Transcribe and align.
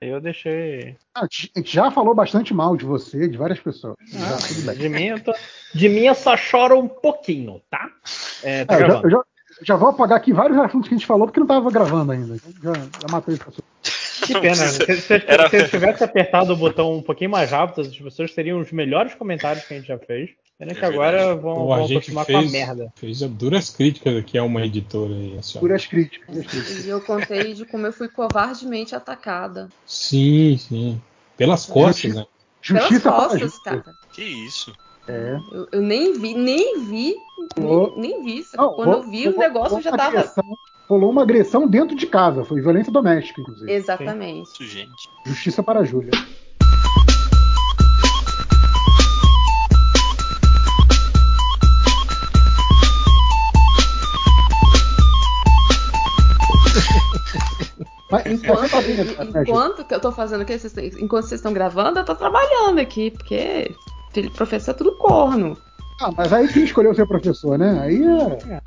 Aí 0.00 0.08
eu 0.10 0.20
deixei. 0.20 0.96
Ah, 1.14 1.22
a 1.24 1.28
gente 1.30 1.72
já 1.74 1.90
falou 1.90 2.14
bastante 2.14 2.54
mal 2.54 2.76
de 2.76 2.84
você, 2.84 3.28
de 3.28 3.36
várias 3.36 3.58
pessoas. 3.58 3.96
Ah, 4.14 4.18
já, 4.18 4.36
tudo 4.48 4.62
bem. 4.66 4.76
De 4.76 4.88
mim, 4.88 5.04
eu 5.06 5.20
tô... 5.20 5.34
de 5.74 5.88
mim 5.88 6.02
eu 6.02 6.14
só 6.14 6.36
choro 6.36 6.78
um 6.78 6.86
pouquinho, 6.88 7.60
tá? 7.70 7.90
É, 8.42 8.64
tá 8.64 8.74
É, 8.78 8.82
eu, 8.82 8.86
já, 8.90 9.00
eu 9.02 9.10
já- 9.10 9.22
já 9.62 9.74
vou 9.76 9.88
apagar 9.88 10.18
aqui 10.18 10.32
vários 10.32 10.56
assuntos 10.58 10.88
que 10.88 10.94
a 10.94 10.98
gente 10.98 11.06
falou 11.06 11.26
porque 11.26 11.40
não 11.40 11.46
tava 11.48 11.68
gravando 11.70 12.12
ainda. 12.12 12.36
Então 12.36 12.52
Já, 12.62 12.80
já 12.80 13.08
matei 13.10 13.34
as 13.34 13.40
pessoas. 13.40 13.64
Que 14.24 14.34
pena. 14.34 14.54
precisa- 14.56 14.86
Se, 14.86 15.00
se, 15.00 15.24
Era- 15.26 15.50
se 15.50 15.56
eu 15.56 15.68
tivesse 15.68 16.04
apertado 16.04 16.52
o 16.52 16.56
botão 16.56 16.96
um 16.96 17.02
pouquinho 17.02 17.30
mais 17.30 17.50
rápido, 17.50 17.80
as 17.80 17.96
pessoas 17.96 18.32
teriam 18.32 18.60
os 18.60 18.70
melhores 18.70 19.14
comentários 19.14 19.64
que 19.64 19.74
a 19.74 19.76
gente 19.78 19.88
já 19.88 19.98
fez. 19.98 20.30
Pena 20.58 20.74
que 20.74 20.84
É 20.84 20.88
agora 20.88 21.36
vão, 21.36 21.54
Pô, 21.54 21.66
vão 21.66 21.72
a 21.74 21.80
gente 21.82 21.92
acostumar 21.98 22.26
com 22.26 22.36
a 22.36 22.40
fez, 22.40 22.50
merda. 22.52 22.92
fez 22.96 23.20
duras 23.20 23.70
críticas 23.70 24.16
aqui 24.16 24.36
a 24.36 24.42
uma 24.42 24.64
editora 24.66 25.14
aí. 25.14 25.36
assim. 25.38 25.58
Puras 25.60 25.86
críticas. 25.86 26.84
E 26.84 26.88
eu 26.88 27.00
contei 27.00 27.54
de 27.54 27.64
como 27.64 27.86
eu 27.86 27.92
fui 27.92 28.08
covardemente 28.08 28.94
atacada. 28.94 29.68
Sim, 29.86 30.56
sim. 30.58 31.00
Pelas 31.36 31.64
costas, 31.64 32.14
né? 32.14 32.26
Justiça 32.60 33.00
Pelas 33.10 33.28
para 33.28 33.38
costas, 33.40 33.58
cara. 33.62 33.84
Que 34.12 34.22
isso? 34.24 34.74
É. 35.06 35.38
Eu, 35.52 35.68
eu 35.72 35.80
nem 35.80 36.12
vi, 36.18 36.34
nem 36.34 36.80
vi, 36.84 37.14
nem, 37.56 37.92
nem 37.96 38.24
vi. 38.24 38.44
Não, 38.56 38.72
Quando 38.74 38.88
eu 38.90 38.94
rolou- 38.98 39.10
vi 39.10 39.28
o 39.28 39.30
rolou- 39.30 39.38
negócio, 39.38 39.78
eu 39.78 39.82
já 39.82 39.90
uma 39.90 39.96
tava. 39.96 40.18
agressão- 40.18 40.44
Rolou 40.88 41.10
uma 41.10 41.22
agressão 41.22 41.68
dentro 41.68 41.94
de 41.94 42.06
casa, 42.06 42.44
foi 42.44 42.60
violência 42.62 42.90
doméstica, 42.90 43.40
inclusive. 43.42 43.70
Exatamente. 43.70 44.48
Isso, 44.50 44.64
gente. 44.66 45.08
Justiça 45.24 45.62
para 45.62 45.80
a 45.80 45.84
Júlia. 45.84 46.10
Mas, 58.10 58.42
você 58.42 58.68
tá? 58.68 59.40
Enquanto 59.42 59.84
que 59.84 59.94
eu 59.94 60.00
tô 60.00 60.10
fazendo 60.12 60.42
o 60.42 60.44
que 60.44 60.58
vocês, 60.58 60.96
enquanto 60.96 61.24
vocês 61.24 61.40
estão 61.40 61.52
gravando, 61.52 61.98
eu 61.98 62.04
tô 62.04 62.14
trabalhando 62.14 62.80
aqui, 62.80 63.10
porque 63.10 63.74
filho 64.12 64.30
de 64.30 64.34
professor 64.34 64.70
é 64.70 64.74
tudo 64.74 64.92
corno. 64.92 65.56
Ah, 66.00 66.12
mas 66.16 66.32
aí 66.32 66.48
quem 66.48 66.64
escolheu 66.64 66.94
ser 66.94 67.06
professor, 67.06 67.58
né? 67.58 67.78
Aí 67.80 68.02
é. 68.02 68.62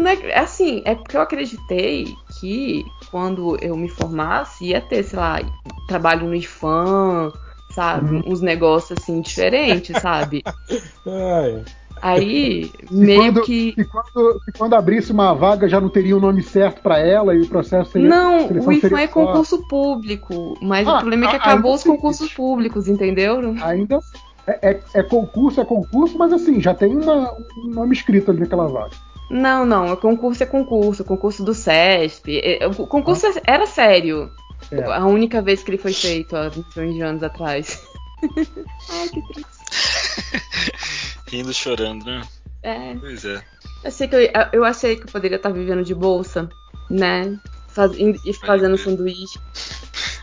Né, 0.00 0.16
Assim, 0.34 0.82
é 0.86 0.94
porque 0.94 1.16
eu 1.16 1.20
acreditei 1.20 2.16
que 2.40 2.86
quando 3.10 3.56
eu 3.60 3.76
me 3.76 3.88
formasse 3.88 4.64
ia 4.66 4.80
ter, 4.80 5.02
sei 5.02 5.18
lá, 5.18 5.40
trabalho 5.86 6.26
no 6.26 6.34
IFAM, 6.34 7.30
sabe? 7.70 8.16
Uhum. 8.16 8.22
Uns 8.26 8.40
negócios 8.40 8.98
assim 8.98 9.20
diferentes, 9.20 10.00
sabe? 10.00 10.42
Ai, 11.06 11.64
Aí, 12.02 12.70
meio 12.90 13.20
quando- 13.32 13.42
que. 13.42 13.74
E 13.76 13.84
quando, 13.84 14.40
quando 14.56 14.74
abrisse 14.74 15.12
uma 15.12 15.34
vaga 15.34 15.68
já 15.68 15.80
não 15.80 15.88
teria 15.88 16.16
o 16.16 16.20
nome 16.20 16.42
certo 16.42 16.80
pra 16.82 16.98
ela 16.98 17.34
e 17.34 17.40
o 17.42 17.46
processo 17.48 17.90
seria. 17.92 18.08
Não, 18.08 18.48
o 18.48 18.72
IFAM 18.72 18.98
é 19.00 19.06
só- 19.06 19.12
concurso 19.12 19.66
público, 19.68 20.56
mas 20.62 20.86
Ah, 20.88 20.96
o 20.96 20.98
problema 21.00 21.26
é 21.26 21.28
que 21.28 21.36
ah, 21.36 21.38
acabou 21.38 21.74
os 21.74 21.82
concursos 21.84 22.26
isso. 22.26 22.36
públicos, 22.36 22.88
entendeu? 22.88 23.54
Ainda 23.62 23.98
assim, 23.98 24.18
é, 24.46 24.70
é- 24.70 24.80
é 24.94 25.02
concurso, 25.02 25.60
é 25.60 25.64
concurso, 25.64 26.16
mas 26.16 26.32
assim, 26.32 26.60
já 26.60 26.72
tem 26.74 26.96
uma- 26.96 27.32
um 27.58 27.68
nome 27.68 27.92
escrito 27.94 28.30
ali 28.30 28.40
naquela 28.40 28.66
vaga. 28.66 28.92
Não, 29.30 29.64
não, 29.64 29.94
concurso 29.96 30.42
é 30.42 30.46
concurso, 30.46 31.04
concurso 31.04 31.44
do 31.44 31.54
CESP. 31.54 32.40
é- 32.42 32.66
O 32.66 32.86
concurso 32.86 33.26
é- 33.26 33.42
era 33.46 33.66
sério. 33.66 34.30
É. 34.72 34.82
A 34.84 35.06
única 35.06 35.40
vez 35.40 35.62
que 35.62 35.70
ele 35.70 35.78
foi 35.78 35.92
feito, 35.92 36.36
há 36.36 36.50
milhões 36.76 36.94
de 36.94 37.00
anos 37.02 37.22
atrás. 37.22 37.80
Ai, 38.90 39.08
que 39.08 39.22
triste. 39.32 39.59
Rindo, 41.28 41.52
chorando, 41.54 42.04
né? 42.04 42.22
É, 42.62 42.94
Pois 42.98 43.24
é. 43.24 43.42
eu, 43.84 43.90
sei 43.90 44.08
que 44.08 44.16
eu, 44.16 44.20
eu 44.52 44.64
achei 44.64 44.96
que 44.96 45.02
eu 45.02 45.06
poderia 45.12 45.36
estar 45.36 45.50
vivendo 45.50 45.82
de 45.84 45.94
bolsa, 45.94 46.48
né? 46.90 47.38
Faz, 47.68 47.92
e 47.96 48.32
fazendo 48.34 48.76
sanduíche. 48.76 49.38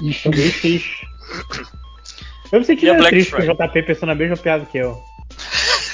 Ixi, 0.01 0.27
Eu 0.27 0.33
fiz. 0.51 0.83
Eu 2.51 2.59
me 2.59 2.65
senti 2.65 2.85
E 2.85 2.89
a 2.89 2.93
meio 2.93 3.01
Black 3.03 3.15
triste 3.15 3.31
com 3.31 3.37
o 3.37 3.41
Friday? 3.41 3.67
JP 3.67 3.83
pensando 3.83 4.11
a 4.11 4.15
mesma 4.15 4.37
piada 4.37 4.65
que 4.65 4.77
eu. 4.77 5.01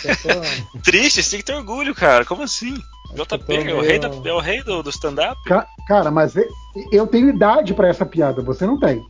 Eu 0.04 0.16
tô- 0.74 0.80
Triste, 0.82 1.22
você 1.24 1.30
tem 1.32 1.40
que 1.40 1.46
ter 1.46 1.54
orgulho, 1.56 1.94
cara. 1.96 2.26
Como 2.26 2.42
assim? 2.44 2.76
JP 3.16 3.38
tô 3.46 3.54
é 3.54 3.60
o 3.60 3.64
meio- 3.66 3.82
rei, 3.82 4.00
da- 4.00 4.10
é 4.10 4.34
o 4.34 4.40
rei 4.40 4.64
do, 4.64 4.82
do 4.84 4.90
stand-up. 4.90 5.40
ca- 5.46 5.68
cara, 5.88 6.10
mas 6.12 6.36
eu- 6.36 6.50
eu 6.92 7.08
tenho 7.08 7.30
idade 7.30 7.74
pra 7.74 7.88
essa 7.88 8.06
piada, 8.06 8.42
você 8.42 8.66
não 8.66 8.80
tem. 8.80 9.06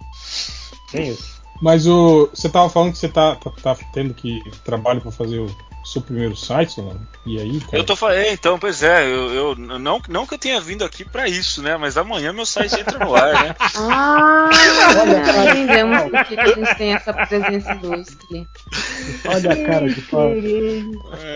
Tem 0.91 1.09
isso. 1.09 1.32
Mas 1.63 1.87
o. 1.87 2.29
Você 2.33 2.49
tava 2.49 2.69
falando 2.69 2.91
que 2.91 2.97
você 2.97 3.07
tá, 3.07 3.35
tá, 3.37 3.49
tá 3.63 3.77
tendo 3.93 4.13
que 4.13 4.43
trabalho 4.65 4.99
pra 4.99 5.11
fazer 5.11 5.39
o 5.39 5.49
seu 5.85 6.01
primeiro 6.01 6.35
site, 6.35 6.81
né? 6.81 6.93
E 7.25 7.39
aí, 7.39 7.59
cara? 7.61 7.77
Eu 7.77 7.85
tô 7.85 7.95
falando, 7.95 8.17
é, 8.17 8.31
então, 8.33 8.57
pois 8.59 8.83
é, 8.83 9.03
eu, 9.05 9.33
eu- 9.33 9.55
não, 9.55 10.01
não 10.09 10.25
que 10.27 10.33
eu 10.33 10.37
tenha 10.37 10.59
vindo 10.61 10.83
aqui 10.83 11.03
pra 11.05 11.27
isso, 11.27 11.61
né? 11.61 11.75
Mas 11.77 11.97
amanhã 11.97 12.31
meu 12.33 12.45
site 12.45 12.79
entra 12.79 12.99
no 12.99 13.15
ar, 13.15 13.33
né? 13.43 13.55
Ah, 13.77 14.49
Olha, 15.01 15.51
entendemos 15.51 16.03
por 16.11 16.25
que 16.25 16.39
a 16.39 16.47
gente 16.47 16.75
tem 16.77 16.93
essa 16.93 17.13
presença 17.13 17.73
ilustre. 17.73 18.47
Olha 19.27 19.51
a 19.53 19.65
cara 19.65 19.89
de 19.89 20.01
pau. 20.01 20.31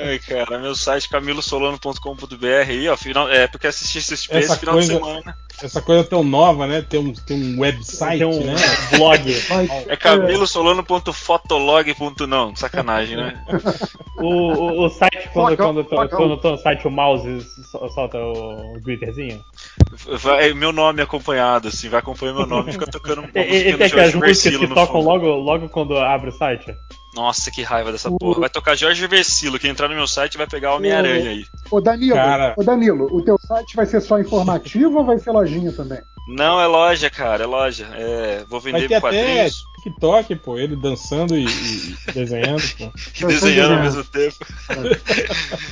Ai, 0.05 0.19
cara, 0.19 0.59
meu 0.59 0.75
site 0.75 1.09
camilosolano.com.br 1.09 2.45
aí, 2.67 2.87
ó, 2.89 2.95
final, 2.97 3.29
é 3.29 3.47
porque 3.47 3.67
assisti 3.67 3.97
esse 3.99 4.13
esse 4.13 4.57
final 4.57 4.75
coisa- 4.75 4.93
de 4.93 4.99
semana. 4.99 5.37
Essa 5.61 5.81
coisa 5.81 6.03
tão 6.03 6.23
nova, 6.23 6.65
né? 6.67 6.81
Tem 6.81 6.99
um, 6.99 7.13
tem 7.13 7.55
um 7.55 7.59
website, 7.59 8.19
Tem 8.19 8.27
um 8.27 8.43
né? 8.43 8.53
blog. 8.95 9.21
É 9.87 9.95
camilosolano.fotolog.não, 9.95 12.55
sacanagem, 12.55 13.17
né? 13.17 13.43
O, 14.17 14.25
o, 14.25 14.85
o 14.85 14.89
site, 14.89 15.29
quando, 15.33 15.55
Flogão, 15.55 15.73
quando, 15.73 15.83
flogão. 15.89 16.17
quando 16.17 16.31
eu 16.31 16.37
tô 16.37 16.51
no 16.51 16.57
site, 16.57 16.87
o 16.87 16.91
mouse 16.91 17.41
sol- 17.71 17.89
solta 17.89 18.17
o 18.19 18.79
glitterzinho. 18.81 19.43
Vai, 20.21 20.53
meu 20.53 20.71
nome 20.71 21.01
acompanhado, 21.01 21.67
assim, 21.69 21.89
vai 21.89 21.99
acompanhando 21.99 22.37
meu 22.37 22.47
nome, 22.47 22.71
fica 22.71 22.85
tocando 22.87 23.19
uma 23.21 23.29
E, 23.35 23.39
e, 23.39 23.45
música 23.47 23.69
e 23.69 23.71
do 23.71 23.77
tem 23.77 23.87
aquelas 23.87 24.11
Jorge 24.11 24.17
músicas 24.17 24.43
Versilo 24.43 24.59
que 24.59 24.67
no 24.67 24.75
tocam 24.75 24.95
fundo. 24.95 25.05
logo, 25.07 25.25
logo 25.27 25.69
quando 25.69 25.97
abre 25.97 26.29
o 26.29 26.33
site. 26.33 26.73
Nossa, 27.15 27.49
que 27.49 27.63
raiva 27.63 27.91
dessa 27.91 28.11
porra. 28.11 28.41
Vai 28.41 28.49
tocar 28.49 28.75
Jorge 28.75 29.07
Versilo, 29.07 29.57
quem 29.57 29.71
entrar 29.71 29.87
no 29.89 29.95
meu 29.95 30.07
site 30.07 30.37
vai 30.37 30.45
pegar 30.45 30.73
o 30.73 30.77
Homem-Aranha 30.77 31.31
aí. 31.31 31.45
ô 31.71 31.81
Danilo, 31.81 32.13
Cara. 32.15 32.53
ô 32.57 32.63
Danilo, 32.63 33.07
o 33.11 33.23
teu 33.23 33.37
site 33.39 33.75
vai 33.75 33.85
ser 33.85 34.01
só 34.01 34.19
informativo 34.19 34.99
ou 34.99 35.05
vai 35.05 35.17
ser 35.17 35.31
lojinha 35.31 35.71
também? 35.71 35.99
Não, 36.29 36.59
é 36.59 36.67
loja, 36.67 37.09
cara, 37.09 37.43
é 37.43 37.47
loja. 37.47 37.87
É, 37.93 38.43
vou 38.49 38.59
Vai 38.59 38.73
vender 38.73 38.87
ter 38.89 38.95
até 38.95 39.01
quadrinhos 39.01 39.55
TikTok, 39.81 40.35
pô, 40.35 40.57
ele 40.59 40.75
dançando 40.75 41.35
e, 41.37 41.45
e 41.45 42.11
desenhando, 42.13 42.61
pô. 42.77 42.91
e 43.21 43.25
desenhando 43.25 43.75
ao 43.75 43.81
mesmo 43.81 44.03
tempo. 44.03 44.35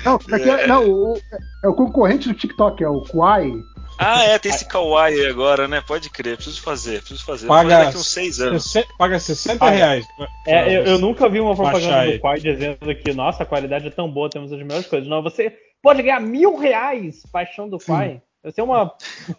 Não, 0.06 0.18
porque, 0.18 0.68
não 0.68 0.90
o- 0.90 1.20
é 1.64 1.68
o 1.68 1.74
concorrente 1.74 2.28
do 2.30 2.34
TikTok, 2.34 2.82
é 2.84 2.88
o 2.90 3.02
Kwai. 3.02 3.52
Ah, 3.98 4.24
é, 4.24 4.38
tem 4.38 4.52
esse 4.52 4.68
Kawaii 4.68 5.22
aí 5.22 5.28
agora, 5.28 5.68
né? 5.68 5.82
Pode 5.82 6.10
crer, 6.10 6.36
preciso 6.36 6.62
fazer, 6.62 7.00
preciso 7.00 7.24
fazer. 7.26 7.48
Paga, 7.48 7.86
daqui 7.86 7.98
uns 7.98 8.08
seis 8.12 8.40
anos. 8.40 8.74
paga 8.98 9.20
60 9.20 9.58
Paga. 9.58 9.76
reais. 9.76 10.06
É, 10.46 10.78
eu, 10.78 10.84
eu 10.84 11.00
nunca 11.00 11.30
vi 11.30 11.40
uma 11.40 11.56
propaganda 11.56 12.12
do 12.12 12.20
Quai 12.20 12.40
dizendo 12.40 12.96
que, 12.96 13.14
nossa, 13.14 13.44
a 13.44 13.46
qualidade 13.46 13.88
é 13.88 13.92
tão 13.92 14.10
boa, 14.10 14.30
temos 14.30 14.52
as 14.52 14.60
melhores 14.60 14.88
coisas. 14.88 15.08
Não, 15.08 15.24
você 15.24 15.54
pode 15.82 16.02
ganhar 16.02 16.20
mil 16.20 16.58
reais 16.58 17.24
baixando 17.32 17.78
o 17.78 17.80
Quai. 17.80 18.22
Você 18.44 18.62
é 18.62 18.64
uma. 18.64 18.94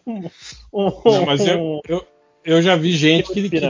Um, 0.06 0.20
um, 0.72 1.02
Não, 1.04 1.26
mas 1.26 1.46
eu, 1.46 1.80
eu, 1.88 2.06
eu 2.44 2.62
já 2.62 2.74
vi 2.74 2.92
gente 2.92 3.32
que, 3.32 3.48
que, 3.48 3.60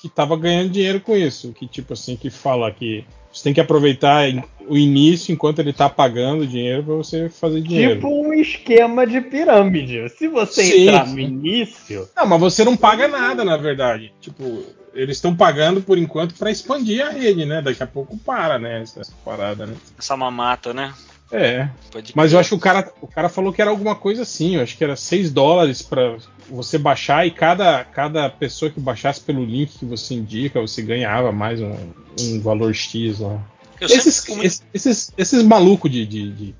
que 0.00 0.08
tava 0.08 0.36
ganhando 0.36 0.70
dinheiro 0.70 1.00
com 1.00 1.14
isso. 1.14 1.52
Que 1.52 1.66
tipo 1.66 1.92
assim, 1.92 2.16
que 2.16 2.30
fala 2.30 2.70
que 2.70 3.04
você 3.36 3.44
tem 3.44 3.52
que 3.52 3.60
aproveitar 3.60 4.24
o 4.66 4.78
início 4.78 5.30
enquanto 5.30 5.58
ele 5.58 5.72
tá 5.72 5.90
pagando 5.90 6.46
dinheiro 6.46 6.82
pra 6.82 6.94
você 6.94 7.28
fazer 7.28 7.60
dinheiro. 7.60 7.96
Tipo 7.96 8.08
um 8.08 8.32
esquema 8.32 9.06
de 9.06 9.20
pirâmide. 9.20 10.08
Se 10.08 10.26
você 10.26 10.64
Sim, 10.64 10.88
entrar 10.88 11.06
no 11.06 11.20
início, 11.20 12.08
Não, 12.16 12.26
mas 12.26 12.40
você 12.40 12.64
não 12.64 12.74
paga 12.74 13.06
nada, 13.06 13.44
na 13.44 13.58
verdade. 13.58 14.10
Tipo, 14.22 14.64
eles 14.94 15.18
estão 15.18 15.36
pagando 15.36 15.82
por 15.82 15.98
enquanto 15.98 16.34
pra 16.34 16.50
expandir 16.50 17.06
a 17.06 17.10
rede, 17.10 17.44
né? 17.44 17.60
Daqui 17.60 17.82
a 17.82 17.86
pouco 17.86 18.16
para, 18.16 18.58
né? 18.58 18.80
Essa, 18.80 19.02
essa 19.02 19.12
parada, 19.22 19.66
né? 19.66 19.74
Essa 19.98 20.16
mamata, 20.16 20.72
né? 20.72 20.94
É. 21.30 21.68
Mas 22.14 22.32
eu 22.32 22.38
acho 22.38 22.50
que 22.50 22.54
o 22.54 22.58
cara, 22.58 22.92
o 23.00 23.06
cara 23.06 23.28
falou 23.28 23.52
que 23.52 23.60
era 23.60 23.70
alguma 23.70 23.94
coisa 23.94 24.22
assim. 24.22 24.56
Eu 24.56 24.62
acho 24.62 24.76
que 24.76 24.84
era 24.84 24.94
6 24.96 25.30
dólares 25.32 25.82
pra 25.82 26.16
você 26.48 26.78
baixar 26.78 27.26
e 27.26 27.30
cada, 27.30 27.84
cada 27.84 28.30
pessoa 28.30 28.70
que 28.70 28.78
baixasse 28.80 29.20
pelo 29.20 29.44
link 29.44 29.78
que 29.78 29.84
você 29.84 30.14
indica, 30.14 30.60
você 30.60 30.82
ganhava 30.82 31.32
mais 31.32 31.60
um, 31.60 31.74
um 32.20 32.40
valor 32.40 32.72
X 32.74 33.18
lá. 33.18 33.40
Esses, 33.80 34.26
muito- 34.28 34.44
esses, 34.44 34.62
esses, 34.72 35.12
esses 35.18 35.42
malucos 35.42 35.90
de, 35.90 36.06
de, 36.06 36.32
de, 36.32 36.54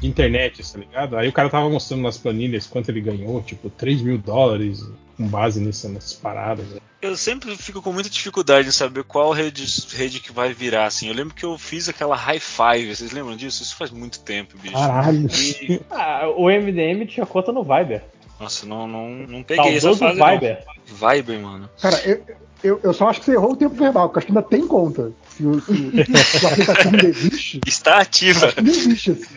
de 0.00 0.08
internet, 0.08 0.72
tá 0.72 0.78
ligado? 0.78 1.16
Aí 1.16 1.28
o 1.28 1.32
cara 1.32 1.50
tava 1.50 1.68
mostrando 1.68 2.02
nas 2.02 2.16
planilhas 2.16 2.66
quanto 2.66 2.88
ele 2.88 3.00
ganhou, 3.00 3.42
tipo, 3.42 3.68
3 3.70 4.02
mil 4.02 4.18
dólares 4.18 4.82
com 5.16 5.26
base 5.28 5.60
nessa, 5.60 5.88
nessas 5.88 6.14
paradas. 6.14 6.66
né? 6.68 6.80
Eu 7.02 7.16
sempre 7.16 7.56
fico 7.56 7.80
com 7.80 7.92
muita 7.92 8.10
dificuldade 8.10 8.68
em 8.68 8.72
saber 8.72 9.04
qual 9.04 9.32
rede, 9.32 9.64
rede 9.94 10.20
que 10.20 10.32
vai 10.32 10.52
virar, 10.52 10.84
assim. 10.86 11.08
Eu 11.08 11.14
lembro 11.14 11.34
que 11.34 11.44
eu 11.44 11.56
fiz 11.56 11.88
aquela 11.88 12.14
High 12.14 12.40
Five, 12.40 12.94
vocês 12.94 13.12
lembram 13.12 13.36
disso? 13.36 13.62
Isso 13.62 13.74
faz 13.76 13.90
muito 13.90 14.20
tempo, 14.20 14.56
bicho. 14.58 14.74
Caralho. 14.74 15.26
E, 15.26 15.80
ah, 15.90 16.28
o 16.36 16.50
MDM 16.50 17.06
tinha 17.06 17.24
conta 17.24 17.52
no 17.52 17.62
Viber. 17.62 18.02
Nossa, 18.40 18.66
não, 18.66 18.86
não, 18.88 19.08
não 19.28 19.42
peguei 19.42 19.76
essa 19.76 19.92
Saudoso 19.92 19.98
fase. 20.00 20.18
não. 20.18 20.26
Viber. 20.30 20.64
Viber, 20.86 21.40
mano. 21.40 21.70
Cara, 21.80 22.00
eu, 22.08 22.20
eu, 22.64 22.80
eu 22.82 22.92
só 22.92 23.08
acho 23.08 23.20
que 23.20 23.26
você 23.26 23.32
errou 23.32 23.52
o 23.52 23.56
tempo 23.56 23.74
verbal, 23.74 24.08
porque 24.08 24.18
acho 24.20 24.26
que 24.26 24.32
ainda 24.32 24.42
tem 24.42 24.66
conta. 24.66 25.12
Se 25.36 25.44
o, 25.46 25.60
se 25.60 25.70
o- 25.72 26.46
aplicativo 26.48 26.94
ainda 26.96 27.06
existe, 27.08 27.60
Está 27.66 27.98
ativa. 27.98 28.46
acho 28.46 28.56
que 28.56 28.62
não 28.62 28.70
existe 28.70 29.10
esse, 29.12 29.28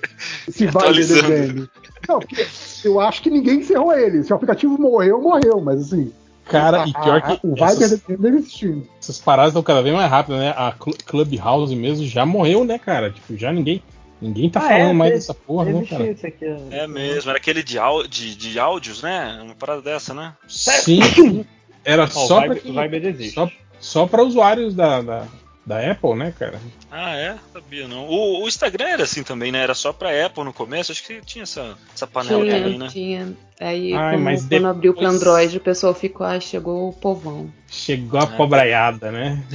esse 0.47 0.65
vibe 0.65 0.77
Atualizando. 0.77 1.27
DVM. 1.29 1.69
Não, 2.07 2.19
porque 2.19 2.45
eu 2.83 2.99
acho 2.99 3.21
que 3.21 3.29
ninguém 3.29 3.59
encerrou 3.59 3.93
ele. 3.93 4.23
Se 4.23 4.33
o 4.33 4.35
aplicativo 4.35 4.77
morreu, 4.79 5.21
morreu, 5.21 5.61
mas 5.61 5.81
assim, 5.81 6.11
Cara, 6.45 6.85
e 6.85 6.91
pior 6.91 7.17
A- 7.17 7.21
que 7.37 7.47
o 7.47 7.51
Viber 7.55 7.69
essas, 7.69 8.01
deve 8.01 8.37
existir. 8.37 8.83
essas 9.01 9.17
paradas 9.19 9.51
estão 9.51 9.63
cada 9.63 9.81
vez 9.81 9.95
mais 9.95 10.09
rápidas, 10.11 10.41
né? 10.41 10.49
A 10.57 10.73
Cl- 10.77 10.97
Clubhouse 11.05 11.73
mesmo 11.73 12.05
já 12.05 12.25
morreu, 12.25 12.65
né, 12.65 12.77
cara? 12.77 13.09
Tipo, 13.11 13.37
já 13.37 13.51
ninguém. 13.53 13.81
Ninguém 14.23 14.49
tá 14.49 14.59
Ah, 14.59 14.69
falando 14.69 14.89
é? 14.89 14.93
mais 14.93 15.09
Teve- 15.11 15.19
dessa 15.21 15.33
porra, 15.33 15.65
não, 15.65 15.77
Existe 15.79 15.95
cara. 15.95 16.09
isso 16.11 16.27
aqui. 16.27 16.45
É 16.71 16.87
mesmo, 16.87 17.29
era 17.29 17.37
aquele 17.37 17.61
de, 17.61 17.77
de, 18.09 18.35
de 18.35 18.59
áudios, 18.59 19.01
né? 19.03 19.39
Uma 19.43 19.55
parada 19.55 19.81
dessa, 19.81 20.13
né? 20.13 20.33
Sim, 20.47 21.45
era 21.83 22.03
Ó, 22.03 22.07
só 22.07 22.39
o 22.39 22.43
pra 22.45 22.87
existe. 22.97 23.33
só, 23.35 23.49
só 23.79 24.07
pra 24.07 24.23
usuários 24.23 24.73
da, 24.73 25.01
da, 25.01 25.27
da 25.65 25.91
Apple, 25.91 26.15
né, 26.15 26.33
cara? 26.37 26.59
Ah, 26.89 27.15
é? 27.15 27.35
Sabia 27.51 27.87
não. 27.87 28.07
O, 28.07 28.43
o 28.43 28.47
Instagram 28.47 28.85
era 28.87 29.03
assim 29.03 29.23
também, 29.23 29.51
né? 29.51 29.61
Era 29.63 29.73
só 29.73 29.91
pra 29.91 30.25
Apple 30.25 30.43
no 30.43 30.53
começo. 30.53 30.91
Acho 30.91 31.03
que 31.05 31.19
tinha 31.25 31.43
essa, 31.43 31.75
essa 31.93 32.05
panela 32.07 32.43
Tinha, 32.43 32.61
também, 32.61 32.77
né? 32.77 32.87
tinha. 32.89 33.33
Aí, 33.59 33.93
Ai, 33.93 34.13
quando, 34.15 34.23
mas 34.23 34.45
quando 34.45 34.67
abriu 34.67 34.93
depois- 34.93 35.13
Android, 35.15 35.57
o 35.57 35.61
pessoal 35.61 35.93
ficou, 35.93 36.25
ah, 36.25 36.39
chegou 36.39 36.89
o 36.89 36.93
povão. 36.93 37.51
Chegou 37.67 38.19
a 38.19 38.27
pobraiada, 38.27 39.11
né? 39.11 39.43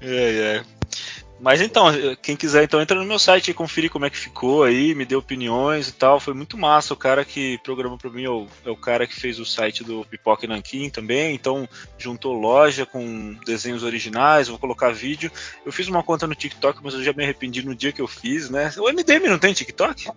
É, 0.00 0.06
é. 0.60 0.62
Mas 1.40 1.60
então, 1.60 1.86
quem 2.20 2.36
quiser, 2.36 2.64
então 2.64 2.80
entra 2.80 2.98
no 2.98 3.04
meu 3.04 3.18
site 3.18 3.50
e 3.50 3.54
conferir 3.54 3.90
como 3.90 4.04
é 4.04 4.10
que 4.10 4.16
ficou 4.16 4.64
aí, 4.64 4.94
me 4.94 5.04
dê 5.04 5.14
opiniões 5.14 5.88
e 5.88 5.92
tal. 5.92 6.18
Foi 6.18 6.34
muito 6.34 6.58
massa. 6.58 6.92
O 6.92 6.96
cara 6.96 7.24
que 7.24 7.58
programou 7.58 7.96
pra 7.96 8.10
mim 8.10 8.24
é 8.24 8.30
o, 8.30 8.46
é 8.64 8.70
o 8.70 8.76
cara 8.76 9.06
que 9.06 9.14
fez 9.14 9.38
o 9.38 9.44
site 9.44 9.84
do 9.84 10.04
Pipoca 10.04 10.44
e 10.44 10.48
Nanquim 10.48 10.90
também. 10.90 11.34
Então, 11.34 11.68
juntou 11.96 12.32
loja 12.32 12.84
com 12.84 13.36
desenhos 13.46 13.82
originais, 13.82 14.48
vou 14.48 14.58
colocar 14.58 14.92
vídeo. 14.92 15.30
Eu 15.64 15.72
fiz 15.72 15.86
uma 15.86 16.02
conta 16.02 16.26
no 16.26 16.34
TikTok, 16.34 16.80
mas 16.82 16.94
eu 16.94 17.02
já 17.02 17.12
me 17.12 17.22
arrependi 17.22 17.64
no 17.64 17.74
dia 17.74 17.92
que 17.92 18.02
eu 18.02 18.08
fiz, 18.08 18.50
né? 18.50 18.72
O 18.78 18.90
MDM 18.90 19.28
não 19.28 19.38
tem 19.38 19.52
TikTok? 19.52 20.10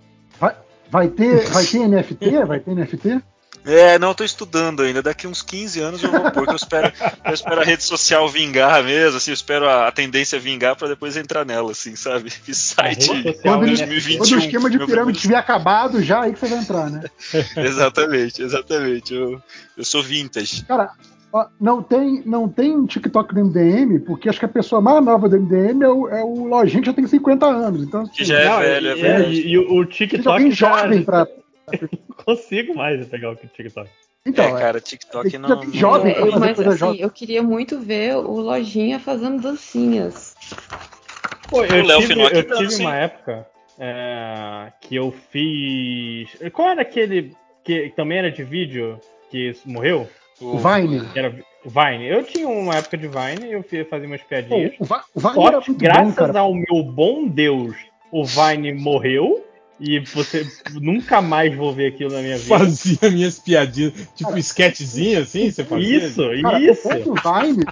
Vai 0.90 1.08
ter, 1.08 1.48
vai 1.50 1.66
ter 1.66 1.88
NFT? 1.88 2.46
Vai 2.46 2.60
ter 2.60 2.76
NFT? 2.76 3.22
É, 3.66 4.00
não, 4.00 4.10
eu 4.10 4.16
tô 4.16 4.24
estudando 4.24 4.82
ainda. 4.82 5.02
Daqui 5.02 5.28
uns 5.28 5.42
15 5.42 5.80
anos 5.82 6.04
eu 6.04 6.12
vou 6.12 6.32
pôr, 6.32 6.46
que 6.46 6.52
eu 6.52 6.56
espero, 6.56 6.92
eu 7.26 7.34
espero 7.34 7.62
a 7.62 7.64
rede 7.64 7.84
social 7.84 8.28
vingar 8.28 8.84
mesmo, 8.84 9.18
assim, 9.18 9.32
eu 9.32 9.36
espero 9.36 9.68
a, 9.70 9.88
a 9.88 9.92
tendência 9.92 10.40
vingar 10.40 10.76
pra 10.76 10.88
depois 10.88 11.16
entrar 11.16 11.46
nela, 11.46 11.72
assim, 11.72 11.96
sabe? 11.96 12.30
Fiz 12.42 12.58
site 12.58 13.08
Quando, 13.44 13.64
ele- 13.64 13.78
né? 13.78 13.86
2021. 13.86 14.18
quando 14.18 14.32
o 14.34 14.40
esquema 14.40 14.70
de 14.70 14.80
pirâmide 14.80 15.20
tiver 15.20 15.36
acabado, 15.36 16.02
já 16.02 16.22
aí 16.22 16.34
que 16.34 16.40
você 16.40 16.48
vai 16.48 16.60
entrar, 16.60 16.90
né? 16.90 17.04
Exatamente, 17.58 18.42
exatamente. 18.42 19.14
Eu, 19.14 19.42
eu 19.78 19.84
sou 19.86 20.02
vintage. 20.02 20.64
Cara, 20.66 20.92
ó, 21.32 21.46
não 21.60 21.84
tem, 21.84 22.24
não 22.26 22.50
tem 22.50 22.76
um 22.76 22.86
TikTok 22.86 23.34
do 23.34 23.46
MDM, 23.46 24.00
porque 24.00 24.28
acho 24.28 24.40
que 24.40 24.46
a 24.46 24.50
pessoa 24.50 24.82
mais 24.82 25.04
nova 25.04 25.30
do 25.30 25.40
MDM 25.40 25.84
é 25.84 25.88
o, 25.90 26.10
é 26.10 26.24
o 26.24 26.46
Lojinha 26.46 26.82
que 26.82 26.88
já 26.88 26.94
tem 26.94 27.06
50 27.08 27.46
anos. 27.46 27.84
Então, 27.84 28.06
Que 28.08 28.24
assim, 28.24 28.32
já 28.32 28.40
é 28.40 28.60
velho, 28.60 28.88
é 28.88 28.92
e, 28.98 29.02
verdade. 29.02 29.34
e- 29.34 29.48
e 29.52 29.58
o 29.58 29.86
TikTok 29.86 30.52
já, 30.52 30.78
jovem 30.82 31.04
pra. 31.04 31.28
consigo 32.26 32.76
mais 32.76 33.06
pegar 33.08 33.32
o 33.32 33.36
TikTok. 33.36 33.90
Então, 34.26 34.46
é, 34.56 34.60
cara, 34.60 34.80
TikTok 34.80 35.30
tem 35.32 35.40
não. 35.40 35.50
não- 35.64 35.74
jovem 35.74 36.14
É, 36.14 36.20
eu, 36.22 36.40
mas 36.40 36.60
assim, 36.60 36.78
jovem. 36.78 37.02
eu 37.02 37.10
queria 37.10 37.42
muito 37.42 37.80
ver 37.80 38.16
o 38.18 38.40
Lojinha 38.40 39.00
fazendo 39.00 39.42
dancinhas. 39.42 40.36
Pô, 41.50 41.64
eu 41.66 41.84
O 41.84 41.88
Léo 41.88 42.00
tive, 42.02 42.22
eu 42.22 42.44
dança, 42.44 42.56
tive 42.68 42.76
uma 42.84 42.96
época 42.96 43.48
é, 43.80 44.72
que 44.80 44.96
eu 44.96 45.12
fiz. 45.32 46.30
Qual 46.54 46.70
era 46.70 46.82
aquele 46.84 47.36
que 47.64 47.90
também 47.96 48.20
era 48.20 48.32
de 48.32 48.44
vídeo 48.44 49.00
que 49.30 49.54
morreu? 49.66 50.08
O 50.40 50.58
Vine. 50.60 51.02
Que 51.12 51.20
era 51.20 51.36
o 51.66 51.70
Vine. 51.70 52.08
Eu 52.08 52.24
tinha 52.24 52.48
uma 52.48 52.76
época 52.76 52.98
de 52.98 53.08
Vine, 53.08 53.52
eu 53.52 53.64
fazia 53.90 54.08
umas 54.08 54.22
Pô, 54.22 54.28
piadinhas. 54.30 54.74
o, 54.80 54.86
Va- 54.86 55.04
o 55.14 55.20
Vine 55.20 55.34
Só 55.34 55.48
era 55.48 55.58
muito 55.58 55.74
graças 55.76 56.08
bom, 56.16 56.26
cara. 56.28 56.40
ao 56.40 56.54
meu 56.54 56.84
bom 56.84 57.28
Deus, 57.28 57.76
o 58.12 58.24
Vine 58.24 58.74
morreu. 58.74 59.46
E 59.82 60.00
você 60.00 60.46
nunca 60.80 61.22
mais 61.22 61.56
vou 61.56 61.74
ver 61.74 61.88
aquilo 61.94 62.12
na 62.14 62.22
minha 62.22 62.38
vida. 62.38 62.58
Fazia 62.60 63.10
minhas 63.10 63.40
piadinhas, 63.40 63.94
tipo 64.16 64.38
sketchzinho 64.38 65.20
assim, 65.22 65.50
você 65.50 65.64
fazia? 65.64 65.98
Isso, 65.98 66.22
Cara, 66.44 66.60
isso. 66.60 66.88
o 66.88 66.92
ponto 66.92 67.14
do 67.16 67.42
Vine 67.42 67.66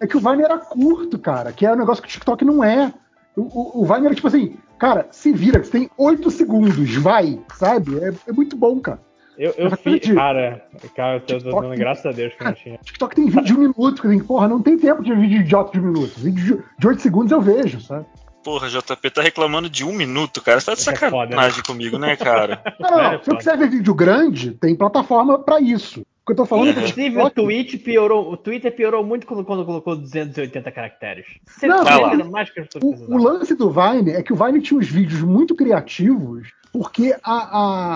é 0.00 0.06
que 0.08 0.16
o 0.16 0.20
Vine 0.20 0.42
era 0.42 0.58
curto, 0.58 1.18
cara, 1.18 1.52
que 1.52 1.64
é 1.64 1.72
um 1.72 1.76
negócio 1.76 2.02
que 2.02 2.08
o 2.08 2.12
TikTok 2.12 2.44
não 2.44 2.64
é. 2.64 2.92
O, 3.36 3.42
o, 3.42 3.82
o 3.82 3.86
Vine 3.86 4.06
era 4.06 4.14
tipo 4.14 4.26
assim, 4.26 4.56
cara, 4.78 5.06
se 5.12 5.30
vira, 5.32 5.62
você 5.62 5.70
tem 5.70 5.90
8 5.96 6.30
segundos, 6.32 6.94
vai, 6.96 7.38
sabe? 7.54 7.96
É, 8.02 8.12
é 8.28 8.32
muito 8.32 8.56
bom, 8.56 8.80
cara. 8.80 9.00
Eu, 9.38 9.52
eu 9.56 9.70
fiz. 9.70 9.78
acredito. 9.78 10.14
Cara, 10.16 10.66
cara, 10.94 11.16
eu 11.16 11.20
tô 11.20 11.26
TikTok- 11.38 11.62
dando 11.68 11.78
graças 11.78 12.04
a 12.06 12.10
Deus 12.12 12.34
que 12.34 12.42
eu 12.42 12.46
não 12.46 12.52
tinha. 12.54 12.74
O 12.74 12.84
TikTok 12.84 13.14
tem 13.16 13.26
vídeo 13.26 13.44
de 13.44 13.54
um 13.54 13.58
minuto, 13.60 14.02
que 14.02 14.08
assim, 14.08 14.18
porra, 14.18 14.46
não 14.48 14.60
tem 14.60 14.76
tempo 14.76 15.02
de 15.02 15.14
vídeo 15.14 15.40
idiota 15.40 15.72
de 15.72 15.80
um 15.80 15.84
minuto. 15.90 16.12
Vídeo 16.18 16.56
de- 16.58 16.62
de 16.78 16.86
8 16.88 17.00
segundos 17.00 17.32
eu 17.32 17.40
vejo, 17.40 17.80
sabe? 17.80 18.04
Porra, 18.42 18.68
JP 18.68 19.10
tá 19.10 19.22
reclamando 19.22 19.68
de 19.68 19.84
um 19.84 19.92
minuto, 19.92 20.40
cara. 20.42 20.60
Você 20.60 20.66
tá 20.66 20.74
de 20.74 20.80
Isso 20.80 20.90
é 20.90 20.96
foda, 20.96 21.30
sacanagem 21.30 21.62
comigo, 21.62 21.98
né, 21.98 22.16
cara? 22.16 22.62
Não, 22.78 22.90
não, 22.90 23.00
É, 23.12 23.22
se 23.22 23.30
eu 23.30 23.36
quiser 23.36 23.56
ver 23.56 23.70
vídeo 23.70 23.94
grande, 23.94 24.52
tem 24.52 24.74
plataforma 24.74 25.38
pra 25.38 25.60
isso. 25.60 26.00
O 26.00 26.26
que 26.26 26.32
eu 26.32 26.36
tô 26.36 26.46
falando 26.46 26.68
é 26.68 26.70
Inclusive, 26.70 27.18
o 27.18 27.78
piorou, 27.80 28.32
o 28.32 28.36
Twitter 28.36 28.74
piorou 28.74 29.04
muito 29.04 29.26
quando, 29.26 29.44
quando 29.44 29.64
colocou 29.64 29.96
280 29.96 30.70
caracteres. 30.70 31.26
Você 31.46 31.66
Não, 31.66 31.84
tá 31.84 32.10
vendo 32.10 32.30
mais 32.30 32.48
que 32.48 32.60
o, 32.60 33.14
o 33.14 33.16
lance 33.16 33.56
do 33.56 33.70
Vine 33.70 34.12
é 34.12 34.22
que 34.22 34.32
o 34.32 34.36
Vine 34.36 34.60
tinha 34.60 34.78
uns 34.78 34.88
vídeos 34.88 35.20
muito 35.20 35.54
criativos, 35.56 36.48
porque 36.72 37.16
a, 37.24 37.32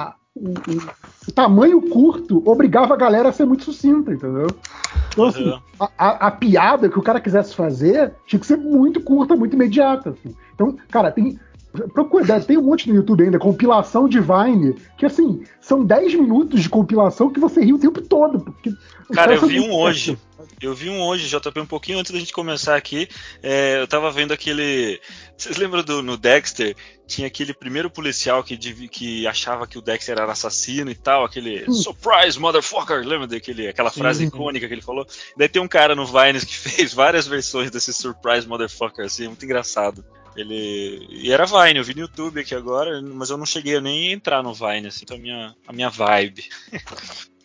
a- 0.09 0.15
o, 0.37 1.33
tamanho 1.33 1.81
curto 1.83 2.43
obrigava 2.49 2.95
a 2.95 2.97
galera 2.97 3.29
a 3.31 3.33
ser 3.33 3.47
muito 3.47 3.65
sucinta, 3.65 4.13
entendeu? 4.13 4.47
Então, 5.13 5.25
assim, 5.25 5.45
Uhum. 5.45 5.59
a, 5.81 5.91
a- 5.99 6.27
a 6.27 6.31
piada 6.31 6.89
que 6.89 6.99
o 6.99 7.03
cara 7.03 7.21
quisesse 7.21 7.55
fazer 7.55 8.15
tinha 8.27 8.39
que 8.39 8.47
ser 8.47 8.57
muito 8.57 9.01
curta, 9.01 9.35
muito 9.35 9.55
imediata. 9.55 10.11
assim. 10.11 10.35
Então, 10.55 10.77
cara, 10.91 11.11
tem. 11.11 11.39
Procura, 11.93 12.41
tem 12.41 12.57
um 12.57 12.63
monte 12.63 12.89
no 12.89 12.95
YouTube 12.95 13.25
ainda, 13.25 13.39
compilação 13.39 14.09
de 14.09 14.21
Vine, 14.21 14.75
que 14.97 15.07
assim, 15.07 15.43
são 15.61 15.85
10 15.85 16.15
minutos 16.15 16.63
de 16.63 16.69
compilação 16.69 17.31
que 17.31 17.41
você 17.41 17.65
ri 17.65 17.73
o 17.73 17.79
tempo 17.79 18.01
todo. 18.01 18.41
Porque 18.41 18.71
Cara, 19.13 19.35
eu 19.35 19.47
vi 19.47 19.61
um 19.61 19.73
hoje. 19.73 20.19
Eu 20.61 20.75
vi 20.75 20.89
um 20.89 21.01
hoje, 21.03 21.29
JP, 21.29 21.61
um 21.61 21.67
pouquinho 21.67 21.99
antes 21.99 22.13
da 22.13 22.19
gente 22.19 22.33
começar 22.33 22.77
aqui. 22.77 23.09
É, 23.43 23.81
eu 23.81 23.87
tava 23.87 24.11
vendo 24.11 24.33
aquele. 24.33 25.01
Vocês 25.37 25.57
lembram 25.57 25.83
do 25.83 26.03
no 26.03 26.17
Dexter? 26.17 26.75
Tinha 27.07 27.27
aquele 27.27 27.55
primeiro 27.55 27.91
policial 27.91 28.43
que, 28.43 28.57
que 28.89 29.27
achava 29.27 29.67
que 29.67 29.79
o 29.79 29.83
Dexter 29.83 30.19
era 30.19 30.31
assassino 30.31 30.91
e 30.91 30.95
tal, 30.95 31.25
aquele 31.25 31.71
surprise 31.73 32.39
motherfucker, 32.39 33.07
lembra 33.07 33.27
daquele, 33.29 33.69
aquela 33.69 33.91
frase 33.91 34.25
icônica 34.25 34.67
que 34.67 34.75
ele 34.75 34.83
falou? 34.83 35.07
Daí 35.37 35.49
tem 35.49 35.63
um 35.63 35.69
cara 35.69 35.95
no 35.95 36.05
Vines 36.05 36.45
que 36.45 36.57
fez 36.59 36.93
várias 36.93 37.27
versões 37.27 37.71
desse 37.71 37.93
surprise 37.93 38.47
motherfucker, 38.47 39.05
assim, 39.05 39.29
muito 39.29 39.45
engraçado. 39.45 40.05
Ele. 40.37 41.07
E 41.11 41.33
era 41.33 41.47
Vine, 41.47 41.79
eu 41.79 41.85
vi 41.85 41.95
no 41.95 42.03
YouTube 42.03 42.41
aqui 42.41 42.55
agora, 42.55 43.01
mas 43.03 43.31
eu 43.31 43.37
não 43.37 43.47
cheguei 43.47 43.77
a 43.77 43.81
nem 43.81 44.13
entrar 44.13 44.43
no 44.43 44.53
Vine, 44.55 44.89
assim, 44.89 45.01
então 45.05 45.17
a 45.17 45.21
minha, 45.21 45.55
a 45.67 45.73
minha 45.73 45.89
vibe. 45.91 46.45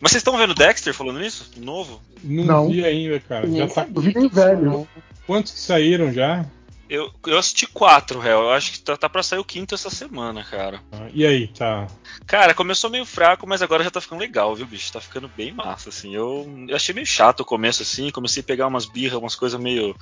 Mas 0.02 0.10
vocês 0.10 0.20
estão 0.20 0.36
vendo 0.36 0.52
Dexter 0.52 0.92
falando 0.92 1.20
nisso? 1.20 1.48
Novo? 1.58 2.02
Não, 2.24 2.44
Não. 2.44 2.68
vi 2.68 2.84
ainda, 2.84 3.20
cara. 3.20 3.48
Já 3.48 3.68
tá... 3.68 3.86
vi 3.88 4.10
isso 4.10 4.28
velho. 4.30 4.64
não. 4.64 4.88
Quantos 5.28 5.52
que 5.52 5.60
saíram 5.60 6.12
já? 6.12 6.44
Eu, 6.90 7.08
eu 7.26 7.38
assisti 7.38 7.68
quatro, 7.68 8.18
réu. 8.18 8.40
Eu 8.40 8.50
acho 8.50 8.72
que 8.72 8.80
tá, 8.80 8.96
tá 8.96 9.08
pra 9.08 9.22
sair 9.22 9.38
o 9.38 9.44
quinto 9.44 9.74
essa 9.76 9.88
semana, 9.88 10.42
cara. 10.42 10.80
Ah, 10.90 11.08
E 11.14 11.24
aí, 11.24 11.46
tá? 11.46 11.86
Cara, 12.26 12.52
começou 12.52 12.90
meio 12.90 13.06
fraco, 13.06 13.46
mas 13.46 13.62
agora 13.62 13.84
já 13.84 13.90
tá 13.92 14.00
ficando 14.00 14.18
legal, 14.18 14.54
viu, 14.56 14.66
bicho? 14.66 14.92
Tá 14.92 15.00
ficando 15.00 15.30
bem 15.36 15.52
massa, 15.52 15.88
assim. 15.88 16.14
Eu, 16.14 16.52
eu 16.68 16.74
achei 16.74 16.92
meio 16.92 17.06
chato 17.06 17.40
o 17.40 17.46
começo, 17.46 17.82
assim. 17.82 18.10
Comecei 18.10 18.42
a 18.42 18.44
pegar 18.44 18.66
umas 18.66 18.84
birras, 18.86 19.18
umas 19.20 19.36
coisas 19.36 19.58
meio. 19.58 19.96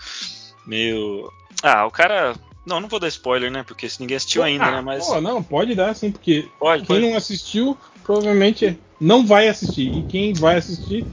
meio. 0.66 1.30
Ah, 1.62 1.84
o 1.84 1.90
cara. 1.90 2.34
Não, 2.64 2.80
não 2.80 2.88
vou 2.88 3.00
dar 3.00 3.08
spoiler, 3.08 3.50
né? 3.50 3.62
Porque 3.62 3.88
se 3.88 4.00
ninguém 4.00 4.16
assistiu 4.16 4.42
ainda, 4.42 4.64
Ah, 4.66 4.70
né? 4.72 4.80
Mas. 4.80 5.06
Pô, 5.06 5.20
não, 5.20 5.42
pode 5.42 5.74
dar 5.74 5.94
sim, 5.94 6.10
porque 6.10 6.48
Pode, 6.58 6.84
quem 6.84 6.96
pode. 7.00 7.10
não 7.10 7.16
assistiu 7.16 7.76
provavelmente 8.04 8.78
não 9.00 9.24
vai 9.26 9.48
assistir. 9.48 9.96
E 9.96 10.02
quem 10.02 10.32
vai 10.34 10.56
assistir, 10.56 11.06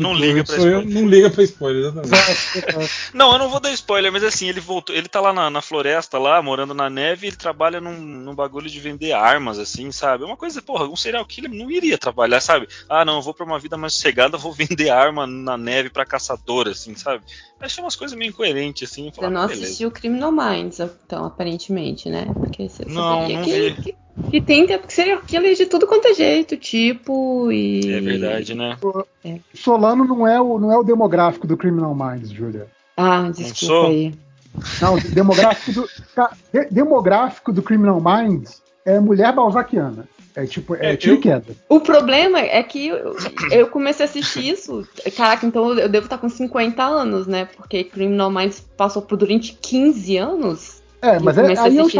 Não 0.00 0.14
liga 0.14 0.44
pra 0.44 0.56
eu, 0.56 0.80
spoiler. 0.80 0.94
não 0.94 1.08
liga 1.08 1.30
pra 1.30 1.42
spoiler, 1.44 1.82
exatamente. 1.86 2.90
Não, 3.14 3.32
eu 3.32 3.38
não 3.38 3.48
vou 3.48 3.60
dar 3.60 3.72
spoiler, 3.72 4.12
mas 4.12 4.22
assim, 4.24 4.48
ele 4.48 4.60
voltou. 4.60 4.94
Ele 4.94 5.08
tá 5.08 5.20
lá 5.20 5.32
na, 5.32 5.48
na 5.48 5.62
floresta, 5.62 6.18
lá, 6.18 6.40
morando 6.42 6.74
na 6.74 6.90
neve, 6.90 7.26
e 7.26 7.28
ele 7.30 7.36
trabalha 7.36 7.80
num, 7.80 7.96
num 7.98 8.34
bagulho 8.34 8.68
de 8.68 8.80
vender 8.80 9.12
armas, 9.12 9.58
assim, 9.58 9.90
sabe? 9.90 10.24
É 10.24 10.26
uma 10.26 10.36
coisa, 10.36 10.60
porra, 10.60 10.84
um 10.86 10.96
serial 10.96 11.24
killer 11.24 11.50
não 11.50 11.70
iria 11.70 11.96
trabalhar, 11.98 12.40
sabe? 12.40 12.68
Ah, 12.88 13.04
não, 13.04 13.16
eu 13.16 13.22
vou 13.22 13.34
pra 13.34 13.44
uma 13.46 13.58
vida 13.58 13.76
mais 13.76 13.94
sossegada, 13.94 14.36
vou 14.36 14.52
vender 14.52 14.90
arma 14.90 15.26
na 15.26 15.56
neve 15.56 15.90
pra 15.90 16.04
caçador, 16.04 16.68
assim, 16.68 16.94
sabe? 16.94 17.24
Achei 17.60 17.82
umas 17.82 17.96
coisas 17.96 18.16
meio 18.16 18.30
incoerentes, 18.30 18.90
assim. 18.90 19.04
Você 19.10 19.16
falar, 19.16 19.30
não 19.30 19.42
assistiu 19.42 19.90
Criminal 19.90 20.30
Minds, 20.32 20.78
então, 20.80 21.24
aparentemente, 21.24 22.08
né? 22.08 22.26
Porque 22.34 22.68
você 22.68 22.84
Não, 22.86 23.28
não 23.28 23.42
que, 23.44 23.70
vi. 23.70 23.82
que, 23.82 23.96
que 24.30 24.40
tem 24.40 24.66
porque 24.78 24.92
serial 24.94 25.20
killer 25.26 25.54
de 25.54 25.66
tudo 25.66 25.86
quanto 25.86 26.08
é 26.08 26.14
jeito, 26.14 26.56
tipo, 26.56 27.50
e. 27.52 27.92
É 27.92 28.00
verdade, 28.00 28.54
né? 28.54 28.76
Solano 29.54 30.04
não 30.04 30.26
é, 30.26 30.40
o, 30.40 30.58
não 30.58 30.72
é 30.72 30.78
o 30.78 30.82
demográfico 30.82 31.46
do 31.46 31.56
Criminal 31.56 31.94
Minds, 31.94 32.30
Julia. 32.30 32.66
Ah, 32.96 33.30
desculpa 33.30 33.88
aí. 33.88 34.14
Não, 34.80 34.94
o 34.94 35.00
demográfico 35.00 35.72
do, 35.82 35.88
de- 36.52 36.68
demográfico 36.70 37.52
do 37.52 37.62
Criminal 37.62 38.00
Minds 38.00 38.62
é 38.84 38.98
mulher 38.98 39.34
balzaquiana. 39.34 40.08
É 40.34 40.44
tipo, 40.44 40.74
é, 40.74 40.92
É, 40.92 40.96
tiro 40.96 41.18
e. 41.18 41.56
O 41.66 41.80
problema 41.80 42.38
é 42.38 42.62
que 42.62 42.88
eu, 42.88 43.16
eu 43.50 43.66
comecei 43.68 44.04
a 44.04 44.08
assistir 44.08 44.46
isso. 44.48 44.86
Caraca, 45.16 45.46
então 45.46 45.72
eu 45.78 45.88
devo 45.88 46.04
estar 46.06 46.18
com 46.18 46.28
50 46.28 46.82
anos, 46.84 47.26
né? 47.26 47.48
Porque 47.56 47.84
Criminal 47.84 48.30
Minds 48.30 48.60
passou 48.76 49.00
por 49.00 49.16
durante 49.16 49.54
15 49.54 50.16
anos. 50.18 50.82
É, 51.02 51.18
mas 51.20 51.36
eu 51.36 51.44
é, 51.44 51.46
aí 51.48 51.54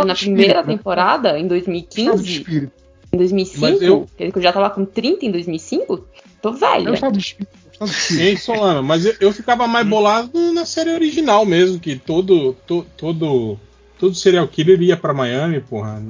na 0.05 0.15
primeira 0.15 0.53
espírito, 0.53 0.69
né? 0.69 0.77
temporada, 0.77 1.39
em 1.39 1.43
Estado 1.43 1.43
de 1.43 1.49
2015. 1.49 2.33
espírito. 2.39 2.73
Em 3.13 3.17
2005? 3.19 3.61
Mas 3.61 3.83
eu- 3.83 4.07
Quer 4.17 4.25
dizer 4.25 4.33
que 4.33 4.39
eu 4.39 4.43
já 4.43 4.53
tava 4.53 4.71
com 4.71 4.85
30 4.85 5.25
em 5.27 5.31
2005? 5.31 6.05
Tô 6.43 6.51
o 6.51 6.53
velha. 6.55 6.91
estado 6.95 7.13
de 7.17 7.19
espírito. 7.25 7.57
é 7.57 7.69
o 7.69 7.73
estado 7.73 7.89
de 7.91 7.95
espírito. 7.97 8.23
Ei, 8.29 8.37
Solano, 8.37 8.83
mas 8.83 9.05
eu, 9.07 9.15
eu 9.21 9.33
ficava 9.33 9.67
mais 9.69 9.87
bolado 9.87 10.53
na 10.53 10.65
série 10.65 10.91
original 10.93 11.45
mesmo, 11.47 11.79
que 11.79 11.97
todo, 11.97 12.55
to- 12.67 12.87
todo, 12.97 13.59
todo 13.99 14.15
serial 14.15 14.49
killer 14.49 14.81
ia 14.83 14.97
pra 14.97 15.13
Miami, 15.15 15.61
porra. 15.61 16.03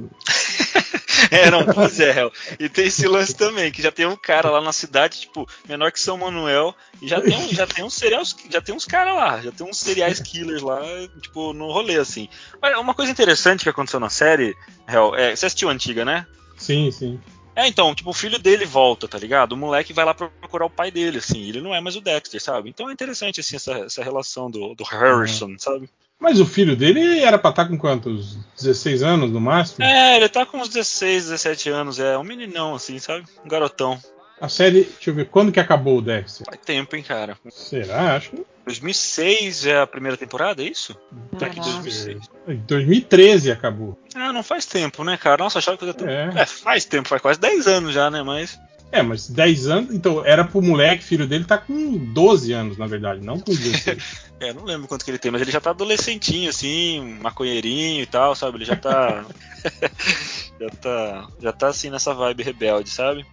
É, 1.31 1.49
não, 1.51 1.65
pois 1.65 1.99
é, 1.99 2.17
Hel. 2.17 2.31
E 2.59 2.69
tem 2.69 2.87
esse 2.87 3.07
lance 3.07 3.35
também, 3.35 3.71
que 3.71 3.81
já 3.81 3.91
tem 3.91 4.05
um 4.05 4.15
cara 4.15 4.49
lá 4.49 4.61
na 4.61 4.73
cidade, 4.73 5.21
tipo, 5.21 5.47
menor 5.67 5.91
que 5.91 5.99
São 5.99 6.17
Manuel, 6.17 6.75
e 7.01 7.07
já 7.07 7.21
tem, 7.21 7.37
um, 7.37 7.49
já 7.49 7.67
tem 7.67 7.83
uns 7.83 7.93
cereais, 7.93 8.35
já 8.49 8.61
tem 8.61 8.75
uns 8.75 8.85
caras 8.85 9.15
lá, 9.15 9.41
já 9.41 9.51
tem 9.51 9.67
uns 9.67 9.77
cereais 9.77 10.19
killers 10.19 10.61
lá, 10.61 10.79
tipo, 11.21 11.53
no 11.53 11.71
rolê, 11.71 11.97
assim. 11.97 12.29
Mas 12.61 12.77
uma 12.77 12.93
coisa 12.93 13.11
interessante 13.11 13.63
que 13.63 13.69
aconteceu 13.69 13.99
na 13.99 14.09
série, 14.09 14.55
Hel, 14.87 15.15
é, 15.15 15.35
você 15.35 15.45
assistiu 15.45 15.69
a 15.69 15.73
antiga, 15.73 16.03
né? 16.05 16.25
Sim, 16.57 16.91
sim. 16.91 17.19
É, 17.55 17.67
então, 17.67 17.95
tipo, 17.95 18.11
o 18.11 18.13
filho 18.13 18.37
dele 18.37 18.65
volta, 18.65 19.07
tá 19.07 19.17
ligado? 19.17 19.53
O 19.53 19.57
moleque 19.57 19.91
vai 19.91 20.05
lá 20.05 20.13
procurar 20.13 20.67
o 20.67 20.69
pai 20.69 20.91
dele, 20.91 21.17
assim, 21.17 21.41
ele 21.49 21.59
não 21.59 21.73
é 21.73 21.81
mais 21.81 21.95
o 21.95 22.01
Dexter, 22.01 22.39
sabe? 22.39 22.69
Então 22.69 22.87
é 22.87 22.93
interessante, 22.93 23.39
assim, 23.39 23.55
essa, 23.55 23.71
essa 23.79 24.03
relação 24.03 24.49
do, 24.51 24.75
do 24.75 24.83
Harrison, 24.83 25.55
sabe? 25.57 25.89
Mas 26.19 26.39
o 26.39 26.45
filho 26.45 26.75
dele 26.75 27.19
era 27.19 27.37
pra 27.37 27.51
estar 27.51 27.67
com 27.67 27.77
quantos? 27.77 28.37
16 28.55 29.03
anos 29.03 29.31
no 29.31 29.39
máximo? 29.39 29.85
É, 29.85 30.17
ele 30.17 30.27
tá 30.27 30.45
com 30.45 30.57
uns 30.57 30.69
16, 30.69 31.25
17 31.25 31.69
anos, 31.69 31.99
é 31.99 32.17
um 32.17 32.23
meninão, 32.23 32.75
assim, 32.75 32.97
sabe? 32.99 33.25
Um 33.45 33.47
garotão. 33.47 33.99
A 34.39 34.49
série, 34.49 34.83
deixa 34.83 35.09
eu 35.09 35.15
ver, 35.15 35.25
quando 35.29 35.51
que 35.51 35.59
acabou 35.59 35.97
o 35.97 36.01
Dexter? 36.01 36.45
Faz 36.45 36.59
tempo, 36.63 36.95
hein, 36.95 37.03
cara. 37.03 37.37
Será? 37.49 38.15
Acho 38.15 38.31
que 38.31 38.45
2006 38.65 39.65
é 39.65 39.79
a 39.79 39.87
primeira 39.87 40.17
temporada, 40.17 40.61
é 40.61 40.67
isso? 40.67 40.93
Tá 41.39 41.47
aqui, 41.47 41.55
Caraca. 41.59 41.81
2006. 41.81 42.29
em 42.47 42.57
2013 42.57 43.51
acabou. 43.51 43.97
Ah, 44.13 44.31
não 44.33 44.43
faz 44.43 44.65
tempo, 44.65 45.03
né, 45.03 45.17
cara? 45.17 45.43
Nossa, 45.43 45.59
achava 45.59 45.77
que 45.77 45.85
fazia 45.85 45.93
tempo. 45.93 46.11
É. 46.11 46.41
É. 46.41 46.45
faz 46.45 46.85
tempo, 46.85 47.07
faz 47.07 47.21
quase 47.21 47.39
10 47.39 47.67
anos 47.67 47.93
já, 47.93 48.11
né? 48.11 48.21
Mas. 48.21 48.59
É, 48.91 49.01
mas 49.01 49.29
10 49.29 49.67
anos, 49.67 49.93
então 49.93 50.25
era 50.25 50.43
pro 50.43 50.61
moleque, 50.61 51.03
filho 51.03 51.27
dele, 51.27 51.43
tá 51.43 51.57
com 51.57 51.97
12 51.97 52.53
anos, 52.53 52.77
na 52.77 52.87
verdade, 52.87 53.23
não 53.23 53.39
com 53.39 53.53
16. 53.53 54.27
É, 54.39 54.53
não 54.53 54.65
lembro 54.65 54.87
quanto 54.87 55.03
que 55.03 55.09
ele 55.09 55.17
tem, 55.17 55.31
mas 55.31 55.41
ele 55.41 55.49
já 55.49 55.59
tá 55.59 55.71
adolescentinho, 55.71 56.47
assim, 56.47 57.17
maconheirinho 57.19 58.03
e 58.03 58.05
tal, 58.05 58.35
sabe? 58.35 58.57
Ele 58.57 58.65
já 58.65 58.75
tá. 58.75 59.25
já 60.61 60.69
tá. 60.79 61.27
Já 61.41 61.51
tá 61.51 61.67
assim 61.69 61.89
nessa 61.89 62.13
vibe 62.13 62.43
rebelde, 62.43 62.87
sabe? 62.91 63.25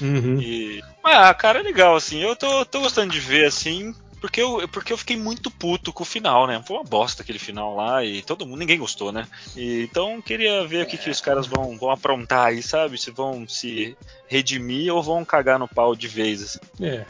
Uhum. 0.00 0.40
E. 0.40 0.80
Ah, 1.02 1.34
cara, 1.34 1.58
é 1.58 1.62
legal, 1.64 1.96
assim. 1.96 2.20
Eu 2.20 2.36
tô, 2.36 2.64
tô 2.64 2.78
gostando 2.78 3.12
de 3.12 3.18
ver, 3.18 3.46
assim. 3.46 3.92
Porque 4.22 4.40
eu, 4.40 4.68
porque 4.68 4.92
eu 4.92 4.96
fiquei 4.96 5.16
muito 5.16 5.50
puto 5.50 5.92
com 5.92 6.04
o 6.04 6.06
final, 6.06 6.46
né? 6.46 6.62
Foi 6.64 6.76
uma 6.76 6.84
bosta 6.84 7.22
aquele 7.22 7.40
final 7.40 7.74
lá 7.74 8.04
e 8.04 8.22
todo 8.22 8.46
mundo, 8.46 8.60
ninguém 8.60 8.78
gostou, 8.78 9.10
né? 9.10 9.26
E, 9.56 9.82
então 9.82 10.22
queria 10.22 10.64
ver 10.64 10.84
o 10.84 10.86
que, 10.86 10.96
que 10.96 11.10
os 11.10 11.20
caras 11.20 11.44
vão, 11.48 11.76
vão 11.76 11.90
aprontar 11.90 12.46
aí, 12.46 12.62
sabe? 12.62 12.96
Se 12.96 13.10
vão 13.10 13.48
se 13.48 13.96
redimir 14.28 14.94
ou 14.94 15.02
vão 15.02 15.24
cagar 15.24 15.58
no 15.58 15.66
pau 15.66 15.96
de 15.96 16.06
vez. 16.06 16.40
Assim. 16.40 16.58
É. 16.80 17.04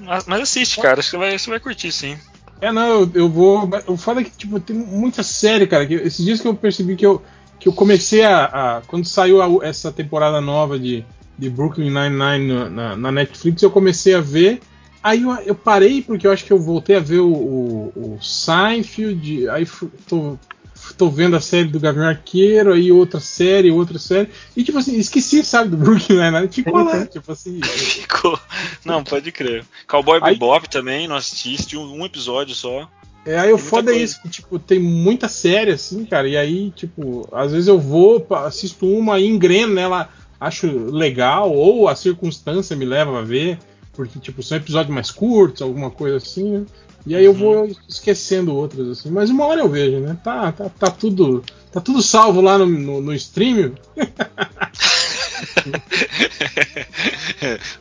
Mas, 0.00 0.26
mas 0.26 0.40
assiste, 0.40 0.80
cara, 0.80 0.98
acho 0.98 1.10
que 1.10 1.16
você 1.16 1.18
vai, 1.18 1.38
você 1.38 1.48
vai 1.50 1.60
curtir 1.60 1.92
sim. 1.92 2.18
É, 2.60 2.72
não, 2.72 2.88
eu, 2.88 3.10
eu 3.14 3.28
vou. 3.28 3.70
O 3.86 3.96
foda 3.96 4.20
é 4.20 4.24
que, 4.24 4.30
tipo, 4.30 4.58
tem 4.58 4.74
muita 4.74 5.22
série, 5.22 5.66
cara. 5.68 5.86
Que 5.86 5.94
esses 5.94 6.24
dias 6.24 6.40
que 6.40 6.48
eu 6.48 6.54
percebi 6.56 6.96
que 6.96 7.06
eu, 7.06 7.22
que 7.60 7.68
eu 7.68 7.72
comecei 7.72 8.24
a. 8.24 8.44
a- 8.46 8.82
quando 8.88 9.06
saiu 9.06 9.40
a- 9.40 9.64
essa 9.64 9.92
temporada 9.92 10.40
nova 10.40 10.76
de, 10.76 11.04
de 11.38 11.48
Brooklyn 11.48 11.90
Nine-Nine 11.90 12.52
na, 12.52 12.68
na- 12.70 12.96
na 12.96 13.12
Netflix, 13.12 13.62
eu 13.62 13.70
comecei 13.70 14.14
a 14.16 14.20
ver. 14.20 14.60
Aí 15.02 15.22
eu, 15.22 15.32
eu 15.46 15.54
parei 15.54 16.00
porque 16.00 16.26
eu 16.26 16.32
acho 16.32 16.44
que 16.44 16.52
eu 16.52 16.58
voltei 16.58 16.96
a 16.96 17.00
ver 17.00 17.20
o, 17.20 17.32
o, 17.32 17.92
o 17.96 18.18
Seinfeld. 18.22 19.48
Aí 19.48 19.66
tô, 20.06 20.38
tô 20.96 21.10
vendo 21.10 21.34
a 21.34 21.40
série 21.40 21.68
do 21.68 21.80
Gavião 21.80 22.06
Arqueiro, 22.06 22.72
aí 22.72 22.92
outra 22.92 23.18
série, 23.18 23.70
outra 23.70 23.98
série. 23.98 24.28
E, 24.56 24.62
tipo 24.62 24.78
assim, 24.78 24.96
esqueci, 24.96 25.44
sabe, 25.44 25.70
do 25.70 25.76
Brooklyn 25.76 26.16
Nine-Nine. 26.18 26.48
Ficou 26.52 26.84
lá, 26.84 27.06
tipo 27.06 27.32
assim. 27.32 27.60
Ficou. 27.62 28.38
Não, 28.84 29.02
pode 29.02 29.32
crer. 29.32 29.64
Cowboy 29.86 30.20
Aí- 30.22 30.34
Bebop 30.34 30.68
também, 30.68 31.08
não 31.08 31.16
assisti, 31.16 31.76
um, 31.76 32.00
um 32.00 32.04
episódio 32.04 32.54
só. 32.54 32.88
É, 33.24 33.38
aí 33.38 33.52
o 33.52 33.58
foda 33.58 33.92
é 33.94 33.98
isso, 33.98 34.20
que, 34.20 34.28
tipo, 34.28 34.58
tem 34.58 34.80
muita 34.80 35.28
série, 35.28 35.70
assim, 35.70 36.04
cara, 36.04 36.26
e 36.28 36.36
aí, 36.36 36.72
tipo, 36.72 37.28
às 37.30 37.52
vezes 37.52 37.68
eu 37.68 37.78
vou, 37.78 38.26
assisto 38.44 38.84
uma 38.84 39.20
e 39.20 39.28
engreno 39.28 39.72
nela, 39.72 40.08
acho 40.40 40.66
legal, 40.66 41.52
ou 41.52 41.86
a 41.88 41.94
circunstância 41.94 42.74
me 42.74 42.84
leva 42.84 43.20
a 43.20 43.22
ver, 43.22 43.60
porque, 43.92 44.18
tipo, 44.18 44.42
são 44.42 44.56
episódios 44.58 44.94
mais 44.94 45.10
curtos, 45.10 45.62
alguma 45.62 45.90
coisa 45.90 46.16
assim, 46.16 46.58
né? 46.58 46.64
E 47.04 47.16
aí 47.16 47.24
eu 47.24 47.34
vou 47.34 47.68
esquecendo 47.88 48.54
outras, 48.54 48.88
assim, 48.88 49.10
mas 49.10 49.28
uma 49.28 49.44
hora 49.44 49.60
eu 49.60 49.68
vejo, 49.68 49.98
né? 49.98 50.16
Tá, 50.22 50.52
tá, 50.52 50.68
tá 50.68 50.90
tudo. 50.90 51.42
Tá 51.72 51.80
tudo 51.80 52.00
salvo 52.02 52.40
lá 52.40 52.58
no, 52.58 52.66
no, 52.66 53.00
no 53.00 53.14
stream. 53.14 53.72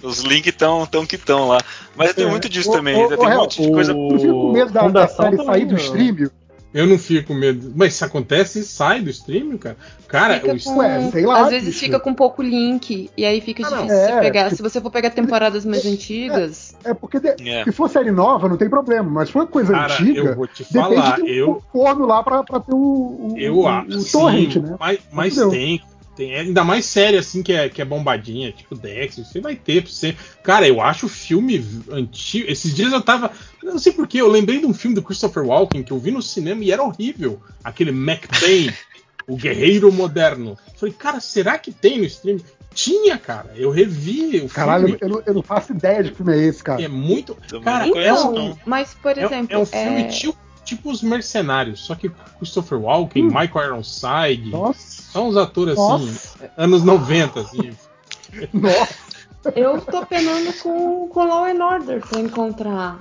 Os 0.01 0.19
links 0.21 0.47
estão 0.51 0.85
tão 0.85 1.05
que 1.05 1.15
estão 1.17 1.47
lá. 1.49 1.59
Mas 1.95 2.13
tem 2.13 2.25
É. 2.25 2.29
muito 2.29 2.47
disso 2.49 2.71
também, 2.71 2.95
ô, 2.95 3.07
tem 3.09 3.17
ô, 3.17 3.27
um 3.29 3.35
monte 3.37 3.61
de 3.61 3.71
coisa. 3.71 3.93
o- 3.93 4.09
Tu 4.09 4.19
fica 4.19 4.31
com 4.33 4.51
medo 4.51 4.71
da, 4.71 4.87
da 4.87 5.07
série 5.07 5.43
sair 5.43 5.65
do 5.65 5.73
não. 5.73 5.79
stream? 5.81 6.29
Eu 6.73 6.87
não 6.87 6.97
fico 6.97 7.27
com 7.27 7.33
medo. 7.33 7.71
Mas 7.75 7.95
se 7.95 8.03
acontece, 8.05 8.63
sai 8.63 9.01
do 9.01 9.09
stream, 9.09 9.57
cara. 9.57 9.75
Cara, 10.07 10.39
Fica 10.39 10.53
o 10.53 10.59
com- 10.61 10.77
Ué, 10.77 11.09
sei 11.11 11.25
lá, 11.25 11.41
às 11.43 11.49
vezes 11.49 11.67
bicho. 11.69 11.79
fica 11.79 11.99
com 11.99 12.13
pouco 12.13 12.41
link, 12.41 13.09
e 13.15 13.25
aí 13.25 13.39
fica 13.41 13.65
Ah, 13.65 13.69
difícil 13.69 13.87
de 13.87 14.11
É, 14.11 14.19
pegar. 14.21 14.43
tipo- 14.45 14.55
Se 14.57 14.61
você 14.61 14.81
for 14.81 14.91
pegar 14.91 15.09
temporadas 15.11 15.65
mais 15.65 15.85
antigas. 15.85 16.75
É 16.83 16.93
porque 16.93 17.19
de- 17.19 17.49
É. 17.49 17.63
se 17.63 17.71
for 17.71 17.89
série 17.89 18.11
nova, 18.11 18.47
não 18.49 18.57
tem 18.57 18.69
problema. 18.69 19.09
Mas 19.09 19.27
se 19.27 19.33
for 19.33 19.47
coisa 19.47 19.71
cara, 19.73 19.93
antiga, 19.93 20.19
eu 20.19 20.35
vou 20.35 20.47
te 20.47 20.63
depende 20.63 20.95
falar, 20.95 21.15
de 21.17 21.21
um 21.23 21.27
eu. 21.27 21.63
forno 21.71 22.05
lá 22.05 22.23
pra, 22.23 22.43
pra 22.43 22.59
ter 22.59 22.73
o, 22.73 22.77
o, 22.77 23.35
Eu 23.37 23.59
o, 23.59 23.67
acho. 23.67 23.89
o 23.89 23.99
sim, 24.01 24.11
torrent, 24.11 24.55
né? 24.57 24.75
Mas, 24.79 24.99
mas 25.11 25.35
tem. 25.35 25.81
Tem 26.15 26.35
ainda 26.35 26.63
mais 26.63 26.85
série 26.85 27.17
assim 27.17 27.41
que 27.41 27.53
é, 27.53 27.69
que 27.69 27.81
é 27.81 27.85
bombadinha, 27.85 28.51
tipo 28.51 28.75
Dex, 28.75 29.17
você 29.17 29.39
vai 29.39 29.55
ter 29.55 29.81
pra 29.83 29.91
você. 29.91 30.15
Cara, 30.43 30.67
eu 30.67 30.81
acho 30.81 31.05
o 31.05 31.09
filme 31.09 31.65
antigo. 31.89 32.51
Esses 32.51 32.75
dias 32.75 32.91
eu 32.91 33.01
tava. 33.01 33.31
eu 33.63 33.71
Não 33.71 33.79
sei 33.79 33.93
porquê, 33.93 34.19
eu 34.21 34.27
lembrei 34.27 34.59
de 34.59 34.65
um 34.65 34.73
filme 34.73 34.93
do 34.95 35.01
Christopher 35.01 35.43
Walken 35.45 35.83
que 35.83 35.91
eu 35.91 35.99
vi 35.99 36.11
no 36.11 36.21
cinema 36.21 36.63
e 36.63 36.71
era 36.71 36.83
horrível. 36.83 37.41
Aquele 37.63 37.91
McBain, 37.91 38.71
o 39.27 39.35
Guerreiro 39.37 39.91
Moderno. 39.91 40.57
Falei, 40.75 40.93
cara, 40.93 41.19
será 41.21 41.57
que 41.57 41.71
tem 41.71 41.97
no 41.99 42.03
stream? 42.05 42.39
Tinha, 42.73 43.17
cara. 43.17 43.51
Eu 43.55 43.69
revi 43.69 44.41
o 44.41 44.47
Caralho, 44.49 44.85
filme. 44.87 44.99
eu, 45.01 45.09
não- 45.09 45.23
eu 45.25 45.33
não 45.33 45.43
faço 45.43 45.71
ideia 45.73 46.03
de 46.03 46.11
que 46.11 46.17
filme 46.17 46.33
é 46.33 46.37
esse, 46.37 46.63
cara. 46.63 46.81
É 46.81 46.87
muito. 46.87 47.35
Também 47.47 47.63
Cara, 47.63 47.89
conheço, 47.89 48.09
é 48.09 48.11
Então, 48.31 48.33
não. 48.33 48.57
mas, 48.65 48.93
por 48.93 49.17
É, 49.17 49.23
exemplo. 49.25 49.47
é 49.55 49.57
um 49.57 49.65
filme 49.65 50.01
é- 50.03 50.07
tipo, 50.07 50.37
tipo 50.75 50.89
Os 50.89 51.01
Mercenários, 51.01 51.81
só 51.81 51.95
que 51.95 52.09
Christopher 52.39 52.79
Walken, 52.79 53.23
Michael 53.25 53.65
Ironside. 53.67 54.49
Nossa, 54.49 55.01
São 55.11 55.27
uns 55.29 55.37
atores 55.37 55.73
assim, 55.73 56.05
Nossa. 56.05 56.51
anos 56.57 56.83
90, 56.83 57.39
assim. 57.41 57.71
nossa. 58.53 59.11
Eu 59.55 59.81
tô 59.81 60.05
penando 60.05 60.53
com, 60.61 61.07
com 61.07 61.23
Law 61.23 61.45
and 61.45 61.63
Order 61.63 61.99
pra 62.07 62.19
encontrar. 62.19 62.99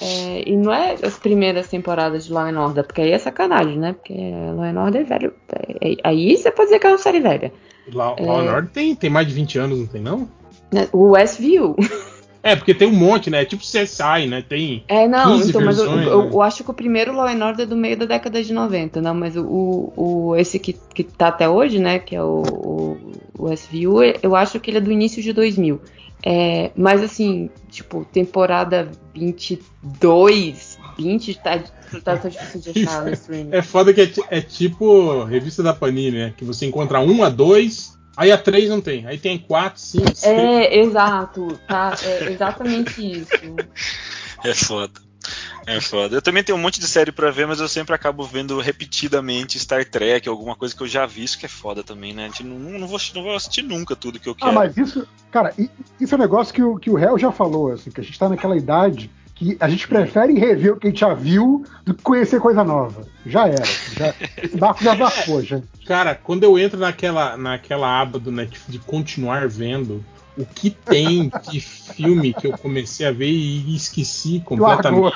É, 0.00 0.48
e 0.48 0.56
não 0.56 0.72
é 0.72 0.94
as 1.02 1.18
primeiras 1.18 1.68
temporadas 1.68 2.24
de 2.26 2.32
Law 2.32 2.46
and 2.46 2.58
Order, 2.60 2.84
porque 2.84 3.02
aí 3.02 3.12
é 3.12 3.18
sacanagem, 3.18 3.78
né? 3.78 3.92
Porque 3.92 4.14
Law 4.14 4.64
and 4.64 4.82
Order 4.82 5.02
é 5.02 5.04
velho. 5.04 5.34
É- 5.80 5.96
aí 6.02 6.36
você 6.36 6.50
pode 6.50 6.68
dizer 6.68 6.78
que 6.80 6.86
é 6.86 6.90
uma 6.90 6.98
série 6.98 7.20
velha. 7.20 7.52
Law, 7.92 8.16
É. 8.18 8.24
Law 8.24 8.40
and 8.40 8.52
Order 8.52 8.70
tem, 8.70 8.94
tem 8.94 9.10
mais 9.10 9.26
de 9.28 9.34
20 9.34 9.58
anos, 9.58 9.78
não 9.78 9.86
tem 9.86 10.00
não? 10.00 10.28
né? 10.72 10.88
O 10.92 11.10
Westview. 11.10 11.76
É, 12.44 12.54
porque 12.54 12.74
tem 12.74 12.86
um 12.86 12.92
monte, 12.92 13.30
né? 13.30 13.40
É 13.40 13.44
tipo 13.46 13.62
CSI, 13.62 14.26
né? 14.28 14.44
Tem. 14.46 14.84
É, 14.86 15.08
não, 15.08 15.38
15 15.38 15.48
então, 15.48 15.64
mas 15.64 15.78
eu, 15.78 15.84
versões, 15.86 16.06
eu- 16.06 16.24
né? 16.24 16.30
eu 16.34 16.42
acho 16.42 16.62
que 16.62 16.70
o 16.70 16.74
primeiro 16.74 17.14
Law 17.16 17.26
and 17.26 17.42
Order 17.42 17.64
é 17.64 17.66
do 17.66 17.74
meio 17.74 17.96
da 17.96 18.04
década 18.04 18.42
de 18.42 18.52
90, 18.52 19.00
não, 19.00 19.14
mas 19.14 19.34
o, 19.34 19.92
o, 19.96 20.36
esse 20.36 20.58
que, 20.58 20.74
que 20.94 21.02
tá 21.02 21.28
até 21.28 21.48
hoje, 21.48 21.78
né, 21.78 21.98
que 21.98 22.14
é 22.14 22.22
o, 22.22 22.42
o, 22.42 22.98
o 23.38 23.44
Westview, 23.46 24.02
eu 24.22 24.36
acho 24.36 24.60
que 24.60 24.70
ele 24.70 24.76
é 24.76 24.80
do 24.82 24.92
início 24.92 25.22
de 25.22 25.32
2000. 25.32 25.80
É, 26.26 26.70
mas 26.76 27.02
assim, 27.02 27.48
tipo, 27.70 28.04
temporada 28.04 28.90
22, 29.14 30.78
20, 30.98 31.34
tá, 31.42 31.58
tá, 32.02 32.16
tá 32.16 32.28
difícil 32.28 32.60
de 32.60 32.82
achar 32.82 33.04
no 33.04 33.12
streaming. 33.12 33.50
É 33.52 33.62
foda 33.62 33.92
que 33.92 34.00
é, 34.00 34.10
é 34.30 34.40
tipo 34.40 35.24
revista 35.24 35.62
da 35.62 35.72
Panini, 35.72 36.18
né? 36.18 36.34
Que 36.36 36.44
você 36.44 36.66
encontra 36.66 37.00
um 37.00 37.22
a 37.22 37.28
dois, 37.28 37.98
aí 38.16 38.32
a 38.32 38.38
três 38.38 38.68
não 38.68 38.80
tem. 38.80 39.06
Aí 39.06 39.18
tem 39.18 39.38
quatro, 39.38 39.80
cinco, 39.80 40.14
seis. 40.14 40.24
É, 40.24 40.78
exato, 40.78 41.58
tá, 41.66 41.96
é 42.02 42.32
exatamente 42.32 43.20
isso. 43.20 43.30
É 44.44 44.54
foda. 44.54 45.04
É 45.66 45.80
foda. 45.80 46.16
Eu 46.16 46.22
também 46.22 46.44
tenho 46.44 46.58
um 46.58 46.60
monte 46.60 46.78
de 46.78 46.86
série 46.86 47.10
pra 47.10 47.30
ver, 47.30 47.46
mas 47.46 47.58
eu 47.58 47.68
sempre 47.68 47.94
acabo 47.94 48.24
vendo 48.24 48.60
repetidamente 48.60 49.58
Star 49.58 49.84
Trek, 49.84 50.28
alguma 50.28 50.54
coisa 50.54 50.76
que 50.76 50.82
eu 50.82 50.86
já 50.86 51.06
vi, 51.06 51.24
isso 51.24 51.38
que 51.38 51.46
é 51.46 51.48
foda 51.48 51.82
também, 51.82 52.12
né? 52.12 52.24
A 52.24 52.28
gente 52.28 52.44
não, 52.44 52.78
não, 52.78 52.86
vou, 52.86 52.98
não 53.14 53.22
vou 53.22 53.34
assistir 53.34 53.62
nunca 53.62 53.96
tudo 53.96 54.20
que 54.20 54.28
eu 54.28 54.34
quero. 54.34 54.50
Ah, 54.50 54.52
mas 54.52 54.76
isso, 54.76 55.08
cara, 55.30 55.54
isso 55.98 56.14
é 56.14 56.18
um 56.18 56.20
negócio 56.20 56.52
que 56.52 56.62
o, 56.62 56.76
que 56.76 56.90
o 56.90 56.94
réu 56.94 57.18
já 57.18 57.32
falou, 57.32 57.72
assim, 57.72 57.90
que 57.90 58.00
a 58.00 58.04
gente 58.04 58.18
tá 58.18 58.28
naquela 58.28 58.56
idade 58.56 59.10
que 59.34 59.56
a 59.58 59.68
gente 59.68 59.88
prefere 59.88 60.38
rever 60.38 60.74
o 60.74 60.76
que 60.76 60.86
a 60.86 60.90
gente 60.90 61.00
já 61.00 61.12
viu 61.12 61.64
do 61.84 61.92
que 61.92 62.02
conhecer 62.02 62.40
coisa 62.40 62.62
nova. 62.62 63.06
Já 63.26 63.48
era. 63.48 63.64
Já, 63.96 64.14
esse 64.42 64.56
barco 64.56 64.84
já 64.84 64.94
zarpou, 64.94 65.42
já. 65.42 65.60
Cara, 65.86 66.14
quando 66.14 66.44
eu 66.44 66.58
entro 66.58 66.78
naquela, 66.78 67.36
naquela 67.36 68.00
aba 68.00 68.18
do 68.18 68.30
Netflix 68.30 68.64
de 68.68 68.78
continuar 68.78 69.48
vendo, 69.48 70.04
o 70.36 70.44
que 70.44 70.70
tem 70.70 71.30
de 71.50 71.60
filme 71.60 72.32
que 72.34 72.46
eu 72.46 72.58
comecei 72.58 73.06
a 73.06 73.12
ver 73.12 73.30
e 73.30 73.74
esqueci 73.74 74.40
completamente. 74.44 75.14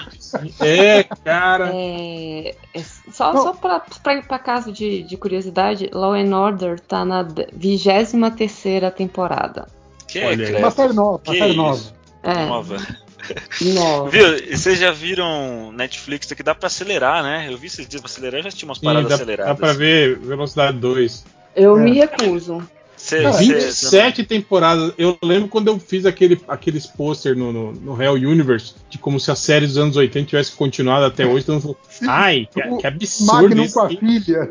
É, 0.60 1.04
cara. 1.04 1.70
É, 1.72 2.54
é, 2.74 2.82
só 3.12 3.32
só 3.32 3.52
pra, 3.52 3.80
pra, 3.80 4.22
pra 4.22 4.38
caso 4.38 4.72
de, 4.72 5.02
de 5.02 5.16
curiosidade, 5.16 5.90
Law 5.92 6.14
and 6.14 6.36
Order 6.36 6.80
tá 6.80 7.04
na 7.04 7.26
23 7.52 8.12
terceira 8.36 8.90
temporada. 8.90 9.66
Que 10.06 10.24
Olha 10.24 10.56
é, 10.56 10.58
Uma 10.58 10.70
série 10.70 10.92
nova, 10.92 11.20
uma 11.26 11.36
série 11.36 11.56
nova. 11.56 11.82
É, 12.22 12.46
nova. 12.46 12.76
Nova. 13.60 14.10
Viu? 14.10 14.36
E 14.36 14.56
vocês 14.56 14.78
já 14.78 14.90
viram 14.90 15.72
Netflix 15.72 16.26
que 16.32 16.42
dá 16.42 16.54
pra 16.54 16.66
acelerar, 16.68 17.22
né? 17.22 17.48
Eu 17.50 17.56
vi 17.58 17.66
esses 17.66 17.86
dias 17.86 18.00
pra 18.00 18.10
acelerar, 18.10 18.42
já 18.42 18.50
tinha 18.50 18.68
umas 18.68 18.78
Sim, 18.78 18.84
paradas 18.84 19.08
dá, 19.08 19.14
aceleradas. 19.14 19.52
dá 19.52 19.54
pra 19.54 19.72
ver 19.72 20.18
velocidade 20.18 20.78
2. 20.78 21.24
Eu 21.56 21.78
É. 21.78 21.82
me 21.82 21.92
recuso. 21.94 22.62
Cê, 22.96 23.22
Cara, 23.22 23.32
cê- 23.34 23.44
27 23.54 24.24
temporadas. 24.24 24.92
Eu 24.98 25.16
lembro 25.22 25.48
quando 25.48 25.68
eu 25.68 25.78
fiz 25.78 26.04
aquele, 26.04 26.40
aqueles 26.48 26.84
pôster 26.84 27.36
no, 27.36 27.52
no, 27.52 27.72
no 27.72 28.02
Hell 28.02 28.14
Universe, 28.14 28.74
de 28.90 28.98
como 28.98 29.20
se 29.20 29.30
a 29.30 29.36
série 29.36 29.68
dos 29.68 29.78
anos 29.78 29.96
80 29.96 30.26
tivesse 30.30 30.50
continuado 30.50 31.04
até 31.06 31.24
hoje. 31.24 31.44
Então, 31.48 31.76
ai, 32.08 32.48
que, 32.52 32.60
que 32.78 32.86
absurdo 32.88 33.32
Magnum 33.50 33.62
isso. 33.62 33.74
com 33.74 33.80
a 33.82 33.88
filha. 33.88 34.50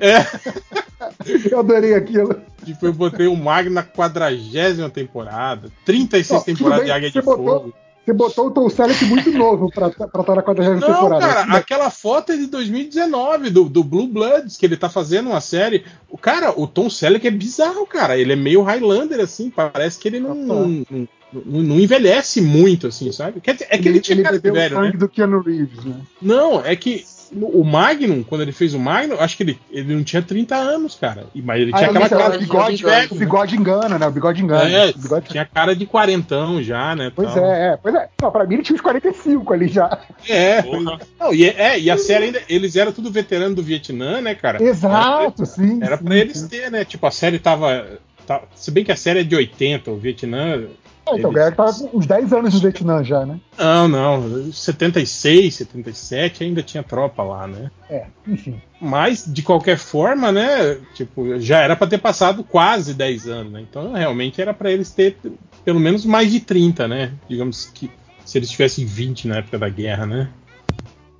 É, 0.00 0.26
Eu 1.48 1.60
adorei 1.60 1.94
aquilo. 1.94 2.34
tipo, 2.64 2.84
eu 2.86 2.92
botei 2.92 3.26
o 3.28 3.36
Magno 3.36 3.70
na 3.74 3.84
quadragésima 3.84 4.90
temporada, 4.90 5.70
36 5.84 6.30
Ó, 6.30 6.38
tudo 6.42 6.44
temporadas 6.56 6.78
bem, 6.78 6.86
de 6.86 6.92
Águia 6.92 7.10
de 7.10 7.22
botou- 7.22 7.44
Fogo. 7.46 7.74
Você 8.04 8.12
botou 8.12 8.48
o 8.48 8.50
Tom 8.50 8.68
Selleck 8.68 9.02
muito 9.06 9.32
novo 9.32 9.70
pra 9.70 9.88
pra 9.90 10.06
estar 10.20 10.34
na 10.34 10.42
40 10.42 10.74
Não, 10.74 10.80
temporada. 10.94 11.20
cara, 11.26 11.56
aquela 11.56 11.90
foto 11.90 12.32
é 12.32 12.36
de 12.36 12.46
2019, 12.48 13.48
do, 13.50 13.64
do 13.64 13.82
Blue 13.82 14.06
Bloods, 14.06 14.56
que 14.56 14.66
ele 14.66 14.76
tá 14.76 14.88
fazendo 14.90 15.30
uma 15.30 15.40
série. 15.40 15.84
O 16.10 16.18
cara, 16.18 16.52
o 16.58 16.66
Tom 16.66 16.90
Selleck 16.90 17.26
é 17.26 17.30
bizarro, 17.30 17.86
cara. 17.86 18.18
Ele 18.18 18.32
é 18.34 18.36
meio 18.36 18.62
Highlander, 18.62 19.20
assim, 19.20 19.48
parece 19.50 19.98
que 19.98 20.08
ele 20.08 20.20
não, 20.20 20.34
não, 20.34 20.68
não, 20.68 20.86
não- 21.32 21.62
não 21.62 21.80
envelhece 21.80 22.40
muito, 22.40 22.86
assim, 22.88 23.10
sabe? 23.10 23.40
Quer 23.40 23.54
dizer, 23.54 23.66
é 23.70 23.78
que 23.78 23.88
ele, 23.88 24.00
tinha 24.00 24.22
cara 24.22 24.38
de 24.38 24.50
velho, 24.50 24.76
o 24.76 24.80
né? 24.80 24.86
sangue 24.86 24.98
do 24.98 25.08
Keanu 25.08 25.40
Reeves, 25.40 25.84
né? 25.84 25.96
Não, 26.20 26.64
é 26.64 26.76
que 26.76 27.04
o 27.32 27.64
Magnum, 27.64 28.22
quando 28.22 28.42
ele 28.42 28.52
fez 28.52 28.74
o 28.74 28.78
Magnum, 28.78 29.16
acho 29.20 29.36
que 29.36 29.42
ele, 29.42 29.58
ele 29.70 29.94
não 29.94 30.04
tinha 30.04 30.22
30 30.22 30.54
anos, 30.56 30.94
cara. 30.94 31.26
E- 31.34 31.42
Mas 31.42 31.60
ele 31.60 31.72
tinha 31.72 31.82
Ah, 31.86 31.90
aquela 31.90 32.00
mas 32.00 32.12
é, 32.12 32.16
cara 32.16 32.32
de 32.38 32.44
bigode, 32.44 32.82
velho, 32.82 33.08
o 33.10 33.14
né? 33.14 33.20
bigode 33.20 33.56
engana, 33.56 33.98
né? 33.98 34.06
O 34.06 34.10
bigode 34.10 34.42
engana. 34.42 34.68
É, 34.70 34.90
o 34.90 34.98
bigode... 34.98 35.28
tinha 35.28 35.44
cara 35.44 35.74
de 35.74 35.86
quarentão 35.86 36.62
já, 36.62 36.94
né? 36.94 37.12
Pois 37.14 37.32
tal. 37.32 37.44
é, 37.44 37.72
é. 37.72 37.76
Pois 37.76 37.94
é. 37.94 38.08
Não, 38.22 38.30
pra 38.30 38.44
mim 38.46 38.54
ele 38.54 38.62
tinha 38.62 38.74
uns 38.74 38.80
45 38.82 39.52
ali 39.52 39.68
já. 39.68 39.98
É, 40.28 40.62
Porra. 40.62 40.98
Não, 41.20 41.34
e, 41.34 41.44
é, 41.44 41.78
e 41.78 41.90
a 41.90 41.98
série 41.98 42.24
ainda, 42.26 42.42
eles 42.48 42.76
eram 42.76 42.92
tudo 42.92 43.10
veterano 43.10 43.54
do 43.54 43.62
Vietnã, 43.62 44.20
né, 44.20 44.34
cara? 44.34 44.62
Exato, 44.62 45.44
sim. 45.46 45.78
Era 45.82 45.96
sim, 45.98 46.04
pra 46.04 46.16
eles 46.16 46.38
sim. 46.38 46.48
ter, 46.48 46.70
né? 46.70 46.84
Tipo, 46.84 47.06
a 47.06 47.10
série 47.10 47.38
tava, 47.38 47.86
tá- 48.26 48.42
Se 48.54 48.70
bem 48.70 48.84
que 48.84 48.92
a 48.92 48.96
série 48.96 49.20
é 49.20 49.24
de 49.24 49.34
80, 49.36 49.90
o 49.90 49.96
Vietnã. 49.96 50.64
É, 51.06 51.16
então, 51.16 51.30
o 51.30 51.32
Greg 51.32 51.56
tava 51.56 51.72
com 51.72 51.98
uns 51.98 52.06
10 52.06 52.32
anos 52.32 52.54
no 52.54 52.60
Vietnã 52.60 53.04
já, 53.04 53.26
né? 53.26 53.38
Não, 53.58 53.88
não. 53.88 54.52
76, 54.52 55.54
77 55.54 56.44
ainda 56.44 56.62
tinha 56.62 56.82
tropa 56.82 57.22
lá, 57.22 57.46
né? 57.46 57.70
É, 57.90 58.06
enfim. 58.26 58.60
Mas, 58.80 59.24
de 59.26 59.42
qualquer 59.42 59.76
forma, 59.76 60.32
né? 60.32 60.78
Tipo, 60.94 61.38
já 61.38 61.60
era 61.60 61.76
pra 61.76 61.86
ter 61.86 61.98
passado 61.98 62.42
quase 62.42 62.94
10 62.94 63.28
anos, 63.28 63.52
né? 63.52 63.60
Então, 63.60 63.92
realmente 63.92 64.40
era 64.40 64.54
pra 64.54 64.70
eles 64.70 64.90
ter 64.90 65.16
pelo 65.64 65.80
menos 65.80 66.04
mais 66.04 66.30
de 66.30 66.40
30, 66.40 66.88
né? 66.88 67.12
Digamos 67.28 67.66
que 67.66 67.90
se 68.24 68.38
eles 68.38 68.50
tivessem 68.50 68.86
20 68.86 69.28
na 69.28 69.36
época 69.36 69.58
da 69.58 69.68
guerra, 69.68 70.06
né? 70.06 70.28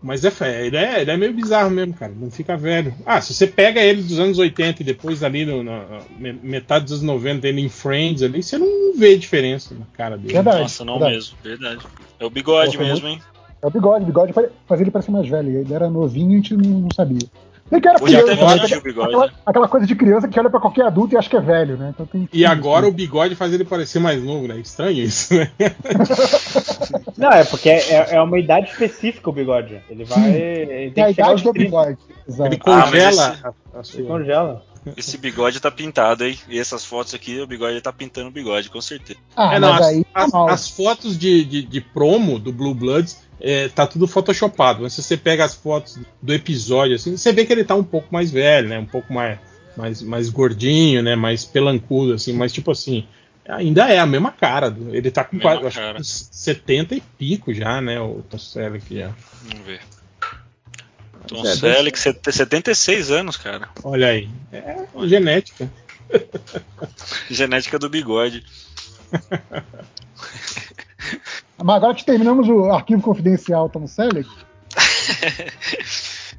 Mas 0.04 0.23
é, 0.25 0.30
fé, 0.30 0.66
ele 0.66 0.76
é, 0.76 1.00
ele 1.00 1.11
é 1.11 1.16
meio 1.16 1.32
bizarro 1.32 1.70
mesmo, 1.70 1.94
cara. 1.94 2.12
Não 2.14 2.30
fica 2.30 2.56
velho. 2.56 2.94
Ah, 3.06 3.20
se 3.23 3.32
você 3.32 3.46
pega 3.46 3.80
ele 3.80 4.02
dos 4.02 4.18
anos 4.18 4.38
80 4.38 4.82
e 4.82 4.84
depois 4.84 5.23
ali 5.23 5.46
no, 5.46 5.62
na 5.64 6.00
me- 6.18 6.38
metade 6.42 6.84
dos 6.84 6.92
anos 6.92 7.04
90 7.04 7.49
ele 7.49 7.62
em 7.62 7.68
Friends 7.70 8.23
ali, 8.23 8.42
você 8.42 8.58
não 8.58 8.94
vê 8.94 9.16
diferença 9.16 9.75
na 9.75 9.87
cara 9.96 10.18
dele. 10.18 10.34
Verdade. 10.34 10.61
Nossa, 10.61 10.84
não 10.84 10.99
verdade. 10.99 11.14
mesmo, 11.16 11.37
verdade. 11.42 11.87
É 12.20 12.25
o 12.26 12.30
bigode 12.30 12.76
Pô, 12.76 12.84
mesmo, 12.84 13.08
hein? 13.08 13.18
É 13.62 13.66
o 13.66 13.70
bigode, 13.70 14.04
o 14.04 14.06
bigode 14.06 14.32
faz- 14.34 14.50
fazia 14.68 14.84
ele 14.84 14.90
parecer 14.90 15.11
mais 15.11 15.26
velho. 15.26 15.50
Ele 15.61 15.73
era 15.73 15.88
novinho 15.88 16.32
e 16.32 16.34
a 16.34 16.37
gente 16.37 16.54
não, 16.54 16.80
não 16.80 16.90
sabia. 16.90 17.26
Ele 17.73 17.80
que 17.80 17.88
era 17.88 18.02
Hoje 18.02 18.16
criança, 18.23 18.33
até 18.54 18.68
né? 18.68 18.76
o 18.76 18.83
bigode. 18.83 19.09
aquela, 19.09 19.33
aquela 19.47 19.68
coisa 19.68 19.87
de 19.87 19.94
criança 19.97 20.28
que 20.28 20.38
olha 20.38 20.50
pra 20.50 20.61
qualquer 20.61 20.85
adulto 20.87 21.14
e 21.14 21.18
acha 21.18 21.28
que 21.30 21.37
é 21.37 21.40
velho, 21.40 21.76
né? 21.76 21.90
Então 21.94 22.04
tem- 22.06 22.28
E 22.33 22.44
agora 22.44 22.87
o 22.87 22.92
bigode 22.92 23.35
faz 23.35 23.52
ele 23.52 23.64
parecer 23.64 23.99
mais 23.99 24.23
novo, 24.23 24.47
né? 24.47 24.59
Estranho 24.59 24.92
isso, 25.02 25.35
né? 25.35 25.50
Não, 27.16 27.30
é 27.30 27.44
porque 27.44 27.68
é, 27.71 28.14
é 28.16 28.21
uma 28.23 28.38
idade 28.38 28.71
específica 28.71 29.30
o 29.30 29.33
bigode. 29.33 29.80
Ele 29.88 30.04
vai. 30.04 30.30
Ele 30.30 30.73
É 30.73 30.87
a 30.88 30.90
tem 30.90 31.04
que 31.06 31.14
chegar 31.14 31.28
aos 31.28 31.40
idade 31.40 31.42
do 31.44 31.52
30, 31.52 31.65
bigode. 31.65 31.99
Exato. 32.28 32.49
Ele 32.52 32.60
Ah, 32.67 32.82
congela 32.82 33.08
esse- 33.10 33.21
a, 33.21 33.49
a 33.49 33.82
Ele 33.99 34.06
congela. 34.08 34.62
Esse 34.99 35.17
bigode 35.17 35.60
tá 35.60 35.71
pintado, 35.71 36.25
hein? 36.26 36.38
E 36.47 36.58
essas 36.58 36.84
fotos 36.84 37.15
aqui, 37.15 37.41
o 37.41 37.47
bigode 37.47 37.80
tá 37.80 37.91
pintando 37.91 38.28
o 38.28 38.30
bigode, 38.30 38.69
com 38.69 38.82
certeza. 38.82 39.19
Ah, 39.34 39.54
É, 39.54 39.58
não, 39.58 39.71
mas 39.73 39.80
as, 39.80 39.86
aí 39.86 40.04
tá 40.04 40.25
as- 40.25 40.34
as 40.34 40.69
fotos 40.69 41.19
de, 41.19 41.43
de, 41.45 41.62
de 41.62 41.80
promo 41.80 42.38
do 42.38 42.52
Blue 42.52 42.75
Bloods 42.75 43.24
é, 43.40 43.68
tá 43.68 43.86
tudo 43.86 44.06
photoshopado. 44.06 44.82
Mas 44.82 44.92
se 44.94 45.02
você 45.02 45.16
pega 45.16 45.44
as 45.44 45.54
fotos 45.54 45.99
do 46.23 46.32
episódio, 46.32 46.97
assim, 46.97 47.16
você 47.16 47.32
vê 47.32 47.44
que 47.44 47.52
ele 47.52 47.64
tá 47.64 47.75
um 47.75 47.84
pouco 47.84 48.08
mais 48.12 48.30
velho, 48.30 48.68
né? 48.68 48.78
Um 48.78 48.86
pouco 48.86 49.12
mais, 49.12 49.38
mais, 49.76 50.02
mais 50.02 50.28
gordinho, 50.30 51.02
né? 51.02 51.14
Mais 51.16 51.44
pelancudo, 51.44 52.14
assim. 52.14 52.32
Mas, 52.32 52.52
tipo 52.52 52.70
assim, 52.70 53.06
ainda 53.49 53.88
é 53.88 53.99
a 53.99 54.06
mesma 54.06 54.30
cara. 54.32 54.75
Ele 54.90 55.10
tá 55.10 55.25
com 55.25 55.36
Mesma 55.36 55.50
quase, 55.52 55.66
acho 55.66 55.78
cara. 55.78 55.94
que 55.94 56.00
uns 56.00 56.28
70 56.32 56.94
e 56.94 57.00
pico 57.00 57.52
já, 57.52 57.80
né? 57.80 58.00
O 58.00 58.23
Tom 58.28 58.38
Selleck 58.38 58.97
já. 58.97 59.12
Vamos 59.42 59.66
ver. 59.66 59.80
Tom 61.26 61.44
É, 61.47 61.56
Selleck, 61.56 61.99
set- 61.99 62.32
76 62.32 63.10
anos, 63.10 63.36
cara. 63.36 63.68
Olha 63.82 64.08
aí. 64.08 64.28
É 64.52 64.76
genética. 65.06 65.70
Genética 67.30 67.78
do 67.78 67.88
bigode. 67.88 68.44
Mas 71.62 71.76
agora 71.76 71.95
que 71.95 72.04
terminamos 72.04 72.49
o 72.49 72.64
arquivo 72.73 73.00
confidencial 73.02 73.69
Tom 73.69 73.86
Selleck, 73.86 74.28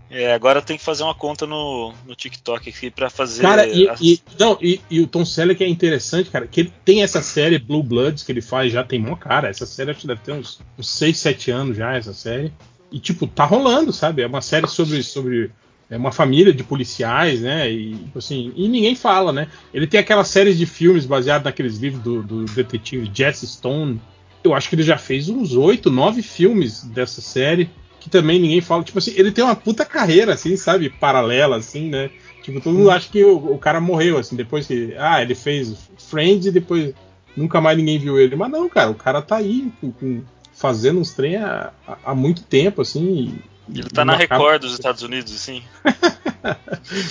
É, 0.09 0.33
agora 0.33 0.61
tem 0.61 0.77
que 0.77 0.83
fazer 0.83 1.03
uma 1.03 1.15
conta 1.15 1.45
no, 1.47 1.91
no 2.05 2.15
TikTok 2.15 2.69
aqui 2.69 2.89
pra 2.91 3.09
fazer. 3.09 3.41
Cara, 3.41 3.67
e, 3.67 3.89
as- 3.89 3.99
e- 3.99 4.21
não, 4.39 4.57
e, 4.61 4.79
e 4.89 5.01
o 5.01 5.07
Tom 5.07 5.25
Selleck 5.25 5.63
é 5.63 5.67
interessante, 5.67 6.29
cara, 6.29 6.47
que 6.47 6.61
ele 6.61 6.73
tem 6.85 7.01
essa 7.03 7.21
série 7.21 7.57
Blue 7.57 7.81
Bloods 7.83 8.23
que 8.23 8.31
ele 8.31 8.41
faz 8.41 8.71
já 8.71 8.83
tem 8.83 8.99
mó 8.99 9.15
cara. 9.15 9.49
Essa 9.49 9.65
série 9.65 9.91
acho 9.91 10.01
que 10.01 10.07
deve 10.07 10.21
ter 10.21 10.31
uns, 10.31 10.61
uns 10.77 10.89
6, 10.89 11.17
7 11.17 11.51
anos 11.51 11.75
já, 11.77 11.95
essa 11.95 12.13
série. 12.13 12.53
E, 12.91 12.99
tipo, 12.99 13.25
tá 13.27 13.43
rolando, 13.45 13.91
sabe? 13.91 14.21
É 14.21 14.27
uma 14.27 14.41
série 14.41 14.67
sobre, 14.67 15.01
sobre 15.03 15.51
é 15.89 15.97
uma 15.97 16.11
família 16.11 16.53
de 16.53 16.63
policiais, 16.63 17.41
né? 17.41 17.69
E, 17.69 17.95
tipo 17.95 18.19
assim, 18.19 18.53
e 18.55 18.67
ninguém 18.69 18.95
fala, 18.95 19.33
né? 19.33 19.47
Ele 19.73 19.87
tem 19.87 19.99
aquelas 19.99 20.27
séries 20.29 20.57
de 20.57 20.65
filmes 20.65 21.05
baseados 21.05 21.43
naqueles 21.45 21.77
livros 21.77 22.01
do, 22.03 22.21
do 22.23 22.45
detetive 22.45 23.09
Jesse 23.13 23.47
Stone. 23.47 23.99
Eu 24.47 24.53
acho 24.53 24.69
que 24.69 24.75
ele 24.75 24.83
já 24.83 24.97
fez 24.97 25.29
uns 25.29 25.53
8, 25.55 25.89
9 25.91 26.21
filmes 26.21 26.83
dessa 26.83 27.21
série 27.21 27.69
que 27.99 28.09
também 28.09 28.39
ninguém 28.39 28.61
fala. 28.61 28.83
Tipo 28.83 28.99
assim, 28.99 29.13
ele 29.15 29.31
tem 29.31 29.43
uma 29.43 29.55
puta 29.55 29.83
carreira, 29.83 30.33
assim, 30.33 30.55
sabe? 30.55 30.89
Paralela, 30.89 31.57
assim, 31.57 31.89
né? 31.89 32.09
Tipo, 32.43 32.61
todo 32.61 32.77
mundo 32.77 32.91
acha 32.91 33.09
que 33.09 33.23
o, 33.23 33.53
o 33.53 33.57
cara 33.57 33.81
morreu, 33.81 34.17
assim, 34.19 34.35
depois 34.35 34.67
que. 34.67 34.93
Ah, 34.97 35.21
ele 35.21 35.33
fez 35.33 35.75
Friends 35.97 36.45
e 36.45 36.51
depois 36.51 36.93
nunca 37.35 37.59
mais 37.59 37.75
ninguém 37.77 37.97
viu 37.97 38.19
ele. 38.19 38.35
Mas 38.35 38.51
não, 38.51 38.69
cara, 38.69 38.91
o 38.91 38.95
cara 38.95 39.21
tá 39.21 39.37
aí 39.37 39.71
com- 39.81 39.91
com- 39.91 40.21
fazendo 40.53 40.99
uns 40.99 41.13
trem 41.13 41.35
há, 41.37 41.71
há- 41.87 41.97
há 42.05 42.15
muito 42.15 42.43
tempo, 42.43 42.81
assim. 42.81 43.03
e- 43.13 43.54
Ele 43.73 43.89
tá 43.89 44.05
na 44.05 44.15
Record 44.15 44.61
dos 44.61 44.73
Estados 44.73 45.01
Unidos, 45.01 45.33
assim. 45.33 45.63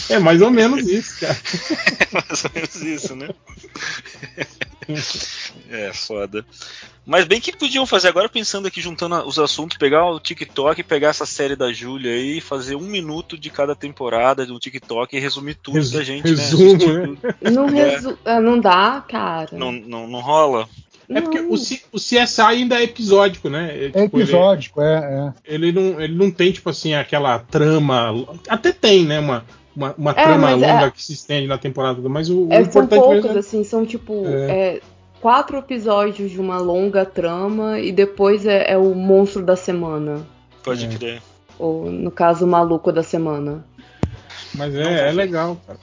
É 0.09 0.21
mais 0.21 0.41
ou 0.41 0.49
menos 0.51 0.87
isso, 0.89 1.19
cara. 1.19 1.37
Mais 2.15 2.45
ou 2.45 2.51
menos 2.55 2.77
isso, 2.77 3.17
né? 3.17 3.29
É, 5.69 5.93
foda. 5.93 6.45
Mas 7.05 7.25
bem 7.27 7.41
que 7.41 7.57
podiam 7.57 7.85
fazer 7.85 8.09
agora, 8.09 8.29
pensando 8.29 8.69
aqui, 8.69 8.81
juntando 8.81 9.17
os 9.27 9.39
assuntos, 9.39 9.77
pegar 9.77 10.05
o 10.09 10.21
TikTok, 10.21 10.83
pegar 10.85 11.09
essa 11.09 11.27
série 11.27 11.57
da 11.57 11.73
Júlia 11.73 12.13
aí, 12.13 12.41
fazer 12.41 12.77
um 12.77 12.87
minuto 12.87 13.37
de 13.37 13.51
cada 13.51 13.75
temporada 13.75 14.47
de 14.47 14.53
um 14.53 14.59
TikTok 14.59 15.17
e 15.17 15.21
resumir 15.21 15.55
tudo 15.57 15.75
Resu- 15.75 15.99
da 15.99 16.05
gente, 16.05 16.29
resumo, 16.29 16.65
né? 16.65 16.75
Assistir 16.77 16.89
né? 16.99 17.17
tudo. 17.41 17.51
Não, 17.53 17.69
É. 17.69 17.91
resu- 17.91 18.19
ah, 18.25 18.41
não 18.41 18.61
dá, 18.61 19.05
cara. 19.09 19.49
Não, 19.53 19.73
não, 19.73 20.07
não 20.07 20.21
rola? 20.21 20.69
É 21.09 21.21
porque 21.21 21.41
o, 21.41 21.57
C- 21.57 21.83
o 21.93 21.97
CSI 21.99 22.41
ainda 22.41 22.77
é 22.81 22.85
episódico, 22.85 23.49
né? 23.51 23.71
É, 23.73 23.85
é 23.87 23.89
tipo, 24.03 24.17
ele- 24.17 24.23
episódico, 24.25 24.81
é, 24.81 24.95
é. 24.97 25.55
Ele, 25.55 25.73
não, 25.73 26.01
ele 26.01 26.15
não 26.15 26.31
tem, 26.31 26.51
tipo 26.53 26.71
assim, 26.71 26.95
aquela 26.95 27.39
trama. 27.39 28.27
Até 28.49 28.73
tem, 28.73 29.05
né? 29.05 29.19
Uma, 29.21 29.45
uma, 29.77 29.95
uma 29.99 30.11
É, 30.13 30.15
trama 30.15 30.39
mas 30.39 30.61
longa 30.61 30.87
é- 30.87 30.91
que 30.91 31.03
se 31.03 31.13
estende 31.13 31.47
na 31.47 31.59
temporada 31.59 31.97
toda, 31.97 32.09
mas 32.09 32.31
o, 32.31 32.47
o 32.47 32.53
É, 32.53 32.65
são 32.65 32.85
importante 32.85 33.01
poucos, 33.01 33.23
mesmo 33.25 33.37
é- 33.37 33.41
assim, 33.41 33.65
são 33.65 33.85
tipo 33.85 34.25
É. 34.27 34.51
é, 34.77 34.81
quatro 35.21 35.59
episódios 35.59 36.31
de 36.31 36.41
uma 36.41 36.59
longa 36.59 37.05
trama 37.05 37.79
e 37.81 37.91
depois 37.93 38.47
é, 38.47 38.73
é 38.73 38.79
o 38.79 38.95
monstro 38.95 39.43
da 39.45 39.57
semana. 39.57 40.27
Pode 40.63 40.87
É. 40.87 40.89
crer. 40.89 41.23
Ou, 41.59 41.91
no 41.91 42.11
caso, 42.11 42.45
o 42.45 42.49
maluco 42.49 42.91
da 42.91 43.03
semana. 43.03 43.65
Mas 44.55 44.75
é, 44.75 45.09
é 45.09 45.13
legal, 45.13 45.61
cara. 45.67 45.79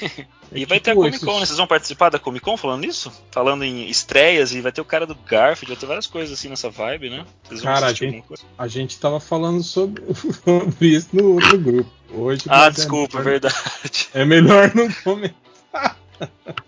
É 0.52 0.58
E 0.58 0.64
vai 0.64 0.78
ter 0.80 0.90
a 0.90 0.94
tipo 0.94 1.04
Comic 1.04 1.18
Con, 1.24 1.30
esses- 1.32 1.40
né? 1.40 1.46
Vocês 1.46 1.58
vão 1.58 1.66
participar 1.66 2.10
da 2.10 2.18
Comic 2.18 2.44
Con 2.44 2.56
falando 2.56 2.80
nisso? 2.82 3.12
Falando 3.30 3.64
em 3.64 3.88
estreias 3.88 4.52
e 4.52 4.60
vai 4.60 4.72
ter 4.72 4.80
o 4.80 4.84
cara 4.84 5.06
do 5.06 5.14
Garfield, 5.14 5.66
vai 5.72 5.76
ter 5.76 5.86
várias 5.86 6.06
coisas 6.06 6.38
assim 6.38 6.48
nessa 6.48 6.70
vibe, 6.70 7.10
né? 7.10 7.24
Vocês 7.44 7.62
vão 7.62 7.72
Cara, 7.74 7.86
a 7.86 7.92
gente-? 7.92 8.24
A 8.58 8.68
gente 8.68 8.98
tava 8.98 9.18
falando 9.20 9.62
sobre, 9.62 10.02
sobre 10.44 10.86
isso 10.88 11.08
no 11.12 11.34
outro 11.34 11.58
grupo. 11.58 11.90
Hoje 12.12 12.42
Ah, 12.48 12.66
é 12.66 12.70
desculpa, 12.70 13.18
melhor- 13.18 13.30
verdade. 13.30 14.08
É 14.14 14.24
melhor 14.24 14.72
não 14.74 14.88
comentar. 15.02 15.96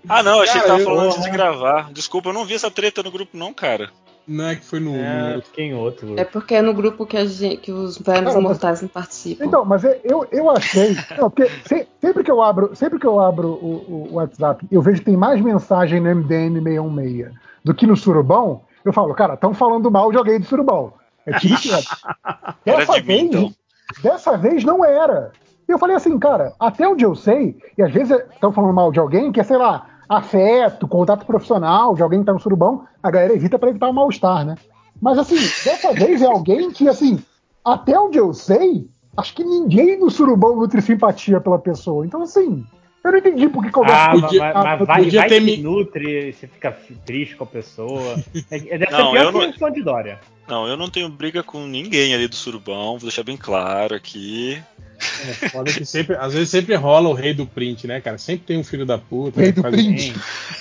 Ah, 0.08 0.22
não, 0.22 0.40
achei 0.40 0.54
Cara, 0.54 0.62
que 0.62 0.66
tava 0.68 0.80
eu- 0.80 0.84
falando 0.84 1.06
antes 1.10 1.22
de 1.22 1.30
gravar. 1.30 1.92
Desculpa, 1.92 2.28
eu 2.30 2.32
não 2.32 2.44
vi 2.44 2.54
essa 2.54 2.70
treta 2.70 3.02
no 3.02 3.10
grupo, 3.12 3.36
não, 3.36 3.52
cara. 3.54 3.90
Não 4.28 4.46
é 4.48 4.56
que 4.56 4.64
foi 4.64 4.80
no. 4.80 4.94
É, 4.96 5.36
no- 5.36 5.42
fiquei 5.42 5.66
em 5.66 5.74
outro. 5.74 6.18
É 6.18 6.24
porque 6.24 6.54
é 6.56 6.62
no 6.62 6.74
grupo 6.74 7.06
que, 7.06 7.16
a 7.16 7.24
gente, 7.24 7.58
que 7.58 7.70
os 7.72 7.96
velhos 7.98 8.34
mortais 8.36 8.82
não 8.82 8.88
participam. 8.88 9.44
Então, 9.44 9.64
mas 9.64 9.84
é- 9.84 10.00
eu, 10.04 10.26
eu 10.32 10.50
achei. 10.50 10.96
Não, 11.16 11.30
porque 11.30 11.48
se- 11.66 11.86
sempre 12.00 12.24
que 12.24 12.30
eu 12.30 12.42
abro, 12.42 12.74
sempre 12.74 12.98
que 12.98 13.06
eu 13.06 13.20
abro 13.20 13.48
o, 13.48 14.08
o 14.10 14.14
WhatsApp, 14.14 14.66
eu 14.70 14.82
vejo 14.82 14.98
que 14.98 15.04
tem 15.06 15.16
mais 15.16 15.40
mensagem 15.40 16.00
no 16.00 16.08
MDM 16.10 16.60
616 16.62 17.32
do 17.64 17.72
que 17.74 17.86
no 17.86 17.96
Surubão. 17.96 18.62
Eu 18.84 18.92
falo, 18.92 19.14
cara, 19.14 19.34
estão 19.34 19.52
falando 19.54 19.90
mal 19.90 20.10
de 20.10 20.18
alguém 20.18 20.38
do 20.40 20.46
Surubão. 20.46 20.92
É 21.24 21.38
tiro 21.38 21.54
e. 21.54 21.68
Era 22.66 22.78
Dessa 22.78 22.92
de 22.94 23.00
mim, 23.00 23.06
vez, 23.06 23.22
então. 23.24 23.52
dessa 24.02 24.36
vez 24.36 24.64
não 24.64 24.84
era. 24.84 25.32
E 25.68 25.72
eu 25.72 25.78
falei 25.78 25.96
assim, 25.96 26.16
cara, 26.18 26.52
até 26.60 26.86
onde 26.88 27.04
eu 27.04 27.14
sei, 27.16 27.56
e 27.76 27.82
às 27.82 27.92
vezes 27.92 28.16
estão 28.32 28.52
falando 28.52 28.72
mal 28.74 28.92
de 28.92 29.00
alguém 29.00 29.32
que 29.32 29.40
é, 29.40 29.44
sei 29.44 29.56
lá, 29.56 29.86
afeto, 30.08 30.86
contato 30.88 31.26
profissional, 31.26 31.94
de 31.94 32.02
alguém 32.02 32.20
que 32.20 32.26
tá 32.26 32.32
no 32.32 32.40
surubão, 32.40 32.84
a 33.02 33.10
galera 33.10 33.34
evita 33.34 33.58
pra 33.58 33.70
evitar 33.70 33.88
o 33.88 33.92
mal-estar, 33.92 34.44
né? 34.44 34.54
Mas 35.00 35.18
assim, 35.18 35.36
dessa 35.36 35.92
vez 35.92 36.22
é 36.22 36.26
alguém 36.26 36.70
que, 36.70 36.88
assim, 36.88 37.18
até 37.64 37.98
onde 37.98 38.18
eu 38.18 38.32
sei, 38.32 38.88
acho 39.16 39.34
que 39.34 39.44
ninguém 39.44 39.98
no 39.98 40.10
surubão 40.10 40.56
nutre 40.56 40.80
simpatia 40.80 41.40
pela 41.40 41.58
pessoa. 41.58 42.06
Então, 42.06 42.22
assim, 42.22 42.64
eu 43.04 43.12
não 43.12 43.18
entendi 43.18 43.48
por 43.48 43.62
que 43.64 43.70
conversa 43.70 44.04
Ah, 44.04 44.06
com- 44.12 44.18
mas, 44.18 44.22
podia- 44.26 44.40
mas- 44.40 44.54
mas 44.54 44.86
vai, 44.86 45.02
podia 45.04 45.20
vai 45.20 45.28
ter 45.28 45.40
que 45.40 45.44
me- 45.44 45.56
nutre, 45.62 46.32
você 46.32 46.46
fica 46.46 46.76
triste 47.04 47.36
com 47.36 47.44
a 47.44 47.46
pessoa. 47.46 48.16
É, 48.50 48.56
é, 48.56 48.78
deve 48.78 48.90
Não, 48.92 49.12
ser 49.12 49.30
pior 49.30 49.52
que 49.52 49.60
não- 49.60 49.70
de 49.70 49.82
Dória. 49.82 50.20
Não, 50.48 50.66
eu 50.68 50.76
não 50.76 50.88
tenho 50.88 51.08
briga 51.08 51.42
com 51.42 51.66
ninguém 51.66 52.14
ali 52.14 52.28
do 52.28 52.36
Surubão, 52.36 52.98
vou 52.98 53.08
deixar 53.08 53.22
bem 53.24 53.36
claro 53.36 53.94
aqui. 53.94 54.62
É 55.42 55.48
foda 55.50 55.70
que 55.70 55.84
sempre, 55.84 56.16
às 56.16 56.32
vezes 56.32 56.48
sempre 56.48 56.74
rola 56.74 57.08
o 57.10 57.12
rei 57.12 57.34
do 57.34 57.44
print, 57.46 57.86
né, 57.86 58.00
cara? 58.00 58.16
Sempre 58.16 58.46
tem 58.46 58.58
um 58.58 58.64
filho 58.64 58.86
da 58.86 58.96
puta. 58.96 59.38
Rei 59.40 59.50
que 59.52 59.56
do 59.56 59.62
faz- 59.62 59.74
print. 59.74 60.14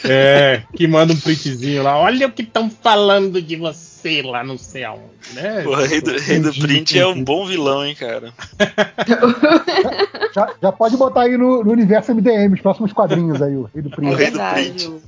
É, 0.04 0.63
que 0.76 0.88
manda 0.88 1.13
um 1.13 1.17
printzinho 1.17 1.82
lá. 1.84 1.98
Olha 1.98 2.28
o 2.28 2.32
que 2.32 2.41
estão 2.41 2.69
falando 2.69 3.41
de 3.41 3.56
você 3.56 4.21
lá, 4.21 4.43
não 4.43 4.58
sei 4.58 4.84
aonde, 4.84 5.04
né? 5.34 5.63
O 5.65 5.74
rei 5.76 6.02
do, 6.02 6.17
rei 6.19 6.39
do 6.39 6.54
print 6.54 7.00
é 7.00 7.08
um 7.08 7.24
bom 7.24 7.45
vilão, 7.45 7.86
hein, 7.86 7.95
cara. 7.95 8.34
Já, 10.36 10.54
já 10.62 10.71
pode 10.71 10.98
botar 10.98 11.21
aí 11.21 11.38
no, 11.38 11.63
no 11.63 11.71
universo 11.71 12.13
MDM, 12.13 12.54
os 12.54 12.60
próximos 12.62 12.91
quadrinhos 12.91 13.41
aí, 13.41 13.56
o 13.56 13.69
Rei 13.74 13.82
do 13.82 13.89
É 13.89 13.95
Príncipe. 13.95 14.21
rei 14.21 14.32
do 14.32 14.38
verdade. 14.38 14.71
print. 14.71 15.02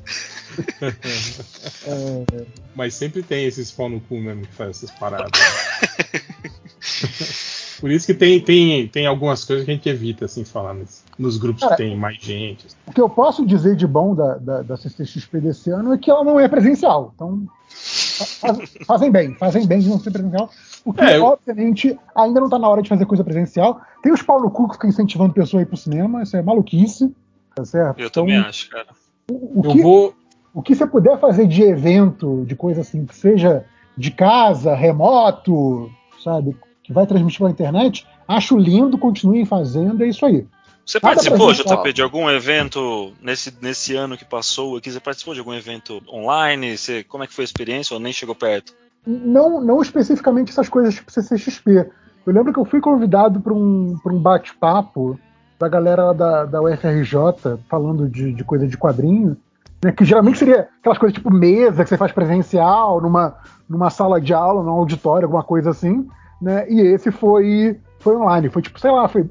O- 1.88 2.26
Mas 2.76 2.93
sempre 2.93 3.24
tem 3.24 3.46
esses 3.46 3.72
pau 3.72 3.89
no 3.89 4.00
cu 4.02 4.15
mesmo 4.17 4.46
que 4.46 4.54
faz 4.54 4.78
essas 4.78 4.91
paradas. 4.91 5.32
Por 7.80 7.91
isso 7.91 8.08
que 8.08 8.13
tem, 8.13 8.39
tem, 8.41 8.88
tem 8.88 9.06
algumas 9.06 9.46
coisas 9.46 9.63
que 9.65 9.72
a 9.72 9.74
gente 9.76 9.88
evita, 9.88 10.26
assim, 10.26 10.43
falar 10.43 10.74
nos, 10.74 11.04
nos 11.17 11.38
grupos 11.38 11.62
Cara, 11.62 11.76
que 11.76 11.84
tem 11.84 11.96
mais 11.96 12.17
gente. 12.17 12.65
O 12.88 12.91
que 12.91 13.00
eu 13.00 13.08
posso 13.10 13.46
dizer 13.46 13.76
de 13.76 13.86
bom 13.86 14.15
da, 14.15 14.36
da, 14.38 14.62
da 14.63 14.78
CCXP 14.78 15.39
desse 15.41 15.70
ano 15.70 15.93
é 15.93 15.98
que 15.98 16.10
ela 16.10 16.24
não 16.24 16.39
é 16.39 16.48
presencial. 16.48 17.12
Então, 17.15 17.46
fa- 17.70 18.26
faz- 18.26 18.74
fazem 18.86 19.12
bem, 19.12 19.36
fazem 19.36 19.67
bem 19.67 19.80
de 19.80 19.89
não 19.89 20.00
ser 20.00 20.10
presencial. 20.10 20.50
Porque, 20.84 21.04
É, 21.04 21.17
eu- 21.17 21.26
obviamente, 21.26 21.98
ainda 22.15 22.39
não 22.39 22.50
tá 22.50 22.58
na 22.58 22.67
hora 22.67 22.82
de 22.82 22.89
fazer 22.89 23.06
coisa 23.06 23.24
presencial. 23.24 23.80
Tem 24.02 24.12
os 24.12 24.24
pau 24.24 24.41
no 24.41 24.50
cu 24.50 24.67
que 24.70 24.74
ficam 24.74 24.89
incentivando 24.89 25.34
pessoa 25.34 25.62
a 25.62 25.63
ir 25.63 25.67
pro 25.67 25.78
cinema, 25.78 26.24
isso 26.24 26.36
é 26.36 26.41
maluquice, 26.41 27.13
tá 27.56 27.63
certo? 27.63 28.00
Eu 28.00 28.08
Então, 28.08 28.24
também 28.24 28.38
acho, 28.39 28.70
cara. 28.72 28.88
O, 29.30 29.60
o 29.60 29.62
Eu 29.65 29.72
que, 29.72 29.82
vou. 29.84 30.15
O 30.54 30.62
que 30.62 30.76
você 30.76 30.86
puder 30.86 31.20
fazer 31.20 31.48
de 31.48 31.64
evento, 31.64 32.44
de 32.46 32.56
coisa 32.56 32.82
assim, 32.82 33.06
que 33.06 33.16
seja 33.16 33.66
de 33.96 34.12
casa, 34.12 34.76
remoto, 34.76 35.90
sabe? 36.24 36.56
Que 36.84 36.94
vai 36.94 37.06
transmitir 37.06 37.40
pela 37.40 37.52
internet, 37.52 38.08
acho 38.28 38.58
lindo, 38.58 38.98
continuem 38.98 39.46
fazendo, 39.46 40.04
é 40.04 40.08
isso 40.08 40.26
aí. 40.26 40.46
Você 40.86 41.00
Nada 41.04 41.16
participou. 41.16 41.54
JP, 41.54 41.92
de 41.92 42.02
algum 42.02 42.30
evento 42.30 43.12
nesse, 43.22 43.54
nesse 43.62 43.94
ano 43.96 44.18
que 44.18 44.24
passou 44.24 44.78
aqui? 44.78 44.90
Você 44.90 45.02
participou 45.02 45.34
de 45.34 45.42
algum 45.42 45.54
evento 45.54 46.02
online? 46.08 46.78
Você, 46.78 47.04
como 47.04 47.26
é 47.26 47.28
que 47.28 47.34
foi 47.34 47.44
a 47.44 47.46
experiência 47.46 47.94
ou 47.94 48.00
nem 48.00 48.14
chegou 48.14 48.34
perto? 48.34 48.74
Não, 49.06 49.62
não 49.62 49.82
especificamente 49.82 50.52
essas 50.52 50.70
coisas 50.70 50.96
tipo 50.96 51.12
CCXP. 51.12 51.90
Eu 52.26 52.34
lembro 52.34 52.54
que 52.54 52.60
eu 52.60 52.66
fui 52.66 52.80
convidado 52.80 53.42
para 53.42 53.54
um, 53.54 53.98
pra 54.02 54.14
um 54.14 54.20
bate-papo 54.20 55.20
da 55.60 55.68
galera 55.68 56.06
lá 56.06 56.14
da, 56.14 56.46
da 56.46 56.62
UFRJ 56.62 57.58
falando 57.70 58.08
de, 58.08 58.32
de 58.32 58.44
coisa 58.46 58.66
de 58.66 58.78
quadrinho, 58.78 59.36
né, 59.84 59.92
que 59.92 60.04
geralmente 60.06 60.40
seria 60.40 60.68
aquelas 60.80 60.98
coisas 60.98 61.16
tipo 61.16 61.32
mesa 61.32 61.84
que 61.84 61.90
você 61.90 61.98
faz 61.98 62.12
presencial, 62.12 63.02
numa, 63.02 63.36
numa 63.70 63.90
sala 63.90 64.20
de 64.20 64.34
aula, 64.34 64.63
num 64.63 64.72
auditório, 64.72 65.26
alguma 65.26 65.44
coisa 65.44 65.70
assim. 65.70 66.08
Né, 66.42 66.66
e 66.70 66.80
esse 66.82 67.12
foi, 67.12 67.80
foi 68.00 68.16
online. 68.16 68.50
Foi 68.50 68.62
tipo, 68.62 68.80
sei 68.80 68.92
lá, 68.92 69.08
foi. 69.08 69.30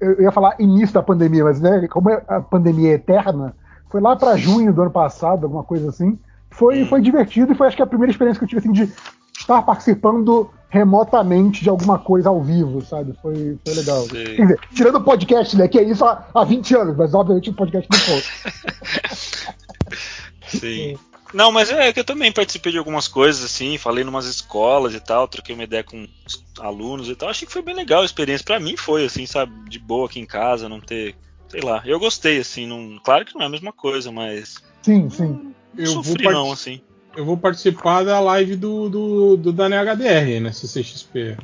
Eu, 0.00 0.12
eu 0.12 0.22
ia 0.22 0.32
falar 0.32 0.56
início 0.58 0.94
da 0.94 1.02
pandemia, 1.02 1.44
mas 1.44 1.60
né, 1.60 1.86
como 1.88 2.10
é- 2.10 2.22
a 2.28 2.40
pandemia 2.40 2.90
é 2.90 2.94
eterna, 2.94 3.54
foi 3.90 4.00
lá 4.00 4.16
para 4.16 4.36
junho 4.36 4.72
do 4.72 4.82
ano 4.82 4.90
passado, 4.90 5.44
alguma 5.44 5.64
coisa 5.64 5.88
assim. 5.88 6.18
Foi, 6.50 6.84
foi 6.84 7.00
divertido 7.00 7.52
e 7.52 7.54
foi 7.54 7.66
acho 7.66 7.76
que 7.76 7.82
a 7.82 7.86
primeira 7.86 8.10
experiência 8.10 8.38
que 8.38 8.44
eu 8.44 8.48
tive 8.48 8.60
assim, 8.60 8.72
de 8.72 8.92
estar 9.38 9.62
participando 9.62 10.50
remotamente 10.68 11.62
de 11.62 11.68
alguma 11.68 11.98
coisa 11.98 12.28
ao 12.30 12.40
vivo, 12.42 12.80
sabe? 12.82 13.14
Foi, 13.20 13.58
foi 13.64 13.74
legal. 13.74 14.06
Quer 14.08 14.42
dizer, 14.42 14.60
tirando 14.72 14.96
o 14.96 15.04
podcast, 15.04 15.56
né? 15.56 15.68
Que 15.68 15.78
é 15.78 15.82
isso 15.82 16.04
há, 16.04 16.26
há 16.34 16.44
20 16.44 16.76
anos, 16.76 16.96
mas 16.96 17.12
obviamente 17.12 17.50
o 17.50 17.54
podcast 17.54 17.88
não 17.90 17.98
foi. 17.98 18.22
Sim. 20.46 20.98
Não, 21.32 21.50
mas 21.50 21.70
é 21.70 21.92
que 21.92 22.00
eu 22.00 22.04
também 22.04 22.30
participei 22.30 22.72
de 22.72 22.78
algumas 22.78 23.08
coisas, 23.08 23.42
assim, 23.42 23.78
falei 23.78 24.04
numas 24.04 24.26
escolas 24.26 24.94
e 24.94 25.00
tal, 25.00 25.26
troquei 25.26 25.54
uma 25.54 25.64
ideia 25.64 25.82
com 25.82 26.06
os 26.26 26.44
alunos 26.60 27.08
e 27.08 27.14
tal. 27.16 27.30
Achei 27.30 27.46
que 27.46 27.52
foi 27.52 27.62
bem 27.62 27.74
legal 27.74 28.02
a 28.02 28.04
experiência. 28.04 28.44
Pra 28.44 28.60
mim 28.60 28.76
foi, 28.76 29.06
assim, 29.06 29.24
sabe, 29.24 29.52
de 29.68 29.78
boa 29.78 30.06
aqui 30.06 30.20
em 30.20 30.26
casa, 30.26 30.68
não 30.68 30.80
ter. 30.80 31.14
Sei 31.48 31.60
lá, 31.60 31.82
eu 31.84 31.98
gostei, 31.98 32.38
assim, 32.38 32.66
não, 32.66 32.98
claro 33.02 33.24
que 33.24 33.34
não 33.34 33.42
é 33.42 33.46
a 33.46 33.50
mesma 33.50 33.72
coisa, 33.72 34.12
mas. 34.12 34.62
Sim, 34.82 35.08
sim. 35.08 35.54
Eu 35.76 35.94
vou, 35.94 36.04
sofri, 36.04 36.22
part- 36.24 36.34
não, 36.36 36.52
assim. 36.52 36.80
eu 37.16 37.24
vou 37.24 37.36
participar 37.36 38.04
da 38.04 38.20
live 38.20 38.56
do, 38.56 38.88
do, 38.90 39.36
do 39.36 39.52
Daniel 39.52 39.82
HDR, 39.82 40.40
né? 40.40 40.52
CCXP. 40.52 41.36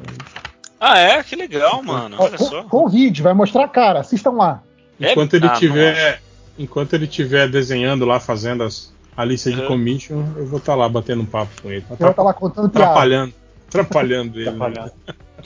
Ah, 0.80 0.98
é? 0.98 1.22
Que 1.22 1.34
legal, 1.34 1.82
mano. 1.82 2.16
Olha 2.18 2.38
só. 2.38 2.64
vídeo, 2.88 3.22
vai 3.24 3.32
mostrar 3.34 3.64
a 3.64 3.68
cara, 3.68 4.00
assistam 4.00 4.32
lá. 4.32 4.62
É? 5.00 5.12
Enquanto 5.12 5.34
ele 5.34 5.46
Ah, 5.46 5.52
tiver. 5.58 6.22
Enquanto 6.58 6.94
ele 6.94 7.06
tiver 7.06 7.48
desenhando 7.48 8.04
lá, 8.04 8.18
fazendo 8.18 8.64
as, 8.64 8.92
a 9.16 9.24
lista 9.24 9.50
de 9.50 9.60
Uhum. 9.60 9.66
commission, 9.68 10.24
eu 10.36 10.46
vou 10.46 10.58
estar 10.58 10.74
lá 10.74 10.88
batendo 10.88 11.22
um 11.22 11.26
papo 11.26 11.50
com 11.62 11.70
ele. 11.70 11.84
Você 11.88 11.96
vai 12.02 12.10
estar 12.10 12.22
lá 12.22 12.34
contando 12.34 12.68
piada. 12.68 12.86
Atrapalhando. 12.86 13.34
Atrapalhando 13.68 14.38
ele. 14.40 14.50
né? 14.50 14.56
Atrapalhando. 14.56 14.92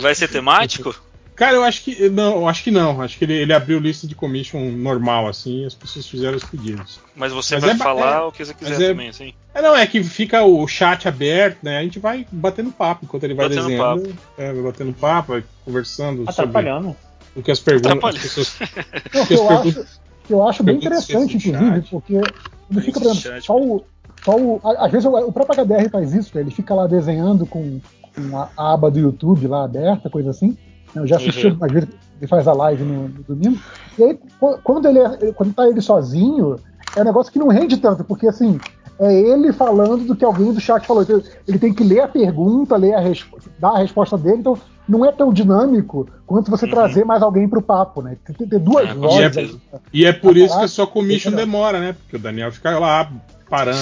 Vai 0.01 0.15
ser 0.15 0.29
temático? 0.29 0.95
Cara, 1.35 1.55
eu 1.57 1.63
acho 1.65 1.83
que. 1.83 2.09
Não, 2.11 2.47
acho 2.47 2.63
que 2.63 2.71
não. 2.71 3.01
Acho 3.01 3.19
que 3.19 3.25
ele, 3.25 3.33
ele 3.33 3.53
abriu 3.53 3.79
lista 3.79 4.07
de 4.07 4.15
commission 4.15 4.71
normal, 4.71 5.27
assim, 5.29 5.63
e 5.63 5.65
as 5.65 5.75
pessoas 5.75 6.07
fizeram 6.07 6.37
os 6.37 6.45
pedidos. 6.45 7.01
Mas 7.17 7.33
você 7.33 7.55
Mas 7.55 7.65
vai 7.65 7.73
é 7.73 7.77
falar 7.79 8.17
é- 8.17 8.21
o 8.25 8.31
que 8.33 8.45
você 8.45 8.55
quiser 8.55 8.81
é- 8.83 8.89
também, 8.89 9.09
assim. 9.09 9.33
É, 9.55 9.61
não, 9.63 9.75
é 9.77 9.87
que 9.87 10.03
fica 10.05 10.43
o 10.45 10.67
chat 10.69 11.09
aberto, 11.09 11.59
né? 11.63 11.79
A 11.79 11.83
gente 11.83 11.99
vai 11.99 12.27
batendo 12.31 12.71
papo 12.71 13.05
enquanto 13.05 13.25
ele 13.25 13.35
vai 13.35 13.49
Batendo 13.49 13.67
desenhando. 13.67 14.15
É, 14.39 14.53
vai 14.53 14.63
batendo 14.63 14.93
papo, 14.93 15.33
vai 15.33 15.45
conversando 15.65 16.19
sobre 16.19 16.31
Atrapalhando. 16.31 16.97
o 17.35 17.43
que 17.43 17.51
as 17.51 17.61
perguntas. 17.61 17.91
Atrapalhando. 17.93 18.19
As 18.27 18.35
pessoas, 18.35 18.59
Não, 19.15 19.27
que 19.27 19.35
eu 19.35 19.49
acho, 19.51 19.85
que 20.27 20.33
eu 20.33 20.43
acho 20.47 20.63
bem 20.63 20.77
interessante, 20.77 21.37
inclusive, 21.37 21.83
porque 21.91 22.33
quando 22.69 22.81
fica, 22.83 23.01
por 23.01 23.11
exemplo, 23.11 23.43
só 23.43 23.57
o. 23.59 23.85
Só 24.25 24.39
o 24.39 24.61
às 24.79 24.93
vezes 24.93 25.05
o, 25.07 25.17
o 25.17 25.33
próprio 25.33 25.65
HDR 25.65 25.89
faz 25.91 26.15
isso, 26.15 26.39
ele 26.39 26.51
fica 26.53 26.73
lá 26.75 26.87
desenhando 26.87 27.45
com, 27.45 27.81
com 28.15 28.39
a, 28.39 28.49
a 28.57 28.73
aba 28.75 28.89
do 28.91 28.99
YouTube 29.01 29.49
lá 29.49 29.65
aberta, 29.65 30.09
coisa 30.09 30.31
assim. 30.31 30.57
Eu 30.95 31.07
já 31.07 31.17
assisti 31.17 31.47
Uhum. 31.47 31.53
algumas 31.55 31.73
vezes, 31.73 31.89
ele 32.19 32.29
faz 32.29 32.47
a 32.47 32.53
live 32.53 32.85
no, 32.85 33.09
no 33.09 33.23
domingo. 33.25 33.59
E 33.99 34.03
aí, 34.05 34.15
qu- 34.39 34.59
quando 34.63 34.87
ele, 34.87 35.01
é- 35.01 35.33
quando 35.33 35.53
tá 35.53 35.67
ele 35.67 35.81
sozinho, 35.81 36.55
é 36.97 37.01
um 37.01 37.05
negócio 37.05 37.33
que 37.33 37.39
não 37.39 37.49
rende 37.49 37.77
tanto, 37.79 38.05
porque 38.05 38.29
assim, 38.29 38.61
é 39.01 39.13
ele 39.13 39.53
falando 39.53 40.05
do 40.05 40.15
que 40.15 40.25
alguém 40.25 40.53
do 40.53 40.61
chat 40.61 40.87
falou. 40.87 41.03
Então, 41.03 41.21
ele 41.49 41.59
tem 41.59 41.75
que 41.75 41.83
ler 41.83 42.01
a 42.03 42.09
pergunta, 42.09 42.77
ler 42.77 42.95
a 42.95 43.01
resposta, 43.01 43.51
dar 43.59 43.71
a 43.71 43.79
resposta 43.79 44.17
dele, 44.17 44.37
então 44.39 44.57
não 44.89 45.05
é 45.05 45.13
tão 45.13 45.33
dinâmico 45.33 46.09
quanto 46.27 46.51
você 46.51 46.65
Uhum. 46.67 46.71
trazer 46.73 47.05
mais 47.05 47.23
alguém 47.23 47.49
pro 47.49 47.63
papo, 47.63 48.03
né? 48.03 48.17
Tem 48.27 48.35
que 48.35 48.47
ter 48.47 48.59
duas 48.59 48.89
É, 48.89 48.95
vozes. 48.95 49.17
certeza. 49.19 49.61
aí. 49.73 49.81
E 49.93 50.05
é 50.05 50.13
por 50.13 50.37
isso 50.37 50.47
que 50.47 50.49
parado? 50.51 50.65
a 50.65 50.69
sua 50.69 50.87
commission 50.87 51.33
demora, 51.33 51.79
né? 51.81 51.93
Porque 51.95 52.17
o 52.17 52.19
Daniel 52.19 52.51
fica 52.53 52.79
lá 52.79 53.11
parando 53.49 53.79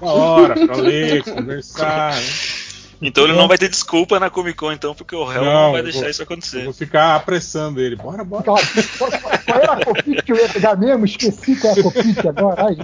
uma 0.00 0.12
hora 0.12 0.54
pra 0.66 0.76
ler, 0.76 1.22
conversar. 1.24 2.14
Né? 2.14 2.22
Então 3.00 3.22
ele 3.24 3.34
não 3.34 3.46
vai 3.46 3.56
ter 3.56 3.68
desculpa 3.68 4.18
na 4.18 4.28
Comic 4.28 4.56
Con, 4.58 4.72
então, 4.72 4.92
porque 4.92 5.14
o 5.14 5.24
réu 5.24 5.44
não, 5.44 5.52
Não, 5.66 5.72
vai 5.72 5.82
deixar 5.84 6.00
vou- 6.00 6.10
isso 6.10 6.22
acontecer. 6.22 6.64
vou 6.64 6.72
ficar 6.72 7.14
apressando 7.14 7.80
ele. 7.80 7.94
Bora, 7.94 8.24
bora. 8.24 8.42
Qual, 8.42 8.58
qual 8.98 9.60
era 9.60 9.72
a 9.74 9.84
copia 9.84 10.20
que 10.20 10.32
eu 10.32 10.36
ia 10.36 10.48
pegar 10.48 10.76
mesmo? 10.76 11.04
Esqueci 11.04 11.54
qual 11.60 11.76
é 11.76 11.78
a 11.78 11.82
copia 11.84 12.30
agora. 12.30 12.64
Ai, 12.66 12.76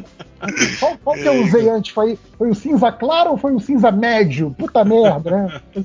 qual, 0.78 0.96
qual 1.02 1.16
que 1.16 1.26
eu 1.26 1.42
usei 1.42 1.68
antes? 1.68 1.92
Foi, 1.92 2.16
foi 2.38 2.48
o 2.48 2.54
cinza 2.54 2.92
claro 2.92 3.30
ou 3.32 3.36
foi 3.38 3.52
o 3.54 3.58
cinza 3.60 3.90
médio? 3.90 4.54
Puta 4.56 4.84
merda, 4.84 5.30
né? 5.30 5.60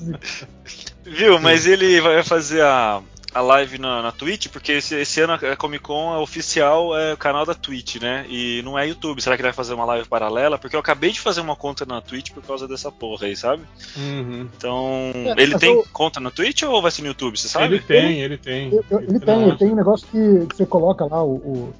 Viu? 1.09 1.39
Mas 1.39 1.65
ele 1.65 1.99
vai 2.01 2.23
fazer 2.23 2.61
a, 2.61 3.01
a 3.33 3.41
live 3.41 3.77
na, 3.77 4.01
na 4.01 4.11
Twitch, 4.11 4.47
porque 4.47 4.73
esse, 4.73 4.95
esse 4.95 5.21
ano 5.21 5.33
a 5.33 5.55
Comic 5.55 5.83
Con 5.83 6.13
é 6.15 6.17
oficial, 6.17 6.97
é 6.97 7.13
o 7.13 7.17
canal 7.17 7.45
da 7.45 7.53
Twitch, 7.53 7.97
né? 8.01 8.25
E 8.29 8.61
não 8.63 8.77
é 8.77 8.87
YouTube. 8.87 9.21
Será 9.21 9.35
que 9.35 9.41
ele 9.41 9.47
vai 9.49 9.53
fazer 9.55 9.73
uma 9.73 9.85
live 9.85 10.07
paralela? 10.07 10.57
Porque 10.57 10.75
eu 10.75 10.79
acabei 10.79 11.11
de 11.11 11.19
fazer 11.19 11.41
uma 11.41 11.55
conta 11.55 11.85
na 11.85 12.01
Twitch 12.01 12.31
por 12.31 12.43
causa 12.43 12.67
dessa 12.67 12.91
porra 12.91 13.25
aí, 13.27 13.35
sabe? 13.35 13.63
Uhum. 13.97 14.47
Então, 14.57 15.11
É, 15.37 15.41
ele 15.41 15.57
tem 15.57 15.73
eu- 15.73 15.85
conta 15.91 16.19
na 16.19 16.31
Twitch 16.31 16.63
ou 16.63 16.81
vai 16.81 16.91
ser 16.91 17.01
no 17.01 17.07
YouTube, 17.09 17.37
você 17.37 17.47
sabe? 17.47 17.75
Ele 17.75 17.79
tem, 17.83 18.21
ele 18.21 18.37
tem. 18.37 18.73
Eu- 18.73 18.85
eu- 18.89 18.99
ele 19.01 19.19
tem, 19.19 19.41
ele 19.43 19.57
tem 19.57 19.71
um 19.71 19.75
negócio 19.75 20.07
que, 20.07 20.45
que 20.47 20.55
você 20.55 20.65
coloca 20.65 21.05
lá 21.05 21.23
o, 21.23 21.35
o- 21.35 21.73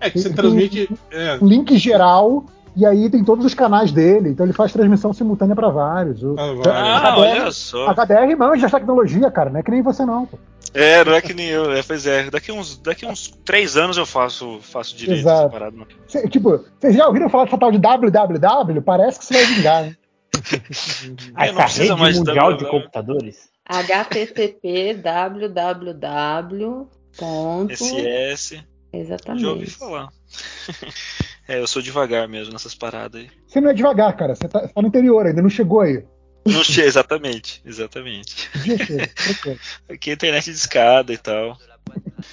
É 0.00 0.08
que 0.08 0.14
Tem- 0.14 0.22
você 0.22 0.28
tem 0.28 0.36
transmite. 0.36 0.88
é, 1.10 1.38
Um 1.42 1.46
link 1.46 1.76
geral, 1.76 2.46
e 2.76 2.84
aí 2.86 3.08
tem 3.10 3.22
todos 3.24 3.44
os 3.44 3.54
canais 3.54 3.92
dele. 3.92 4.30
Então 4.30 4.44
ele 4.46 4.52
faz 4.52 4.72
transmissão 4.72 5.12
simultânea 5.12 5.54
pra 5.56 5.68
vários. 5.68 6.22
O, 6.22 6.34
Ah, 6.38 6.52
vai. 6.54 6.72
Ah, 6.72 7.14
olha 7.18 7.50
só. 7.52 7.88
HDR 7.90 8.36
manja 8.36 8.66
de 8.66 8.72
tecnologia, 8.72 9.30
cara. 9.30 9.50
Não 9.50 9.60
é 9.60 9.62
que 9.62 9.70
nem 9.70 9.82
você, 9.82 10.04
não. 10.04 10.26
pô. 10.26 10.38
É, 10.72 11.04
não 11.04 11.12
é 11.14 11.20
que 11.20 11.34
nem 11.34 11.46
eu. 11.48 11.72
É, 11.72 11.82
pois 11.82 12.06
é, 12.06 12.30
daqui 12.30 12.52
uns, 12.52 12.76
daqui 12.78 13.04
uns 13.04 13.28
três 13.44 13.76
anos 13.76 13.96
eu 13.96 14.06
faço, 14.06 14.60
faço 14.62 14.96
direito 14.96 15.20
Exato. 15.20 15.40
essa 15.40 15.48
parada. 15.50 15.76
não. 15.76 15.86
Cê- 16.06 16.28
tipo, 16.28 16.64
vocês 16.78 16.94
já 16.94 17.06
ouviram 17.08 17.28
falar 17.28 17.44
dessa 17.46 17.58
tal 17.58 17.72
de 17.72 17.78
www? 17.78 18.80
Parece 18.82 19.18
que 19.18 19.24
você 19.24 19.34
vai 19.34 19.44
vingar, 19.46 19.82
né? 19.82 19.96
Essa 20.70 21.06
É, 21.36 21.52
não 21.52 21.62
precisa 21.62 21.94
rede 21.96 22.18
mundial 22.18 22.56
de 22.56 22.64
computadores. 22.66 23.50
http 23.68 24.94
www. 25.02 26.88
Ponto. 27.18 27.72
SS, 27.74 28.54
já 28.54 28.60
ouvi 28.62 28.64
Exatamente. 28.92 29.70
falar. 29.72 30.08
é, 31.50 31.60
eu 31.60 31.66
sou 31.66 31.82
devagar 31.82 32.28
mesmo 32.28 32.52
nessas 32.52 32.76
paradas 32.76 33.20
aí. 33.20 33.28
Você 33.44 33.60
não 33.60 33.70
é 33.70 33.74
devagar, 33.74 34.16
cara. 34.16 34.36
Você 34.36 34.46
tá, 34.46 34.68
tá 34.68 34.80
no 34.80 34.86
interior, 34.86 35.26
ainda 35.26 35.42
não 35.42 35.50
chegou 35.50 35.80
aí. 35.80 36.04
Não 36.46 36.62
sei, 36.62 36.84
exatamente, 36.84 37.60
exatamente. 37.66 38.48
Chega. 38.62 39.58
Aqui 39.90 40.10
é 40.10 40.12
internet 40.14 40.44
de 40.44 40.52
escada 40.52 41.12
e 41.12 41.18
tal. 41.18 41.58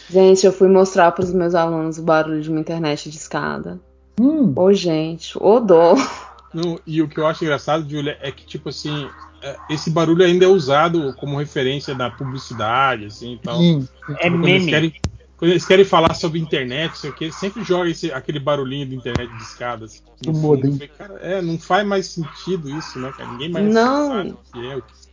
Gente, 0.08 0.45
eu 0.45 0.53
fui 0.53 0.67
mostrar 0.67 1.12
pros 1.13 1.34
meus 1.34 1.56
alunos 1.56 1.97
o 1.97 2.03
barulho 2.03 2.41
de 2.41 2.49
uma 2.51 2.60
internet 2.60 3.10
de 3.10 3.17
escada. 3.17 3.80
hum, 4.21 4.53
Ô, 4.56 4.71
gente, 4.71 5.36
ô 5.41 5.60
dó. 5.60 5.95
Não, 6.53 6.80
e 6.86 7.01
o 7.01 7.08
que 7.08 7.19
eu 7.19 7.25
acho 7.25 7.43
engraçado, 7.43 7.89
Julia, 7.89 8.19
é 8.21 8.32
que, 8.32 8.45
tipo 8.45 8.69
assim, 8.69 9.10
é, 9.41 9.56
esse 9.69 9.89
barulho 9.89 10.23
ainda 10.23 10.45
é 10.45 10.47
usado 10.47 11.13
como 11.15 11.39
referência 11.39 11.95
da 11.95 12.12
publicidade, 12.12 13.06
assim 13.06 13.34
e 13.34 13.39
tal. 13.39 13.58
sim. 13.58 13.88
É 14.19 14.30
meme. 14.30 14.69
querem, 14.69 14.93
quando 15.38 15.52
eles 15.52 15.65
querem 15.65 15.86
falar 15.86 16.13
sobre 16.15 16.39
internet, 16.39 16.97
sei 16.97 17.10
o 17.12 17.13
que, 17.13 17.32
sempre 17.32 17.63
joga 17.63 17.89
esse, 17.89 18.12
aquele 18.12 18.39
barulhinho 18.39 18.88
de 18.88 18.95
internet 18.95 19.32
de 19.38 19.43
escadas. 19.43 20.04
Do 20.21 20.34
modem. 20.34 20.78
Cara, 20.97 21.13
é, 21.21 21.41
não 21.41 21.60
faz 21.60 21.86
mais 21.86 22.08
sentido 22.08 22.69
isso, 22.76 23.00
né, 23.00 23.12
cara? 23.15 23.30
Ninguém 23.32 23.50
mais 23.52 23.71
Não. 23.73 24.08
sabe 24.10 24.30
o 24.32 24.38
que 24.52 24.67
é. 24.67 24.76
o 24.78 24.82
que- 24.82 25.08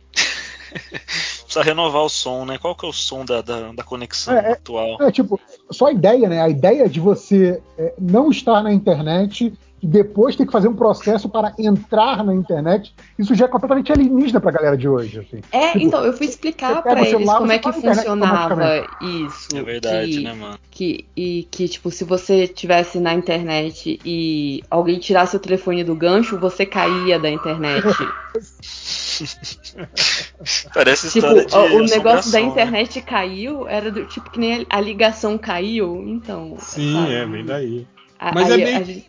Precisa 1.45 1.63
renovar 1.63 2.01
o 2.03 2.09
som, 2.09 2.43
né? 2.43 2.57
Qual 2.57 2.75
que 2.75 2.85
é 2.85 2.89
o 2.89 2.93
som 2.93 3.23
da, 3.23 3.41
da, 3.41 3.71
da 3.71 3.83
conexão 3.83 4.35
É, 4.35 4.49
é- 4.49 4.51
atual? 4.53 4.97
É 5.01 5.11
tipo, 5.11 5.39
só 5.71 5.85
a 5.87 5.91
ideia, 5.91 6.27
né? 6.27 6.41
A 6.41 6.49
ideia 6.49 6.89
de 6.89 6.99
você 6.99 7.61
é, 7.77 7.93
não 7.99 8.29
estar 8.29 8.61
na 8.63 8.73
internet 8.73 9.53
e 9.85 9.87
depois 9.87 10.35
ter 10.35 10.47
que 10.47 10.51
fazer 10.51 10.67
um 10.67 10.75
processo 10.75 11.29
para 11.29 11.53
entrar 11.59 12.23
na 12.23 12.33
internet, 12.33 12.91
isso 13.19 13.35
já 13.35 13.45
é 13.45 13.47
completamente 13.47 13.91
alienígena 13.91 14.41
pra 14.41 14.49
galera 14.49 14.75
de 14.75 14.89
hoje. 14.89 15.19
Assim. 15.19 15.41
É, 15.51 15.73
Tipo, 15.73 15.85
então, 15.85 16.03
eu 16.03 16.11
fui 16.11 16.25
explicar 16.25 16.83
o 16.83 16.89
eles 16.89 17.09
celular, 17.09 17.37
como 17.37 17.51
é 17.51 17.59
que 17.59 17.71
funcionava 17.71 18.87
isso. 18.99 19.55
É 19.55 19.61
verdade, 19.61 20.09
que, 20.09 20.23
né, 20.23 20.33
mano? 20.33 20.57
que, 20.71 21.05
e 21.15 21.47
que, 21.51 21.67
tipo, 21.67 21.91
se 21.91 22.03
você 22.03 22.47
tivesse 22.47 22.99
na 22.99 23.13
internet 23.13 23.99
e 24.03 24.63
alguém 24.71 24.97
tirasse 24.97 25.35
o 25.35 25.39
telefone 25.39 25.83
do 25.83 25.93
gancho, 25.93 26.39
você 26.39 26.65
caía 26.65 27.19
da 27.19 27.29
internet. 27.29 27.85
Parece 30.73 31.11
tipo, 31.11 31.27
história 31.27 31.45
de 31.45 31.55
o, 31.75 31.83
negócio 31.83 32.31
da 32.31 32.39
né? 32.39 32.45
internet 32.47 33.01
caiu, 33.03 33.67
era 33.67 33.91
do 33.91 34.03
tipo 34.05 34.31
que 34.31 34.39
nem 34.39 34.65
a, 34.67 34.77
a 34.77 34.81
ligação 34.81 35.37
caiu, 35.37 36.03
então. 36.07 36.55
Sim, 36.59 36.91
sabe? 36.93 37.13
é, 37.13 37.25
vem 37.27 37.45
daí. 37.45 37.87
A- 38.19 38.33
Mas 38.33 38.49
é 38.49 38.53
aí 38.53 38.63
meio- 38.63 39.03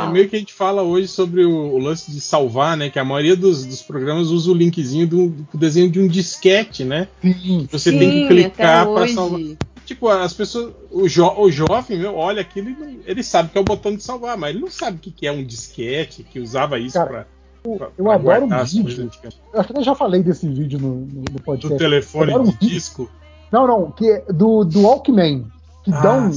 a 0.00 0.04
gente- 0.04 0.10
É 0.10 0.10
Fala. 0.10 0.12
meio 0.12 0.28
que 0.28 0.36
a 0.36 0.38
gente 0.38 0.52
fala 0.52 0.82
hoje 0.82 1.08
sobre 1.08 1.44
o, 1.44 1.52
o 1.74 1.78
lance 1.78 2.10
de 2.10 2.20
salvar, 2.20 2.76
né? 2.76 2.90
Que 2.90 2.98
a 2.98 3.04
maioria 3.04 3.36
dos, 3.36 3.64
dos 3.64 3.82
programas 3.82 4.28
usa 4.28 4.50
o 4.50 4.54
linkzinho 4.54 5.06
do, 5.06 5.28
do 5.28 5.58
desenho 5.58 5.90
de 5.90 6.00
um 6.00 6.08
disquete, 6.08 6.84
né? 6.84 7.08
Sim. 7.22 7.66
Você 7.70 7.90
Sim, 7.90 7.98
tem 7.98 8.10
que 8.10 8.28
clicar 8.28 8.86
para 8.86 9.08
salvar. 9.08 9.40
Tipo, 9.86 10.08
as 10.08 10.32
pessoas. 10.32 10.72
O, 10.90 11.08
jo, 11.08 11.26
o 11.36 11.50
jovem, 11.50 11.98
meu, 11.98 12.14
olha 12.14 12.40
aquilo 12.42 12.70
e 12.70 12.76
não- 12.76 12.96
ele 13.04 13.22
sabe 13.24 13.50
que 13.50 13.58
é 13.58 13.60
o 13.60 13.64
botão 13.64 13.94
de 13.94 14.02
salvar, 14.02 14.36
mas 14.38 14.50
ele 14.50 14.60
não 14.60 14.70
sabe 14.70 14.98
o 14.98 15.00
que, 15.00 15.10
que 15.10 15.26
é 15.26 15.32
um 15.32 15.42
disquete, 15.44 16.22
que 16.22 16.38
usava 16.38 16.78
isso 16.78 16.94
Cara, 16.94 17.08
pra. 17.10 17.26
Eu, 17.64 17.76
pra- 17.76 17.88
eu 17.98 18.04
pra 18.04 18.14
adoro 18.14 18.44
um 18.46 18.64
vídeo. 18.64 19.10
Eu 19.52 19.60
acho 19.60 19.72
que 19.72 19.78
eu 19.78 19.82
já 19.82 19.94
falei 19.94 20.22
desse 20.22 20.48
vídeo 20.48 20.78
no, 20.78 20.94
no, 20.94 21.06
no 21.06 21.22
Do 21.22 21.42
podcast. 21.42 21.76
telefone 21.76 22.34
um 22.36 22.44
de 22.44 22.50
vídeo. 22.52 22.68
disco. 22.68 23.10
Não, 23.50 23.66
não, 23.66 23.90
que 23.90 24.08
é 24.08 24.24
do, 24.32 24.64
do 24.64 24.82
Walkman. 24.82 25.44
Que 25.84 25.92
Ah, 25.92 26.00
dão, 26.00 26.30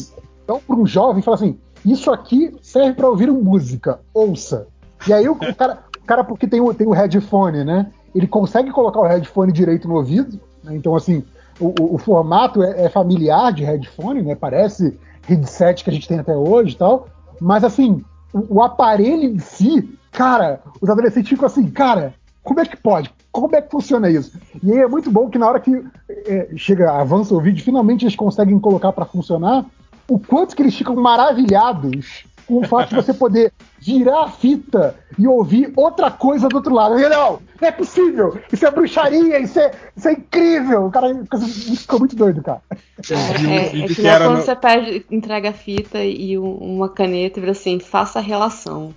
dão 0.47 0.59
para 0.59 0.75
um 0.75 0.85
jovem 0.87 1.19
e 1.19 1.23
falam 1.23 1.35
assim: 1.35 1.57
Isso 1.85 2.11
aqui 2.11 2.55
serve 2.61 2.93
para 2.93 3.09
ouvir 3.09 3.29
música, 3.31 3.99
ouça. 4.13 4.67
E 5.07 5.13
aí 5.13 5.27
o, 5.27 5.33
o 5.33 5.55
cara, 5.55 5.79
o 6.01 6.05
cara, 6.05 6.23
porque 6.23 6.47
tem 6.47 6.61
o, 6.61 6.73
tem 6.73 6.87
o 6.87 6.91
headphone, 6.91 7.63
né? 7.63 7.91
Ele 8.15 8.27
consegue 8.27 8.71
colocar 8.71 8.99
o 8.99 9.07
headphone 9.07 9.51
direito 9.51 9.87
no 9.87 9.95
ouvido. 9.95 10.39
né? 10.63 10.75
Então, 10.75 10.95
assim, 10.95 11.23
o, 11.59 11.67
o- 11.81 11.95
o 11.95 11.97
formato 11.97 12.63
é, 12.63 12.85
é 12.85 12.89
familiar 12.89 13.51
de 13.51 13.63
headphone, 13.63 14.21
né? 14.21 14.35
Parece 14.35 14.97
headset 15.27 15.83
que 15.83 15.89
a 15.89 15.93
gente 15.93 16.07
tem 16.07 16.19
até 16.19 16.35
hoje 16.35 16.75
e 16.75 16.77
tal. 16.77 17.07
Mas, 17.41 17.63
assim, 17.63 18.03
o, 18.33 18.57
o 18.57 18.61
aparelho 18.61 19.23
em 19.23 19.39
si, 19.39 19.97
cara, 20.11 20.61
os 20.81 20.89
adolescentes 20.89 21.29
ficam 21.29 21.45
assim, 21.47 21.69
cara, 21.69 22.13
como 22.43 22.59
é 22.59 22.65
que 22.65 22.77
pode? 22.77 23.11
Como 23.31 23.55
é 23.55 23.61
que 23.61 23.71
funciona 23.71 24.09
isso? 24.09 24.37
E 24.61 24.71
aí 24.71 24.79
é 24.79 24.87
muito 24.87 25.09
bom 25.11 25.29
que 25.29 25.37
na 25.39 25.47
hora 25.47 25.59
que 25.59 25.83
é, 26.09 26.49
chega, 26.55 26.91
avança 26.91 27.33
o 27.33 27.41
vídeo, 27.41 27.63
finalmente 27.63 28.03
eles 28.05 28.15
conseguem 28.15 28.59
colocar 28.59 28.91
para 28.93 29.05
funcionar, 29.05 29.65
o 30.07 30.19
quanto 30.19 30.55
que 30.55 30.61
eles 30.61 30.75
ficam 30.75 30.95
maravilhados 30.95 32.25
com 32.45 32.59
o 32.59 32.67
fato 32.67 32.89
de 32.89 32.95
você 32.95 33.13
poder 33.13 33.53
virar 33.79 34.23
a 34.23 34.27
fita 34.29 34.95
e 35.17 35.25
ouvir 35.25 35.71
outra 35.77 36.11
coisa 36.11 36.49
do 36.49 36.57
outro 36.57 36.73
lado. 36.73 36.99
E, 36.99 37.07
não, 37.07 37.39
não 37.61 37.67
é 37.67 37.71
possível! 37.71 38.37
Isso 38.51 38.65
é 38.65 38.71
bruxaria, 38.71 39.39
isso 39.39 39.57
é, 39.59 39.71
isso 39.95 40.07
é 40.09 40.11
incrível! 40.11 40.85
O 40.87 40.91
cara 40.91 41.07
ficou 41.47 41.99
muito 41.99 42.15
doido, 42.17 42.43
cara. 42.43 42.61
Eu 43.09 43.17
um 43.17 43.49
É, 43.49 43.65
é 43.65 43.69
vídeo 43.69 43.87
que 43.87 43.95
que 43.95 44.01
nem 44.01 44.11
era 44.11 44.25
quando 44.25 44.37
no- 44.37 44.41
você 44.43 44.55
perde, 44.55 45.05
entrega 45.09 45.49
a 45.49 45.53
fita 45.53 46.03
e 46.03 46.37
um- 46.37 46.55
uma 46.57 46.89
caneta 46.89 47.39
e 47.39 47.41
vira 47.41 47.53
assim, 47.53 47.79
faça 47.79 48.19
a 48.19 48.21
relação. 48.21 48.93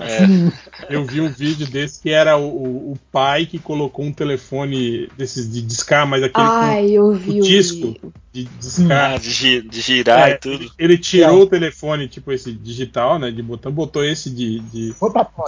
É, 0.00 0.94
Eu 0.94 1.04
vi 1.04 1.20
um 1.20 1.28
vídeo 1.28 1.66
desse 1.66 2.00
que 2.00 2.10
era 2.10 2.36
o, 2.36 2.44
o- 2.46 2.92
o 2.92 2.98
pai 3.12 3.46
que 3.46 3.58
colocou 3.58 4.04
um 4.04 4.12
telefone 4.12 5.08
desses 5.16 5.50
de 5.50 5.62
discar, 5.62 6.06
mas 6.06 6.22
aquele 6.22 6.46
Ai, 6.46 6.90
eu 6.92 7.12
vi 7.14 7.40
o 7.40 7.44
disco. 7.44 7.94
com, 8.00 8.12
de 8.32 8.44
discar. 8.44 9.14
ah, 9.14 9.18
de, 9.18 9.62
de 9.62 9.80
girar 9.80 10.30
É, 10.30 10.32
e 10.32 10.38
tudo. 10.38 10.70
Ele 10.78 10.96
tirou 10.98 11.42
o 11.42 11.46
telefone, 11.46 12.08
tipo 12.08 12.32
esse 12.32 12.52
digital, 12.52 13.18
né, 13.18 13.30
de 13.30 13.42
botão, 13.42 13.70
botou 13.72 14.04
esse 14.04 14.30
de, 14.30 14.60
de- 14.60 14.92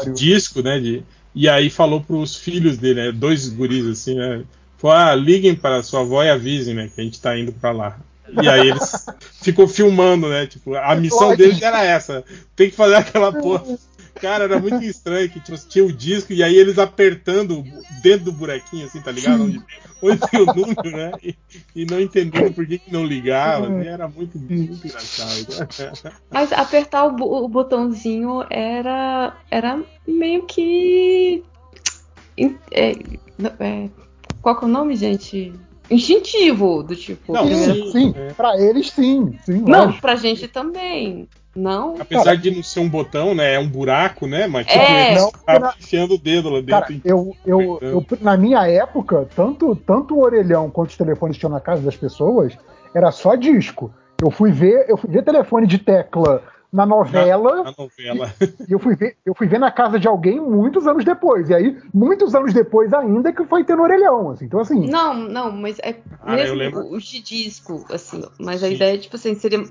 de 0.05 0.13
disco, 0.15 0.63
né, 0.63 0.79
de, 0.81 1.03
e 1.35 1.49
aí 1.49 1.71
falou 1.71 2.01
pros 2.03 2.37
filhos 2.37 2.77
dele, 2.79 3.07
né, 3.07 3.13
dois 3.13 3.49
guris 3.49 3.87
assim, 3.87 4.15
né, 4.15 4.43
falou, 4.79 4.97
ah, 4.97 5.15
liguem 5.15 5.55
para 5.55 5.83
sua 5.83 6.01
avó 6.01 6.23
e 6.23 6.29
avisem, 6.31 6.75
né, 6.75 6.91
que 6.95 7.01
a 7.01 7.05
gente 7.05 7.21
tá 7.21 7.39
indo 7.39 7.53
pra 7.53 7.71
lá. 7.73 7.99
E 8.41 8.49
aí 8.49 8.69
eles 8.69 9.05
ficou 9.43 9.69
filmando, 9.69 10.29
né, 10.29 10.47
tipo, 10.47 10.75
a 10.75 10.95
missão 10.97 11.37
deles 11.37 11.61
era 11.63 11.85
essa, 11.85 12.25
tem 12.57 12.71
que 12.71 12.77
fazer 12.77 12.97
aquela 12.97 13.33
porra. 13.33 13.65
Cara, 14.21 14.45
era 14.45 14.59
muito 14.59 14.83
estranho 14.85 15.29
que 15.29 15.41
tipo, 15.41 15.59
tinha 15.69 15.85
o 15.85 15.93
disco 15.93 16.33
e 16.33 16.43
aí 16.43 16.55
eles 16.57 16.79
apertando 16.79 17.65
dentro 18.03 18.27
do 18.27 18.33
buraquinho, 18.33 18.87
assim, 18.87 19.01
tá 19.01 19.11
ligado? 19.11 19.45
Onde, 19.45 19.63
onde 20.03 20.21
tem 20.29 20.41
o 20.41 20.47
número, 20.47 20.91
né? 20.91 21.13
E, 21.23 21.37
e 21.75 21.85
não 21.87 22.01
entendendo 22.01 22.53
por 22.53 22.67
que, 22.67 22.79
que 22.79 22.93
não 22.93 23.05
ligava. 23.05 23.67
assim, 23.67 23.87
era 23.87 24.09
muito, 24.09 24.39
muito 24.39 24.87
engraçado. 24.87 26.05
Mas 26.31 26.53
apertar 26.53 27.07
o, 27.07 27.45
o 27.45 27.49
botãozinho 27.49 28.45
era, 28.51 29.37
era 29.51 29.83
meio 30.07 30.45
que. 30.45 31.43
é, 32.71 32.93
é, 33.61 33.89
qual 34.41 34.59
que 34.59 34.65
é 34.65 34.69
o 34.69 34.71
nome, 34.71 34.95
gente? 34.97 35.53
Instintivo, 35.91 36.83
do 36.83 36.97
tipo. 36.97 37.33
Não, 37.33 37.47
sim. 37.47 37.93
Sim, 37.93 38.15
é. 38.17 38.33
pra 38.33 38.59
eles 38.59 38.91
sim. 38.91 39.39
sim 39.45 39.63
Não, 39.63 39.87
lógico. 39.87 40.01
pra 40.01 40.17
gente 40.17 40.49
também. 40.49 41.29
Não? 41.55 41.97
Apesar 42.01 42.37
de 42.37 42.51
não 42.51 42.63
ser 42.63 42.81
um 42.81 42.89
botão, 42.89 43.35
né? 43.35 43.55
É 43.55 43.59
um 43.59 43.69
buraco, 43.69 44.27
né? 44.27 44.47
Mas 44.47 44.67
tipo, 44.67 44.79
É. 44.79 45.03
ele 45.03 45.15
Não, 45.21 45.31
tá 45.31 45.75
enfiando 45.79 46.15
o 46.15 46.19
dedo 46.19 46.49
lá 46.49 46.63
Cara, 46.63 46.87
dentro. 46.87 47.03
eu, 47.05 47.37
eu, 47.45 47.79
eu, 47.83 48.07
na 48.21 48.37
minha 48.37 48.67
época, 48.67 49.29
tanto, 49.37 49.77
tanto 49.77 50.15
o 50.15 50.23
orelhão 50.23 50.71
quanto 50.71 50.91
os 50.91 50.97
telefones 50.97 51.37
que 51.37 51.41
tinham 51.41 51.53
na 51.53 51.61
casa 51.61 51.83
das 51.83 51.97
pessoas, 51.97 52.57
era 52.95 53.11
só 53.11 53.35
disco. 53.35 53.93
Eu 54.23 54.31
fui 54.31 54.51
ver, 54.51 54.87
eu 54.89 54.97
fui 54.97 55.11
ver 55.11 55.25
telefone 55.25 55.67
de 55.67 55.79
tecla 55.79 56.43
na 56.73 56.87
novela 56.87 57.65
na 57.65 57.75
novela. 57.77 58.33
e 58.67 58.73
eu 58.73 58.79
fui 58.79 58.97
ver, 58.97 59.17
eu 59.27 59.35
fui 59.35 59.47
ver 59.47 59.59
na 59.59 59.71
casa 59.71 59.99
de 60.01 60.09
alguém 60.09 60.41
muitos 60.41 60.87
anos 60.87 61.05
depois. 61.05 61.51
E 61.51 61.55
aí, 61.55 61.77
muitos 61.93 62.35
anos 62.35 62.55
depois 62.55 62.95
ainda 62.95 63.31
que 63.31 63.45
foi 63.45 63.63
ter 63.63 63.77
no 63.77 63.83
orelhão, 63.83 64.31
assim. 64.31 64.47
Então 64.47 64.61
assim, 64.61 64.89
Não, 64.89 65.13
não, 65.13 65.53
mas 65.53 65.79
é 65.81 65.97
Ah, 66.23 66.39
eu 66.39 66.57
mesmo 66.57 66.79
os 66.95 67.05
de 67.05 67.21
disco, 67.21 67.85
assim. 67.91 68.23
Mas 68.39 68.63
a 68.63 68.69
Sim. 68.69 68.75
ideia, 68.75 68.97
tipo 68.97 69.17
assim, 69.17 69.35
seria 69.35 69.63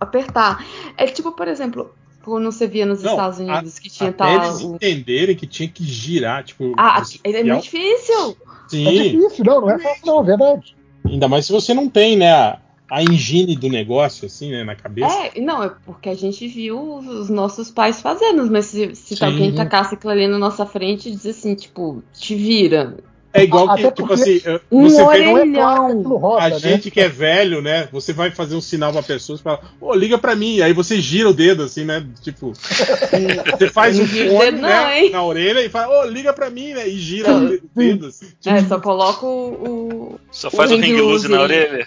apertar. 0.00 0.64
É 0.96 1.06
tipo, 1.06 1.32
por 1.32 1.48
exemplo, 1.48 1.94
quando 2.22 2.50
você 2.50 2.66
via 2.66 2.84
nos 2.86 3.02
Não, 3.02 3.12
Estados 3.12 3.38
Unidos 3.38 3.78
que 3.78 3.88
tinha 3.88 4.10
Até 4.10 4.34
tal. 4.34 4.44
eles 4.44 4.62
o- 4.62 4.74
entenderem 4.74 5.36
que 5.36 5.46
tinha 5.46 5.68
que 5.68 5.84
girar, 5.84 6.44
tipo. 6.44 6.72
Ah, 6.76 7.02
é 7.24 7.42
muito 7.44 7.62
difícil. 7.62 8.30
o- 8.30 8.36
é 8.42 8.56
Sim, 8.68 9.02
difícil, 9.18 9.44
não, 9.44 9.60
não 9.62 9.70
é 9.70 9.78
fácil 9.78 10.06
não, 10.06 10.20
é 10.20 10.24
verdade. 10.24 10.76
ainda 11.06 11.28
mais 11.28 11.46
se 11.46 11.52
você 11.52 11.72
não 11.72 11.88
tem, 11.88 12.16
né, 12.16 12.30
a, 12.32 12.60
a 12.90 13.02
engine 13.02 13.56
do 13.56 13.68
negócio, 13.68 14.26
assim, 14.26 14.50
né, 14.50 14.62
na 14.62 14.74
cabeça. 14.76 15.08
É, 15.34 15.40
não, 15.40 15.62
é 15.62 15.70
porque 15.86 16.08
a 16.10 16.14
gente 16.14 16.46
viu 16.48 16.96
os 16.96 17.30
nossos 17.30 17.70
pais 17.70 18.00
fazendo, 18.02 18.50
mas 18.50 18.66
se, 18.66 18.94
se 18.94 19.16
Sim. 19.16 19.24
alguém 19.24 19.54
tacasse 19.54 19.94
aquilo 19.94 20.12
ali 20.12 20.26
na 20.26 20.38
nossa 20.38 20.66
frente 20.66 21.08
e 21.08 21.12
dizer 21.12 21.30
assim, 21.30 21.54
tipo, 21.54 22.02
te 22.12 22.34
vira. 22.34 22.98
É 23.38 23.44
igual 23.44 23.74
que, 23.74 23.90
tipo 23.92 24.12
assim, 24.12 24.40
Um 24.70 24.88
você 24.88 25.02
orelhão. 25.02 25.90
é 26.00 26.18
roda, 26.18 26.44
a 26.44 26.50
né? 26.50 26.58
gente 26.58 26.90
que 26.90 27.00
é 27.00 27.08
velho, 27.08 27.60
né? 27.62 27.88
Você 27.92 28.12
vai 28.12 28.30
fazer 28.30 28.54
um 28.56 28.60
sinal 28.60 28.92
pra 28.92 29.02
pessoa 29.02 29.38
e 29.38 29.42
fala, 29.42 29.60
ô, 29.80 29.94
liga 29.94 30.18
pra 30.18 30.34
mim. 30.34 30.60
Aí 30.60 30.72
você 30.72 31.00
gira 31.00 31.28
o 31.30 31.34
dedo, 31.34 31.62
assim, 31.62 31.84
né? 31.84 32.04
Tipo, 32.22 32.52
você 32.52 33.68
faz 33.72 33.98
um 33.98 34.06
fone, 34.06 34.50
não, 34.52 34.60
né? 34.68 35.00
hein? 35.00 35.10
Na 35.10 35.22
orelha 35.22 35.60
e 35.64 35.68
fala, 35.68 36.02
ô, 36.02 36.04
liga 36.06 36.32
pra 36.32 36.50
mim, 36.50 36.72
né? 36.72 36.88
E 36.88 36.98
gira 36.98 37.34
o 37.34 37.48
de- 37.48 37.62
dedo, 37.74 38.06
assim. 38.06 38.26
É, 38.46 38.62
só 38.64 38.80
coloca 38.80 39.24
o. 39.26 40.18
Só 40.30 40.50
faz 40.50 40.70
o 40.70 40.74
hang 40.74 40.92
hang 40.92 41.00
loose 41.00 41.28
na 41.28 41.40
orelha. 41.42 41.86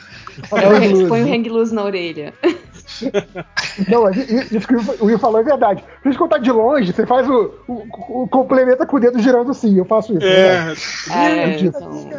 é 0.52 1.08
põe 1.08 1.24
o 1.24 1.34
hang 1.34 1.50
loose 1.50 1.74
na 1.74 1.84
orelha. 1.84 2.34
Não, 3.88 4.10
isso 4.10 4.68
que 4.68 4.76
o 4.76 5.06
Will 5.06 5.20
falou 5.20 5.40
é 5.40 5.44
verdade. 5.44 5.82
Se 5.82 6.08
a 6.08 6.12
gente 6.12 6.20
contar 6.20 6.38
de 6.40 6.52
longe, 6.52 6.92
você 6.94 7.06
faz 7.06 7.28
o, 7.30 7.54
o, 7.68 8.24
o 8.24 8.28
complementa 8.28 8.86
com 8.86 8.98
o 8.98 9.00
dedo 9.00 9.20
girando 9.20 9.52
assim. 9.52 9.78
Eu 9.78 9.86
faço 9.86 10.12
isso. 10.14 10.26
né? 10.26 10.74
É, 11.10 11.52
É, 11.54 11.60
então, 11.60 12.10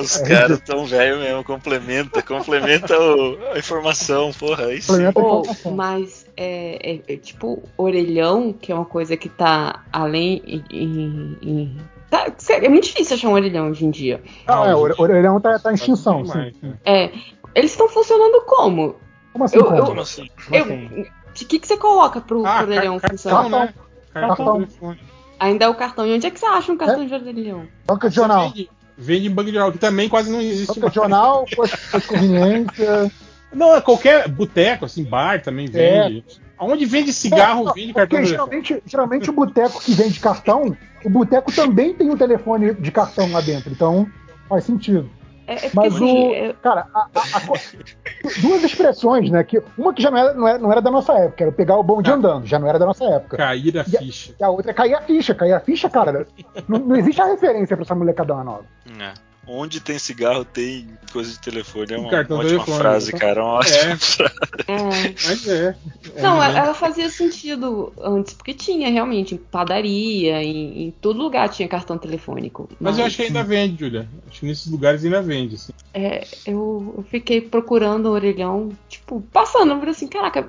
Os 0.00 0.16
caras 0.18 0.60
tão 0.60 0.84
velho 0.86 1.18
mesmo, 1.18 1.44
complementa, 1.44 2.22
complementa 2.22 2.98
o- 2.98 3.38
a 3.54 3.58
informação, 3.58 4.30
porra, 4.32 4.66
aí 4.66 4.80
sim. 4.80 5.06
Informação. 5.06 5.72
mas 5.72 6.26
é, 6.36 6.94
é- 6.94 7.14
é 7.14 7.16
tipo 7.16 7.62
orelhão, 7.76 8.52
que 8.52 8.72
é 8.72 8.74
uma 8.74 8.84
coisa 8.84 9.16
que 9.16 9.28
tá 9.28 9.82
além. 9.92 10.42
em- 10.46 10.64
em- 10.70 11.38
em- 11.42 11.76
tá- 12.10 12.26
é 12.50 12.68
muito 12.68 12.84
difícil 12.84 13.16
achar 13.16 13.28
um 13.28 13.32
orelhão 13.32 13.68
hoje 13.70 13.84
em 13.84 13.90
dia. 13.90 14.20
Ah, 14.46 14.66
é, 14.68 14.74
orelhão 14.74 15.40
tá, 15.40 15.58
tá 15.58 15.70
em 15.70 15.74
extinção. 15.74 16.24
Sim. 16.24 16.52
né? 16.62 16.74
É, 16.84 17.10
eles 17.54 17.70
estão 17.72 17.88
funcionando 17.88 18.42
como? 18.46 18.96
Como 19.32 19.44
assim? 19.44 19.56
Eu- 19.56 19.64
como? 19.64 19.76
eu- 19.78 19.84
Como 19.86 20.00
assim? 20.00 20.28
Eu- 20.52 20.62
assim? 20.64 21.06
O 21.28 21.32
que, 21.34 21.58
que 21.58 21.66
você 21.66 21.76
coloca 21.78 22.20
pro, 22.20 22.44
Ah, 22.44 22.66
car- 22.66 23.10
funcionar? 23.10 23.40
cartão, 23.42 23.48
né? 23.50 23.74
Cartão, 24.12 24.66
Cartão. 24.66 24.96
Ainda 25.40 25.64
é 25.64 25.68
o 25.68 25.74
cartão. 25.74 26.06
E 26.06 26.14
onde 26.14 26.26
é 26.26 26.30
que 26.30 26.38
você 26.38 26.46
acha 26.46 26.70
um 26.70 26.76
cartão 26.76 27.06
de 27.06 27.14
orelhão? 27.14 27.66
Banca 27.86 28.08
de 28.10 28.14
jornal. 28.16 28.48
Vende, 28.50 28.70
vende 28.96 29.26
em 29.26 29.30
banco 29.30 29.46
de 29.48 29.54
jornal, 29.54 29.72
que 29.72 29.78
também 29.78 30.08
quase 30.08 30.30
não 30.30 30.40
existe 30.40 30.74
Banca 30.78 30.88
de 30.90 30.94
jornal, 30.94 31.44
de 31.46 32.06
conveniência. 32.06 33.10
Não, 33.52 33.74
é 33.76 33.82
qualquer 33.82 34.26
boteco, 34.28 34.86
assim, 34.86 35.04
bar 35.04 35.42
também 35.42 35.66
vende. 35.66 36.24
Aonde 36.56 36.86
vende 36.86 37.12
cigarro, 37.12 37.68
É, 37.68 37.72
vende 37.74 37.92
cartão 37.92 38.22
de 38.22 38.26
geralmente, 38.26 38.82
geralmente 38.86 39.28
o 39.28 39.32
boteco 39.34 39.78
que 39.78 39.92
vende 39.92 40.18
cartão, 40.20 40.74
o 41.04 41.10
boteco 41.10 41.52
também 41.52 41.92
tem 41.92 42.08
o 42.08 42.16
telefone 42.16 42.72
de 42.72 42.90
cartão 42.90 43.30
lá 43.30 43.42
dentro. 43.42 43.70
Então 43.70 44.06
faz 44.48 44.64
sentido. 44.64 45.10
É, 45.46 45.66
é 45.66 45.70
Mas 45.74 45.94
assim, 45.96 46.28
o. 46.28 46.34
é- 46.34 46.52
Cara, 46.62 46.86
a- 46.94 47.06
a- 47.14 47.36
a 47.36 48.40
duas 48.40 48.62
expressões, 48.62 49.30
né? 49.30 49.42
Que, 49.42 49.62
uma 49.76 49.92
que 49.92 50.00
já 50.02 50.10
não 50.10 50.18
era, 50.18 50.34
não, 50.34 50.46
era, 50.48 50.58
não 50.58 50.72
era 50.72 50.80
da 50.80 50.90
nossa 50.90 51.12
época, 51.14 51.44
era 51.44 51.52
pegar 51.52 51.76
o 51.76 51.82
bonde 51.82 52.10
Ah. 52.10 52.14
andando, 52.14 52.46
já 52.46 52.58
não 52.58 52.68
era 52.68 52.78
da 52.78 52.86
nossa 52.86 53.04
época. 53.04 53.36
Cair 53.36 53.78
a 53.78 53.84
E 53.88 53.96
a- 53.96 54.00
ficha. 54.00 54.34
E 54.38 54.44
a 54.44 54.48
outra 54.48 54.70
é 54.70 54.74
cair 54.74 54.94
a 54.94 55.00
ficha. 55.02 55.34
Cair 55.34 55.52
a 55.52 55.60
ficha, 55.60 55.90
cara, 55.90 56.26
não, 56.68 56.78
não 56.78 56.96
existe 56.96 57.20
a 57.20 57.26
referência 57.26 57.76
pra 57.76 57.84
essa 57.84 57.94
molecada 57.94 58.34
nova. 58.44 58.64
É. 59.00 59.12
Onde 59.46 59.80
tem 59.80 59.98
cigarro, 59.98 60.44
tem 60.44 60.86
coisa 61.12 61.32
de 61.32 61.38
telefone. 61.40 61.92
É 61.94 61.98
uma, 61.98 62.10
Cartão 62.10 62.36
uma 62.36 62.44
ótima 62.44 62.58
telefone, 62.64 62.78
frase, 62.78 63.12
cara. 63.12 63.42
Uma 63.44 63.54
ótima 63.54 63.76
É. 63.76 63.96
frase. 63.96 64.32
é. 64.68 65.14
Mas 65.26 65.48
é. 65.48 65.76
é 66.14 66.22
Não, 66.22 66.40
ela 66.42 66.74
fazia 66.74 67.10
sentido 67.10 67.92
antes, 68.00 68.34
porque 68.34 68.54
tinha 68.54 68.88
realmente 68.88 69.34
em 69.34 69.38
padaria, 69.38 70.40
em, 70.42 70.84
em 70.84 70.90
todo 70.92 71.18
lugar 71.20 71.48
tinha 71.48 71.66
cartão 71.68 71.98
telefônico. 71.98 72.68
Mas 72.78 72.98
eu 72.98 73.04
acho 73.04 73.16
que 73.16 73.22
ainda 73.24 73.42
vende, 73.42 73.80
Julia. 73.80 74.08
Acho 74.30 74.40
que 74.40 74.46
nesses 74.46 74.70
lugares 74.70 75.04
ainda 75.04 75.20
vende. 75.20 75.56
Assim. 75.56 75.72
É, 75.92 76.24
eu, 76.46 76.94
eu 76.98 77.04
fiquei 77.10 77.40
procurando 77.40 78.06
o 78.06 78.12
orelhão, 78.12 78.70
tipo, 78.88 79.20
passando, 79.32 79.72
eu 79.72 79.78
falei 79.78 79.90
assim, 79.90 80.06
caraca, 80.06 80.48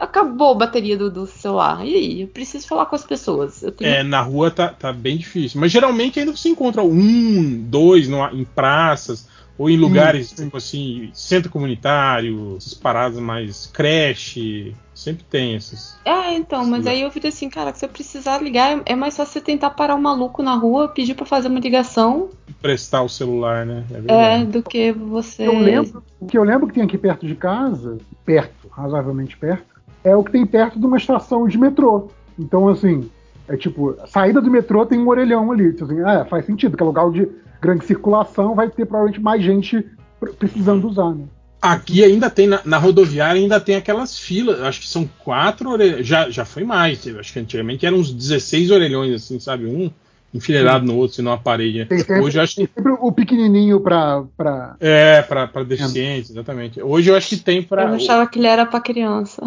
acabou 0.00 0.52
a 0.52 0.54
bateria 0.54 0.96
do, 0.96 1.10
do 1.10 1.26
celular. 1.26 1.86
E 1.86 1.94
aí? 1.94 2.20
Eu 2.22 2.28
preciso 2.28 2.66
falar 2.66 2.86
com 2.86 2.96
as 2.96 3.04
pessoas. 3.04 3.62
Eu 3.62 3.70
tenho 3.70 3.90
É, 3.90 4.02
na 4.02 4.22
rua 4.22 4.50
tá, 4.50 4.68
tá 4.68 4.92
bem 4.92 5.18
difícil. 5.18 5.60
Mas 5.60 5.70
geralmente 5.70 6.18
ainda 6.18 6.34
você 6.34 6.48
encontra 6.48 6.82
um, 6.82 7.60
dois 7.68 8.08
no- 8.08 8.29
em 8.32 8.44
praças, 8.44 9.28
ou 9.58 9.68
em 9.68 9.76
lugares, 9.76 10.32
tipo 10.32 10.56
assim, 10.56 11.10
centro 11.12 11.50
comunitário, 11.50 12.56
essas 12.56 12.72
paradas 12.72 13.18
mais 13.18 13.66
creche. 13.66 14.74
Sempre 14.94 15.24
tem 15.24 15.54
esses. 15.54 15.98
É, 16.04 16.34
então, 16.34 16.66
mas 16.66 16.86
aí 16.86 17.00
eu 17.02 17.10
falei 17.10 17.30
assim, 17.30 17.48
cara, 17.48 17.72
se 17.74 17.84
eu 17.84 17.88
precisar 17.88 18.42
ligar, 18.42 18.82
é 18.84 18.94
mais 18.94 19.16
fácil 19.16 19.32
você 19.32 19.40
tentar 19.40 19.70
parar 19.70 19.94
um 19.94 20.00
maluco 20.00 20.42
na 20.42 20.54
rua, 20.54 20.88
pedir 20.88 21.14
pra 21.14 21.24
fazer 21.24 21.48
uma 21.48 21.60
ligação, 21.60 22.28
Prestar 22.60 23.02
o 23.02 23.08
celular, 23.08 23.64
né? 23.64 23.84
É 24.06 24.40
é, 24.40 24.44
do 24.44 24.62
que 24.62 24.92
você. 24.92 25.46
Eu 25.46 25.58
lembro, 25.58 26.02
o 26.20 26.26
que 26.26 26.36
eu 26.36 26.44
lembro 26.44 26.68
que 26.68 26.74
tem 26.74 26.82
aqui 26.82 26.98
perto 26.98 27.26
de 27.26 27.34
casa, 27.34 27.96
perto, 28.24 28.68
razoavelmente 28.70 29.34
perto, 29.36 29.64
é 30.04 30.14
o 30.14 30.22
que 30.22 30.32
tem 30.32 30.44
perto 30.44 30.78
de 30.78 30.84
uma 30.84 30.98
estação 30.98 31.48
de 31.48 31.56
metrô. 31.56 32.08
Então, 32.38 32.68
assim, 32.68 33.10
é 33.48 33.56
tipo, 33.56 33.96
saída 34.06 34.42
do 34.42 34.50
metrô 34.50 34.84
tem 34.84 34.98
um 34.98 35.08
orelhão 35.08 35.50
ali. 35.50 35.72
Tipo 35.72 35.84
assim, 35.84 36.00
é, 36.00 36.24
faz 36.26 36.44
sentido, 36.44 36.76
que 36.76 36.82
é 36.82 36.86
lugar 36.86 37.10
de 37.10 37.26
grande 37.60 37.84
circulação, 37.84 38.54
vai 38.54 38.68
ter 38.68 38.86
provavelmente 38.86 39.20
mais 39.20 39.42
gente 39.42 39.84
pr- 40.18 40.30
precisando 40.30 40.88
usar, 40.88 41.14
né? 41.14 41.24
Aqui 41.60 42.02
ainda 42.02 42.30
tem, 42.30 42.46
na, 42.46 42.60
na 42.64 42.78
rodoviária 42.78 43.40
ainda 43.40 43.60
tem 43.60 43.76
aquelas 43.76 44.18
filas, 44.18 44.60
acho 44.62 44.80
que 44.80 44.88
são 44.88 45.08
quatro 45.18 45.68
orelhões, 45.70 46.06
já, 46.06 46.30
já 46.30 46.44
foi 46.44 46.64
mais, 46.64 47.06
acho 47.06 47.32
que 47.32 47.38
antigamente 47.38 47.84
eram 47.84 47.98
uns 47.98 48.10
16 48.10 48.70
orelhões, 48.70 49.14
assim, 49.14 49.38
sabe? 49.38 49.66
Um 49.66 49.90
enfileirado 50.32 50.86
no 50.86 50.96
outro, 50.96 51.16
senão 51.16 51.32
a 51.32 51.38
parede. 51.38 51.84
Tem 51.84 51.98
sempre, 51.98 52.20
Hoje 52.20 52.38
eu 52.38 52.42
acho 52.42 52.54
que 52.54 52.66
tem 52.66 52.74
sempre 52.74 52.92
o 52.98 53.12
pequenininho 53.12 53.80
pra, 53.80 54.24
pra... 54.36 54.76
é 54.80 55.20
para 55.22 55.46
para 55.48 55.64
deficientes, 55.64 56.30
exatamente. 56.30 56.80
Hoje 56.82 57.10
eu 57.10 57.16
acho 57.16 57.28
que 57.28 57.36
tem 57.36 57.58
Eu 57.58 57.64
para 57.64 57.90
achava 57.90 58.26
que 58.26 58.38
ele 58.38 58.46
era 58.46 58.64
pra 58.64 58.80
criança. 58.80 59.42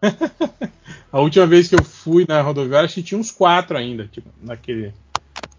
a 1.12 1.20
última 1.20 1.46
vez 1.46 1.68
que 1.68 1.74
eu 1.74 1.84
fui 1.84 2.24
na 2.26 2.40
rodoviária, 2.40 2.86
acho 2.86 2.94
que 2.94 3.02
tinha 3.02 3.20
uns 3.20 3.30
quatro 3.30 3.76
ainda, 3.76 4.08
tipo, 4.10 4.28
naquele 4.42 4.94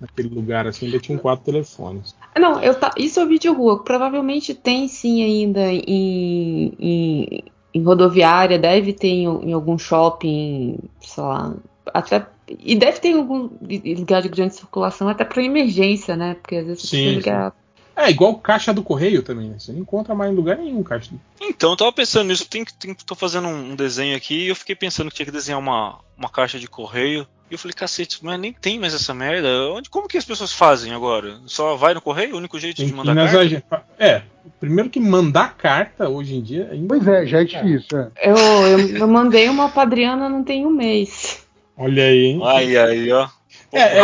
naquele 0.03 0.33
lugar 0.35 0.67
assim, 0.67 0.85
ainda 0.85 0.99
tinham 0.99 1.17
quatro 1.19 1.45
telefones. 1.45 2.15
Não, 2.37 2.61
eu 2.61 2.75
ta... 2.75 2.91
isso 2.97 3.19
eu 3.19 3.27
vi 3.27 3.39
de 3.39 3.47
rua. 3.47 3.83
Provavelmente 3.83 4.53
tem 4.53 4.87
sim 4.87 5.23
ainda 5.23 5.71
em, 5.71 6.73
em, 6.79 7.43
em 7.73 7.83
rodoviária, 7.83 8.59
deve 8.59 8.93
ter 8.93 9.07
em, 9.07 9.23
em 9.25 9.53
algum 9.53 9.77
shopping, 9.77 10.77
sei 11.01 11.23
lá, 11.23 11.53
até. 11.93 12.27
E 12.47 12.75
deve 12.75 12.99
ter 12.99 13.09
em 13.09 13.17
algum 13.17 13.49
lugar 13.97 14.21
de 14.21 14.29
grande 14.29 14.55
circulação, 14.55 15.07
até 15.07 15.23
para 15.23 15.41
emergência, 15.41 16.15
né? 16.15 16.35
Porque 16.35 16.57
às 16.57 16.65
vezes 16.65 16.81
você 16.83 16.87
Sim, 16.87 17.03
precisa 17.03 17.15
ligar. 17.17 17.53
É 17.95 18.09
igual 18.09 18.35
caixa 18.39 18.73
do 18.73 18.81
correio 18.83 19.21
também, 19.21 19.49
né? 19.49 19.59
Você 19.59 19.71
não 19.71 19.79
encontra 19.79 20.15
mais 20.15 20.31
em 20.31 20.35
lugar 20.35 20.57
nenhum 20.57 20.81
caixa. 20.83 21.11
do- 21.11 21.21
Então, 21.39 21.71
eu 21.71 21.77
tava 21.77 21.91
pensando 21.93 22.27
nisso. 22.27 22.49
Tem, 22.49 22.65
que- 22.65 22.73
tem, 22.73 22.93
tô 22.93 23.13
fazendo 23.15 23.47
um, 23.47 23.71
um 23.71 23.75
desenho 23.75 24.17
aqui 24.17 24.45
e 24.45 24.47
eu 24.49 24.55
fiquei 24.55 24.75
pensando 24.75 25.09
que 25.09 25.15
tinha 25.15 25.25
que 25.27 25.31
desenhar 25.31 25.59
uma, 25.59 25.99
uma 26.17 26.27
caixa 26.27 26.57
de 26.59 26.67
correio. 26.67 27.27
E 27.53 27.55
eu 27.55 27.59
falei, 27.59 27.73
cacete, 27.75 28.17
mas 28.23 28.39
nem 28.39 28.51
tem 28.51 28.79
mais 28.79 28.95
essa 28.95 29.13
merda. 29.13 29.47
Onde, 29.71 29.87
como 29.87 30.07
que 30.07 30.17
as 30.17 30.25
pessoas 30.25 30.51
fazem 30.51 30.91
agora? 30.91 31.37
Só 31.45 31.75
vai 31.75 31.93
no 31.93 32.01
correio? 32.01 32.33
O 32.33 32.37
único 32.39 32.59
jeito 32.59 32.77
Tem 32.77 32.87
de 32.87 32.93
mandar 32.93 33.13
carta? 33.15 33.39
agen- 33.39 33.63
É, 33.99 34.23
primeiro 34.59 34.89
que 34.89 34.99
mandar 34.99 35.55
carta 35.55 36.09
hoje 36.09 36.33
em 36.35 36.41
dia 36.41 36.69
ainda. 36.71 36.87
Pois 36.87 37.07
é, 37.07 37.27
já 37.27 37.41
é 37.41 37.43
difícil. 37.43 37.99
É. 37.99 38.31
Eu, 38.31 38.35
eu, 38.35 38.97
eu 38.97 39.07
mandei 39.07 39.47
uma 39.49 39.69
padriana 39.69 40.27
não 40.27 40.43
tem 40.43 40.65
um 40.65 40.71
mês. 40.71 41.45
Olha 41.77 42.05
aí, 42.05 42.25
hein? 42.25 42.41
Ai, 42.43 42.75
aí, 42.75 43.11
ó. 43.11 43.27
É, 43.71 43.79
é. 43.99 44.01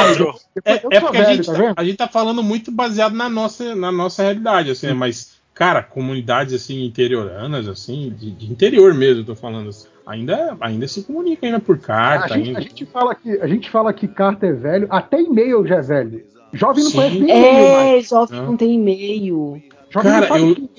É, 0.65 0.73
é 0.91 0.99
porque 0.99 1.17
a, 1.17 1.23
gente, 1.23 1.45
tá 1.47 1.53
tá- 1.53 1.73
a 1.75 1.83
gente 1.83 1.97
tá 1.97 2.07
falando 2.07 2.43
muito 2.43 2.71
baseado 2.71 3.13
na 3.15 3.27
nossa, 3.27 3.73
na 3.75 3.91
nossa 3.91 4.21
realidade, 4.21 4.69
assim, 4.69 4.87
né? 4.87 4.93
mas, 4.93 5.38
cara, 5.59 5.83
comunidades 5.83 6.53
assim, 6.53 6.85
interioranas, 6.85 7.67
assim, 7.67 8.15
de, 8.17 8.31
de 8.31 8.49
interior 8.49 8.93
mesmo, 8.93 9.21
eu 9.23 9.25
tô 9.25 9.35
falando 9.35 9.67
assim, 9.67 9.87
ainda, 10.05 10.55
ainda 10.61 10.87
se 10.87 11.03
comunica 11.03 11.45
ainda 11.45 11.59
por 11.59 11.75
A 11.75 11.79
carta, 11.79 12.33
gente, 12.35 12.47
ainda. 12.47 12.59
a, 12.59 12.61
gente 12.61 12.85
fala 12.85 13.13
que, 13.13 13.29
a 13.41 13.47
gente 13.47 13.69
fala 13.69 13.91
que 13.93 14.07
carta 14.07 14.45
é 14.47 14.53
velho, 14.53 14.87
até 14.89 15.21
e-mail 15.21 15.67
já 15.67 15.75
é 15.75 15.81
velho. 15.81 16.23
Jovem 16.53 16.81
não 16.85 16.91
Sim. 16.91 16.97
conhece 16.97 17.19
nem 17.19 17.37
e-mail 17.37 17.71
mais. 17.75 18.05
É, 18.05 18.07
jovem 18.07 18.37
Não. 18.39 18.45
não 18.47 18.57
tem 18.57 18.73
e-mail. 18.73 19.61
Jovem 19.89 20.11
Cara, 20.11 20.39
eu- 20.39 20.55
que- 20.55 20.69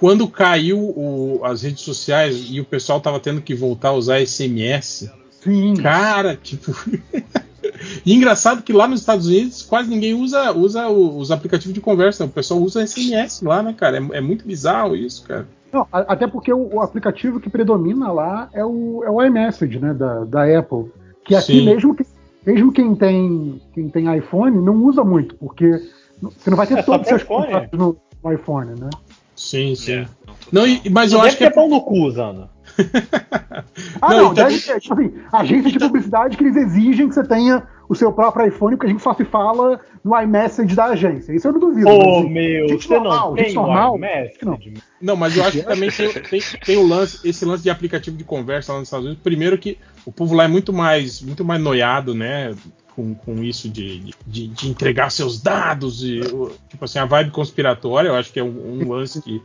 Quando 0.00 0.26
caiu 0.26 0.78
o- 0.78 1.40
as 1.44 1.62
redes 1.62 1.82
sociais 1.82 2.46
e 2.50 2.60
o 2.60 2.64
pessoal 2.64 3.00
tava 3.00 3.20
tendo 3.20 3.40
que 3.42 3.54
voltar 3.54 3.90
a 3.90 3.92
usar 3.92 4.20
SMS, 4.20 5.08
Sim. 5.30 5.74
cara, 5.76 6.34
tipo. 6.34 6.72
E 8.04 8.14
engraçado 8.14 8.62
que 8.62 8.72
lá 8.72 8.86
nos 8.86 9.00
Estados 9.00 9.26
Unidos 9.26 9.62
quase 9.62 9.88
ninguém 9.90 10.14
usa, 10.14 10.52
usa 10.52 10.88
o- 10.88 11.18
os 11.18 11.30
aplicativos 11.30 11.74
de 11.74 11.80
conversa, 11.80 12.24
o 12.24 12.28
pessoal 12.28 12.60
usa 12.60 12.82
SMS 12.86 13.42
lá, 13.42 13.62
né, 13.62 13.72
cara? 13.76 13.96
É, 13.98 14.18
é 14.18 14.20
muito 14.20 14.46
bizarro 14.46 14.94
isso, 14.96 15.24
cara. 15.26 15.46
Não, 15.72 15.86
a- 15.92 16.12
até 16.12 16.26
porque 16.26 16.52
o, 16.52 16.74
o 16.76 16.80
aplicativo 16.80 17.40
que 17.40 17.50
predomina 17.50 18.12
lá 18.12 18.48
é 18.52 18.64
o, 18.64 19.02
é 19.04 19.10
o 19.10 19.22
iMessage, 19.22 19.78
né, 19.78 19.92
da, 19.94 20.24
da 20.24 20.58
Apple. 20.58 20.90
Que 21.24 21.34
aqui, 21.34 21.58
Sim. 21.58 21.64
mesmo, 21.64 21.94
que, 21.94 22.04
mesmo 22.46 22.72
quem 22.72 22.94
tem, 22.94 23.60
quem 23.72 23.88
tem 23.88 24.16
iPhone, 24.16 24.56
não 24.60 24.76
usa 24.84 25.02
muito, 25.02 25.34
porque 25.36 25.80
você 26.20 26.50
não 26.50 26.56
vai 26.56 26.66
ter 26.66 26.78
É 26.78 26.82
só 26.82 26.92
todos 26.92 27.02
os 27.02 27.08
seus 27.08 27.22
iPhone. 27.22 27.46
contatos 27.46 27.78
no, 27.78 27.96
no 28.22 28.32
iPhone, 28.32 28.70
né? 28.80 28.90
Sim, 29.34 29.74
sim. 29.74 29.92
É, 29.92 30.06
não, 30.52 30.66
e- 30.66 30.80
mas 30.90 31.12
eu 31.12 31.20
acho 31.20 31.36
que 31.36 31.44
é 31.44 31.50
pão 31.50 31.68
no 31.68 31.80
cu 31.80 32.04
usando. 32.06 32.48
Ah, 34.00 34.10
Não, 34.10 34.16
não, 34.24 34.32
então- 34.32 34.48
deve 34.48 34.60
ter, 34.60 34.80
tipo 34.80 34.94
assim, 34.94 35.12
agência 35.32 35.70
de 35.70 35.78
publicidade 35.78 36.36
que 36.36 36.44
eles 36.44 36.56
exigem 36.56 37.08
que 37.08 37.14
você 37.14 37.24
tenha 37.24 37.62
o 37.88 37.94
seu 37.94 38.12
próprio 38.12 38.46
iPhone, 38.46 38.76
porque 38.76 38.86
a 38.86 38.90
gente 38.90 39.02
só 39.02 39.14
se 39.14 39.24
fala 39.24 39.80
no 40.04 40.20
iMessage 40.20 40.74
da 40.74 40.86
agência. 40.86 41.32
Isso 41.32 41.48
eu 41.48 41.52
não 41.52 41.60
duvido. 41.60 41.88
Ô, 41.88 41.98
mas, 41.98 42.24
assim, 42.24 42.30
meu, 42.30 42.68
gente 42.68 42.86
você 42.86 42.94
normal, 42.94 43.30
não 43.30 43.36
gente 43.36 43.54
normal, 43.54 43.92
o 43.94 43.96
iMessage? 43.96 44.74
Não, 45.00 45.16
mas 45.16 45.36
eu 45.36 45.44
acho 45.44 45.58
que 45.58 45.64
também 45.64 45.90
tem, 45.90 46.12
tem- 46.12 46.40
tem 46.64 46.76
o 46.76 46.86
lance, 46.86 47.26
esse 47.26 47.44
lance 47.44 47.62
de 47.62 47.70
aplicativo 47.70 48.16
de 48.16 48.24
conversa 48.24 48.72
lá 48.72 48.78
nos 48.78 48.88
Estados 48.88 49.06
Unidos. 49.06 49.22
Primeiro 49.22 49.56
que 49.58 49.78
o 50.04 50.12
povo 50.12 50.34
lá 50.34 50.44
é 50.44 50.48
muito 50.48 50.72
mais, 50.72 51.20
muito 51.22 51.44
mais 51.44 51.60
noiado, 51.60 52.14
né? 52.14 52.54
com, 52.94 53.12
com 53.12 53.42
isso 53.42 53.68
de, 53.68 54.14
de, 54.24 54.46
de 54.46 54.68
entregar 54.68 55.10
seus 55.10 55.42
dados 55.42 56.04
e 56.04 56.20
tipo 56.68 56.84
assim 56.84 57.00
a 57.00 57.04
vibe 57.04 57.32
conspiratória 57.32 58.08
eu 58.08 58.14
acho 58.14 58.32
que 58.32 58.38
é 58.38 58.44
um, 58.44 58.82
um 58.84 58.88
lance 58.92 59.20
que, 59.20 59.42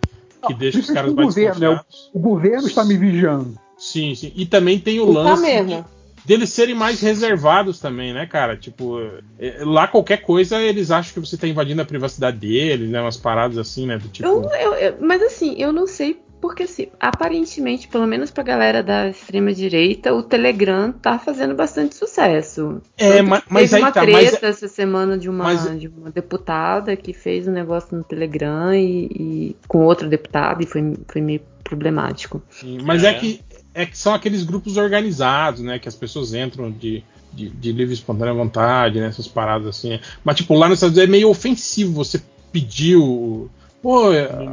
que 0.48 0.54
deixa 0.54 0.80
os 0.80 0.90
caras 0.90 1.14
mais 1.14 1.28
governo, 1.28 1.60
né? 1.60 1.82
o, 2.14 2.20
governo 2.20 2.68
está 2.68 2.84
me 2.86 2.98
vigiando 2.98 3.58
sim 3.78 4.14
sim 4.16 4.32
e 4.36 4.46
também 4.46 4.80
tem 4.80 5.00
o 5.00 5.06
Tá 5.14 5.20
lance 5.22 5.42
mesmo. 5.42 5.86
deles 6.26 6.50
serem 6.50 6.76
mais 6.76 7.00
reservados 7.02 7.80
também, 7.80 8.14
né, 8.14 8.26
cara? 8.26 8.56
Tipo, 8.58 9.00
é, 9.40 9.60
lá 9.64 9.88
qualquer 9.88 10.18
coisa 10.18 10.62
eles 10.62 10.92
acham 10.92 11.14
que 11.14 11.20
você 11.20 11.38
tá 11.38 11.48
invadindo 11.48 11.82
a 11.82 11.86
privacidade 11.86 12.38
deles, 12.38 12.90
né? 12.90 13.02
Umas 13.02 13.18
paradas 13.18 13.58
assim, 13.58 13.86
né? 13.86 13.98
Do 13.98 14.08
tipo. 14.10 14.28
Eu, 14.28 14.44
eu- 14.44 14.74
eu- 14.76 14.98
mas 15.02 15.22
assim, 15.22 15.56
eu 15.58 15.72
não 15.74 15.88
sei 15.88 16.20
porque 16.42 16.64
assim, 16.64 16.88
aparentemente, 17.00 17.88
pelo 17.88 18.08
menos 18.08 18.32
pra 18.32 18.44
galera 18.44 18.82
da 18.82 19.10
extrema 19.10 19.54
direita, 19.54 20.14
o 20.14 20.24
Telegram 20.24 20.92
tá 20.92 21.20
fazendo 21.20 21.54
bastante 21.54 21.96
sucesso. 21.96 22.82
É, 22.98 23.18
Tanto 23.18 23.30
ma- 23.30 23.42
que 23.42 23.48
mas 23.54 23.70
teve 23.70 23.76
aí 23.76 23.82
uma 23.82 23.92
tá, 23.92 24.06
mas- 24.06 24.30
treta 24.32 24.48
essa 24.48 24.68
semana 24.68 25.18
de 25.18 25.30
uma, 25.30 25.44
mas- 25.44 25.80
de 25.80 25.88
uma 25.88 26.10
deputada 26.12 26.96
que 26.96 27.14
fez 27.14 27.48
um 27.48 27.52
negócio 27.52 27.96
no 27.98 28.04
Telegram 28.04 28.74
e, 28.74 29.06
e 29.08 29.56
com 29.68 29.80
outro 29.86 30.08
deputado 30.08 30.64
e 30.64 30.66
foi, 30.66 30.94
foi 31.08 31.22
meio 31.22 31.42
problemático. 31.64 32.42
Sim, 32.50 32.80
Mas 32.84 33.04
é. 33.04 33.10
É. 33.12 33.14
que 33.16 33.42
é 33.74 33.86
que 33.86 33.98
são 33.98 34.14
aqueles 34.14 34.44
grupos 34.44 34.78
organizados, 34.78 35.62
né? 35.62 35.78
Que 35.78 35.88
as 35.88 35.96
pessoas 35.96 36.34
entram 36.34 36.72
de, 36.72 37.04
de, 37.32 37.50
de 37.50 37.72
livre 37.72 37.94
e 37.94 37.94
espontânea 37.94 38.34
vontade, 38.34 39.00
né? 39.00 39.08
Essas 39.08 39.28
paradas 39.28 39.68
assim. 39.68 40.00
Mas, 40.24 40.38
tipo, 40.38 40.54
lá 40.56 40.68
nos 40.68 40.78
Estados 40.80 40.98
Unidos 40.98 41.08
é 41.08 41.12
meio 41.12 41.30
ofensivo 41.30 41.94
você 41.94 42.22
pedir 42.52 42.96
o. 42.98 43.50
Pô, 43.82 44.09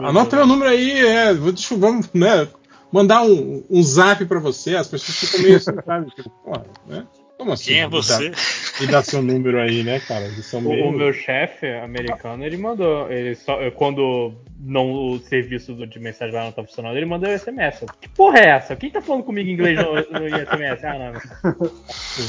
anota 0.06 0.36
meu 0.36 0.46
número 0.46 0.70
aí, 0.70 1.04
é, 1.06 1.34
vou- 1.34 1.52
deixa, 1.52 1.74
eu- 1.74 1.78
vamos, 1.78 2.10
né? 2.12 2.46
Mandar 2.92 3.22
um, 3.22 3.64
um 3.68 3.82
zap 3.82 4.24
pra 4.26 4.38
você, 4.38 4.76
as 4.76 4.86
pessoas 4.86 5.18
ficam 5.18 5.42
meio 5.42 5.56
assim, 5.56 5.72
sabe? 5.84 6.10
Tipo, 6.14 6.30
porra, 6.44 6.64
né? 6.86 7.04
Como 7.36 7.52
assim? 7.52 7.64
Quem 7.72 7.80
é 7.82 7.88
você? 7.88 8.32
Me 8.80 8.86
dá 8.86 9.02
seu 9.02 9.20
número 9.20 9.58
aí, 9.60 9.82
né, 9.82 10.00
cara? 10.00 10.24
O, 10.54 10.60
meio... 10.62 10.86
o 10.86 10.92
meu 10.92 11.12
chefe 11.12 11.66
americano, 11.66 12.42
ele 12.44 12.56
mandou. 12.56 13.10
Ele 13.12 13.34
só, 13.34 13.58
quando 13.72 14.32
não, 14.58 14.90
o 15.10 15.18
serviço 15.18 15.74
do- 15.74 15.86
de 15.86 15.98
mensagem 15.98 16.34
lá 16.34 16.44
não 16.44 16.52
tá 16.52 16.64
funcionando, 16.64 16.96
ele 16.96 17.04
mandou 17.04 17.28
um 17.28 17.32
SMS. 17.36 17.84
Que 18.00 18.08
porra 18.08 18.38
é 18.38 18.46
essa? 18.48 18.74
Quem 18.74 18.90
tá 18.90 19.02
falando 19.02 19.24
comigo 19.24 19.50
em 19.50 19.52
inglês 19.52 19.78
no, 19.78 19.92
no 19.94 20.28
SMS? 20.28 20.82
Ah, 20.84 20.98
não. 20.98 21.60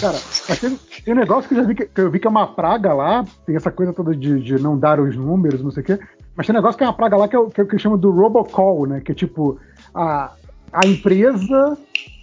Cara, 0.01 0.17
tem, 0.59 0.77
tem 1.05 1.13
um 1.13 1.17
negócio 1.17 1.47
que 1.47 1.55
eu 1.55 1.61
já 1.61 1.67
vi 1.67 1.75
que, 1.75 1.85
que 1.85 2.01
eu 2.01 2.11
vi 2.11 2.19
que 2.19 2.27
é 2.27 2.29
uma 2.29 2.47
praga 2.53 2.93
lá, 2.93 3.23
tem 3.45 3.55
essa 3.55 3.71
coisa 3.71 3.93
toda 3.93 4.13
de, 4.13 4.41
de 4.41 4.61
não 4.61 4.77
dar 4.77 4.99
os 4.99 5.15
números, 5.15 5.63
não 5.63 5.71
sei 5.71 5.83
o 5.83 5.85
quê. 5.85 5.99
Mas 6.37 6.45
tem 6.45 6.53
um 6.55 6.59
negócio 6.59 6.77
que 6.77 6.83
é 6.83 6.87
uma 6.87 6.93
praga 6.93 7.17
lá 7.17 7.27
que 7.27 7.35
é 7.35 7.39
o 7.39 7.49
que, 7.49 7.59
é 7.59 7.63
o 7.63 7.67
que 7.67 7.79
chama 7.79 7.97
do 7.97 8.11
robocall, 8.11 8.85
né? 8.85 9.01
Que 9.03 9.11
é 9.11 9.15
tipo, 9.15 9.59
a, 9.93 10.31
a 10.71 10.87
empresa 10.87 11.77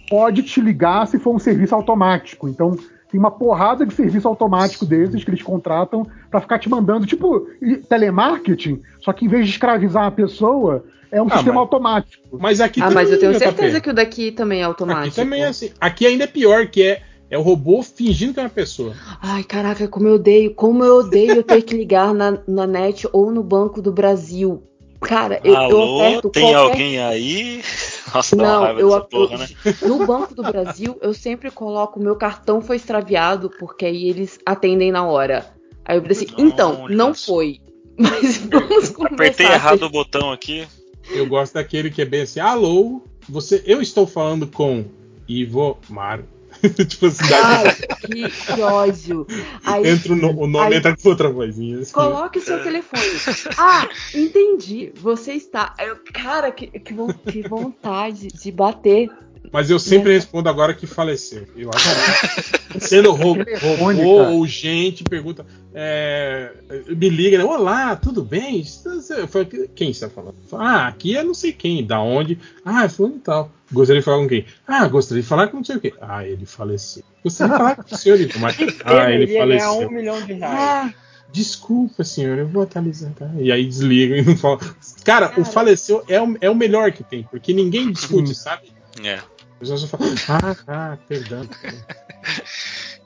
pode 0.09 0.41
te 0.43 0.61
ligar 0.61 1.05
se 1.07 1.19
for 1.19 1.35
um 1.35 1.39
serviço 1.39 1.75
automático. 1.75 2.47
Então, 2.47 2.77
tem 3.11 3.19
uma 3.19 3.31
porrada 3.31 3.85
de 3.85 3.93
serviço 3.93 4.27
automático 4.27 4.85
desses 4.85 5.23
que 5.23 5.29
eles 5.29 5.41
contratam 5.41 6.07
pra 6.31 6.39
ficar 6.41 6.59
te 6.59 6.69
mandando, 6.69 7.05
tipo, 7.05 7.47
telemarketing, 7.89 8.81
só 9.01 9.13
que 9.13 9.25
em 9.25 9.27
vez 9.27 9.45
de 9.45 9.51
escravizar 9.51 10.05
a 10.05 10.11
pessoa, 10.11 10.83
é 11.11 11.21
um 11.21 11.27
Ah, 11.27 11.31
sistema 11.31 11.55
mas- 11.55 11.61
automático. 11.61 12.37
Mas 12.39 12.59
aqui 12.61 12.81
ah, 12.81 12.91
mas 12.91 13.11
eu 13.11 13.19
tenho 13.19 13.31
JP. 13.33 13.39
certeza 13.39 13.79
que 13.81 13.89
o 13.89 13.93
daqui 13.93 14.31
também 14.31 14.61
é 14.61 14.63
automático. 14.63 15.07
Aqui 15.07 15.15
também 15.15 15.43
é 15.43 15.47
assim. 15.47 15.71
Aqui 15.79 16.05
ainda 16.05 16.23
é 16.25 16.27
pior, 16.27 16.67
que 16.67 16.81
é, 16.83 17.01
é 17.29 17.37
o 17.37 17.41
robô 17.41 17.81
fingindo 17.81 18.33
que 18.33 18.39
é 18.39 18.43
uma 18.43 18.49
pessoa. 18.49 18.93
Ai, 19.21 19.43
caraca, 19.43 19.87
como 19.87 20.07
eu 20.07 20.15
odeio, 20.15 20.53
como 20.53 20.83
eu 20.83 20.97
odeio 20.97 21.43
ter 21.43 21.61
que 21.61 21.75
ligar 21.75 22.13
na, 22.13 22.39
na 22.47 22.67
net 22.67 23.07
ou 23.11 23.31
no 23.31 23.43
Banco 23.43 23.81
do 23.81 23.91
Brasil. 23.91 24.63
Cara, 25.01 25.39
eu, 25.43 25.53
eu 25.53 25.57
Alô, 25.57 26.01
aperto 26.01 26.29
tem 26.29 26.51
qualquer... 26.51 26.71
alguém 26.71 26.99
aí? 26.99 27.61
Nossa, 28.13 28.35
Não, 28.35 28.61
raiva 28.61 28.79
eu, 28.79 28.87
dessa 28.87 28.99
eu- 28.99 29.05
porra, 29.05 29.37
né? 29.37 29.47
no 29.81 30.05
Banco 30.05 30.33
do 30.33 30.43
Brasil, 30.43 30.97
eu 31.01 31.13
sempre 31.13 31.51
coloco 31.51 31.99
meu 31.99 32.15
cartão 32.15 32.61
foi 32.61 32.77
extraviado, 32.77 33.49
porque 33.59 33.85
aí 33.85 34.07
eles 34.09 34.39
atendem 34.45 34.91
na 34.91 35.05
hora. 35.05 35.45
Aí 35.83 35.97
eu 35.97 36.01
falei 36.01 36.17
assim, 36.17 36.27
então, 36.37 36.87
não 36.87 37.13
foi. 37.13 37.59
Mas 37.97 38.37
vamos 38.37 38.89
conversar. 38.89 39.13
Apertei 39.15 39.45
errado 39.45 39.83
o 39.83 39.89
botão 39.89 40.31
aqui. 40.31 40.67
Eu 41.13 41.27
gosto 41.27 41.53
daquele 41.53 41.91
que 41.91 42.01
é 42.01 42.05
bem 42.05 42.21
assim, 42.21 42.39
alô, 42.39 43.01
você, 43.29 43.61
eu 43.65 43.81
estou 43.81 44.07
falando 44.07 44.47
com 44.47 44.85
Ivo 45.27 45.77
Mar. 45.89 46.21
tipo 46.85 47.05
assim, 47.07 47.33
Ai, 47.33 47.75
que, 47.75 48.29
que 48.55 48.61
ódio. 48.61 49.27
Aí, 49.65 49.87
entra 49.89 50.13
o, 50.13 50.15
no- 50.15 50.39
o 50.41 50.47
nome 50.47 50.65
aí- 50.67 50.75
entra 50.75 50.95
com 50.95 51.09
outra 51.09 51.29
vozinha. 51.29 51.79
assim. 51.79 51.91
Coloque 51.93 52.39
o 52.39 52.41
seu 52.41 52.61
telefone. 52.63 53.01
Ah, 53.57 53.87
entendi. 54.13 54.91
Você 54.95 55.33
está. 55.33 55.73
Eu, 55.79 55.97
cara, 56.13 56.51
que, 56.51 56.67
que, 56.67 56.93
que 57.31 57.41
vontade 57.47 58.27
de 58.27 58.51
bater. 58.51 59.09
Mas 59.51 59.69
eu 59.69 59.79
sempre 59.79 60.13
respondo 60.13 60.49
agora 60.49 60.73
que 60.73 60.87
faleceu. 60.87 61.47
Eu 61.55 61.69
acho 61.73 61.89
que 62.71 62.79
sendo 62.79 63.11
robô 63.11 63.43
cara. 63.45 64.29
ou 64.29 64.45
gente, 64.45 65.03
pergunta, 65.03 65.45
é, 65.73 66.51
me 66.89 67.09
liga, 67.09 67.37
né? 67.37 67.43
Olá, 67.43 67.95
tudo 67.95 68.23
bem? 68.23 68.63
Quem 69.75 69.91
está 69.91 70.09
falando? 70.09 70.35
Ah, 70.53 70.87
aqui 70.87 71.17
é 71.17 71.23
não 71.23 71.33
sei 71.33 71.51
quem, 71.51 71.85
da 71.85 71.99
onde? 71.99 72.37
Ah, 72.63 72.85
é 72.85 72.89
fulano 72.89 73.15
e 73.17 73.19
tal. 73.19 73.51
Gostaria 73.71 74.01
de 74.01 74.05
falar 74.05 74.17
com 74.17 74.27
quem? 74.27 74.45
Ah, 74.67 74.87
gostaria 74.87 75.23
de 75.23 75.27
falar 75.27 75.47
com 75.47 75.57
não 75.57 75.63
sei 75.63 75.75
o 75.77 75.81
quê. 75.81 75.93
Ah, 76.01 76.25
ele 76.25 76.45
faleceu. 76.45 77.03
Gostaria 77.23 77.53
de 77.53 77.57
falar 77.57 77.75
com 77.75 77.95
o 77.95 77.97
senhor, 77.97 78.19
Ivo, 78.19 78.39
mas... 78.39 78.57
Ah, 78.83 79.11
ele 79.11 79.37
faleceu. 79.37 79.87
um 79.87 79.91
milhão 79.91 80.21
de 80.21 80.33
reais. 80.33 80.53
Ah, 80.59 80.93
desculpa, 81.31 82.03
senhor, 82.03 82.37
eu 82.37 82.47
vou 82.47 82.63
atualizar, 82.63 83.11
tá? 83.13 83.29
E 83.37 83.51
aí 83.51 83.65
desliga 83.65 84.17
e 84.17 84.21
não 84.21 84.37
fala. 84.37 84.59
Cara, 85.03 85.27
o 85.27 85.29
Cara. 85.29 85.45
faleceu 85.45 86.03
é 86.07 86.21
o, 86.21 86.37
é 86.39 86.49
o 86.49 86.55
melhor 86.55 86.91
que 86.91 87.03
tem, 87.03 87.23
porque 87.23 87.53
ninguém 87.53 87.91
discute, 87.91 88.33
sabe? 88.35 88.73
É. 89.03 89.19
A 89.55 89.59
pessoa 89.59 89.77
só 89.77 89.87
fala, 89.87 90.03
ah, 90.29 90.55
ah, 90.67 90.97
perdão. 91.07 91.47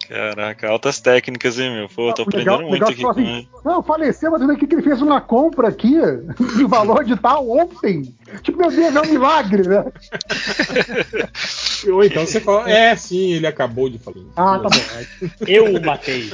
Caraca, 0.10 0.68
altas 0.68 1.00
técnicas, 1.00 1.60
hein, 1.60 1.72
meu? 1.72 1.88
Pô, 1.88 2.12
tô 2.14 2.24
O 2.24 2.26
legal- 2.36 2.56
aprendendo 2.56 2.66
o 2.66 2.70
muito 2.70 2.72
legal 2.72 2.90
aqui 2.90 2.98
que 3.04 3.06
assim, 3.08 3.38
ele. 3.38 3.50
Não, 3.64 3.84
faleceu, 3.84 4.32
mas 4.32 4.42
aqui 4.50 4.66
que 4.66 4.74
ele 4.74 4.82
fez 4.82 5.02
uma 5.04 5.22
compra 5.22 5.68
aqui 5.68 5.94
no 6.58 6.68
valor 6.68 7.04
de 7.04 7.16
tal 7.16 7.48
ontem. 7.48 8.12
Tipo, 8.42 8.58
meu 8.58 8.72
Deus, 8.72 8.96
é 8.96 9.02
um 9.02 9.12
milagre, 9.12 9.68
né? 9.68 9.86
Ou 11.92 12.04
então 12.04 12.26
você 12.26 12.40
fala, 12.40 12.68
é, 12.70 12.96
sim, 12.96 13.34
ele 13.34 13.46
acabou 13.46 13.88
de 13.88 14.00
falar. 14.00 14.18
Ah, 14.36 14.58
tá 14.60 14.70
bom. 14.70 15.30
Eu 15.48 15.76
o 15.76 15.86
matei. 15.86 16.32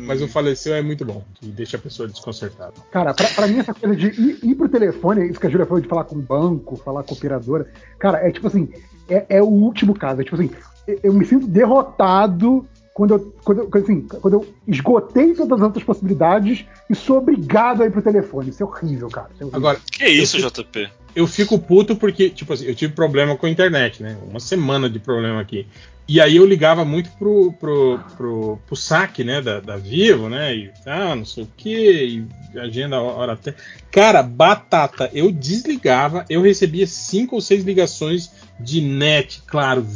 Mas 0.00 0.22
o 0.22 0.28
faleceu 0.28 0.74
é 0.74 0.82
muito 0.82 1.04
bom, 1.04 1.24
e 1.42 1.46
deixa 1.46 1.76
a 1.76 1.80
pessoa 1.80 2.08
desconcertada. 2.08 2.74
Cara, 2.92 3.12
pra, 3.12 3.26
pra 3.28 3.46
mim 3.48 3.58
essa 3.58 3.74
coisa 3.74 3.96
de 3.96 4.06
ir, 4.08 4.38
ir 4.42 4.54
pro 4.54 4.68
telefone, 4.68 5.28
isso 5.28 5.40
que 5.40 5.46
a 5.48 5.50
Júlia 5.50 5.66
falou 5.66 5.80
de 5.80 5.88
falar 5.88 6.04
com 6.04 6.14
o 6.14 6.22
banco, 6.22 6.76
falar 6.76 7.02
com 7.02 7.12
a 7.14 7.16
operadora, 7.16 7.66
cara, 7.98 8.18
é 8.18 8.30
tipo 8.30 8.46
assim, 8.46 8.68
é, 9.08 9.26
é 9.28 9.42
o 9.42 9.46
último 9.46 9.94
caso. 9.94 10.20
É 10.20 10.24
tipo 10.24 10.36
assim, 10.36 10.50
eu- 10.86 11.00
eu 11.02 11.12
me 11.12 11.24
sinto 11.24 11.46
derrotado 11.46 12.66
quando 12.92 13.14
eu, 13.14 13.34
quando, 13.44 13.58
eu- 13.62 13.82
assim, 13.82 14.02
quando 14.02 14.34
eu 14.34 14.46
esgotei 14.68 15.34
todas 15.34 15.58
as 15.60 15.64
outras 15.66 15.84
possibilidades 15.84 16.64
e 16.88 16.94
sou 16.94 17.18
obrigado 17.18 17.82
a 17.82 17.86
ir 17.86 17.90
pro 17.90 18.00
telefone. 18.02 18.50
Isso 18.50 18.62
é 18.62 18.66
horrível, 18.66 19.08
cara. 19.08 19.28
Isso 19.34 19.42
é 19.42 19.46
horrível. 19.46 19.58
Agora, 19.58 19.80
Que 19.90 20.06
isso, 20.06 20.38
JP? 20.38 20.88
eu 21.16 21.26
fico 21.26 21.58
puto 21.58 21.96
porque, 21.96 22.30
tipo 22.30 22.52
assim, 22.52 22.66
eu 22.66 22.74
tive 22.74 22.92
problema 22.92 23.36
com 23.36 23.46
a 23.46 23.50
internet, 23.50 24.02
né? 24.02 24.16
Uma 24.28 24.38
semana 24.40 24.88
de 24.88 24.98
problema 25.00 25.40
aqui. 25.40 25.66
E 26.06 26.20
aí 26.20 26.36
eu 26.36 26.44
ligava 26.44 26.84
muito 26.84 27.10
pro, 27.12 27.52
pro, 27.52 27.98
pro, 28.16 28.58
pro 28.66 28.76
saque, 28.76 29.24
né, 29.24 29.40
da, 29.40 29.58
da 29.58 29.76
Vivo, 29.78 30.28
né? 30.28 30.54
E 30.54 30.70
ah, 30.84 31.16
não 31.16 31.24
sei 31.24 31.44
o 31.44 31.48
que, 31.56 32.26
agenda 32.56 33.00
hora 33.00 33.32
até. 33.32 33.54
Cara, 33.90 34.22
batata, 34.22 35.10
eu 35.14 35.32
desligava, 35.32 36.26
eu 36.28 36.42
recebia 36.42 36.86
cinco 36.86 37.36
ou 37.36 37.40
seis 37.40 37.64
ligações 37.64 38.30
de 38.60 38.82
net, 38.82 39.42
claro, 39.46 39.86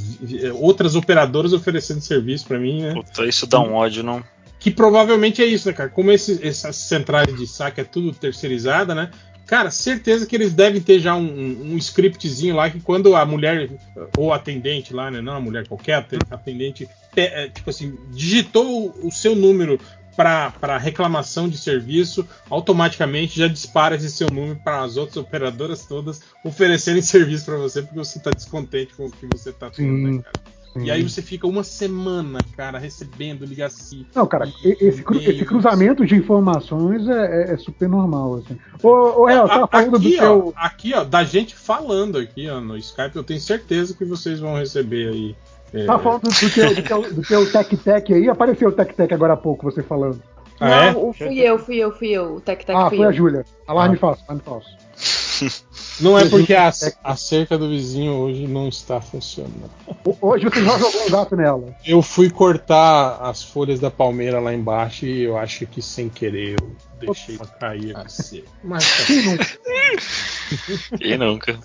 outras 0.55 0.95
operadoras 0.95 1.53
oferecendo 1.53 2.01
serviço 2.01 2.47
pra 2.47 2.59
mim, 2.59 2.83
né? 2.83 2.95
Puta, 2.95 3.27
isso 3.27 3.47
dá 3.47 3.61
um 3.61 3.75
ódio, 3.75 4.03
não? 4.03 4.25
Que 4.59 4.71
provavelmente 4.71 5.43
é 5.43 5.47
isso, 5.47 5.69
né, 5.69 5.75
cara? 5.75 5.91
Como 5.91 6.11
esses, 6.11 6.43
essas 6.43 6.75
centrais 6.75 7.37
de 7.37 7.47
saque 7.47 7.83
é 7.83 7.85
tudo 7.85 8.13
terceirizada, 8.13 8.95
né? 8.95 9.11
Cara, 9.49 9.71
certeza 9.71 10.27
que 10.27 10.37
eles 10.37 10.53
devem 10.53 10.81
ter 10.81 11.01
já 11.01 11.15
um, 11.17 11.23
um- 11.27 11.73
um 11.73 11.77
scriptzinho 11.79 12.55
lá 12.55 12.69
que 12.71 12.81
quando 12.81 13.17
a 13.17 13.25
mulher, 13.25 13.71
ou 14.15 14.33
atendente 14.33 14.93
lá, 14.93 15.11
né? 15.11 15.21
Não 15.23 15.33
a 15.33 15.41
mulher 15.41 15.67
qualquer, 15.67 15.95
aten- 15.95 16.19
atendente, 16.31 16.87
te- 17.15 17.21
é, 17.23 17.49
tipo 17.49 17.71
assim, 17.71 17.97
digitou 18.13 18.93
o, 18.95 19.09
o 19.09 19.11
seu 19.11 19.35
número 19.35 19.81
para 20.15 20.77
reclamação 20.79 21.49
de 21.49 21.57
serviço, 21.57 22.29
automaticamente 22.51 23.39
já 23.39 23.47
dispara 23.49 23.95
esse 23.97 24.11
seu 24.11 24.29
número 24.29 24.57
para 24.57 24.83
as 24.83 24.97
outras 24.97 25.17
operadoras 25.17 25.87
todas 25.87 26.21
oferecerem 26.45 27.01
serviço 27.03 27.45
para 27.47 27.57
você 27.57 27.81
porque 27.83 27.97
você 27.99 28.19
está 28.19 28.31
descontente 28.33 28.93
com 28.95 29.07
o 29.07 29.11
que 29.11 29.27
você 29.27 29.51
está 29.51 29.71
tendo, 29.71 29.89
né, 30.17 30.23
Sim. 30.79 30.85
E 30.87 30.91
aí 30.91 31.03
você 31.03 31.21
fica 31.23 31.47
uma 31.47 31.63
semana, 31.65 32.39
cara, 32.57 32.79
recebendo 32.79 33.45
ligação. 33.45 34.05
Não, 34.15 34.27
cara, 34.27 34.47
e- 34.65 34.77
esse, 34.81 35.03
cru- 35.03 35.21
esse 35.21 35.45
cruzamento 35.45 36.05
de 36.07 36.15
informações 36.17 37.07
é, 37.09 37.51
é- 37.51 37.55
é 37.55 37.57
super 37.57 37.89
normal, 37.89 38.37
assim. 38.37 38.59
Ô, 38.83 39.23
ô 39.23 39.29
El, 39.29 39.45
A- 39.45 39.49
tava 39.49 39.67
falando 39.67 39.91
do 39.93 39.97
aqui, 39.99 40.17
seu. 40.17 40.49
ó, 40.49 40.53
aqui, 40.57 40.95
ó, 40.95 41.05
da 41.05 41.25
gente 41.25 41.55
falando 41.55 42.19
aqui, 42.19 42.49
ó, 42.49 42.61
no 42.61 42.77
Skype, 42.77 43.17
eu 43.17 43.25
tenho 43.25 43.41
certeza 43.41 43.95
que 43.95 44.05
vocês 44.05 44.41
vão 44.41 44.57
receber 44.57 45.09
aí. 45.09 45.37
é, 45.75 45.85
Tava 45.87 46.03
falando 46.03 46.23
do, 46.23 46.29
do 46.31 46.51
teu, 46.51 46.75
do, 46.75 46.83
teu, 46.83 47.15
do 47.15 47.23
teu 47.23 47.53
Tec 47.53 47.77
Tec 47.77 48.13
aí, 48.13 48.29
apareceu 48.29 48.69
o 48.69 48.73
Tec 48.73 48.95
Tec 48.95 49.13
agora 49.13 49.35
há 49.35 49.37
pouco, 49.37 49.71
você 49.71 49.83
falando. 49.83 50.23
Ah, 50.61 50.87
é? 50.87 50.93
Não, 50.93 51.13
fui 51.13 51.39
eu, 51.41 51.59
fui 51.59 51.77
eu, 51.77 51.93
fui 51.93 52.09
eu. 52.09 52.35
O 52.37 52.41
Tec 52.41 52.65
Tec 52.65 52.75
ah, 52.77 52.89
fui 52.89 52.97
foi 52.99 53.07
eu. 53.07 53.11
a 53.11 53.13
Júlia. 53.13 53.45
Alarme 53.67 53.95
Ah. 53.97 53.99
falso, 54.01 54.25
alarme 54.27 54.43
falso. 54.45 54.69
Não 56.01 56.19
é 56.19 56.29
porque 56.29 56.55
a, 56.55 56.73
a 57.03 57.17
cerca 57.17 57.59
do 57.59 57.69
vizinho 57.69 58.13
hoje 58.13 58.47
não 58.47 58.69
está 58.69 59.01
funcionando. 59.01 59.71
Hoje 60.21 60.45
você 60.45 60.65
já 60.65 60.79
jogou 60.79 61.07
um 61.07 61.11
gato 61.11 61.37
nela. 61.37 61.77
Eu 61.85 62.03
fui 62.03 62.31
cortar 62.31 63.19
as 63.21 63.43
folhas 63.43 63.81
da 63.81 63.91
palmeira 63.91 64.39
lá 64.39 64.55
embaixo 64.55 65.07
e 65.07 65.23
eu 65.23 65.37
acho 65.37 65.67
que 65.67 65.83
sem 65.83 66.09
querer 66.09 66.57
eu 66.61 66.77
deixei 67.01 67.37
uma 67.37 67.47
cair 67.47 67.97
assim. 67.97 68.45
Mas, 68.63 68.85
E 71.01 71.17
nunca. 71.19 71.59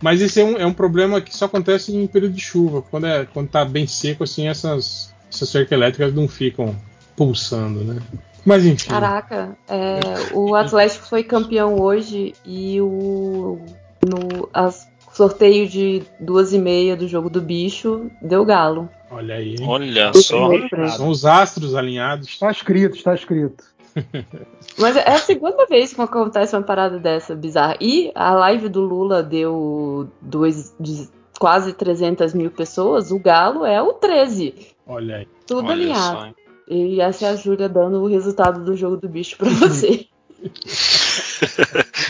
mas 0.00 0.20
esse 0.20 0.40
é 0.40 0.44
um, 0.44 0.56
é 0.56 0.66
um 0.66 0.72
problema 0.72 1.20
que 1.20 1.36
só 1.36 1.46
acontece 1.46 1.94
em 1.94 2.06
período 2.06 2.34
de 2.34 2.40
chuva. 2.40 2.82
Quando, 2.82 3.06
é, 3.06 3.26
quando 3.26 3.48
tá 3.48 3.64
bem 3.64 3.86
seco, 3.86 4.24
assim, 4.24 4.48
essas, 4.48 5.12
essas 5.32 5.48
cercas 5.48 5.72
elétricas 5.72 6.14
não 6.14 6.28
ficam 6.28 6.76
pulsando, 7.16 7.82
né? 7.82 8.00
Mas 8.46 8.64
enfim. 8.64 8.88
Caraca, 8.88 9.58
é, 9.68 10.00
o 10.32 10.54
Atlético 10.54 11.04
foi 11.06 11.24
campeão 11.24 11.80
hoje 11.80 12.32
e 12.44 12.80
o 12.80 13.58
no 14.06 14.48
as, 14.54 14.88
sorteio 15.12 15.66
de 15.66 16.02
duas 16.20 16.52
e 16.52 16.58
meia 16.58 16.96
do 16.96 17.08
jogo 17.08 17.28
do 17.28 17.40
bicho 17.40 18.08
deu 18.22 18.44
galo. 18.44 18.88
Olha 19.10 19.34
aí. 19.34 19.56
hein? 19.58 19.66
Olha 19.66 20.12
só. 20.14 20.50
São 20.96 21.08
os 21.08 21.24
astros 21.24 21.74
alinhados. 21.74 22.28
Está 22.28 22.50
escrito, 22.50 22.96
está 22.96 23.14
escrito. 23.14 23.64
Mas 24.78 24.94
é 24.96 25.10
a 25.10 25.18
segunda 25.18 25.66
vez 25.66 25.92
que 25.92 26.00
acontece 26.00 26.54
uma 26.54 26.62
parada 26.62 26.98
dessa 26.98 27.34
bizarra. 27.34 27.76
E 27.80 28.12
a 28.14 28.32
live 28.34 28.68
do 28.68 28.80
Lula 28.80 29.22
deu 29.22 30.08
dois, 30.20 30.74
de 30.78 31.08
quase 31.38 31.72
300 31.72 32.34
mil 32.34 32.50
pessoas. 32.50 33.10
O 33.10 33.18
galo 33.18 33.64
é 33.64 33.80
o 33.80 33.94
13. 33.94 34.54
Olha 34.86 35.16
aí. 35.16 35.28
Tudo 35.46 35.68
Olha 35.68 35.72
alinhado. 35.72 36.20
só? 36.20 36.45
E 36.68 37.00
essa 37.00 37.26
é 37.26 37.30
a 37.30 37.36
Júlia 37.36 37.68
dando 37.68 37.98
o 38.02 38.06
resultado 38.08 38.64
do 38.64 38.76
jogo 38.76 38.96
do 38.96 39.08
bicho 39.08 39.36
pra 39.36 39.48
você. 39.48 40.06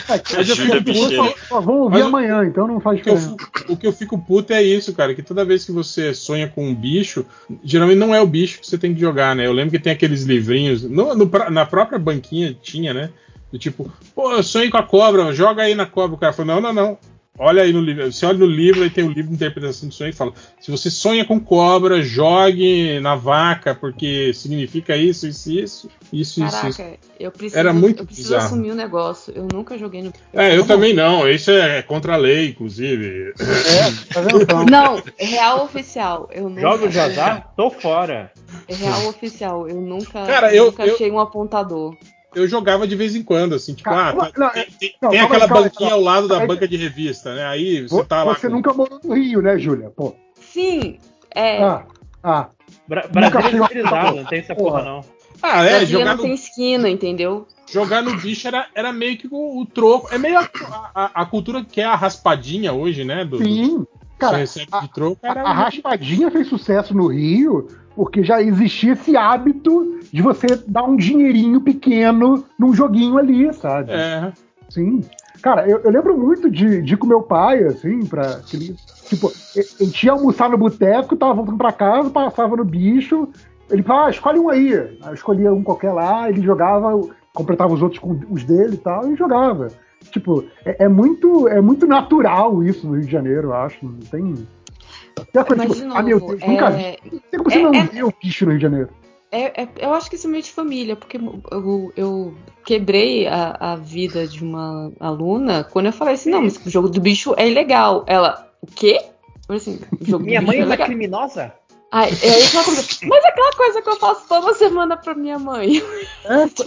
Mas 0.09 0.49
eu 0.49 0.57
Júlia 0.57 0.73
fico 0.77 0.85
Bicheira. 0.85 1.23
puto- 1.25 1.39
Só 1.49 1.61
vão 1.61 1.79
ouvir 1.81 1.95
Mas 1.97 2.05
o- 2.05 2.07
amanhã, 2.09 2.45
então 2.45 2.67
não 2.67 2.81
faz 2.81 3.01
o 3.01 3.03
que, 3.03 3.11
eu, 3.11 3.15
diferença. 3.17 3.37
fico- 3.45 3.73
o 3.73 3.77
que 3.77 3.87
eu 3.87 3.93
fico 3.93 4.19
puto 4.19 4.53
é 4.53 4.63
isso, 4.63 4.93
cara. 4.95 5.15
Que 5.15 5.23
toda 5.23 5.45
vez 5.45 5.65
que 5.65 5.73
você 5.73 6.15
sonha 6.15 6.49
com 6.49 6.67
um 6.69 6.75
bicho, 6.75 7.25
geralmente 7.65 7.99
não 7.99 8.15
é 8.15 8.21
o 8.21 8.27
bicho 8.27 8.61
que 8.61 8.67
você 8.67 8.79
tem 8.79 8.95
que 8.95 9.01
jogar, 9.01 9.35
né? 9.37 9.47
Eu 9.47 9.53
lembro 9.53 9.71
que 9.73 9.79
tem 9.79 9.93
aqueles 9.93 10.23
livrinhos. 10.23 10.83
no- 10.83 11.15
no 11.15 11.31
na 11.51 11.67
própria 11.67 11.99
banquinha 11.99 12.57
tinha, 12.61 12.93
né? 12.95 13.11
Do 13.53 13.59
tipo, 13.59 13.91
pô, 14.15 14.33
eu 14.33 14.43
sonhei 14.43 14.71
com 14.71 14.77
a 14.77 14.83
cobra, 14.83 15.33
joga 15.33 15.63
aí 15.63 15.75
na 15.75 15.87
cobra. 15.87 16.15
O 16.17 16.19
cara 16.19 16.33
falou, 16.33 16.55
não, 16.61 16.61
não, 16.61 16.73
não. 16.73 16.99
Olha 17.39 17.63
aí 17.63 17.73
no 17.73 17.81
livro. 17.81 18.11
Você 18.11 18.25
olha 18.25 18.39
no 18.39 18.47
livro 18.47 18.85
e 18.85 18.91
tem 18.91 19.05
o 19.05 19.09
livro 19.09 19.29
de 19.29 19.35
interpretação 19.35 19.89
de 19.89 19.95
sonho 19.95 20.11
e 20.11 20.13
fala: 20.13 20.33
se 20.59 20.71
você 20.71 20.91
sonha 20.91 21.25
com 21.25 21.39
cobra, 21.39 22.03
jogue 22.03 22.99
na 23.01 23.15
vaca, 23.15 23.75
porque 23.75 24.33
significa 24.33 24.97
isso, 24.97 25.27
isso, 25.27 25.51
isso, 25.51 25.91
isso, 26.13 26.43
isso, 26.43 26.45
isso. 26.45 26.79
Caraca, 26.79 26.99
eu 27.21 27.31
preciso, 27.31 27.59
Era 27.59 27.73
muito 27.73 28.03
eu 28.03 28.07
preciso 28.07 28.29
bizarro. 28.31 28.47
assumir 28.47 28.73
um 28.73 28.75
negócio. 28.75 29.33
Eu 29.37 29.47
nunca 29.53 29.77
joguei 29.77 30.03
no. 30.03 30.13
É, 30.33 30.57
eu 30.57 30.67
também 30.67 30.95
não. 30.95 31.29
Isso 31.29 31.51
é 31.51 31.83
contra 31.83 32.15
a 32.15 32.17
lei, 32.17 32.49
inclusive. 32.51 33.33
É, 33.39 34.13
tá 34.15 34.21
vendo? 34.23 34.43
Então, 34.47 34.65
Não, 34.65 35.03
é 35.19 35.25
real 35.27 35.65
oficial. 35.65 36.29
Eu 36.33 36.49
nunca, 36.49 36.61
Jogos 36.63 36.93
de 36.93 36.99
azar? 37.01 37.53
Tô 37.57 37.71
fora. 37.71 38.33
É 38.69 38.75
real 38.75 39.09
oficial. 39.09 39.69
Eu 39.69 39.81
nunca, 39.81 40.25
Cara, 40.25 40.51
eu 40.55 40.57
eu- 40.57 40.65
nunca 40.67 40.87
eu- 40.87 40.95
achei 40.95 41.11
um 41.11 41.19
apontador. 41.19 41.97
Eu 42.37 42.47
jogava 42.47 42.87
de 42.87 42.95
vez 42.95 43.17
em 43.17 43.23
quando, 43.23 43.55
assim, 43.55 43.73
tipo, 43.75 43.89
Cara, 43.89 44.11
ah, 44.11 44.31
tá- 44.31 44.33
não, 44.37 44.51
tem, 44.51 44.67
tem- 44.79 44.95
não, 45.01 45.11
tem 45.11 45.19
calma 45.21 45.35
aquela 45.35 45.49
calma 45.49 45.63
banquinha 45.65 45.91
calma 45.91 45.95
ao 45.97 46.01
lado 46.03 46.29
da 46.29 46.47
banca 46.47 46.69
de 46.69 46.77
revista, 46.77 47.35
né? 47.35 47.47
Aí 47.47 47.83
você 47.89 47.95
vo- 47.97 48.05
tá 48.05 48.23
lá. 48.23 48.35
você 48.35 48.47
com- 48.49 48.55
nunca 48.55 48.73
morou 48.75 49.01
no 49.03 49.15
Rio, 49.15 49.41
né, 49.41 49.59
Júlia? 49.59 49.91
Pô. 49.91 50.15
Sim, 50.35 50.99
é. 51.35 51.63
Ah, 51.63 51.85
ah. 52.23 52.49
Bra 52.87 53.07
Brasil 53.09 53.41
é 53.65 53.69
civilizado, 53.69 54.17
não 54.17 54.25
tem 54.27 54.39
essa 54.41 54.55
porra, 54.55 54.83
não. 54.85 55.01
Ah, 55.43 55.65
é, 55.65 55.71
Brasília 55.71 55.87
jogar 55.87 56.05
não 56.11 56.17
no, 56.17 56.23
tem 56.23 56.35
esquina, 56.35 56.89
entendeu? 56.91 57.47
jogar 57.71 58.03
no 58.03 58.17
bicho 58.17 58.47
era, 58.47 58.67
era 58.75 58.93
meio 58.93 59.17
que 59.19 59.29
o, 59.31 59.61
o 59.61 59.67
troco. 59.67 60.09
É 60.15 60.19
meio 60.19 60.39
a, 60.39 60.49
a- 60.95 61.11
a 61.23 61.27
cultura 61.27 61.65
que 61.65 61.81
é 61.81 61.85
a 61.85 61.95
raspadinha 61.95 62.73
hoje, 62.73 63.03
né? 63.05 63.25
Do, 63.25 63.39
do- 63.39 63.45
Sim. 63.45 63.79
você 63.79 63.87
Cara, 64.19 64.37
recebe 64.39 64.69
a- 64.73 64.81
de 64.81 64.89
troco. 64.93 65.19
a, 65.23 65.29
Era 65.29 65.43
a 65.43 65.53
raspadinha 65.53 66.31
fez 66.31 66.47
sucesso 66.49 66.95
no 66.95 67.07
Rio 67.09 67.67
porque 67.95 68.23
já 68.23 68.41
existia 68.43 68.93
esse 68.93 69.17
hábito 69.17 69.96
de 70.13 70.23
você 70.23 70.47
dar 70.67 70.85
um 70.85 70.97
dinheirinho 70.97 71.61
pequeno 71.61 72.45
num 72.59 72.73
joguinho 72.75 73.19
ali, 73.19 73.53
sabe? 73.55 73.93
É, 73.93 74.33
Sim. 74.69 75.01
Cara, 75.43 75.69
eu, 75.69 75.79
eu 75.81 75.91
lembro 75.91 76.17
muito 76.19 76.51
de, 76.51 76.83
de 76.83 76.95
ir 76.95 76.97
com 76.97 77.07
meu 77.07 77.23
pai, 77.23 77.63
assim, 77.65 78.05
pra. 78.07 78.41
que 78.41 78.57
ele- 78.57 78.77
Tipo, 79.09 79.29
a 79.31 79.85
gente 79.85 80.05
ia 80.05 80.13
almoçar 80.13 80.51
no 80.51 80.59
boteco, 80.59 81.15
tava 81.15 81.35
voltando 81.35 81.59
pra 81.59 81.71
casa, 81.71 82.11
passava 82.11 82.57
no 82.57 82.65
bicho. 82.65 83.29
Ele 83.71 83.83
falava, 83.83 84.09
ah, 84.09 84.11
escolhe 84.11 84.39
um 84.41 84.49
aí. 84.49 84.75
Aí 84.75 84.99
eu 85.07 85.15
escolhia 85.15 85.53
um 85.53 85.63
qualquer 85.63 85.93
lá, 85.93 86.29
ele 86.29 86.43
jogava, 86.43 87.01
completava 87.33 87.73
os 87.73 87.81
outros 87.83 88.01
com 88.01 88.19
os 88.31 88.43
dele 88.43 88.75
e 88.75 88.79
tal, 88.79 89.09
e 89.09 89.15
jogava. 89.15 89.69
Tipo, 90.11 90.45
é, 90.65 90.85
é 90.85 90.89
muito, 90.89 91.47
é 91.47 91.61
muito 91.61 91.87
natural 91.87 92.65
isso 92.65 92.87
no 92.89 92.95
Rio 92.95 93.05
de 93.05 93.13
Janeiro, 93.13 93.49
eu 93.49 93.55
acho. 93.55 93.85
Não 93.85 93.93
tem. 94.11 94.35
coisa, 94.35 95.57
Mas, 95.57 95.71
tipo, 95.73 95.75
de 95.75 95.97
ah, 95.97 96.03
meu 96.03 96.19
novo, 96.19 96.35
Deus, 96.37 96.49
nunca 96.51 96.71
vi. 96.71 96.83
é, 96.83 96.99
Não 97.13 97.19
tem 97.31 97.39
como 97.39 97.51
você 97.51 97.59
é- 97.59 97.63
não 97.63 97.75
é- 97.75 97.85
ver 97.85 98.05
o 98.05 98.13
bicho 98.23 98.45
no 98.45 98.51
Rio 98.51 98.59
de 98.59 98.63
Janeiro. 98.63 98.89
É- 99.37 99.63
é- 99.63 99.69
eu 99.79 99.93
acho 99.95 100.09
que 100.11 100.17
isso 100.17 100.27
é 100.27 100.31
meio 100.31 100.43
de 100.43 100.51
família, 100.51 100.97
porque 100.97 101.17
eu, 101.51 101.93
eu 101.97 102.35
quebrei 102.65 103.27
a, 103.27 103.57
a 103.59 103.77
vida 103.77 104.27
de 104.27 104.43
uma 104.45 104.93
aluna 105.01 105.65
quando 105.65 105.87
eu 105.87 105.93
falei 105.93 106.15
assim: 106.15 106.31
não, 106.31 106.43
mas 106.43 106.57
o 106.65 106.71
jogo 106.71 106.89
do 106.89 107.01
bicho 107.01 107.35
é 107.37 107.49
ilegal. 107.49 108.05
Ela, 108.07 108.49
o 108.61 108.67
quê? 108.67 109.01
Eu 109.03 109.43
falei 109.47 109.63
assim, 109.63 109.81
o 110.01 110.05
jogo 110.05 110.25
Minha 110.25 110.41
do 110.41 110.47
mãe 110.47 110.57
bicho 110.57 110.61
é 110.61 110.63
é 110.63 110.67
uma 110.67 110.71
legal. 110.71 110.87
criminosa? 110.87 111.53
Aí, 111.93 112.11
aí 112.11 112.43
ela 112.53 112.65
começou, 112.65 113.09
mas 113.09 113.25
é 113.25 113.29
aquela 113.29 113.53
coisa 113.53 113.81
que 113.83 113.89
eu 113.89 113.97
faço 113.97 114.29
toda 114.29 114.55
semana 114.55 114.97
pra 114.97 115.15
minha 115.15 115.39
mãe. 115.39 115.81
É, 116.25 116.43
Eita. 116.43 116.65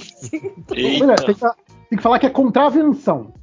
olha, 1.03 1.15
tem, 1.17 1.35
que, 1.35 1.41
tem 1.89 1.97
que 1.97 2.01
falar 2.01 2.19
que 2.19 2.25
é 2.25 2.29
contravenção. 2.29 3.33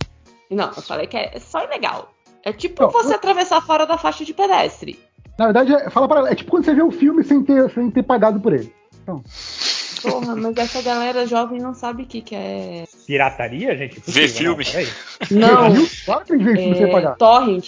Não, 0.51 0.66
eu 0.68 0.83
falei 0.83 1.07
que 1.07 1.16
é 1.16 1.39
só 1.39 1.62
ilegal. 1.64 2.11
É 2.43 2.53
tipo 2.53 2.83
Não, 2.83 2.91
você 2.91 3.14
atravessar 3.14 3.61
fora 3.61 3.85
da 3.87 3.99
faixa 3.99 4.24
de 4.24 4.33
pedestre. 4.33 4.99
Na 5.39 5.47
verdade, 5.47 5.74
é, 5.74 5.91
fala 5.91 6.09
para 6.09 6.20
ela, 6.20 6.31
é 6.31 6.35
tipo 6.35 6.51
quando 6.51 6.64
você 6.64 6.72
vê 6.74 6.83
o 6.83 6.91
filme 6.91 7.22
sem 7.22 7.43
ter, 7.43 7.68
sem 7.70 7.91
ter 7.91 8.03
pagado 8.05 8.41
por 8.41 8.53
ele. 8.55 8.72
Porra, 10.03 10.37
mas 10.37 10.57
essa 10.59 10.83
galera 10.83 11.27
jovem 11.27 11.59
não 11.61 11.75
sabe 11.75 12.03
o 12.03 12.07
que, 12.07 12.21
que 12.21 12.35
é. 12.35 12.85
Pirataria, 13.07 13.77
gente? 13.77 14.01
Vê 14.07 14.27
Impossível, 14.27 14.57
filme. 14.65 14.89
Não? 15.31 15.87
Claro 16.05 16.25
que 16.25 16.33
eles 16.35 16.45
veem 16.45 16.57
filme 16.57 16.77
sem 16.77 16.85
é, 16.85 16.93
pagar. 16.93 17.17
torrent. 17.17 17.67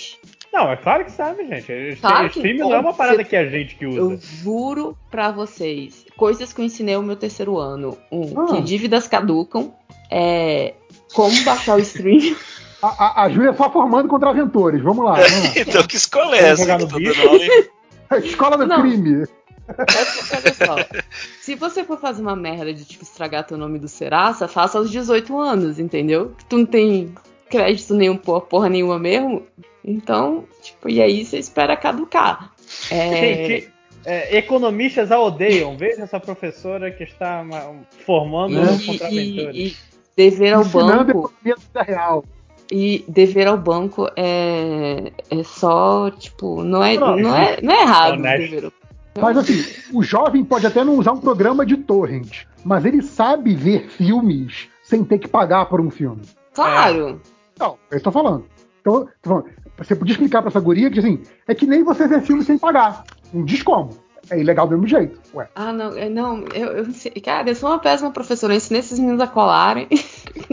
não, 0.53 0.71
é 0.71 0.77
claro 0.77 1.05
que 1.05 1.11
sabe, 1.13 1.47
gente. 1.49 1.99
Claro 2.01 2.29
que 2.31 2.39
Streaming 2.39 2.59
não 2.61 2.75
é 2.75 2.79
uma 2.81 2.93
parada 2.95 3.25
que 3.25 3.35
a 3.35 3.47
gente 3.49 3.77
que 3.77 3.87
usa. 3.87 3.99
Eu 3.99 4.19
juro 4.21 4.97
pra 5.11 5.31
vocês. 5.31 6.05
Coisas 6.17 6.53
que 6.53 6.61
eu 6.61 6.65
ensinei 6.65 6.97
no 6.97 7.03
meu 7.03 7.17
terceiro 7.17 7.57
ano. 7.59 7.97
Um, 8.13 8.39
Ah. 8.41 8.47
que 8.55 8.61
dívidas 8.63 9.09
caducam. 9.09 9.73
É. 10.11 10.75
Como 11.15 11.43
baixar 11.45 11.77
o 11.77 11.81
stream. 11.81 12.37
A, 12.81 12.87
a, 12.87 13.23
a 13.25 13.29
Júlia 13.29 13.51
é 13.51 13.55
só 13.55 13.69
formando 13.73 14.07
contraventores. 14.07 14.81
Vamos 14.81 15.05
lá. 15.05 15.15
Vamos 15.15 15.43
lá. 15.45 15.51
Então, 15.57 15.83
que 15.85 15.97
escola 15.97 16.37
é 16.37 16.51
essa? 16.51 16.63
que 16.63 16.69
tá 16.69 16.77
dando 16.77 16.95
aula, 17.29 17.43
hein? 17.45 17.65
Escola 18.25 18.57
do 18.57 18.67
Não. 18.69 18.81
crime. 18.83 19.27
Olha 19.69 20.55
só. 20.55 21.03
Se 21.41 21.55
você 21.55 21.85
for 21.85 21.99
fazer 21.99 22.23
uma 22.23 22.37
merda 22.37 22.73
de 22.73 22.85
tipo 22.85 23.03
estragar 23.05 23.47
teu 23.47 23.57
nome 23.59 23.79
do 23.79 23.89
Serasa, 23.89 24.49
faça 24.49 24.79
aos 24.79 24.91
18 24.91 25.39
anos, 25.39 25.79
entendeu? 25.79 26.33
Que 26.39 26.45
tu 26.47 26.59
não 26.59 26.67
tem 26.67 27.13
crédito 27.51 27.95
nenhum, 27.95 28.17
porra, 28.17 28.41
porra 28.41 28.69
nenhuma 28.69 28.99
mesmo. 28.99 29.47
Então, 29.85 30.45
tipo, 30.63 30.89
e 30.89 31.01
aí 31.01 31.25
você 31.25 31.39
espera 31.39 31.77
caducar. 31.77 32.53
É, 32.91 33.17
Gente, 33.47 33.73
é, 34.05 34.37
economistas 34.37 35.11
a 35.11 35.19
odeiam. 35.21 35.77
Veja 35.77 36.03
essa 36.03 36.21
professora 36.21 36.91
que 36.91 37.05
está 37.05 37.43
ma- 37.43 37.75
formando 38.05 38.55
Né? 38.61 38.71
um 38.71 38.77
e, 38.77 38.87
contraventores. 38.87 39.57
e- 39.57 39.67
e 39.69 39.77
dever 40.17 40.53
ao 40.55 40.63
Ensinando 40.63 40.93
a 41.01 41.05
banco. 41.15 41.33
vida 41.43 41.83
real. 41.83 42.25
E 42.71 43.03
dever 43.09 43.47
ao 43.47 43.57
banco 43.57 44.11
é, 44.15 45.11
é 45.31 45.43
só, 45.43 46.11
tipo, 46.11 46.63
não 46.63 46.85
é, 46.85 46.99
Não. 46.99 47.17
não 47.17 47.35
é, 47.35 47.59
não 47.63 47.73
é 47.75 47.81
errado. 47.83 48.13
Honesto. 48.19 48.39
dever 48.51 48.65
ao- 48.67 48.73
Mas 49.21 49.37
assim, 49.37 49.65
o 49.93 50.03
jovem 50.03 50.45
pode 50.45 50.67
até 50.67 50.83
não 50.85 50.95
usar 50.97 51.13
um 51.13 51.21
programa 51.21 51.65
de 51.67 51.77
torrent, 51.77 52.45
mas 52.65 52.85
ele 52.85 53.03
sabe 53.03 53.55
ver 53.55 53.89
filmes 53.89 54.69
sem 54.83 55.05
ter 55.05 55.19
que 55.19 55.29
pagar 55.29 55.67
por 55.67 55.81
um 55.81 55.91
filme. 55.91 56.23
Claro. 56.55 57.21
Não, 57.59 57.77
eu 57.91 57.97
estou 57.97 58.13
falando. 58.13 58.45
Então, 58.81 59.07
tô 59.23 59.29
falando. 59.31 59.47
Você 59.77 59.95
podia 59.95 60.13
explicar 60.13 60.43
pra 60.43 60.49
essa 60.49 60.61
guria 60.61 60.91
que 60.91 60.99
assim, 60.99 61.23
é 61.47 61.55
que 61.55 61.67
nem 61.67 61.85
você 61.85 62.07
ver 62.09 62.23
filme 62.23 62.43
sem 62.43 62.59
pagar. 62.59 63.05
Não 63.33 63.45
diz 63.45 63.63
como. 63.63 63.91
É 64.31 64.39
ilegal 64.39 64.67
do 64.67 64.73
mesmo 64.73 64.87
jeito. 64.89 65.19
Ué. 65.35 65.49
Ah, 65.55 65.73
não, 65.73 65.97
é, 65.97 66.09
não, 66.09 66.45
eu, 66.53 66.67
eu 66.69 66.85
não 66.85 66.93
sei. 66.93 67.13
Cara, 67.13 67.49
eu 67.49 67.55
sou 67.55 67.71
uma 67.71 67.79
péssima 67.79 68.11
professora, 68.11 68.53
eu 68.53 68.57
ensinei 68.59 68.81
esses 68.81 68.99
meninos 68.99 69.21
a 69.21 69.27
colarem. 69.27 69.89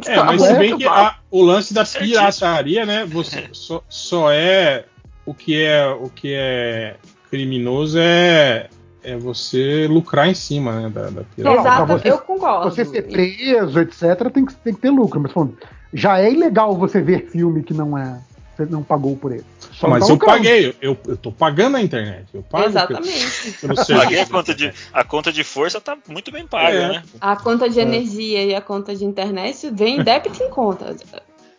É, 0.07 0.21
mas 0.23 0.41
Tá 0.41 0.47
se 0.47 0.53
bem 0.55 0.77
que 0.77 0.85
a- 0.85 1.15
o 1.31 1.41
lance 1.43 1.73
da 1.73 1.85
Certíssimo. 1.85 2.19
pirataria, 2.19 2.85
né? 2.85 3.05
Você 3.05 3.47
só, 3.53 3.81
só 3.87 4.31
é 4.31 4.85
o 5.25 5.33
que 5.33 5.61
é 5.63 5.87
o 5.87 6.09
que 6.09 6.33
é 6.33 6.97
criminoso 7.29 7.97
é, 7.99 8.69
é 9.03 9.15
você 9.17 9.87
lucrar 9.89 10.27
em 10.27 10.33
cima, 10.33 10.81
né? 10.81 10.89
Da, 10.89 11.09
da 11.09 11.23
pra 11.35 11.53
Exato, 11.53 11.85
você- 11.87 12.11
eu 12.11 12.17
concordo. 12.19 12.69
Você 12.69 12.85
ser 12.85 13.03
preso, 13.03 13.79
etc., 13.79 14.31
tem 14.33 14.45
que, 14.45 14.53
tem 14.55 14.73
que 14.73 14.81
ter 14.81 14.89
lucro. 14.89 15.19
Mas 15.19 15.31
falando, 15.31 15.57
já 15.93 16.19
é 16.19 16.31
ilegal 16.31 16.75
você 16.75 17.01
ver 17.01 17.27
filme 17.29 17.63
que 17.63 17.73
não 17.73 17.97
é. 17.97 18.19
Você 18.55 18.65
não 18.65 18.81
pagou 18.81 19.17
por 19.17 19.33
ele. 19.33 19.43
Só 19.73 19.89
mas 19.89 20.07
tá 20.07 20.13
eu 20.13 20.17
paguei, 20.17 20.73
eu, 20.81 20.97
eu 21.05 21.17
tô 21.17 21.29
pagando 21.29 21.75
a 21.75 21.81
internet. 21.81 22.25
Eu 22.33 22.41
pago 22.41 22.65
Exatamente. 22.65 23.51
pelo 23.59 23.75
Paguei 23.75 24.19
a 24.21 24.25
conta 24.25 24.55
de, 24.55 24.73
a 24.93 25.03
conta 25.03 25.33
de 25.33 25.43
força 25.43 25.81
tá 25.81 25.97
muito 26.07 26.31
bem 26.31 26.47
paga, 26.47 26.69
É. 26.69 26.87
né? 26.87 27.03
A 27.19 27.35
conta 27.35 27.69
de 27.69 27.81
energia 27.81 28.45
e 28.45 28.55
a 28.55 28.61
conta 28.61 28.95
de 28.95 29.03
internet 29.03 29.69
vem 29.71 30.01
débito 30.01 30.41
em 30.41 30.49
conta. 30.49 30.95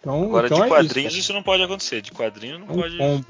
Então, 0.06 0.22
Agora, 0.22 0.46
então 0.46 0.58
de 0.58 0.64
é 0.64 0.68
quadrinhos 0.68 1.12
isso, 1.14 1.20
isso, 1.22 1.32
não 1.32 1.42
pode 1.42 1.64
acontecer. 1.64 2.00
De 2.00 2.12
quadrinho 2.12 2.60
não 2.60 2.68
É 2.68 2.72
um 2.72 2.76
pode. 2.76 2.96
combo. 2.96 3.26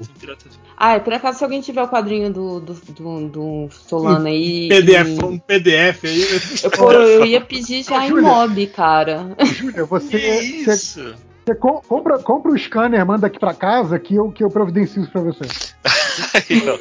Ah, 0.77 0.95
e 0.95 0.99
por 0.99 1.11
acaso, 1.11 1.39
se 1.39 1.43
alguém 1.43 1.59
tiver 1.59 1.81
o 1.81 1.87
quadrinho 1.87 2.31
do, 2.31 2.59
do, 2.59 2.73
do, 2.73 3.27
do 3.29 3.69
Solano 3.71 4.27
aí. 4.27 4.67
PDF, 4.69 5.07
em- 5.07 5.23
um 5.25 5.39
PDF 5.39 6.03
aí. 6.05 6.21
Eu, 6.63 6.69
pô, 6.71 6.91
eu 6.91 7.25
ia 7.25 7.41
pedir 7.41 7.83
já 7.83 8.05
em 8.05 8.11
mob, 8.21 8.67
cara. 8.67 9.35
Júlia, 9.43 9.85
você, 9.85 10.19
Que 10.19 10.65
você, 10.65 10.73
isso? 10.75 11.15
você 11.43 11.55
co- 11.55 11.81
compra, 11.81 12.19
compra 12.19 12.51
o 12.51 12.57
scanner, 12.59 13.03
manda 13.05 13.25
aqui 13.25 13.39
pra 13.39 13.55
casa 13.55 13.97
que 13.97 14.13
eu, 14.13 14.31
que 14.31 14.43
eu 14.43 14.49
providencio 14.51 15.01
isso 15.01 15.11
pra 15.11 15.21
você. 15.21 15.45
Aí, 16.35 16.69
ó. 16.69 16.77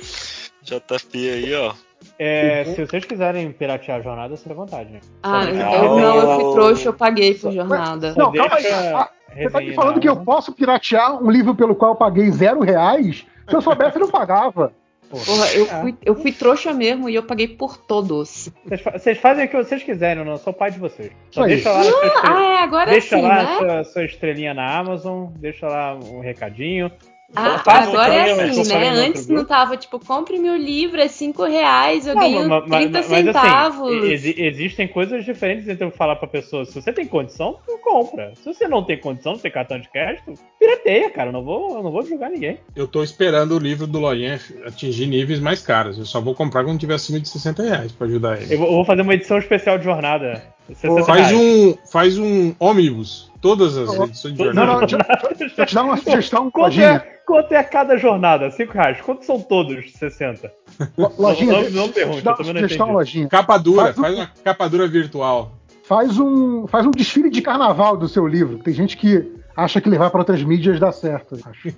JP 0.62 1.30
aí, 1.30 1.54
ó. 1.54 1.72
É, 2.18 2.64
se 2.64 2.86
vocês 2.86 3.04
quiserem 3.04 3.50
piratear 3.52 3.98
a 3.98 4.02
jornada, 4.02 4.36
você 4.36 4.50
à 4.50 4.54
vontade. 4.54 4.90
Né? 4.92 5.00
Ah, 5.22 5.42
Só 5.42 5.48
eu, 5.50 5.96
não, 5.96 6.16
eu 6.16 6.40
fui 6.40 6.52
trouxa, 6.54 6.88
eu 6.88 6.92
paguei 6.94 7.34
por 7.34 7.52
jornada. 7.52 8.12
Só 8.12 8.20
Não, 8.20 8.32
calma 8.32 8.56
aí. 8.56 8.66
Ah, 8.72 9.10
Você 9.34 9.50
tá 9.50 9.60
me 9.60 9.74
falando 9.74 9.94
na 9.96 10.00
que 10.00 10.08
eu 10.08 10.16
posso 10.16 10.52
piratear 10.52 11.22
um 11.22 11.30
livro 11.30 11.54
pelo 11.54 11.74
qual 11.74 11.92
eu 11.92 11.96
paguei 11.96 12.30
zero 12.30 12.60
reais? 12.60 13.26
Se 13.48 13.54
eu 13.54 13.60
soubesse, 13.60 13.96
eu 13.96 14.00
não 14.00 14.10
pagava. 14.10 14.72
Porra, 15.08 15.46
eu 15.54 15.66
fui, 15.66 15.94
eu 16.04 16.14
fui 16.16 16.32
trouxa 16.32 16.72
mesmo 16.72 17.08
e 17.08 17.14
eu 17.14 17.22
paguei 17.22 17.46
por 17.46 17.76
todos. 17.76 18.50
Vocês, 18.64 18.80
fa- 18.80 18.98
vocês 18.98 19.18
fazem 19.18 19.44
o 19.44 19.48
que 19.48 19.56
vocês 19.56 19.80
quiserem, 19.82 20.24
eu 20.24 20.28
não 20.28 20.36
sou 20.36 20.52
pai 20.52 20.72
de 20.72 20.80
vocês. 20.80 21.12
Só 21.30 21.46
Isso 21.46 21.68
aí. 21.68 21.82
deixa 21.82 21.92
lá, 21.92 22.20
Ah, 22.24 22.42
é, 22.42 22.58
agora 22.64 22.90
deixa 22.90 23.16
sim, 23.16 23.22
lá 23.22 23.34
a 23.38 23.42
né? 23.44 23.56
sua, 23.58 23.84
sua 23.84 24.04
estrelinha 24.04 24.52
na 24.52 24.76
Amazon, 24.78 25.26
deixa 25.38 25.68
lá 25.68 25.94
um 25.94 26.18
recadinho. 26.20 26.90
Ah, 27.34 27.58
Faça 27.58 27.88
agora 27.90 28.14
é 28.14 28.30
assim, 28.50 28.68
né? 28.68 28.90
no 28.90 28.98
Antes 29.00 29.26
não 29.26 29.44
tava 29.44 29.76
tipo, 29.76 29.98
compre 29.98 30.38
meu 30.38 30.56
livro, 30.56 31.00
é 31.00 31.08
5 31.08 31.42
reais, 31.44 32.06
eu 32.06 32.14
Não, 32.14 32.22
ganho 32.22 32.48
mas- 32.48 32.64
mas- 32.68 32.80
30 32.84 32.98
mas, 32.98 33.12
assim, 33.12 33.24
centavos. 33.26 34.04
exi- 34.04 34.34
existem 34.38 34.86
coisas 34.86 35.24
diferentes 35.24 35.68
entre 35.68 35.84
eu 35.84 35.90
falar 35.90 36.16
pra 36.16 36.28
pessoa, 36.28 36.64
se 36.64 36.80
você 36.80 36.92
tem 36.92 37.04
condição, 37.04 37.58
tu 37.66 37.78
compra. 37.82 38.32
Se 38.36 38.44
você 38.44 38.68
não 38.68 38.84
tem 38.84 38.98
condição, 38.98 39.32
não 39.32 39.38
tem 39.40 39.50
cartão 39.50 39.78
de 39.80 39.88
crédito, 39.88 40.34
pirateia, 40.58 41.10
cara. 41.10 41.28
Eu 41.30 41.32
não 41.32 41.42
vou, 41.44 41.76
eu 41.76 41.82
não 41.82 41.90
vou 41.90 42.02
julgar 42.02 42.30
ninguém. 42.30 42.58
Eu 42.76 42.86
tô 42.86 43.02
esperando 43.02 43.56
o 43.56 43.58
livro 43.58 43.86
do 43.88 43.98
Lojinha 43.98 44.40
atingir 44.64 45.06
níveis 45.06 45.40
mais 45.40 45.60
caros. 45.60 45.98
Eu 45.98 46.04
só 46.06 46.20
vou 46.20 46.34
comprar 46.34 46.62
quando 46.64 46.78
tiver 46.78 46.94
acima 46.94 47.18
de 47.18 47.28
60 47.28 47.62
reais 47.62 47.90
pra 47.90 48.06
ajudar 48.06 48.40
ele. 48.40 48.54
Eu 48.54 48.58
vou 48.58 48.84
fazer 48.84 49.02
uma 49.02 49.14
edição 49.14 49.38
especial 49.38 49.78
de 49.78 49.84
jornada. 49.84 50.54
60 50.68 51.04
Faz 51.04 51.32
um, 51.32 51.74
faz 51.90 52.18
um 52.18 52.54
ônibus. 52.58 53.30
Todas 53.40 53.76
as 53.76 53.92
edições 53.94 54.34
de 54.34 54.38
Não, 54.44 54.46
Não, 54.46 54.54
jornal. 54.54 54.80
não, 54.80 54.86
deixa, 54.86 54.98
deixa 55.38 55.62
eu 55.62 55.66
te 55.66 55.74
dar 55.74 55.84
uma 55.84 55.96
sugestão, 55.96 56.50
Quanto 56.50 56.80
é, 56.80 56.98
quanto 57.24 57.52
é 57.52 57.62
cada 57.62 57.96
jornada? 57.96 58.50
5 58.50 58.72
reais. 58.72 59.00
Quanto 59.00 59.24
são 59.24 59.40
todos? 59.40 59.92
60. 59.92 60.50
Lo- 60.98 61.12
Lojinha, 61.18 61.52
Não- 61.62 61.70
não 61.70 61.88
pergunte, 61.90 62.26
eu 62.26 62.34
também 62.34 62.52
não 62.54 62.60
entendi. 62.62 62.82
Lojinha. 62.82 63.28
Capa 63.28 63.56
dura, 63.58 63.82
Faz 63.94 63.98
um- 63.98 64.02
faz 64.02 64.14
uma 64.16 64.30
capa 64.42 64.68
dura 64.68 64.88
virtual. 64.88 65.52
Faz 65.84 66.18
um, 66.18 66.66
faz 66.66 66.84
um 66.84 66.90
desfile 66.90 67.30
de 67.30 67.40
carnaval 67.40 67.96
do 67.96 68.08
seu 68.08 68.26
livro. 68.26 68.58
Tem 68.58 68.74
gente 68.74 68.96
que 68.96 69.32
acha 69.56 69.80
que 69.80 69.88
levar 69.88 70.10
para 70.10 70.20
outras 70.20 70.42
mídias 70.42 70.78
dá 70.78 70.92
certo. 70.92 71.38
acho. 71.44 71.68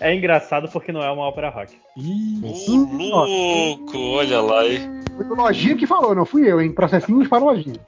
é 0.00 0.14
engraçado 0.14 0.68
porque 0.70 0.90
não 0.90 1.02
é 1.02 1.10
uma 1.10 1.28
ópera 1.28 1.50
rock. 1.50 1.74
Ih, 1.96 2.40
louco, 2.92 3.98
olha 3.98 4.40
lá. 4.40 4.66
hein? 4.66 5.00
Foi 5.16 5.26
o 5.26 5.34
Lojinha 5.34 5.76
que 5.76 5.86
falou, 5.86 6.14
não 6.14 6.24
fui 6.24 6.50
eu, 6.50 6.60
hein? 6.60 6.72
Processinhos 6.72 7.28
para 7.28 7.42
o 7.42 7.46
Lojinha. 7.46 7.80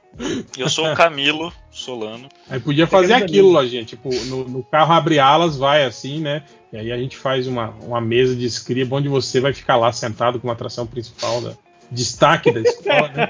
Eu 0.57 0.69
sou 0.69 0.91
o 0.91 0.95
Camilo 0.95 1.51
Solano. 1.71 2.29
Aí 2.49 2.59
podia 2.59 2.85
fazer 2.85 3.13
aquilo, 3.13 3.49
Lojinha. 3.49 3.83
Tipo, 3.83 4.09
no, 4.25 4.47
no 4.47 4.63
carro 4.63 4.93
abre 4.93 5.17
alas, 5.17 5.57
vai 5.57 5.85
assim, 5.85 6.19
né? 6.19 6.43
E 6.71 6.77
aí 6.77 6.91
a 6.91 6.97
gente 6.97 7.17
faz 7.17 7.47
uma, 7.47 7.73
uma 7.81 7.99
mesa 7.99 8.35
de 8.35 8.45
escriba 8.45 8.95
onde 8.95 9.09
você 9.09 9.39
vai 9.39 9.53
ficar 9.53 9.75
lá 9.75 9.91
sentado 9.91 10.39
com 10.39 10.47
uma 10.47 10.53
atração 10.53 10.85
principal 10.85 11.41
da 11.41 11.53
destaque 11.91 12.51
da 12.51 12.61
escola, 12.61 13.09
né? 13.09 13.29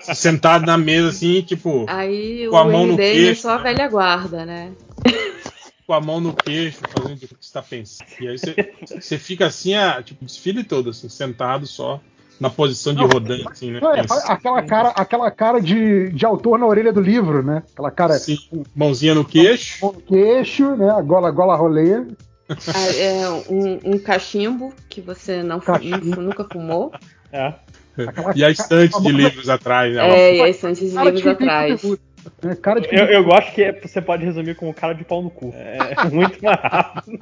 Sentado 0.14 0.64
na 0.66 0.78
mesa 0.78 1.08
assim, 1.10 1.42
tipo, 1.42 1.84
Aí 1.88 2.48
Com 2.48 2.56
a 2.56 2.62
o 2.62 2.72
mão 2.72 2.86
no 2.86 2.94
é 2.94 2.96
queixo, 2.96 3.42
só 3.42 3.50
a 3.50 3.58
velha 3.58 3.88
guarda, 3.88 4.44
né? 4.46 4.72
com 5.86 5.94
a 5.94 6.00
mão 6.00 6.20
no 6.20 6.32
queixo, 6.32 6.78
fazendo 6.96 7.16
o 7.16 7.20
que 7.20 7.28
você 7.40 7.52
tá 7.52 7.62
pensando. 7.62 8.06
E 8.20 8.28
aí 8.28 8.38
você, 8.38 8.72
você 9.00 9.18
fica 9.18 9.46
assim, 9.46 9.74
a, 9.74 10.00
tipo, 10.02 10.24
desfile 10.24 10.62
todo, 10.62 10.90
assim, 10.90 11.08
sentado 11.08 11.66
só, 11.66 12.00
na 12.38 12.48
posição 12.48 12.94
de 12.94 13.02
rodante, 13.02 13.46
assim, 13.50 13.72
né? 13.72 13.80
É, 13.96 14.32
aquela 14.32 14.62
cara, 14.62 14.88
aquela 14.90 15.30
cara 15.32 15.60
de, 15.60 16.10
de 16.10 16.24
autor 16.24 16.58
na 16.60 16.66
orelha 16.66 16.92
do 16.92 17.00
livro, 17.00 17.42
né? 17.42 17.64
Aquela 17.72 17.90
cara 17.90 18.14
Assim, 18.14 18.38
mãozinha 18.74 19.14
no 19.16 19.24
queixo. 19.24 19.80
com 19.80 19.88
o 19.88 20.00
queixo, 20.00 20.76
né? 20.76 20.88
A 20.90 21.02
gola, 21.02 21.28
gola 21.32 21.56
rolê. 21.56 22.04
Ah, 22.48 22.94
É 22.96 23.28
um, 23.48 23.94
um 23.94 23.98
cachimbo 23.98 24.72
que 24.88 25.00
você 25.00 25.42
não 25.42 25.58
Cachimbo. 25.60 26.20
nunca 26.20 26.44
fumou. 26.44 26.92
É. 27.32 27.52
Aquela 27.98 28.32
E 28.36 28.44
a 28.44 28.50
estante 28.50 29.00
de 29.02 29.12
livros 29.12 29.48
atrás, 29.48 29.94
né? 29.94 30.08
É, 30.08 30.36
e 30.36 30.42
as 30.42 30.56
estantes 30.56 30.90
de 30.90 30.96
livros 30.98 31.22
tem 31.22 31.32
atrás. 31.32 31.82
né? 32.42 32.56
Cara 32.60 32.80
de 32.80 32.88
quem 32.88 32.98
Eu, 32.98 33.06
eu 33.06 33.24
gosto 33.24 33.52
que 33.52 33.72
você 33.82 34.00
pode 34.00 34.24
resumir 34.24 34.54
como 34.54 34.74
cara 34.74 34.92
de 34.94 35.04
pau 35.04 35.22
no 35.22 35.30
cu. 35.30 35.54
É 35.56 36.04
muito 36.12 36.42
mais 36.44 36.60
rápido. 36.60 37.18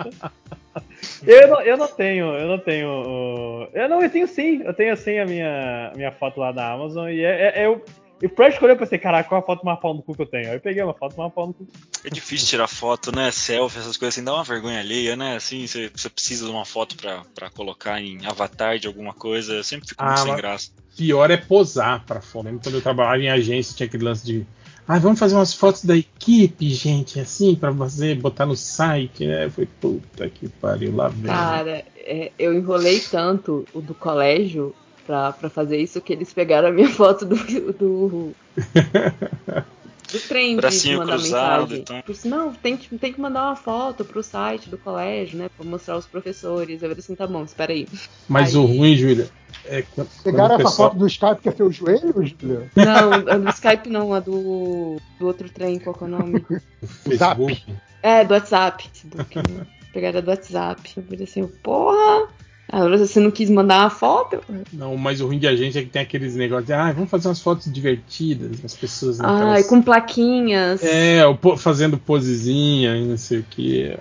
Eu 1.27 1.49
não, 1.49 1.61
eu 1.61 1.77
não 1.77 1.87
tenho, 1.89 2.27
eu 2.35 2.49
não 2.49 2.59
tenho. 2.59 3.69
Eu 3.73 3.89
não, 3.89 4.03
eu 4.03 4.11
tenho 4.11 4.27
sim. 4.27 4.63
Eu 4.65 4.75
tenho 4.75 4.97
sim 4.97 5.19
a 5.19 5.25
minha, 5.25 5.93
minha 5.95 6.13
foto 6.13 6.41
lá 6.41 6.53
na 6.53 6.73
Amazon. 6.73 7.09
E 7.09 7.23
é, 7.23 7.53
é- 7.55 7.67
eu. 7.67 7.85
E 8.21 8.27
pra 8.27 8.49
escolher, 8.49 8.73
eu 8.73 8.77
pensei, 8.77 8.99
caraca, 8.99 9.29
qual 9.29 9.41
a 9.41 9.45
foto 9.45 9.65
mais 9.65 9.79
pau 9.79 9.95
no 9.95 10.03
cu 10.03 10.15
que 10.15 10.23
eu 10.23 10.27
tenho? 10.27 10.49
Aí 10.49 10.57
eu 10.57 10.61
peguei 10.61 10.83
uma 10.83 10.95
foto 10.95 11.17
mais 11.17 11.33
pau 11.33 11.47
no 11.47 11.55
cu. 11.55 11.67
É 12.05 12.11
difícil 12.11 12.49
tirar 12.49 12.67
foto, 12.67 13.15
né? 13.15 13.31
Selfie, 13.31 13.79
essas 13.79 13.97
coisas 13.97 14.15
assim, 14.15 14.25
dá 14.25 14.35
uma 14.35 14.43
vergonha 14.43 14.81
alheia, 14.81 15.15
né? 15.15 15.37
Assim, 15.37 15.67
você, 15.67 15.91
você 15.95 16.09
precisa 16.09 16.45
de 16.47 16.51
uma 16.51 16.65
foto 16.65 16.97
pra, 16.97 17.23
pra 17.35 17.51
colocar 17.51 18.01
em 18.01 18.27
avatar 18.27 18.79
de 18.79 18.89
alguma 18.89 19.15
coisa. 19.15 19.55
Eu 19.55 19.65
sempre 19.65 19.89
fico 19.89 20.03
Ah, 20.03 20.09
muito 20.09 20.23
sem 20.23 20.37
graça. 20.37 20.71
Pior 20.97 21.31
é 21.31 21.37
posar 21.37 22.05
pra 22.05 22.21
fora. 22.21 22.47
Lembra 22.47 22.63
quando 22.65 22.75
eu 22.75 22.83
trabalhava 22.83 23.19
em 23.19 23.31
agência, 23.31 23.77
tinha 23.77 23.87
aquele 23.87 24.05
lance 24.05 24.27
de. 24.27 24.45
Ah, 24.87 24.99
vamos 24.99 25.19
fazer 25.19 25.35
umas 25.37 25.53
fotos 25.53 25.85
da 25.85 25.97
equipe, 25.97 26.71
gente, 26.71 27.21
assim, 27.21 27.55
pra 27.55 27.71
você 27.71 28.15
botar 28.15 28.47
no 28.47 28.57
site, 28.57 29.27
né? 29.27 29.49
Foi 29.51 29.67
puta 29.67 30.29
que 30.29 30.49
pariu, 30.49 30.97
lá 30.97 31.09
vem. 31.09 31.27
Cara, 31.27 31.85
é, 31.99 32.33
eu 32.39 32.55
enrolei 32.55 32.99
tanto 32.99 33.65
o 33.75 33.81
do 33.83 33.95
colégio 33.95 34.75
pra, 35.09 35.33
pra 35.33 35.49
fazer 35.49 35.79
isso 35.79 36.03
que 36.03 36.13
eles 36.13 36.31
pegaram 36.35 36.69
a 36.69 36.71
minha 36.71 36.89
foto 36.93 37.25
do. 37.25 37.35
do... 37.73 38.33
Do 40.11 40.19
trem 40.21 40.57
de 40.57 40.97
mandar 40.97 41.17
cruzado, 41.19 41.61
mensagem. 41.65 41.79
então. 41.83 42.01
Por 42.01 42.13
isso, 42.13 42.27
Não, 42.29 42.51
tem, 42.55 42.79
que- 42.79 42.97
tem 42.97 43.13
que 43.13 43.21
mandar 43.21 43.45
uma 43.45 43.57
foto 43.57 44.07
pro 44.07 44.23
site 44.23 44.71
do 44.71 44.79
colégio, 44.79 45.37
né? 45.39 45.51
Pra 45.55 45.67
mostrar 45.67 45.93
aos 45.97 46.07
professores. 46.07 46.83
Eu 46.83 46.89
falei 46.89 46.97
assim, 46.99 47.15
tá 47.15 47.27
bom, 47.27 47.45
espera 47.45 47.75
aí. 47.75 47.87
Mas 48.27 48.55
Aí- 48.55 48.57
o 48.57 48.65
ruim, 48.65 48.97
Júlia, 48.97 49.29
é 49.67 49.83
quando, 49.83 50.09
quando 50.09 50.23
Pegaram 50.25 50.57
o 50.57 50.61
essa 50.61 50.71
pessoal. 50.71 50.89
foto 50.89 50.99
do 50.99 51.07
Skype 51.07 51.43
que 51.43 51.49
é 51.51 51.53
seu 51.53 51.71
joelho, 51.71 52.15
Júlia? 52.27 52.71
Não, 52.75 53.13
a 53.13 53.37
do 53.37 53.51
Skype 53.51 53.91
não, 53.91 54.15
a 54.15 54.21
do, 54.21 54.97
do 55.19 55.27
outro 55.27 55.47
trem, 55.51 55.79
qual 55.79 55.95
que 55.95 56.05
é 56.05 56.07
o 56.07 56.11
nome? 56.11 56.43
Facebook. 57.05 57.63
É, 58.03 58.25
do 58.25 58.33
WhatsApp. 58.33 58.89
Facebook, 58.91 59.37
né? 59.53 59.67
Pegaram 59.93 60.23
do 60.23 60.31
WhatsApp. 60.31 60.91
Eu 60.97 61.03
falei 61.03 61.25
assim, 61.25 61.47
porra! 61.63 62.29
Ah, 62.71 62.87
você 62.87 63.19
não 63.19 63.31
quis 63.31 63.49
mandar 63.49 63.81
uma 63.81 63.91
foto? 63.91 64.41
Não, 64.73 64.95
mas 64.97 65.21
o 65.23 65.27
ruim 65.27 65.39
de 65.39 65.47
agência 65.49 65.79
é 65.79 65.83
que 65.83 65.89
tem 65.89 66.03
aqueles 66.03 66.35
negócios 66.37 66.67
de, 66.67 66.73
ah, 66.75 66.93
vamos 66.93 67.09
fazer 67.11 67.29
umas 67.29 67.41
fotos 67.41 67.73
divertidas, 67.73 68.63
as 68.65 68.75
pessoas 68.75 69.19
Ai, 69.21 69.27
naquelas- 69.33 69.67
com 69.67 69.81
plaquinhas. 69.81 70.83
É, 70.83 71.25
o 71.27 71.57
fazendo 71.57 71.97
posezinha 71.97 72.95
e 72.97 73.05
não 73.07 73.17
sei 73.17 73.39
o 73.39 73.43
que. 73.45 73.97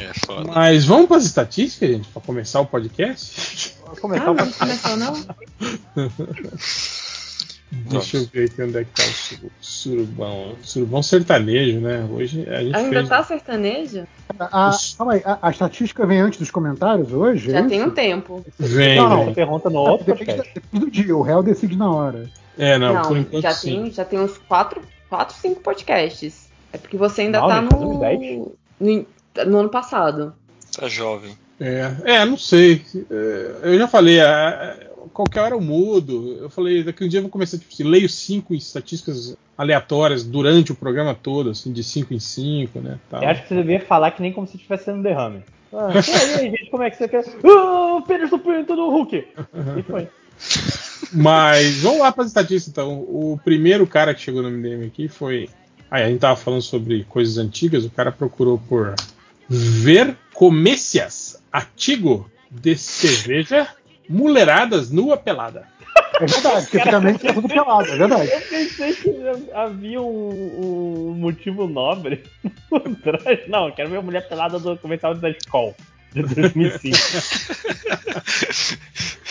É 0.00 0.12
foda. 0.24 0.52
Mas 0.54 0.84
vamos 0.84 1.08
para 1.08 1.16
as 1.16 1.24
estatísticas, 1.24 1.88
gente, 1.90 2.08
para 2.10 2.22
começar 2.22 2.60
o 2.60 2.66
podcast? 2.66 3.74
Vou 3.80 3.92
Ah, 3.96 4.00
começar 4.00 4.30
uma 4.30 4.44
não 4.44 4.52
começou 4.52 4.96
não? 4.96 5.26
Deixa 7.70 8.16
eu 8.16 8.26
ver 8.32 8.44
aqui 8.50 8.62
onde 8.62 8.78
é 8.78 8.84
que 8.84 8.90
tá 8.90 9.02
o 9.02 9.12
suru- 9.12 9.52
surubão. 9.60 10.54
Surubão 10.62 11.02
sertanejo, 11.02 11.80
né? 11.80 12.06
Hoje 12.10 12.46
a 12.48 12.62
gente 12.62 12.74
Ainda 12.76 12.90
fez. 13.00 13.08
tá 13.08 13.22
sertanejo? 13.22 14.06
A, 14.38 14.70
calma 14.96 15.12
aí, 15.14 15.22
a, 15.24 15.38
a 15.42 15.50
estatística 15.50 16.06
vem 16.06 16.20
antes 16.20 16.38
dos 16.38 16.50
comentários 16.50 17.12
hoje? 17.12 17.50
Já 17.50 17.58
é 17.58 17.62
tem 17.64 17.78
isso? 17.78 17.88
um 17.88 17.90
tempo. 17.90 18.44
Vem, 18.58 18.96
Não, 18.96 19.08
não, 19.08 19.24
vem. 19.26 19.34
pergunta 19.34 19.68
no 19.68 19.78
outro 19.80 20.06
Depende, 20.06 20.24
podcast. 20.26 20.48
da- 20.54 20.60
depende 20.60 20.84
do 20.84 20.90
dia, 20.90 21.16
o 21.16 21.20
réu 21.22 21.42
decide 21.42 21.76
na 21.76 21.90
hora. 21.92 22.30
É, 22.56 22.78
não, 22.78 22.94
Não, 22.94 23.02
por 23.02 23.16
enquanto 23.16 23.42
já, 23.42 23.50
sim. 23.52 23.82
tem, 23.82 23.90
já 23.92 24.04
tem 24.04 24.18
uns 24.18 24.36
4, 24.38 24.80
4, 25.10 25.36
5 25.36 25.60
podcasts. 25.60 26.48
É 26.72 26.78
porque 26.78 26.96
você 26.96 27.22
ainda 27.22 27.40
Não, 27.40 27.48
tá 27.48 27.60
no, 27.62 28.00
10. 28.00 28.20
no. 28.80 29.06
no 29.46 29.58
ano 29.58 29.68
passado. 29.68 30.34
Tá 30.76 30.88
jovem. 30.88 31.36
É, 31.60 31.90
é, 32.04 32.24
não 32.24 32.36
sei. 32.38 32.82
É, 33.10 33.50
Eu 33.62 33.78
já 33.78 33.88
falei, 33.88 34.20
é, 34.20 34.87
qualquer 35.18 35.40
hora 35.40 35.54
eu 35.54 35.60
mudo. 35.60 36.38
Eu 36.40 36.48
falei, 36.48 36.84
daqui 36.84 37.04
um 37.04 37.08
dia 37.08 37.18
eu 37.18 37.22
vou 37.22 37.30
começar, 37.30 37.58
tipo 37.58 37.72
assim, 37.72 37.82
leio 37.82 38.08
cinco 38.08 38.54
estatísticas 38.54 39.36
aleatórias 39.56 40.22
durante 40.22 40.70
o 40.70 40.76
programa 40.76 41.12
todo, 41.12 41.50
assim, 41.50 41.72
de 41.72 41.82
5 41.82 42.14
em 42.14 42.20
5, 42.20 42.78
né? 42.78 43.00
tal. 43.10 43.20
Eu 43.20 43.28
acho 43.28 43.42
que 43.42 43.48
você 43.48 43.54
devia 43.56 43.80
falar 43.80 44.12
que 44.12 44.22
nem 44.22 44.32
como 44.32 44.46
se 44.46 44.54
estivesse 44.54 44.84
sendo 44.84 45.02
derrame. 45.02 45.42
Ah, 45.72 45.90
e 45.98 46.40
aí, 46.40 46.50
gente, 46.50 46.70
como 46.70 46.84
é 46.84 46.90
que 46.90 46.96
você 46.96 47.08
quer? 47.08 47.24
Ah, 47.44 47.96
o 47.96 48.00
do 48.00 48.38
pinto 48.38 48.76
do 48.76 48.90
Hulk! 48.90 49.16
E 49.76 49.82
foi. 49.82 50.08
Mas 51.12 51.78
vamos 51.80 51.98
lá 51.98 52.12
para 52.12 52.22
as 52.22 52.28
estatísticas 52.28 52.68
então. 52.68 53.00
O 53.00 53.40
primeiro 53.44 53.86
cara 53.86 54.14
que 54.14 54.20
chegou 54.20 54.42
no 54.42 54.50
MDM 54.50 54.86
aqui 54.86 55.08
foi. 55.08 55.48
Aí 55.90 56.04
a 56.04 56.08
gente 56.08 56.20
tava 56.20 56.36
falando 56.36 56.62
sobre 56.62 57.02
coisas 57.04 57.38
antigas, 57.38 57.84
o 57.84 57.90
cara 57.90 58.12
procurou 58.12 58.58
por 58.68 58.94
ver 59.48 60.16
comecias 60.34 61.42
atigo 61.50 62.30
de 62.50 62.76
cerveja 62.76 63.68
mulheradas 64.08 64.90
nua 64.90 65.16
pelada. 65.16 65.66
É 66.20 66.26
verdade, 66.26 66.62
porque 66.62 66.78
antigamente 66.78 67.24
era 67.26 67.34
tudo 67.34 67.48
pelado, 67.48 67.88
é 67.92 67.96
verdade. 67.96 68.30
Eu 68.32 68.40
pensei 68.40 68.92
que 68.94 69.14
havia 69.54 70.00
um, 70.02 71.10
um 71.10 71.14
motivo 71.14 71.66
nobre 71.68 72.24
por 72.68 72.80
trás. 72.96 73.40
Não, 73.48 73.68
eu 73.68 73.74
quero 73.74 73.90
ver 73.90 73.98
a 73.98 74.02
mulher 74.02 74.28
pelada 74.28 74.58
do 74.58 74.76
comercial 74.78 75.14
da 75.14 75.30
escola 75.30 75.74
de 76.12 76.22
2005. 76.34 76.96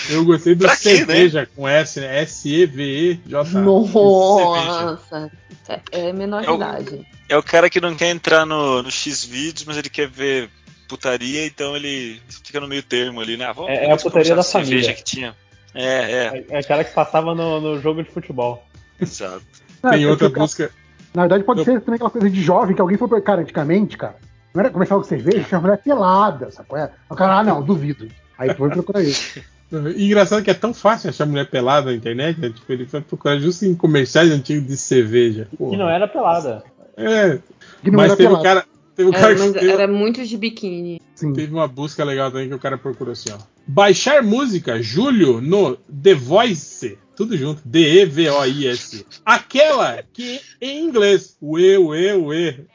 Eu 0.09 0.23
gostei 0.25 0.55
do 0.55 0.65
Pra 0.65 0.75
cerveja 0.75 1.47
com 1.55 1.67
S, 1.67 1.99
né? 1.99 2.21
S-E-V-E-J. 2.21 3.43
Nossa, 3.59 5.32
é, 5.67 5.82
é 5.91 6.13
menor 6.13 6.43
É 6.43 6.49
o- 6.51 6.55
idade. 6.55 7.05
É 7.28 7.38
o 7.38 7.43
cara 7.43 7.69
que 7.69 7.82
não 7.82 7.93
quer 7.95 8.09
entrar 8.11 8.45
no, 8.45 8.82
no 8.84 8.89
X-Vídeos, 8.91 9.65
mas 9.65 9.75
ele 9.78 9.89
quer 9.89 10.07
ver 10.07 10.49
putaria, 10.88 11.45
então 11.45 11.75
ele 11.75 12.19
fica 12.29 12.59
no 12.59 12.67
meio 12.67 12.81
termo 12.83 13.19
ali, 13.21 13.38
né? 13.38 13.45
Ah, 13.45 13.53
vamos 13.53 13.71
É- 13.71 13.85
é 13.85 13.91
a 13.91 13.97
putaria 13.97 14.35
da 14.35 14.43
família. 14.43 14.93
que 14.93 15.03
tinha. 15.03 15.35
É, 15.75 15.83
é, 15.83 16.45
É 16.49 16.57
aquela 16.59 16.83
que 16.83 16.93
passava 16.93 17.35
no, 17.35 17.59
no 17.61 17.81
jogo 17.81 18.03
de 18.03 18.09
futebol. 18.09 18.63
exato. 18.99 19.43
Não, 19.83 19.91
Tem 19.91 20.03
é 20.03 20.07
outra 20.07 20.29
busca. 20.29 20.71
Na 21.13 21.23
verdade, 21.23 21.43
pode 21.43 21.59
Eu- 21.59 21.65
ser 21.65 21.81
também 21.81 21.95
aquela 21.95 22.09
coisa 22.09 22.29
de 22.29 22.41
jovem 22.41 22.75
que 22.75 22.81
alguém 22.81 22.97
foi. 22.97 23.07
pra- 23.07 23.21
Cara, 23.21 23.41
antigamente, 23.41 23.97
cara, 23.97 24.15
não 24.53 24.61
era 24.61 24.69
começar 24.71 24.95
com 24.95 25.03
cerveja, 25.03 25.43
tinha 25.43 25.59
mulher 25.59 25.77
pelada, 25.77 26.49
sacou? 26.51 26.77
É? 26.77 26.89
O 27.09 27.15
cara, 27.15 27.39
ah, 27.39 27.43
não, 27.43 27.61
duvido. 27.61 28.07
Aí 28.38 28.53
foi 28.53 28.69
procurar 28.69 29.01
isso. 29.03 29.39
E 29.97 30.05
engraçado 30.05 30.41
que 30.41 30.49
é 30.49 30.53
tão 30.53 30.73
fácil 30.73 31.09
achar 31.09 31.25
mulher 31.25 31.45
pelada 31.49 31.88
na 31.91 31.93
internet, 31.97 32.39
né? 32.39 32.49
Tipo, 32.49 32.71
ele 32.71 32.85
foi 32.85 33.01
procurar 33.01 33.38
justo 33.38 33.65
em 33.65 33.75
comerciais 33.75 34.31
antigos 34.31 34.65
de 34.65 34.77
cerveja. 34.77 35.49
Porra. 35.57 35.71
Que 35.71 35.75
não 35.77 35.89
era 35.89 36.07
pelada. 36.07 36.63
É, 36.95 37.38
Que 37.83 37.91
não 37.91 37.97
mas 37.97 38.05
era 38.11 38.15
teve 38.15 38.29
um 38.33 38.38
pelada. 38.41 38.61
cara. 38.61 38.65
Teve 38.97 39.09
um 39.09 39.13
Era, 39.13 39.21
cara 39.21 39.35
que 39.35 39.41
mas 39.41 39.51
teve, 39.51 39.71
era 39.71 39.87
muito 39.87 40.25
de 40.25 40.35
biquíni. 40.35 40.99
Sim. 41.13 41.31
teve 41.31 41.53
uma 41.53 41.67
busca 41.67 42.03
legal 42.03 42.31
também 42.31 42.49
que 42.49 42.55
o 42.55 42.59
cara 42.59 42.79
procurou 42.79 43.11
assim, 43.11 43.29
ó. 43.31 43.37
Baixar 43.67 44.23
música, 44.23 44.81
Júlio, 44.81 45.39
no 45.39 45.75
The 45.75 46.15
Voice. 46.15 46.97
Tudo 47.15 47.37
junto. 47.37 47.61
D-E-V-O-I-S. 47.63 49.05
Aquela 49.23 50.03
que 50.11 50.41
em 50.59 50.83
inglês. 50.83 51.37
Uê, 51.39 51.77
uê, 51.77 52.15
uê. 52.15 52.65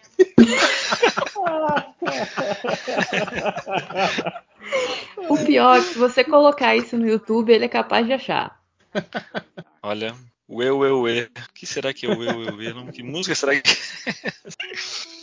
O 5.28 5.36
pior 5.44 5.76
é 5.76 5.80
que 5.80 5.88
se 5.88 5.98
você 5.98 6.22
colocar 6.22 6.76
isso 6.76 6.96
no 6.96 7.08
YouTube, 7.08 7.52
ele 7.52 7.64
é 7.64 7.68
capaz 7.68 8.06
de 8.06 8.12
achar. 8.12 8.60
Olha, 9.82 10.14
uê, 10.70 10.90
uê. 10.90 11.22
O 11.22 11.28
que 11.55 11.66
será 11.66 11.92
que 11.92 12.07
é 12.07 12.11
uê, 12.11 12.26
uê, 12.32 12.50
uê? 12.53 12.72
Não, 12.72 12.86
Que 12.86 13.03
música 13.03 13.34
será 13.34 13.55
que 13.59 13.62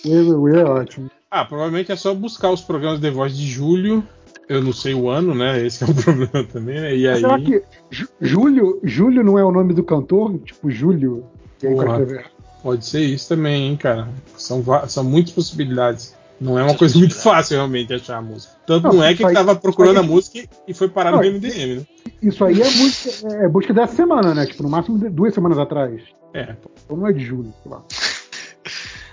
Ué, 0.06 0.22
ué, 0.22 0.36
ué, 0.36 0.60
é 0.62 0.64
ótimo. 0.64 1.10
Ah, 1.30 1.46
provavelmente 1.46 1.92
é 1.92 1.96
só 1.96 2.14
buscar 2.14 2.50
os 2.52 2.62
programas 2.62 3.00
The 3.00 3.12
Voice 3.12 3.36
de 3.36 3.48
julho. 3.48 4.04
Eu 4.48 4.64
não 4.64 4.74
sei 4.74 4.96
o 4.96 5.10
ano, 5.10 5.36
né? 5.36 5.64
Esse 5.64 5.84
é 5.84 5.88
o 5.88 5.94
problema 5.94 6.44
também, 6.52 6.80
né? 6.82 6.96
E 6.96 7.08
aí. 7.08 7.22
Será 7.22 7.40
que 7.40 7.62
Ju- 7.92 8.10
Júlio, 8.20 8.80
Júlio 8.84 9.24
não 9.24 9.38
é 9.38 9.44
o 9.44 9.52
nome 9.52 9.74
do 9.74 9.84
cantor? 9.84 10.40
Tipo, 10.40 10.72
Júlio. 10.72 11.26
E 11.62 11.68
o 11.68 11.72
Porra. 11.76 12.02
escreve- 12.02 12.26
Pode 12.64 12.86
ser 12.86 13.02
isso 13.02 13.30
também, 13.30 13.68
hein, 13.70 13.78
cara. 13.78 14.10
São, 14.38 14.64
são 14.88 15.04
muitas 15.04 15.32
possibilidades. 15.34 16.16
Não 16.40 16.58
é 16.58 16.64
uma 16.64 16.76
coisa 16.78 16.98
muito 16.98 17.16
fácil 17.16 17.58
realmente 17.58 17.94
achar 17.94 18.18
a 18.18 18.22
música. 18.22 18.54
Tanto 18.66 18.88
não, 18.88 18.94
Não, 18.96 19.04
é 19.04 19.14
que 19.14 19.22
ele 19.24 19.30
aí- 19.30 19.36
tava 19.36 19.56
procurando 19.56 19.92
isso 19.96 20.00
a 20.00 20.04
aí- 20.04 20.10
música 20.10 20.50
e 20.68 20.74
foi 20.74 20.88
parar 20.88 21.12
no 21.12 21.18
Não, 21.18 21.24
MDM, 21.26 21.76
né? 21.80 21.86
Isso 22.22 22.44
aí 22.46 22.62
é 22.62 22.64
busca, 22.72 23.28
é 23.36 23.48
busca 23.50 23.74
dessa 23.74 23.96
semana, 23.96 24.34
né? 24.34 24.46
Tipo, 24.46 24.64
no 24.64 24.70
máximo 24.70 24.98
de- 24.98 25.10
duas 25.10 25.34
semanas 25.34 25.58
atrás. 25.58 26.02
É. 26.34 26.56
Ou 26.88 26.98
não 26.98 27.08
é 27.08 27.14
de 27.14 27.26
julho, 27.26 27.54
sei 27.64 27.72
lá. 27.72 27.84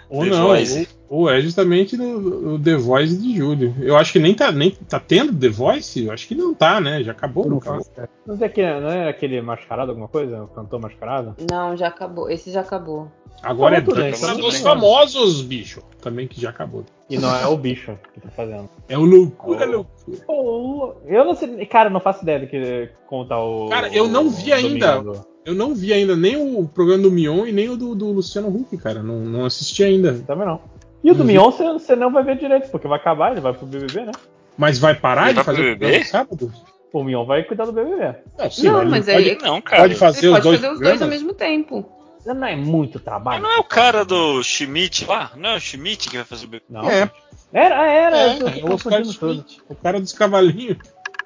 Ou 0.08 0.22
The 0.22 0.30
não, 0.30 0.46
Voice. 0.46 0.88
ou, 1.08 1.22
ou 1.22 1.30
é 1.30 1.40
justamente 1.40 1.96
no, 1.96 2.20
no 2.20 2.58
The 2.60 2.76
Voice 2.76 3.16
de 3.16 3.36
julho. 3.36 3.74
Eu 3.80 3.96
acho 3.96 4.12
que 4.12 4.20
nem 4.20 4.34
tá, 4.34 4.52
nem 4.52 4.70
tá 4.70 5.00
tendo 5.00 5.34
The 5.36 5.48
Voice? 5.48 6.04
Eu 6.04 6.12
acho 6.12 6.28
que 6.28 6.34
não 6.36 6.54
tá, 6.54 6.80
né? 6.80 7.02
Já 7.02 7.10
acabou, 7.10 7.44
Eu 7.44 7.50
não 7.50 7.60
não 8.24 8.36
é 8.40 8.44
aquele, 8.46 8.80
não 8.80 8.88
é 8.90 9.08
aquele 9.08 9.40
mascarado, 9.42 9.90
alguma 9.90 10.06
coisa? 10.06 10.44
O 10.44 10.46
cantor 10.46 10.80
mascarado? 10.80 11.34
Não, 11.50 11.76
já 11.76 11.88
acabou. 11.88 12.30
Esse 12.30 12.52
já 12.52 12.60
acabou. 12.60 13.10
Agora 13.42 13.76
é 13.76 13.80
tudo, 13.80 13.96
dança 13.96 14.26
então, 14.32 14.38
dos 14.40 14.58
famosos, 14.60 15.42
bicho. 15.42 15.80
Também 16.00 16.26
que 16.26 16.40
já 16.40 16.50
acabou. 16.50 16.84
E 17.08 17.18
não 17.18 17.34
é 17.34 17.46
o 17.46 17.56
bicho 17.56 17.98
que 18.14 18.20
tá 18.20 18.28
fazendo. 18.30 18.68
É 18.88 18.96
o 18.96 19.04
loucura, 19.04 19.66
Oh. 19.66 19.70
loucura. 19.72 20.18
Pô, 20.26 20.94
eu 21.06 21.24
não 21.24 21.34
sei. 21.34 21.66
Cara, 21.66 21.90
não 21.90 22.00
faço 22.00 22.22
ideia 22.22 22.40
do 22.40 22.46
que 22.46 22.88
conta 23.06 23.36
o. 23.36 23.68
Cara, 23.68 23.88
eu 23.88 24.08
não 24.08 24.28
vi 24.30 24.50
o 24.50 24.54
ainda. 24.54 25.02
Eu 25.44 25.54
não 25.54 25.74
vi 25.74 25.92
ainda 25.92 26.16
nem 26.16 26.36
o 26.36 26.66
programa 26.66 27.02
do 27.04 27.10
Mion 27.10 27.46
e 27.46 27.52
nem 27.52 27.68
o 27.68 27.76
do, 27.76 27.94
do 27.94 28.10
Luciano 28.10 28.48
Huck, 28.48 28.76
cara. 28.78 29.02
Não, 29.02 29.20
não 29.20 29.44
assisti 29.44 29.84
ainda. 29.84 30.12
Também 30.26 30.46
não. 30.46 30.60
E 31.04 31.10
o 31.10 31.14
do 31.14 31.20
Uhum. 31.20 31.26
Mion 31.26 31.50
você, 31.52 31.94
não 31.94 32.10
vai 32.12 32.24
ver 32.24 32.36
direito, 32.38 32.68
porque 32.70 32.88
vai 32.88 32.98
acabar, 32.98 33.30
ele 33.32 33.40
vai 33.40 33.52
pro 33.52 33.64
BBB, 33.66 34.06
né? 34.06 34.12
Mas 34.58 34.78
vai 34.78 34.94
parar 34.94 35.30
Ele 35.30 35.38
de 35.38 35.44
fazer 35.44 35.60
o 35.60 35.78
BBB? 35.78 36.04
sábado? 36.04 36.52
O 36.92 37.04
Mion 37.04 37.24
vai 37.26 37.44
cuidar 37.44 37.66
do 37.66 37.72
BBB. 37.72 38.16
Não, 38.38 38.50
sim, 38.50 38.66
não, 38.68 38.84
mas 38.86 39.04
pode, 39.06 39.16
aí 39.30 39.38
Não, 39.40 39.60
cara. 39.60 39.82
pode 39.82 39.94
fazer 39.96 40.26
ele 40.26 40.28
os 40.28 40.32
pode 40.32 40.42
dois 40.44 40.60
fazer 40.60 40.72
os 40.72 40.80
dois 40.80 41.02
ao 41.02 41.08
mesmo 41.08 41.34
tempo. 41.34 41.84
Não 42.34 42.46
é 42.46 42.56
muito 42.56 42.94
Mas 42.96 43.04
trabalho. 43.04 43.42
não 43.42 43.50
é 43.52 43.58
o 43.58 43.64
cara 43.64 44.04
do 44.04 44.42
Schmidt 44.42 45.04
lá? 45.06 45.30
Não 45.36 45.50
é 45.50 45.56
o 45.56 45.60
Schmidt 45.60 46.08
que 46.10 46.16
vai 46.16 46.24
fazer 46.26 46.44
o 46.46 46.48
BBB? 46.48 46.64
Não. 46.70 46.88
É, 46.90 47.10
Era, 47.52 47.86
era, 47.86 48.16
é, 48.18 48.34
eu 48.34 48.38
tô 48.38 48.46
é 48.48 48.50
o 48.50 48.52
Oscar 48.52 48.68
confundindo 48.70 49.14
tudo. 49.14 49.32
Schmidt, 49.34 49.62
o 49.68 49.74
cara 49.76 50.00
dos 50.00 50.12
cavalinhos. 50.12 50.78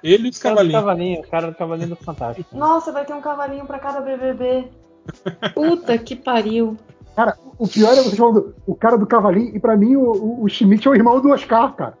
Ele 0.03 0.27
e 0.27 0.29
os 0.31 0.39
cavalinhos. 0.39 0.79
cavalinho, 0.79 1.19
o 1.21 1.27
cara 1.27 1.47
do 1.51 1.55
cavalinho 1.55 1.89
do 1.89 1.95
Fantástico. 1.95 2.57
Nossa, 2.57 2.91
vai 2.91 3.05
ter 3.05 3.13
um 3.13 3.21
cavalinho 3.21 3.65
pra 3.65 3.77
cada 3.79 4.01
BBB. 4.01 4.67
Puta 5.53 5.97
que 5.97 6.15
pariu. 6.15 6.77
Cara, 7.15 7.37
o 7.59 7.67
pior 7.67 7.91
é 7.93 8.01
você 8.01 8.15
falando 8.15 8.55
o 8.65 8.73
cara 8.75 8.97
do 8.97 9.05
cavalinho, 9.05 9.55
e 9.55 9.59
pra 9.59 9.75
mim 9.75 9.95
o, 9.95 10.11
o, 10.11 10.43
o 10.43 10.49
Schmidt 10.49 10.87
é 10.87 10.91
o 10.91 10.95
irmão 10.95 11.19
do 11.19 11.29
Oscar, 11.29 11.73
cara. 11.75 11.97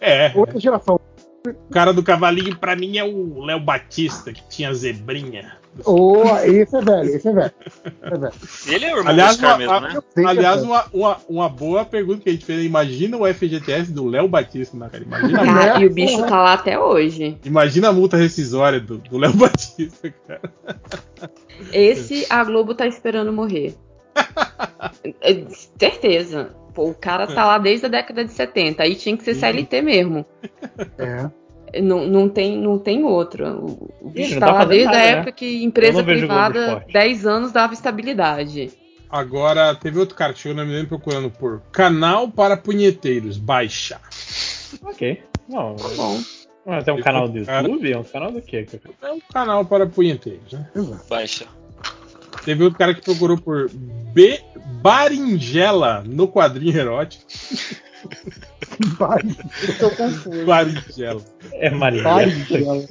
É 0.00 0.26
É, 0.26 0.32
outra 0.34 0.58
geração. 0.58 0.98
o 1.46 1.72
cara 1.72 1.92
do 1.92 2.02
cavalinho 2.02 2.56
pra 2.58 2.74
mim 2.74 2.96
é 2.96 3.04
o 3.04 3.44
Léo 3.44 3.60
Batista, 3.60 4.32
que 4.32 4.42
tinha 4.48 4.72
zebrinha. 4.72 5.58
Oh, 5.84 6.24
esse 6.44 6.76
é 6.76 6.80
velho, 6.80 7.08
esse 7.14 7.28
é 7.28 7.32
velho. 7.32 7.52
Esse 7.64 7.80
é 8.02 8.18
velho. 8.18 8.32
Ele 8.66 8.84
é 8.84 8.94
o 8.94 8.98
irmão 8.98 9.12
Aliás, 9.12 9.36
do 9.36 9.46
Oscar 9.46 9.50
uma- 9.50 9.58
mesmo, 9.58 9.74
a- 9.74 9.80
né? 9.80 10.28
Aliás, 10.28 10.62
uma, 10.62 10.84
uma, 10.92 11.16
uma 11.28 11.48
boa 11.48 11.84
pergunta 11.84 12.22
que 12.22 12.28
a 12.28 12.32
gente 12.32 12.44
fez. 12.44 12.64
Imagina 12.64 13.16
o 13.16 13.26
FGTS 13.26 13.92
do 13.92 14.06
Léo 14.06 14.28
Batista, 14.28 14.76
né, 14.76 14.88
cara? 14.90 15.04
Imagina, 15.04 15.40
a 15.40 15.44
multa- 15.44 15.60
Cara, 15.66 15.80
e 15.80 15.86
o 15.86 15.90
bicho 15.92 16.18
tá 16.26 16.42
lá 16.42 16.52
até 16.54 16.78
hoje. 16.78 17.38
imagina 17.44 17.88
a 17.88 17.92
multa 17.92 18.16
rescisória 18.16 18.80
do 18.80 19.00
Léo 19.16 19.32
Batista, 19.34 20.12
cara. 20.26 20.40
Esse 21.72 22.26
a 22.28 22.42
Globo 22.44 22.74
tá 22.74 22.86
esperando 22.86 23.32
morrer. 23.32 23.74
É, 25.20 25.44
certeza. 25.78 26.50
Pô, 26.74 26.90
o 26.90 26.94
cara 26.94 27.26
tá 27.26 27.44
lá 27.46 27.58
desde 27.58 27.86
a 27.86 27.88
década 27.88 28.24
de 28.24 28.32
70. 28.32 28.82
Aí 28.82 28.94
tinha 28.94 29.16
que 29.16 29.24
ser. 29.24 29.34
CLT 29.34 29.82
mesmo. 29.82 30.24
É. 30.98 31.30
Não, 31.82 32.06
não, 32.06 32.28
tem, 32.28 32.56
não 32.58 32.78
tem 32.78 33.04
outro. 33.04 33.46
O, 33.46 33.90
o 34.00 34.10
bicho 34.10 34.34
não 34.34 34.40
tá 34.40 34.46
tá 34.46 34.52
lá 34.52 34.64
desde 34.64 34.86
nada, 34.86 34.96
a 34.98 35.00
né? 35.00 35.08
época 35.10 35.32
que 35.32 35.44
Eu 35.62 35.68
empresa 35.68 35.98
não 35.98 36.04
privada, 36.04 36.58
Esporte. 36.66 36.92
10 36.92 37.26
anos 37.26 37.52
dava 37.52 37.72
estabilidade. 37.74 38.72
Agora, 39.08 39.74
teve 39.74 39.98
outro 39.98 40.14
cara 40.14 40.32
que 40.32 40.38
chegou 40.38 40.56
na 40.56 40.64
MDM 40.64 40.86
procurando 40.86 41.30
por 41.30 41.60
canal 41.72 42.28
para 42.28 42.56
punheteiros, 42.56 43.36
baixa. 43.38 44.00
Ok. 44.84 45.22
Não, 45.48 45.74
Tá 45.74 45.88
bom. 45.96 46.20
mas 46.64 46.86
é 46.86 46.92
um 46.92 47.00
canal 47.00 47.28
do 47.28 47.44
Cara. 47.44 47.66
YouTube? 47.66 47.92
É 47.92 47.98
um 47.98 48.04
canal 48.04 48.30
do 48.30 48.40
quê? 48.40 48.66
É 49.02 49.10
um 49.12 49.20
canal 49.32 49.64
para 49.64 49.84
punheteiros, 49.86 50.52
né? 50.52 50.68
Baixa. 51.08 51.46
Teve 52.44 52.62
outro 52.62 52.78
cara 52.78 52.94
que 52.94 53.02
procurou 53.02 53.36
por 53.36 53.68
B. 54.14 54.40
Baringela 54.80 56.02
no 56.06 56.28
quadrinho 56.28 56.76
erótico. 56.78 57.24
Vai. 58.98 59.22
Tô 59.78 59.90
confuso. 59.90 60.44
Baringela. 60.44 61.22
É 61.52 61.70
Maria. 61.70 62.02
Maringela. 62.02 62.86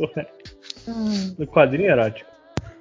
Do 1.38 1.48
quadrinho 1.48 1.90
erótico. 1.90 2.30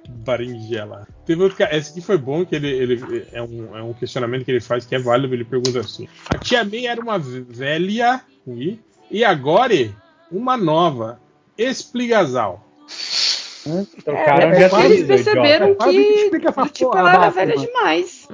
Baringela. 0.07 1.07
Teve 1.25 1.43
outro 1.43 1.57
cara. 1.57 1.75
Esse 1.75 1.91
aqui 1.91 2.01
foi 2.01 2.17
bom, 2.17 2.45
que 2.45 2.55
ele, 2.55 2.67
ele 2.67 3.27
é, 3.31 3.41
um, 3.41 3.77
é 3.77 3.83
um 3.83 3.93
questionamento 3.93 4.45
que 4.45 4.51
ele 4.51 4.59
faz 4.59 4.85
que 4.85 4.95
é 4.95 4.99
válido. 4.99 5.33
Ele 5.33 5.45
pergunta 5.45 5.79
assim: 5.79 6.07
A 6.29 6.37
tia 6.37 6.63
May 6.63 6.87
era 6.87 7.01
uma 7.01 7.19
velha 7.19 8.21
I, 8.47 8.79
e 9.11 9.23
agora 9.23 9.73
uma 10.31 10.57
nova. 10.57 11.19
Expligasal. 11.57 12.65
Trocaram 14.03 14.51
É, 14.51 14.63
é 14.63 14.85
eles 14.85 15.05
perceberam 15.05 15.67
É 15.67 15.75
que 15.75 16.29
que, 16.29 16.69
tipo, 16.71 16.97
ela 16.97 17.13
era 17.13 17.29
velha 17.29 17.57
demais. 17.57 18.27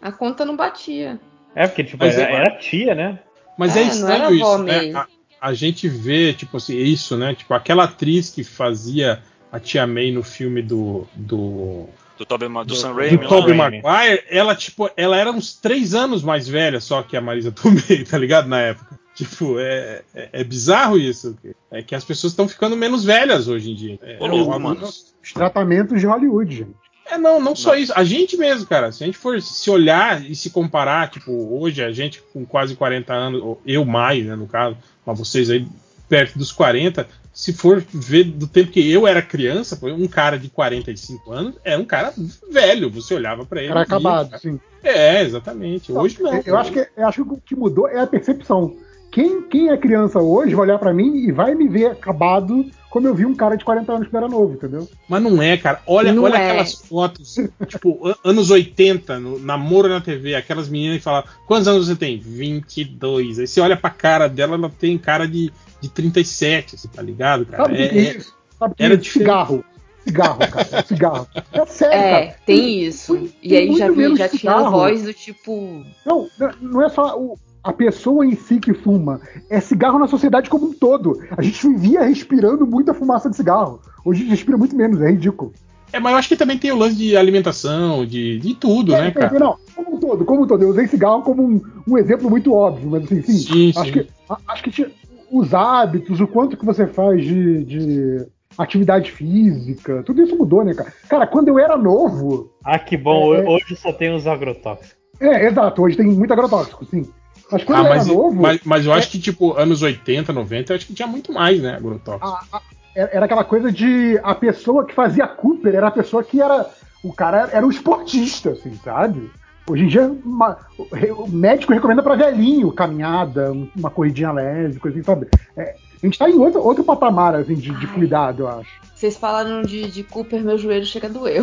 A 0.00 0.10
conta 0.10 0.44
não 0.44 0.56
batia. 0.56 1.20
É, 1.54 1.66
porque, 1.66 1.84
tipo, 1.84 2.02
era, 2.04 2.22
é- 2.22 2.34
era 2.34 2.50
tia, 2.58 2.94
né? 2.94 3.18
Mas 3.58 3.76
É, 3.76 3.80
é, 3.80 3.84
não 3.84 3.90
estranho 3.92 4.34
isso, 4.34 4.58
né? 4.62 4.92
A, 4.94 5.06
a 5.48 5.54
gente 5.54 5.88
vê, 5.88 6.32
tipo 6.32 6.56
assim, 6.56 6.76
isso, 6.76 7.16
né? 7.16 7.34
Tipo, 7.34 7.52
aquela 7.54 7.84
atriz 7.84 8.30
que 8.30 8.42
fazia 8.44 9.22
a 9.50 9.60
tia 9.60 9.86
May 9.86 10.10
no 10.10 10.22
filme 10.22 10.62
do. 10.62 11.06
do 11.14 11.86
Do, 12.16 12.24
Tobey 12.24 12.48
Ma- 12.48 12.62
do, 12.64 12.74
Sam 12.74 12.92
do 12.92 12.96
Raimi 12.98 13.16
do 13.18 13.22
lá. 13.24 13.28
Tobey. 13.28 13.54
Maguire, 13.54 14.24
ela, 14.30 14.54
tipo, 14.54 14.88
ela 14.96 15.16
era 15.16 15.30
uns 15.30 15.54
três 15.54 15.94
anos 15.94 16.22
mais 16.22 16.48
velha 16.48 16.80
só 16.80 17.02
que 17.02 17.16
a 17.16 17.20
Marisa 17.20 17.52
Tomei, 17.52 18.04
tá 18.04 18.16
ligado? 18.16 18.48
Na 18.48 18.60
época. 18.60 18.98
Tipo, 19.14 19.58
é, 19.58 20.02
é, 20.14 20.28
é 20.32 20.44
bizarro 20.44 20.96
isso. 20.96 21.36
É 21.70 21.82
que 21.82 21.94
as 21.94 22.02
pessoas 22.04 22.32
estão 22.32 22.48
ficando 22.48 22.74
menos 22.74 23.04
velhas 23.04 23.46
hoje 23.46 23.70
em 23.72 23.74
dia. 23.74 23.98
É, 24.02 24.16
Ô, 24.18 24.26
louco, 24.26 24.54
é, 24.54 24.58
mano. 24.58 24.82
Os 24.86 25.32
tratamentos 25.34 26.00
de 26.00 26.06
Hollywood, 26.06 26.56
gente. 26.56 26.74
É, 27.12 27.18
não, 27.18 27.40
não 27.40 27.54
só 27.54 27.74
isso. 27.74 27.92
A 27.94 28.04
gente 28.04 28.36
mesmo, 28.36 28.66
cara. 28.66 28.90
Se 28.90 29.02
a 29.02 29.06
gente 29.06 29.18
for 29.18 29.40
se 29.40 29.70
olhar 29.70 30.24
e 30.24 30.34
se 30.34 30.50
comparar, 30.50 31.10
tipo, 31.10 31.32
hoje 31.32 31.82
a 31.82 31.92
gente 31.92 32.22
com 32.32 32.44
quase 32.46 32.74
40 32.74 33.12
anos, 33.12 33.42
ou 33.42 33.60
eu 33.66 33.84
mais, 33.84 34.24
né, 34.24 34.34
no 34.34 34.46
caso, 34.46 34.76
mas 35.04 35.18
vocês 35.18 35.50
aí 35.50 35.66
perto 36.08 36.38
dos 36.38 36.52
40, 36.52 37.06
se 37.32 37.52
for 37.52 37.82
ver 37.92 38.24
do 38.24 38.46
tempo 38.46 38.70
que 38.70 38.90
eu 38.90 39.06
era 39.06 39.22
criança, 39.22 39.78
um 39.82 40.06
cara 40.06 40.38
de 40.38 40.48
45 40.48 41.32
anos 41.32 41.54
era 41.64 41.80
um 41.80 41.84
cara 41.84 42.12
velho. 42.50 42.90
Você 42.90 43.14
olhava 43.14 43.44
para 43.44 43.60
ele. 43.60 43.68
Cara 43.68 43.82
acabado, 43.82 44.30
cara. 44.30 44.40
sim. 44.40 44.60
É, 44.82 45.22
exatamente. 45.22 45.92
Hoje 45.92 46.20
não. 46.20 46.34
Eu, 46.44 46.56
acho 46.56 46.72
que, 46.72 46.88
eu 46.96 47.06
acho 47.06 47.24
que 47.24 47.30
o 47.32 47.36
que 47.36 47.54
mudou 47.54 47.88
é 47.88 48.00
a 48.00 48.06
percepção. 48.06 48.76
Quem, 49.12 49.42
quem 49.42 49.68
é 49.68 49.76
criança 49.76 50.18
hoje 50.18 50.54
vai 50.54 50.64
olhar 50.64 50.78
para 50.78 50.94
mim 50.94 51.16
e 51.16 51.30
vai 51.30 51.54
me 51.54 51.68
ver 51.68 51.88
acabado 51.88 52.64
como 52.88 53.06
eu 53.06 53.14
vi 53.14 53.26
um 53.26 53.34
cara 53.34 53.56
de 53.56 53.64
40 53.64 53.92
anos 53.92 54.08
que 54.08 54.16
era 54.16 54.26
novo, 54.26 54.54
entendeu? 54.54 54.88
Mas 55.06 55.22
não 55.22 55.42
é, 55.42 55.56
cara. 55.58 55.82
Olha, 55.86 56.18
olha 56.18 56.36
é. 56.36 56.50
aquelas 56.50 56.74
fotos, 56.74 57.36
tipo, 57.68 58.14
anos 58.24 58.50
80, 58.50 59.20
no, 59.20 59.38
namoro 59.38 59.88
na 59.88 60.00
TV, 60.00 60.34
aquelas 60.34 60.68
meninas 60.68 60.98
que 60.98 61.04
falam, 61.04 61.24
quantos 61.46 61.68
anos 61.68 61.88
você 61.88 61.96
tem? 61.96 62.18
22. 62.18 63.38
Aí 63.38 63.46
você 63.46 63.60
olha 63.60 63.76
pra 63.76 63.90
cara 63.90 64.28
dela, 64.28 64.54
ela 64.54 64.70
tem 64.70 64.96
cara 64.96 65.28
de, 65.28 65.52
de 65.80 65.90
37, 65.90 66.74
assim, 66.74 66.88
tá 66.88 67.02
ligado, 67.02 67.44
cara? 67.44 67.64
Sabe 67.64 67.82
é, 67.82 67.88
que 67.88 67.98
é, 67.98 68.00
é 68.00 68.16
isso? 68.16 68.34
Sabe 68.58 68.74
que 68.74 68.82
era 68.82 68.96
de 68.96 69.10
cigarro. 69.10 69.64
Cigarro, 70.06 70.38
cara. 70.38 70.84
Cigarro. 70.84 71.28
É 71.52 71.66
sério, 71.66 71.98
é, 71.98 72.26
cara. 72.26 72.38
tem 72.46 72.82
isso. 72.82 73.14
Tem, 73.14 73.32
e 73.42 73.56
aí 73.56 73.76
já, 73.76 73.88
já 74.16 74.28
tinha 74.28 74.52
a 74.52 74.70
voz 74.70 75.02
do 75.02 75.12
tipo. 75.12 75.84
Não, 76.04 76.28
não 76.60 76.82
é 76.82 76.88
só 76.88 77.18
o, 77.18 77.38
a 77.62 77.72
pessoa 77.72 78.26
em 78.26 78.34
si 78.34 78.58
que 78.58 78.74
fuma. 78.74 79.20
É 79.48 79.60
cigarro 79.60 79.98
na 79.98 80.08
sociedade 80.08 80.50
como 80.50 80.66
um 80.66 80.72
todo. 80.72 81.20
A 81.36 81.42
gente 81.42 81.66
vivia 81.68 82.02
respirando 82.02 82.66
muita 82.66 82.92
fumaça 82.92 83.30
de 83.30 83.36
cigarro. 83.36 83.80
Hoje 84.04 84.20
a 84.20 84.22
gente 84.24 84.30
respira 84.30 84.58
muito 84.58 84.74
menos, 84.74 85.00
é 85.00 85.10
ridículo. 85.10 85.52
É, 85.92 86.00
mas 86.00 86.12
eu 86.12 86.18
acho 86.18 86.28
que 86.28 86.36
também 86.36 86.58
tem 86.58 86.72
o 86.72 86.76
lance 86.76 86.96
de 86.96 87.16
alimentação, 87.16 88.06
de, 88.06 88.38
de 88.38 88.54
tudo, 88.54 88.94
é, 88.94 89.02
né, 89.02 89.10
cara? 89.10 89.38
Não, 89.38 89.56
como 89.76 89.96
um 89.96 90.00
todo, 90.00 90.24
como 90.24 90.42
um 90.42 90.46
todo. 90.46 90.62
Eu 90.62 90.70
usei 90.70 90.86
cigarro 90.88 91.22
como 91.22 91.42
um, 91.42 91.60
um 91.86 91.98
exemplo 91.98 92.30
muito 92.30 92.52
óbvio, 92.54 92.90
mas 92.90 93.04
assim, 93.04 93.22
sim. 93.22 93.38
sim 93.38 93.72
acho, 93.76 93.84
sim. 93.84 93.92
Que, 93.92 94.08
acho 94.48 94.62
que 94.62 94.92
os 95.30 95.52
hábitos, 95.52 96.20
o 96.20 96.26
quanto 96.26 96.56
que 96.56 96.64
você 96.64 96.86
faz 96.86 97.22
de, 97.22 97.64
de 97.64 98.26
atividade 98.56 99.12
física, 99.12 100.02
tudo 100.02 100.22
isso 100.22 100.36
mudou, 100.36 100.64
né, 100.64 100.72
cara? 100.74 100.92
Cara, 101.08 101.26
quando 101.26 101.48
eu 101.48 101.58
era 101.58 101.76
novo. 101.76 102.50
Ah, 102.64 102.78
que 102.78 102.96
bom, 102.96 103.34
é, 103.34 103.46
hoje 103.46 103.76
só 103.76 103.92
tem 103.92 104.14
os 104.14 104.26
agrotóxicos. 104.26 104.96
É, 105.20 105.46
exato, 105.46 105.82
hoje 105.82 105.96
tem 105.96 106.06
muito 106.06 106.32
agrotóxico, 106.32 106.86
sim. 106.86 107.06
Mas 107.52 107.64
quando 107.64 107.86
ah, 107.86 107.88
mas, 107.90 108.06
era 108.06 108.14
novo. 108.16 108.40
Mas, 108.40 108.60
mas 108.64 108.86
eu 108.86 108.92
é... 108.92 108.96
acho 108.96 109.10
que, 109.10 109.18
tipo, 109.18 109.52
anos 109.52 109.82
80, 109.82 110.32
90, 110.32 110.72
eu 110.72 110.76
acho 110.76 110.86
que 110.86 110.94
tinha 110.94 111.06
muito 111.06 111.32
mais, 111.32 111.60
né, 111.60 111.74
agrotóxico. 111.74 112.26
A, 112.26 112.56
a, 112.56 112.62
era 112.94 113.24
aquela 113.24 113.44
coisa 113.44 113.70
de. 113.70 114.18
A 114.22 114.34
pessoa 114.34 114.84
que 114.84 114.94
fazia 114.94 115.26
Cooper 115.26 115.74
era 115.74 115.88
a 115.88 115.92
pessoa 115.92 116.24
que 116.24 116.40
era. 116.40 116.68
O 117.02 117.12
cara 117.12 117.48
era 117.52 117.66
um 117.66 117.70
esportista, 117.70 118.50
assim, 118.50 118.74
sabe? 118.82 119.30
Hoje 119.68 119.84
em 119.84 119.88
dia, 119.88 120.10
uma, 120.24 120.58
o 120.78 121.28
médico 121.28 121.72
recomenda 121.72 122.02
para 122.02 122.16
velhinho 122.16 122.72
caminhada, 122.72 123.52
uma 123.76 123.90
corridinha 123.90 124.32
leve, 124.32 124.78
coisa 124.78 124.96
assim, 124.96 125.04
sabe? 125.04 125.28
É, 125.56 125.76
a 126.02 126.06
gente 126.06 126.18
tá 126.18 126.28
em 126.28 126.34
outro, 126.34 126.60
outro 126.60 126.82
patamar, 126.82 127.34
assim, 127.36 127.54
de, 127.54 127.70
de 127.70 127.86
cuidado, 127.88 128.42
eu 128.42 128.48
acho. 128.48 128.70
Vocês 128.94 129.16
falaram 129.16 129.62
de, 129.62 129.90
de 129.90 130.02
Cooper, 130.02 130.42
meu 130.42 130.58
joelho 130.58 130.86
chega 130.86 131.06
a 131.06 131.10
doer. 131.10 131.42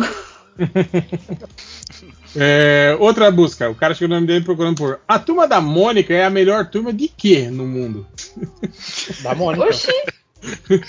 É, 2.36 2.96
outra 2.98 3.30
busca. 3.30 3.68
O 3.70 3.74
cara 3.74 3.94
chegou 3.94 4.10
no 4.10 4.14
nome 4.16 4.26
dele 4.26 4.44
procurando 4.44 4.76
por. 4.76 5.00
A 5.06 5.18
turma 5.18 5.46
da 5.46 5.60
Mônica 5.60 6.12
é 6.12 6.24
a 6.24 6.30
melhor 6.30 6.66
turma 6.68 6.92
de 6.92 7.08
quê 7.08 7.48
no 7.50 7.66
mundo? 7.66 8.06
Da 9.22 9.34
Mônica. 9.34 9.66
Oxi. 9.66 9.92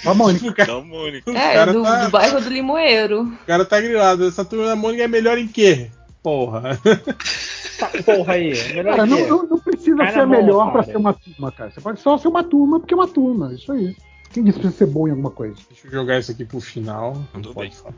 Da 0.04 0.14
Mônica. 0.14 0.54
Cara, 0.54 0.74
da 0.74 0.82
Mônica. 0.82 1.32
É, 1.32 1.66
do, 1.66 1.84
tá, 1.84 2.06
do, 2.06 2.12
bairro 2.12 2.42
do 2.42 2.50
Limoeiro. 2.50 3.24
O 3.24 3.46
cara 3.46 3.66
tá 3.66 3.82
grilado. 3.82 4.28
Essa 4.28 4.46
turma 4.46 4.68
da 4.68 4.76
Mônica 4.76 5.04
é 5.04 5.08
melhor 5.08 5.38
em 5.38 5.48
quê? 5.48 5.90
Porra. 6.24 6.80
Porra 8.06 8.34
aí. 8.34 8.54
Melhor 8.74 8.96
cara, 8.96 9.06
não, 9.06 9.28
não, 9.28 9.48
não, 9.48 9.60
precisa 9.60 10.08
ser 10.12 10.28
melhor 10.28 10.72
para 10.72 10.84
ser 10.84 10.98
uma 10.98 11.14
turma, 11.14 11.52
cara. 11.52 11.72
Você 11.72 11.82
pode 11.82 12.00
só 12.00 12.18
ser 12.18 12.28
uma 12.28 12.44
turma 12.44 12.80
porque 12.80 12.94
é 12.94 12.98
uma 12.98 13.08
turma. 13.08 13.54
Isso 13.54 13.72
aí. 13.72 13.96
Quem 14.32 14.44
disse 14.44 14.60
que 14.60 14.62
precisa 14.62 14.86
ser 14.86 14.92
bom 14.92 15.08
em 15.08 15.12
alguma 15.12 15.32
coisa? 15.32 15.56
Deixa 15.70 15.88
eu 15.88 15.92
jogar 15.92 16.20
isso 16.20 16.32
aqui 16.32 16.46
pro 16.46 16.62
final. 16.62 17.18
Não 17.34 17.54
bem. 17.54 17.72
Falar. 17.72 17.94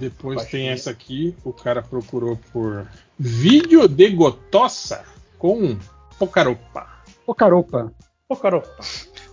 Depois 0.00 0.46
tem 0.46 0.70
essa 0.70 0.90
aqui, 0.90 1.36
o 1.44 1.52
cara 1.52 1.82
procurou 1.82 2.38
por 2.50 2.86
vídeo 3.18 3.86
de 3.86 4.08
gotossa 4.08 5.04
com 5.38 5.76
Pocaropa. 6.18 6.86
Pocaropa. 7.26 7.92
Pocaropa. 8.26 8.82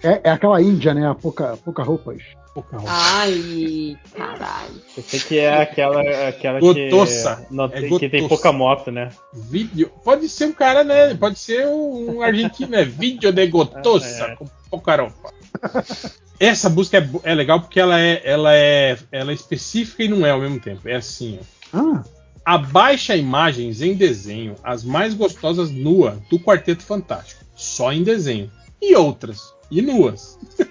É, 0.04 0.20
é 0.26 0.30
aquela 0.30 0.62
índia, 0.62 0.94
né? 0.94 1.08
A 1.08 1.16
Poca, 1.16 1.56
Poca 1.64 1.84
Roupas. 1.84 2.22
Poca 2.54 2.78
Ai, 2.86 3.98
caralho. 4.14 4.82
Eu 4.98 5.04
sei 5.04 5.20
que 5.22 5.40
é 5.40 5.62
aquela, 5.62 6.02
aquela 6.28 6.60
gotossa. 6.60 7.46
que, 7.48 7.54
no, 7.54 7.64
é 7.66 8.00
que 8.00 8.10
tem 8.10 8.28
pouca 8.28 8.52
moto, 8.52 8.92
né? 8.92 9.08
Vídeo. 9.34 9.90
Pode 10.04 10.28
ser 10.28 10.48
um 10.48 10.52
cara, 10.52 10.84
né? 10.84 11.16
Pode 11.16 11.40
ser 11.40 11.66
um 11.66 12.22
argentino, 12.22 12.72
né? 12.72 12.84
Vídeo 12.84 13.32
de 13.32 13.48
gotossa 13.48 14.26
é. 14.26 14.36
com 14.36 14.46
Pocaropa. 14.70 15.32
Essa 16.40 16.70
busca 16.70 16.98
é, 16.98 17.32
é, 17.32 17.34
legal 17.34 17.60
porque 17.60 17.80
ela 17.80 18.00
é, 18.00 18.22
ela, 18.24 18.54
é, 18.54 18.98
ela 19.12 19.32
é 19.32 19.34
específica 19.34 20.04
e 20.04 20.08
não 20.08 20.26
é 20.26 20.32
ao 20.32 20.40
mesmo 20.40 20.60
tempo. 20.60 20.88
É 20.88 20.96
assim, 20.96 21.40
ó. 21.74 21.80
Ah. 21.80 22.04
Abaixa 22.46 23.16
imagens 23.16 23.82
em 23.82 23.94
desenho, 23.94 24.56
as 24.64 24.82
mais 24.82 25.14
gostosas 25.14 25.70
nua 25.70 26.18
do 26.30 26.40
Quarteto 26.40 26.82
Fantástico. 26.82 27.44
Só 27.56 27.92
em 27.92 28.04
desenho. 28.04 28.50
E 28.82 28.96
outras. 28.96 29.54
E 29.70 29.82
nuas. 29.82 30.40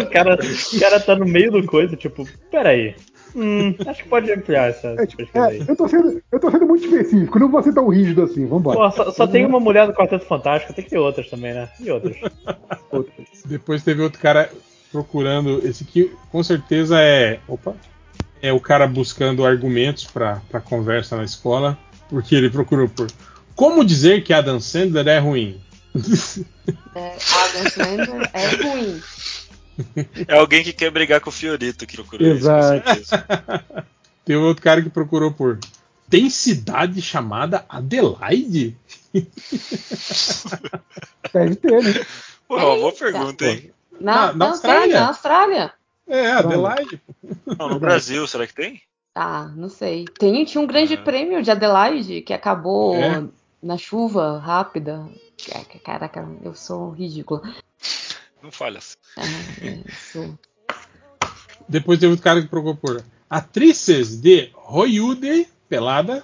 o, 0.00 0.06
cara, 0.06 0.38
o 0.72 0.78
cara 0.78 1.00
tá 1.00 1.16
no 1.16 1.26
meio 1.26 1.50
do 1.50 1.66
coisa, 1.66 1.96
tipo, 1.96 2.24
peraí. 2.48 2.94
Hum, 3.34 3.74
acho 3.86 4.02
que 4.02 4.08
pode 4.08 4.30
ampliar 4.30 4.68
essa 4.68 4.88
é, 4.88 5.06
tipo, 5.06 5.22
é, 5.22 5.56
eu, 5.66 5.74
tô 5.74 5.88
sendo, 5.88 6.22
eu 6.30 6.38
tô 6.38 6.50
sendo 6.50 6.66
muito 6.66 6.84
específico, 6.84 7.38
não 7.38 7.50
vou 7.50 7.62
ser 7.62 7.72
tão 7.72 7.88
rígido 7.88 8.22
assim, 8.22 8.46
vambora. 8.46 8.78
Pô, 8.78 8.90
só, 8.90 9.10
só 9.10 9.26
tem 9.26 9.46
uma 9.46 9.58
mulher 9.58 9.86
do 9.86 9.94
Quarteto 9.94 10.26
Fantástico, 10.26 10.74
tem 10.74 10.84
que 10.84 10.90
ter 10.90 10.98
outras 10.98 11.30
também, 11.30 11.54
né? 11.54 11.68
E 11.80 11.90
outras. 11.90 12.16
outras. 12.92 13.26
Depois 13.46 13.82
teve 13.82 14.02
outro 14.02 14.20
cara 14.20 14.50
procurando. 14.90 15.66
Esse 15.66 15.84
aqui 15.84 16.12
com 16.30 16.42
certeza 16.42 17.00
é. 17.00 17.40
Opa! 17.48 17.74
É 18.42 18.52
o 18.52 18.60
cara 18.60 18.86
buscando 18.86 19.46
argumentos 19.46 20.04
pra, 20.04 20.42
pra 20.50 20.60
conversa 20.60 21.16
na 21.16 21.24
escola, 21.24 21.78
porque 22.08 22.34
ele 22.34 22.50
procurou 22.50 22.88
por. 22.88 23.06
Como 23.54 23.84
dizer 23.84 24.24
que 24.24 24.32
Adam 24.32 24.60
Sandler 24.60 25.08
é 25.08 25.18
ruim? 25.18 25.60
É, 26.94 27.16
Adam 27.34 27.70
Sandler 27.70 28.30
é 28.32 28.48
ruim. 28.62 29.00
É 30.28 30.36
alguém 30.36 30.62
que 30.62 30.72
quer 30.72 30.90
brigar 30.90 31.20
com 31.20 31.30
o 31.30 31.32
Fiorito 31.32 31.86
que 31.86 31.96
procurou 31.96 32.28
Exato. 32.28 33.00
isso. 33.00 33.14
Tem 34.24 34.36
outro 34.36 34.62
cara 34.62 34.80
que 34.82 34.90
procurou 34.90 35.32
por. 35.32 35.58
Tem 36.08 36.30
cidade 36.30 37.02
chamada 37.02 37.64
Adelaide? 37.68 38.76
Deve 41.32 41.56
ter, 41.56 41.82
né? 41.82 42.06
Pô, 42.46 42.56
uma 42.56 42.76
boa 42.76 42.92
pergunta, 42.92 43.46
hein? 43.46 43.72
Na, 44.00 44.28
na, 44.28 44.32
na 44.34 44.48
Austrália. 44.50 44.82
Tem, 44.82 45.00
na 45.00 45.08
Austrália. 45.08 45.72
É, 46.06 46.30
Adelaide. 46.32 47.00
Não, 47.58 47.68
no 47.68 47.80
Brasil, 47.80 48.26
será 48.26 48.46
que 48.46 48.54
tem? 48.54 48.82
Ah, 49.14 49.50
não 49.56 49.68
sei. 49.68 50.04
Tem, 50.18 50.44
tinha 50.44 50.62
um 50.62 50.66
grande 50.66 50.94
é. 50.94 50.96
prêmio 50.96 51.42
de 51.42 51.50
Adelaide 51.50 52.22
que 52.22 52.32
acabou 52.32 52.94
é. 52.94 53.24
na 53.62 53.76
chuva 53.76 54.38
rápida. 54.38 55.06
Caraca, 55.84 56.28
eu 56.44 56.54
sou 56.54 56.90
ridícula. 56.90 57.42
Não 58.42 58.50
falhas. 58.50 58.96
É, 59.18 59.78
Depois 61.68 61.98
teve 61.98 62.10
outro 62.10 62.24
cara 62.24 62.40
que 62.40 62.48
procurou 62.48 62.76
por 62.76 63.02
atrizes 63.28 64.20
de 64.20 64.50
Royude 64.54 65.46
pelada. 65.68 66.22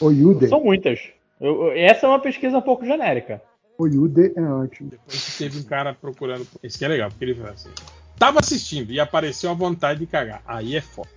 Royude? 0.00 0.48
São 0.48 0.62
muitas. 0.62 1.00
Eu, 1.40 1.72
essa 1.72 2.06
é 2.06 2.08
uma 2.08 2.20
pesquisa 2.20 2.58
um 2.58 2.62
pouco 2.62 2.84
genérica. 2.84 3.42
Royude 3.78 4.32
é 4.36 4.42
ótimo. 4.42 4.90
Depois 4.90 5.36
teve 5.36 5.58
um 5.58 5.62
cara 5.62 5.94
procurando. 5.94 6.46
Esse 6.62 6.78
que 6.78 6.84
é 6.84 6.88
legal, 6.88 7.10
porque 7.10 7.24
ele 7.24 7.34
falou 7.34 7.52
assim. 7.52 7.70
Tava 8.18 8.40
assistindo 8.40 8.90
e 8.90 8.98
apareceu 8.98 9.50
a 9.50 9.54
vontade 9.54 10.00
de 10.00 10.06
cagar. 10.06 10.42
Aí 10.46 10.76
é 10.76 10.80
foda. 10.80 11.08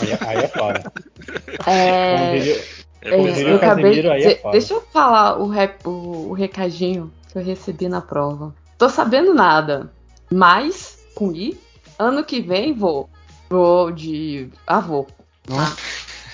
aí, 0.00 0.28
aí 0.28 0.44
é 0.44 0.48
foda. 0.48 0.92
É... 1.66 2.80
É, 3.02 3.14
eu 3.14 3.56
acabei, 3.56 3.98
é 3.98 4.50
deixa 4.52 4.74
eu 4.74 4.82
falar 4.82 5.40
o, 5.40 5.48
rap, 5.48 5.86
o, 5.86 6.28
o 6.28 6.32
recadinho 6.34 7.10
que 7.32 7.38
eu 7.38 7.42
recebi 7.42 7.88
na 7.88 8.02
prova. 8.02 8.54
Tô 8.80 8.88
sabendo 8.88 9.34
nada, 9.34 9.92
mas 10.32 11.04
com 11.14 11.30
I, 11.32 11.54
ano 11.98 12.24
que 12.24 12.40
vem 12.40 12.72
vou. 12.72 13.10
Vou 13.50 13.92
de 13.92 14.48
avô. 14.66 15.06
Tá? 15.42 15.76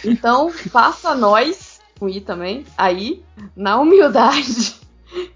Então, 0.04 0.48
faça 0.52 1.12
nós, 1.16 1.80
com 1.98 2.08
I 2.08 2.20
também, 2.20 2.64
aí, 2.78 3.24
na 3.56 3.80
humildade. 3.80 4.76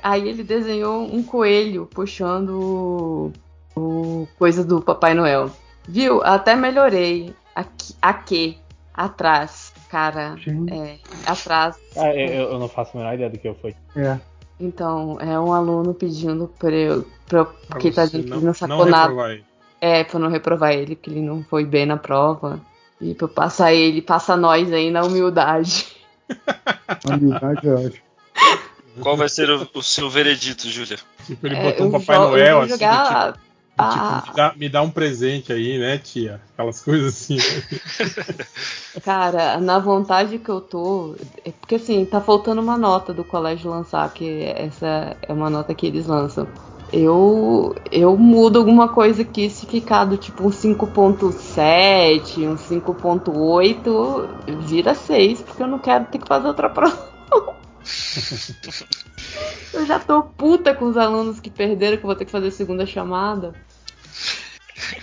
Aí 0.00 0.28
ele 0.28 0.44
desenhou 0.44 1.02
um 1.02 1.24
coelho 1.24 1.86
puxando 1.86 2.50
o, 2.50 3.32
o 3.74 4.28
coisa 4.38 4.64
do 4.64 4.80
Papai 4.80 5.14
Noel. 5.14 5.50
Viu? 5.88 6.22
Até 6.22 6.54
melhorei. 6.54 7.34
Aqui, 7.52 7.94
aqui 8.00 8.58
atrás, 8.94 9.72
cara. 9.88 10.36
É, 10.70 10.98
atrás. 11.26 11.76
Ah, 11.96 12.14
eu, 12.14 12.52
eu, 12.52 12.58
não 12.60 12.68
faço 12.68 12.96
a 12.96 13.00
menor 13.00 13.14
ideia 13.14 13.30
do 13.30 13.38
que 13.38 13.48
eu 13.48 13.54
fui. 13.56 13.74
É. 13.96 14.20
Então, 14.60 15.18
é 15.20 15.40
um 15.40 15.52
aluno 15.52 15.94
pedindo 15.94 16.52
pra 16.58 16.70
eu. 16.70 17.06
Pra, 17.26 17.44
porque 17.44 17.90
tá 17.90 18.04
dizendo 18.04 18.38
que 18.38 18.44
não 18.44 18.52
sacou 18.52 18.84
nada. 18.84 19.40
É, 19.80 20.04
pra 20.04 20.18
não 20.18 20.28
reprovar 20.28 20.72
ele, 20.72 20.94
que 20.94 21.08
ele 21.08 21.22
não 21.22 21.42
foi 21.42 21.64
bem 21.64 21.86
na 21.86 21.96
prova. 21.96 22.60
E 23.00 23.14
pra 23.14 23.26
passar 23.26 23.72
ele, 23.72 24.02
passa 24.02 24.36
nós 24.36 24.70
aí 24.70 24.90
na 24.90 25.02
humildade. 25.02 25.86
A 26.28 27.08
humildade 27.16 27.66
é 27.66 27.72
ótimo. 27.72 28.10
Qual 29.00 29.16
vai 29.16 29.28
ser 29.28 29.48
o, 29.48 29.66
o 29.72 29.82
seu 29.82 30.10
veredito, 30.10 30.68
Júlia? 30.68 30.98
Tipo, 31.24 31.46
ele 31.46 31.56
É, 31.56 31.62
botou 31.62 31.86
um 31.86 31.94
eu 31.94 32.00
Papai 32.00 32.16
eu 32.16 32.20
Noel 32.20 32.60
assim, 32.60 32.68
jogar 32.70 33.32
tipo, 33.32 33.49
tipo, 33.88 34.28
me, 34.30 34.34
dá, 34.34 34.54
me 34.56 34.68
dá 34.68 34.82
um 34.82 34.90
presente 34.90 35.52
aí, 35.52 35.78
né, 35.78 35.98
tia? 35.98 36.40
Aquelas 36.52 36.82
coisas 36.84 37.14
assim. 37.14 37.38
Cara, 39.02 39.58
na 39.58 39.78
vontade 39.78 40.38
que 40.38 40.48
eu 40.48 40.60
tô. 40.60 41.14
é 41.44 41.52
Porque 41.52 41.76
assim, 41.76 42.04
tá 42.04 42.20
faltando 42.20 42.60
uma 42.60 42.76
nota 42.76 43.14
do 43.14 43.24
colégio 43.24 43.70
lançar, 43.70 44.12
que 44.12 44.42
essa 44.44 45.16
é 45.22 45.32
uma 45.32 45.48
nota 45.48 45.74
que 45.74 45.86
eles 45.86 46.06
lançam. 46.06 46.46
Eu, 46.92 47.76
eu 47.92 48.16
mudo 48.16 48.58
alguma 48.58 48.88
coisa 48.88 49.22
aqui 49.22 49.48
se 49.48 49.64
ficar 49.64 50.04
do 50.04 50.16
tipo 50.16 50.44
um 50.44 50.50
5.7, 50.50 52.48
um 52.48 52.56
5.8, 52.56 54.28
vira 54.66 54.92
6, 54.92 55.42
porque 55.42 55.62
eu 55.62 55.68
não 55.68 55.78
quero 55.78 56.06
ter 56.06 56.18
que 56.18 56.26
fazer 56.26 56.48
outra 56.48 56.68
prova. 56.68 57.08
eu 59.72 59.86
já 59.86 60.00
tô 60.00 60.22
puta 60.22 60.74
com 60.74 60.86
os 60.86 60.96
alunos 60.96 61.38
que 61.38 61.48
perderam, 61.48 61.96
que 61.96 62.02
eu 62.02 62.08
vou 62.08 62.16
ter 62.16 62.24
que 62.24 62.32
fazer 62.32 62.50
segunda 62.50 62.84
chamada. 62.84 63.54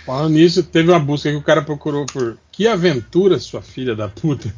Falando 0.04 0.34
nisso, 0.34 0.62
teve 0.62 0.90
uma 0.90 0.98
busca 0.98 1.30
que 1.30 1.36
o 1.36 1.42
cara 1.42 1.62
procurou 1.62 2.04
por 2.06 2.38
Que 2.52 2.66
aventura, 2.66 3.38
sua 3.38 3.62
filha 3.62 3.94
da 3.94 4.08
puta. 4.08 4.52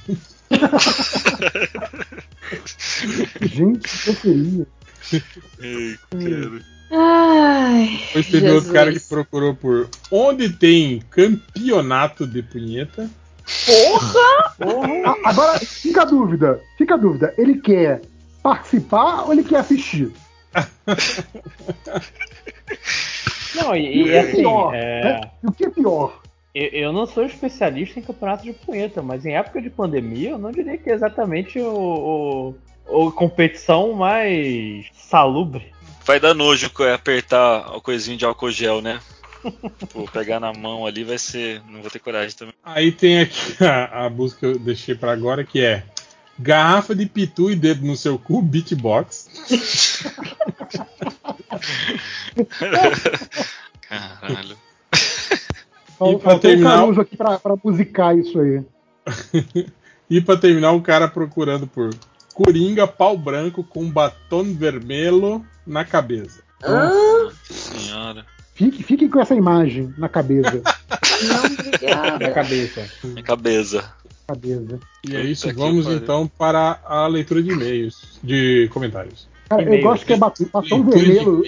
Gente, 3.40 4.08
eu 4.08 4.14
queria. 4.16 4.66
Ei, 5.60 5.98
cara. 6.10 6.62
Ai. 6.92 8.00
Depois 8.08 8.26
teve 8.26 8.46
outro 8.50 8.60
Jesus. 8.60 8.72
cara 8.72 8.92
que 8.92 9.00
procurou 9.00 9.54
por 9.54 9.88
Onde 10.10 10.50
tem 10.50 11.00
campeonato 11.10 12.26
de 12.26 12.42
punheta. 12.42 13.08
Ah, 15.04 15.14
Agora, 15.24 15.58
fica 15.60 16.02
a 16.02 16.04
dúvida. 16.04 16.60
Fica 16.76 16.94
a 16.94 16.98
dúvida. 16.98 17.32
Ele 17.38 17.60
quer 17.60 18.02
participar 18.42 19.22
ou 19.22 19.32
ele 19.32 19.44
quer 19.44 19.60
assistir? 19.60 20.10
Não, 23.54 23.74
e, 23.76 23.80
E 23.80 23.98
e 23.98 24.02
o 24.02 24.04
que 24.06 24.12
é 24.12 24.20
assim, 24.20 24.36
pior? 24.36 24.74
é, 24.74 25.04
né? 25.04 25.20
E 25.42 25.46
o 25.46 25.52
que 25.52 25.64
é 25.64 25.70
pior? 25.70 26.20
eu, 26.54 26.66
eu 26.68 26.92
não 26.92 27.06
sou 27.06 27.24
especialista 27.24 27.98
em 27.98 28.02
campeonato 28.02 28.44
de 28.44 28.52
punheta, 28.52 29.02
mas 29.02 29.24
em 29.24 29.34
época 29.34 29.60
de 29.62 29.70
pandemia 29.70 30.30
eu 30.30 30.38
não 30.38 30.50
diria 30.50 30.76
que 30.76 30.90
é 30.90 30.94
exatamente 30.94 31.58
o, 31.60 32.54
o, 32.86 33.06
o 33.06 33.12
competição 33.12 33.92
mais 33.92 34.86
salubre. 34.94 35.72
Vai 36.04 36.18
dar 36.18 36.34
nojo 36.34 36.70
apertar 36.92 37.76
o 37.76 37.80
coisinho 37.80 38.16
de 38.16 38.24
álcool 38.24 38.50
gel, 38.50 38.80
né? 38.80 39.00
Pô, 39.92 40.04
pegar 40.12 40.38
na 40.40 40.52
mão 40.52 40.84
ali 40.84 41.02
vai 41.02 41.18
ser. 41.18 41.62
Não 41.68 41.80
vou 41.80 41.90
ter 41.90 41.98
coragem 41.98 42.36
também. 42.36 42.54
Aí 42.62 42.92
tem 42.92 43.20
aqui 43.20 43.56
a, 43.64 44.06
a 44.06 44.10
busca 44.10 44.40
que 44.40 44.46
eu 44.46 44.58
deixei 44.58 44.94
pra 44.94 45.12
agora, 45.12 45.44
que 45.44 45.62
é 45.64 45.84
Garrafa 46.40 46.94
de 46.94 47.06
pitu 47.06 47.50
e 47.50 47.56
dedo 47.56 47.84
no 47.86 47.96
seu 47.96 48.18
cu, 48.18 48.40
beatbox. 48.40 49.28
Caralho. 53.88 54.56
E 56.02 56.16
pra 56.18 56.38
terminar- 56.38 56.78
Caruso 56.78 57.00
aqui 57.00 57.16
pra, 57.16 57.38
pra 57.38 57.54
musicar 57.62 58.16
isso 58.16 58.38
aí. 58.40 58.64
E 60.12 60.20
pra 60.20 60.36
terminar, 60.36 60.72
um 60.72 60.80
cara 60.82 61.06
procurando 61.06 61.68
por 61.68 61.94
Coringa, 62.34 62.84
pau 62.84 63.16
branco 63.16 63.62
com 63.62 63.88
batom 63.88 64.42
vermelho 64.54 65.46
na 65.64 65.84
cabeça. 65.84 66.42
Ah, 66.64 67.30
Senhora. 67.44 68.26
Fique, 68.52 68.82
fiquem 68.82 69.08
com 69.08 69.20
essa 69.20 69.36
imagem 69.36 69.94
na 69.96 70.08
cabeça. 70.08 70.50
não, 71.22 71.44
obrigada. 71.44 72.26
Na 72.26 72.34
cabeça. 72.34 72.90
Minha 73.04 73.22
cabeça. 73.22 73.94
Cabeça. 74.32 74.78
E 75.08 75.16
é 75.16 75.22
isso, 75.22 75.52
vamos 75.54 75.86
então 75.86 76.26
para 76.26 76.80
a 76.84 77.06
leitura 77.06 77.42
de 77.42 77.50
e-mails, 77.50 78.18
de 78.22 78.68
comentários. 78.72 79.28
Cara, 79.48 79.62
eu 79.62 79.82
gosto 79.82 80.06
que 80.06 80.12
é 80.12 80.16
batom, 80.16 80.44
batom 80.52 80.84
vermelho. 80.84 81.42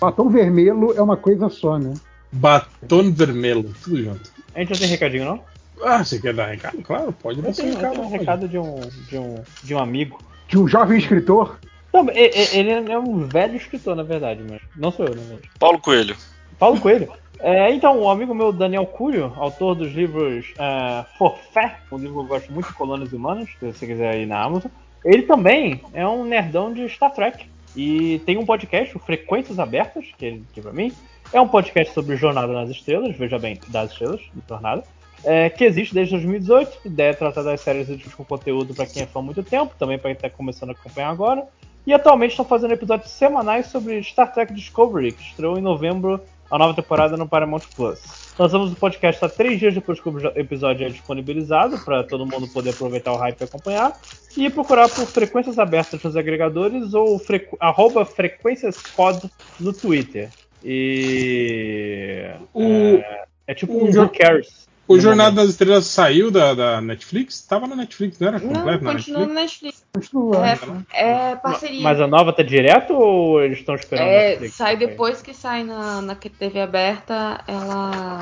Batom 0.00 0.28
vermelho 0.28 0.92
é 0.96 1.02
uma 1.02 1.16
coisa 1.16 1.48
só, 1.48 1.78
né? 1.78 1.94
Batom 2.32 3.12
vermelho, 3.12 3.72
tudo 3.82 4.02
junto. 4.02 4.32
A 4.54 4.60
gente 4.60 4.70
não 4.72 4.78
tem 4.78 4.88
recadinho, 4.88 5.24
não? 5.24 5.40
Ah, 5.82 6.04
você 6.04 6.18
quer 6.18 6.34
dar 6.34 6.46
recado? 6.46 6.82
Claro, 6.82 7.12
pode 7.12 7.40
dar 7.40 7.50
Eu 7.50 7.54
tenho, 7.54 7.68
eu 7.68 7.76
recado. 7.76 7.92
tenho 7.92 8.02
um 8.02 8.10
pode. 8.10 8.18
recado 8.18 8.48
de 8.48 8.58
um, 8.58 8.80
de 9.08 9.18
um, 9.18 9.42
de 9.62 9.74
um 9.74 9.78
amigo. 9.78 10.18
De 10.48 10.58
um 10.58 10.66
jovem 10.66 10.98
escritor. 10.98 11.58
Não, 11.92 12.06
ele 12.10 12.70
é 12.70 12.98
um 12.98 13.26
velho 13.28 13.56
escritor, 13.56 13.94
na 13.94 14.02
verdade, 14.02 14.42
mas 14.48 14.60
não 14.76 14.90
sou 14.90 15.06
eu, 15.06 15.14
na 15.14 15.22
verdade. 15.22 15.50
Paulo 15.58 15.78
Coelho. 15.78 16.16
Paulo 16.58 16.80
Coelho. 16.80 17.08
É, 17.40 17.72
então, 17.72 18.00
um 18.00 18.10
amigo 18.10 18.34
meu, 18.34 18.52
Daniel 18.52 18.84
Curio, 18.86 19.32
autor 19.36 19.74
dos 19.74 19.92
livros 19.92 20.52
é, 20.58 21.04
Forfé, 21.16 21.78
um 21.92 21.98
livro 21.98 22.14
que 22.14 22.20
eu 22.20 22.26
gosto 22.26 22.52
muito, 22.52 22.74
Colônias 22.74 23.12
Humanas, 23.12 23.48
se 23.58 23.66
você 23.66 23.86
quiser 23.86 24.20
ir 24.20 24.26
na 24.26 24.42
Amazon, 24.42 24.70
ele 25.04 25.22
também 25.22 25.80
é 25.92 26.06
um 26.06 26.24
nerdão 26.24 26.72
de 26.72 26.88
Star 26.88 27.12
Trek. 27.12 27.46
E 27.76 28.20
tem 28.26 28.36
um 28.36 28.44
podcast, 28.44 28.96
o 28.96 29.00
Frequências 29.00 29.58
Abertas, 29.58 30.06
que 30.16 30.24
ele 30.24 30.44
que 30.52 30.60
pra 30.60 30.72
mim 30.72 30.92
é 31.32 31.40
um 31.40 31.46
podcast 31.46 31.92
sobre 31.92 32.16
Jornada 32.16 32.52
nas 32.52 32.70
Estrelas, 32.70 33.16
veja 33.16 33.38
bem, 33.38 33.60
das 33.68 33.92
estrelas, 33.92 34.20
Jornada, 34.48 34.82
é, 35.22 35.50
que 35.50 35.64
existe 35.64 35.94
desde 35.94 36.14
2018. 36.14 36.78
A 36.84 36.88
ideia 36.88 37.10
é 37.10 37.14
tratar 37.14 37.42
das 37.42 37.60
séries 37.60 37.88
e 37.88 37.98
com 38.10 38.24
conteúdo 38.24 38.74
para 38.74 38.86
quem 38.86 39.02
é 39.02 39.06
fã 39.06 39.20
há 39.20 39.22
muito 39.22 39.42
tempo, 39.42 39.74
também 39.78 39.98
para 39.98 40.10
quem 40.10 40.16
está 40.16 40.30
começando 40.30 40.70
a 40.70 40.72
acompanhar 40.72 41.10
agora. 41.10 41.46
E 41.86 41.92
atualmente 41.92 42.32
estão 42.32 42.44
fazendo 42.44 42.74
episódios 42.74 43.10
semanais 43.10 43.66
sobre 43.66 44.02
Star 44.02 44.32
Trek 44.32 44.52
Discovery, 44.52 45.12
que 45.12 45.22
estreou 45.22 45.58
em 45.58 45.62
novembro 45.62 46.20
a 46.50 46.58
nova 46.58 46.74
temporada 46.74 47.16
no 47.16 47.28
Paramount 47.28 47.62
Plus. 47.76 48.00
Lançamos 48.38 48.72
o 48.72 48.76
podcast 48.76 49.24
há 49.24 49.28
três 49.28 49.58
dias 49.58 49.74
depois 49.74 50.00
que 50.00 50.08
o 50.08 50.18
episódio 50.38 50.86
é 50.86 50.90
disponibilizado, 50.90 51.78
para 51.84 52.04
todo 52.04 52.24
mundo 52.24 52.48
poder 52.48 52.70
aproveitar 52.70 53.12
o 53.12 53.16
hype 53.16 53.40
e 53.40 53.44
acompanhar. 53.44 53.98
E 54.36 54.48
procurar 54.48 54.88
por 54.88 55.06
frequências 55.06 55.58
abertas 55.58 56.02
nos 56.02 56.16
agregadores 56.16 56.94
ou 56.94 57.18
frequ... 57.18 57.56
arroba 57.58 58.04
frequênciascod 58.04 59.28
no 59.58 59.72
Twitter. 59.72 60.30
E. 60.64 62.30
O- 62.54 62.62
É, 62.62 63.24
é 63.48 63.54
tipo 63.54 63.72
o 63.72 63.84
um 63.84 63.90
Who 63.90 64.08
Cares. 64.10 64.68
O 64.88 64.96
no 64.96 65.00
Jornada 65.00 65.30
momento. 65.30 65.44
das 65.46 65.50
Estrelas 65.50 65.86
saiu 65.86 66.30
da, 66.30 66.54
da 66.54 66.80
Netflix? 66.80 67.42
Tava 67.42 67.66
na 67.66 67.76
Netflix, 67.76 68.18
não 68.18 68.28
era 68.28 68.40
Não, 68.40 68.48
completo 68.54 68.84
na 68.84 68.92
continua 68.94 69.26
Netflix? 69.26 69.28
no 69.28 69.34
Netflix. 69.34 69.84
Continua. 69.92 70.46
É, 70.90 71.30
é 71.32 71.36
parceria. 71.36 71.82
Mas 71.82 72.00
a 72.00 72.06
nova 72.06 72.32
tá 72.32 72.42
direto 72.42 72.94
ou 72.94 73.42
eles 73.42 73.58
estão 73.58 73.74
esperando? 73.74 74.08
a 74.08 74.12
É, 74.12 74.28
Netflix 74.30 74.54
sai 74.54 74.72
também? 74.74 74.88
depois 74.88 75.22
que 75.22 75.34
sai 75.34 75.64
na, 75.64 76.00
na 76.00 76.14
TV 76.14 76.60
aberta, 76.60 77.44
ela, 77.46 78.20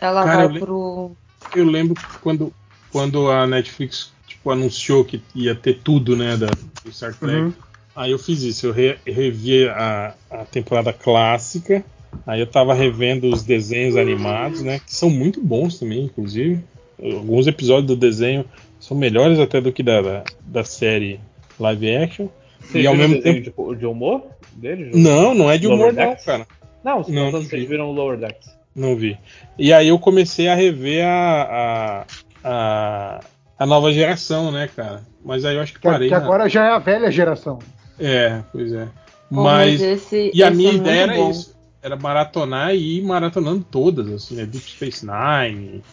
ela 0.00 0.24
Cara, 0.24 0.42
eu 0.44 0.48
vai 0.48 0.54
le- 0.54 0.60
pro. 0.60 1.16
Eu 1.54 1.64
lembro 1.66 1.94
que 1.94 2.18
quando, 2.20 2.52
quando 2.90 3.30
a 3.30 3.46
Netflix 3.46 4.12
tipo, 4.26 4.50
anunciou 4.50 5.04
que 5.04 5.22
ia 5.34 5.54
ter 5.54 5.80
tudo, 5.82 6.16
né, 6.16 6.36
da, 6.36 6.46
do 6.46 6.92
Star 6.92 7.14
Trek, 7.14 7.36
Uhum. 7.40 7.52
aí 7.94 8.10
eu 8.10 8.18
fiz 8.18 8.42
isso, 8.42 8.66
eu 8.66 8.72
re- 8.72 8.98
revi 9.06 9.68
a, 9.68 10.14
a 10.30 10.44
temporada 10.44 10.92
clássica, 10.92 11.84
aí 12.26 12.40
eu 12.40 12.46
tava 12.46 12.74
revendo 12.74 13.28
os 13.32 13.42
desenhos 13.42 13.96
animados, 13.96 14.62
né, 14.62 14.78
que 14.78 14.94
são 14.94 15.08
muito 15.10 15.40
bons 15.40 15.78
também, 15.78 16.04
inclusive. 16.04 16.62
Alguns 17.02 17.46
episódios 17.46 17.86
do 17.86 17.96
desenho 17.96 18.44
são 18.80 18.96
melhores 18.96 19.38
até 19.38 19.60
do 19.60 19.70
que 19.72 19.82
da, 19.82 20.00
da, 20.00 20.24
da 20.46 20.64
série 20.64 21.20
live 21.60 21.96
action. 21.96 22.28
Vocês 22.60 22.84
e 22.84 22.86
ao 22.86 22.94
mesmo 22.96 23.20
tempo. 23.20 23.72
de, 23.72 23.78
de 23.78 23.86
humor 23.86 24.22
deles? 24.54 24.96
Não, 24.96 25.34
não 25.34 25.50
é 25.50 25.58
de 25.58 25.66
humor, 25.66 25.78
Lower 25.78 25.94
não, 25.94 26.08
Decks? 26.10 26.24
cara. 26.24 26.46
Não, 26.82 27.04
se 27.04 27.12
Não, 27.12 27.24
não, 27.24 27.32
não 27.32 27.42
vocês 27.42 27.60
vi. 27.62 27.66
viram 27.68 27.90
o 27.90 27.92
Lower 27.92 28.16
Decks. 28.18 28.48
Não 28.74 28.96
vi. 28.96 29.16
E 29.58 29.72
aí 29.72 29.88
eu 29.88 29.98
comecei 29.98 30.48
a 30.48 30.54
rever 30.54 31.04
a, 31.06 31.42
a, 31.42 32.06
a, 32.44 33.20
a 33.58 33.66
nova 33.66 33.92
geração, 33.92 34.50
né, 34.52 34.68
cara? 34.74 35.02
Mas 35.24 35.44
aí 35.44 35.56
eu 35.56 35.62
acho 35.62 35.72
que 35.74 35.80
parei. 35.80 36.08
que 36.08 36.14
agora 36.14 36.48
já 36.48 36.64
é 36.66 36.70
a 36.70 36.78
velha 36.78 37.10
geração. 37.10 37.58
É, 37.98 38.40
pois 38.52 38.72
é. 38.72 38.86
Bom, 39.30 39.42
Mas. 39.44 39.80
esse, 39.80 40.30
E 40.32 40.42
a 40.42 40.48
esse 40.48 40.56
minha 40.56 40.70
é 40.72 40.74
ideia 40.74 41.00
era 41.02 41.14
bom. 41.14 41.30
isso. 41.30 41.55
Era 41.86 41.94
maratonar 41.94 42.74
e 42.74 42.98
ir 42.98 43.04
maratonando 43.04 43.64
todas, 43.70 44.10
assim, 44.10 44.34
né? 44.34 44.44
Deep 44.44 44.68
Space 44.68 45.06
Nine, 45.06 45.84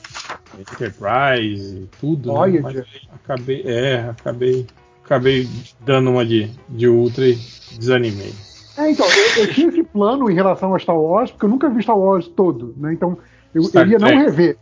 Enterprise, 0.57 1.87
tudo. 2.01 2.33
Né? 2.33 2.59
Mas 2.61 2.83
acabei. 3.13 3.61
É, 3.63 4.09
acabei. 4.09 4.65
Acabei 5.05 5.47
dando 5.81 6.09
uma 6.09 6.25
de, 6.25 6.49
de 6.67 6.87
Ultra 6.87 7.27
e 7.27 7.35
desanimei. 7.77 8.33
É, 8.75 8.89
então, 8.89 9.05
eu, 9.05 9.43
eu 9.43 9.53
tinha 9.53 9.67
esse 9.67 9.83
plano 9.83 10.31
em 10.31 10.33
relação 10.33 10.73
a 10.73 10.79
Star 10.79 10.97
Wars, 10.97 11.29
porque 11.29 11.45
eu 11.45 11.49
nunca 11.49 11.69
vi 11.69 11.83
Star 11.83 11.99
Wars 11.99 12.27
todo, 12.27 12.73
né? 12.75 12.91
Então, 12.93 13.15
eu, 13.53 13.61
Star 13.61 13.85
eu 13.85 13.91
ia 13.91 13.99
não 13.99 14.07
rever. 14.07 14.57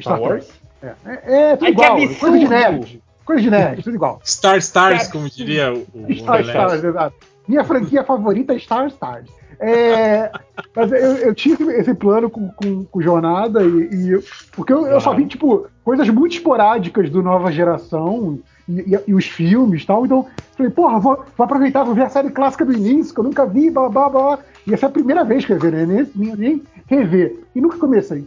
Star 0.00 0.16
Trek. 0.16 0.30
Wars? 0.30 0.48
É, 0.82 0.94
é, 1.04 1.50
é 1.50 1.56
tudo 1.56 1.66
Ai, 1.66 1.72
igual. 1.72 1.96
Coisa 2.18 2.38
de 2.38 2.48
nerd. 2.48 3.02
Coisa 3.26 3.42
de 3.42 3.50
nerd, 3.50 3.82
tudo 3.82 3.94
igual. 3.94 4.20
Star 4.24 4.56
Stars, 4.56 5.08
como 5.08 5.28
diria 5.28 5.70
o, 5.70 5.86
o 5.92 6.14
Star. 6.14 6.40
Stars, 6.40 6.82
exato. 6.82 7.16
Minha 7.46 7.62
franquia 7.62 8.02
favorita 8.04 8.54
é 8.54 8.58
Star 8.58 8.86
Stars. 8.86 9.28
É, 9.64 10.32
mas 10.74 10.90
eu, 10.90 10.98
eu 11.18 11.34
tinha 11.34 11.56
esse, 11.78 11.94
plano 11.94 12.28
com, 12.28 12.48
com, 12.50 12.84
com 12.84 13.00
Jornada, 13.00 13.62
e, 13.62 13.94
e 13.94 14.10
eu- 14.10 14.22
porque 14.56 14.72
eu, 14.72 14.86
eu 14.86 15.00
só 15.00 15.14
vi, 15.14 15.26
tipo, 15.26 15.66
coisas 15.84 16.08
muito 16.08 16.34
esporádicas 16.34 17.08
do 17.10 17.22
Nova 17.22 17.52
Geração 17.52 18.38
e, 18.68 18.80
e- 18.94 19.00
e 19.08 19.14
os 19.14 19.26
filmes 19.26 19.82
e 19.82 19.86
tal. 19.86 20.04
Então, 20.04 20.26
falei, 20.56 20.72
porra, 20.72 20.98
vou, 20.98 21.24
vou 21.36 21.44
aproveitar, 21.44 21.84
vou 21.84 21.94
ver 21.94 22.02
a 22.02 22.10
série 22.10 22.30
clássica 22.30 22.64
do 22.64 22.72
início, 22.72 23.14
que 23.14 23.20
eu 23.20 23.24
nunca 23.24 23.46
vi, 23.46 23.70
blá 23.70 23.88
blá 23.88 24.08
blá. 24.08 24.38
E 24.66 24.74
essa 24.74 24.86
é 24.86 24.88
a 24.88 24.92
primeira 24.92 25.24
vez 25.24 25.44
que 25.44 25.52
eu 25.52 25.58
ver, 25.60 25.72
né? 25.72 26.06
Nem, 26.14 26.36
nem 26.36 26.62
rever. 26.86 27.38
E 27.54 27.60
nunca 27.60 27.78
comecei. 27.78 28.24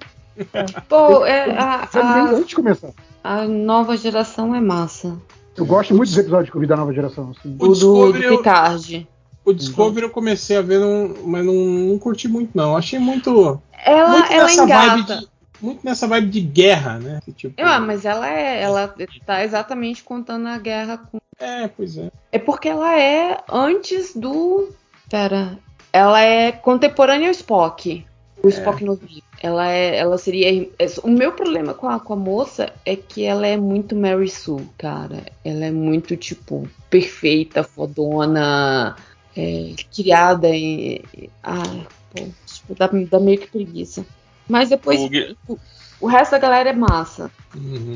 Pô, 0.89 1.25
é, 1.25 1.51
a, 1.57 1.87
a, 1.93 2.23
antes 2.31 2.47
de 2.47 2.55
começar. 2.55 2.89
a 3.23 3.45
nova 3.45 3.95
geração 3.97 4.53
é 4.55 4.59
massa. 4.59 5.17
Eu 5.55 5.65
gosto 5.65 5.93
muito 5.95 6.09
dos 6.09 6.17
episódios 6.17 6.49
que 6.49 6.57
eu 6.57 6.61
vi 6.61 6.67
da 6.67 6.75
nova 6.75 6.91
geração. 6.93 7.31
Assim. 7.37 7.55
O, 7.57 7.69
do, 7.69 8.11
do 8.11 8.17
eu- 8.17 8.37
Picard. 8.37 9.07
O 9.45 9.53
Discovery 9.53 10.03
eu 10.05 10.09
comecei 10.09 10.57
a 10.57 10.61
ver, 10.61 10.79
mas 11.23 11.45
não, 11.45 11.53
não 11.53 11.99
curti 11.99 12.27
muito, 12.27 12.49
não. 12.55 12.75
Achei 12.75 12.97
muito. 12.97 13.61
Ela, 13.85 14.09
muito 14.09 14.33
ela 14.33 14.43
nessa 14.43 14.65
vibe 14.65 14.99
engata. 15.01 15.17
de. 15.17 15.35
Muito 15.61 15.85
nessa 15.85 16.07
vibe 16.07 16.29
de 16.29 16.41
guerra, 16.41 16.99
né? 16.99 17.19
Que, 17.23 17.31
tipo, 17.31 17.53
Ah, 17.61 17.79
mas 17.79 18.03
ela 18.05 18.27
é. 18.27 18.61
Ela 18.61 18.93
tá 19.25 19.43
exatamente 19.43 20.03
contando 20.03 20.47
a 20.47 20.57
guerra 20.57 20.97
com. 20.97 21.19
É, 21.39 21.67
pois 21.67 21.97
é. 21.97 22.11
É 22.31 22.39
porque 22.39 22.67
ela 22.67 22.99
é 22.99 23.37
antes 23.49 24.15
do. 24.15 24.69
Pera. 25.09 25.57
Ela 25.93 26.21
é 26.21 26.51
contemporânea 26.51 27.27
ao 27.27 27.31
Spock. 27.31 28.05
O 28.43 28.49
Spock 28.49 28.83
novinho. 28.83 29.23
Ela 29.41 29.71
é. 29.71 29.95
Ela 29.97 30.17
seria. 30.17 30.69
é, 30.77 30.85
O 31.03 31.09
meu 31.09 31.31
problema 31.31 31.73
com 31.73 31.87
a, 31.87 31.99
com 31.99 32.13
a 32.13 32.17
moça 32.17 32.73
é 32.85 32.95
que 32.95 33.23
ela 33.23 33.47
é 33.47 33.55
muito 33.55 33.95
Mary 33.95 34.29
Sue, 34.29 34.67
cara. 34.77 35.23
Ela 35.43 35.65
é 35.65 35.71
muito, 35.71 36.17
tipo, 36.17 36.67
perfeita, 36.89 37.63
fodona. 37.63 38.95
É, 39.35 39.75
criada 39.93 40.47
em. 40.49 41.01
Ah, 41.43 41.85
pô, 42.11 42.27
tipo, 42.45 42.75
dá, 42.75 42.89
dá 43.09 43.19
meio 43.19 43.39
que 43.39 43.47
preguiça. 43.47 44.05
Mas 44.47 44.69
depois. 44.69 44.99
O, 45.47 45.57
O 45.99 46.07
resto 46.07 46.31
da 46.31 46.39
galera 46.39 46.69
é 46.69 46.73
massa. 46.73 47.31
Uhum. 47.55 47.95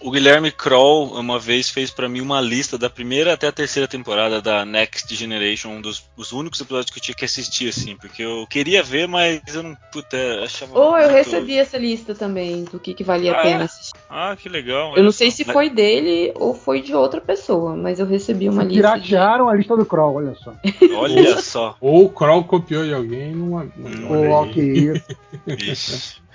O 0.00 0.10
Guilherme 0.10 0.50
Kroll 0.50 1.12
uma 1.18 1.38
vez 1.38 1.68
fez 1.70 1.90
pra 1.90 2.08
mim 2.08 2.20
uma 2.20 2.40
lista 2.40 2.78
da 2.78 2.88
primeira 2.88 3.34
até 3.34 3.46
a 3.48 3.52
terceira 3.52 3.86
temporada 3.86 4.40
da 4.40 4.64
Next 4.64 5.14
Generation, 5.14 5.68
um 5.70 5.80
dos 5.80 6.02
os 6.16 6.32
únicos 6.32 6.60
episódios 6.60 6.90
que 6.90 6.98
eu 6.98 7.02
tinha 7.02 7.14
que 7.14 7.24
assistir, 7.24 7.68
assim, 7.68 7.96
porque 7.96 8.22
eu 8.22 8.46
queria 8.48 8.82
ver, 8.82 9.06
mas 9.06 9.40
eu 9.54 9.62
não. 9.62 9.76
Puta, 9.92 10.16
achava. 10.44 10.78
Ou 10.78 10.96
eu 10.96 11.10
muito- 11.10 11.12
recebi 11.16 11.58
essa 11.58 11.76
lista 11.78 12.14
também 12.14 12.64
do 12.64 12.78
que, 12.80 12.94
que 12.94 13.04
valia 13.04 13.32
a 13.32 13.40
Ah, 13.40 13.42
pena 13.42 13.60
é? 13.62 13.64
assistir. 13.64 13.98
Ah, 14.08 14.36
que 14.40 14.48
legal. 14.48 14.96
Eu 14.96 15.02
não 15.04 15.12
sei 15.12 15.30
só. 15.30 15.36
se 15.38 15.44
foi 15.44 15.68
dele 15.70 16.32
ou 16.36 16.54
foi 16.54 16.80
de 16.82 16.94
outra 16.94 17.20
pessoa, 17.20 17.76
mas 17.76 17.98
eu 18.00 18.06
recebi 18.06 18.48
uma 18.48 18.62
lista. 18.64 18.74
de- 18.96 19.00
Piratearam 19.08 19.48
a 19.48 19.54
lista 19.54 19.76
do 19.76 19.84
Kroll, 19.84 20.14
olha 20.16 20.34
só. 20.42 20.54
Olha 20.96 21.40
só. 21.40 21.76
Ou 21.80 22.04
o 22.06 22.10
Kroll 22.10 22.44
copiou 22.44 22.84
de 22.84 22.92
alguém 22.94 23.34
numa. 23.34 23.62
Hum. 23.76 24.06
Pô, 24.08 24.14
Olha 24.14 24.50
aí. 24.50 24.52
que 24.52 25.70
isso. 25.70 26.20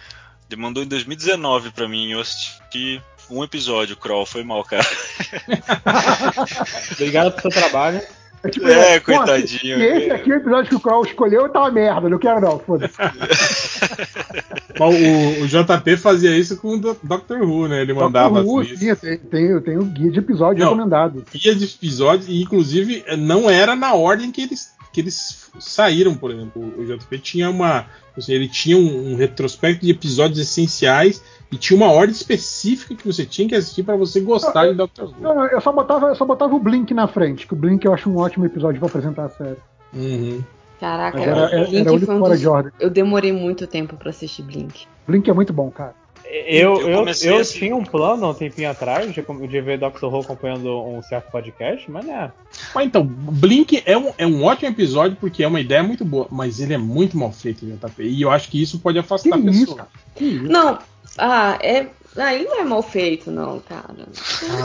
Ele 0.49 0.61
mandou 0.61 0.83
em 0.83 0.87
2019 0.87 1.71
pra 1.71 1.87
mim, 1.87 2.11
eu 2.11 2.19
assisti 2.19 3.01
um 3.29 3.43
episódio, 3.43 3.97
Kroll, 3.97 4.25
foi 4.25 4.43
mal, 4.43 4.63
cara. 4.63 4.85
Obrigado 6.93 7.31
pelo 7.33 7.41
seu 7.41 7.51
trabalho. 7.61 8.01
É, 8.43 8.49
tipo, 8.49 8.67
É, 8.67 8.99
coitadinho. 8.99 9.81
Esse 9.81 10.11
aqui, 10.11 10.31
o 10.31 10.35
episódio 10.35 10.69
que 10.69 10.75
o 10.75 10.79
Kroll 10.79 11.03
escolheu, 11.05 11.49
tá 11.49 11.61
uma 11.61 11.71
merda. 11.71 12.09
Não 12.09 12.19
quero 12.19 12.41
não, 12.41 12.59
foda-se. 12.59 12.95
O, 14.77 15.43
o 15.43 15.47
JP 15.47 15.95
fazia 15.95 16.37
isso 16.37 16.57
com 16.57 16.75
o 16.75 16.77
Do- 16.77 16.97
Doctor 17.01 17.41
Who, 17.41 17.69
né? 17.69 17.81
Ele 17.81 17.93
mandava 17.93 18.41
Who, 18.41 18.59
as 18.59 18.67
listas. 18.67 18.99
sim, 18.99 19.17
tem, 19.17 19.61
tem, 19.61 19.79
guia 19.79 20.11
de 20.11 20.19
episódio 20.19 20.65
Não. 20.65 20.71
recomendado. 20.73 21.23
guia 21.33 21.55
de 21.55 21.63
episódios, 21.63 22.27
e 22.27 22.41
inclusive 22.41 23.05
não 23.17 23.49
era 23.49 23.73
na 23.73 23.93
ordem 23.93 24.33
que 24.33 24.41
eles, 24.41 24.73
que 24.95 25.01
eles 25.01 25.51
saíram, 25.59 26.15
por 26.15 26.31
exemplo. 26.31 26.61
O 26.77 26.85
JP 26.85 27.19
tinha 27.19 27.49
uma. 27.49 27.85
assim, 28.17 28.33
ele 28.33 28.47
tinha 28.47 28.77
um, 28.77 29.11
um 29.11 29.15
retrospecto 29.15 29.85
de 29.85 29.91
episódios 29.91 30.39
essenciais 30.39 31.21
e 31.51 31.57
tinha 31.57 31.75
uma 31.77 31.91
ordem 31.91 32.15
específica 32.15 32.95
que 32.95 33.05
você 33.05 33.25
tinha 33.25 33.47
que 33.47 33.55
assistir 33.55 33.83
para 33.83 33.95
você 33.97 34.19
gostar 34.21 34.67
de 34.67 34.73
Doctor 34.75 35.09
Who. 35.09 35.15
Não, 35.21 35.35
não, 35.35 35.45
eu 35.47 35.59
só 35.61 35.71
botava, 35.71 36.07
eu 36.07 36.15
só 36.15 36.25
botava 36.25 36.55
o 36.55 36.59
Blink 36.59 36.93
na 36.93 37.07
frente, 37.07 37.45
que 37.45 37.53
o 37.53 37.57
Blink 37.57 37.85
eu 37.85 37.93
acho 37.93 38.09
um 38.09 38.17
ótimo 38.17 38.45
episódio 38.45 38.79
pra 38.79 38.87
apresentar 38.89 39.25
a 39.25 39.29
série. 39.29 39.57
Uhum. 39.93 40.43
Caraca, 40.79 41.17
Mas 41.17 41.27
era, 41.27 41.39
era, 41.39 41.59
Blink 41.67 41.75
era 41.77 41.91
o 41.91 41.95
único 41.95 42.05
foi 42.11 42.19
fora 42.19 42.31
dos- 42.31 42.39
de 42.39 42.47
ordem. 42.47 42.71
Eu 42.79 42.89
demorei 42.89 43.31
muito 43.31 43.67
tempo 43.67 43.95
pra 43.97 44.09
assistir 44.09 44.43
Blink. 44.43 44.85
Blink 45.07 45.29
é 45.29 45.33
muito 45.33 45.51
bom, 45.53 45.69
cara. 45.69 45.93
Eu, 46.29 46.79
Eu 46.81 46.89
eu, 46.89 47.05
eu 47.23 47.37
assim- 47.39 47.59
tinha 47.59 47.75
um 47.75 47.83
plano 47.83 48.25
há 48.25 48.29
um 48.29 48.33
tempinho 48.33 48.69
atrás 48.69 49.13
de, 49.13 49.21
de 49.21 49.61
ver 49.61 49.77
Doctor 49.79 50.13
Who 50.13 50.21
acompanhando 50.21 50.83
um 50.85 51.01
certo 51.01 51.31
podcast, 51.31 51.89
mas 51.89 52.05
né. 52.05 52.31
Mas 52.73 52.85
então, 52.85 53.05
Blink 53.05 53.81
é 53.85 53.97
um, 53.97 54.11
é 54.17 54.25
um 54.27 54.43
ótimo 54.43 54.69
episódio 54.69 55.17
porque 55.19 55.43
é 55.43 55.47
uma 55.47 55.61
ideia 55.61 55.83
muito 55.83 56.03
boa, 56.05 56.27
mas 56.31 56.59
ele 56.59 56.73
é 56.73 56.77
muito 56.77 57.17
mal 57.17 57.31
feito, 57.31 57.65
JP. 57.65 58.03
E 58.03 58.21
eu 58.21 58.31
acho 58.31 58.49
que 58.49 58.61
isso 58.61 58.79
pode 58.79 58.95
Que 58.95 58.99
afastar 58.99 59.35
a 59.35 59.39
isso, 59.39 59.59
pessoa. 59.67 59.87
Que 60.15 60.25
isso? 60.25 60.43
Não, 60.45 60.79
ah, 61.17 61.57
é. 61.61 61.87
Ah, 62.17 62.33
ele 62.33 62.45
não 62.45 62.61
é 62.61 62.63
mal 62.63 62.81
feito, 62.81 63.29
não, 63.29 63.59
cara. 63.59 63.93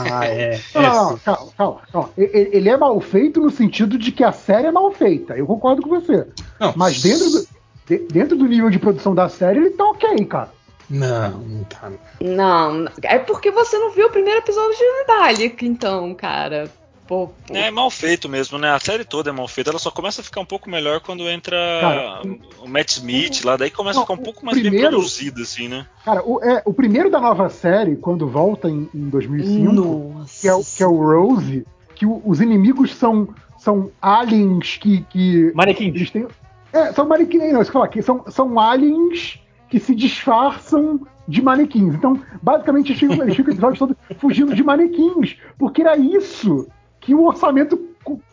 Ah, 0.09 0.25
é. 0.25 0.57
Não, 0.73 0.81
é 0.81 0.87
não, 0.87 1.09
não, 1.11 1.17
calma, 1.17 1.51
calma, 1.57 1.81
calma. 1.91 2.09
Ele 2.17 2.69
é 2.69 2.77
mal 2.77 2.97
feito 3.01 3.41
no 3.41 3.49
sentido 3.49 3.97
de 3.97 4.09
que 4.13 4.23
a 4.23 4.31
série 4.31 4.67
é 4.67 4.71
mal 4.71 4.89
feita. 4.93 5.33
Eu 5.33 5.45
concordo 5.45 5.81
com 5.81 5.89
você. 5.89 6.25
Não, 6.57 6.73
Mas 6.77 7.01
dentro 7.01 7.29
do, 7.29 7.47
de- 7.87 8.07
dentro 8.07 8.37
do 8.37 8.45
nível 8.45 8.69
de 8.69 8.79
produção 8.79 9.13
da 9.13 9.27
série, 9.27 9.59
ele 9.59 9.71
tá 9.71 9.83
ok, 9.83 10.23
cara. 10.25 10.49
Não, 10.91 11.31
não 11.39 11.63
tá. 11.63 11.91
Não, 12.19 12.85
é 13.03 13.17
porque 13.17 13.49
você 13.49 13.77
não 13.77 13.91
viu 13.91 14.07
o 14.07 14.11
primeiro 14.11 14.39
episódio 14.39 14.75
de 14.77 15.07
Dalek, 15.07 15.65
então, 15.65 16.13
cara. 16.13 16.69
Pô, 17.07 17.27
pô. 17.45 17.53
É 17.53 17.69
mal 17.69 17.89
feito 17.89 18.29
mesmo, 18.29 18.57
né? 18.57 18.69
A 18.71 18.79
série 18.79 19.03
toda 19.03 19.29
é 19.31 19.33
mal 19.33 19.47
feita. 19.47 19.69
Ela 19.69 19.79
só 19.79 19.91
começa 19.91 20.21
a 20.21 20.23
ficar 20.23 20.39
um 20.39 20.45
pouco 20.45 20.69
melhor 20.69 21.01
quando 21.01 21.27
entra 21.29 21.57
Cara, 21.81 22.21
o 22.63 22.67
Matt 22.69 22.91
Smith 22.91 23.43
lá. 23.43 23.57
Daí 23.57 23.69
começa 23.69 23.95
não, 23.97 24.03
a 24.03 24.05
ficar 24.07 24.19
um 24.21 24.23
pouco 24.23 24.45
mais 24.45 24.57
primeiro- 24.57 24.81
bem 24.83 24.89
produzido, 24.91 25.41
assim, 25.41 25.67
né? 25.67 25.85
Cara, 26.05 26.23
o, 26.25 26.41
é, 26.41 26.61
o 26.65 26.73
primeiro 26.73 27.09
da 27.09 27.19
nova 27.19 27.49
série, 27.49 27.97
quando 27.97 28.27
volta 28.29 28.69
em, 28.69 28.89
em 28.95 29.09
2005, 29.09 29.73
Nossa. 29.73 30.41
que 30.41 30.47
é, 30.47 30.53
o- 30.53 30.63
que 30.63 30.83
é 30.83 30.87
o 30.87 30.95
Rose, 30.95 31.65
que 31.95 32.05
o- 32.05 32.21
os 32.25 32.39
inimigos 32.39 32.95
são, 32.95 33.27
são 33.59 33.91
aliens 34.01 34.77
que. 34.77 35.01
que 35.09 35.51
Manequim. 35.53 35.87
eles 35.87 36.09
têm. 36.11 36.25
É, 36.71 36.93
são 36.93 37.05
manequins, 37.05 37.51
não, 37.51 37.61
isso 37.61 37.69
que 37.69 37.75
eu 37.75 37.81
falar, 37.81 37.87
que 37.89 38.01
são, 38.01 38.23
são 38.29 38.57
aliens 38.57 39.37
que 39.71 39.79
se 39.79 39.95
disfarçam 39.95 40.99
de 41.27 41.41
manequins. 41.41 41.95
Então, 41.95 42.19
basicamente, 42.43 42.91
eles 42.91 42.99
ficam, 42.99 43.23
eles 43.23 43.35
ficam 43.35 43.51
o 43.51 43.55
episódio 43.55 43.79
todo 43.79 43.97
fugindo 44.19 44.53
de 44.53 44.63
manequins, 44.63 45.37
porque 45.57 45.81
era 45.81 45.97
isso 45.97 46.67
que 46.99 47.15
o 47.15 47.23
orçamento 47.25 47.79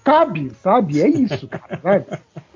cabe, 0.03 0.51
sabe? 0.63 1.01
É 1.01 1.09
isso, 1.09 1.47
cara, 1.49 1.79
sabe? 1.83 2.05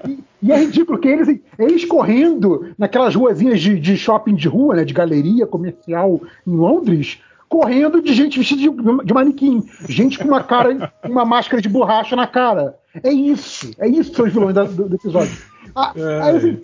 E, 0.08 0.18
e 0.42 0.50
é 0.52 0.58
ridículo 0.58 0.98
que 0.98 1.06
eles, 1.08 1.40
eles 1.58 1.84
correndo 1.84 2.70
naquelas 2.76 3.14
ruazinhas 3.14 3.60
de, 3.60 3.78
de 3.78 3.96
shopping 3.96 4.34
de 4.34 4.48
rua, 4.48 4.74
né, 4.76 4.84
de 4.84 4.92
galeria 4.94 5.46
comercial 5.46 6.20
em 6.46 6.56
Londres, 6.56 7.20
correndo 7.48 8.02
de 8.02 8.12
gente 8.14 8.38
vestida 8.38 8.62
de, 8.62 9.04
de 9.04 9.14
manequim, 9.14 9.62
gente 9.88 10.18
com 10.18 10.26
uma 10.26 10.42
cara, 10.42 10.92
uma 11.04 11.24
máscara 11.24 11.62
de 11.62 11.68
borracha 11.68 12.16
na 12.16 12.26
cara. 12.26 12.74
É 13.04 13.12
isso, 13.12 13.70
é 13.78 13.86
isso 13.86 14.10
que 14.10 14.16
são 14.16 14.26
os 14.26 14.32
vilões 14.32 14.54
da- 14.54 14.64
do, 14.64 14.88
do 14.88 14.96
episódio. 14.96 15.36
Ah, 15.76 15.92
É. 15.94 16.22
aí, 16.22 16.36
assim, 16.36 16.60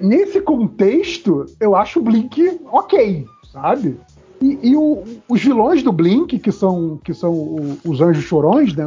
nesse 0.00 0.40
contexto, 0.40 1.46
eu 1.60 1.76
acho 1.76 2.00
o 2.00 2.02
Blink 2.02 2.60
ok, 2.72 3.26
sabe? 3.52 3.98
E, 4.40 4.58
e 4.70 4.76
o- 4.76 5.02
os 5.28 5.42
vilões 5.42 5.82
do 5.82 5.92
Blink, 5.92 6.38
que 6.38 6.52
são, 6.52 6.98
que 7.04 7.12
são 7.12 7.32
o- 7.32 7.78
os 7.84 8.00
anjos 8.00 8.24
chorões, 8.24 8.74
né? 8.74 8.84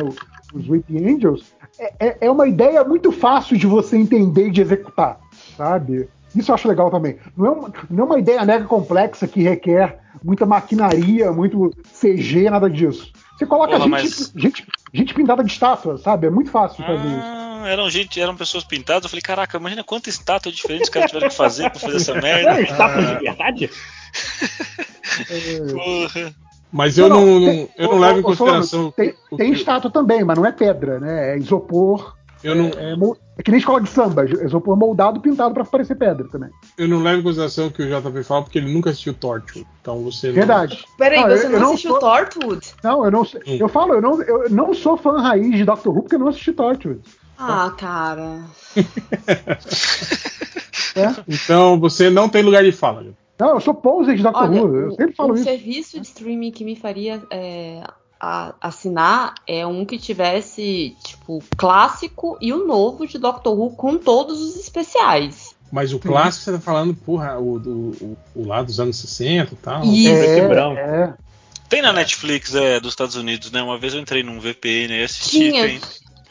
Os 0.54 0.68
Weeping 0.70 1.16
Angels, 1.16 1.44
é, 1.80 1.94
é- 2.08 2.18
é 2.22 2.32
uma 2.32 2.48
ideia 2.48 2.84
muito 2.84 3.12
fácil 3.12 3.58
de 3.58 3.68
você 3.68 3.98
entender 3.98 4.48
e 4.48 4.52
de 4.52 4.62
executar, 4.62 5.20
sabe? 5.58 6.08
Isso 6.36 6.52
eu 6.52 6.56
acho 6.56 6.68
legal 6.68 6.90
também. 6.90 7.18
Não 7.36 7.46
é 7.46 7.50
uma, 7.50 7.74
não 7.90 8.04
é 8.04 8.08
uma 8.08 8.20
ideia 8.20 8.46
mega 8.46 8.66
complexa 8.66 9.28
que 9.28 9.42
requer 9.44 10.00
muita 10.24 10.46
maquinaria, 10.46 11.32
muito 11.32 11.72
CG, 11.94 12.50
nada 12.50 12.70
disso. 12.70 13.12
Você 13.38 13.46
coloca 13.46 13.72
Porra, 13.78 13.82
gente, 13.84 13.92
mas- 13.92 14.34
gente, 14.36 14.66
gente 14.94 15.14
pintada 15.14 15.44
de 15.44 15.52
estátua, 15.52 15.98
sabe? 15.98 16.28
É 16.28 16.30
muito 16.30 16.52
fácil 16.52 16.84
fazer 16.86 17.08
isso. 17.08 17.22
Ah, 17.24 17.64
eram 17.68 17.90
gente, 17.90 18.20
eram 18.20 18.36
pessoas 18.36 18.64
pintadas. 18.64 19.04
Eu 19.04 19.10
falei, 19.10 19.22
caraca, 19.22 19.58
imagina 19.58 19.84
quanta 19.84 20.10
estátua 20.10 20.52
diferente 20.52 20.84
os 20.84 20.90
caras 20.90 21.10
tiveram 21.12 21.30
que 21.30 21.36
fazer 21.36 21.70
pra 21.70 21.80
fazer 21.80 21.98
essa 21.98 22.14
merda. 22.22 22.62
estátua 22.62 23.04
de 23.06 23.24
verdade? 23.24 23.70
Porra. 25.74 26.34
Mas 26.72 26.98
eu 26.98 27.10
não, 27.10 27.40
não- 27.40 27.70
eu 27.78 27.88
não 27.90 27.98
Ô, 27.98 28.00
levo 28.00 28.20
em 28.20 28.24
ô, 28.24 28.36
Solano, 28.36 28.58
consideração. 28.60 28.92
Tem, 28.92 29.14
tem 29.38 29.52
estátua 29.52 29.92
também, 29.92 30.24
mas 30.24 30.38
não 30.38 30.46
é 30.46 30.52
pedra, 30.54 31.00
né? 31.00 31.34
É 31.34 31.38
isopor. 31.38 32.16
Eu, 32.44 32.56
não, 32.56 32.70
É, 32.70 32.96
mo- 32.96 33.18
é 33.38 33.44
que 33.44 33.52
nem 33.52 33.60
escola 33.60 33.82
de 33.82 33.90
samba, 33.90 34.26
isopor 34.26 34.76
moldado 34.78 35.20
pintado 35.22 35.54
pra 35.54 35.64
parecer 35.66 35.96
pedra 35.96 36.28
também. 36.30 36.50
eu 36.78 36.88
não 36.88 37.02
levo 37.04 37.20
em 37.20 37.24
consideração 37.24 37.68
o 37.68 37.72
que 37.72 37.82
o 37.84 37.88
JP 37.88 38.24
fala 38.24 38.44
porque 38.44 38.58
ele 38.60 38.74
nunca 38.74 38.90
assistiu 38.90 39.14
Torture. 39.14 39.66
Então 39.82 40.04
você 40.04 40.28
não- 40.28 40.34
Verdade. 40.36 40.86
Peraí, 40.98 41.22
Não, 41.22 41.30
você 41.30 41.46
eu- 41.46 41.50
não, 41.50 41.56
eu 41.56 41.60
não 41.62 41.70
assistiu 41.70 41.92
sou- 41.92 42.00
Torchwood? 42.00 42.72
Não, 42.84 43.06
eu 43.06 43.12
não 43.12 43.26
sei. 43.26 43.42
Hum. 43.48 43.58
Eu 43.60 43.68
falo, 43.70 43.94
eu 43.94 44.02
não, 44.02 44.22
eu 44.22 44.50
não 44.50 44.74
sou 44.74 44.98
fã 44.98 45.20
raiz 45.22 45.56
de 45.56 45.64
Doctor 45.66 45.94
Who 45.96 46.02
porque 46.04 46.16
eu 46.16 46.20
não 46.20 46.28
assisti 46.30 46.52
Torchwood. 46.54 47.02
Ah, 47.38 47.74
cara. 47.78 48.40
É? 50.96 51.08
Então 51.28 51.80
você 51.80 52.10
não 52.10 52.28
tem 52.28 52.44
lugar 52.44 52.64
de 52.64 52.72
fala. 52.72 53.06
Não, 53.40 53.56
eu 53.56 53.60
sou 53.62 53.74
poser 53.74 54.16
de 54.16 54.24
Doctor 54.24 54.44
Olha, 54.44 54.62
Who. 54.62 54.76
Eu 54.76 54.88
o- 54.90 54.92
sempre 54.96 55.16
falo 55.16 55.32
um 55.32 55.36
isso. 55.36 55.44
serviço 55.46 56.00
de 56.00 56.06
streaming 56.06 56.52
que 56.52 56.64
me 56.66 56.76
faria 56.76 57.22
é, 57.32 57.82
a- 58.22 58.54
assinar 58.62 59.34
é 59.48 59.66
um 59.66 59.84
que 59.84 59.98
tivesse, 59.98 60.96
tipo, 61.04 61.44
clássico 61.58 62.38
e 62.40 62.54
o 62.54 62.68
novo 62.68 63.08
de 63.08 63.18
Doctor 63.18 63.58
Who 63.60 63.72
com 63.72 63.98
todos 63.98 64.40
os 64.42 64.56
especiais. 64.58 65.56
Mas 65.72 65.94
o 65.94 66.00
clássico 66.00 66.44
você 66.46 66.52
tá 66.52 66.60
falando, 66.60 66.94
porra, 66.94 67.40
o, 67.40 67.58
do, 67.58 67.72
o, 68.02 68.18
o 68.36 68.46
lá 68.46 68.62
dos 68.62 68.80
anos 68.80 68.98
60 68.98 69.54
e 69.54 69.58
tal. 69.58 69.84
Isso. 69.86 70.10
e 70.10 70.40
É, 70.40 70.48
branco. 70.48 70.78
é. 70.80 71.14
Tem 71.70 71.82
na 71.82 71.94
Netflix 71.94 72.54
é, 72.54 72.80
dos 72.82 72.92
Estados 72.92 73.16
Unidos, 73.16 73.50
né? 73.52 73.64
Uma 73.64 73.78
vez 73.80 73.94
eu 73.94 74.02
entrei 74.02 74.22
num 74.22 74.40
VPN 74.40 74.94
e 74.94 75.04
assisti. 75.04 75.50
Tinha. 75.52 75.64
Tem, 75.66 75.82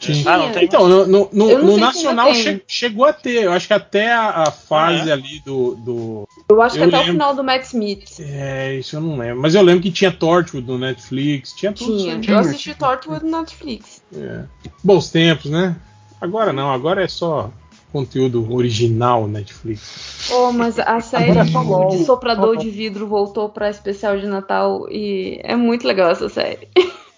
Tinha. 0.01 0.29
Ah, 0.33 0.37
não 0.37 0.51
tem 0.51 0.65
Então, 0.65 0.87
no, 0.87 1.05
no- 1.05 1.29
no- 1.31 1.57
no 1.59 1.77
Nacional 1.77 2.33
che- 2.33 2.61
chegou 2.67 3.05
a 3.05 3.13
ter. 3.13 3.43
Eu 3.43 3.51
acho 3.53 3.67
que 3.67 3.73
até 3.73 4.11
a, 4.11 4.43
a 4.47 4.51
fase 4.51 5.03
Ah, 5.07 5.09
é? 5.09 5.11
ali 5.13 5.39
do, 5.45 5.75
do. 5.75 6.27
Eu 6.49 6.61
acho 6.61 6.75
que 6.75 6.81
Eu 6.81 6.87
até 6.87 6.95
o 6.97 6.99
lembro. 7.01 7.13
final 7.13 7.35
do 7.35 7.43
Matt 7.43 7.63
Smith 7.65 8.19
É, 8.19 8.73
isso 8.75 8.95
eu 8.95 9.01
não 9.01 9.15
lembro. 9.17 9.39
Mas 9.41 9.53
eu 9.53 9.61
lembro 9.61 9.81
que 9.83 9.91
tinha 9.91 10.11
Torchwood 10.11 10.67
no 10.67 10.77
Netflix. 10.79 11.53
Tinha 11.53 11.71
tudo 11.71 11.97
tinha. 11.97 12.19
Eu 12.27 12.39
assisti 12.39 12.63
tinha. 12.63 12.75
Torchwood 12.75 13.23
no 13.23 13.39
Netflix. 13.39 14.01
É. 14.15 14.43
Bons 14.83 15.09
tempos, 15.11 15.51
né? 15.51 15.75
Agora 16.19 16.51
não, 16.51 16.71
agora 16.71 17.03
é 17.03 17.07
só 17.07 17.51
conteúdo 17.91 18.51
original 18.53 19.27
Netflix. 19.27 20.29
Oh, 20.31 20.51
mas 20.51 20.79
a 20.79 20.99
série 21.01 21.37
é 21.37 21.43
de 21.43 22.05
Soprador 22.05 22.57
de 22.57 22.69
Vidro 22.69 23.05
voltou 23.05 23.49
pra 23.49 23.69
especial 23.69 24.17
de 24.17 24.25
Natal 24.25 24.87
e 24.89 25.39
é 25.43 25.55
muito 25.55 25.85
legal 25.85 26.09
essa 26.09 26.27
série. 26.29 26.67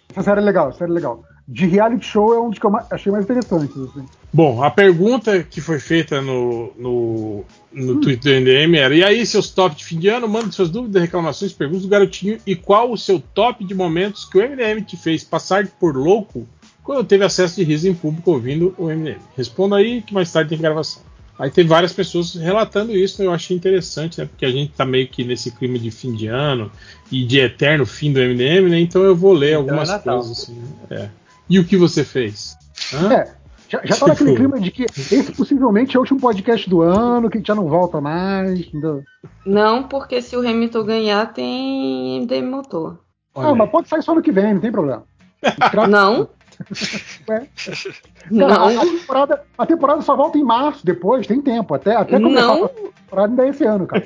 Essa 0.10 0.24
série 0.24 0.42
é 0.42 0.44
legal, 0.44 0.70
essa 0.70 0.80
série 0.80 0.92
é 0.92 0.94
legal. 0.96 1.24
De 1.48 1.66
reality 1.66 2.06
show 2.06 2.34
é 2.34 2.40
um 2.40 2.50
dos 2.50 2.58
que 2.58 2.66
eu 2.66 2.72
achei 2.90 3.12
mais 3.12 3.26
interessantes. 3.26 3.76
Assim. 3.76 4.06
Bom, 4.32 4.64
a 4.64 4.72
pergunta 4.72 5.44
que 5.44 5.60
foi 5.60 5.78
feita 5.78 6.22
no, 6.22 6.72
no, 6.78 7.46
no 7.72 8.00
Twitter 8.00 8.40
do 8.40 8.42
MDM 8.42 8.76
era: 8.78 8.96
e 8.96 9.04
aí, 9.04 9.26
seus 9.26 9.50
top 9.50 9.76
de 9.76 9.84
fim 9.84 10.00
de 10.00 10.08
ano? 10.08 10.28
Manda 10.28 10.52
suas 10.52 10.70
dúvidas, 10.70 11.02
reclamações, 11.02 11.52
perguntas 11.52 11.84
do 11.84 11.90
garotinho. 11.90 12.38
E 12.48 12.56
qual 12.56 12.92
o 12.92 12.98
seu 12.98 13.20
top 13.20 13.64
de 13.66 13.76
momentos 13.76 14.24
que 14.24 14.38
o 14.38 14.42
MDM 14.42 14.82
te 14.86 14.96
fez 14.96 15.24
passar 15.24 15.68
por 15.68 15.98
louco 15.98 16.48
quando 16.82 17.04
teve 17.06 17.26
acesso 17.26 17.58
de 17.58 17.64
riso 17.64 17.90
em 17.90 17.94
público 17.94 18.32
ouvindo 18.32 18.74
o 18.78 18.86
MDM? 18.86 19.20
Responda 19.36 19.76
aí 19.76 20.02
que 20.02 20.14
mais 20.14 20.32
tarde 20.32 20.50
tem 20.50 20.58
gravação. 20.58 21.04
Aí 21.38 21.50
tem 21.50 21.66
várias 21.66 21.92
pessoas 21.92 22.36
relatando 22.36 22.96
isso, 22.96 23.22
eu 23.22 23.34
achei 23.34 23.58
interessante, 23.58 24.20
né? 24.20 24.26
Porque 24.26 24.46
a 24.46 24.52
gente 24.52 24.72
tá 24.72 24.86
meio 24.86 25.08
que 25.08 25.24
nesse 25.24 25.52
clima 25.52 25.80
de 25.80 25.90
fim 25.90 26.14
de 26.14 26.28
ano 26.28 26.72
e 27.12 27.26
de 27.26 27.40
eterno 27.40 27.86
fim 27.86 28.14
do 28.14 28.20
MDM, 28.20 28.70
né? 28.70 28.80
Então 28.80 29.02
eu 29.02 29.16
vou 29.16 29.34
ler 29.34 29.60
Então 29.60 29.76
é 29.76 29.80
algumas 29.80 30.02
coisas 30.02 30.32
assim. 30.32 30.54
né? 30.54 30.68
É. 30.92 31.23
E 31.50 31.60
o 31.60 31.66
que 31.66 31.76
você 31.78 32.04
fez? 32.04 32.56
Hã? 32.94 33.14
É, 33.14 33.34
já, 33.70 33.82
já 33.84 33.96
tá 33.98 34.08
naquele 34.08 34.32
Tipo- 34.32 34.42
clima 34.42 34.60
de 34.60 34.72
que 34.72 34.84
esse 34.84 35.32
possivelmente 35.34 35.96
é 35.96 36.00
o 36.00 36.02
último 36.02 36.20
podcast 36.20 36.70
do 36.70 36.82
ano, 36.82 37.30
que 37.30 37.42
já 37.46 37.54
não 37.56 37.68
volta 37.68 38.00
mais. 38.02 38.60
entendeu? 38.60 39.04
Não, 39.46 39.84
porque 39.84 40.22
se 40.22 40.36
o 40.36 40.40
Hamilton 40.48 40.84
ganhar, 40.84 41.34
tem 41.34 42.22
MDM 42.22 42.50
Motor. 42.50 43.00
Olha 43.36 43.50
Ah, 43.50 43.56
mas 43.56 43.70
pode 43.70 43.88
sair 43.90 44.04
só 44.04 44.14
no 44.16 44.22
que 44.22 44.32
vem, 44.32 44.54
não 44.54 44.62
tem 44.62 44.72
problema. 44.72 45.04
Tra- 45.72 45.88
Não, 45.88 46.30
Ué, 47.28 47.48
Cara, 47.58 47.88
não, 48.30 48.48
A, 48.48 48.68
a 48.70 48.86
temporada, 48.86 49.42
a 49.58 49.66
temporada 49.66 50.02
só 50.04 50.16
volta 50.16 50.38
em 50.38 50.44
março, 50.44 50.86
depois, 50.86 51.26
tem 51.26 51.42
tempo. 51.42 51.74
Até, 51.74 51.96
até 51.96 52.20
começar 52.20 52.42
Não. 52.48 52.66
a 52.66 52.70
temporada 52.70 53.30
ainda 53.32 53.46
é 53.46 53.50
esse 53.50 53.66
ano, 53.66 53.88
cara. 53.88 54.04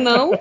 não. 0.00 0.32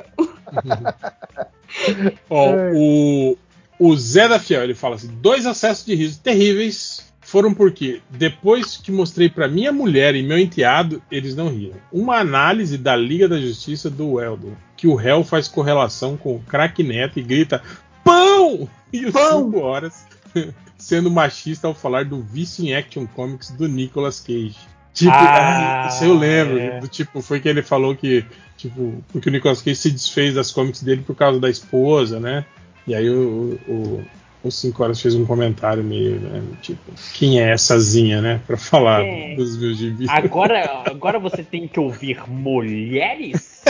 Ó, 2.29 2.49
É. 2.49 2.71
o, 2.73 3.37
o 3.79 3.95
Zé 3.95 4.27
da 4.27 4.39
Fiel, 4.39 4.63
ele 4.63 4.75
fala 4.75 4.95
assim: 4.95 5.09
dois 5.21 5.45
acessos 5.45 5.85
de 5.85 5.95
riso 5.95 6.19
terríveis 6.21 7.07
foram 7.21 7.53
porque, 7.53 8.01
depois 8.09 8.75
que 8.77 8.91
mostrei 8.91 9.29
pra 9.29 9.47
minha 9.47 9.71
mulher 9.71 10.15
e 10.15 10.23
meu 10.23 10.37
enteado, 10.39 11.01
eles 11.11 11.35
não 11.35 11.47
riram. 11.49 11.75
Uma 11.91 12.17
análise 12.17 12.75
da 12.77 12.95
Liga 12.95 13.27
da 13.27 13.39
Justiça 13.39 13.87
do 13.89 14.13
Weldon, 14.13 14.53
que 14.75 14.87
o 14.87 14.95
réu 14.95 15.23
faz 15.23 15.47
correlação 15.47 16.17
com 16.17 16.35
o 16.35 16.39
craque 16.41 16.81
Neto 16.83 17.19
e 17.19 17.23
grita 17.23 17.61
pão! 18.03 18.67
E 18.91 19.05
os 19.05 19.11
Pão! 19.13 19.45
5 19.51 19.59
horas 19.59 20.07
sendo 20.75 21.11
machista 21.11 21.67
ao 21.67 21.75
falar 21.75 22.05
do 22.05 22.23
vício 22.23 22.65
em 22.65 22.73
action 22.73 23.05
comics 23.05 23.51
do 23.51 23.67
Nicolas 23.67 24.19
Cage. 24.19 24.55
Tipo, 24.95 25.11
Ah, 25.11 25.83
ah, 25.83 25.87
isso 25.89 26.03
eu 26.05 26.15
lembro. 26.17 26.57
é. 26.57 26.79
Do 26.79 26.87
tipo, 26.87 27.21
foi 27.21 27.39
que 27.39 27.47
ele 27.47 27.61
falou 27.61 27.95
que, 27.95 28.25
tipo, 28.57 29.03
porque 29.13 29.29
o 29.29 29.31
Nicolas 29.31 29.61
Cage 29.61 29.75
se 29.75 29.91
desfez 29.91 30.33
das 30.33 30.49
comics 30.49 30.81
dele 30.81 31.03
por 31.05 31.15
causa 31.15 31.39
da 31.39 31.51
esposa, 31.51 32.19
né? 32.19 32.43
E 32.89 32.95
aí 32.95 33.07
o, 33.07 33.59
o, 33.67 34.03
o 34.43 34.49
5 34.51 34.81
Horas 34.83 34.99
fez 34.99 35.13
um 35.13 35.23
comentário 35.23 35.83
meio, 35.83 36.19
né? 36.19 36.41
Tipo, 36.59 36.91
quem 37.13 37.39
é 37.39 37.53
essazinha, 37.53 38.19
né? 38.19 38.41
Pra 38.47 38.57
falar 38.57 39.03
É. 39.05 39.35
dos 39.35 39.55
meus 39.57 39.77
gibis. 39.77 40.09
Agora, 40.09 40.81
agora 40.89 41.19
você 41.19 41.43
tem 41.43 41.67
que 41.67 41.79
ouvir 41.79 42.27
mulheres? 42.27 43.63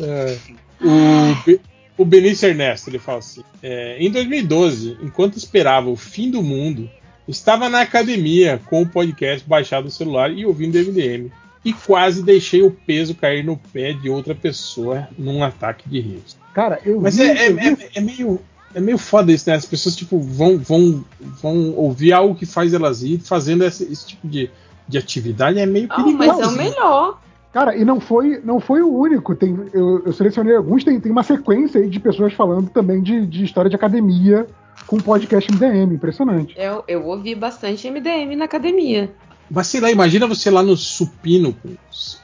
É. 0.00 0.36
O, 0.82 2.02
o 2.02 2.04
Benício 2.04 2.48
Ernesto 2.48 2.90
ele 2.90 2.98
fala 2.98 3.18
assim: 3.18 3.44
é, 3.62 3.96
em 4.00 4.10
2012, 4.10 4.98
enquanto 5.00 5.36
esperava 5.36 5.88
o 5.88 5.96
fim 5.96 6.28
do 6.28 6.42
mundo, 6.42 6.90
estava 7.28 7.68
na 7.68 7.80
academia 7.82 8.60
com 8.66 8.82
o 8.82 8.88
podcast 8.88 9.48
baixado 9.48 9.84
no 9.84 9.90
celular 9.90 10.32
e 10.32 10.44
ouvindo 10.44 10.76
MDM. 10.78 11.30
E 11.66 11.72
quase 11.72 12.22
deixei 12.22 12.62
o 12.62 12.70
peso 12.70 13.14
cair 13.14 13.44
no 13.44 13.56
pé 13.56 13.92
de 13.92 14.08
outra 14.08 14.34
pessoa 14.34 15.08
num 15.18 15.42
ataque 15.42 15.88
de 15.88 16.00
riso. 16.00 16.36
Cara, 16.54 16.78
eu 16.84 17.00
Mas 17.00 17.16
vi, 17.16 17.24
é, 17.24 17.46
é- 17.46 17.50
eu 17.50 17.56
vi- 17.56 17.62
é- 17.82 17.88
é 17.96 18.00
meio. 18.00 18.40
É 18.74 18.80
meio 18.80 18.98
foda 18.98 19.32
isso, 19.32 19.48
né? 19.48 19.56
As 19.56 19.64
pessoas 19.64 19.96
tipo, 19.96 20.18
vão, 20.20 20.58
vão, 20.58 21.02
vão 21.42 21.72
ouvir 21.76 22.12
algo 22.12 22.34
que 22.34 22.44
faz 22.44 22.74
elas 22.74 23.02
rir, 23.02 23.18
fazendo 23.20 23.64
esse, 23.64 23.84
esse 23.90 24.06
tipo 24.08 24.28
de, 24.28 24.50
de 24.86 24.98
atividade 24.98 25.58
é 25.58 25.64
meio 25.64 25.86
Ah, 25.88 25.96
perigoso. 25.96 26.18
mas 26.18 26.38
é 26.40 26.46
o 26.46 26.52
melhor. 26.52 27.18
Cara, 27.54 27.74
e 27.74 27.86
não 27.86 27.98
foi, 28.00 28.38
não 28.44 28.60
foi 28.60 28.82
o 28.82 28.94
único. 28.94 29.34
Tem, 29.34 29.56
eu, 29.72 30.02
eu 30.04 30.12
selecionei 30.12 30.54
alguns, 30.54 30.84
tem, 30.84 31.00
tem 31.00 31.10
uma 31.10 31.22
sequência 31.22 31.80
aí 31.80 31.88
de 31.88 31.98
pessoas 31.98 32.34
falando 32.34 32.68
também 32.68 33.00
de, 33.02 33.26
de 33.26 33.44
história 33.44 33.70
de 33.70 33.76
academia 33.76 34.46
com 34.86 34.98
podcast 34.98 35.50
MDM, 35.50 35.94
impressionante. 35.94 36.54
Eu, 36.58 36.84
eu 36.86 37.06
ouvi 37.06 37.34
bastante 37.34 37.90
MDM 37.90 38.36
na 38.36 38.44
academia. 38.44 39.10
Mas 39.50 39.66
sei 39.68 39.80
lá, 39.80 39.90
imagina 39.90 40.26
você 40.26 40.50
lá 40.50 40.62
no 40.62 40.76
supino 40.76 41.52
com 41.52 41.76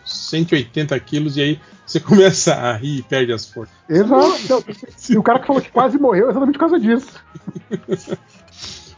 180 0.04 0.98
quilos 1.00 1.36
e 1.36 1.42
aí 1.42 1.60
você 1.86 1.98
começa 2.00 2.54
a 2.54 2.72
rir 2.74 2.98
e 2.98 3.02
perde 3.02 3.32
as 3.32 3.46
forças. 3.46 3.74
Exato. 3.88 4.64
E 5.10 5.18
o 5.18 5.22
cara 5.22 5.40
que 5.40 5.46
falou 5.46 5.60
que 5.60 5.70
quase 5.70 5.98
morreu 5.98 6.28
é 6.28 6.30
exatamente 6.30 6.54
por 6.54 6.60
causa 6.60 6.78
disso. 6.78 7.08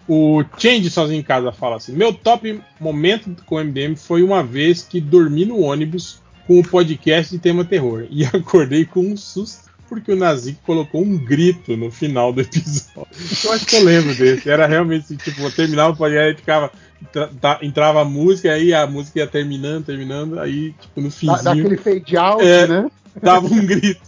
O 0.07 0.45
Change 0.59 0.91
sozinho 0.91 1.21
em 1.21 1.23
casa 1.23 1.51
fala 1.51 1.77
assim: 1.77 1.93
Meu 1.93 2.13
top 2.13 2.61
momento 2.79 3.35
com 3.47 3.57
o 3.57 3.65
MDM 3.65 3.97
foi 3.97 4.23
uma 4.23 4.43
vez 4.43 4.83
que 4.83 5.01
dormi 5.01 5.47
no 5.47 5.61
ônibus 5.61 6.23
com 6.47 6.61
o 6.61 6.69
podcast 6.69 7.33
de 7.33 7.41
tema 7.41 7.65
terror 7.65 8.07
e 8.11 8.25
acordei 8.29 8.85
com 8.85 9.01
um 9.01 9.17
susto 9.17 9.64
porque 9.95 10.13
o 10.13 10.17
Nazik 10.17 10.59
colocou 10.65 11.03
um 11.03 11.17
grito 11.17 11.77
no 11.77 11.91
final 11.91 12.33
do 12.33 12.41
episódio. 12.43 13.07
Eu 13.45 13.53
acho 13.53 13.67
que 13.67 13.77
eu 13.77 13.85
lembro 13.85 14.15
desse. 14.15 14.49
Era 14.51 14.67
realmente 14.67 15.05
assim, 15.05 15.17
tipo, 15.17 15.51
terminava 15.53 15.93
o 15.93 15.97
podcast 15.97 16.33
e 16.35 16.37
ficava. 16.37 16.71
tra- 17.13 17.29
tá- 17.41 17.59
entrava 17.63 18.01
a 18.03 18.05
música, 18.05 18.53
aí 18.53 18.73
a 18.73 18.87
música 18.87 19.19
ia 19.21 19.27
terminando, 19.27 19.85
terminando, 19.85 20.39
aí, 20.41 20.73
tipo, 20.81 21.01
no 21.01 21.09
Dá, 21.09 21.15
finzinho, 21.15 21.43
dá 21.45 21.51
aquele 21.53 21.77
fade 21.77 22.17
out, 22.17 22.45
É. 22.45 22.67
né? 22.67 22.91
dava 23.23 23.47
um 23.47 23.65
grito 23.67 24.01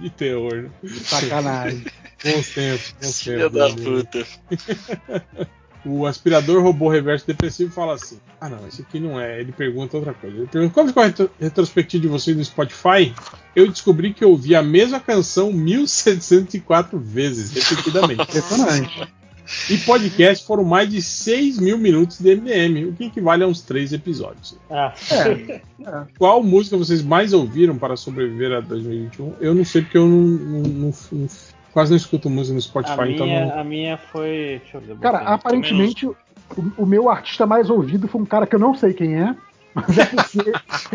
de 0.00 0.10
terror. 0.10 0.66
Sacanagem. 1.02 1.84
Bons 2.24 2.48
tempos, 2.54 2.94
bons 3.02 3.22
Filha 3.22 3.50
tempos. 3.50 3.74
da 3.74 3.82
puta. 3.82 4.26
O 5.86 6.04
aspirador 6.04 6.62
robô 6.62 6.88
reverso 6.88 7.26
depressivo 7.26 7.70
fala 7.72 7.94
assim: 7.94 8.18
Ah, 8.40 8.48
não, 8.48 8.66
esse 8.66 8.82
aqui 8.82 8.98
não 8.98 9.20
é. 9.20 9.40
Ele 9.40 9.52
pergunta 9.52 9.96
outra 9.96 10.12
coisa. 10.12 10.36
Ele 10.36 10.46
pergunta: 10.46 10.74
Qual 10.74 10.86
ficou 10.86 11.02
a 11.02 11.06
retro- 11.06 11.30
retrospectiva 11.40 12.02
de 12.02 12.08
vocês 12.08 12.36
no 12.36 12.44
Spotify? 12.44 13.14
Eu 13.54 13.68
descobri 13.70 14.12
que 14.12 14.24
eu 14.24 14.30
ouvi 14.30 14.54
a 14.56 14.62
mesma 14.62 14.98
canção 15.00 15.52
1704 15.52 16.98
vezes, 16.98 17.52
repetidamente. 17.52 18.22
Impressionante. 18.28 19.08
e 19.70 19.78
podcast 19.78 20.44
foram 20.44 20.64
mais 20.64 20.90
de 20.90 21.00
6 21.00 21.58
mil 21.60 21.78
minutos 21.78 22.18
de 22.20 22.34
MDM, 22.34 22.88
o 22.88 22.92
que 22.92 23.04
equivale 23.04 23.44
a 23.44 23.46
uns 23.46 23.60
3 23.62 23.92
episódios. 23.92 24.56
Ah, 24.68 24.92
É. 25.10 25.60
Qual 26.18 26.42
música 26.42 26.76
vocês 26.76 27.00
mais 27.02 27.32
ouviram 27.32 27.78
para 27.78 27.96
sobreviver 27.96 28.50
a 28.52 28.60
2021? 28.60 29.34
Eu 29.40 29.54
não 29.54 29.64
sei 29.64 29.82
porque 29.82 29.98
eu 29.98 30.06
não, 30.08 30.18
não- 30.20 30.62
não- 30.62 30.94
não- 31.12 31.28
quase 31.76 31.90
não 31.90 31.96
escuto 31.98 32.30
música 32.30 32.54
no 32.54 32.62
Spotify, 32.62 33.00
a, 33.02 33.10
então 33.10 33.26
minha, 33.26 33.44
não. 33.44 33.60
a 33.60 33.62
minha 33.62 33.98
foi. 33.98 34.62
Deixa 34.62 34.78
eu 34.78 34.80
ver. 34.80 34.96
Cara, 34.96 35.18
botei. 35.18 35.34
aparentemente, 35.34 36.06
o, 36.06 36.16
o 36.78 36.86
meu 36.86 37.10
artista 37.10 37.44
mais 37.44 37.68
ouvido 37.68 38.08
foi 38.08 38.18
um 38.18 38.24
cara 38.24 38.46
que 38.46 38.54
eu 38.54 38.58
não 38.58 38.74
sei 38.74 38.94
quem 38.94 39.14
é. 39.14 39.36
Mas 39.74 39.98
é 39.98 40.08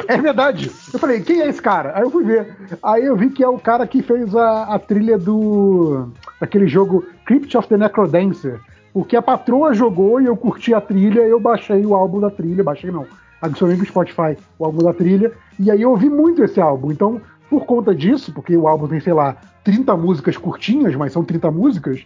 é 0.15 0.17
verdade. 0.17 0.71
Eu 0.91 0.97
falei, 0.97 1.21
quem 1.21 1.39
é 1.39 1.47
esse 1.47 1.61
cara? 1.61 1.95
Aí 1.95 2.01
eu 2.01 2.09
fui 2.09 2.23
ver. 2.23 2.57
Aí 2.81 3.05
eu 3.05 3.15
vi 3.15 3.29
que 3.29 3.43
é 3.43 3.47
o 3.47 3.59
cara 3.59 3.85
que 3.85 4.01
fez 4.01 4.35
a, 4.35 4.63
a 4.73 4.79
trilha 4.79 5.19
do. 5.19 6.11
daquele 6.39 6.67
jogo 6.67 7.05
Crypt 7.27 7.55
of 7.55 7.67
the 7.67 7.77
Necrodancer. 7.77 8.59
Porque 8.91 9.15
a 9.15 9.21
patroa 9.21 9.75
jogou 9.75 10.19
e 10.19 10.25
eu 10.25 10.35
curti 10.35 10.73
a 10.73 10.81
trilha, 10.81 11.19
eu 11.19 11.39
baixei 11.39 11.85
o 11.85 11.93
álbum 11.93 12.19
da 12.19 12.31
trilha, 12.31 12.63
baixei 12.63 12.89
não, 12.89 13.05
adicionei 13.39 13.77
no 13.77 13.85
Spotify 13.85 14.35
o 14.57 14.65
álbum 14.65 14.83
da 14.83 14.93
trilha, 14.93 15.31
e 15.59 15.69
aí 15.69 15.83
eu 15.83 15.91
ouvi 15.91 16.09
muito 16.09 16.43
esse 16.43 16.59
álbum. 16.59 16.91
Então, 16.91 17.21
por 17.51 17.65
conta 17.65 17.93
disso, 17.93 18.33
porque 18.33 18.57
o 18.57 18.67
álbum 18.67 18.87
tem, 18.87 18.99
sei 18.99 19.13
lá, 19.13 19.37
30 19.63 19.95
músicas 19.97 20.38
curtinhas, 20.38 20.95
mas 20.95 21.13
são 21.13 21.23
30 21.23 21.51
músicas, 21.51 22.01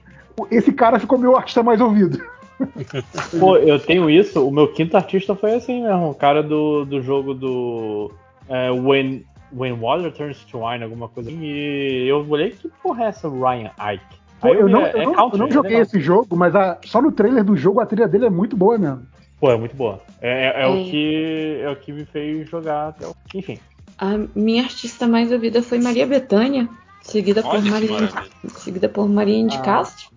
esse 0.52 0.72
cara 0.74 1.00
ficou 1.00 1.18
meu 1.18 1.36
artista 1.38 1.64
mais 1.64 1.80
ouvido. 1.82 2.22
Pô, 3.40 3.58
eu 3.58 3.80
tenho 3.80 4.10
isso. 4.10 4.46
O 4.48 4.52
meu 4.52 4.68
quinto 4.72 4.96
artista 4.96 5.36
foi 5.36 5.56
assim 5.56 5.84
mesmo. 5.84 6.10
O 6.12 6.16
cara 6.16 6.42
do, 6.42 6.86
do 6.86 7.02
jogo 7.02 7.34
do. 7.34 8.12
É, 8.48 8.72
When, 8.72 9.26
When 9.54 9.74
Water 9.74 10.12
Turns 10.14 10.44
to 10.46 10.60
Wine, 10.66 10.84
alguma 10.84 11.10
coisa 11.10 11.30
assim. 11.30 11.40
E 11.42 12.08
eu 12.08 12.26
olhei 12.30 12.52
que 12.52 12.70
porra 12.82 13.06
é 13.06 13.08
essa 13.08 13.30
Ryan 13.30 13.72
Ike? 13.94 14.04
Pô, 14.40 14.48
Aí 14.48 14.54
eu, 14.60 14.70
não, 14.70 14.84
vi, 14.86 14.90
eu, 14.92 15.02
é 15.02 15.06
não, 15.06 15.14
country, 15.16 15.34
eu 15.36 15.40
não 15.40 15.48
é 15.48 15.52
joguei 15.52 15.70
legal. 15.72 15.84
esse 15.84 16.00
jogo, 16.00 16.36
mas 16.36 16.56
a- 16.56 16.78
só 16.86 17.02
no 17.02 17.12
trailer 17.12 17.44
do 17.44 17.56
jogo 17.58 17.80
a 17.80 17.86
trilha 17.86 18.08
dele 18.08 18.26
é 18.26 18.30
muito 18.30 18.56
boa 18.56 18.78
mesmo. 18.78 19.02
Pô, 19.40 19.52
é 19.52 19.58
muito 19.58 19.76
boa. 19.76 20.00
É, 20.22 20.48
é- 20.48 20.64
é 20.64 20.68
o 20.68 20.76
É. 20.78 20.84
que 20.84 21.60
é 21.62 21.70
o 21.70 21.76
que 21.76 21.92
me 21.92 22.06
fez 22.06 22.48
jogar 22.50 22.90
até 22.90 23.06
o. 23.08 23.14
Enfim. 23.34 23.58
A 23.98 24.18
minha 24.36 24.64
artista 24.64 25.08
mais 25.08 25.32
ouvida 25.32 25.62
foi 25.62 25.80
Maria 25.80 26.06
Bethânia, 26.06 26.70
seguida 27.06 27.42
por 27.42 27.52
Olha 27.52 27.62
que 27.62 27.70
Maria, 27.70 28.10
seguida 28.58 28.90
por 28.90 29.08
Maria 29.08 29.46
de 29.48 29.58
Ah. 29.58 29.62
Castro. 29.62 30.10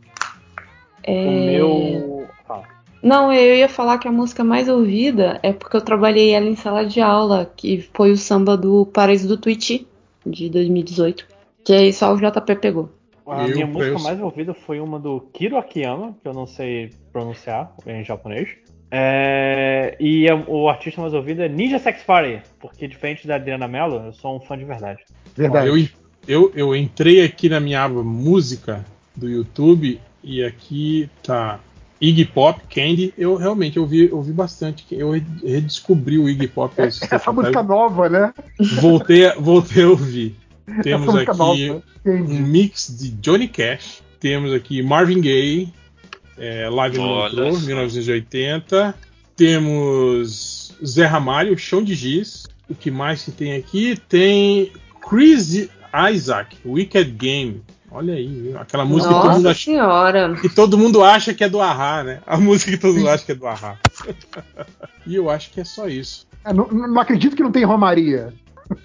É... 1.02 1.24
O 1.26 1.30
meu. 1.30 2.28
Fala. 2.46 2.64
Não, 3.02 3.32
eu 3.32 3.54
ia 3.56 3.68
falar 3.68 3.98
que 3.98 4.08
a 4.08 4.12
música 4.12 4.42
mais 4.42 4.68
ouvida 4.68 5.38
é 5.42 5.52
porque 5.52 5.76
eu 5.76 5.80
trabalhei 5.80 6.30
ela 6.30 6.46
em 6.46 6.56
sala 6.56 6.84
de 6.84 7.00
aula, 7.00 7.50
que 7.56 7.88
foi 7.94 8.10
o 8.10 8.16
samba 8.16 8.56
do 8.56 8.86
Paraíso 8.86 9.28
do 9.28 9.36
Twitch, 9.36 9.82
de 10.26 10.50
2018. 10.50 11.26
Que 11.64 11.72
aí 11.72 11.92
só 11.92 12.12
o 12.12 12.16
JP 12.16 12.56
pegou. 12.56 12.90
A 13.26 13.46
Eu 13.46 13.54
minha 13.54 13.66
música 13.66 13.92
penso- 13.92 14.04
mais 14.04 14.20
ouvida 14.20 14.54
foi 14.54 14.80
uma 14.80 14.98
do 14.98 15.20
Kiro 15.32 15.58
Akiyama, 15.58 16.16
que 16.22 16.26
eu 16.26 16.32
não 16.32 16.46
sei 16.46 16.90
pronunciar 17.12 17.72
em 17.86 18.02
japonês. 18.02 18.48
É, 18.90 19.94
e 20.00 20.28
a- 20.30 20.42
o 20.46 20.66
artista 20.68 21.00
mais 21.02 21.12
ouvido 21.12 21.42
é 21.42 21.48
Ninja 21.48 21.78
Sex 21.78 22.02
Party, 22.02 22.40
porque 22.58 22.88
diferente 22.88 23.26
da 23.26 23.34
Adriana 23.36 23.68
Mello, 23.68 24.06
eu 24.06 24.12
sou 24.14 24.34
um 24.34 24.40
fã 24.40 24.56
de 24.56 24.64
verdade. 24.64 25.00
Verdade. 25.36 25.68
Eu, 25.68 25.76
eu, 26.28 26.52
eu 26.54 26.76
entrei 26.76 27.24
aqui 27.24 27.48
na 27.48 27.58
minha 27.58 27.82
aba 27.82 28.02
música 28.04 28.84
do 29.16 29.28
YouTube 29.28 30.00
e 30.22 30.44
aqui 30.44 31.08
tá 31.22 31.58
Iggy 32.00 32.26
Pop, 32.26 32.60
Candy. 32.72 33.12
Eu 33.18 33.34
realmente 33.36 33.78
ouvi, 33.80 34.08
ouvi 34.12 34.32
bastante. 34.32 34.84
Eu 34.92 35.10
re- 35.12 35.22
redescobri 35.44 36.18
o 36.18 36.28
Iggy 36.28 36.46
Pop. 36.46 36.74
tempos 36.76 37.00
Essa 37.10 37.32
música 37.32 37.62
nova, 37.62 38.08
né? 38.08 38.32
voltei, 38.80 39.26
a- 39.26 39.34
voltei 39.34 39.82
a 39.82 39.88
ouvir. 39.88 40.36
Temos 40.82 41.14
aqui 41.16 41.36
nova. 41.36 41.82
um 42.06 42.40
mix 42.42 42.94
de 42.96 43.08
Johnny 43.10 43.48
Cash. 43.48 44.02
Temos 44.20 44.52
aqui 44.52 44.82
Marvin 44.82 45.20
Gaye, 45.20 45.72
é, 46.36 46.68
Live 46.68 46.98
no 46.98 47.04
Olha 47.04 47.34
Metrô, 47.34 47.58
só. 47.58 47.66
1980. 47.66 48.94
Temos 49.36 50.74
Zé 50.84 51.06
Ramalho, 51.06 51.56
Chão 51.58 51.82
de 51.82 51.94
Giz. 51.94 52.46
O 52.68 52.74
que 52.74 52.90
mais 52.90 53.22
que 53.22 53.30
tem 53.32 53.54
aqui? 53.54 53.96
Tem 54.08 54.70
Chris 55.08 55.68
Isaac, 56.12 56.56
Wicked 56.64 57.10
Game. 57.12 57.62
Olha 57.90 58.14
aí, 58.14 58.26
viu? 58.28 58.58
aquela 58.58 58.84
música 58.84 59.08
que 59.08 59.14
todo 59.20 59.24
mundo 59.30 59.36
Nossa 59.36 59.50
acha, 59.50 59.64
senhora. 59.64 60.34
que 60.40 60.48
todo 60.50 60.76
mundo 60.78 61.02
acha 61.02 61.32
que 61.32 61.42
é 61.42 61.48
do 61.48 61.60
Ahá, 61.60 62.04
né? 62.04 62.20
A 62.26 62.36
música 62.36 62.70
que 62.72 62.76
todo 62.76 62.94
mundo 62.94 63.08
acha 63.08 63.24
que 63.24 63.32
é 63.32 63.34
do 63.34 63.46
Ahá. 63.46 63.78
e 65.06 65.14
eu 65.16 65.30
acho 65.30 65.50
que 65.50 65.60
é 65.60 65.64
só 65.64 65.88
isso. 65.88 66.26
É, 66.44 66.52
não, 66.52 66.66
não 66.68 67.00
acredito 67.00 67.34
que 67.34 67.42
não 67.42 67.50
tem 67.50 67.64
Romaria. 67.64 68.32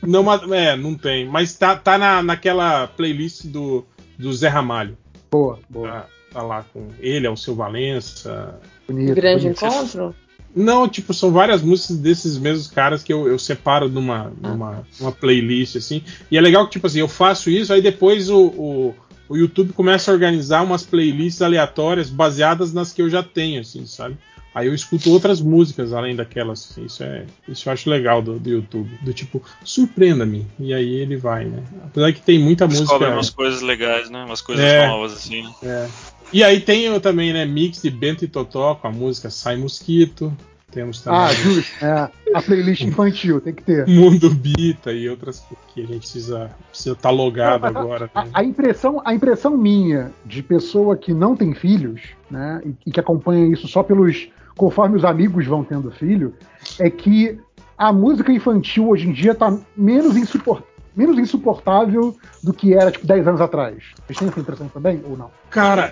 Não, 0.01 0.23
mas- 0.23 0.49
é, 0.51 0.77
não 0.77 0.95
tem. 0.95 1.27
Mas 1.27 1.53
tá, 1.57 1.75
tá 1.75 1.97
na, 1.97 2.23
naquela 2.23 2.87
playlist 2.87 3.45
do, 3.45 3.85
do 4.17 4.31
Zé 4.33 4.47
Ramalho. 4.47 4.97
Boa, 5.29 5.59
boa. 5.69 5.89
Tá, 5.89 6.05
tá 6.31 6.41
lá 6.41 6.65
com 6.71 6.87
ele, 6.99 7.27
Alceu 7.27 7.55
Valença. 7.55 8.57
Bonito. 8.87 9.15
Grande 9.15 9.43
bonito. 9.43 9.65
encontro? 9.65 10.15
Não, 10.55 10.87
tipo, 10.87 11.13
são 11.13 11.31
várias 11.31 11.61
músicas 11.61 11.97
desses 11.97 12.37
mesmos 12.37 12.67
caras 12.67 13.01
que 13.01 13.11
eu, 13.11 13.27
eu 13.27 13.39
separo 13.39 13.89
numa, 13.89 14.31
numa, 14.41 14.85
numa 14.99 15.11
playlist, 15.11 15.75
assim. 15.75 16.03
E 16.29 16.37
é 16.37 16.41
legal 16.41 16.65
que, 16.65 16.73
tipo 16.73 16.85
assim, 16.87 16.99
eu 16.99 17.07
faço 17.07 17.49
isso, 17.49 17.73
aí 17.73 17.81
depois 17.81 18.29
o, 18.29 18.39
o, 18.45 18.95
o 19.29 19.35
YouTube 19.35 19.73
começa 19.73 20.11
a 20.11 20.13
organizar 20.13 20.61
umas 20.61 20.83
playlists 20.83 21.41
aleatórias 21.41 22.09
baseadas 22.09 22.71
nas 22.71 22.93
que 22.93 23.01
eu 23.01 23.09
já 23.09 23.23
tenho, 23.23 23.61
assim, 23.61 23.85
sabe? 23.87 24.15
Aí 24.55 24.67
eu 24.67 24.75
escuto 24.75 25.09
outras 25.11 25.41
músicas 25.41 25.91
além 25.93 26.15
daquelas. 26.15 26.69
assim, 26.69 26.85
isso, 26.85 27.03
é, 27.03 27.25
isso 27.47 27.67
eu 27.67 27.73
acho 27.73 27.89
legal 27.89 28.21
do, 28.21 28.37
do 28.37 28.47
YouTube. 28.51 28.87
Do 29.01 29.11
tipo, 29.11 29.41
surpreenda-me. 29.63 30.45
E 30.59 30.71
aí 30.71 30.93
ele 30.93 31.17
vai, 31.17 31.45
né? 31.45 31.63
Apesar 31.85 32.13
que 32.13 32.21
tem 32.21 32.37
muita 32.37 32.67
Descobre 32.67 32.93
música. 33.07 33.15
umas 33.15 33.29
coisas 33.31 33.61
legais, 33.63 34.11
né? 34.11 34.23
Umas 34.23 34.41
coisas 34.41 34.63
É. 34.63 34.85
novas, 34.85 35.13
assim. 35.13 35.43
É. 35.63 35.87
E 36.31 36.43
aí 36.43 36.59
tem 36.59 36.83
eu 36.83 36.99
também, 36.99 37.33
né? 37.33 37.45
Mix 37.45 37.81
de 37.81 37.89
Bento 37.89 38.23
e 38.25 38.27
Totó 38.27 38.75
com 38.75 38.87
a 38.87 38.91
música 38.91 39.29
Sai 39.29 39.57
Mosquito. 39.57 40.35
Temos 40.71 41.01
também 41.01 41.19
Ah, 41.19 41.31
justo. 41.31 41.85
É, 41.85 42.09
a 42.33 42.41
playlist 42.41 42.81
infantil, 42.85 43.39
tem 43.39 43.53
que 43.53 43.61
ter. 43.61 43.87
Mundo 43.87 44.29
Bita 44.31 44.91
e 44.91 45.07
outras 45.07 45.45
que 45.73 45.81
a 45.83 45.85
gente 45.85 45.99
precisa 45.99 46.49
estar 46.73 47.11
logado 47.11 47.65
agora. 47.65 48.09
A, 48.15 48.25
né? 48.25 48.31
a 48.33 48.43
impressão, 48.43 48.99
a 49.05 49.13
impressão 49.13 49.55
minha 49.55 50.11
de 50.25 50.41
pessoa 50.41 50.97
que 50.97 51.13
não 51.13 51.35
tem 51.35 51.53
filhos, 51.53 52.01
né, 52.29 52.59
e, 52.65 52.89
e 52.89 52.91
que 52.91 52.99
acompanha 52.99 53.45
isso 53.53 53.67
só 53.67 53.83
pelos 53.83 54.27
conforme 54.57 54.97
os 54.97 55.05
amigos 55.05 55.45
vão 55.45 55.63
tendo 55.63 55.91
filho, 55.91 56.33
é 56.79 56.89
que 56.89 57.37
a 57.77 57.91
música 57.91 58.31
infantil 58.31 58.89
hoje 58.89 59.07
em 59.07 59.11
dia 59.11 59.33
tá 59.35 59.55
menos, 59.75 60.15
insupor- 60.15 60.63
menos 60.95 61.17
insuportável 61.17 62.15
do 62.41 62.53
que 62.53 62.73
era 62.73 62.91
tipo 62.91 63.05
10 63.05 63.27
anos 63.27 63.41
atrás. 63.41 63.83
Vocês 64.05 64.19
têm 64.19 64.27
essa 64.27 64.39
impressão 64.39 64.67
também 64.69 65.01
ou 65.07 65.17
não? 65.17 65.31
Cara, 65.49 65.91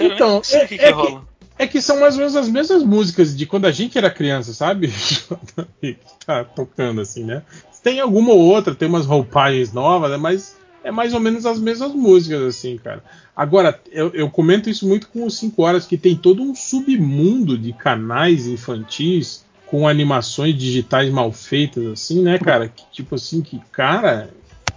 então, 0.00 0.42
é- 0.52 0.64
o 0.64 0.68
que, 0.68 0.74
é 0.74 0.92
que 0.92 1.18
é 1.58 1.66
que 1.66 1.82
são 1.82 1.98
mais 1.98 2.14
ou 2.14 2.20
menos 2.20 2.36
as 2.36 2.48
mesmas 2.48 2.84
músicas 2.84 3.36
de 3.36 3.44
quando 3.44 3.66
a 3.66 3.72
gente 3.72 3.98
era 3.98 4.08
criança, 4.08 4.52
sabe? 4.52 4.92
que 5.82 5.98
tá 6.24 6.44
tocando 6.44 7.00
assim, 7.00 7.24
né? 7.24 7.42
Tem 7.82 8.00
alguma 8.00 8.32
ou 8.32 8.38
outra, 8.38 8.74
tem 8.74 8.88
umas 8.88 9.06
roupagens 9.06 9.72
novas, 9.72 10.10
né? 10.10 10.16
mas 10.16 10.56
é 10.84 10.90
mais 10.90 11.12
ou 11.12 11.20
menos 11.20 11.44
as 11.44 11.58
mesmas 11.58 11.92
músicas, 11.92 12.42
assim, 12.42 12.78
cara. 12.78 13.02
Agora, 13.34 13.80
eu, 13.90 14.10
eu 14.14 14.30
comento 14.30 14.70
isso 14.70 14.86
muito 14.86 15.08
com 15.08 15.24
os 15.24 15.36
5 15.38 15.62
horas, 15.62 15.86
que 15.86 15.96
tem 15.96 16.16
todo 16.16 16.42
um 16.42 16.54
submundo 16.54 17.58
de 17.58 17.72
canais 17.72 18.46
infantis 18.46 19.44
com 19.70 19.86
animações 19.86 20.56
digitais 20.56 21.10
mal 21.10 21.30
feitas, 21.32 21.84
assim, 21.86 22.22
né, 22.22 22.38
cara? 22.38 22.68
Que, 22.68 22.82
tipo 22.90 23.14
assim, 23.14 23.42
que, 23.42 23.58
cara, 23.70 24.30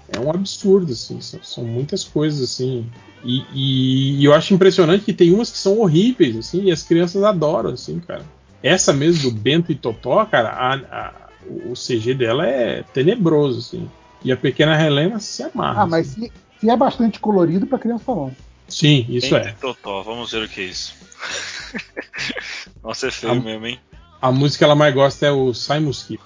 é 0.10 0.20
um 0.20 0.30
absurdo, 0.30 0.92
assim, 0.92 1.22
são, 1.22 1.42
são 1.42 1.64
muitas 1.64 2.04
coisas, 2.04 2.42
assim. 2.42 2.86
E, 3.24 3.46
e- 3.54 4.20
e 4.20 4.26
eu 4.26 4.34
acho 4.34 4.54
impressionante 4.54 5.06
que 5.06 5.14
tem 5.14 5.32
umas 5.32 5.50
que 5.50 5.58
são 5.58 5.80
horríveis, 5.80 6.36
assim, 6.36 6.64
e 6.64 6.72
as 6.72 6.84
crianças 6.84 7.24
adoram, 7.24 7.70
assim, 7.72 8.00
cara. 8.00 8.24
Essa 8.62 8.92
mesmo 8.94 9.32
do 9.32 9.32
Bento 9.38 9.72
e 9.72 9.76
Totó, 9.76 10.24
cara, 10.26 10.50
a- 10.50 10.76
a- 10.76 11.30
o 11.50 11.74
CG 11.76 12.14
dela 12.14 12.46
é 12.46 12.84
tenebroso, 12.94 13.60
assim. 13.60 13.90
E 14.24 14.32
a 14.32 14.38
pequena 14.38 14.80
Helena 14.80 15.20
se 15.20 15.42
amarra. 15.42 15.84
Ah, 15.84 15.88
mas 15.88 16.10
assim. 16.12 16.26
se, 16.28 16.32
se 16.60 16.70
é 16.70 16.76
bastante 16.78 17.20
colorido 17.20 17.66
pra 17.66 17.80
criança 17.80 18.04
bom. 18.14 18.32
Sim, 18.68 19.06
isso 19.10 19.34
Bento 19.36 19.48
é. 19.48 19.52
e 19.52 19.54
Totó, 19.56 20.04
vamos 20.04 20.32
ver 20.32 20.44
o 20.44 20.50
que 20.50 20.62
é 20.62 20.66
isso. 20.66 20.94
Nossa, 22.84 23.08
é 23.08 23.12
feio 23.12 23.34
A- 23.34 23.36
mesmo, 23.36 23.66
hein? 23.68 23.80
A 24.22 24.32
música 24.32 24.60
que 24.60 24.64
ela 24.66 24.76
mais 24.76 24.94
gosta 24.94 25.26
é 25.26 25.32
o 25.32 25.54
Sai 25.54 25.80
Mosquito. 25.80 26.24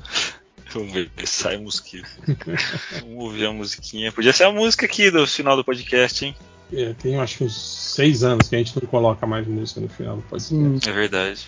Vamos 0.73 0.91
ver, 0.91 1.09
sai 1.23 1.55
mosquito. 1.55 2.09
Vamos 2.99 3.23
ouvir 3.23 3.45
a 3.45 3.53
musiquinha. 3.53 4.11
Podia 4.11 4.33
ser 4.33 4.43
a 4.43 4.51
música 4.51 4.85
aqui 4.85 5.09
do 5.09 5.25
final 5.25 5.55
do 5.55 5.63
podcast, 5.63 6.25
hein? 6.25 6.35
É, 6.73 6.93
tem 6.93 7.15
acho 7.15 7.37
que 7.37 7.43
uns 7.45 7.55
seis 7.55 8.25
anos 8.25 8.49
que 8.49 8.55
a 8.55 8.57
gente 8.57 8.75
não 8.75 8.85
coloca 8.89 9.25
mais 9.25 9.47
música 9.47 9.79
no 9.79 9.87
final 9.87 10.17
do 10.17 10.21
podcast. 10.23 10.49
Sim. 10.49 10.77
É 10.85 10.91
verdade. 10.91 11.47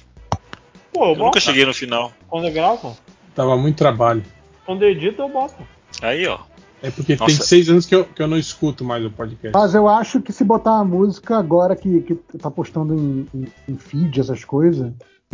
Pô, 0.94 1.04
eu, 1.04 1.10
Eu 1.10 1.16
boto. 1.16 1.26
nunca 1.26 1.40
cheguei 1.42 1.66
no 1.66 1.74
final. 1.74 2.14
Quando 2.30 2.48
eu 2.48 2.54
gravo, 2.54 2.98
Tava 3.36 3.58
muito 3.58 3.76
trabalho. 3.76 4.24
quando 4.66 4.84
eu 4.84 4.92
edito, 4.92 5.22
eu 5.22 5.28
boto. 5.28 5.62
Aí, 6.02 6.26
ó. 6.26 6.40
É 6.82 6.90
porque 6.90 7.18
tem 7.18 7.28
Nossa. 7.28 7.44
seis 7.44 7.70
anos 7.70 7.86
que 7.86 7.96
eu, 7.96 8.06
que 8.06 8.22
eu 8.22 8.28
não 8.28 8.38
escuto 8.38 8.86
mais 8.86 9.04
o 9.04 9.12
podcast. 9.12 9.52
Mas 9.54 9.76
eu 9.76 9.90
acho 9.90 10.22
que 10.22 10.32
se 10.32 10.46
botar 10.46 10.80
a 10.80 10.86
música 10.86 11.38
agora 11.38 11.76
que, 11.76 12.02
que 12.02 12.16
tá 12.38 12.50
postando 12.50 12.94
em, 12.94 13.28
em, 13.34 13.48
em 13.68 13.78
feed, 13.78 14.22
essas 14.22 14.46
coisas, 14.46 14.94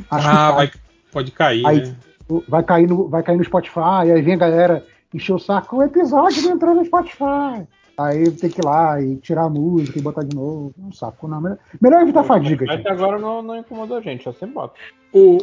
acho 0.10 0.28
ah, 0.28 0.50
que 0.50 0.56
vai, 0.56 0.72
pode 1.14 1.32
cair, 1.32 1.66
Aí- 1.66 1.82
né? 1.82 1.96
vai, 2.48 2.64
cair 2.64 2.88
no, 2.90 3.08
vai 3.08 3.22
cair 3.24 3.38
no 3.38 3.44
Spotify, 3.44 4.12
aí 4.14 4.22
vem 4.22 4.34
a 4.34 4.38
galera 4.38 4.86
encher 5.14 5.34
o 5.34 5.40
saco, 5.40 5.78
o 5.78 5.84
episódio 5.84 6.42
não 6.44 6.54
entrou 6.56 6.74
no 6.76 6.84
Spotify. 6.84 7.68
Aí 7.96 8.32
tem 8.32 8.50
que 8.50 8.60
ir 8.60 8.66
lá 8.66 9.00
e 9.00 9.18
tirar 9.18 9.44
a 9.44 9.50
música 9.50 10.00
e 10.00 10.02
botar 10.02 10.24
de 10.24 10.36
novo. 10.36 10.74
Um 10.80 10.92
saco, 10.92 11.28
não. 11.28 11.40
Melhor, 11.40 11.60
melhor 11.80 12.02
evitar 12.02 12.24
fadiga, 12.24 12.66
Até 12.66 12.78
gente. 12.78 12.88
agora 12.88 13.20
não, 13.20 13.44
não 13.44 13.56
incomodou 13.56 13.98
a 13.98 14.02
gente, 14.02 14.26
eu 14.26 14.34
sempre 14.34 14.56
boto. 14.56 14.74
O, 15.14 15.38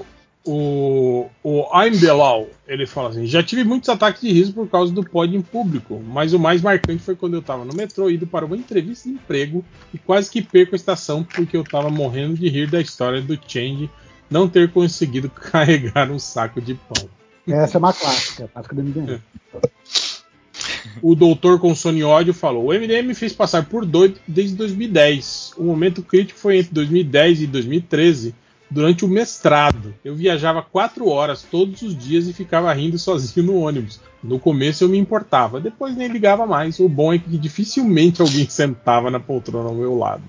o, 0.44 1.28
o 1.44 1.60
I'm 1.80 1.96
Belal, 2.00 2.48
ele 2.66 2.86
fala 2.86 3.10
assim: 3.10 3.24
já 3.24 3.40
tive 3.40 3.62
muitos 3.62 3.88
ataques 3.88 4.22
de 4.22 4.32
riso 4.32 4.52
por 4.52 4.68
causa 4.68 4.92
do 4.92 5.04
pod 5.04 5.34
em 5.34 5.40
público, 5.42 6.02
mas 6.04 6.32
o 6.34 6.40
mais 6.40 6.60
marcante 6.60 7.02
foi 7.04 7.14
quando 7.14 7.34
eu 7.34 7.42
tava 7.42 7.64
no 7.64 7.72
metrô 7.72 8.10
indo 8.10 8.26
para 8.26 8.44
uma 8.44 8.56
entrevista 8.56 9.08
de 9.08 9.14
emprego 9.14 9.64
e 9.94 9.98
quase 9.98 10.28
que 10.28 10.42
perco 10.42 10.74
a 10.74 10.76
estação 10.76 11.22
porque 11.22 11.56
eu 11.56 11.62
tava 11.62 11.88
morrendo 11.88 12.34
de 12.34 12.48
rir 12.48 12.68
da 12.68 12.80
história 12.80 13.20
do 13.20 13.38
Change 13.46 13.88
não 14.30 14.48
ter 14.48 14.70
conseguido 14.70 15.28
carregar 15.50 16.10
um 16.10 16.18
saco 16.18 16.60
de 16.60 16.74
pão. 16.74 17.08
Essa 17.48 17.76
é 17.76 17.78
uma 17.78 17.92
clássica, 17.92 18.48
clássica 18.48 18.74
do 18.74 18.82
MDM. 18.82 19.20
O 21.02 21.14
doutor 21.14 21.58
com 21.58 21.74
sono 21.74 21.98
e 21.98 22.04
ódio 22.04 22.32
falou: 22.32 22.66
o 22.66 22.72
MDM 22.72 23.08
me 23.08 23.14
fez 23.14 23.32
passar 23.32 23.66
por 23.66 23.84
doido 23.84 24.20
desde 24.26 24.54
2010. 24.56 25.52
O 25.56 25.64
momento 25.64 26.02
crítico 26.02 26.38
foi 26.38 26.58
entre 26.58 26.72
2010 26.74 27.42
e 27.42 27.46
2013, 27.46 28.34
durante 28.70 29.04
o 29.04 29.08
mestrado. 29.08 29.94
Eu 30.04 30.14
viajava 30.14 30.62
quatro 30.62 31.08
horas 31.08 31.42
todos 31.42 31.82
os 31.82 31.96
dias 31.96 32.28
e 32.28 32.32
ficava 32.32 32.72
rindo 32.72 32.98
sozinho 32.98 33.46
no 33.46 33.56
ônibus. 33.56 34.00
No 34.22 34.38
começo 34.38 34.84
eu 34.84 34.88
me 34.88 34.98
importava, 34.98 35.60
depois 35.60 35.96
nem 35.96 36.08
ligava 36.08 36.46
mais. 36.46 36.78
O 36.78 36.88
bom 36.88 37.12
é 37.12 37.18
que 37.18 37.36
dificilmente 37.36 38.20
alguém 38.20 38.46
sentava 38.48 39.10
na 39.10 39.18
poltrona 39.18 39.68
ao 39.68 39.74
meu 39.74 39.96
lado. 39.96 40.22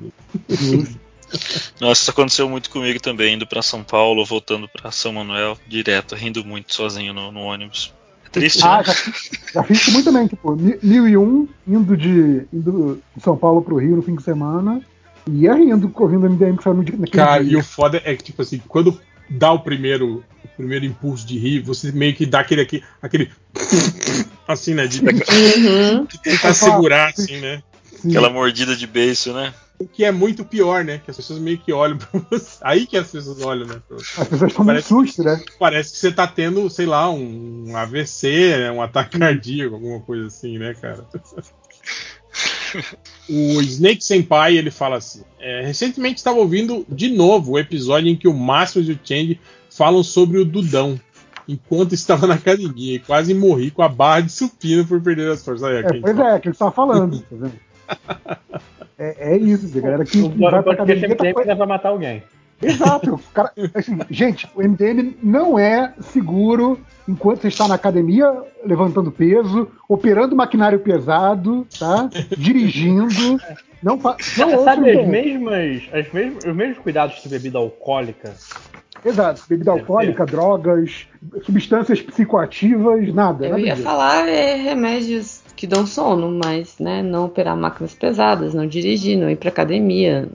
Nossa, 1.79 2.01
isso 2.01 2.11
aconteceu 2.11 2.47
muito 2.49 2.69
comigo 2.69 2.99
também, 2.99 3.35
indo 3.35 3.47
pra 3.47 3.61
São 3.61 3.83
Paulo, 3.83 4.25
voltando 4.25 4.67
pra 4.67 4.91
São 4.91 5.13
Manuel, 5.13 5.57
direto, 5.67 6.15
rindo 6.15 6.43
muito 6.45 6.73
sozinho 6.73 7.13
no, 7.13 7.31
no 7.31 7.39
ônibus. 7.41 7.93
É 8.25 8.29
triste, 8.29 8.63
Ah, 8.63 8.77
né? 8.77 8.83
já, 8.83 8.93
já 9.53 9.63
fiz 9.63 9.81
isso 9.81 9.91
muito 9.91 10.05
também, 10.05 10.27
tipo, 10.27 10.55
mi- 10.55 10.77
1001, 10.81 11.47
indo 11.67 11.97
de, 11.97 12.45
indo 12.53 13.01
de 13.15 13.23
São 13.23 13.35
Paulo 13.37 13.61
pro 13.61 13.77
Rio 13.77 13.95
no 13.95 14.01
fim 14.01 14.15
de 14.15 14.23
semana, 14.23 14.81
e 15.27 15.41
ia 15.41 15.53
rindo, 15.53 15.91
ouvindo 15.95 16.25
MDM 16.27 16.57
que 16.57 16.63
saiu 16.63 16.75
no 16.75 16.83
dia, 16.83 16.95
naquele 16.97 17.23
Cara, 17.25 17.43
dia. 17.43 17.53
e 17.53 17.55
o 17.55 17.63
foda 17.63 18.01
é 18.05 18.15
que, 18.15 18.23
tipo 18.23 18.41
assim, 18.41 18.61
quando 18.67 18.99
dá 19.29 19.51
o 19.51 19.59
primeiro, 19.59 20.23
o 20.43 20.47
primeiro 20.57 20.85
impulso 20.85 21.25
de 21.25 21.37
rir, 21.37 21.61
você 21.61 21.91
meio 21.91 22.13
que 22.15 22.25
dá 22.25 22.39
aquele 22.39 22.61
aqui, 22.61 22.83
aquele. 23.01 23.29
assim, 24.47 24.73
né? 24.73 24.87
De, 24.87 25.01
Uhum. 25.01 26.05
de 26.05 26.17
tentar 26.21 26.53
segurar, 26.53 27.09
assim, 27.09 27.39
né? 27.39 27.61
Sim. 28.01 28.09
Aquela 28.09 28.29
mordida 28.29 28.75
de 28.75 28.87
beiço, 28.87 29.33
né? 29.33 29.53
O 29.81 29.87
que 29.87 30.03
é 30.05 30.11
muito 30.11 30.45
pior, 30.45 30.83
né? 30.83 30.99
Que 31.03 31.09
as 31.11 31.17
pessoas 31.17 31.39
meio 31.39 31.57
que 31.57 31.73
olham 31.73 31.97
pra 31.99 32.07
você. 32.29 32.57
Aí 32.61 32.85
que 32.85 32.95
as 32.97 33.09
pessoas 33.09 33.41
olham, 33.41 33.65
né? 33.67 33.81
As 34.17 34.27
pessoas 34.27 34.53
tomam 34.53 34.63
um 34.63 34.65
Parece- 34.67 34.87
susto, 34.87 35.23
né? 35.23 35.43
Parece 35.59 35.91
que 35.91 35.97
você 35.97 36.11
tá 36.11 36.27
tendo, 36.27 36.69
sei 36.69 36.85
lá, 36.85 37.09
um 37.09 37.75
AVC, 37.75 38.57
né? 38.57 38.71
um 38.71 38.81
ataque 38.81 39.17
cardíaco, 39.17 39.75
alguma 39.75 39.99
coisa 40.01 40.27
assim, 40.27 40.57
né, 40.57 40.73
cara? 40.79 41.05
O 43.29 43.61
Snake 43.61 44.01
Senpai 44.01 44.55
ele 44.55 44.71
fala 44.71 44.95
assim: 44.97 45.21
é, 45.39 45.65
recentemente 45.65 46.17
estava 46.17 46.37
ouvindo 46.37 46.85
de 46.87 47.09
novo 47.09 47.51
o 47.53 47.59
episódio 47.59 48.09
em 48.09 48.15
que 48.15 48.27
o 48.29 48.33
Máximo 48.33 48.83
e 48.85 48.93
o 48.93 48.99
Change 49.03 49.39
falam 49.69 50.01
sobre 50.03 50.37
o 50.37 50.45
Dudão, 50.45 50.97
enquanto 51.47 51.93
estava 51.93 52.25
na 52.27 52.35
academia 52.35 52.95
e 52.95 52.99
quase 52.99 53.33
morri 53.33 53.69
com 53.71 53.81
a 53.81 53.89
barra 53.89 54.21
de 54.21 54.31
supino 54.31 54.85
por 54.87 55.01
perder 55.01 55.29
as 55.31 55.43
forças. 55.43 55.63
Aí, 55.67 55.77
É, 55.77 55.99
pois 55.99 56.17
é, 56.17 56.35
é 56.35 56.39
que 56.39 56.47
você 56.53 56.59
tava 56.59 56.71
falando, 56.71 57.19
tá 57.19 57.25
vendo? 57.31 57.53
É, 59.03 59.33
é 59.33 59.37
isso, 59.37 59.75
a 59.75 59.81
galera 59.81 60.05
que 60.05 60.21
O 60.21 60.29
que 60.29 60.37
vai 60.37 60.61
pra 60.61 60.75
tá 60.75 60.85
MDM 60.85 61.15
dá 61.45 61.55
pra 61.55 61.65
matar 61.65 61.89
alguém. 61.89 62.21
Exato. 62.61 63.19
Cara, 63.33 63.51
assim, 63.73 63.97
gente, 64.11 64.47
o 64.55 64.61
MDM 64.61 65.17
não 65.23 65.57
é 65.57 65.91
seguro 65.99 66.79
enquanto 67.09 67.41
você 67.41 67.47
está 67.47 67.67
na 67.67 67.73
academia 67.73 68.31
levantando 68.63 69.11
peso, 69.11 69.67
operando 69.89 70.35
maquinário 70.35 70.77
pesado, 70.79 71.65
tá? 71.79 72.07
Dirigindo. 72.37 73.41
Não, 73.81 73.99
fa- 73.99 74.15
não 74.37 74.63
Sabe 74.63 74.91
as 74.91 75.07
mesmas, 75.07 75.81
as 75.91 76.13
mesmas, 76.13 76.45
os 76.45 76.55
mesmos 76.55 76.77
cuidados 76.77 77.19
de 77.23 77.27
bebida 77.27 77.57
alcoólica? 77.57 78.35
Exato. 79.03 79.41
Bebida 79.49 79.71
alcoólica, 79.71 80.23
drogas, 80.27 81.07
substâncias 81.43 81.99
psicoativas, 81.99 83.11
nada. 83.11 83.45
Eu 83.47 83.51
nada 83.53 83.61
ia 83.63 83.73
disso. 83.73 83.83
falar 83.83 84.29
é, 84.29 84.53
remédios 84.57 85.40
que 85.61 85.67
dão 85.67 85.85
sono, 85.85 86.31
mas 86.43 86.79
né, 86.79 87.03
não 87.03 87.25
operar 87.25 87.55
máquinas 87.55 87.93
pesadas, 87.93 88.51
não 88.51 88.65
dirigir, 88.65 89.15
não 89.15 89.29
ir 89.29 89.35
pra 89.35 89.49
academia. 89.49 90.27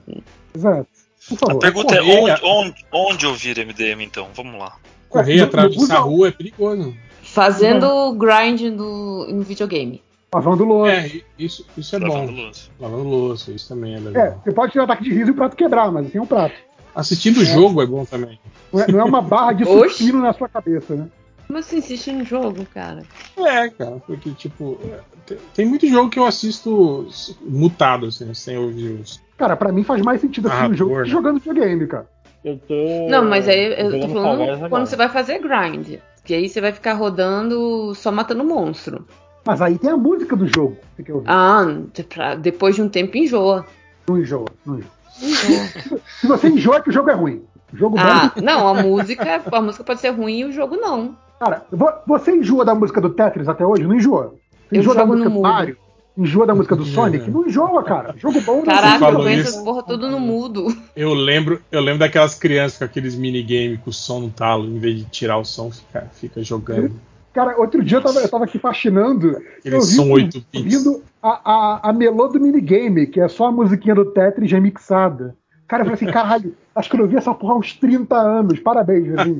Exato. 0.55 0.87
Por 1.27 1.35
A 1.35 1.37
favor. 1.47 1.59
pergunta 1.59 1.95
é 1.95 2.01
onde, 2.01 2.41
onde, 2.45 2.85
onde 2.93 3.25
ouvir 3.27 3.57
MDM, 3.57 4.01
então? 4.05 4.29
Vamos 4.33 4.57
lá. 4.57 4.77
correr, 5.09 5.41
atravessar 5.41 5.97
a 5.97 5.99
rua 5.99 6.29
é 6.29 6.31
perigoso. 6.31 6.95
Fazendo 7.21 8.13
grind 8.13 8.61
no, 8.73 9.27
no 9.27 9.41
videogame. 9.43 10.01
Lavando 10.33 10.63
louça. 10.63 10.93
É, 10.93 11.11
isso, 11.37 11.65
isso 11.77 11.93
é 11.97 11.99
Lavando 11.99 12.31
bom. 12.31 12.41
louça. 12.43 12.69
Lavando 12.79 13.03
louça, 13.03 13.51
isso 13.51 13.67
também 13.67 13.95
é 13.95 13.97
É, 13.97 13.99
legal. 13.99 14.41
você 14.45 14.51
pode 14.53 14.71
ter 14.71 14.79
um 14.79 14.83
ataque 14.83 15.03
de 15.03 15.09
riso 15.13 15.27
e 15.27 15.31
o 15.31 15.35
prato 15.35 15.57
quebrar, 15.57 15.91
mas 15.91 16.07
assim 16.07 16.17
é 16.17 16.21
um 16.21 16.25
prato. 16.25 16.55
Assistindo 16.95 17.41
o 17.41 17.45
jogo 17.45 17.81
é 17.81 17.85
bom 17.85 18.05
também. 18.05 18.39
Não 18.71 18.81
é, 18.81 18.87
não 18.93 18.99
é 19.01 19.03
uma 19.03 19.21
barra 19.21 19.51
de 19.51 19.65
supino 19.65 20.21
na 20.21 20.31
sua 20.31 20.47
cabeça, 20.47 20.95
né? 20.95 21.07
Como 21.47 21.63
você 21.63 21.77
insiste 21.77 22.11
no 22.11 22.25
jogo, 22.25 22.65
cara? 22.73 23.03
É, 23.37 23.69
cara, 23.69 24.01
porque, 24.05 24.31
tipo, 24.31 24.77
tem, 25.25 25.37
tem 25.55 25.65
muito 25.65 25.87
jogo 25.87 26.09
que 26.09 26.19
eu 26.19 26.25
assisto 26.25 27.07
mutado, 27.41 28.07
assim, 28.07 28.33
sem 28.33 28.57
ouvir 28.57 28.99
os. 28.99 29.21
Cara, 29.37 29.55
pra 29.55 29.71
mim 29.71 29.83
faz 29.83 30.01
mais 30.01 30.19
sentido 30.19 30.47
assistir 30.47 30.65
Ah, 30.65 30.69
um 30.69 30.73
jogo 30.73 30.91
porra. 30.91 31.03
que 31.03 31.09
jogando 31.09 31.39
videogame, 31.39 31.87
cara. 31.87 32.07
Eu 32.43 32.57
tô. 32.59 33.07
Não, 33.09 33.25
mas 33.25 33.47
aí 33.47 33.79
eu 33.79 33.99
tô 33.99 34.09
falando 34.09 34.69
quando 34.69 34.85
você 34.85 34.95
vai 34.95 35.09
fazer 35.09 35.39
grind. 35.39 35.99
Que 36.23 36.33
aí 36.33 36.49
você 36.49 36.59
vai 36.59 36.73
ficar 36.73 36.93
rodando 36.93 37.93
só 37.95 38.11
matando 38.11 38.43
monstro. 38.43 39.07
Mas 39.45 39.61
aí 39.61 39.77
tem 39.77 39.89
a 39.91 39.97
música 39.97 40.35
do 40.35 40.45
jogo. 40.45 40.75
que 40.75 40.85
Você 40.97 41.03
quer 41.03 41.13
ouvir? 41.13 41.29
Ah, 41.29 41.65
pra- 42.13 42.35
depois 42.35 42.75
de 42.75 42.81
um 42.81 42.89
tempo 42.89 43.15
enjoa. 43.17 43.65
Não 44.07 44.17
enjoa, 44.17 44.47
não 44.65 44.75
enjoa. 44.77 44.91
Enjoa. 45.21 46.01
Se 46.19 46.27
você 46.27 46.49
enjoa, 46.49 46.77
é 46.77 46.81
que 46.81 46.89
o 46.89 46.93
jogo 46.93 47.09
é 47.09 47.13
ruim. 47.13 47.43
O 47.73 47.77
jogo 47.77 47.97
ah, 47.97 48.31
bom. 48.35 48.41
não, 48.41 48.67
a 48.67 48.73
música, 48.81 49.41
a 49.51 49.61
música 49.61 49.83
pode 49.83 50.01
ser 50.01 50.09
ruim 50.09 50.39
e 50.39 50.45
o 50.45 50.51
jogo 50.51 50.75
não. 50.75 51.15
Cara, 51.39 51.65
vo- 51.71 51.91
você 52.07 52.31
enjoa 52.35 52.65
da 52.65 52.73
música 52.73 52.99
do 52.99 53.09
Tetris 53.11 53.47
até 53.47 53.65
hoje? 53.65 53.83
Não 53.83 53.93
enjoa? 53.95 54.35
Você 54.69 54.77
enjoa 54.79 54.95
da 54.95 55.05
música 55.05 55.29
do. 55.29 55.41
Mario? 55.41 55.77
Enjoa 56.17 56.47
da 56.47 56.55
música 56.55 56.75
do 56.75 56.83
Sonic? 56.83 57.29
Não 57.29 57.45
enjoa, 57.45 57.83
cara. 57.83 58.15
Jogo 58.17 58.41
bom 58.41 58.55
não 58.57 58.63
Caraca, 58.65 59.05
eu 59.05 59.15
conheço 59.17 59.49
essas 59.49 59.63
porra 59.63 59.83
tudo 59.83 60.09
no 60.09 60.19
mudo. 60.19 60.65
Eu 60.95 61.13
lembro, 61.13 61.61
eu 61.71 61.79
lembro 61.79 61.99
daquelas 61.99 62.33
crianças 62.33 62.79
com 62.79 62.85
aqueles 62.85 63.15
minigames 63.15 63.79
com 63.81 63.91
o 63.91 63.93
som 63.93 64.21
no 64.21 64.29
talo, 64.31 64.65
em 64.65 64.79
vez 64.79 64.97
de 64.97 65.05
tirar 65.05 65.37
o 65.37 65.45
som, 65.45 65.69
fica, 65.69 66.07
fica 66.13 66.43
jogando. 66.43 66.93
Cara, 67.31 67.55
outro 67.59 67.83
dia 67.83 67.99
eu 67.99 68.01
tava, 68.01 68.19
eu 68.19 68.27
tava 68.29 68.45
aqui 68.45 68.57
fascinando. 68.57 69.37
Som 69.71 70.05
vi- 70.05 70.11
8 70.11 70.43
bits. 70.51 70.85
Ouvindo 70.85 71.03
a, 71.21 71.51
a, 71.85 71.89
a 71.89 71.93
melô 71.93 72.27
do 72.29 72.39
minigame, 72.39 73.05
que 73.05 73.21
é 73.21 73.27
só 73.27 73.45
a 73.45 73.51
musiquinha 73.51 73.93
do 73.93 74.05
Tetris 74.05 74.51
remixada. 74.51 75.35
Cara, 75.67 75.81
eu 75.81 75.85
falei 75.85 75.95
assim, 75.95 76.13
caralho, 76.13 76.55
acho 76.73 76.89
que 76.89 76.95
eu 76.95 77.01
não 77.01 77.07
vi 77.07 77.17
essa 77.17 77.33
porra 77.33 77.53
há 77.53 77.57
uns 77.57 77.73
30 77.73 78.15
anos. 78.15 78.59
Parabéns, 78.59 79.05
vizinho. 79.05 79.39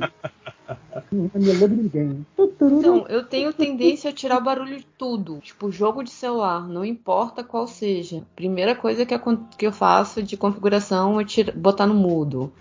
a 0.68 1.40
melô 1.40 1.68
do 1.68 1.76
minigame. 1.76 2.26
Então, 2.38 3.06
eu 3.08 3.24
tenho 3.24 3.54
tendência 3.54 4.10
a 4.10 4.14
tirar 4.14 4.38
o 4.38 4.44
barulho 4.44 4.78
de 4.78 4.86
tudo. 4.98 5.40
Tipo, 5.40 5.72
jogo 5.72 6.04
de 6.04 6.10
celular, 6.10 6.68
não 6.68 6.84
importa 6.84 7.44
qual 7.44 7.66
seja. 7.66 8.24
Primeira 8.36 8.76
coisa 8.76 9.06
que, 9.06 9.66
eu 9.66 9.72
faço 9.72 10.22
de 10.22 10.36
configuração 10.36 11.20
é 11.22 11.26
botar 11.56 11.88
no 11.88 11.94
mudo. 11.94 12.52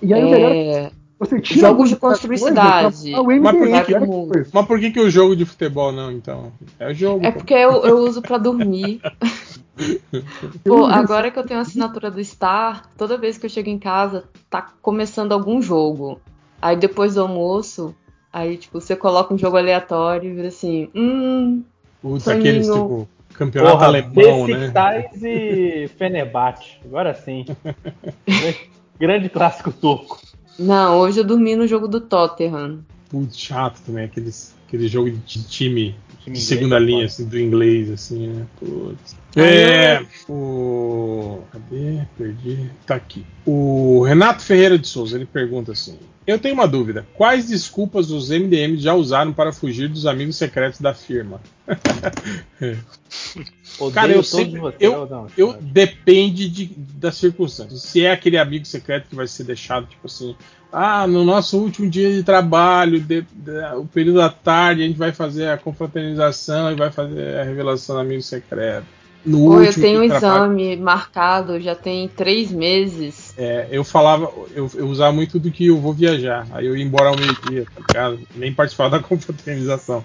E 0.00 0.14
aí 0.14 0.24
o 0.24 0.30
melhor 0.30 0.52
é 0.52 0.90
que 0.90 0.96
você 1.18 1.40
tira 1.40 1.60
jogos 1.68 1.90
a 1.90 1.94
de 1.94 2.00
construir 2.00 2.38
cidade. 2.38 3.10
pra- 3.10 3.22
pra 3.22 3.22
o 3.22 3.40
Mas 3.42 3.56
por 3.56 3.84
que-. 3.84 4.50
Mas 4.52 4.66
por 4.66 4.80
que, 4.80 4.90
que 4.92 5.00
o 5.00 5.10
jogo 5.10 5.34
de 5.34 5.44
futebol 5.44 5.90
não, 5.90 6.12
então? 6.12 6.52
É 6.78 6.90
o 6.90 6.94
jogo. 6.94 7.24
é 7.26 7.32
porque 7.32 7.54
eu, 7.54 7.84
eu 7.84 7.98
uso 7.98 8.22
pra 8.22 8.38
dormir. 8.38 9.00
Pô, 10.64 10.86
agora 10.86 11.30
que 11.30 11.38
eu 11.38 11.44
tenho 11.46 11.60
a 11.60 11.62
assinatura 11.62 12.10
do 12.10 12.22
Star, 12.24 12.88
toda 12.96 13.16
vez 13.16 13.38
que 13.38 13.46
eu 13.46 13.50
chego 13.50 13.68
em 13.68 13.78
casa, 13.78 14.24
tá 14.50 14.72
começando 14.82 15.32
algum 15.32 15.60
jogo. 15.62 16.20
Aí 16.60 16.76
depois 16.76 17.14
do 17.14 17.20
almoço, 17.22 17.94
aí 18.32 18.56
tipo, 18.56 18.80
você 18.80 18.96
coloca 18.96 19.32
um 19.32 19.38
jogo 19.38 19.56
aleatório 19.56 20.30
e 20.30 20.34
vira 20.34 20.48
assim, 20.48 20.88
hum, 20.94 21.62
Putz, 22.02 22.24
Soninho. 22.24 22.40
aqueles 22.40 22.66
tipo 22.66 23.08
campeonato 23.34 23.74
Porra, 23.76 23.86
alemão, 23.86 24.48
né? 24.48 24.54
Besiktas 24.68 25.22
e 25.22 25.88
Fenerbahçe. 25.96 26.78
Agora 26.84 27.14
sim. 27.14 27.44
Grande 28.98 29.28
clássico 29.28 29.72
turco. 29.72 30.20
Não, 30.58 30.98
hoje 30.98 31.20
eu 31.20 31.24
dormi 31.24 31.56
no 31.56 31.66
jogo 31.66 31.86
do 31.86 32.00
Tottenham. 32.00 32.84
Putz, 33.08 33.38
chato 33.38 33.80
também, 33.86 34.04
aqueles, 34.04 34.54
aquele 34.66 34.88
jogo 34.88 35.10
de 35.10 35.42
time 35.44 35.96
Time 36.28 36.36
de 36.36 36.42
inglês, 36.42 36.44
segunda 36.44 36.76
é 36.76 36.80
linha, 36.80 37.06
assim, 37.06 37.24
do 37.24 37.38
inglês, 37.38 37.90
assim, 37.90 38.28
né? 38.28 38.46
Putz. 38.58 39.16
É, 39.36 40.04
o. 40.28 41.40
Cadê? 41.50 42.02
Perdi. 42.16 42.70
Tá 42.86 42.96
aqui. 42.96 43.24
O 43.46 44.02
Renato 44.02 44.42
Ferreira 44.42 44.78
de 44.78 44.86
Souza, 44.86 45.16
ele 45.16 45.26
pergunta 45.26 45.72
assim: 45.72 45.98
Eu 46.26 46.38
tenho 46.38 46.54
uma 46.54 46.66
dúvida. 46.66 47.06
Quais 47.14 47.48
desculpas 47.48 48.10
os 48.10 48.30
MDM 48.30 48.76
já 48.76 48.94
usaram 48.94 49.32
para 49.32 49.52
fugir 49.52 49.88
dos 49.88 50.06
amigos 50.06 50.36
secretos 50.36 50.80
da 50.80 50.92
firma? 50.92 51.40
Odeio 53.78 53.92
Cara, 53.94 54.12
eu 54.12 54.22
sempre- 54.22 54.58
vocês. 54.60 54.80
eu- 54.80 55.06
Não, 55.06 55.26
Eu 55.36 55.52
depende 55.60 56.48
de, 56.48 56.66
das 56.94 57.16
circunstâncias. 57.16 57.82
Se 57.82 58.04
é 58.04 58.10
aquele 58.12 58.36
amigo 58.36 58.64
secreto 58.64 59.08
que 59.08 59.14
vai 59.14 59.26
ser 59.28 59.44
deixado, 59.44 59.86
tipo 59.86 60.06
assim, 60.06 60.34
ah, 60.72 61.06
no 61.06 61.24
nosso 61.24 61.58
último 61.58 61.88
dia 61.88 62.12
de 62.12 62.22
trabalho, 62.22 63.00
de- 63.00 63.22
de- 63.22 63.74
o 63.76 63.84
período 63.86 64.18
da 64.18 64.28
tarde, 64.30 64.82
a 64.82 64.86
gente 64.86 64.98
vai 64.98 65.12
fazer 65.12 65.48
a 65.48 65.56
confraternização 65.56 66.72
e 66.72 66.74
vai 66.74 66.90
fazer 66.90 67.38
a 67.38 67.44
revelação 67.44 67.96
do 67.96 68.00
amigo 68.02 68.22
secreto. 68.22 68.86
No 69.26 69.42
Ou 69.46 69.54
eu 69.54 69.66
último 69.66 69.82
tenho 69.84 69.98
um 69.98 70.06
dia 70.06 70.14
de 70.14 70.20
trabalho, 70.20 70.44
exame 70.60 70.76
marcado, 70.76 71.60
já 71.60 71.74
tem 71.74 72.08
três 72.08 72.50
meses. 72.52 73.34
é, 73.36 73.66
eu 73.70 73.82
falava, 73.84 74.30
eu, 74.54 74.70
eu 74.74 74.86
usava 74.88 75.12
muito 75.12 75.38
do 75.40 75.50
que 75.50 75.66
eu 75.66 75.78
vou 75.78 75.92
viajar. 75.92 76.46
Aí 76.52 76.66
eu 76.66 76.76
ia 76.76 76.84
embora 76.84 77.08
ao 77.10 77.16
meio-dia, 77.16 77.66
tá 77.74 77.80
ligado? 77.88 78.20
Nem 78.36 78.54
participava 78.54 78.90
da 78.98 79.02
confraternização. 79.02 80.04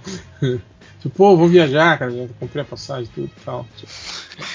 Tipo, 1.04 1.10
pô, 1.16 1.38
vou 1.38 1.48
viajar, 1.48 2.00
cara, 2.00 2.10
já 2.12 2.26
comprei 2.40 2.62
a 2.64 2.66
passagem, 2.66 3.10
tudo 3.14 3.30
e 3.38 3.44
tal. 3.46 3.68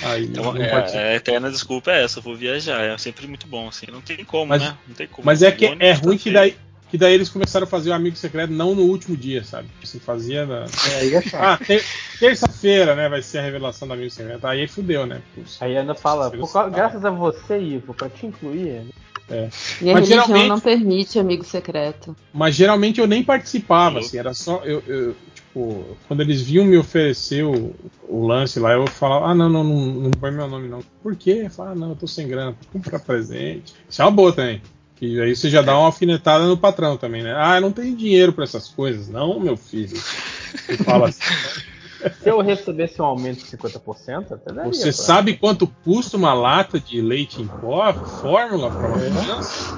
Aí 0.02 0.24
Então, 0.24 0.52
não 0.52 0.56
é, 0.62 0.68
participava. 0.68 1.06
a 1.08 1.14
eterna 1.14 1.50
desculpa 1.50 1.90
é 1.92 2.02
essa, 2.02 2.20
vou 2.20 2.34
viajar. 2.36 2.80
É 2.82 2.98
sempre 2.98 3.26
muito 3.28 3.46
bom, 3.46 3.68
assim. 3.68 3.86
Não 3.90 4.00
tem 4.00 4.24
como, 4.24 4.46
Mas- 4.46 4.62
né? 4.62 4.76
Não 4.88 4.94
tem 4.94 5.06
como. 5.06 5.24
Mas 5.26 5.42
é 5.42 5.52
que 5.52 5.66
é 5.66 5.94
tá 5.94 6.00
ruim 6.04 6.18
que 6.18 6.30
daí, 6.32 6.56
que 6.90 6.98
daí 6.98 7.12
eles 7.14 7.28
começaram 7.28 7.64
a 7.64 7.68
fazer 7.68 7.90
o 7.90 7.94
amigo 7.94 8.16
secreto 8.16 8.50
não 8.52 8.74
no 8.74 8.82
último 8.82 9.16
dia, 9.16 9.44
sabe? 9.44 9.68
Se 9.84 10.00
fazia 10.00 10.46
na. 10.46 10.64
É, 10.90 11.00
aí 11.00 11.14
é 11.14 11.22
chato. 11.22 11.42
Ah, 11.42 11.58
ter- 11.64 11.84
terça-feira, 12.18 12.94
né? 12.96 13.08
Vai 13.08 13.22
ser 13.22 13.38
a 13.38 13.42
revelação 13.42 13.86
do 13.86 13.94
amigo 13.94 14.10
secreto. 14.10 14.46
Aí 14.46 14.66
fudeu, 14.66 15.06
né? 15.06 15.20
Putz. 15.34 15.60
Aí 15.62 15.76
ainda 15.76 15.94
fala, 15.94 16.30
causa- 16.30 16.68
graças 16.70 17.04
a 17.04 17.10
você, 17.10 17.58
Ivo, 17.60 17.94
pra 17.94 18.08
te 18.08 18.26
incluir. 18.26 18.82
Minha 19.30 19.50
Mas 19.92 20.08
religião 20.08 20.24
geralmente- 20.24 20.48
não 20.48 20.58
permite 20.58 21.18
amigo 21.18 21.44
secreto. 21.44 22.16
Mas 22.32 22.54
geralmente 22.54 22.98
eu 22.98 23.06
nem 23.06 23.22
participava, 23.22 23.98
assim, 23.98 24.16
era 24.16 24.32
só. 24.32 24.62
Eu, 24.64 24.82
eu, 24.86 25.14
tipo, 25.48 25.96
quando 26.06 26.20
eles 26.20 26.42
vinham 26.42 26.64
me 26.64 26.76
oferecer 26.76 27.44
o, 27.44 27.74
o 28.08 28.26
lance 28.26 28.58
lá, 28.60 28.72
eu 28.72 28.86
falava, 28.86 29.26
ah, 29.26 29.34
não, 29.34 29.48
não, 29.48 29.64
não, 29.64 29.86
não 29.86 30.10
põe 30.12 30.30
meu 30.30 30.48
nome, 30.48 30.68
não. 30.68 30.80
Por 31.02 31.16
quê? 31.16 31.42
Eu 31.44 31.50
falava, 31.50 31.74
ah, 31.74 31.78
não, 31.78 31.90
eu 31.90 31.96
tô 31.96 32.06
sem 32.06 32.28
grana, 32.28 32.52
vou 32.52 32.80
comprar 32.82 32.98
presente. 33.00 33.74
Isso 33.88 34.00
é 34.00 34.04
uma 34.04 34.10
boa 34.10 34.32
também. 34.32 34.62
E 35.00 35.20
aí 35.20 35.34
você 35.34 35.48
já 35.48 35.62
dá 35.62 35.76
uma 35.78 35.86
alfinetada 35.86 36.44
no 36.46 36.56
patrão 36.58 36.96
também, 36.96 37.22
né? 37.22 37.32
Ah, 37.36 37.56
eu 37.56 37.60
não 37.60 37.70
tenho 37.70 37.96
dinheiro 37.96 38.32
pra 38.32 38.42
essas 38.44 38.68
coisas. 38.68 39.08
Não, 39.08 39.38
meu 39.38 39.56
filho. 39.56 39.96
Você 39.96 40.76
fala 40.78 41.08
assim. 41.08 41.20
Se 42.22 42.28
eu 42.30 42.40
recebesse 42.40 43.02
um 43.02 43.04
aumento 43.04 43.38
de 43.44 43.56
50%, 43.56 44.32
até 44.32 44.52
daria. 44.52 44.72
Você 44.72 44.84
pra- 44.84 44.92
sabe 44.92 45.36
quanto 45.36 45.66
custa 45.84 46.16
uma 46.16 46.32
lata 46.32 46.78
de 46.78 47.00
leite 47.00 47.42
em 47.42 47.46
pó, 47.46 47.92
fórmula 48.20 48.70
para 48.70 48.86
uma 48.86 48.98
criança? 48.98 49.76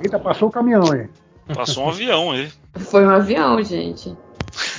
Eita, 0.00 0.18
passou 0.18 0.48
o 0.48 0.52
caminhão 0.52 0.82
aí. 0.92 1.08
Passou 1.54 1.86
um 1.86 1.88
avião 1.90 2.30
aí. 2.30 2.48
Foi 2.74 3.04
um 3.04 3.10
avião, 3.10 3.62
gente. 3.62 4.14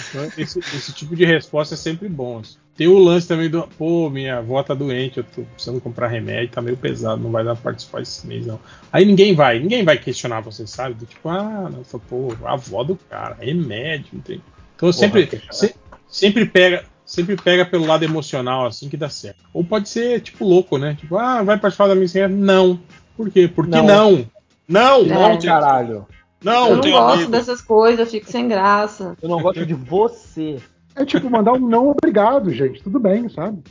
Então, 0.10 0.32
esse, 0.38 0.60
esse 0.60 0.94
tipo 0.94 1.16
de 1.16 1.26
resposta 1.26 1.74
é 1.76 1.78
sempre 1.78 2.08
bom. 2.10 2.42
Tem 2.76 2.88
o 2.88 2.98
lance 2.98 3.28
também 3.28 3.50
do, 3.50 3.64
pô, 3.78 4.10
minha 4.10 4.38
avó 4.38 4.64
tá 4.64 4.74
doente, 4.74 5.18
eu 5.18 5.24
tô 5.24 5.42
precisando 5.44 5.82
comprar 5.82 6.08
remédio, 6.08 6.50
tá 6.54 6.62
meio 6.62 6.78
pesado, 6.78 7.22
não 7.22 7.30
vai 7.32 7.44
dar 7.44 7.54
pra 7.56 7.64
participar 7.72 8.02
esse 8.02 8.26
mês, 8.26 8.46
não. 8.46 8.58
Aí 8.92 9.04
ninguém 9.06 9.36
vai, 9.36 9.60
ninguém 9.60 9.84
vai 9.84 9.98
questionar 9.98 10.40
você, 10.42 10.66
sabe? 10.66 10.96
Do 10.96 11.06
tipo, 11.06 11.28
ah, 11.28 11.70
não, 11.72 11.84
só, 11.84 11.98
pô, 12.00 12.34
a 12.44 12.54
avó 12.54 12.84
do 12.84 12.96
cara, 13.10 13.36
remédio, 13.40 14.08
não 14.14 14.22
tem. 14.22 14.42
Então 14.76 14.92
sempre, 14.94 15.30
se- 15.52 15.76
sempre 16.08 16.46
pega, 16.46 16.86
sempre 17.06 17.36
pega 17.36 17.66
pelo 17.66 17.86
lado 17.86 18.04
emocional, 18.06 18.66
assim, 18.66 18.88
que 18.88 18.96
dá 18.96 19.10
certo. 19.10 19.44
Ou 19.54 19.64
pode 19.64 19.90
ser, 19.90 20.22
tipo, 20.22 20.46
louco, 20.46 20.78
né? 20.78 20.96
Tipo, 20.98 21.18
ah, 21.18 21.44
vai 21.44 21.58
participar 21.60 21.88
da 21.88 21.96
missa? 21.96 22.28
Não. 22.30 22.80
Por 23.18 23.30
quê? 23.30 23.48
Porque 23.54 23.72
Não. 23.72 23.86
não. 23.86 24.26
Não, 24.68 25.04
não, 25.04 25.32
É. 25.32 25.38
caralho. 25.38 26.08
Não. 26.44 26.70
eu 26.70 26.76
não 26.78 26.92
gosto 26.92 27.14
amigo. 27.14 27.32
dessas 27.32 27.62
coisas, 27.62 28.00
eu 28.00 28.06
fico 28.06 28.30
sem 28.30 28.48
graça. 28.48 29.18
Eu 29.22 29.30
não 29.30 29.42
gosto 29.42 29.66
de 29.66 29.74
você. 29.74 30.62
É 30.96 31.06
tipo 31.06 31.30
mandar 31.30 31.54
um 31.54 31.60
não 31.60 31.90
obrigado, 31.90 32.52
gente. 32.54 32.82
Tudo 32.84 33.00
bem, 33.00 33.30
sabe? 33.30 33.64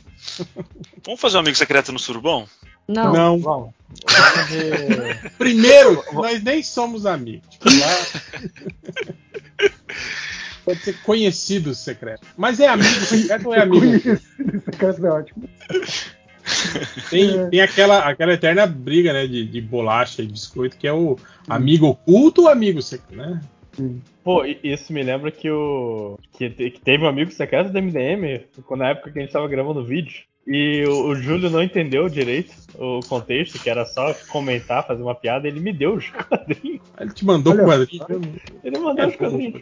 Vamos 1.05 1.19
fazer 1.19 1.37
um 1.37 1.41
amigo 1.41 1.57
secreto 1.57 1.91
no 1.91 1.99
Surubom? 1.99 2.47
Não. 2.87 3.37
Não. 3.37 3.73
Primeiro, 5.37 6.03
nós 6.11 6.41
nem 6.43 6.63
somos 6.63 7.05
amigos. 7.05 7.47
Tipo, 7.49 7.69
lá... 7.69 7.87
Pode 10.65 10.79
ser 10.81 11.01
conhecido 11.01 11.73
secreto. 11.73 12.25
Mas 12.37 12.59
é 12.59 12.67
amigo 12.67 13.01
secreto 13.01 13.47
ou 13.47 13.55
é 13.55 13.61
amigo? 13.61 13.79
Conhecido, 13.79 14.61
secreto 14.65 15.05
é 15.05 15.09
ótimo. 15.09 15.49
Tem, 17.09 17.49
tem 17.49 17.61
aquela, 17.61 17.99
aquela 17.99 18.33
eterna 18.33 18.65
briga, 18.67 19.13
né, 19.13 19.25
de, 19.27 19.45
de 19.45 19.61
bolacha 19.61 20.21
e 20.21 20.27
biscoito, 20.27 20.77
que 20.77 20.87
é 20.87 20.93
o 20.93 21.17
amigo 21.47 21.87
oculto 21.87 22.43
ou 22.43 22.47
amigo 22.49 22.81
secreto, 22.81 23.15
né? 23.15 23.41
Pô, 24.23 24.45
e- 24.45 24.59
isso 24.63 24.91
me 24.91 25.01
lembra 25.01 25.31
que 25.31 25.49
o. 25.49 26.17
Que, 26.33 26.49
que 26.49 26.79
teve 26.81 27.03
um 27.03 27.07
amigo 27.07 27.31
secreto 27.31 27.71
do 27.71 27.81
MDM, 27.81 28.41
na 28.77 28.89
época 28.89 29.11
que 29.11 29.19
a 29.19 29.21
gente 29.21 29.31
tava 29.31 29.47
gravando 29.47 29.79
o 29.79 29.85
vídeo. 29.85 30.23
E 30.45 30.83
o, 30.87 31.09
o 31.09 31.15
Júlio 31.15 31.49
não 31.49 31.61
entendeu 31.61 32.09
direito 32.09 32.51
o 32.75 32.99
contexto, 33.07 33.59
que 33.59 33.69
era 33.69 33.85
só 33.85 34.13
comentar, 34.29 34.85
fazer 34.85 35.01
uma 35.03 35.13
piada, 35.15 35.47
ele 35.47 35.59
me 35.59 35.71
deu 35.71 35.93
os 35.93 36.09
quadrinhos. 36.11 36.81
Ele 36.99 37.11
te 37.13 37.23
mandou 37.25 37.53
Olha 37.53 37.63
o 37.63 37.67
quadrinho. 37.67 38.05
Ele 38.63 38.79
mandou 38.79 39.05
É, 39.05 39.07
os 39.07 39.15
quadrinhos. 39.15 39.61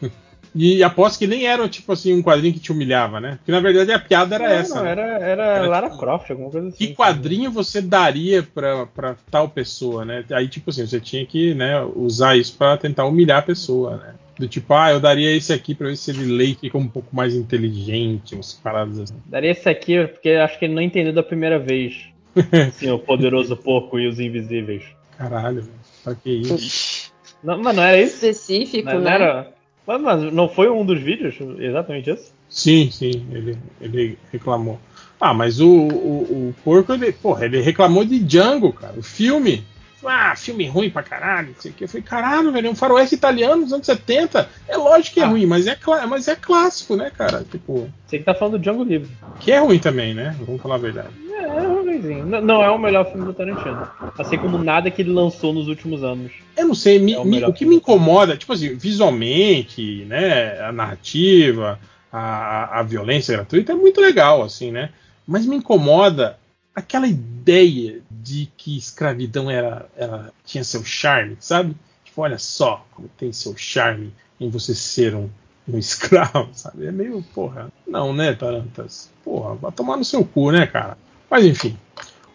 E 0.54 0.82
aposto 0.82 1.18
que 1.18 1.26
nem 1.26 1.46
era, 1.46 1.68
tipo 1.68 1.92
assim, 1.92 2.12
um 2.14 2.22
quadrinho 2.22 2.54
que 2.54 2.60
te 2.60 2.72
humilhava, 2.72 3.20
né? 3.20 3.36
Porque 3.38 3.52
na 3.52 3.60
verdade 3.60 3.92
a 3.92 3.98
piada 3.98 4.34
era 4.36 4.48
Não, 4.48 4.54
essa. 4.54 4.74
não, 4.76 4.84
né? 4.84 4.90
era, 4.90 5.02
era, 5.18 5.42
Era 5.44 5.66
Lara 5.68 5.86
tipo, 5.88 6.00
Croft, 6.00 6.30
alguma 6.30 6.50
coisa 6.50 6.68
assim. 6.68 6.76
Que 6.76 6.94
quadrinho 6.94 7.50
você 7.50 7.80
daria 7.80 8.42
pra, 8.42 8.86
pra 8.86 9.16
tal 9.30 9.48
pessoa, 9.48 10.04
né? 10.04 10.24
Aí, 10.32 10.48
tipo 10.48 10.70
assim, 10.70 10.86
você 10.86 11.00
tinha 11.00 11.24
que 11.26 11.54
né, 11.54 11.80
usar 11.94 12.36
isso 12.36 12.56
pra 12.56 12.76
tentar 12.76 13.04
humilhar 13.06 13.38
a 13.38 13.42
pessoa, 13.42 13.96
né? 13.96 14.14
Do 14.38 14.46
tipo, 14.46 14.72
ah, 14.72 14.92
eu 14.92 15.00
daria 15.00 15.34
esse 15.34 15.52
aqui 15.52 15.74
pra 15.74 15.88
ver 15.88 15.96
se 15.96 16.12
ele 16.12 16.24
lê 16.24 16.44
e 16.44 16.54
fica 16.54 16.78
um 16.78 16.86
pouco 16.86 17.14
mais 17.14 17.34
inteligente, 17.34 18.34
umas 18.36 18.52
paradas 18.52 19.00
assim. 19.00 19.14
Daria 19.26 19.50
esse 19.50 19.68
aqui, 19.68 20.06
porque 20.06 20.30
acho 20.30 20.58
que 20.58 20.64
ele 20.64 20.74
não 20.74 20.82
entendeu 20.82 21.12
da 21.12 21.22
primeira 21.24 21.58
vez. 21.58 22.04
Assim, 22.68 22.88
o 22.90 22.98
poderoso 23.00 23.56
porco 23.56 23.98
e 23.98 24.06
os 24.06 24.20
invisíveis. 24.20 24.84
Caralho, 25.16 25.62
velho. 25.62 25.74
Pra 26.04 26.14
que 26.14 26.30
isso? 26.30 27.12
Não, 27.42 27.58
mas 27.60 27.74
não 27.74 27.82
era 27.82 28.00
isso? 28.00 28.14
Específico, 28.24 28.86
Não, 28.86 28.94
não 28.94 29.00
né? 29.02 29.14
era. 29.14 29.52
Mas, 29.88 30.02
mas 30.02 30.32
não 30.34 30.50
foi 30.50 30.68
um 30.68 30.84
dos 30.84 31.00
vídeos? 31.00 31.36
Exatamente 31.58 32.10
isso? 32.10 32.34
Sim, 32.46 32.90
sim, 32.90 33.26
ele, 33.32 33.56
ele 33.80 34.18
reclamou. 34.30 34.78
Ah, 35.18 35.32
mas 35.32 35.60
o, 35.60 35.66
o, 35.66 36.48
o 36.50 36.54
porco, 36.62 36.92
ele, 36.92 37.10
porra, 37.10 37.46
ele 37.46 37.62
reclamou 37.62 38.04
de 38.04 38.18
Django, 38.18 38.70
cara. 38.70 38.98
O 38.98 39.02
filme. 39.02 39.64
Ah, 40.04 40.34
filme 40.36 40.66
ruim 40.68 40.90
pra 40.90 41.02
caralho, 41.02 41.48
não 41.48 41.54
sei 41.60 41.70
o 41.70 41.74
que. 41.74 41.84
Eu 41.84 41.88
falei, 41.88 42.02
caralho, 42.02 42.52
velho, 42.52 42.68
é 42.68 42.70
um 42.70 42.74
faroeste 42.74 43.14
italiano 43.16 43.64
dos 43.64 43.72
anos 43.72 43.84
70. 43.86 44.48
É 44.68 44.76
lógico 44.76 45.14
que 45.14 45.20
é 45.20 45.24
Ah. 45.24 45.28
ruim, 45.28 45.44
mas 45.44 45.66
é, 45.66 45.76
mas 46.08 46.28
é 46.28 46.36
clássico, 46.36 46.94
né, 46.94 47.10
cara? 47.10 47.44
Tipo, 47.50 47.90
Você 48.06 48.18
que 48.18 48.24
tá 48.24 48.34
falando 48.34 48.58
do 48.58 48.62
Django 48.62 48.84
Livre. 48.84 49.10
que 49.40 49.50
é 49.50 49.58
ruim 49.58 49.78
também, 49.78 50.14
né? 50.14 50.36
Vamos 50.40 50.62
falar 50.62 50.76
a 50.76 50.78
verdade. 50.78 51.08
É, 51.32 51.42
é 51.42 51.66
ruimzinho. 51.66 52.24
Não, 52.26 52.40
não 52.40 52.62
é 52.62 52.70
o 52.70 52.78
melhor 52.78 53.10
filme 53.10 53.24
do 53.26 53.32
Tarantino. 53.34 53.88
Assim 54.18 54.38
como 54.38 54.56
nada 54.58 54.90
que 54.90 55.02
ele 55.02 55.10
lançou 55.12 55.52
nos 55.52 55.66
últimos 55.68 56.02
anos. 56.04 56.30
Eu 56.56 56.68
não 56.68 56.74
sei, 56.74 56.98
me- 56.98 57.14
É 57.14 57.18
o 57.18 57.24
me- 57.24 57.44
o 57.44 57.52
que 57.52 57.66
me 57.66 57.76
incomoda, 57.76 58.36
tipo 58.36 58.52
assim, 58.52 58.74
visualmente, 58.76 60.04
né, 60.06 60.60
a 60.60 60.72
narrativa, 60.72 61.78
a- 62.12 62.78
a 62.80 62.82
violência 62.82 63.34
gratuita 63.34 63.72
é 63.72 63.74
muito 63.74 64.00
legal, 64.00 64.42
assim, 64.42 64.70
né? 64.70 64.90
Mas 65.26 65.44
me 65.44 65.56
incomoda 65.56 66.38
aquela 66.74 67.06
ideia 67.06 68.00
de 68.22 68.50
que 68.56 68.76
escravidão 68.76 69.50
era, 69.50 69.88
era 69.96 70.32
tinha 70.44 70.64
seu 70.64 70.84
charme, 70.84 71.36
sabe? 71.40 71.76
Tipo, 72.04 72.22
olha 72.22 72.38
só 72.38 72.84
como 72.94 73.08
tem 73.16 73.32
seu 73.32 73.56
charme 73.56 74.12
em 74.40 74.48
você 74.50 74.74
ser 74.74 75.14
um, 75.14 75.28
um 75.68 75.76
escravo, 75.78 76.48
sabe? 76.52 76.86
É 76.86 76.92
meio, 76.92 77.22
porra, 77.34 77.70
não, 77.86 78.12
né, 78.12 78.32
Tarantas? 78.34 79.10
Porra, 79.24 79.54
vai 79.54 79.72
tomar 79.72 79.96
no 79.96 80.04
seu 80.04 80.24
cu, 80.24 80.50
né, 80.50 80.66
cara? 80.66 80.96
Mas 81.30 81.44
enfim. 81.44 81.76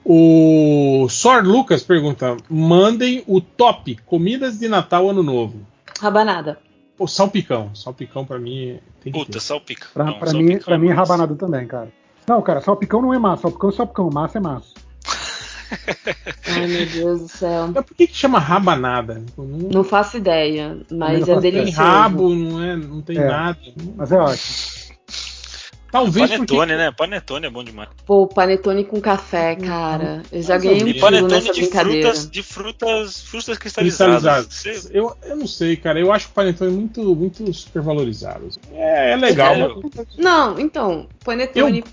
O 0.05 1.07
Sor 1.09 1.43
Lucas 1.45 1.81
pergunta: 1.81 2.35
mandem 2.49 3.23
o 3.25 3.39
top 3.39 3.95
comidas 4.05 4.59
de 4.59 4.67
Natal 4.67 5.09
Ano 5.09 5.23
Novo. 5.23 5.61
Rabanada. 5.99 6.59
Pô, 6.97 7.07
salpicão. 7.07 7.73
Salpicão 7.73 8.25
pra 8.25 8.37
mim 8.37 8.79
tem 9.01 9.13
que 9.13 9.19
Puta, 9.19 9.31
ter. 9.31 9.39
salpica. 9.39 9.87
Pra, 9.93 10.03
Não, 10.03 10.19
pra 10.19 10.27
salpicão 10.27 10.55
mim, 10.55 10.59
pra 10.61 10.77
mim 10.77 10.89
é 10.89 10.93
rabanada 10.93 11.35
também, 11.35 11.65
cara. 11.65 11.89
Não, 12.27 12.41
cara, 12.41 12.59
salpicão 12.61 13.01
não 13.01 13.13
é 13.13 13.19
massa. 13.19 13.43
Salpicão 13.43 13.69
é 13.69 13.73
salpicão. 13.73 14.09
Massa 14.09 14.37
é 14.37 14.41
massa. 14.41 14.72
Ai, 16.47 16.67
meu 16.67 16.85
Deus 16.85 17.19
do 17.21 17.27
céu. 17.27 17.69
Mas 17.73 17.85
por 17.85 17.95
que, 17.95 18.07
que 18.07 18.15
chama 18.15 18.39
rabanada? 18.39 19.21
Tipo, 19.25 19.43
Não, 19.43 19.69
Não 19.69 19.83
faço 19.83 20.17
ideia, 20.17 20.77
mas 20.91 21.19
não 21.19 21.23
é 21.23 21.25
faço 21.25 21.41
tem 21.41 21.51
delicioso. 21.51 21.81
rabo, 21.81 22.29
não, 22.35 22.63
é, 22.63 22.75
não 22.75 23.01
tem 23.01 23.17
É. 23.17 23.27
nada. 23.27 23.59
Mas 23.95 24.11
é 24.11 24.17
ótimo. 24.17 24.83
Talvez 25.91 26.31
porque. 26.31 26.55
Panetone, 26.55 26.75
né? 26.75 26.91
Panetone 26.91 27.45
é 27.45 27.49
bom 27.51 27.63
demais. 27.63 27.87
Pô, 28.03 28.25
panetone 28.25 28.83
com 28.83 28.99
café, 28.99 29.55
cara. 29.55 30.23
Eu 30.31 30.41
já 30.41 30.57
ganhei 30.57 30.83
um 30.83 30.87
E 30.87 30.99
panetone 30.99 31.31
nessa 31.31 31.53
de 31.53 31.61
brincadeira. 31.61 32.07
frutas, 32.09 32.31
de 32.31 32.41
frutas, 32.41 33.21
frutas 33.21 33.57
cristalizadas. 33.59 34.47
Cristalizados. 34.47 34.89
Eu, 34.91 35.15
eu 35.23 35.35
não 35.35 35.45
sei, 35.45 35.75
cara. 35.77 35.99
Eu 35.99 36.11
acho 36.11 36.29
o 36.29 36.31
panetone 36.31 36.71
muito, 36.71 37.15
muito 37.15 37.53
supervalorizado. 37.53 38.49
É, 38.71 39.11
é 39.11 39.15
legal. 39.15 39.53
É, 39.53 39.67
mas- 39.67 40.07
Não, 40.17 40.59
então, 40.59 41.05
panetone 41.23 41.83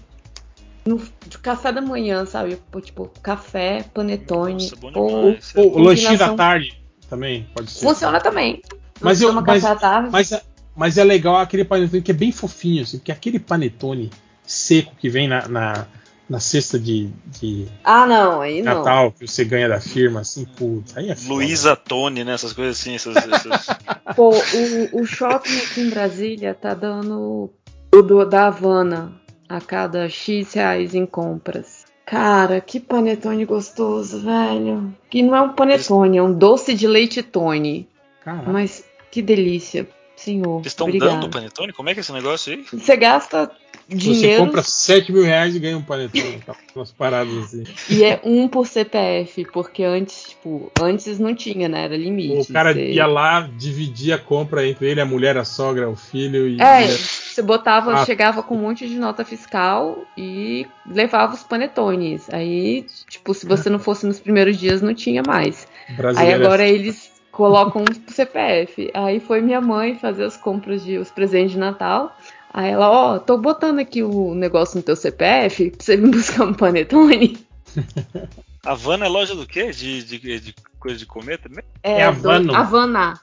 no, 0.85 1.01
de 1.27 1.39
café 1.39 1.73
da 1.73 1.81
manhã, 1.81 2.25
sabe? 2.27 2.57
Pô, 2.71 2.81
Tipo, 2.81 3.11
café, 3.23 3.85
panetone. 3.95 4.65
Nossa, 4.65 4.77
pô, 4.77 4.91
demais. 4.91 5.53
Ou 5.55 5.77
o 5.77 5.79
lanchinho 5.83 6.19
da 6.19 6.35
tarde 6.35 6.81
também 7.09 7.47
pode 7.55 7.71
ser. 7.71 7.87
funciona 7.87 8.21
também. 8.21 8.63
Mas 9.01 9.21
eu- 9.21 9.33
mas- 9.33 9.63
café 9.63 9.75
à 9.75 9.77
tarde. 9.77 10.09
Mas, 10.13 10.33
é- 10.33 10.43
mas 10.77 10.99
é 10.99 11.05
legal 11.05 11.37
aquele 11.37 11.65
panetone 11.65 12.03
que 12.03 12.11
é 12.11 12.15
bem 12.15 12.33
fofinho, 12.33 12.83
assim, 12.83 12.99
porque 12.99 13.13
aquele 13.13 13.39
panetone 13.39 14.11
seco 14.45 14.95
que 14.97 15.09
vem 15.09 15.29
na, 15.29 15.47
na, 15.49 15.87
na 16.29 16.41
cesta 16.41 16.79
de, 16.79 17.09
de 17.41 17.67
Ah, 17.85 18.07
não, 18.07 18.41
aí 18.41 18.63
não. 18.63 18.79
Natal 18.79 19.13
que 19.13 19.27
você 19.27 19.45
ganha 19.45 19.69
da 19.69 19.81
firma, 19.81 20.21
assim, 20.21 20.45
putz, 20.45 20.97
aí 20.97 21.11
é. 21.11 21.17
Luísa 21.27 21.75
Tone, 21.77 22.25
né? 22.25 22.33
Essas 22.35 22.53
coisas 22.53 22.79
assim. 22.79 22.95
Essas, 22.95 23.17
essas... 23.27 23.67
Pô, 24.15 24.31
o, 24.31 25.01
o 25.03 25.07
shopping 25.07 25.57
aqui 25.59 25.81
em 25.81 25.91
Brasília 25.91 26.55
tá 26.55 26.75
dando 26.75 27.51
o 27.93 28.03
do, 28.03 28.25
da 28.25 28.47
Havana 28.47 29.13
a 29.51 29.61
cada 29.61 30.09
X 30.09 30.53
reais 30.53 30.95
em 30.95 31.05
compras. 31.05 31.85
Cara, 32.07 32.61
que 32.61 32.79
panetone 32.79 33.45
gostoso, 33.45 34.21
velho. 34.21 34.95
Que 35.11 35.23
não 35.23 35.35
é 35.35 35.41
um 35.41 35.53
panetone, 35.53 36.19
é 36.19 36.23
um 36.23 36.33
doce 36.33 36.73
de 36.73 36.87
leite 36.87 37.21
Tony. 37.21 37.89
Caraca. 38.25 38.51
Mas 38.51 38.85
que 39.11 39.21
delícia, 39.21 39.89
senhor. 40.15 40.61
Eles 40.61 40.69
estão 40.69 40.89
dando 40.91 41.29
panetone? 41.29 41.73
Como 41.73 41.89
é 41.89 41.95
que 41.95 42.01
é 42.01 42.03
esse 42.03 42.13
negócio 42.13 42.53
aí? 42.53 42.65
Você 42.73 42.97
gasta 42.97 43.51
Você 43.91 43.97
dinheiro 43.97 44.45
compra 44.45 44.63
7 44.63 45.13
mil 45.13 45.23
reais 45.25 45.55
e 45.55 45.59
ganha 45.59 45.77
um 45.77 45.83
panetone. 45.83 46.41
tá? 46.47 46.55
Umas 46.77 46.93
paradas 46.93 47.37
assim. 47.45 47.65
e 47.89 48.05
é 48.05 48.21
um 48.23 48.47
por 48.49 48.67
CPF, 48.67 49.45
porque 49.53 49.83
antes, 49.83 50.31
tipo, 50.31 50.71
antes 50.81 51.19
não 51.19 51.35
tinha, 51.35 51.69
né? 51.69 51.85
Era 51.85 51.97
limite. 51.97 52.51
O 52.51 52.53
cara 52.53 52.73
Você- 52.73 52.93
ia 52.93 53.07
lá, 53.07 53.49
dividia 53.59 54.15
a 54.15 54.19
compra 54.19 54.67
entre 54.67 54.87
ele, 54.89 55.01
a 55.01 55.05
mulher, 55.07 55.37
a 55.37 55.45
sogra, 55.45 55.89
o 55.91 55.97
filho 55.97 56.47
e. 56.49 56.61
É, 56.61 56.87
você 56.87 57.43
botava, 57.43 57.95
Ah. 57.95 58.05
chegava 58.07 58.43
com 58.43 58.55
um 58.55 58.61
monte 58.61 58.89
de 58.89 58.97
nota 58.97 59.25
fiscal 59.25 59.99
e 60.17 60.67
levava 60.87 61.35
os 61.35 61.43
panetones. 61.43 62.29
Aí, 62.33 62.87
tipo, 63.09 63.35
se 63.35 63.47
você 63.47 63.69
não 63.69 63.79
fosse 63.79 64.07
nos 64.07 64.21
primeiros 64.21 64.57
dias, 64.57 64.81
não 64.83 64.95
tinha 64.95 65.23
mais. 65.27 65.67
Aí 65.89 65.97
brasileira. 65.97 66.37
agora 66.45 66.67
eles 66.69 67.11
colocam 67.33 67.83
um 67.83 67.85
pro 67.85 68.13
CPF. 68.15 68.91
Aí 68.95 69.19
foi 69.21 69.41
minha 69.41 69.61
mãe 69.61 69.97
fazer 69.99 70.25
as 70.25 70.37
compras 70.37 70.85
de 70.85 70.99
os 70.99 71.11
presentes 71.11 71.53
de 71.53 71.59
Natal. 71.59 72.17
Aí 72.53 72.71
ela, 72.71 72.91
ó, 72.91 73.19
tô 73.19 73.39
botando 73.39 73.79
aqui 73.79 74.03
o 74.03 74.35
negócio 74.35 74.77
no 74.77 74.83
teu 74.83 74.97
CPF 74.97 75.71
pra 75.71 75.85
você 75.85 75.97
vir 75.97 76.11
buscar 76.11 76.45
um 76.47 76.55
panetone. 76.55 77.39
Havana 78.65 79.07
é 79.07 79.09
loja 79.09 79.35
do 79.35 79.47
quê? 79.47 79.71
De, 79.71 80.03
de, 80.03 80.19
de 80.41 80.55
coisa 80.79 80.99
de 80.99 81.07
comer 81.07 81.39
também? 81.39 81.65
É 81.83 82.03
Havano. 82.05 82.49
do- 82.49 82.55
Havana. 82.55 83.21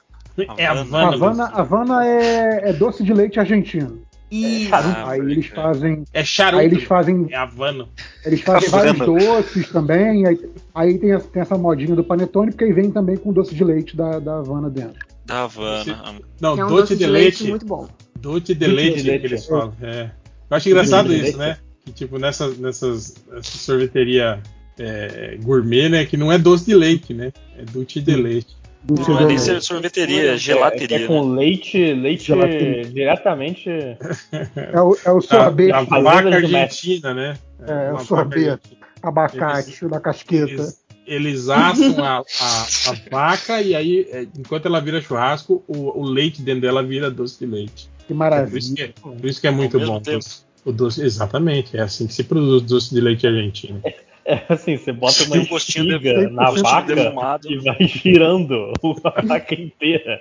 É 0.56 0.66
a 0.66 0.70
Havana. 0.72 0.98
Havana. 1.14 1.14
Havana, 1.14 1.44
Havana 1.54 2.06
é, 2.06 2.70
é 2.70 2.72
doce 2.72 3.02
de 3.04 3.12
leite 3.12 3.38
argentino. 3.38 4.02
Isso. 4.30 4.74
Ah, 4.74 5.10
aí 5.10 5.20
eles 5.20 5.48
crer. 5.48 5.62
fazem, 5.62 6.04
É 6.12 6.22
charuto. 6.24 6.60
aí 6.60 6.66
eles 6.66 6.84
fazem, 6.84 7.26
É 7.30 7.36
Havana. 7.36 7.88
eles 8.24 8.40
fazem 8.42 8.68
Havana. 8.68 8.94
vários 8.94 9.24
doces 9.24 9.68
também. 9.70 10.26
Aí, 10.26 10.50
aí 10.74 10.98
tem, 10.98 11.12
essa- 11.12 11.28
tem 11.28 11.42
essa 11.42 11.56
modinha 11.56 11.94
do 11.96 12.04
panetone, 12.04 12.50
porque 12.50 12.64
aí 12.64 12.72
vem 12.72 12.90
também 12.90 13.16
com 13.16 13.32
doce 13.32 13.54
de 13.54 13.64
leite 13.64 13.96
da, 13.96 14.18
da 14.18 14.38
Havana 14.38 14.68
dentro. 14.68 15.06
Da 15.24 15.44
Havana. 15.44 16.20
Não, 16.40 16.58
é 16.58 16.64
um 16.64 16.68
doce 16.68 16.80
doce 16.82 16.96
de 16.96 17.04
de 17.04 17.10
leite. 17.10 17.42
leite 17.42 17.50
muito 17.50 17.66
bom. 17.66 17.88
Doce 18.20 18.54
de 18.54 18.66
leite 18.66 19.02
que 19.02 19.08
leite. 19.08 19.24
eles 19.26 19.46
falam. 19.46 19.74
É. 19.82 20.10
Eu 20.50 20.56
acho 20.56 20.68
engraçado 20.68 21.08
Doce 21.08 21.20
de 21.20 21.28
isso, 21.28 21.38
leite. 21.38 21.50
né? 21.50 21.58
Que 21.84 21.92
tipo, 21.92 22.18
nessas, 22.18 22.58
nessas 22.58 23.14
essa 23.32 23.58
sorveteria 23.58 24.40
é, 24.78 25.36
gourmet, 25.42 25.88
né? 25.88 26.04
Que 26.04 26.16
não 26.16 26.30
é 26.32 26.38
doce 26.38 26.66
de 26.66 26.74
leite, 26.74 27.14
né? 27.14 27.32
É 27.58 27.64
doce 27.64 28.00
de 28.00 28.16
leite. 28.16 28.56
Do 28.84 28.94
Não 28.94 29.18
é 29.20 29.24
nem 29.26 29.38
sorveteria, 29.60 30.22
é 30.30 30.34
É, 30.34 30.36
gelateria. 30.38 31.04
é 31.04 31.06
com 31.06 31.28
né? 31.28 31.40
leite, 31.40 31.92
leite 31.94 32.24
Gelateria. 32.28 32.84
diretamente. 32.84 33.68
É 34.54 34.80
o, 34.80 34.96
é 35.04 35.10
o 35.10 35.20
sorvete, 35.20 35.72
A, 35.72 35.78
a 35.78 36.00
vaca 36.00 36.30
de 36.30 36.56
argentina, 36.56 37.12
né? 37.12 37.36
É, 37.66 37.72
o 37.72 37.74
uma 37.74 37.92
vaca 37.94 38.04
sorvete. 38.04 38.78
abacate 39.02 39.88
da 39.88 40.00
casqueta. 40.00 40.52
Eles, 40.52 40.80
eles 41.08 41.48
assam 41.48 41.94
a, 42.04 42.18
a, 42.18 42.62
a 42.90 42.96
vaca 43.10 43.60
e 43.62 43.74
aí, 43.74 44.06
é, 44.10 44.26
enquanto 44.38 44.66
ela 44.66 44.80
vira 44.80 45.00
churrasco, 45.00 45.64
o, 45.66 46.00
o 46.00 46.04
leite 46.04 46.42
dentro 46.42 46.60
dela 46.62 46.82
vira 46.82 47.10
doce 47.10 47.38
de 47.40 47.46
leite. 47.46 47.88
Que 48.06 48.12
É 48.12 48.16
por, 48.16 48.16
isso 48.16 48.16
maravilha. 48.18 48.74
que 48.76 48.82
é, 48.82 48.88
por 48.88 49.24
isso 49.26 49.40
que 49.40 49.46
é 49.46 49.50
muito 49.50 49.74
Ao 49.76 49.80
mesmo 49.80 49.94
bom. 49.94 50.00
tempo. 50.02 50.24
O 50.64 50.72
doce, 50.72 51.02
exatamente, 51.02 51.76
é 51.76 51.80
assim 51.80 52.06
que 52.06 52.12
se 52.12 52.24
produz 52.24 52.62
doce 52.62 52.94
de 52.94 53.00
leite 53.00 53.26
argentino. 53.26 53.80
É 54.24 54.44
assim, 54.50 54.76
você 54.76 54.92
bota 54.92 55.22
uma 55.24 55.30
Tem 55.36 55.40
um 55.40 55.46
gostinho 55.46 55.98
de- 55.98 56.28
na 56.28 56.50
vaca 56.50 56.94
defumado. 56.94 57.50
e 57.50 57.56
vai 57.60 57.78
girando 57.86 58.72
a 59.04 59.22
vaca 59.22 59.54
inteira. 59.54 60.20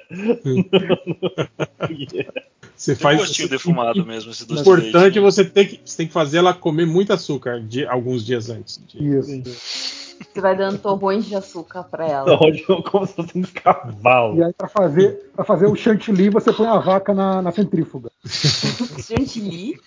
Você 2.75 2.95
Tem 2.95 2.95
um 2.95 2.99
faz 2.99 3.17
gostinho 3.19 3.49
defumado 3.49 4.05
mesmo, 4.05 4.31
esse 4.31 4.43
O 4.43 4.45
doce 4.45 4.63
de 4.63 4.69
leite, 4.69 4.87
importante 4.89 5.13
né? 5.15 5.17
é 5.19 5.21
você 5.21 5.43
ter 5.43 5.65
que, 5.65 5.79
você 5.83 5.97
tem 5.97 6.07
que 6.07 6.13
fazer 6.13 6.37
ela 6.37 6.53
comer 6.53 6.85
muito 6.85 7.11
açúcar 7.11 7.59
de, 7.59 7.85
alguns 7.85 8.25
dias 8.25 8.49
antes. 8.49 8.79
De- 8.87 9.17
Isso. 9.17 10.06
Você 10.19 10.41
vai 10.41 10.55
dando 10.55 10.79
torrões 10.79 11.25
de 11.25 11.35
açúcar 11.35 11.83
pra 11.83 12.07
ela. 12.07 12.43
Hoje 12.43 12.63
é 12.63 12.81
como 12.81 13.05
se 13.05 13.13
fosse 13.13 13.37
um 13.37 13.43
cavalo. 13.43 14.37
E 14.37 14.43
aí, 14.43 14.53
pra 14.53 14.67
fazer, 14.67 15.31
pra 15.35 15.45
fazer 15.45 15.67
o 15.67 15.75
chantilly, 15.75 16.29
você 16.29 16.51
põe 16.51 16.67
a 16.67 16.77
vaca 16.77 17.13
na, 17.13 17.41
na 17.41 17.51
centrífuga. 17.51 18.09
Chantilly. 18.25 19.79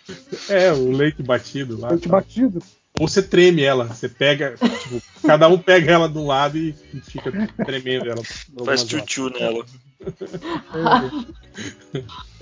É, 0.48 0.72
o 0.72 0.90
leite 0.90 1.22
batido 1.22 1.80
lá. 1.80 1.90
Leite 1.90 2.08
tá? 2.08 2.16
batido. 2.16 2.60
Ou 2.98 3.08
você 3.08 3.22
treme 3.22 3.62
ela. 3.62 3.86
Você 3.86 4.08
pega, 4.08 4.54
tipo, 4.56 5.02
cada 5.26 5.48
um 5.48 5.58
pega 5.58 5.92
ela 5.92 6.08
de 6.08 6.18
um 6.18 6.26
lado 6.26 6.58
e 6.58 6.72
fica 7.02 7.32
tremendo 7.64 8.10
ela. 8.10 8.22
Faz 8.64 8.84
tchutchu 8.84 9.30
nela. 9.30 9.64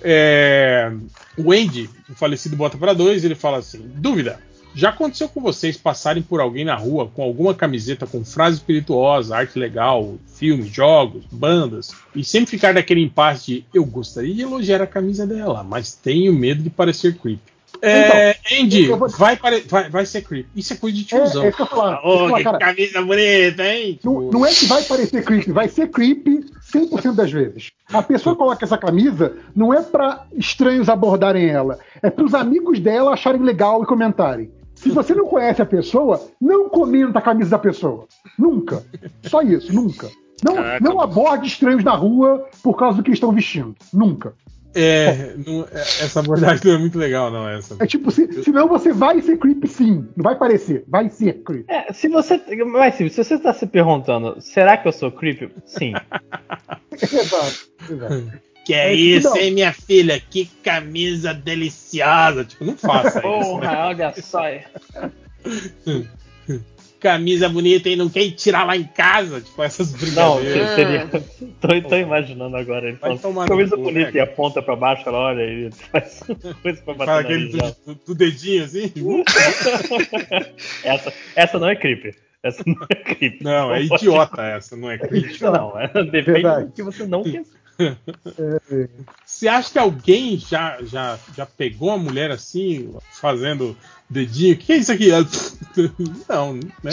É, 0.00 0.92
o 1.36 1.50
Andy, 1.50 1.90
o 2.08 2.14
falecido 2.14 2.54
Bota 2.54 2.78
para 2.78 2.92
dois, 2.92 3.24
ele 3.24 3.34
fala 3.34 3.58
assim: 3.58 3.80
dúvida. 3.96 4.38
Já 4.78 4.90
aconteceu 4.90 5.28
com 5.28 5.40
vocês 5.40 5.76
passarem 5.76 6.22
por 6.22 6.40
alguém 6.40 6.64
na 6.64 6.76
rua 6.76 7.10
com 7.12 7.20
alguma 7.20 7.52
camiseta 7.52 8.06
com 8.06 8.24
frase 8.24 8.58
espirituosa, 8.58 9.36
arte 9.36 9.58
legal, 9.58 10.14
filmes, 10.36 10.68
jogos, 10.68 11.24
bandas, 11.32 11.90
e 12.14 12.22
sempre 12.22 12.50
ficar 12.50 12.72
daquele 12.74 13.00
impasse 13.02 13.44
de 13.54 13.64
eu 13.74 13.84
gostaria 13.84 14.32
de 14.32 14.42
elogiar 14.42 14.80
a 14.80 14.86
camisa 14.86 15.26
dela, 15.26 15.64
mas 15.64 15.94
tenho 15.94 16.32
medo 16.32 16.62
de 16.62 16.70
parecer 16.70 17.16
creep. 17.18 17.40
É, 17.82 18.36
Andy, 18.60 18.84
eu 18.86 18.96
vou- 18.96 19.08
vai, 19.08 19.36
pare- 19.36 19.64
vai, 19.68 19.90
vai 19.90 20.06
ser 20.06 20.22
creep. 20.22 20.46
Isso 20.54 20.72
é 20.72 20.76
coisa 20.76 20.96
de 20.96 21.02
É, 21.02 21.06
tiozão. 21.06 21.44
é 21.44 21.48
isso 21.48 21.56
que 21.56 21.62
eu 21.62 21.66
falar. 21.66 22.00
Eu 22.04 22.10
ia 22.12 22.18
falar, 22.18 22.38
que 22.38 22.44
cara, 22.44 22.58
camisa 22.58 23.02
bonita, 23.02 23.64
hein? 23.74 24.00
não, 24.04 24.20
não 24.30 24.46
é 24.46 24.52
que 24.52 24.66
vai 24.66 24.82
parecer 24.84 25.24
creepy, 25.24 25.50
vai 25.52 25.68
ser 25.68 25.88
creepy 25.90 26.44
100% 26.72 27.14
das 27.16 27.32
vezes. 27.32 27.72
A 27.92 28.00
pessoa 28.02 28.36
coloca 28.36 28.64
essa 28.64 28.78
camisa 28.78 29.32
não 29.56 29.74
é 29.74 29.82
pra 29.82 30.24
estranhos 30.36 30.88
abordarem 30.88 31.48
ela, 31.48 31.78
é 32.00 32.10
pros 32.10 32.32
amigos 32.34 32.78
dela 32.78 33.12
acharem 33.12 33.42
legal 33.42 33.82
e 33.82 33.86
comentarem. 33.86 34.50
Se 34.78 34.90
você 34.90 35.14
não 35.14 35.26
conhece 35.26 35.60
a 35.60 35.66
pessoa, 35.66 36.20
não 36.40 36.68
comenta 36.68 37.18
a 37.18 37.22
camisa 37.22 37.50
da 37.50 37.58
pessoa. 37.58 38.06
Nunca. 38.38 38.84
Só 39.24 39.42
isso, 39.42 39.72
nunca. 39.74 40.08
Não, 40.44 40.54
Caraca. 40.54 40.84
não 40.84 41.00
aborde 41.00 41.48
estranhos 41.48 41.82
na 41.82 41.94
rua 41.96 42.46
por 42.62 42.76
causa 42.76 42.98
do 42.98 43.02
que 43.02 43.10
estão 43.10 43.32
vestindo. 43.32 43.74
Nunca. 43.92 44.34
É, 44.74 45.34
não- 45.44 45.66
é, 45.72 45.80
essa 45.80 46.20
abordagem 46.20 46.60
não 46.64 46.74
é 46.74 46.78
muito 46.78 46.96
legal, 46.98 47.30
não. 47.30 47.48
Essa. 47.48 47.74
É 47.80 47.86
tipo, 47.86 48.10
se, 48.12 48.44
senão 48.44 48.68
você 48.68 48.92
vai 48.92 49.20
ser 49.20 49.36
creepy 49.38 49.66
sim. 49.66 50.06
Não 50.16 50.22
vai 50.22 50.36
parecer, 50.38 50.84
vai 50.86 51.08
ser 51.08 51.42
creepy. 51.42 51.64
É, 51.72 51.92
se 51.92 52.06
você. 52.08 52.40
Mas 52.66 52.94
se 52.94 53.08
você 53.08 53.34
está 53.34 53.52
se 53.52 53.66
perguntando, 53.66 54.40
será 54.40 54.76
que 54.76 54.86
eu 54.86 54.92
sou 54.92 55.10
creepy? 55.10 55.50
Sim. 55.64 55.94
Exato. 56.92 57.68
exato. 57.90 58.32
Que 58.68 58.74
é 58.74 58.90
É, 58.90 58.94
isso, 58.94 59.30
não. 59.30 59.36
hein, 59.38 59.50
minha 59.52 59.72
filha? 59.72 60.20
Que 60.20 60.44
camisa 60.62 61.32
deliciosa. 61.32 62.44
Tipo, 62.44 62.66
não 62.66 62.76
faça 62.76 63.08
isso. 63.08 63.16
né? 63.16 63.22
Porra, 63.22 63.86
olha 63.86 64.14
só. 64.20 64.42
Camisa 67.00 67.48
bonita 67.48 67.88
e 67.88 67.96
não 67.96 68.10
quer 68.10 68.28
tirar 68.32 68.64
lá 68.64 68.76
em 68.76 68.84
casa. 68.84 69.40
Tipo, 69.40 69.62
essas 69.62 69.92
Não, 70.14 70.36
brincadeiras. 70.36 70.74
seria. 70.74 71.06
Tô, 71.62 71.88
tô 71.88 71.96
imaginando 71.96 72.56
agora. 72.56 72.88
Ele 72.88 72.98
no 73.02 73.46
camisa 73.46 73.76
cu, 73.76 73.82
bonita 73.84 74.10
né, 74.10 74.16
e 74.18 74.20
aponta 74.20 74.60
pra 74.60 74.76
baixo, 74.76 75.08
ela 75.08 75.18
olha 75.18 75.42
e 75.44 75.70
faz 75.72 76.20
uma 76.28 76.54
coisa 76.54 76.82
pra 76.82 76.94
Fala 76.94 77.06
bater 77.06 77.06
na 77.06 77.18
aquele 77.20 77.48
do, 77.86 77.94
do- 77.94 78.00
do 78.06 78.14
dedinho 78.14 78.64
assim. 78.64 78.92
essa, 80.84 81.12
essa 81.36 81.58
não 81.58 81.68
é 81.68 81.76
creepy. 81.76 82.14
Essa 82.42 82.62
não 82.66 82.76
é 82.90 82.94
creepy. 82.96 83.42
Não, 83.44 83.74
é 83.74 83.82
idiota 83.82 84.42
essa, 84.42 84.76
não 84.76 84.90
é 84.90 84.98
crítica. 84.98 85.50
Não, 85.50 85.78
é, 85.80 85.88
depende 85.88 86.22
Verdade. 86.32 86.66
do 86.66 86.72
que 86.72 86.82
você 86.82 87.06
não 87.06 87.22
quer. 87.22 87.42
Você 89.24 89.46
acha 89.46 89.70
que 89.72 89.78
alguém 89.78 90.36
já, 90.36 90.78
já, 90.82 91.18
já 91.36 91.46
pegou 91.46 91.88
uma 91.88 91.98
mulher 91.98 92.30
assim, 92.30 92.92
fazendo 93.12 93.76
dedinho? 94.10 94.54
O 94.54 94.58
que 94.58 94.72
é 94.72 94.76
isso 94.76 94.92
aqui? 94.92 95.10
Não, 96.28 96.54
né? 96.54 96.90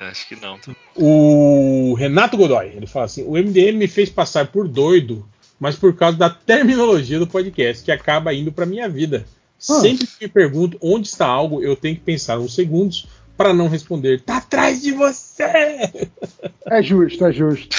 Acho 0.00 0.28
que 0.28 0.36
não. 0.36 0.58
O 0.96 1.94
Renato 1.94 2.36
Godoy, 2.36 2.72
ele 2.74 2.88
fala 2.88 3.04
assim: 3.04 3.22
o 3.22 3.32
MDM 3.32 3.76
me 3.78 3.86
fez 3.86 4.10
passar 4.10 4.48
por 4.48 4.66
doido, 4.66 5.24
mas 5.60 5.76
por 5.76 5.94
causa 5.94 6.18
da 6.18 6.28
terminologia 6.28 7.20
do 7.20 7.26
podcast, 7.26 7.84
que 7.84 7.92
acaba 7.92 8.34
indo 8.34 8.50
para 8.50 8.66
minha 8.66 8.88
vida. 8.88 9.24
Sempre 9.56 10.08
que 10.08 10.24
me 10.24 10.28
pergunto 10.28 10.76
onde 10.80 11.06
está 11.06 11.24
algo, 11.24 11.62
eu 11.62 11.76
tenho 11.76 11.94
que 11.94 12.02
pensar 12.02 12.36
uns 12.40 12.52
segundos 12.52 13.06
para 13.36 13.52
não 13.54 13.68
responder: 13.68 14.20
tá 14.22 14.38
atrás 14.38 14.82
de 14.82 14.92
você! 14.92 15.44
É 16.66 16.82
justo, 16.82 17.24
é 17.26 17.32
justo. 17.32 17.76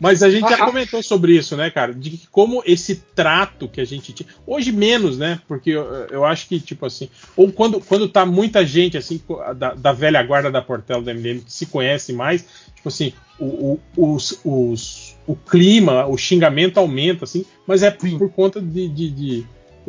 Mas 0.00 0.22
a 0.22 0.30
gente 0.30 0.48
já 0.48 0.56
Ah, 0.56 0.62
ah. 0.62 0.66
comentou 0.66 1.02
sobre 1.02 1.36
isso, 1.36 1.56
né, 1.56 1.70
cara? 1.70 1.92
De 1.92 2.10
que 2.10 2.26
como 2.28 2.62
esse 2.64 2.96
trato 3.14 3.68
que 3.68 3.80
a 3.80 3.84
gente 3.84 4.12
tinha. 4.12 4.28
Hoje 4.46 4.70
menos, 4.70 5.18
né? 5.18 5.40
Porque 5.48 5.70
eu, 5.70 5.82
eu 6.10 6.24
acho 6.24 6.46
que, 6.48 6.60
tipo 6.60 6.86
assim. 6.86 7.08
Ou 7.36 7.50
quando, 7.50 7.80
quando 7.80 8.08
tá 8.08 8.24
muita 8.24 8.64
gente, 8.64 8.96
assim, 8.96 9.20
da, 9.56 9.74
da 9.74 9.92
velha 9.92 10.22
guarda 10.22 10.50
da 10.50 10.62
Portela 10.62 11.02
do 11.02 11.10
MDM 11.12 11.40
que 11.40 11.52
se 11.52 11.66
conhece 11.66 12.12
mais, 12.12 12.44
tipo 12.76 12.88
assim, 12.88 13.12
o, 13.38 13.78
o, 13.96 14.14
os, 14.14 14.40
os- 14.44 15.16
o 15.26 15.34
clima, 15.34 16.06
o 16.06 16.16
xingamento 16.16 16.78
aumenta, 16.78 17.24
assim, 17.24 17.44
mas 17.66 17.82
é 17.82 17.90
por, 17.90 18.08
por 18.18 18.30
conta 18.30 18.60
de. 18.60 18.88
de- 18.88 19.10
de- 19.10 19.46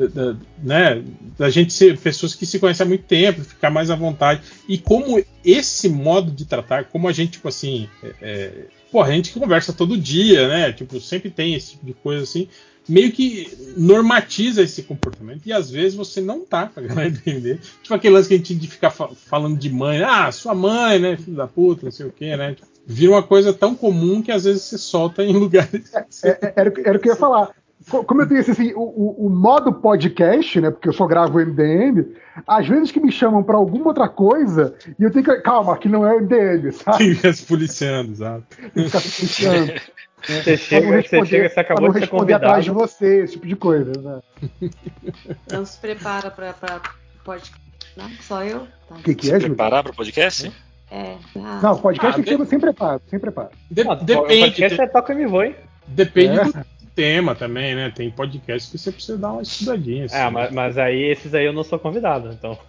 da, 0.07 0.35
né, 0.63 1.03
da 1.37 1.49
gente 1.49 1.73
ser 1.73 1.97
pessoas 1.97 2.33
que 2.33 2.45
se 2.45 2.59
conhecem 2.59 2.85
há 2.85 2.87
muito 2.87 3.03
tempo, 3.03 3.41
ficar 3.43 3.69
mais 3.69 3.89
à 3.91 3.95
vontade. 3.95 4.41
E 4.67 4.77
como 4.77 5.23
esse 5.43 5.89
modo 5.89 6.31
de 6.31 6.45
tratar, 6.45 6.85
como 6.85 7.07
a 7.07 7.11
gente, 7.11 7.31
tipo 7.33 7.47
assim, 7.47 7.89
é, 8.03 8.13
é, 8.21 8.51
pô, 8.91 9.01
a 9.01 9.11
gente 9.11 9.33
conversa 9.33 9.73
todo 9.73 9.97
dia, 9.97 10.47
né? 10.47 10.71
Tipo, 10.71 10.99
sempre 10.99 11.29
tem 11.29 11.53
esse 11.55 11.71
tipo 11.71 11.85
de 11.85 11.93
coisa 11.93 12.23
assim, 12.23 12.47
meio 12.87 13.11
que 13.11 13.51
normatiza 13.77 14.61
esse 14.63 14.83
comportamento. 14.83 15.45
E 15.45 15.53
às 15.53 15.69
vezes 15.69 15.95
você 15.95 16.21
não 16.21 16.45
tá 16.45 16.65
pra 16.67 16.81
galera 16.83 17.07
entender. 17.09 17.59
Tipo 17.83 17.93
aquele 17.93 18.13
lance 18.15 18.27
que 18.27 18.33
a 18.35 18.37
gente 18.37 18.55
de 18.55 18.67
ficar 18.67 18.89
fa- 18.91 19.09
falando 19.15 19.57
de 19.57 19.69
mãe, 19.69 20.01
ah, 20.03 20.31
sua 20.31 20.55
mãe, 20.55 20.99
né, 20.99 21.17
filho 21.17 21.37
da 21.37 21.47
puta, 21.47 21.85
não 21.85 21.91
sei 21.91 22.05
o 22.07 22.11
quê, 22.11 22.35
né? 22.35 22.53
Tipo, 22.53 22.67
vira 22.87 23.11
uma 23.11 23.23
coisa 23.23 23.53
tão 23.53 23.75
comum 23.75 24.21
que 24.21 24.31
às 24.31 24.45
vezes 24.45 24.63
você 24.63 24.77
solta 24.77 25.23
em 25.23 25.33
lugares. 25.37 25.93
É, 25.93 26.29
é, 26.29 26.53
era, 26.55 26.71
que- 26.71 26.81
era 26.81 26.97
o 26.97 27.01
que 27.01 27.09
eu 27.09 27.13
ia 27.13 27.19
falar. 27.19 27.51
Co- 27.89 28.03
Como 28.03 28.21
eu 28.21 28.27
tenho 28.27 28.39
esse, 28.41 28.51
assim, 28.51 28.73
o, 28.73 28.81
o- 28.81 29.25
o 29.27 29.29
modo 29.29 29.71
podcast, 29.73 30.59
né? 30.59 30.69
Porque 30.71 30.89
eu 30.89 30.93
só 30.93 31.07
gravo 31.07 31.37
o 31.37 31.41
MDM, 31.45 32.05
às 32.45 32.67
vezes 32.67 32.91
que 32.91 32.99
me 32.99 33.11
chamam 33.11 33.41
pra 33.43 33.55
alguma 33.55 33.87
outra 33.87 34.09
coisa 34.09 34.75
e 34.99 35.03
eu 35.03 35.11
tenho 35.11 35.23
que. 35.23 35.35
Calma, 35.37 35.73
aqui 35.73 35.87
não 35.87 36.05
é 36.05 36.13
o 36.13 36.19
MDM, 36.21 36.71
sabe? 36.73 37.15
Fica 37.15 37.31
se 37.31 37.45
policiando, 37.45 38.15
sabe? 38.15 38.43
Tem 38.73 38.83
que 38.83 38.89
ficar 38.89 38.99
puxando. 39.01 39.81
Você 40.21 40.43
Pra 40.43 40.57
chega, 40.57 41.01
você 41.01 41.25
chega, 41.25 41.49
você 41.49 41.59
acabou 41.61 41.83
não 41.85 41.87
de 41.93 41.93
ser 41.93 41.99
responder 42.01 42.33
atrás 42.33 42.65
de 42.65 42.71
convidado. 42.71 42.91
você, 42.91 43.23
esse 43.23 43.33
tipo 43.35 43.47
de 43.47 43.55
coisa, 43.55 43.91
né? 44.01 44.19
Não 45.49 45.65
se 45.65 45.79
prepara 45.79 46.29
pra, 46.29 46.51
pra 46.51 46.81
podcast. 47.23 47.57
Não, 47.95 48.09
só 48.19 48.43
eu? 48.43 48.67
Tá. 48.89 48.95
O 48.95 49.01
que, 49.01 49.15
que 49.15 49.27
é, 49.29 49.39
Júlio? 49.39 49.55
Preparar 49.55 49.81
para 49.81 49.93
o 49.93 49.95
podcast? 49.95 50.51
É. 50.91 51.15
Ah, 51.37 51.61
Não, 51.63 51.77
podcast 51.77 52.11
Ah, 52.19 52.23
tem 52.23 52.35
que 52.37 52.43
ser 52.43 52.49
sem 52.49 52.59
preparo, 52.59 53.01
sem 53.09 53.17
preparo. 53.17 53.49
De- 53.71 53.87
Ah, 53.87 53.95
depende. 53.95 54.39
podcast 54.41 54.81
é 54.81 54.87
toca 54.87 55.15
me 55.15 55.25
voe. 55.25 55.55
Depende 55.87 56.37
É. 56.37 56.43
do 56.43 56.51
tema 56.95 57.35
também, 57.35 57.75
né? 57.75 57.91
Tem 57.93 58.09
podcast 58.11 58.71
que 58.71 58.77
você 58.77 58.91
precisa 58.91 59.17
dar 59.17 59.33
uma 59.33 59.41
estudadinha. 59.41 60.05
Assim, 60.05 60.15
Ah, 60.15 60.31
mas, 60.31 60.51
mas 60.51 60.77
aí 60.77 61.01
esses 61.11 61.33
aí 61.33 61.45
eu 61.45 61.53
não 61.53 61.63
sou 61.63 61.79
convidado, 61.79 62.29
então. 62.31 62.57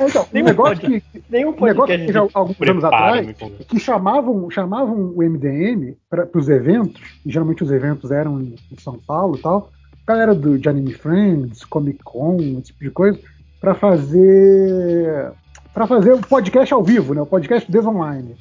Então, 0.00 0.24
um 0.32 0.42
negócio 0.44 0.78
que, 0.78 1.02
Nenhum 1.28 1.48
um 1.48 1.52
negócio 1.52 1.76
podcast 1.76 2.06
que 2.06 2.12
já, 2.12 2.20
alguns 2.32 2.60
anos 2.60 2.84
atrás, 2.84 3.36
que 3.68 3.80
chamavam, 3.80 4.48
chamavam 4.48 5.12
o 5.16 5.22
MDM 5.22 5.96
para 6.08 6.28
os 6.34 6.48
eventos, 6.48 7.02
e 7.26 7.32
geralmente 7.32 7.64
os 7.64 7.72
eventos 7.72 8.12
eram 8.12 8.40
em, 8.40 8.54
em 8.70 8.80
São 8.80 8.96
Paulo 8.96 9.36
e 9.36 9.40
tal, 9.40 9.72
galera 10.06 10.34
do, 10.34 10.56
de 10.56 10.68
Anime 10.68 10.92
Friends, 10.94 11.64
Comic 11.64 11.98
Con, 12.04 12.36
esse 12.36 12.66
tipo 12.66 12.84
de 12.84 12.90
coisa, 12.90 13.18
para 13.60 13.74
fazer 13.74 15.32
para 15.74 15.86
fazer 15.86 16.12
o 16.12 16.20
podcast 16.20 16.72
ao 16.72 16.82
vivo, 16.82 17.14
né? 17.14 17.22
O 17.22 17.26
podcast 17.26 17.70
desonline. 17.70 18.36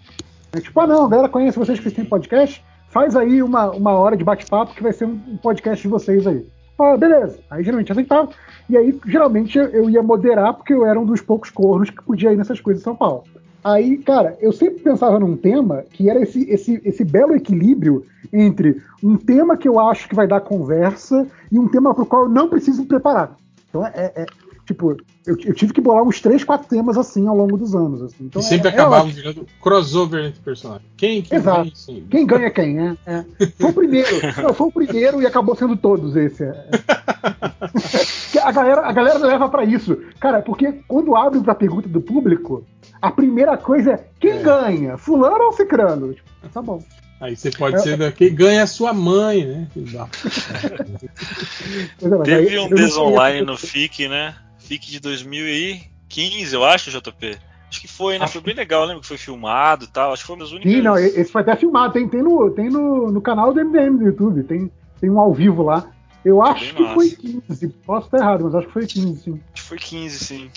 É 0.54 0.60
tipo, 0.60 0.80
ah, 0.80 0.88
não, 0.88 1.06
a 1.06 1.10
galera 1.10 1.30
conhece 1.30 1.60
vocês 1.60 1.80
que 1.80 1.92
têm 1.92 2.06
podcast, 2.06 2.64
faz 2.98 3.16
aí 3.16 3.44
uma, 3.44 3.70
uma 3.70 3.92
hora 3.92 4.18
de 4.18 4.24
bate-papo 4.24 4.74
que 4.74 4.82
vai 4.82 4.92
ser 4.92 5.06
um 5.06 5.38
podcast 5.38 5.84
de 5.84 5.88
vocês 5.88 6.26
aí. 6.26 6.44
Ah, 6.80 6.98
beleza. 6.98 7.38
Aí 7.48 7.64
geralmente 7.64 7.92
aceitava. 7.92 8.30
E 8.68 8.76
aí, 8.76 9.00
geralmente, 9.06 9.56
eu 9.56 9.88
ia 9.88 10.02
moderar, 10.02 10.56
porque 10.56 10.74
eu 10.74 10.84
era 10.84 11.00
um 11.00 11.06
dos 11.06 11.22
poucos 11.22 11.52
cornos 11.52 11.92
que 11.92 12.04
podia 12.04 12.34
ir 12.34 12.38
nessas 12.38 12.60
coisas 12.60 12.82
em 12.82 12.84
São 12.84 12.96
Paulo. 12.96 13.24
Aí, 13.64 13.98
cara, 14.00 14.36
eu 14.42 14.52
sempre 14.52 14.82
pensava 14.82 15.20
num 15.20 15.38
tema 15.38 15.84
que 15.92 16.10
era 16.10 16.20
esse, 16.20 16.50
esse, 16.50 16.82
esse 16.84 17.04
belo 17.04 17.36
equilíbrio 17.36 18.04
entre 18.34 18.82
um 19.04 19.16
tema 19.16 19.56
que 19.56 19.68
eu 19.68 19.80
acho 19.80 20.10
que 20.10 20.16
vai 20.16 20.28
dar 20.28 20.42
conversa 20.42 21.28
e 21.52 21.60
um 21.60 21.68
tema 21.68 21.94
para 21.94 22.04
o 22.04 22.08
qual 22.08 22.24
eu 22.24 22.30
não 22.30 22.50
preciso 22.50 22.82
me 22.82 22.88
preparar. 22.88 23.38
Então, 23.70 23.86
é, 23.86 24.12
é 24.16 24.26
tipo, 24.68 24.98
eu, 25.26 25.38
eu, 25.46 25.54
tive 25.54 25.72
que 25.72 25.80
bolar 25.80 26.04
uns 26.04 26.20
três, 26.20 26.44
quatro 26.44 26.68
temas 26.68 26.98
assim 26.98 27.26
ao 27.26 27.36
longo 27.36 27.58
dos 27.58 27.74
anos. 27.74 28.02
Assim. 28.02 28.26
Então, 28.26 28.42
e 28.42 28.46
sempre 28.46 28.68
é, 28.68 28.72
acabavam 28.72 29.10
é 29.10 29.14
virando 29.14 29.48
crossover 29.62 30.26
entre 30.26 30.42
personagens. 30.42 30.86
Quem, 30.98 31.22
quem 31.22 31.38
Exato. 31.38 31.62
ganha? 31.62 31.72
Sim. 31.74 32.08
Quem 32.10 32.26
ganha 32.26 32.52
quem, 32.52 32.74
né? 32.74 32.98
É. 33.06 33.24
Foi 33.58 33.70
o 33.70 33.74
primeiro. 33.74 34.10
não, 34.44 34.54
foi 34.54 34.68
o 34.68 34.72
primeiro 34.72 35.22
e 35.22 35.26
acabou 35.26 35.56
sendo 35.56 35.78
todos 35.78 36.16
esse. 36.18 36.44
É. 36.44 36.68
a, 38.44 38.52
galera, 38.52 38.82
a 38.82 38.92
galera 38.92 39.20
leva 39.20 39.48
para 39.48 39.64
isso. 39.64 39.98
Cara, 40.20 40.42
porque 40.42 40.74
quando 40.88 41.16
abre 41.16 41.40
pra 41.40 41.56
pergunta 41.56 41.88
do 41.88 42.02
público, 42.02 42.66
a 43.02 43.10
primeira 43.10 43.58
coisa 43.58 43.94
é 43.94 44.06
quem 44.20 44.32
é. 44.32 44.44
ganha? 44.44 44.98
Fulano 44.98 45.46
ou 45.46 45.54
Cicrano? 45.54 46.14
Tipo, 46.14 46.30
tá 46.54 46.62
bom. 46.62 46.84
Aí 47.20 47.36
você 47.36 47.50
pode 47.50 47.78
é, 47.78 47.80
ser 47.80 48.12
quem 48.14 48.36
ganha 48.36 48.64
a 48.64 48.68
sua 48.68 48.94
mãe, 48.94 49.44
né? 49.44 49.68
Teve 52.24 52.60
um 52.60 52.70
desonline 52.70 53.42
no 53.42 53.58
FIC, 53.58 54.08
né? 54.08 54.36
FIC 54.68 54.92
de 54.92 55.00
2015, 55.00 56.54
eu 56.54 56.66
acho, 56.66 56.92
JP. 56.92 57.38
Acho 57.70 57.82
que 57.82 57.88
foi, 57.88 58.18
né? 58.18 58.26
Acho... 58.26 58.34
Foi 58.34 58.42
bem 58.42 58.56
legal, 58.56 58.86
lembra 58.86 59.02
que 59.02 59.08
foi 59.08 59.18
filmado 59.18 59.86
e 59.86 59.88
tal. 59.88 60.14
Acho 60.14 60.24
que 60.24 60.28
foi 60.28 60.36
um 60.36 60.40
dos 60.40 60.52
únicos. 60.52 60.72
Sim, 60.72 60.82
não, 60.82 60.98
esse 60.98 61.32
foi 61.32 61.42
até 61.42 61.56
filmado. 61.56 61.94
Tem, 61.94 62.08
tem, 62.08 62.22
no, 62.22 62.50
tem 62.52 62.70
no, 62.70 63.12
no 63.12 63.22
canal 63.22 63.54
do 63.54 63.64
MDM 63.64 63.98
do 63.98 64.06
YouTube. 64.06 64.44
Tem, 64.44 64.72
tem 65.00 65.10
um 65.10 65.20
ao 65.20 65.34
vivo 65.34 65.64
lá. 65.64 65.90
Eu 66.24 66.42
acho 66.42 66.74
que 66.74 66.82
massa. 66.82 66.96
foi 66.96 67.10
15. 67.10 67.68
Posso 67.86 68.08
estar 68.08 68.18
errado, 68.18 68.44
mas 68.44 68.56
acho 68.56 68.68
que 68.68 68.74
foi 68.74 68.86
15, 68.86 69.24
sim. 69.24 69.42
Acho 69.54 69.64
que 69.64 69.70
foi 69.70 69.78
15, 69.78 70.20
sim. 70.20 70.50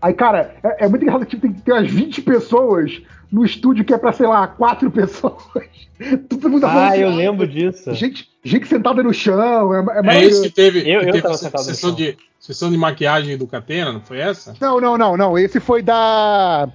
Aí, 0.00 0.12
cara, 0.12 0.54
é, 0.62 0.84
é 0.84 0.88
muito 0.88 1.02
engraçado 1.02 1.24
que 1.24 1.30
tipo, 1.30 1.42
tem 1.42 1.52
que 1.52 1.62
ter 1.62 1.72
umas 1.72 1.90
20 1.90 2.22
pessoas 2.22 3.00
no 3.32 3.44
estúdio 3.44 3.84
que 3.84 3.94
é 3.94 3.98
pra, 3.98 4.12
sei 4.12 4.26
lá, 4.26 4.46
quatro 4.46 4.90
pessoas. 4.92 5.64
Todo 6.28 6.50
mundo 6.50 6.66
Ah, 6.66 6.96
eu 6.96 7.10
lembro 7.10 7.46
disso. 7.46 7.94
Gente, 7.94 8.28
gente 8.44 8.66
sentada 8.66 9.02
no 9.02 9.14
chão. 9.14 9.74
É, 9.74 9.78
é, 10.06 10.18
é 10.18 10.24
esse 10.24 10.42
que 10.42 10.50
teve. 10.50 10.80
Eu, 10.80 11.00
eu 11.00 11.12
teve 11.12 11.22
tava 11.22 11.36
sentado 11.36 11.62
sessão 11.64 11.90
no 11.90 11.96
chão. 11.96 12.06
De, 12.06 12.18
sessão 12.44 12.70
de 12.70 12.76
maquiagem 12.76 13.38
do 13.38 13.46
Catena, 13.46 13.90
não 13.90 14.02
foi 14.02 14.18
essa? 14.18 14.54
Não, 14.60 14.78
não, 14.78 14.98
não, 14.98 15.16
não. 15.16 15.38
Esse 15.38 15.58
foi 15.58 15.80
da. 15.80 16.68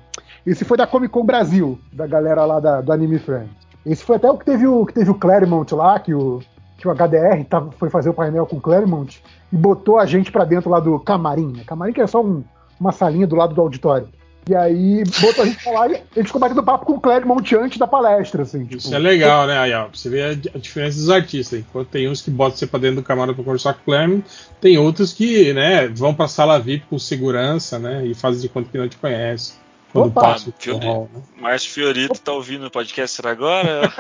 Esse 0.43 0.65
foi 0.65 0.75
da 0.75 0.87
Comic 0.87 1.13
Con 1.13 1.23
Brasil, 1.23 1.79
da 1.93 2.07
galera 2.07 2.43
lá 2.43 2.59
da, 2.59 2.81
do 2.81 2.91
Anime 2.91 3.19
Friends. 3.19 3.51
Esse 3.85 4.03
foi 4.03 4.15
até 4.15 4.31
o 4.31 4.37
que 4.37 4.45
teve 4.45 4.65
o, 4.65 4.83
que 4.83 4.93
teve 4.93 5.11
o 5.11 5.15
Claremont 5.15 5.71
lá, 5.75 5.99
que 5.99 6.11
o, 6.11 6.41
que 6.75 6.87
o 6.87 6.91
HDR 6.91 7.43
tava, 7.47 7.71
foi 7.73 7.87
fazer 7.89 8.09
o 8.09 8.13
painel 8.15 8.47
com 8.47 8.55
o 8.55 8.61
Claremont 8.61 9.21
e 9.53 9.55
botou 9.55 9.99
a 9.99 10.07
gente 10.07 10.31
pra 10.31 10.43
dentro 10.43 10.71
lá 10.71 10.79
do 10.79 10.99
camarim. 10.99 11.53
Né? 11.55 11.63
Camarim 11.67 11.93
que 11.93 12.01
é 12.01 12.07
só 12.07 12.23
um, 12.23 12.43
uma 12.79 12.91
salinha 12.91 13.27
do 13.27 13.35
lado 13.35 13.53
do 13.53 13.61
auditório. 13.61 14.09
E 14.49 14.55
aí 14.55 15.03
botou 15.21 15.43
a 15.43 15.47
gente 15.47 15.63
pra 15.63 15.73
lá 15.73 15.88
e 15.89 15.93
a 15.93 15.97
gente 15.97 16.26
ficou 16.26 16.41
batendo 16.41 16.63
papo 16.63 16.84
com 16.84 16.93
o 16.93 16.99
Claremont 16.99 17.55
antes 17.55 17.77
da 17.77 17.85
palestra, 17.85 18.41
assim. 18.41 18.65
Tipo. 18.65 18.77
Isso 18.77 18.95
é 18.95 18.97
legal, 18.97 19.45
né? 19.45 19.59
Aí, 19.59 19.71
ó, 19.73 19.88
você 19.88 20.09
vê 20.09 20.23
a, 20.23 20.34
diferença 20.57 20.97
dos 20.97 21.11
artistas. 21.11 21.59
Enquanto 21.59 21.89
tem 21.89 22.09
uns 22.09 22.23
que 22.23 22.31
botam 22.31 22.57
você 22.57 22.65
pra 22.65 22.80
dentro 22.80 22.95
do 22.95 23.03
camarote 23.03 23.35
pra 23.35 23.45
conversar 23.45 23.76
com 23.76 23.81
o 23.81 23.84
Claremont, 23.85 24.26
tem 24.59 24.76
outros 24.80 25.13
que, 25.13 25.53
né, 25.53 25.88
vão 25.89 26.15
pra 26.15 26.27
sala 26.27 26.59
VIP 26.59 26.88
com 26.89 26.97
segurança, 26.97 27.77
né? 27.77 28.03
E 28.07 28.15
fazem 28.15 28.41
de 28.41 28.49
conta 28.49 28.69
que 28.71 28.77
não 28.80 28.89
te 28.89 28.97
conhece. 28.97 29.53
Quando 29.93 30.07
Opa, 30.07 30.21
passa 30.21 30.49
o 30.49 30.53
Fiori... 30.57 30.85
né? 30.85 31.07
Márcio 31.38 31.71
Fiorito 31.71 32.19
tá 32.19 32.31
ouvindo 32.31 32.65
o 32.65 32.71
podcast 32.71 33.21
agora? 33.26 33.81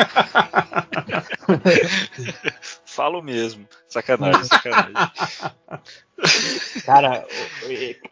Falo 2.85 3.21
mesmo. 3.21 3.67
Sacanagem, 3.87 4.45
sacanagem. 4.45 4.93
Cara, 6.85 7.25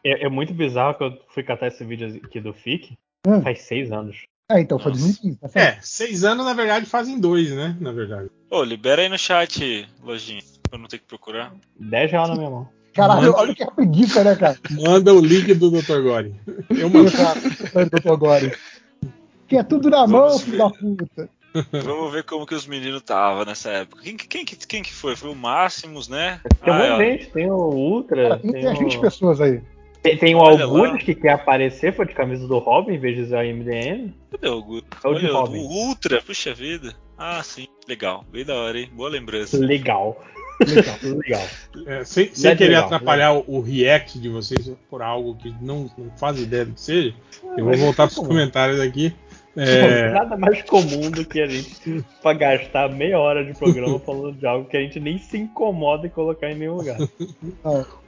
é, 0.03 0.25
é, 0.25 0.29
muito 0.29 0.53
bizarro 0.53 0.95
que 0.95 1.03
eu 1.03 1.17
fui 1.29 1.43
catar 1.43 1.67
esse 1.67 1.83
vídeo 1.83 2.19
aqui 2.23 2.39
do 2.39 2.53
FIC. 2.53 2.97
Hum. 3.27 3.41
Faz 3.41 3.61
seis 3.61 3.91
anos. 3.91 4.17
É, 4.49 4.61
então 4.61 4.79
foi 4.79 4.93
2015. 4.93 5.37
Tá 5.39 5.49
é, 5.59 5.77
seis 5.81 6.23
anos 6.23 6.45
na 6.45 6.53
verdade 6.53 6.85
fazem 6.85 7.19
dois, 7.19 7.51
né? 7.51 7.75
Na 7.81 7.91
verdade. 7.91 8.29
Ô, 8.49 8.63
libera 8.63 9.01
aí 9.01 9.09
no 9.09 9.17
chat, 9.17 9.87
Lojinha, 10.01 10.41
pra 10.63 10.77
eu 10.77 10.81
não 10.81 10.87
ter 10.87 10.99
que 10.99 11.05
procurar. 11.05 11.53
Dez 11.77 12.11
reais 12.11 12.29
na 12.29 12.35
minha 12.35 12.49
mão. 12.49 12.69
Caralho, 12.93 13.27
Manda... 13.27 13.37
olha 13.37 13.53
que 13.55 13.65
preguiça, 13.71 14.23
né, 14.23 14.35
cara? 14.35 14.57
Manda 14.71 15.13
o 15.13 15.19
link 15.19 15.53
do 15.53 15.69
Dr. 15.69 16.01
Gore. 16.01 16.35
Eu 16.69 16.89
mando. 16.89 17.11
Dr. 17.11 18.15
Gore. 18.17 18.57
Que 19.47 19.57
é 19.57 19.63
tudo 19.63 19.89
na 19.89 20.07
mão, 20.07 20.39
filho 20.39 20.57
da 20.57 20.69
puta. 20.69 21.29
Vamos 21.71 22.11
ver 22.11 22.23
como 22.23 22.45
que 22.45 22.55
os 22.55 22.67
meninos 22.67 23.01
estavam 23.01 23.45
nessa 23.45 23.69
época. 23.69 24.03
Quem, 24.03 24.15
quem, 24.17 24.45
quem, 24.45 24.83
que 24.83 24.93
foi? 24.93 25.15
Foi 25.15 25.29
o 25.29 25.35
Máximos, 25.35 26.07
né? 26.07 26.39
Tem 26.63 26.73
um 26.73 26.75
ah, 26.75 26.97
gente, 26.97 27.29
tem 27.31 27.51
o 27.51 27.55
Ultra. 27.55 28.29
Cara, 28.29 28.39
tem, 28.39 28.51
tem, 28.51 28.67
o... 28.67 28.79
20 28.79 28.99
pessoas 28.99 29.41
aí. 29.41 29.61
Tem, 30.01 30.17
tem 30.17 30.35
o 30.35 30.39
Algures 30.39 31.03
que 31.03 31.15
quer 31.15 31.31
aparecer, 31.31 31.93
foi 31.93 32.05
de 32.05 32.13
camisa 32.13 32.47
do 32.47 32.57
Robin 32.59 32.93
em 32.93 32.99
vez 32.99 33.15
de 33.15 33.23
usar 33.23 33.41
a 33.41 33.43
MDM. 33.43 34.13
Cadê 34.31 34.47
o 34.47 34.53
Algures? 34.53 34.85
É 35.03 35.07
o 35.07 35.13
de 35.15 35.27
Robin. 35.27 35.59
O 35.59 35.67
Ultra, 35.67 36.21
puxa 36.21 36.53
vida. 36.53 36.93
Ah, 37.17 37.41
sim, 37.43 37.67
legal. 37.87 38.23
Bem 38.31 38.45
da 38.45 38.55
hora, 38.55 38.79
hein? 38.79 38.89
Boa 38.93 39.09
lembrança. 39.09 39.57
Legal. 39.57 40.23
Legal, 40.65 40.95
legal. 41.03 41.47
É, 41.85 42.03
sem, 42.03 42.33
sem 42.33 42.55
querer 42.55 42.69
legal, 42.69 42.85
atrapalhar 42.85 43.31
legal. 43.31 43.45
o 43.47 43.61
react 43.61 44.19
de 44.19 44.29
vocês 44.29 44.71
por 44.89 45.01
algo 45.01 45.35
que 45.35 45.53
não, 45.61 45.89
não 45.97 46.11
faz 46.17 46.39
ideia 46.39 46.65
do 46.65 46.73
que 46.73 46.81
seja, 46.81 47.13
eu 47.57 47.65
vou 47.65 47.75
voltar 47.77 48.07
para 48.07 48.19
os 48.21 48.27
comentários 48.27 48.79
aqui. 48.79 49.13
É... 49.57 50.11
Nada 50.11 50.37
mais 50.37 50.61
comum 50.61 51.09
do 51.09 51.25
que 51.25 51.41
a 51.41 51.47
gente 51.47 52.05
pra 52.21 52.33
gastar 52.33 52.89
meia 52.89 53.17
hora 53.17 53.43
de 53.43 53.57
programa 53.57 53.99
falando 53.99 54.37
de 54.37 54.45
algo 54.45 54.69
que 54.69 54.77
a 54.77 54.81
gente 54.81 54.99
nem 54.99 55.17
se 55.17 55.35
incomoda 55.35 56.05
em 56.05 56.11
colocar 56.11 56.51
em 56.51 56.55
nenhum 56.55 56.75
lugar. 56.75 56.97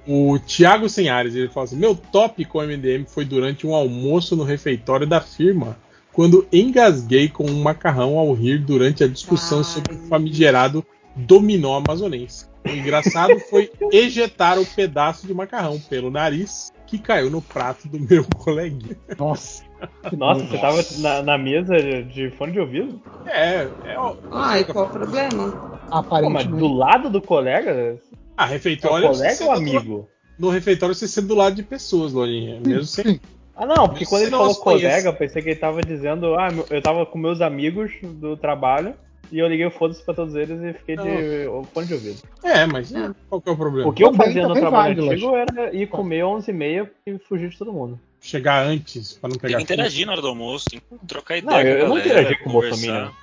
o 0.07 0.37
Thiago 0.39 0.87
Senhares, 0.87 1.33
ele 1.33 1.49
fala 1.49 1.65
assim: 1.65 1.75
Meu 1.75 1.95
top 1.95 2.45
com 2.45 2.59
o 2.59 2.61
MDM 2.61 3.05
foi 3.07 3.25
durante 3.25 3.65
um 3.65 3.73
almoço 3.73 4.35
no 4.35 4.43
refeitório 4.43 5.07
da 5.07 5.19
firma, 5.19 5.75
quando 6.13 6.47
engasguei 6.53 7.27
com 7.27 7.45
um 7.45 7.63
macarrão 7.63 8.19
ao 8.19 8.31
rir 8.33 8.59
durante 8.59 9.03
a 9.03 9.07
discussão 9.07 9.59
Ai. 9.59 9.63
sobre 9.63 9.95
o 9.95 9.97
famigerado 10.07 10.85
dominó 11.15 11.77
amazonense. 11.77 12.45
O 12.63 12.69
engraçado 12.69 13.39
foi 13.49 13.71
ejetar 13.91 14.59
o 14.59 14.65
pedaço 14.65 15.25
de 15.25 15.33
macarrão 15.33 15.79
pelo 15.79 16.11
nariz 16.11 16.71
que 16.89 16.97
caiu 16.97 17.29
no 17.29 17.41
prato 17.41 17.87
do 17.87 17.99
meu 17.99 18.25
coleguinha. 18.35 18.97
Nossa. 19.17 19.63
Nossa, 20.11 20.43
você 20.43 20.57
tava 20.57 20.83
na, 20.97 21.21
na, 21.21 21.37
mesa 21.37 21.75
de 22.03 22.31
fone 22.31 22.51
de 22.51 22.59
ouvido? 22.59 23.01
É, 23.25 23.61
é. 23.85 23.95
Ai, 24.31 24.63
qual 24.65 24.87
o 24.87 24.89
problema? 24.89 25.79
Aparentemente. 25.89 26.49
Pô, 26.49 26.55
mas 26.55 26.59
do 26.59 26.67
lado 26.67 27.09
do 27.09 27.21
colega? 27.21 27.97
Ah, 28.35 28.45
refeitório. 28.45 29.05
É 29.05 29.09
o 29.09 29.13
colega 29.13 29.45
ou 29.45 29.51
amigo? 29.51 30.09
Do, 30.37 30.47
no 30.47 30.49
refeitório 30.49 30.95
você 30.95 31.07
sendo 31.07 31.29
do 31.29 31.35
lado 31.35 31.55
de 31.55 31.63
pessoas, 31.63 32.11
Lojinha. 32.11 32.59
Mesmo 32.65 32.83
sem. 32.83 33.21
Ah, 33.55 33.65
não, 33.65 33.87
porque 33.87 34.05
quando 34.05 34.23
ele 34.23 34.31
falou 34.31 34.55
colega, 34.55 35.09
eu 35.09 35.13
pensei 35.13 35.41
que 35.41 35.49
ele 35.49 35.59
tava 35.59 35.81
dizendo, 35.81 36.35
ah, 36.35 36.49
eu 36.69 36.81
tava 36.81 37.05
com 37.05 37.17
meus 37.17 37.39
amigos 37.41 37.91
do 38.01 38.35
trabalho 38.35 38.95
e 39.31 39.39
eu 39.39 39.47
liguei 39.47 39.65
o 39.65 39.71
foda-se 39.71 40.03
pra 40.03 40.13
todos 40.13 40.35
eles 40.35 40.61
e 40.61 40.73
fiquei 40.73 40.95
de 40.95 41.45
fone 41.73 41.87
de 41.87 41.93
ouvido. 41.93 42.19
É, 42.43 42.65
mas 42.65 42.93
é. 42.93 43.11
qual 43.29 43.41
que 43.41 43.49
é 43.49 43.51
o 43.51 43.57
problema? 43.57 43.89
O 43.89 43.93
que 43.93 44.03
eu 44.03 44.13
fazia 44.13 44.47
no 44.47 44.53
trabalho 44.53 44.95
vale, 44.95 45.09
antigo 45.09 45.35
era 45.35 45.75
ir 45.75 45.87
comer 45.87 46.23
11h30 46.23 46.89
e 47.05 47.17
fugir 47.19 47.49
de 47.49 47.57
todo 47.57 47.71
mundo. 47.71 47.99
Chegar 48.21 48.65
antes, 48.65 49.13
pra 49.13 49.29
não 49.29 49.37
pegar. 49.37 49.57
Tem 49.57 49.65
que 49.65 49.73
interagir 49.73 50.05
na 50.05 50.13
hora 50.13 50.21
do 50.21 50.27
almoço, 50.27 50.71
tem 50.71 50.79
que 50.79 51.05
trocar 51.07 51.37
ideia. 51.37 51.63
Não, 51.63 51.69
eu, 51.69 51.77
eu 51.79 51.89
não 51.89 51.97
interagi 51.99 52.35
com 52.37 52.49
o 52.49 52.53
Bolsonaro. 52.53 53.13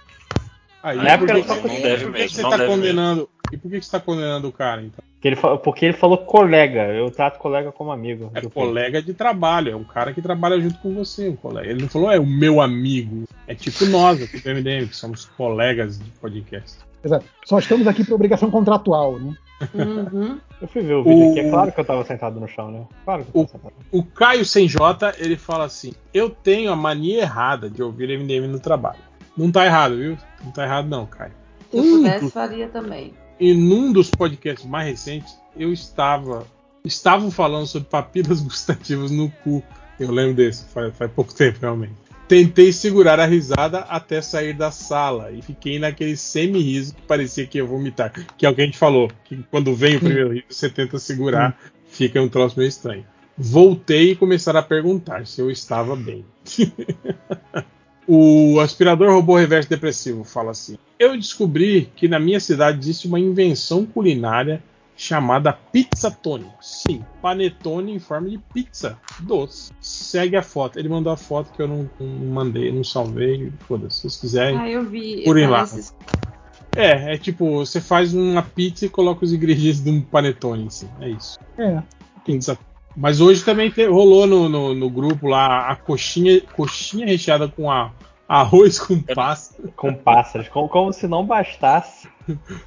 Aí, 0.82 0.96
na 0.98 1.08
época, 1.10 1.34
por 1.42 1.62
que, 1.62 1.68
não 1.68 1.80
deve 1.80 2.06
mesmo, 2.06 2.36
você 2.36 2.42
não 2.42 2.50
tá 2.50 2.64
condenando? 2.64 3.20
Mesmo. 3.22 3.28
E 3.52 3.56
por 3.56 3.70
que 3.70 3.80
você 3.80 3.90
tá 3.90 4.00
condenando 4.00 4.48
o 4.48 4.52
cara, 4.52 4.82
então? 4.82 5.04
Porque 5.14 5.28
ele, 5.28 5.36
falou, 5.36 5.58
porque 5.58 5.84
ele 5.86 5.92
falou 5.94 6.18
colega, 6.18 6.88
eu 6.92 7.10
trato 7.10 7.38
colega 7.38 7.72
como 7.72 7.90
amigo. 7.90 8.30
É 8.34 8.42
colega 8.42 9.02
de 9.02 9.14
trabalho, 9.14 9.72
é 9.72 9.76
um 9.76 9.84
cara 9.84 10.12
que 10.12 10.22
trabalha 10.22 10.60
junto 10.60 10.78
com 10.78 10.94
você, 10.94 11.28
um 11.28 11.36
colega. 11.36 11.70
Ele 11.70 11.82
não 11.82 11.88
falou 11.88 12.10
é 12.10 12.18
o 12.18 12.26
meu 12.26 12.60
amigo. 12.60 13.24
É 13.46 13.54
tipo 13.54 13.86
nós 13.86 14.22
aqui 14.22 14.38
do 14.38 14.50
MDM, 14.50 14.88
que 14.88 14.96
somos 14.96 15.24
colegas 15.24 15.98
de 15.98 16.10
podcast. 16.12 16.78
Exato. 17.02 17.24
Só 17.44 17.58
estamos 17.58 17.86
aqui 17.86 18.04
por 18.04 18.14
obrigação 18.14 18.50
contratual, 18.50 19.18
né? 19.18 19.34
Uhum. 19.74 20.38
Eu 20.60 20.68
fui 20.68 20.82
ver 20.82 20.94
o 20.94 21.04
vídeo 21.04 21.26
o... 21.26 21.30
aqui, 21.30 21.40
é 21.40 21.50
claro 21.50 21.70
que 21.70 21.78
eu 21.78 21.84
tava 21.84 22.02
sentado 22.04 22.40
no 22.40 22.48
chão, 22.48 22.70
né? 22.70 22.86
Claro 23.04 23.26
que 23.26 23.36
eu 23.36 23.42
o, 23.42 23.46
sentado. 23.46 23.74
o 23.92 24.02
Caio 24.02 24.42
Sem 24.42 24.66
J, 24.66 25.14
ele 25.18 25.36
fala 25.36 25.66
assim: 25.66 25.92
Eu 26.14 26.30
tenho 26.30 26.72
a 26.72 26.76
mania 26.76 27.20
errada 27.20 27.68
de 27.68 27.82
ouvir 27.82 28.18
MDM 28.18 28.46
no 28.48 28.58
trabalho. 28.58 29.00
Não 29.36 29.52
tá 29.52 29.66
errado, 29.66 29.98
viu? 29.98 30.16
Não 30.42 30.50
tá 30.50 30.64
errado, 30.64 30.88
não, 30.88 31.04
Caio. 31.04 31.32
Se 31.70 31.76
eu 31.76 31.82
pudesse, 31.82 32.30
faria 32.30 32.68
também. 32.68 33.12
E 33.38 33.54
num 33.54 33.92
dos 33.92 34.10
podcasts 34.10 34.68
mais 34.68 34.88
recentes, 34.88 35.36
eu 35.56 35.72
estava. 35.72 36.46
Estavam 36.84 37.30
falando 37.30 37.66
sobre 37.66 37.88
papilas 37.88 38.40
gustativas 38.42 39.10
no 39.10 39.30
cu. 39.42 39.62
Eu 39.98 40.10
lembro 40.10 40.34
desse, 40.34 40.64
faz, 40.66 40.94
faz 40.96 41.10
pouco 41.10 41.34
tempo, 41.34 41.58
realmente. 41.60 41.94
Tentei 42.28 42.72
segurar 42.72 43.20
a 43.20 43.26
risada 43.26 43.80
até 43.80 44.20
sair 44.20 44.52
da 44.52 44.70
sala 44.70 45.30
e 45.30 45.40
fiquei 45.40 45.78
naquele 45.78 46.16
semi-riso 46.16 46.94
que 46.94 47.02
parecia 47.02 47.46
que 47.46 47.58
ia 47.58 47.64
vomitar. 47.64 48.12
Que 48.36 48.44
é 48.44 48.50
o 48.50 48.54
que 48.54 48.62
a 48.62 48.64
gente 48.64 48.76
falou, 48.76 49.10
que 49.24 49.44
quando 49.50 49.74
vem 49.74 49.96
o 49.96 50.00
primeiro 50.00 50.32
riso 50.32 50.46
você 50.50 50.68
tenta 50.68 50.98
segurar, 50.98 51.56
fica 51.86 52.20
um 52.20 52.28
troço 52.28 52.58
meio 52.58 52.68
estranho. 52.68 53.06
Voltei 53.38 54.12
e 54.12 54.16
começaram 54.16 54.58
a 54.58 54.62
perguntar 54.62 55.24
se 55.26 55.40
eu 55.40 55.50
estava 55.50 55.94
bem. 55.94 56.24
O 58.08 58.60
aspirador 58.60 59.10
robô 59.10 59.36
reverso 59.36 59.68
depressivo 59.68 60.22
fala 60.22 60.52
assim: 60.52 60.78
Eu 60.98 61.16
descobri 61.16 61.90
que 61.94 62.08
na 62.08 62.18
minha 62.18 62.40
cidade 62.40 62.78
existe 62.78 63.06
uma 63.06 63.20
invenção 63.20 63.84
culinária 63.84 64.62
chamada 64.96 65.52
Pizzatone. 65.52 66.46
Sim, 66.60 67.04
panetone 67.20 67.92
em 67.92 67.98
forma 67.98 68.30
de 68.30 68.38
pizza 68.54 68.98
doce. 69.20 69.70
Segue 69.80 70.36
a 70.36 70.42
foto. 70.42 70.78
Ele 70.78 70.88
mandou 70.88 71.12
a 71.12 71.16
foto 71.16 71.52
que 71.52 71.60
eu 71.60 71.68
não, 71.68 71.90
não 72.00 72.26
mandei, 72.32 72.72
não 72.72 72.82
salvei. 72.82 73.52
Foda-se, 73.68 73.96
se 73.96 74.00
vocês 74.02 74.16
quiserem. 74.16 74.58
Ah, 74.58 74.68
eu 74.70 74.84
vi. 74.84 75.22
Purem 75.24 75.46
lá. 75.46 75.66
Parece- 75.66 75.92
É, 76.74 77.14
é 77.14 77.18
tipo, 77.18 77.58
você 77.58 77.80
faz 77.80 78.14
uma 78.14 78.42
pizza 78.42 78.86
e 78.86 78.88
coloca 78.88 79.24
os 79.24 79.32
ingredientes 79.32 79.82
de 79.84 79.90
um 79.90 80.00
panetone 80.00 80.64
em 80.64 80.70
si. 80.70 80.88
É 81.00 81.08
isso. 81.10 81.38
É. 81.58 81.82
Pizza. 82.24 82.58
Mas 82.96 83.20
hoje 83.20 83.44
também 83.44 83.70
te- 83.70 83.86
rolou 83.86 84.26
no, 84.26 84.48
no, 84.48 84.74
no 84.74 84.88
grupo 84.90 85.28
lá 85.28 85.68
a 85.70 85.76
coxinha, 85.76 86.40
coxinha 86.40 87.06
recheada 87.06 87.46
com 87.48 87.70
a, 87.70 87.92
arroz 88.28 88.78
com 88.78 89.00
pasta. 89.00 89.62
Com 89.76 89.94
pássaros. 89.94 90.48
Como, 90.48 90.68
como 90.68 90.92
se 90.92 91.06
não 91.06 91.24
bastasse 91.24 92.08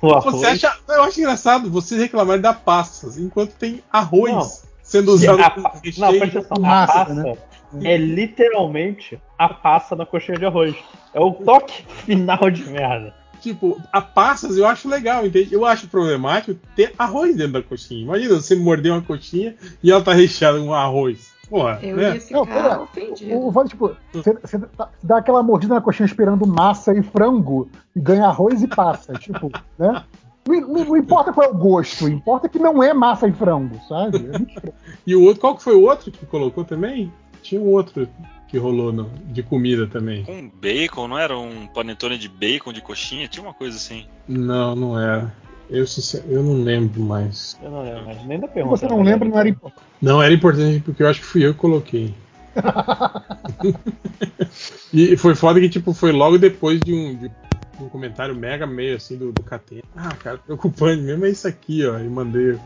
o 0.01 0.11
arroz. 0.11 0.35
Você 0.35 0.45
acha, 0.45 0.77
eu 0.87 1.03
acho 1.03 1.19
engraçado 1.19 1.69
vocês 1.69 1.99
reclamarem 1.99 2.41
da 2.41 2.53
pasta, 2.53 3.07
enquanto 3.17 3.53
tem 3.53 3.83
arroz 3.91 4.31
Não. 4.31 4.51
sendo 4.81 5.11
usado 5.11 5.41
A 5.41 5.49
como 5.49 5.69
recheio. 5.83 6.05
Não, 6.05 6.19
presta 6.19 6.39
atenção. 6.39 6.65
A 6.65 6.87
passa 6.87 7.13
né? 7.13 7.37
é 7.83 7.97
literalmente 7.97 9.19
a 9.37 9.49
passa 9.49 9.95
da 9.95 10.05
coxinha 10.05 10.37
de 10.37 10.45
arroz. 10.45 10.75
É 11.13 11.19
o 11.19 11.33
toque 11.33 11.83
final 12.05 12.49
de 12.49 12.63
merda. 12.69 13.13
Tipo, 13.41 13.81
a 13.93 14.01
passas 14.01 14.57
eu 14.57 14.67
acho 14.67 14.89
legal, 14.89 15.25
entende? 15.25 15.53
Eu 15.53 15.65
acho 15.65 15.87
problemático 15.87 16.59
ter 16.75 16.93
arroz 16.97 17.35
dentro 17.37 17.53
da 17.53 17.63
coxinha. 17.63 18.03
Imagina 18.03 18.35
você 18.35 18.53
morder 18.53 18.91
uma 18.91 19.01
coxinha 19.01 19.55
e 19.81 19.89
ela 19.89 20.03
tá 20.03 20.13
recheada 20.13 20.59
com 20.59 20.73
arroz. 20.73 21.28
Porra, 21.49 21.79
Eu 21.81 21.95
né? 21.97 22.13
ia 22.15 22.21
ficar 22.21 22.37
Não, 22.39 22.45
pera, 22.45 22.81
ofendido. 22.81 23.33
O, 23.35 23.49
o, 23.49 23.67
tipo, 23.67 23.95
você, 24.13 24.61
dá- 25.03 25.17
aquela 25.17 25.41
mordida 25.41 25.73
na 25.75 25.81
coxinha 25.81 26.05
esperando 26.05 26.45
massa 26.45 26.93
e 26.93 27.01
frango 27.01 27.67
e 27.95 27.99
ganha 27.99 28.27
arroz 28.27 28.61
e 28.61 28.67
passa, 28.67 29.13
tipo, 29.19 29.49
né? 29.77 30.03
Não, 30.47 30.61
não- 30.61 30.85
não 30.85 30.97
importa 30.97 31.33
qual 31.33 31.47
é 31.47 31.49
o 31.51 31.55
gosto, 31.57 32.07
importa 32.07 32.47
que 32.49 32.59
não 32.59 32.81
é 32.83 32.93
massa 32.93 33.27
e 33.27 33.31
frango, 33.31 33.79
sabe? 33.87 34.17
É. 34.63 34.71
E 35.07 35.15
o 35.15 35.23
outro, 35.23 35.41
qual 35.41 35.55
que 35.55 35.63
foi 35.63 35.75
o 35.75 35.81
outro 35.83 36.11
que 36.11 36.25
colocou 36.25 36.63
também? 36.63 37.11
Tinha 37.41 37.59
um 37.59 37.67
outro 37.71 38.07
que 38.47 38.57
rolou 38.57 38.91
no- 38.93 39.09
de 39.25 39.41
comida 39.41 39.87
também. 39.87 40.23
Com 40.23 40.49
bacon, 40.61 41.07
não 41.07 41.17
era 41.17 41.37
um 41.37 41.65
panetone 41.67 42.17
de 42.17 42.27
bacon 42.29 42.71
de 42.73 42.81
coxinha? 42.81 43.27
Tinha 43.27 43.43
uma 43.43 43.53
coisa 43.53 43.75
assim. 43.77 44.05
Não, 44.27 44.75
não 44.75 44.99
era. 44.99 45.33
Eu, 45.69 45.85
eu 46.27 46.43
não 46.43 46.63
lembro 46.63 47.01
mais. 47.01 47.57
Eu 47.61 47.69
não 47.69 47.83
lembro, 47.83 48.05
mas 48.05 48.25
nem 48.25 48.39
da 48.39 48.47
pergunta. 48.47 48.77
você 48.77 48.87
não 48.87 49.01
lembra, 49.01 49.29
não 49.29 49.39
era 49.39 49.49
importante. 49.49 49.87
Não, 50.01 50.23
era 50.23 50.33
importante 50.33 50.79
porque 50.79 51.03
eu 51.03 51.07
acho 51.07 51.19
que 51.19 51.25
fui 51.25 51.45
eu 51.45 51.53
que 51.53 51.59
coloquei. 51.59 52.13
e 54.91 55.15
foi 55.15 55.35
foda 55.35 55.59
que, 55.59 55.69
tipo, 55.69 55.93
foi 55.93 56.11
logo 56.11 56.39
depois 56.39 56.79
de 56.79 56.91
um, 56.91 57.15
de 57.15 57.31
um 57.79 57.87
comentário 57.87 58.35
mega 58.35 58.65
meio 58.65 58.95
assim 58.95 59.15
do, 59.15 59.31
do 59.31 59.43
KT. 59.43 59.83
Ah, 59.95 60.15
cara, 60.15 60.39
preocupante 60.39 61.03
mesmo 61.03 61.25
é 61.25 61.29
isso 61.29 61.47
aqui, 61.47 61.85
ó. 61.85 61.99
E 61.99 62.09
mandei 62.09 62.57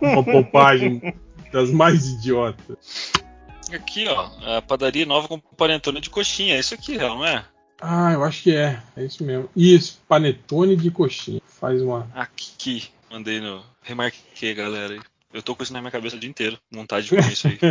uma 0.00 0.22
poupagem 0.22 1.14
das 1.52 1.70
mais 1.70 2.06
idiotas. 2.06 3.12
Aqui, 3.72 4.06
ó, 4.06 4.56
a 4.56 4.62
padaria 4.62 5.04
nova 5.04 5.26
com 5.26 5.38
panetone 5.38 6.00
de 6.00 6.10
coxinha. 6.10 6.54
É 6.54 6.60
isso 6.60 6.74
aqui, 6.74 6.96
não 6.96 7.24
é? 7.24 7.44
Ah, 7.86 8.12
eu 8.12 8.24
acho 8.24 8.42
que 8.44 8.54
é. 8.56 8.80
É 8.96 9.04
isso 9.04 9.22
mesmo. 9.22 9.48
Isso, 9.54 10.00
panetone 10.08 10.74
de 10.74 10.90
coxinha. 10.90 11.40
Faz 11.46 11.82
uma. 11.82 12.08
Aqui. 12.14 12.84
Mandei 13.10 13.40
no. 13.40 13.62
Remarquei, 13.82 14.54
galera. 14.54 14.96
Eu 15.32 15.42
tô 15.42 15.54
com 15.54 15.62
isso 15.62 15.72
na 15.72 15.80
minha 15.80 15.90
cabeça 15.90 16.16
o 16.16 16.18
dia 16.18 16.30
inteiro. 16.30 16.58
Vontade 16.72 17.04
de 17.06 17.10
comer 17.14 17.32
isso 17.32 17.46
aí. 17.48 17.58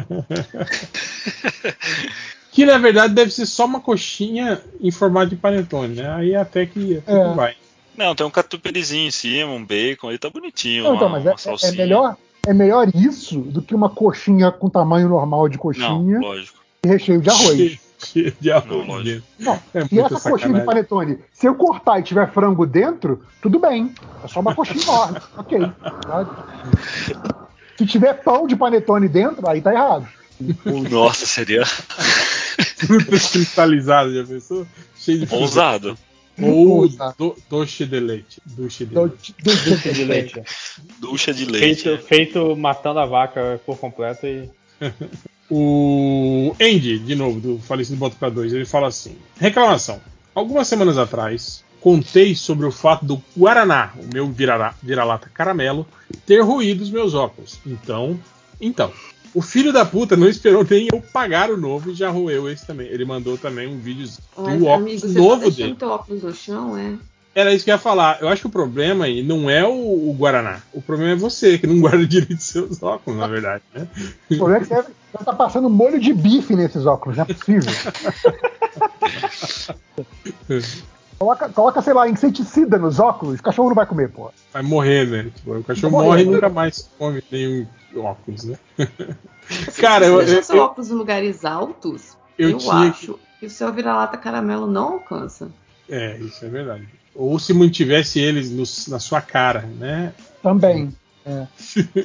Que 2.52 2.68
na 2.68 2.78
verdade 2.78 3.16
deve 3.16 3.32
ser 3.32 3.48
só 3.48 3.66
uma 3.66 3.80
coxinha 3.82 4.62
em 4.80 4.92
formato 4.92 5.32
de 5.32 5.36
panetone, 5.36 5.96
né? 5.96 6.08
Aí 6.14 6.36
até 6.36 6.68
que, 6.68 6.98
até 7.00 7.12
É. 7.12 7.30
que 7.30 7.36
vai. 7.36 7.56
Não, 7.98 8.14
tem 8.14 8.24
um 8.28 8.30
catupiryzinho 8.30 9.08
em 9.08 9.12
cima, 9.12 9.52
um 9.52 9.66
bacon 9.66 10.10
aí, 10.10 10.20
tá 10.20 10.30
bonitinho. 10.30 10.84
Não, 10.84 10.92
uma, 10.92 10.96
então, 10.98 11.10
mas 11.10 11.26
é, 11.26 11.50
uma 11.50 11.58
é- 11.64 11.68
é 11.68 11.72
melhor, 11.72 12.16
é 12.46 12.54
melhor 12.54 12.88
isso 12.94 13.40
do 13.40 13.60
que 13.60 13.74
uma 13.74 13.90
coxinha 13.90 14.52
com 14.52 14.70
tamanho 14.70 15.10
normal 15.10 15.50
de 15.50 15.56
Não, 15.56 15.62
coxinha 15.64 16.20
lógico. 16.20 16.60
e 16.84 16.88
recheio 16.88 17.22
de 17.22 17.30
arroz. 17.32 17.80
De 18.40 18.52
arroz. 18.52 19.22
Não, 19.40 19.60
É 19.74 19.80
muita 19.80 19.96
essa 20.16 20.30
coxinha 20.30 20.54
de 20.54 20.60
sacanagem. 20.60 20.66
panetone, 20.66 21.20
se 21.32 21.48
eu 21.48 21.56
cortar 21.56 22.00
e 22.00 22.04
tiver 22.04 22.32
frango 22.32 22.66
dentro, 22.66 23.24
tudo 23.42 23.60
bem. 23.60 23.94
É 24.24 24.28
só 24.28 24.40
uma 24.40 24.54
coxinha 24.56 24.84
enorme. 24.84 25.20
ok. 25.38 25.60
Se 27.78 27.86
tiver 27.86 28.14
pão 28.24 28.46
de 28.48 28.56
panetone 28.56 29.08
dentro, 29.10 29.48
aí 29.50 29.62
tá 29.62 29.74
errado. 29.74 30.08
Nossa, 30.90 31.26
seria 31.26 31.64
Frutas 32.86 33.32
cristalizadas, 33.32 34.14
já 34.14 34.24
pensou? 34.26 34.68
Cheio 34.96 35.26
de 35.26 35.36
ousado. 35.36 35.98
Ou 36.42 36.88
do, 37.18 37.36
doce 37.50 37.86
de 37.86 38.00
leite. 38.00 38.42
Doce 38.46 38.86
de 38.86 38.94
Do- 38.96 39.04
leite. 39.04 39.36
do- 39.44 39.94
de 39.94 40.04
leite. 40.04 40.44
Ducha 41.00 41.34
de 41.34 41.46
leite. 41.46 41.84
Feito, 41.84 42.04
feito 42.04 42.56
matando 42.56 43.00
a 43.00 43.06
vaca 43.06 43.62
por 43.66 43.78
completo 43.78 44.26
e. 44.26 44.50
O 45.56 46.56
Andy, 46.60 46.98
de 46.98 47.14
novo, 47.14 47.40
do 47.40 47.60
Falecido 47.60 48.10
para 48.10 48.30
2, 48.30 48.54
ele 48.54 48.66
fala 48.66 48.88
assim: 48.88 49.16
Reclamação. 49.40 50.02
Algumas 50.34 50.68
semanas 50.68 50.98
atrás, 50.98 51.64
contei 51.80 52.34
sobre 52.34 52.66
o 52.66 52.72
fato 52.72 53.06
do 53.06 53.22
Guaraná, 53.38 53.94
o 53.96 54.12
meu 54.12 54.34
vira-lata 54.82 55.30
caramelo, 55.32 55.86
ter 56.26 56.42
ruído 56.42 56.82
os 56.82 56.90
meus 56.90 57.14
óculos. 57.14 57.60
Então, 57.68 58.20
então, 58.60 58.92
o 59.32 59.44
filho 59.44 59.72
da 59.72 59.86
puta 59.86 60.18
não 60.18 60.28
esperou 60.28 60.66
nem 60.68 60.88
eu 60.92 61.00
pagar 61.00 61.52
o 61.52 61.58
novo 61.58 61.92
e 61.92 61.94
já 61.94 62.10
roeu 62.10 62.50
esse 62.50 62.66
também. 62.66 62.88
Ele 62.88 63.06
mandou 63.06 63.38
também 63.38 63.68
um 63.68 63.78
vídeo 63.78 64.10
Mas, 64.36 64.60
do 64.60 64.68
amigo, 64.68 64.68
óculos 64.68 65.02
você 65.02 65.14
tá 65.14 65.20
novo 65.20 65.42
deixando 65.52 65.76
dele. 65.76 65.92
óculos 65.92 66.24
no 66.24 66.34
chão, 66.34 66.76
é? 66.76 66.94
Era 67.36 67.54
isso 67.54 67.66
que 67.66 67.72
eu 67.72 67.76
ia 67.76 67.80
falar. 67.80 68.20
Eu 68.22 68.30
acho 68.30 68.42
que 68.42 68.48
o 68.48 68.52
problema 68.52 69.06
aí 69.06 69.24
não 69.24 69.50
é 69.50 69.66
o, 69.66 70.10
o 70.10 70.16
Guaraná. 70.18 70.62
O 70.72 70.82
problema 70.82 71.14
é 71.14 71.16
você, 71.16 71.58
que 71.58 71.66
não 71.66 71.80
guarda 71.82 72.06
direito 72.06 72.42
seus 72.42 72.84
óculos, 72.84 73.20
na 73.20 73.28
verdade. 73.28 73.64
Né? 73.74 73.88
O 74.32 74.38
problema 74.38 74.58
é 74.58 74.68
que 74.68 74.68
você 74.68 74.84
tá 75.26 75.34
passando 75.34 75.70
molho 75.70 76.00
de 76.00 76.14
bife 76.14 76.56
nesses 76.56 76.86
óculos, 76.86 77.18
não 77.18 77.24
é 77.24 77.34
possível. 77.34 77.72
Coloca, 81.24 81.50
coloca, 81.50 81.82
sei 81.82 81.94
lá, 81.94 82.10
inseticida 82.10 82.78
nos 82.78 83.00
óculos, 83.00 83.40
o 83.40 83.44
cachorro 83.44 83.70
não 83.70 83.76
vai 83.76 83.86
comer, 83.86 84.10
pô. 84.10 84.30
Vai 84.52 84.62
morrer, 84.62 85.08
né? 85.08 85.32
Tipo, 85.34 85.56
o 85.56 85.64
cachorro 85.64 85.96
Vai 85.96 86.06
morre 86.06 86.22
e 86.22 86.26
morrer. 86.26 86.36
nunca 86.36 86.50
mais 86.50 86.90
come 86.98 87.24
nenhum 87.32 87.66
óculos, 87.96 88.44
né? 88.44 88.58
Cara, 89.80 90.06
eu, 90.06 90.22
eu, 90.22 90.42
eu, 90.50 90.58
óculos 90.58 90.90
em 90.90 90.96
lugares 90.96 91.46
altos, 91.46 92.18
eu 92.38 92.50
eu, 92.50 92.58
tinha 92.58 92.90
acho 92.90 93.18
que 93.40 93.46
o 93.46 93.50
seu 93.50 93.72
vira-lata 93.72 94.18
caramelo 94.18 94.68
não 94.68 94.94
alcança. 94.94 95.50
É, 95.90 96.18
isso 96.18 96.44
é 96.44 96.50
verdade. 96.50 96.88
Ou 97.16 97.38
se 97.40 97.54
mantivesse 97.54 98.20
eles 98.20 98.50
no- 98.52 98.92
na 98.92 99.00
sua 99.00 99.22
cara, 99.22 99.62
né? 99.80 100.14
Também. 100.42 100.94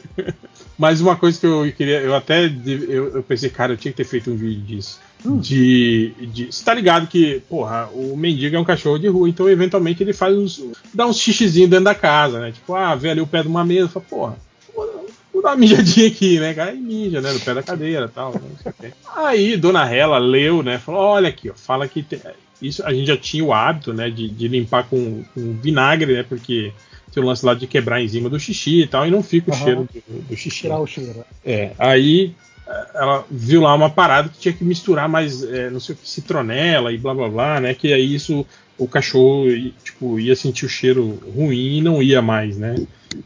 Mas 0.78 1.00
uma 1.00 1.16
coisa 1.16 1.38
que 1.40 1.46
eu 1.46 1.72
queria, 1.76 2.00
eu 2.00 2.14
até 2.14 2.46
eu, 2.46 3.16
eu 3.16 3.22
pensei, 3.22 3.50
cara, 3.50 3.72
eu 3.72 3.76
tinha 3.76 3.90
que 3.90 3.96
ter 3.96 4.04
feito 4.04 4.30
um 4.30 4.36
vídeo 4.36 4.62
disso. 4.62 5.00
De, 5.24 6.12
de. 6.32 6.46
Você 6.52 6.64
tá 6.64 6.72
ligado 6.72 7.08
que, 7.08 7.40
porra, 7.48 7.88
o 7.92 8.16
mendigo 8.16 8.54
é 8.54 8.60
um 8.60 8.64
cachorro 8.64 8.98
de 8.98 9.08
rua, 9.08 9.28
então 9.28 9.48
eventualmente 9.48 10.00
ele 10.02 10.12
faz 10.12 10.36
uns. 10.36 10.62
dá 10.94 11.06
uns 11.06 11.18
xixizinhos 11.18 11.68
dentro 11.70 11.86
da 11.86 11.94
casa, 11.94 12.38
né? 12.38 12.52
Tipo, 12.52 12.74
ah, 12.76 12.94
vê 12.94 13.10
ali 13.10 13.20
o 13.20 13.26
pé 13.26 13.42
de 13.42 13.48
uma 13.48 13.64
mesa, 13.64 13.88
fala, 13.88 14.04
porra, 14.08 14.36
vou, 14.72 15.42
dar 15.42 15.48
uma 15.50 15.56
mijadinha 15.56 16.06
aqui, 16.06 16.38
né? 16.38 16.54
Cara, 16.54 16.72
e 16.72 16.78
mija, 16.78 17.20
né? 17.20 17.32
No 17.32 17.40
pé 17.40 17.54
da 17.54 17.62
cadeira 17.64 18.04
e 18.06 18.08
tal. 18.14 18.32
né. 18.80 18.92
Aí, 19.16 19.56
dona 19.56 19.92
Hela 19.92 20.18
leu, 20.18 20.62
né? 20.62 20.78
Falou, 20.78 21.00
olha 21.00 21.28
aqui, 21.28 21.50
ó, 21.50 21.54
fala 21.54 21.88
que. 21.88 22.04
tem- 22.04 22.20
isso 22.60 22.84
a 22.84 22.92
gente 22.92 23.06
já 23.06 23.16
tinha 23.16 23.44
o 23.44 23.52
hábito, 23.52 23.92
né? 23.92 24.10
De, 24.10 24.28
de 24.28 24.48
limpar 24.48 24.84
com, 24.88 25.22
com 25.34 25.52
vinagre, 25.54 26.14
né? 26.14 26.22
Porque 26.22 26.72
tem 27.12 27.22
o 27.22 27.26
lance 27.26 27.44
lá 27.44 27.54
de 27.54 27.66
quebrar 27.66 27.96
a 27.96 28.02
enzima 28.02 28.28
do 28.28 28.38
xixi 28.38 28.82
e 28.82 28.86
tal, 28.86 29.06
e 29.06 29.10
não 29.10 29.22
fica 29.22 29.50
o 29.50 29.54
cheiro 29.54 29.88
do, 30.06 30.22
do 30.22 30.36
xixi. 30.36 30.62
Tirar 30.62 30.78
o 30.80 30.86
cheiro. 30.86 31.24
É, 31.44 31.72
aí 31.78 32.34
eh, 32.66 32.86
ela 32.94 33.24
viu 33.30 33.62
lá 33.62 33.74
uma 33.74 33.90
parada 33.90 34.28
que 34.28 34.38
tinha 34.38 34.52
que 34.54 34.64
misturar 34.64 35.08
mais, 35.08 35.42
eh, 35.42 35.70
não 35.70 35.80
sei 35.80 35.94
o 35.94 35.98
que, 35.98 36.08
citronela 36.08 36.92
e 36.92 36.98
blá 36.98 37.14
blá 37.14 37.28
blá, 37.28 37.60
né? 37.60 37.74
Que 37.74 37.92
aí 37.92 38.14
isso 38.14 38.46
o 38.76 38.86
cachorro 38.86 39.46
tipo, 39.82 40.20
ia 40.20 40.36
sentir 40.36 40.64
o 40.66 40.68
cheiro 40.68 41.18
ruim 41.34 41.78
e 41.78 41.80
não 41.80 42.02
ia 42.02 42.22
mais, 42.22 42.56
né? 42.58 42.76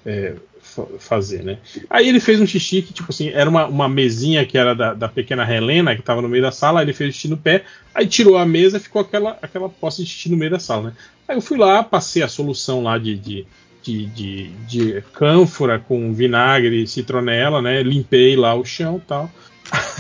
fa- 0.06 0.36
fazer, 0.98 1.42
né? 1.42 1.58
Aí 1.88 2.08
ele 2.08 2.20
fez 2.20 2.40
um 2.40 2.46
xixi 2.46 2.82
que, 2.82 2.92
tipo 2.92 3.10
assim, 3.10 3.28
era 3.28 3.48
uma, 3.48 3.66
uma 3.66 3.88
mesinha 3.88 4.44
que 4.44 4.56
era 4.56 4.74
da, 4.74 4.94
da 4.94 5.08
pequena 5.08 5.50
Helena, 5.50 5.94
que 5.94 6.02
tava 6.02 6.22
no 6.22 6.28
meio 6.28 6.42
da 6.42 6.52
sala, 6.52 6.82
ele 6.82 6.92
fez 6.92 7.14
xixi 7.14 7.28
no 7.28 7.36
pé, 7.36 7.64
aí 7.94 8.06
tirou 8.06 8.36
a 8.36 8.46
mesa 8.46 8.80
ficou 8.80 9.02
aquela, 9.02 9.38
aquela 9.42 9.68
poça 9.68 10.02
de 10.02 10.08
xixi 10.08 10.30
no 10.30 10.36
meio 10.36 10.50
da 10.50 10.58
sala, 10.58 10.90
né? 10.90 10.92
Aí 11.28 11.36
eu 11.36 11.42
fui 11.42 11.58
lá, 11.58 11.82
passei 11.82 12.22
a 12.22 12.28
solução 12.28 12.82
lá 12.82 12.98
de, 12.98 13.16
de, 13.16 13.46
de, 13.82 14.06
de, 14.06 14.48
de 14.66 15.04
cânfora 15.12 15.78
com 15.78 16.12
vinagre 16.12 16.86
citronela, 16.86 17.60
né? 17.60 17.82
Limpei 17.82 18.36
lá 18.36 18.54
o 18.54 18.64
chão 18.64 19.00
e 19.02 19.06
tal. 19.06 19.30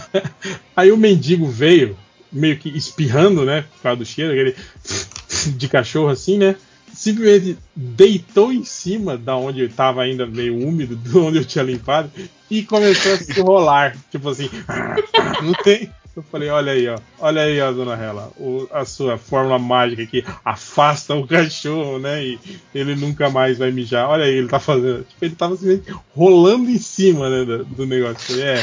Aí 0.76 0.90
o 0.92 0.96
mendigo 0.96 1.46
veio, 1.46 1.96
meio 2.30 2.56
que 2.58 2.68
espirrando, 2.68 3.44
né? 3.44 3.64
Por 3.76 3.82
causa 3.82 3.98
do 3.98 4.04
cheiro, 4.04 4.32
aquele 4.32 4.56
de 5.56 5.68
cachorro 5.68 6.08
assim, 6.08 6.38
né? 6.38 6.56
Simplesmente 7.02 7.58
deitou 7.74 8.52
em 8.52 8.62
cima 8.62 9.18
da 9.18 9.34
onde 9.34 9.60
eu 9.60 9.68
tava 9.68 10.02
ainda 10.02 10.24
meio 10.24 10.56
úmido, 10.56 10.94
de 10.94 11.18
onde 11.18 11.38
eu 11.38 11.44
tinha 11.44 11.64
limpado, 11.64 12.08
e 12.48 12.62
começou 12.62 13.14
a 13.14 13.16
se 13.16 13.40
rolar. 13.40 13.96
Tipo 14.08 14.28
assim, 14.28 14.48
não 15.42 15.52
tem. 15.64 15.90
Eu 16.14 16.22
falei, 16.22 16.48
olha 16.48 16.70
aí, 16.70 16.86
ó. 16.88 16.96
Olha 17.18 17.42
aí, 17.42 17.60
ó, 17.60 17.72
dona 17.72 17.94
Hela, 17.94 18.30
o, 18.36 18.68
a 18.70 18.84
sua 18.84 19.18
fórmula 19.18 19.58
mágica 19.58 20.06
que 20.06 20.24
afasta 20.44 21.12
o 21.16 21.26
cachorro, 21.26 21.98
né? 21.98 22.22
E 22.22 22.38
ele 22.72 22.94
nunca 22.94 23.28
mais 23.28 23.58
vai 23.58 23.72
mijar. 23.72 24.08
Olha 24.08 24.24
aí, 24.24 24.34
ele 24.34 24.48
tá 24.48 24.60
fazendo. 24.60 25.02
Tipo, 25.02 25.24
ele 25.24 25.34
tava 25.34 25.54
assim, 25.54 25.82
rolando 26.14 26.70
em 26.70 26.78
cima 26.78 27.28
né, 27.28 27.44
do, 27.44 27.64
do 27.64 27.84
negócio. 27.84 28.40
É. 28.40 28.62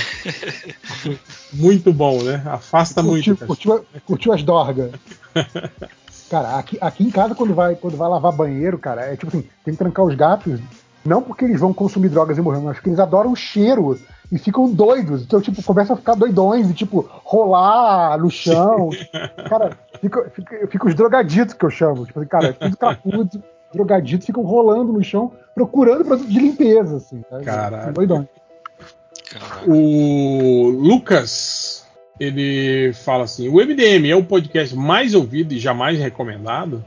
muito 1.52 1.92
bom, 1.92 2.24
né? 2.24 2.42
Afasta 2.46 3.04
Curtiu, 3.04 3.34
muito. 3.34 3.46
curtiu, 3.46 3.86
curtiu 4.06 4.32
as 4.32 4.44
dorgas. 4.44 4.92
Cara, 6.30 6.58
aqui, 6.58 6.78
aqui 6.80 7.04
em 7.04 7.10
casa, 7.10 7.34
quando 7.34 7.54
vai, 7.54 7.76
quando 7.76 7.98
vai 7.98 8.08
lavar 8.08 8.32
banheiro, 8.32 8.78
cara, 8.78 9.02
é 9.02 9.16
tipo 9.16 9.28
assim, 9.28 9.48
tem 9.64 9.74
que 9.74 9.78
trancar 9.78 10.06
os 10.06 10.16
gatos, 10.16 10.60
não 11.04 11.22
porque 11.22 11.46
eles 11.46 11.60
vão 11.60 11.74
consumir 11.74 12.10
drogas 12.10 12.38
e 12.38 12.42
morrer, 12.42 12.60
mas 12.60 12.76
porque 12.76 12.90
eles 12.90 13.00
adoram 13.00 13.32
o 13.32 13.36
cheiro 13.36 13.98
e 14.32 14.38
ficam 14.38 14.70
doidos. 14.70 15.24
Então, 15.24 15.42
tipo, 15.42 15.64
começam 15.64 15.96
a 15.96 15.98
ficar 15.98 16.14
doidões 16.14 16.70
e, 16.70 16.74
tipo, 16.74 17.10
rolar 17.24 18.18
no 18.18 18.30
chão. 18.30 18.90
cara, 19.50 19.78
fica, 20.00 20.30
fica, 20.30 20.68
fica 20.68 20.88
os 20.88 20.96
drogaditos 20.96 21.54
que 21.54 21.66
eu 21.66 21.70
chamo. 21.70 22.06
Tipo, 22.06 22.20
assim, 22.20 22.30
cara, 22.30 22.54
tudo 22.54 22.78
capudo, 22.78 23.44
drogaditos 23.74 24.26
ficam 24.26 24.44
rolando 24.44 24.94
no 24.94 25.04
chão, 25.04 25.32
procurando 25.56 26.06
produto 26.06 26.30
de 26.30 26.40
limpeza, 26.40 26.98
assim. 26.98 27.22
Tá? 27.30 27.40
Caralho. 27.42 27.94
Doidões. 27.94 28.28
O 29.68 30.70
Lucas, 30.70 31.69
ele 32.20 32.92
fala 32.94 33.24
assim: 33.24 33.48
o 33.48 33.56
MDM 33.56 34.10
é 34.10 34.16
o 34.16 34.24
podcast 34.24 34.76
mais 34.76 35.14
ouvido 35.14 35.54
e 35.54 35.60
jamais 35.60 35.98
recomendado? 36.00 36.84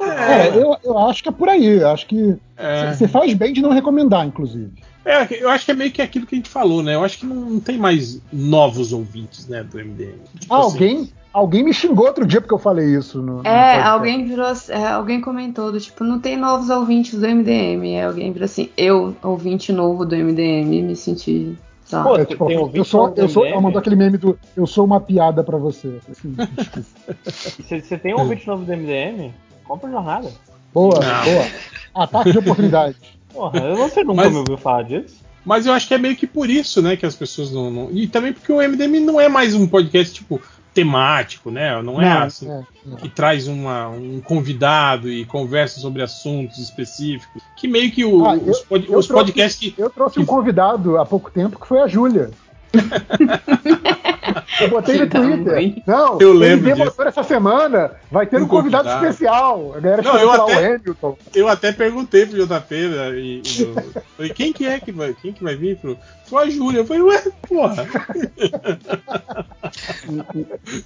É, 0.00 0.48
eu, 0.48 0.76
eu 0.84 0.98
acho 0.98 1.22
que 1.22 1.28
é 1.28 1.32
por 1.32 1.48
aí. 1.48 1.64
Eu 1.80 1.88
acho 1.88 2.06
que 2.06 2.36
É. 2.56 2.92
você 2.92 3.08
faz 3.08 3.32
bem 3.34 3.52
de 3.52 3.62
não 3.62 3.70
recomendar, 3.70 4.26
inclusive. 4.26 4.70
É, 5.04 5.26
eu 5.42 5.48
acho 5.48 5.64
que 5.64 5.70
é 5.70 5.74
meio 5.74 5.90
que 5.92 6.02
aquilo 6.02 6.26
que 6.26 6.34
a 6.34 6.38
gente 6.38 6.50
falou, 6.50 6.82
né? 6.82 6.94
Eu 6.96 7.04
acho 7.04 7.18
que 7.18 7.26
não, 7.26 7.36
não 7.36 7.60
tem 7.60 7.78
mais 7.78 8.20
novos 8.32 8.92
ouvintes, 8.92 9.46
né, 9.46 9.62
do 9.62 9.78
MDM. 9.78 10.16
Tipo 10.40 10.52
assim, 10.54 10.64
alguém, 10.72 11.12
alguém 11.32 11.62
me 11.62 11.72
xingou 11.72 12.06
outro 12.06 12.26
dia 12.26 12.40
porque 12.40 12.52
eu 12.52 12.58
falei 12.58 12.94
isso. 12.96 13.22
No, 13.22 13.34
no 13.36 13.46
É, 13.46 13.52
podcast. 13.74 13.88
alguém 13.88 14.24
virou, 14.26 14.46
é, 14.68 14.86
alguém 14.88 15.20
comentou 15.20 15.70
do 15.70 15.80
tipo, 15.80 16.02
não 16.02 16.18
tem 16.18 16.36
novos 16.36 16.70
ouvintes 16.70 17.18
do 17.18 17.26
MDM. 17.26 17.86
É, 17.94 18.04
alguém 18.04 18.32
virou 18.32 18.46
assim, 18.46 18.68
eu, 18.76 19.14
ouvinte 19.22 19.72
novo 19.72 20.04
do 20.04 20.16
MDM, 20.16 20.82
me 20.82 20.96
senti. 20.96 21.56
Lá. 21.94 22.02
Pô, 22.04 22.16
É, 22.16 22.24
tipo, 22.24 22.46
tem 22.46 22.56
eu 22.56 22.84
sou, 22.84 23.12
eu 23.16 23.28
sou, 23.28 23.60
mandou 23.60 23.78
aquele 23.78 23.96
meme 23.96 24.16
do 24.18 24.38
eu 24.56 24.66
sou 24.66 24.84
uma 24.84 25.00
piada 25.00 25.44
pra 25.44 25.56
você. 25.58 25.98
Assim. 26.10 26.34
Se 27.62 27.80
você 27.80 27.98
tem 27.98 28.14
um 28.14 28.20
ouvinte 28.20 28.46
novo 28.46 28.64
do 28.64 28.72
MDM, 28.76 29.32
compra 29.64 29.90
jornada. 29.90 30.30
boa, 30.72 30.98
Não. 31.00 31.24
boa. 31.24 31.46
Ataque 31.94 32.32
de 32.32 32.38
oportunidade. 32.38 32.96
Porra, 33.32 33.74
você 33.76 34.02
nunca 34.02 34.22
Mas- 34.22 34.32
me 34.32 34.38
ouviu 34.38 34.56
falar 34.56 34.82
disso? 34.84 35.24
Mas 35.44 35.64
eu 35.64 35.72
acho 35.72 35.86
que 35.86 35.94
é 35.94 35.98
meio 35.98 36.16
que 36.16 36.26
por 36.26 36.50
isso, 36.50 36.82
né, 36.82 36.96
que 36.96 37.06
as 37.06 37.14
pessoas 37.14 37.52
não, 37.52 37.70
não- 37.70 37.90
E 37.92 38.08
também 38.08 38.32
porque 38.32 38.50
o 38.52 38.60
MDM 38.60 38.98
não 39.00 39.20
é 39.20 39.28
mais 39.28 39.54
um 39.54 39.64
podcast, 39.66 40.12
tipo, 40.14 40.40
temático, 40.76 41.50
né? 41.50 41.80
Não 41.82 42.00
é 42.00 42.06
assim. 42.26 42.50
é, 42.50 42.62
é. 42.92 42.96
Que 42.96 43.08
traz 43.08 43.48
uma- 43.48 43.88
um 43.88 44.20
convidado 44.20 45.10
e 45.10 45.24
conversa 45.24 45.80
sobre 45.80 46.02
assuntos 46.02 46.58
específicos. 46.58 47.42
Que 47.56 47.66
meio 47.66 47.90
que 47.90 48.04
o- 48.04 48.24
Ah, 48.26 48.34
os, 48.34 48.60
pod- 48.60 48.86
os 48.94 49.06
podcasts 49.06 49.58
que. 49.58 49.80
Eu 49.80 49.88
trouxe 49.90 50.20
um 50.20 50.26
convidado 50.26 50.98
há 50.98 51.06
pouco 51.06 51.30
tempo 51.30 51.58
que 51.58 51.66
foi 51.66 51.80
a 51.80 51.86
Júlia. 51.88 52.30
Eu 54.60 54.70
botei 54.70 54.98
no 54.98 55.06
Twitter. 55.08 55.82
Não, 55.86 56.18
Eu 56.20 56.32
lembro 56.32 56.70
ele 56.70 56.82
essa 57.06 57.22
semana. 57.22 57.92
Vai 58.10 58.26
ter 58.26 58.40
um, 58.40 58.44
Um 58.44 58.48
convidado, 58.48 58.84
convidado. 58.84 59.06
especial. 59.06 59.74
A 59.76 59.80
galera 59.80 60.02
Não, 60.02 60.18
eu 60.18 60.30
até- 60.32 60.66
Hamilton. 60.74 61.18
Eu 61.34 61.48
até 61.48 61.72
perguntei 61.72 62.26
pro 62.26 62.46
JP 62.46 62.74
né, 62.88 63.10
e, 63.18 63.42
e 63.44 63.62
eu 63.62 63.74
falei, 64.16 64.32
quem 64.32 64.52
que 64.52 64.66
é 64.66 64.80
que 64.80 64.92
vai, 64.92 65.14
quem 65.14 65.32
que 65.32 65.42
vai 65.44 65.56
vir? 65.56 65.78
Falou, 65.78 65.98
foi 66.26 66.42
a 66.44 66.50
Júlia. 66.50 66.78
Eu 66.80 66.86
falei, 66.86 67.02
ué, 67.02 67.22
porra. 67.46 67.86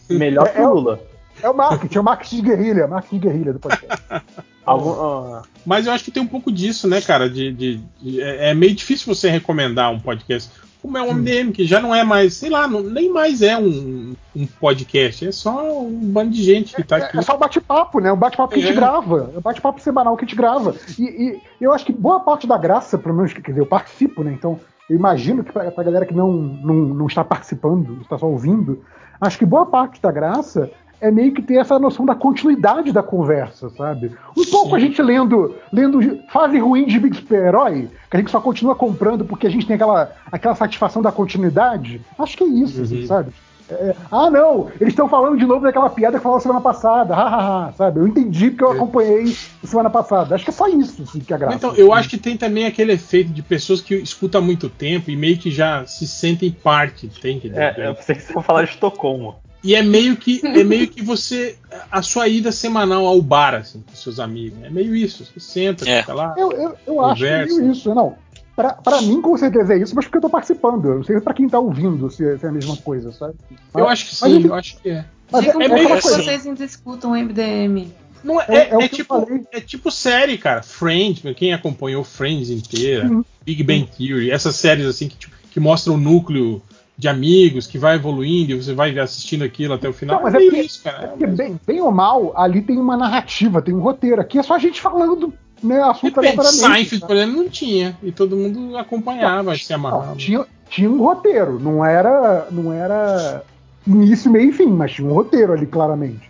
Melhor 0.09 0.48
que 0.52 0.61
o 0.61 0.74
Lula. 0.74 1.01
É 1.43 1.48
o 1.48 1.55
marketing, 1.55 1.97
é 1.97 2.01
o 2.01 2.05
marketing 2.05 2.36
de 2.36 2.43
guerrilha, 2.43 2.86
marketing 2.86 3.19
de 3.19 3.27
guerrilha 3.28 3.52
do 3.55 3.59
podcast. 3.59 4.02
Algum, 4.66 5.40
Mas 5.65 5.86
eu 5.86 5.93
acho 5.93 6.05
que 6.05 6.11
tem 6.11 6.23
um 6.23 6.27
pouco 6.27 6.52
disso, 6.52 6.86
né, 6.86 7.01
cara? 7.01 7.31
De, 7.31 7.51
de- 7.52 7.81
de- 8.01 8.20
é, 8.20 8.51
é 8.51 8.55
meio 8.55 8.74
difícil 8.74 9.12
você 9.12 9.31
recomendar 9.31 9.90
um 9.90 9.98
podcast 9.98 10.51
como 10.82 10.97
é 10.97 11.02
o 11.02 11.12
MDM, 11.15 11.52
que 11.52 11.65
já 11.65 11.81
não 11.81 11.94
é 11.94 12.02
mais, 12.02 12.35
sei 12.35 12.48
lá, 12.51 12.66
não- 12.66 12.82
nem 12.82 13.11
mais 13.12 13.43
é 13.43 13.57
um, 13.59 14.15
um 14.35 14.47
podcast, 14.47 15.27
é 15.28 15.32
só 15.32 15.81
um 15.82 15.90
bando 15.90 16.31
de 16.31 16.43
gente 16.43 16.74
que 16.74 16.82
tá 16.82 16.97
aqui. 16.97 17.16
É, 17.16 17.20
é 17.20 17.23
só 17.23 17.36
um 17.36 17.39
bate-papo, 17.39 18.01
né? 18.01 18.12
Um 18.12 18.16
bate-papo 18.16 18.55
que 18.55 18.61
a 18.61 18.62
gente 18.62 18.73
É. 18.73 18.77
grava. 18.77 19.31
É 19.35 19.39
um 19.39 19.43
bate-papo 19.43 19.81
semanal 19.81 20.16
que 20.16 20.24
a 20.24 20.27
gente 20.28 20.36
grava. 20.36 20.74
E, 20.98 21.02
e 21.02 21.40
eu 21.65 21.73
acho 21.73 21.85
que 21.85 21.93
boa 21.93 22.20
parte 22.20 22.47
da 22.47 22.57
graça, 22.57 22.97
pelo 22.98 23.15
menos, 23.15 23.32
quer 23.32 23.43
dizer, 23.43 23.61
eu 23.61 23.66
participo, 23.66 24.23
né? 24.24 24.32
Então, 24.32 24.59
eu 24.89 24.97
imagino 24.97 25.44
que 25.44 25.52
pra, 25.52 25.70
pra 25.70 25.85
galera 25.85 26.07
que 26.07 26.15
não, 26.15 26.32
não, 26.32 26.74
não 26.74 27.07
está 27.07 27.23
participando, 27.23 28.01
está 28.02 28.19
só 28.19 28.27
ouvindo, 28.27 28.82
acho 29.20 29.39
que 29.39 29.47
boa 29.47 29.66
parte 29.66 30.01
da 30.01 30.11
graça 30.11 30.70
é 31.01 31.10
meio 31.10 31.32
que 31.32 31.43
ter 31.43 31.55
essa 31.55 31.78
noção 31.78 32.05
da 32.05 32.14
continuidade 32.14 32.93
da 32.93 33.02
conversa, 33.02 33.70
sabe? 33.70 34.12
Um 34.36 34.44
pouco 34.44 34.74
a 34.74 34.78
gente 34.78 35.01
lendo, 35.01 35.55
lendo 35.72 36.20
fase 36.31 36.59
ruim 36.59 36.86
de 36.86 36.98
Big 36.98 37.16
Super-Herói, 37.16 37.89
que 38.10 38.16
a 38.16 38.20
gente 38.20 38.31
só 38.31 38.40
continua 38.40 38.74
comprando 38.74 39.24
porque 39.24 39.47
a 39.47 39.51
gente 39.51 39.66
tem 39.66 39.74
aquela, 39.74 40.12
aquela 40.31 40.55
satisfação 40.55 41.01
da 41.01 41.10
continuidade. 41.10 42.01
Acho 42.18 42.36
que 42.36 42.44
é 42.44 42.48
isso, 42.48 42.82
assim, 42.82 43.06
sabe? 43.06 43.32
É, 43.70 43.94
ah, 44.10 44.28
não, 44.28 44.68
eles 44.81 44.93
estão 44.93 45.09
falando 45.09 45.39
de 45.39 45.47
novo 45.47 45.62
daquela 45.62 45.89
piada 45.89 46.18
que 46.18 46.22
falaram 46.22 46.43
semana 46.43 46.60
passada, 46.60 47.14
hahaha, 47.14 47.72
sabe? 47.72 48.01
Eu 48.01 48.09
entendi 48.09 48.51
porque 48.51 48.64
eu 48.64 48.72
acompanhei 48.72 49.35
semana 49.62 49.89
passada. 49.89 50.35
Acho 50.35 50.44
que 50.44 50.51
é 50.51 50.52
só 50.52 50.66
isso 50.66 51.02
assim, 51.02 51.20
que 51.20 51.32
é 51.32 51.39
graça. 51.39 51.55
Então, 51.55 51.74
eu 51.77 51.93
acho 51.93 52.09
que 52.09 52.18
tem 52.18 52.36
também 52.36 52.66
aquele 52.66 52.93
efeito 52.93 53.31
de 53.31 53.43
pessoas 53.43 53.81
que 53.81 53.94
escutam 53.94 54.40
há 54.40 54.44
muito 54.44 54.68
tempo 54.68 55.10
e 55.10 55.16
meio 55.16 55.39
que 55.39 55.51
já 55.51 55.86
se 55.86 56.06
sentem 56.06 56.51
parte, 56.51 57.09
tem 57.20 57.39
que 57.39 57.51
é, 57.55 57.89
eu 57.89 57.94
pensei 57.94 58.16
que 58.16 58.22
você 58.22 58.35
ia 58.35 58.43
falar 58.43 58.64
de 58.64 58.70
Estocolmo. 58.70 59.36
E 59.62 59.74
é 59.74 59.82
meio 59.82 60.16
que 60.16 60.40
é 60.46 60.64
meio 60.64 60.88
que 60.88 61.02
você 61.02 61.56
a 61.90 62.00
sua 62.02 62.28
ida 62.28 62.50
semanal 62.50 63.06
ao 63.06 63.20
bar 63.20 63.54
assim, 63.54 63.82
com 63.88 63.94
seus 63.94 64.18
amigos. 64.18 64.58
É 64.62 64.70
meio 64.70 64.94
isso, 64.94 65.24
você 65.24 65.38
senta, 65.40 65.88
É. 65.88 66.00
fica 66.00 66.14
lá. 66.14 66.34
Eu, 66.36 66.50
eu, 66.52 66.76
eu 66.86 67.04
acho 67.04 67.20
que 67.20 67.26
é 67.26 67.30
Conversa. 67.42 67.56
meio 67.60 67.72
isso. 67.72 67.94
Não, 67.94 68.14
pra, 68.56 68.72
pra 68.72 69.02
mim, 69.02 69.20
com 69.20 69.36
certeza 69.36 69.74
é 69.74 69.78
isso, 69.78 69.94
mas 69.94 70.04
porque 70.06 70.18
eu 70.18 70.22
tô 70.22 70.30
participando. 70.30 70.84
Eu 70.86 70.96
não 70.96 71.04
sei 71.04 71.20
pra 71.20 71.34
quem 71.34 71.48
tá 71.48 71.58
ouvindo 71.58 72.10
se, 72.10 72.38
se 72.38 72.46
é 72.46 72.48
a 72.48 72.52
mesma 72.52 72.76
coisa, 72.78 73.12
sabe? 73.12 73.34
Eu 73.74 73.86
acho 73.88 74.04
que 74.06 74.16
Mas, 74.20 74.30
sim, 74.32 74.38
enfim, 74.38 74.48
eu 74.48 74.54
acho 74.54 74.76
que 74.80 74.88
é. 74.90 75.04
mas 75.30 75.44
Digam 75.44 75.60
é, 75.60 75.64
é 75.64 75.68
por 75.68 75.86
que 75.86 75.92
assim. 75.92 76.08
vocês 76.22 76.46
ainda 76.46 76.64
escutam 76.64 77.10
o 77.12 77.14
MDM. 77.16 77.88
Não 78.22 78.38
é, 78.40 78.44
É- 78.48 78.54
é, 78.56 78.74
é 78.74 78.84
é 78.84 78.88
tipo, 78.88 79.14
é 79.52 79.60
tipo 79.60 79.90
série, 79.90 80.36
cara. 80.36 80.62
Friends, 80.62 81.22
quem 81.36 81.52
acompanhou 81.54 82.04
Friends 82.04 82.50
inteira, 82.50 83.08
Sim. 83.08 83.24
Big 83.44 83.62
Bang 83.62 83.86
Theory, 83.96 84.30
essas 84.30 84.56
séries 84.56 84.84
assim 84.86 85.08
que, 85.08 85.16
tipo, 85.16 85.34
que 85.50 85.58
mostram 85.58 85.94
o 85.94 85.98
núcleo 85.98 86.60
de 87.01 87.09
amigos 87.09 87.66
que 87.66 87.78
vai 87.78 87.97
evoluindo 87.97 88.52
e 88.52 88.62
você 88.62 88.74
vai 88.74 88.97
assistindo 88.98 89.43
aquilo 89.43 89.72
até 89.72 89.89
o 89.89 89.93
final. 89.93 90.16
Não, 90.16 90.22
mas 90.24 90.35
é 90.35 90.36
é 90.36 90.40
porque- 90.44 90.60
isso, 90.60 90.82
cara. 90.85 91.09
Porque, 91.09 91.27
bem, 91.27 91.59
bem 91.66 91.81
ou 91.81 91.90
mal, 91.90 92.35
ali 92.36 92.60
tem 92.60 92.77
uma 92.77 92.94
narrativa, 92.94 93.62
tem 93.62 93.74
um 93.74 93.81
roteiro. 93.81 94.20
Aqui 94.20 94.39
é 94.39 94.43
só 94.43 94.55
a 94.55 94.59
gente 94.59 94.82
falando, 94.82 95.32
né, 95.62 95.81
assunto 95.82 96.20
Depende. 96.20 96.44
Seinfeld, 96.47 97.06
por 97.06 97.16
exemplo, 97.16 97.36
não 97.43 97.48
tinha. 97.48 97.97
E 98.02 98.12
todo 98.12 98.36
mundo 98.36 98.77
acompanhava, 98.77 99.56
se 99.56 99.72
amarrava. 99.72 100.06
Não, 100.09 100.16
tinha, 100.16 100.44
tinha 100.68 100.90
um 100.90 101.02
roteiro, 101.02 101.59
não 101.59 101.82
era, 101.82 102.47
não 102.51 102.70
era 102.70 103.43
início, 103.86 104.31
meio 104.31 104.51
e 104.51 104.52
fim, 104.52 104.66
mas 104.66 104.93
tinha 104.93 105.09
um 105.09 105.14
roteiro 105.14 105.55
ali, 105.55 105.64
claramente. 105.66 106.30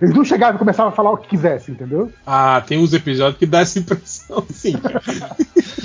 Eles 0.00 0.14
não 0.14 0.24
chegavam 0.24 0.56
e 0.56 0.58
começavam 0.58 0.92
a 0.92 0.94
falar 0.94 1.12
o 1.12 1.16
que 1.16 1.28
quisessem, 1.28 1.74
entendeu? 1.74 2.12
Ah, 2.26 2.62
tem 2.66 2.78
uns 2.78 2.92
episódios 2.92 3.38
que 3.38 3.46
dá 3.46 3.60
essa 3.60 3.78
impressão, 3.78 4.44
sim. 4.52 4.74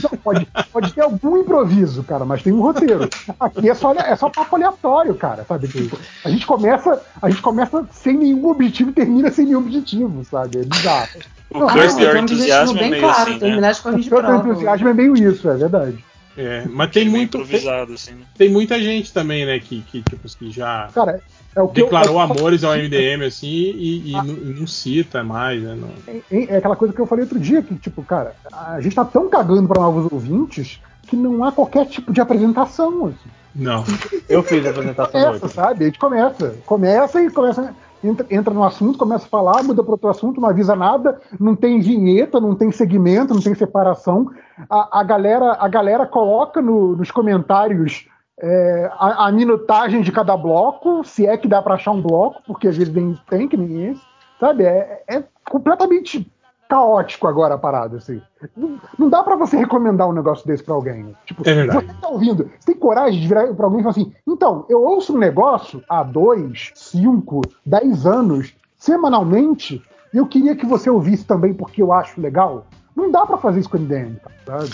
Não, 0.03 0.17
pode, 0.19 0.47
pode 0.73 0.93
ter 0.93 1.01
algum 1.01 1.37
improviso, 1.37 2.03
cara, 2.03 2.25
mas 2.25 2.43
tem 2.43 2.51
um 2.51 2.61
roteiro. 2.61 3.09
Aqui 3.39 3.69
é 3.69 3.73
só, 3.73 3.93
é 3.93 4.15
só 4.15 4.29
papo 4.29 4.55
aleatório, 4.55 5.15
cara, 5.15 5.45
sabe? 5.47 5.67
Tipo, 5.67 5.97
a 6.25 6.29
gente 6.29 6.45
começa, 6.45 7.01
a 7.21 7.29
gente 7.29 7.41
começa 7.41 7.85
sem 7.91 8.17
nenhum 8.17 8.47
objetivo 8.49 8.89
e 8.89 8.93
termina 8.93 9.31
sem 9.31 9.45
nenhum 9.45 9.59
objetivo, 9.59 10.23
sabe? 10.25 10.59
É 10.59 10.63
bizarro. 10.65 11.07
O 11.49 11.59
Não, 11.59 11.67
objetivo 11.67 12.17
Enthusiasm 12.17 12.75
é 12.75 12.79
bem 12.79 12.89
meio 12.91 13.03
claro, 13.03 13.21
assim, 13.21 13.31
né? 13.33 13.39
terminar 13.39 13.71
de 13.73 13.81
corrigir 13.81 14.13
O 14.13 14.15
seu 14.17 14.25
prova. 14.25 14.49
entusiasmo 14.49 14.89
é 14.89 14.93
meio 14.93 15.15
isso, 15.15 15.49
é 15.49 15.55
verdade. 15.55 16.03
É, 16.37 16.65
mas 16.69 16.91
tem 16.91 17.05
Meio 17.05 17.17
muito. 17.17 17.31
Tem, 17.31 17.41
improvisado, 17.41 17.93
assim, 17.93 18.11
né? 18.11 18.21
tem 18.37 18.49
muita 18.49 18.79
gente 18.79 19.11
também, 19.11 19.45
né, 19.45 19.59
que, 19.59 19.81
que, 19.81 20.03
tipo, 20.03 20.27
que 20.37 20.51
já 20.51 20.87
Cara, 20.93 21.19
é 21.55 21.61
o 21.61 21.67
que 21.67 21.81
declarou 21.81 22.13
eu, 22.13 22.19
amores 22.21 22.63
ao 22.63 22.73
MDM, 22.75 23.25
assim, 23.25 23.47
e, 23.47 24.09
e 24.09 24.11
não, 24.11 24.25
e 24.27 24.55
não 24.59 24.67
cita 24.67 25.23
mais, 25.23 25.63
né? 25.63 25.75
não- 25.75 25.89
É, 26.31 26.53
é 26.53 26.57
aquela 26.57 26.75
coisa 26.75 26.93
que 26.93 27.01
eu 27.01 27.07
falei 27.07 27.23
outro 27.23 27.39
dia, 27.39 27.63
que, 27.63 27.73
tipo, 27.75 28.03
cara, 28.03 28.35
a 28.53 28.79
gente 28.79 28.95
tá 28.95 29.03
tão 29.03 29.27
cagando 29.29 29.67
pra 29.67 29.81
novos 29.81 30.11
ouvintes 30.11 30.79
que 31.07 31.15
não 31.15 31.43
há 31.43 31.51
qualquer 31.51 31.87
tipo 31.87 32.13
de 32.13 32.21
apresentação, 32.21 33.07
assim. 33.07 33.29
Não. 33.55 33.83
Eu 34.29 34.43
fiz 34.43 34.63
a 34.65 34.69
apresentação 34.69 35.19
Começa, 35.19 35.45
hoje. 35.45 35.55
sabe? 35.55 35.83
A 35.83 35.87
gente 35.87 35.97
começa. 35.97 36.55
Começa 36.65 37.23
e 37.23 37.31
começa. 37.31 37.73
Entra, 38.03 38.25
entra 38.29 38.53
no 38.53 38.63
assunto, 38.63 38.97
começa 38.97 39.25
a 39.25 39.29
falar, 39.29 39.63
muda 39.63 39.83
para 39.83 39.91
outro 39.93 40.09
assunto, 40.09 40.39
não 40.39 40.49
avisa 40.49 40.75
nada, 40.75 41.19
não 41.39 41.55
tem 41.55 41.79
vinheta, 41.79 42.39
não 42.39 42.55
tem 42.55 42.71
segmento, 42.71 43.33
não 43.33 43.41
tem 43.41 43.55
separação. 43.55 44.29
A, 44.69 44.99
a 44.99 45.03
galera, 45.03 45.57
a 45.59 45.67
galera 45.67 46.05
coloca 46.05 46.61
no- 46.61 46.95
nos 46.95 47.09
comentários 47.11 48.07
é, 48.39 48.91
a, 48.93 49.27
a 49.27 49.31
minutagem 49.31 50.01
de 50.01 50.11
cada 50.11 50.37
bloco, 50.37 51.03
se 51.03 51.25
é 51.25 51.35
que 51.37 51.47
dá 51.47 51.59
para 51.61 51.73
achar 51.73 51.91
um 51.91 52.01
bloco, 52.01 52.41
porque 52.45 52.67
às 52.67 52.77
vezes 52.77 52.93
nem 52.93 53.17
tem, 53.29 53.47
que 53.47 53.57
nem 53.57 53.91
esse. 53.91 54.01
Sabe? 54.39 54.63
É, 54.63 55.03
é 55.07 55.23
completamente 55.49 56.31
caótico 56.67 57.27
agora 57.27 57.55
a 57.55 57.57
parada, 57.57 57.97
assim. 57.97 58.21
Não, 58.55 58.79
não 58.97 59.09
dá 59.09 59.23
pra 59.23 59.35
você 59.35 59.55
recomendar 59.57 60.07
um 60.07 60.13
negócio 60.13 60.45
desse 60.45 60.63
pra 60.63 60.73
alguém. 60.75 61.15
Tipo, 61.25 61.47
É 61.47 61.53
verdade. 61.53 61.85
você 61.85 61.93
tá 62.01 62.07
ouvindo, 62.09 62.49
você 62.59 62.65
tem 62.73 62.75
coragem 62.75 63.19
de 63.21 63.27
virar 63.27 63.53
pra 63.53 63.65
alguém 63.65 63.79
e 63.79 63.83
falar 63.83 63.91
assim, 63.91 64.13
então, 64.27 64.65
eu 64.69 64.81
ouço 64.83 65.13
um 65.15 65.17
negócio 65.17 65.83
há 65.89 66.03
dois, 66.03 66.71
cinco, 66.75 67.41
dez 67.65 68.05
anos, 68.05 68.53
semanalmente, 68.77 69.81
e 70.13 70.17
eu 70.17 70.25
queria 70.25 70.55
que 70.55 70.65
você 70.65 70.89
ouvisse 70.89 71.25
também 71.25 71.53
porque 71.53 71.81
eu 71.81 71.93
acho 71.93 72.19
legal. 72.19 72.65
Não 72.95 73.11
dá 73.11 73.25
pra 73.25 73.37
fazer 73.37 73.59
isso 73.59 73.69
com 73.69 73.77
o 73.77 73.81
MDM, 73.81 74.17
sabe? 74.45 74.69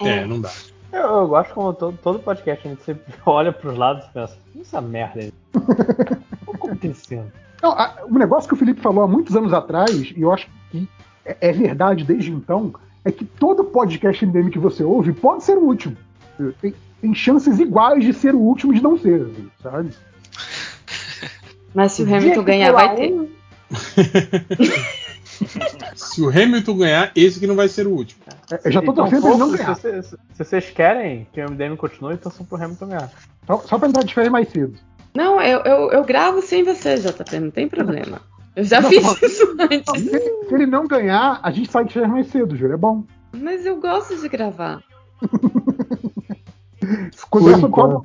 É, 0.00 0.24
não 0.24 0.40
dá. 0.40 0.50
Eu, 0.90 1.00
eu 1.02 1.28
gosto 1.28 1.52
como 1.52 1.72
todo, 1.74 1.98
todo 2.02 2.18
podcast, 2.20 2.66
a 2.66 2.70
gente 2.70 2.82
sempre 2.82 3.12
olha 3.26 3.52
pros 3.52 3.76
lados 3.76 4.06
e 4.06 4.08
pensa, 4.12 4.36
"Que 4.52 4.60
essa 4.62 4.80
merda 4.80 5.20
aí. 5.20 5.32
O 5.54 6.52
que 6.52 6.58
tá 6.58 6.66
acontecendo? 6.68 7.30
Não, 7.62 7.72
a- 7.72 7.94
um 8.08 8.18
negócio 8.18 8.48
que 8.48 8.54
o 8.54 8.56
Felipe 8.56 8.80
falou 8.80 9.04
há 9.04 9.06
muitos 9.08 9.36
anos 9.36 9.52
atrás, 9.52 9.90
e 10.16 10.22
eu 10.22 10.32
acho 10.32 10.48
que 10.70 10.88
é, 11.28 11.36
é 11.48 11.52
verdade 11.52 12.04
desde 12.04 12.30
então, 12.30 12.72
é 13.04 13.12
que 13.12 13.24
todo 13.24 13.64
podcast 13.64 14.24
MDM 14.24 14.50
que 14.50 14.58
você 14.58 14.82
ouve 14.82 15.12
pode 15.12 15.44
ser 15.44 15.56
o 15.56 15.62
último. 15.64 15.96
Tem, 16.60 16.74
tem 17.00 17.14
chances 17.14 17.58
iguais 17.58 18.04
de 18.04 18.12
ser 18.12 18.34
o 18.34 18.40
último 18.40 18.72
e 18.72 18.76
de 18.76 18.82
não 18.82 18.98
ser, 18.98 19.26
sabe? 19.62 19.90
Mas 21.74 21.92
se 21.92 22.02
o 22.02 22.14
Hamilton 22.14 22.40
que 22.40 22.46
ganhar, 22.46 22.72
vai 22.72 22.94
ter. 22.96 23.12
um, 23.12 23.28
Se 25.94 26.22
o 26.22 26.28
Hamilton 26.28 26.76
ganhar, 26.78 27.12
esse 27.14 27.38
que 27.38 27.46
não 27.46 27.54
vai 27.54 27.68
ser 27.68 27.86
o 27.86 27.90
último. 27.90 28.20
É, 28.50 28.60
Eu 28.64 28.72
já 28.72 28.80
tô 28.82 28.92
Então, 28.92 29.04
torcendo 29.04 29.20
pra 29.22 29.30
ele 29.30 29.38
não 29.38 29.50
ganhar. 29.52 29.74
Se, 29.76 29.82
vocês- 29.82 30.06
se 30.06 30.44
vocês 30.44 30.70
querem 30.70 31.26
que 31.32 31.40
o 31.40 31.50
MDM 31.50 31.76
continue, 31.76 32.16
torçam 32.16 32.44
pro 32.44 32.62
Hamilton 32.62 32.88
ganhar. 32.88 33.10
Só, 33.46 33.58
só 33.60 33.78
pra 33.78 33.88
entrar 33.88 34.04
de 34.04 34.14
férias 34.14 34.32
mais 34.32 34.48
cedo. 34.48 34.74
Não, 35.14 35.40
eu, 35.40 35.60
eu, 35.60 35.92
eu 35.92 36.04
gravo 36.04 36.42
sem 36.42 36.64
você, 36.64 36.96
JP, 36.96 37.40
não 37.40 37.50
tem 37.50 37.68
problema. 37.68 38.20
Eu 38.58 38.64
já 38.64 38.80
Não, 38.80 38.88
fiz 38.90 39.22
isso 39.22 39.56
antes. 39.56 40.02
se, 40.02 40.08
ele, 40.16 40.44
se 40.48 40.54
ele 40.54 40.66
não 40.66 40.84
ganhar, 40.84 41.38
a 41.44 41.50
gente 41.52 41.70
sai 41.70 41.84
de 41.84 41.92
férias 41.94 42.10
mais 42.10 42.26
cedo, 42.26 42.56
Júlio. 42.56 42.74
É 42.74 42.76
bom. 42.76 43.04
Mas 43.32 43.64
eu 43.64 43.78
gosto 43.80 44.16
de 44.20 44.28
gravar. 44.28 44.82
Prova- 47.30 48.04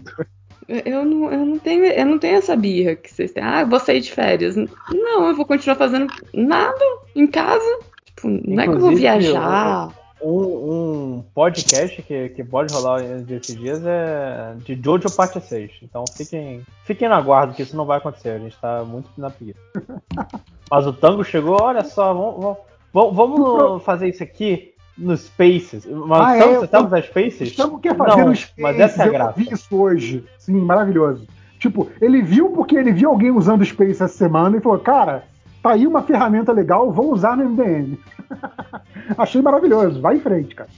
Eu, 0.68 1.04
não, 1.06 1.32
eu, 1.32 1.46
não 1.46 1.58
tenho, 1.60 1.86
eu 1.86 2.06
não 2.06 2.20
tenho 2.20 2.38
essa 2.38 2.56
birra 2.56 2.96
que 2.96 3.12
vocês 3.12 3.32
têm. 3.32 3.44
Ah, 3.44 3.62
eu 3.62 3.68
vou 3.68 3.80
sair 3.80 4.00
de 4.00 4.12
férias. 4.12 4.56
Não, 4.56 5.28
eu 5.28 5.36
vou 5.36 5.46
continuar 5.46 5.76
fazendo 5.76 6.08
nada 6.34 6.80
em 7.16 7.26
casa. 7.28 7.80
Tipo, 8.06 8.28
não 8.28 8.62
é 8.64 8.68
que 8.68 8.74
eu 8.74 8.80
vou 8.80 8.92
Inclusive, 8.92 9.02
viajar. 9.02 9.90
Um, 10.24 11.18
um 11.18 11.24
podcast 11.36 12.02
que, 12.02 12.30
que 12.30 12.44
pode 12.44 12.74
rolar 12.74 13.02
desses 13.02 13.56
dias 13.58 13.82
é 13.86 14.54
de 14.60 14.80
Jojo 14.82 15.12
Parte 15.16 15.42
6. 15.42 15.72
Então 15.84 16.06
fiquem, 16.16 16.62
fiquem 16.86 17.10
no 17.10 17.16
aguardo, 17.16 17.54
que 17.54 17.62
isso 17.62 17.76
não 17.76 17.86
vai 17.86 17.98
acontecer. 17.98 18.30
A 18.30 18.40
gente 18.40 18.58
tá 18.60 18.84
muito 18.84 19.10
na 19.18 19.30
pia. 19.30 19.54
Mas 20.72 20.88
o 20.88 20.94
Tango 20.94 21.24
chegou, 21.24 21.62
olha 21.62 21.84
só, 21.84 22.14
vamos, 22.14 22.58
vamos, 22.94 23.16
vamos 23.16 23.84
fazer 23.84 24.08
isso 24.08 24.24
aqui 24.24 24.74
no 24.98 25.16
Spaces. 25.18 25.86
Mas 25.86 26.22
Ah, 26.22 26.40
Tango, 26.40 26.66
é, 26.66 26.78
eu- 26.78 26.90
nos 26.90 27.06
Spaces? 27.06 27.50
Estamos 27.50 27.82
quer 27.82 27.96
fazer 27.98 28.22
Não, 28.22 28.28
no 28.30 28.36
Space, 28.36 28.62
mas 28.62 28.80
essa 28.80 29.02
é 29.02 29.04
a 29.04 29.08
eu 29.08 29.12
graça. 29.14 29.34
vi 29.40 29.50
isso 29.52 29.76
hoje. 29.78 30.24
Sim, 30.38 30.54
maravilhoso. 30.62 31.28
Tipo, 31.60 31.90
ele 32.02 32.22
viu 32.22 32.50
porque 32.52 32.76
ele 32.78 32.92
viu 32.94 33.10
alguém 33.10 33.32
usando 33.32 33.62
o 33.62 33.66
Space 33.66 33.92
essa 34.04 34.08
semana 34.08 34.56
e 34.58 34.62
falou, 34.62 34.80
cara, 34.80 35.26
tá 35.62 35.72
aí 35.72 35.86
uma 35.88 36.02
ferramenta 36.02 36.52
legal, 36.52 36.92
vou 36.92 37.12
usar 37.12 37.36
no 37.38 37.50
MDM. 37.50 37.98
Achei 39.18 39.42
maravilhoso. 39.42 40.02
Vai 40.02 40.16
em 40.16 40.20
frente, 40.20 40.56
cara. 40.56 40.70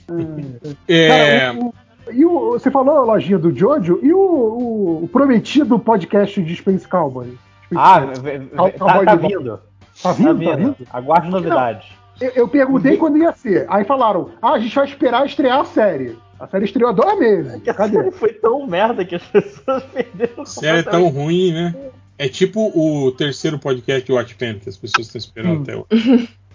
É, 0.88 1.08
Cara, 1.48 1.58
o- 1.58 1.66
o- 1.68 1.74
e 2.12 2.24
o, 2.24 2.50
você 2.52 2.70
falou 2.70 2.96
a 2.98 3.04
lojinha 3.04 3.38
do 3.38 3.54
Jojo 3.54 3.98
e 4.02 4.12
o, 4.12 4.18
o- 4.18 5.04
o 5.04 5.08
prometido 5.08 5.78
podcast 5.78 6.40
de 6.42 6.54
Space 6.56 6.86
Cowboy? 6.86 7.26
Space 7.66 7.74
Ah, 7.76 8.00
Cowboy. 8.00 8.48
tá, 8.72 8.78
Cowboy 8.78 9.04
tá 9.04 9.14
de 9.16 9.22
volta. 9.22 9.38
vindo. 9.38 9.56
tá 9.56 9.60
Tá 10.02 10.12
vindo? 10.12 10.44
Tá 10.44 10.56
vindo. 10.56 10.76
Aguarde 10.92 11.30
novidades. 11.30 11.88
Eu, 12.20 12.30
eu 12.34 12.48
perguntei 12.48 12.96
quando 12.96 13.18
ia 13.18 13.32
ser. 13.32 13.66
Aí 13.68 13.84
falaram, 13.84 14.30
ah, 14.40 14.52
a 14.52 14.58
gente 14.58 14.74
vai 14.74 14.84
esperar 14.86 15.26
estrear 15.26 15.60
a 15.60 15.64
série. 15.64 16.16
A 16.38 16.46
série 16.46 16.64
estreou 16.66 16.90
há 16.90 16.92
dois 16.92 17.18
meses. 17.18 17.68
A 17.68 17.74
Cadê? 17.74 17.96
série 17.96 18.10
foi 18.12 18.32
tão 18.34 18.66
merda 18.66 19.04
que 19.04 19.14
as 19.16 19.22
pessoas 19.22 19.82
perderam 19.92 20.42
a 20.42 20.46
série 20.46 20.78
é 20.78 20.82
tão 20.82 21.08
ruim, 21.08 21.52
né? 21.52 21.74
É 22.18 22.28
tipo 22.28 22.70
o 22.74 23.10
terceiro 23.12 23.58
podcast 23.58 24.06
de 24.06 24.12
Watchmen, 24.12 24.58
que 24.58 24.68
as 24.68 24.76
pessoas 24.76 25.06
estão 25.06 25.18
esperando 25.18 25.58
Hum. 25.58 25.62
até 25.62 25.76
hoje. 25.76 26.28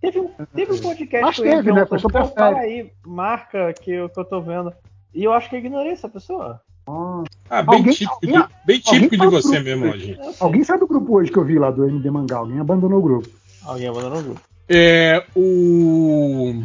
Teve 0.00 0.20
um, 0.20 0.28
teve 0.54 0.72
um 0.72 0.78
podcast 0.78 1.24
Mas 1.26 1.36
que 1.36 1.40
eu 1.42 1.44
teve, 1.44 1.72
né? 1.72 1.84
perguntou, 1.84 1.86
Foi 1.88 1.98
sobre 1.98 2.18
a 2.18 2.22
"Pô, 2.22 2.34
fala 2.34 2.56
série." 2.56 2.66
aí, 2.80 2.92
marca 3.06 3.72
que 3.72 3.90
eu, 3.90 4.08
que 4.08 4.20
eu 4.20 4.24
tô 4.24 4.40
vendo. 4.40 4.72
E 5.14 5.24
eu 5.24 5.32
acho 5.32 5.48
que 5.48 5.56
eu 5.56 5.60
ignorei 5.60 5.92
essa 5.92 6.08
pessoa. 6.08 6.60
Ah, 7.50 7.62
bem 7.62 7.78
Alguém- 7.78 7.92
típico, 7.94 8.14
alguém- 8.22 8.40
de, 8.40 8.48
bem 8.64 8.78
típico 8.78 9.16
de 9.16 9.26
você 9.26 9.60
grupo, 9.60 9.64
mesmo, 9.80 10.00
sei. 10.00 10.18
Alguém 10.38 10.62
saiu 10.64 10.80
do 10.80 10.86
grupo 10.86 11.16
hoje 11.16 11.32
que 11.32 11.38
eu 11.38 11.44
vi 11.44 11.58
lá 11.58 11.70
do 11.70 11.84
MD 11.88 12.10
Mangá. 12.10 12.36
Alguém 12.36 12.60
abandonou 12.60 12.98
o 13.00 13.02
grupo. 13.02 13.28
Alguém 13.64 13.88
abandonou 13.88 14.18
o 14.20 14.22
grupo. 14.22 14.40
É, 14.68 15.24
o 15.34 16.62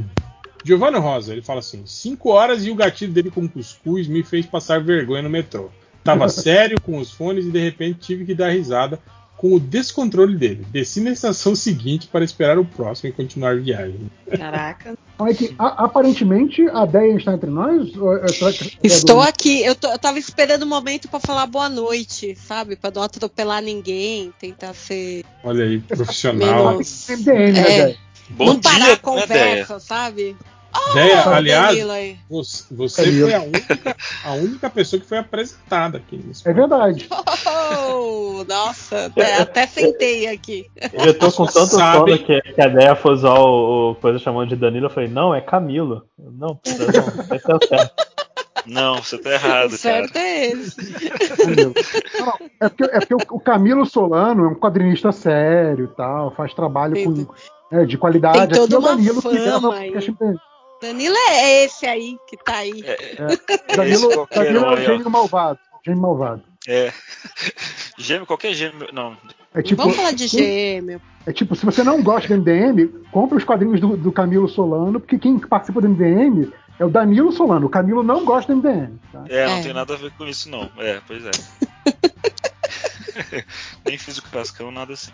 Giovanni 0.64 0.98
Rosa, 1.00 1.32
ele 1.34 1.42
fala 1.42 1.60
assim: 1.60 1.84
5 1.86 2.30
horas 2.30 2.66
e 2.66 2.70
o 2.72 2.76
gatilho 2.76 3.12
dele 3.14 3.32
com 3.32 3.48
cuscuz 3.48 4.08
me 4.08 4.22
fez 4.24 4.46
passar 4.46 4.84
vergonha 4.84 5.22
no 5.24 5.30
metrô. 5.30 5.70
Tava 6.04 6.28
sério 6.30 6.80
com 6.82 6.98
os 7.00 7.12
fones 7.12 7.46
e 7.46 7.52
de 7.52 7.60
repente 7.60 8.00
tive 8.00 8.26
que 8.26 8.36
dar 8.36 8.50
risada 8.50 9.00
com 9.42 9.54
o 9.56 9.60
descontrole 9.60 10.38
dele. 10.38 10.64
Desci 10.70 11.02
na 11.02 11.10
estação 11.10 11.56
seguinte 11.56 12.08
para 12.08 12.24
esperar 12.24 12.60
o 12.60 12.64
próximo 12.64 13.10
e 13.10 13.12
continuar 13.12 13.54
a 13.54 13.56
viagem. 13.56 14.00
Caraca. 14.38 14.94
É 15.28 15.34
que, 15.34 15.56
a- 15.58 15.84
aparentemente, 15.86 16.62
a 16.70 16.86
Deia 16.86 17.16
está 17.18 17.34
entre 17.34 17.50
nós? 17.50 17.90
É- 18.24 18.28
será 18.28 18.54
que- 18.54 18.78
Estou 18.84 19.20
aqui, 19.20 19.64
eu, 19.66 19.74
tô- 19.74 19.88
eu 19.92 19.98
tava 19.98 20.20
esperando 20.20 20.62
o 20.62 20.68
momento 20.68 21.08
pra 21.10 21.20
falar 21.20 21.48
boa 21.48 21.68
noite, 21.68 22.36
sabe? 22.36 22.76
Pra 22.76 22.92
não 22.94 23.02
atropelar 23.02 23.64
ninguém, 23.64 24.32
tentar 24.40 24.76
ser. 24.76 25.26
Olha 25.44 25.64
aí, 25.66 25.80
profissional. 25.80 26.74
Menos- 26.74 27.10
MDM, 27.10 27.52
né, 27.54 27.80
É. 27.90 27.96
Não 28.38 28.60
parar 28.62 28.86
a 28.86 28.88
né, 28.90 28.96
conversa, 28.96 29.80
sabe? 29.80 30.36
Ó, 30.74 31.30
aliás, 31.30 31.78
você, 32.30 32.64
você 32.72 33.22
foi 33.22 33.34
a 33.34 33.42
única, 33.42 33.96
a 34.24 34.32
única 34.34 34.70
pessoa 34.70 35.00
que 35.02 35.08
foi 35.08 35.18
apresentada 35.18 35.98
aqui 35.98 36.18
nesse 36.26 36.48
É 36.48 36.54
verdade. 36.54 37.08
Oh, 37.90 38.44
nossa, 38.48 39.06
até, 39.08 39.42
até 39.42 39.68
sentei 39.68 40.28
aqui. 40.28 40.66
Eu 40.94 41.18
tô 41.18 41.32
com 41.32 41.46
tanto 41.46 41.66
Sabe- 41.76 42.12
sono 42.18 42.26
que, 42.26 42.42
que 42.42 42.62
a 42.62 42.68
ideia 42.68 42.96
foi 42.96 43.14
usar 43.14 43.34
o, 43.34 43.92
o 43.92 43.96
coisa 43.96 44.18
chamando 44.20 44.50
de 44.50 44.56
Danilo. 44.56 44.86
Eu 44.86 44.90
falei, 44.90 45.10
não, 45.10 45.36
é 45.36 45.42
Camilo. 45.42 46.06
Não, 46.18 46.56
pera, 46.56 46.86
não, 46.92 47.26
vai 47.28 47.40
ser 47.40 47.54
o 47.56 47.68
certo. 47.68 48.12
Não, 48.66 49.02
você 49.02 49.18
tá 49.18 49.32
errado, 49.32 49.74
o 49.74 49.80
cara. 49.80 50.08
certo 50.08 50.16
é? 50.18 50.54
Não, 52.20 52.34
é 52.60 52.70
porque, 52.70 52.84
é 52.84 53.00
porque 53.00 53.16
o- 53.34 53.40
Camilo 53.40 53.86
Solano 53.86 54.46
é 54.46 54.48
um 54.50 54.56
quadrinista 54.56 55.12
sério 55.12 55.86
e 55.86 55.96
tal, 55.96 56.32
faz 56.36 56.54
trabalho 56.54 56.96
com, 57.04 57.26
é, 57.72 57.86
de 57.86 57.98
qualidade. 57.98 58.38
tem 58.48 58.68
toda 58.68 58.76
Aqui 58.76 58.76
é 58.76 58.78
o 58.78 58.80
uma 58.80 58.90
Danilo 58.90 59.22
que 59.22 60.40
Danilo 60.82 61.16
é 61.30 61.66
esse 61.66 61.86
aí 61.86 62.18
que 62.28 62.38
tá 62.44 62.58
aí. 62.58 62.84
Danilo, 63.76 64.08
Esse 64.08 64.16
qualquer 64.16 64.46
Danilo 64.46 64.66
um 64.66 64.72
é 64.72 64.74
o 64.74 64.78
gênio 64.86 65.10
malvado. 65.10 65.60
Gênio 65.86 66.02
malvado. 66.02 66.44
É. 66.68 66.92
Gêmeo, 67.98 68.26
qualquer 68.26 68.54
gêmeo. 68.54 68.88
Não. 68.94 69.18
É 69.54 69.62
tipo, 69.62 69.82
Vamos 69.82 69.98
falar 69.98 70.12
de 70.12 70.28
gêmeo. 70.28 71.02
é 71.26 71.34
tipo, 71.34 71.56
se 71.56 71.66
você 71.66 71.84
não 71.84 72.02
gosta 72.02 72.28
do 72.28 72.38
MDM, 72.42 72.88
compra 73.12 73.38
os 73.38 73.44
quadrinhos 73.44 73.80
do, 73.80 73.98
do 73.98 74.12
Camilo 74.12 74.48
Solano, 74.48 75.00
porque 75.00 75.18
quem 75.20 75.38
participa 75.40 75.82
do 75.82 75.90
MDM 75.90 76.52
é 76.80 76.86
o 76.86 76.90
Danilo 76.90 77.32
Solano. 77.32 77.68
O 77.68 77.70
Camilo 77.70 78.04
não 78.04 78.24
gosta 78.26 78.54
do 78.54 78.58
MDM. 78.62 78.98
Tá? 79.12 79.24
É, 79.28 79.46
não 79.48 79.58
É. 79.58 79.62
tem 79.64 79.74
nada 79.74 79.94
a 79.94 79.98
ver 79.98 80.12
com 80.12 80.26
isso, 80.26 80.50
não. 80.50 80.70
É, 80.78 81.02
pois 81.06 81.24
é. 81.26 81.32
Nem 83.86 83.98
fiz 83.98 84.18
o 84.18 84.24
cascão, 84.24 84.72
nada 84.72 84.94
assim. 84.94 85.12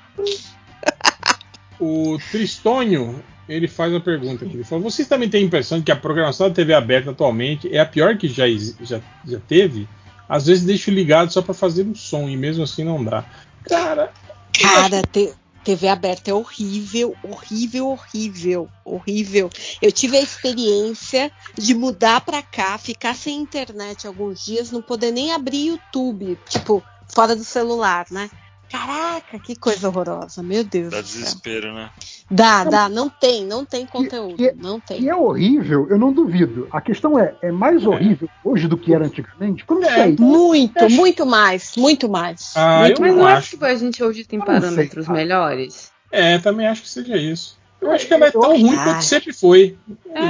O 1.79 2.17
Tristonho, 2.31 3.23
ele 3.47 3.67
faz 3.67 3.93
a 3.93 3.99
pergunta 3.99 4.45
aqui. 4.45 4.55
Ele 4.55 4.63
fala: 4.63 4.81
Vocês 4.81 5.07
também 5.07 5.29
têm 5.29 5.43
a 5.43 5.45
impressão 5.45 5.79
de 5.79 5.85
que 5.85 5.91
a 5.91 5.95
programação 5.95 6.49
da 6.49 6.55
TV 6.55 6.73
aberta 6.73 7.11
atualmente 7.11 7.73
é 7.73 7.79
a 7.79 7.85
pior 7.85 8.17
que 8.17 8.27
já, 8.27 8.45
já, 8.81 8.99
já 9.25 9.39
teve? 9.47 9.87
Às 10.27 10.45
vezes 10.47 10.65
deixo 10.65 10.91
ligado 10.91 11.31
só 11.31 11.41
pra 11.41 11.53
fazer 11.53 11.83
um 11.83 11.95
som 11.95 12.27
e 12.27 12.35
mesmo 12.35 12.63
assim 12.63 12.83
não 12.83 13.03
dá. 13.03 13.23
Cara, 13.63 14.11
Cara, 14.59 15.01
te- 15.03 15.33
TV 15.63 15.87
aberta 15.89 16.31
é 16.31 16.33
horrível, 16.33 17.15
horrível, 17.23 17.87
horrível, 17.89 18.69
horrível. 18.85 19.49
Eu 19.81 19.91
tive 19.91 20.17
a 20.17 20.21
experiência 20.21 21.31
de 21.57 21.73
mudar 21.73 22.21
pra 22.21 22.41
cá, 22.41 22.77
ficar 22.77 23.15
sem 23.15 23.41
internet 23.41 24.07
alguns 24.07 24.43
dias, 24.43 24.71
não 24.71 24.81
poder 24.81 25.11
nem 25.11 25.31
abrir 25.33 25.67
YouTube, 25.67 26.37
tipo, 26.49 26.81
fora 27.13 27.35
do 27.35 27.43
celular, 27.43 28.05
né? 28.11 28.29
Caraca, 28.69 29.39
que 29.39 29.55
coisa 29.55 29.87
horrorosa, 29.87 30.43
meu 30.43 30.63
Deus 30.63 30.91
Dá 30.91 31.01
desespero, 31.01 31.73
né? 31.73 31.89
Dá, 32.29 32.63
dá, 32.65 32.89
não 32.89 33.09
tem, 33.09 33.45
não 33.45 33.65
tem 33.65 33.85
conteúdo, 33.85 34.41
e- 34.41 34.53
não 34.57 34.77
E 34.77 34.81
tem. 34.81 35.07
é 35.09 35.15
horrível, 35.15 35.87
eu 35.89 35.97
não 35.97 36.11
duvido. 36.11 36.67
A 36.71 36.81
questão 36.81 37.17
é, 37.17 37.33
é 37.41 37.51
mais 37.51 37.85
horrível 37.85 38.29
hoje 38.43 38.67
do 38.67 38.77
que 38.77 38.93
era 38.93 39.05
antigamente? 39.05 39.63
Como 39.65 39.83
É. 39.85 39.93
sei? 39.93 40.15
Muito, 40.19 40.89
muito 40.89 41.25
mais, 41.25 41.75
muito 41.77 42.09
mais. 42.09 42.51
Ah, 42.55 42.79
muito 42.79 42.97
eu 42.97 43.01
Mas 43.01 43.15
não 43.15 43.21
não 43.21 43.27
acho. 43.27 43.37
acho 43.37 43.57
que 43.57 43.65
a 43.65 43.75
gente 43.75 44.03
hoje 44.03 44.25
tem 44.25 44.39
Eu 44.39 44.45
não 44.45 44.53
sei, 44.53 44.61
parâmetros 44.61 45.05
cara. 45.05 45.17
melhores? 45.17 45.91
é, 46.11 46.37
também 46.39 46.67
acho 46.67 46.81
que 46.83 46.89
seja 46.89 47.15
isso. 47.17 47.57
Eu 47.79 47.91
acho 47.91 48.07
que 48.07 48.13
ela 48.13 48.25
é 48.25 48.31
tão 48.31 48.41
ruim 48.41 48.69
Ai. 48.75 48.83
quanto 48.83 49.03
sempre 49.03 49.31
foi. 49.31 49.77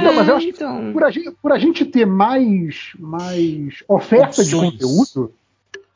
Não, 0.04 0.12
mas 0.14 0.28
eu 0.28 0.36
acho 0.36 0.46
que 0.46 0.52
então. 0.52 0.92
por 0.92 1.02
a 1.02 1.10
gente, 1.10 1.30
por 1.42 1.50
a 1.52 1.58
gente 1.58 1.84
ter 1.86 2.06
mais, 2.06 2.90
mais 2.98 3.82
oferta 3.88 4.44
de 4.44 4.54
Opções. 4.54 4.72
conteúdo, 4.72 5.32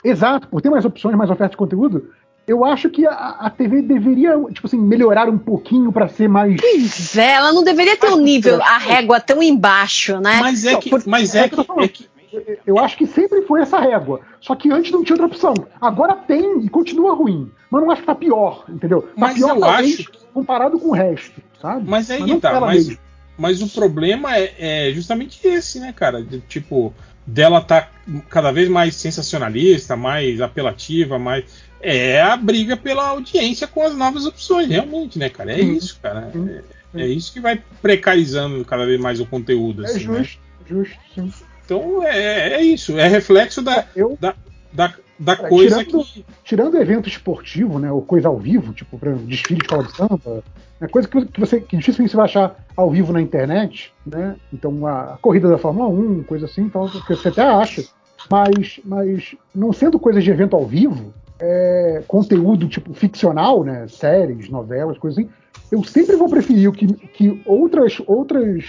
exato, 0.03 0.49
por 0.49 0.63
ter 0.63 0.71
mais 0.71 0.85
opções, 0.85 1.15
mais 1.15 1.31
oferta 1.31 1.51
de 1.51 1.57
conteúdo, 1.59 2.11
eu 2.47 2.65
acho 2.65 2.91
que 2.91 3.07
a, 3.07 3.13
a 3.41 3.51
TV 3.51 3.83
deveria, 3.83 4.33
tipo 4.53 4.67
assim, 4.67 4.79
melhorar 4.79 5.29
um 5.29 5.39
pouquinho 5.39 5.93
pra 5.93 6.09
ser 6.09 6.29
mais. 6.29 6.61
Pois 6.61 7.17
é, 7.17 7.33
ela 7.35 7.53
não 7.53 7.63
deveria 7.65 7.97
ter 7.97 8.11
um 8.11 8.17
nível, 8.21 8.63
a 8.63 8.79
régua 8.79 9.21
tão 9.21 9.43
embaixo, 9.43 10.19
né? 10.21 10.39
Mas 10.41 10.65
é 10.65 10.77
que. 10.77 10.91
por- 10.91 11.03
Mas 11.07 11.35
é 11.35 11.45
é 11.45 11.49
que 11.49 11.59
eu 11.61 11.65
que. 11.65 11.81
é 11.85 11.89
que- 11.89 12.13
Eu 12.67 12.79
acho 12.79 12.97
que 12.97 13.07
sempre 13.07 13.43
foi 13.43 13.61
essa 13.61 13.79
régua. 13.79 14.21
Só 14.41 14.55
que 14.57 14.71
antes 14.73 14.91
não 14.91 15.05
tinha 15.05 15.15
outra 15.15 15.27
opção. 15.27 15.53
Agora 15.81 16.15
tem 16.15 16.61
e 16.65 16.69
continua 16.71 17.15
ruim. 17.15 17.51
Mas 17.71 17.83
não 17.83 17.91
acho 17.91 18.01
que 18.01 18.07
tá 18.07 18.15
pior, 18.15 18.65
entendeu? 18.71 19.03
Tá 19.03 19.09
Mas 19.17 19.35
pior, 19.35 19.57
eu 19.57 19.65
acho- 19.65 20.11
comparado 20.33 20.79
com 20.79 20.89
o 20.89 20.93
resto, 20.93 21.43
sabe? 21.61 21.89
Mas 21.89 22.11
aí 22.11 22.21
não 22.27 22.41
tá, 22.41 22.59
mas, 22.59 22.87
mesma. 22.89 23.03
mas 23.37 23.61
o 23.63 23.69
problema 23.69 24.35
é, 24.37 24.89
é 24.89 24.93
justamente 24.95 25.47
esse, 25.47 25.79
né, 25.79 25.93
cara? 25.93 26.23
De, 26.23 26.41
tipo, 26.41 26.95
dela 27.27 27.61
tá 27.61 27.89
cada 28.29 28.51
vez 28.53 28.69
mais 28.69 28.95
sensacionalista, 28.97 29.97
mais 29.97 30.41
apelativa, 30.41 31.19
mais. 31.19 31.45
É 31.81 32.21
a 32.23 32.37
briga 32.37 32.77
pela 32.77 33.09
audiência 33.09 33.67
com 33.67 33.83
as 33.83 33.95
novas 33.97 34.25
opções, 34.25 34.69
realmente, 34.69 35.19
né, 35.19 35.29
cara? 35.29 35.53
É 35.53 35.61
isso, 35.61 35.99
cara. 36.01 36.33
É, 36.95 37.03
é 37.03 37.07
isso 37.09 37.33
que 37.33 37.41
vai 37.41 37.61
precarizando 37.81 38.65
cada 38.65 38.87
vez 38.87 39.01
mais 39.01 39.19
o 39.21 39.27
conteúdo. 39.27 39.85
É 39.85 39.89
assim, 39.89 40.07
né? 40.07 40.19
justo, 40.19 40.39
justo, 40.69 40.97
sim. 41.15 41.33
Então 41.65 42.03
é, 42.07 42.55
é 42.55 42.63
isso, 42.63 42.97
é 42.99 43.09
reflexo 43.09 43.63
da, 43.63 43.87
Eu, 43.97 44.17
da, 44.21 44.35
da 45.19 45.33
É, 45.33 45.37
coisa 45.49 45.85
tirando- 45.85 46.05
que. 46.05 46.25
tirando 46.45 46.77
evento 46.77 47.09
esportivo, 47.09 47.79
né, 47.79 47.91
ou 47.91 48.03
coisa 48.03 48.29
ao 48.29 48.39
vivo, 48.39 48.73
tipo, 48.73 48.99
exemplo, 49.05 49.27
desfile 49.27 49.59
de 49.61 49.65
escola 49.65 49.85
de 49.85 49.97
samba, 49.97 50.45
é 50.83 50.89
coisa 50.89 51.07
que, 51.07 51.27
que 51.27 51.41
você 51.41 51.61
que 51.61 51.77
dificilmente 51.77 52.11
você 52.11 52.17
vai 52.17 52.25
achar 52.25 52.57
ao 52.77 52.91
vivo 52.91 53.13
na 53.13 53.21
internet, 53.21 53.95
né? 54.05 54.35
Então 54.53 54.85
a, 54.85 55.17
corrida 55.23 55.49
da 55.49 55.57
Fórmula 55.57 55.89
1, 55.89 56.25
coisa 56.25 56.47
assim, 56.47 56.63
então 56.63 56.89
você 56.89 57.29
até 57.29 57.43
acha, 57.43 57.85
mas, 58.29 58.81
mas 58.85 59.37
não 59.55 59.73
sendo 59.73 59.99
coisas 59.99 60.25
de 60.25 60.31
evento 60.31 60.57
ao 60.57 60.67
vivo, 60.67 61.15
é, 61.41 62.03
conteúdo 62.09 62.69
tipo 62.69 62.93
ficcional, 62.95 63.63
né, 63.63 63.87
séries, 63.89 64.49
novelas, 64.49 64.99
coisas 64.99 65.19
assim, 65.19 65.31
eu 65.71 65.85
sempre 65.85 66.17
vou 66.17 66.29
preferir 66.29 66.69
o 66.69 66.73
que, 66.73 66.87
que 66.87 67.43
outras 67.47 68.03
outras 68.07 68.65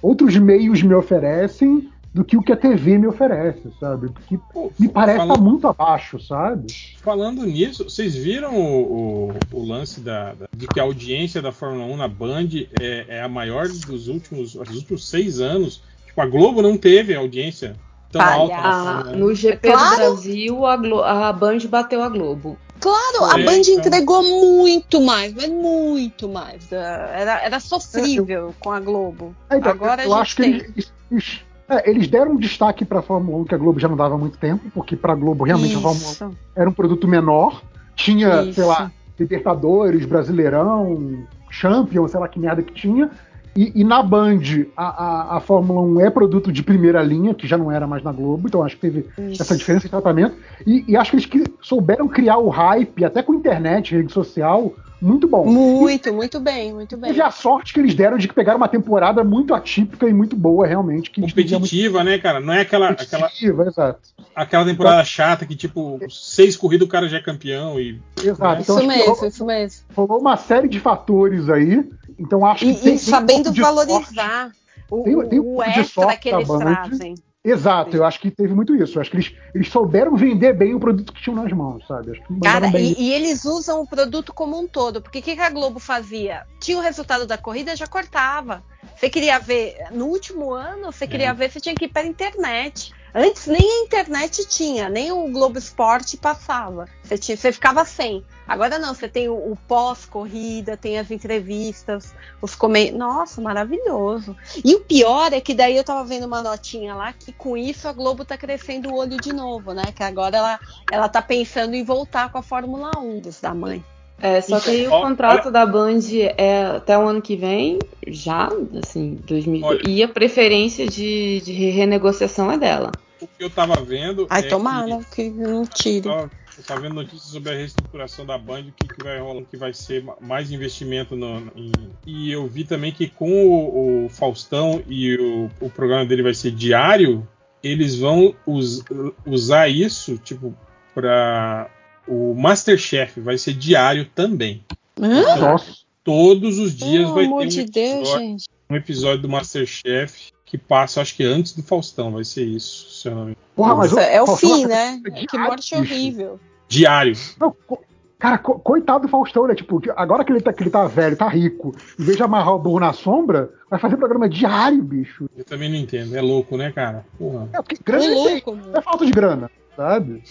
outros 0.00 0.36
meios 0.36 0.80
me 0.80 0.94
oferecem 0.94 1.88
do 2.12 2.24
que 2.24 2.36
o 2.36 2.42
que 2.42 2.52
a 2.52 2.56
TV 2.56 2.98
me 2.98 3.06
oferece, 3.06 3.70
sabe? 3.78 4.08
Porque 4.10 4.38
pô, 4.52 4.72
me 4.78 4.88
parece 4.88 5.18
falando- 5.18 5.34
estar 5.34 5.44
muito 5.44 5.68
abaixo, 5.68 6.18
sabe? 6.20 6.66
Falando 7.02 7.44
nisso, 7.44 7.84
vocês 7.84 8.14
viram 8.16 8.56
o, 8.56 9.28
o- 9.30 9.34
o 9.52 9.66
lance 9.66 10.00
da, 10.00 10.32
da- 10.34 10.48
de 10.56 10.66
que 10.66 10.80
a 10.80 10.82
audiência 10.84 11.40
da 11.42 11.52
Fórmula 11.52 11.84
1 11.84 11.96
na 11.96 12.08
Band 12.08 12.48
é, 12.80 13.04
é 13.08 13.22
a 13.22 13.28
maior 13.28 13.68
dos 13.68 14.08
últimos, 14.08 14.54
dos 14.54 14.74
últimos 14.76 15.08
seis 15.08 15.40
anos? 15.40 15.82
Tipo, 16.06 16.20
a 16.22 16.26
Globo 16.26 16.62
não 16.62 16.76
teve 16.76 17.14
audiência 17.14 17.76
tão 18.10 18.22
alta. 18.22 18.54
na 18.56 18.60
Ah, 18.62 18.84
Fórmula 19.04 19.16
1. 19.16 19.18
no 19.18 19.34
GP 19.34 19.68
Claro. 19.70 19.90
do 19.90 19.96
Brasil, 19.96 20.66
a, 20.66 20.76
Glo- 20.76 21.02
a 21.04 21.32
Band 21.32 21.58
bateu 21.68 22.02
a 22.02 22.08
Globo. 22.08 22.58
Claro, 22.80 23.24
a 23.26 23.38
É, 23.40 23.44
Band 23.44 23.58
então. 23.60 23.74
entregou 23.74 24.22
muito 24.22 25.00
mais, 25.00 25.34
mas 25.34 25.48
muito 25.48 26.28
mais. 26.28 26.72
Ah, 26.72 27.10
Era, 27.12 27.42
era 27.44 27.60
sofrível 27.60 28.54
com 28.60 28.70
a 28.72 28.80
Globo. 28.80 29.34
É, 29.50 29.56
então, 29.58 29.70
Agora 29.72 30.04
eu 30.04 30.14
a 30.14 30.20
acho 30.22 30.36
que 30.36 30.42
gente 30.44 30.64
eles, 30.64 30.92
eles- 31.10 31.40
é, 31.68 31.90
eles 31.90 32.08
deram 32.08 32.32
um 32.32 32.36
destaque 32.36 32.84
para 32.84 33.00
a 33.00 33.02
Fórmula 33.02 33.38
1 33.38 33.44
que 33.44 33.54
a 33.54 33.58
Globo 33.58 33.78
já 33.78 33.88
não 33.88 33.96
dava 33.96 34.14
há 34.14 34.18
muito 34.18 34.38
tempo, 34.38 34.64
porque 34.72 34.96
para 34.96 35.12
a 35.12 35.16
Globo 35.16 35.44
realmente 35.44 35.76
a 35.76 35.80
Fórmula 35.80 36.06
1 36.06 36.10
Isso. 36.12 36.30
era 36.56 36.68
um 36.70 36.72
produto 36.72 37.06
menor. 37.06 37.62
Tinha, 37.94 38.42
Isso. 38.42 38.54
sei 38.54 38.64
lá, 38.64 38.90
Libertadores, 39.18 40.06
Brasileirão, 40.06 41.26
Champions, 41.50 42.12
sei 42.12 42.20
lá 42.20 42.28
que 42.28 42.38
merda 42.38 42.62
que 42.62 42.72
tinha. 42.72 43.10
E, 43.56 43.80
e 43.80 43.84
na 43.84 44.02
Band, 44.02 44.40
a, 44.76 44.86
a, 44.86 45.36
a 45.36 45.40
Fórmula 45.40 45.80
1 45.80 46.00
é 46.00 46.10
produto 46.10 46.52
de 46.52 46.62
primeira 46.62 47.02
linha, 47.02 47.34
que 47.34 47.46
já 47.46 47.58
não 47.58 47.72
era 47.72 47.86
mais 47.86 48.04
na 48.04 48.12
Globo, 48.12 48.46
então 48.46 48.62
acho 48.62 48.76
que 48.76 48.82
teve 48.82 49.06
Isso. 49.18 49.42
essa 49.42 49.56
diferença 49.56 49.86
de 49.86 49.90
tratamento. 49.90 50.36
E, 50.64 50.84
e 50.86 50.96
acho 50.96 51.10
que 51.10 51.16
eles 51.16 51.26
que 51.26 51.44
souberam 51.60 52.06
criar 52.06 52.38
o 52.38 52.48
hype, 52.48 53.04
até 53.04 53.20
com 53.22 53.34
internet, 53.34 53.96
rede 53.96 54.12
social, 54.12 54.72
muito 55.00 55.28
bom. 55.28 55.44
Muito, 55.46 56.12
muito 56.12 56.40
bem, 56.40 56.72
muito 56.72 56.96
bem. 56.96 57.10
Teve 57.10 57.22
a 57.22 57.30
sorte 57.30 57.72
que 57.72 57.80
eles 57.80 57.94
deram 57.94 58.18
de 58.18 58.26
que 58.28 58.34
pegaram 58.34 58.56
uma 58.58 58.68
temporada 58.68 59.22
muito 59.22 59.54
atípica 59.54 60.08
e 60.08 60.12
muito 60.12 60.34
boa, 60.36 60.66
realmente. 60.66 61.10
Que 61.10 61.20
estendia 61.24 61.58
muito 61.58 61.70
Competitiva, 61.70 62.02
né, 62.04 62.18
cara? 62.18 62.40
Não 62.40 62.52
é 62.52 62.62
aquela, 62.62 62.90
aquela, 62.90 63.22
competitiva, 63.24 63.66
exato. 63.66 64.00
aquela 64.34 64.64
temporada 64.64 65.04
chata 65.04 65.46
que, 65.46 65.54
tipo, 65.54 65.98
seis 66.10 66.56
corridas 66.56 66.86
o 66.86 66.90
cara 66.90 67.08
já 67.08 67.18
é 67.18 67.22
campeão 67.22 67.78
e. 67.80 68.00
Exato. 68.22 68.62
Isso 68.62 68.72
Então, 68.72 68.80
que 68.80 68.86
mesmo, 68.86 69.12
rolou, 69.12 69.26
isso 69.28 69.44
mesmo. 69.46 69.82
rolou 69.94 70.20
uma 70.20 70.36
série 70.36 70.68
de 70.68 70.80
fatores 70.80 71.48
aí. 71.48 71.88
Então 72.18 72.44
acho 72.44 72.64
que 72.64 72.70
E, 72.70 72.74
tem, 72.74 72.80
e 72.80 72.84
tem 72.84 72.94
um 72.94 72.98
sabendo 72.98 73.50
de 73.52 73.60
sorte. 73.60 73.86
valorizar 73.86 74.50
o, 74.90 75.02
Tem- 75.04 75.28
tem 75.28 75.40
um 75.40 75.56
o 75.56 75.62
extra 75.62 76.16
que 76.16 76.28
eles 76.30 76.48
trazem. 76.48 77.14
Exato, 77.44 77.96
eu 77.96 78.04
acho 78.04 78.20
que 78.20 78.30
teve 78.30 78.52
muito 78.52 78.74
isso. 78.74 78.98
Eu 78.98 79.00
acho 79.00 79.10
que 79.10 79.16
eles, 79.16 79.34
eles 79.54 79.68
souberam 79.68 80.16
vender 80.16 80.52
bem 80.52 80.74
o 80.74 80.80
produto 80.80 81.12
que 81.12 81.22
tinham 81.22 81.42
nas 81.42 81.52
mãos, 81.52 81.86
sabe? 81.86 82.20
Cara, 82.42 82.66
e, 82.78 82.94
e 82.98 83.12
eles 83.12 83.44
usam 83.44 83.80
o 83.80 83.86
produto 83.86 84.34
como 84.34 84.58
um 84.58 84.66
todo. 84.66 85.00
Porque 85.00 85.20
o 85.20 85.22
que, 85.22 85.36
que 85.36 85.40
a 85.40 85.50
Globo 85.50 85.78
fazia? 85.78 86.44
Tinha 86.68 86.76
o 86.76 86.82
resultado 86.82 87.26
da 87.26 87.38
corrida, 87.38 87.74
já 87.74 87.86
cortava. 87.86 88.62
Você 88.94 89.08
queria 89.08 89.38
ver, 89.38 89.86
no 89.90 90.04
último 90.04 90.52
ano, 90.52 90.92
você 90.92 91.06
queria 91.06 91.32
ver, 91.32 91.50
você 91.50 91.58
tinha 91.58 91.74
que 91.74 91.86
ir 91.86 91.88
pela 91.88 92.06
internet. 92.06 92.92
Antes 93.14 93.46
nem 93.46 93.66
a 93.66 93.84
internet 93.86 94.46
tinha, 94.46 94.86
nem 94.86 95.10
o 95.10 95.30
Globo 95.30 95.58
Esporte 95.58 96.18
passava. 96.18 96.86
Você, 97.02 97.16
tinha, 97.16 97.38
você 97.38 97.52
ficava 97.52 97.86
sem. 97.86 98.22
Agora 98.46 98.78
não, 98.78 98.92
você 98.92 99.08
tem 99.08 99.30
o, 99.30 99.34
o 99.34 99.56
pós-corrida, 99.66 100.76
tem 100.76 100.98
as 100.98 101.10
entrevistas, 101.10 102.14
os 102.42 102.54
comentários. 102.54 102.98
Nossa, 102.98 103.40
maravilhoso. 103.40 104.36
E 104.62 104.74
o 104.74 104.80
pior 104.80 105.32
é 105.32 105.40
que 105.40 105.54
daí 105.54 105.74
eu 105.74 105.84
tava 105.84 106.04
vendo 106.04 106.26
uma 106.26 106.42
notinha 106.42 106.94
lá 106.94 107.14
que 107.14 107.32
com 107.32 107.56
isso 107.56 107.88
a 107.88 107.94
Globo 107.94 108.26
tá 108.26 108.36
crescendo 108.36 108.90
o 108.90 108.94
olho 108.94 109.16
de 109.16 109.32
novo, 109.32 109.72
né? 109.72 109.84
Que 109.96 110.02
agora 110.02 110.36
ela, 110.36 110.60
ela 110.92 111.08
tá 111.08 111.22
pensando 111.22 111.72
em 111.72 111.82
voltar 111.82 112.30
com 112.30 112.36
a 112.36 112.42
Fórmula 112.42 112.90
1 112.98 113.20
dos 113.20 113.40
da 113.40 113.54
mãe. 113.54 113.82
É, 114.20 114.40
só 114.40 114.58
que 114.58 114.70
aí 114.70 114.86
o 114.88 114.90
contrato 114.90 115.50
da 115.50 115.64
Band 115.64 116.00
é 116.36 116.64
até 116.76 116.98
o 116.98 117.06
ano 117.06 117.22
que 117.22 117.36
vem, 117.36 117.78
já, 118.08 118.48
assim, 118.76 119.18
2000. 119.26 119.64
Olha. 119.64 119.80
E 119.84 120.02
a 120.02 120.08
preferência 120.08 120.88
de, 120.88 121.40
de 121.40 121.52
renegociação 121.52 122.50
é 122.50 122.58
dela. 122.58 122.98
O 123.20 123.26
que 123.26 123.44
eu 123.44 123.50
tava 123.50 123.76
vendo. 123.82 124.26
Ai, 124.30 124.40
é 124.40 124.48
tomara 124.48 124.98
que- 125.14 125.30
que 125.30 125.30
não 125.30 125.64
tire. 125.64 126.08
Eu 126.08 126.64
tava 126.66 126.80
vendo 126.80 126.94
notícias 126.96 127.30
sobre 127.30 127.52
a 127.52 127.54
reestruturação 127.56 128.26
da 128.26 128.36
Band, 128.36 128.62
o 128.62 128.72
que, 128.72 128.88
que 128.88 129.00
vai 129.04 129.20
rolar, 129.20 129.42
que 129.48 129.56
vai 129.56 129.72
ser 129.72 130.02
ma- 130.02 130.16
mais 130.20 130.50
investimento 130.50 131.14
no, 131.14 131.38
em- 131.54 131.92
e 132.04 132.32
eu 132.32 132.48
vi 132.48 132.64
também 132.64 132.90
que 132.90 133.06
com 133.08 133.30
o, 133.46 134.06
o 134.06 134.08
Faustão 134.08 134.82
e 134.88 135.16
o, 135.16 135.48
o 135.64 135.70
programa 135.70 136.04
dele 136.04 136.24
vai 136.24 136.34
ser 136.34 136.50
diário, 136.50 137.26
eles 137.62 137.96
vão 137.96 138.34
us- 138.44 138.84
usar 139.24 139.68
isso, 139.68 140.18
tipo, 140.18 140.52
para 140.92 141.70
o 142.08 142.34
Masterchef 142.34 143.20
vai 143.20 143.36
ser 143.38 143.52
diário 143.54 144.06
também. 144.14 144.62
Hã? 145.00 145.36
Nossa. 145.36 145.72
Todos 146.02 146.58
os 146.58 146.74
dias 146.74 147.02
Pelo 147.02 147.14
vai 147.14 147.24
amor 147.26 147.40
ter 147.40 147.46
um 147.46 147.48
de 147.48 147.64
Deus, 147.66 147.98
episódio, 148.00 148.18
gente. 148.26 148.44
um 148.70 148.76
episódio 148.76 149.22
do 149.22 149.28
Masterchef 149.28 150.32
que 150.46 150.56
passa, 150.56 151.02
acho 151.02 151.14
que 151.14 151.22
antes 151.22 151.52
do 151.52 151.62
Faustão, 151.62 152.12
vai 152.12 152.24
ser 152.24 152.44
isso, 152.44 152.90
se 152.90 153.06
eu 153.08 153.12
não 153.14 153.24
me 153.26 153.30
engano. 153.32 153.36
Porra, 153.54 153.74
mas 153.76 153.92
Nossa, 153.92 154.02
é 154.04 154.22
o 154.22 154.26
Faustão 154.26 154.56
fim, 154.56 154.66
né? 154.66 155.00
fazer 155.04 155.26
Que 155.26 155.38
morte 155.38 155.56
bicho. 155.78 155.94
horrível. 155.94 156.40
Diário. 156.66 157.12
Não, 157.38 157.54
co- 157.66 157.82
cara, 158.18 158.38
co- 158.38 158.58
coitado 158.58 159.00
do 159.06 159.10
Faustão, 159.10 159.46
né? 159.46 159.54
Tipo, 159.54 159.82
agora 159.94 160.24
que 160.24 160.32
ele, 160.32 160.40
tá, 160.40 160.50
que 160.52 160.62
ele 160.62 160.70
tá 160.70 160.86
velho, 160.86 161.16
tá 161.16 161.28
rico, 161.28 161.74
em 162.00 162.02
vez 162.04 162.16
de 162.16 162.22
amarrar 162.22 162.54
o 162.54 162.58
burro 162.58 162.80
na 162.80 162.94
sombra, 162.94 163.50
vai 163.70 163.78
fazer 163.78 163.98
programa 163.98 164.26
diário, 164.26 164.82
bicho. 164.82 165.28
Eu 165.36 165.44
também 165.44 165.68
não 165.68 165.76
entendo. 165.76 166.16
É 166.16 166.22
louco, 166.22 166.56
né, 166.56 166.72
cara? 166.72 167.04
Porra. 167.18 167.46
É, 167.52 167.60
porque 167.60 167.76
grana 167.84 168.04
ele 168.06 168.14
tem, 168.14 168.42
louco, 168.46 168.58
é 168.74 168.80
falta 168.80 169.04
de 169.04 169.12
grana, 169.12 169.50
sabe? 169.76 170.22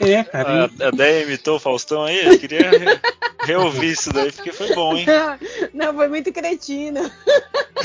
É, 0.00 0.24
cara. 0.24 0.70
A, 0.80 0.88
a 0.88 0.90
Deia 0.90 1.22
imitou 1.24 1.56
o 1.56 1.60
Faustão 1.60 2.04
aí? 2.04 2.24
Eu 2.26 2.38
queria 2.38 2.70
re- 2.70 3.00
reouvir 3.44 3.92
isso 3.92 4.12
daí, 4.12 4.30
porque 4.30 4.52
foi 4.52 4.74
bom, 4.74 4.96
hein? 4.96 5.06
Não, 5.72 5.94
foi 5.94 6.08
muito 6.08 6.32
cretino. 6.32 7.10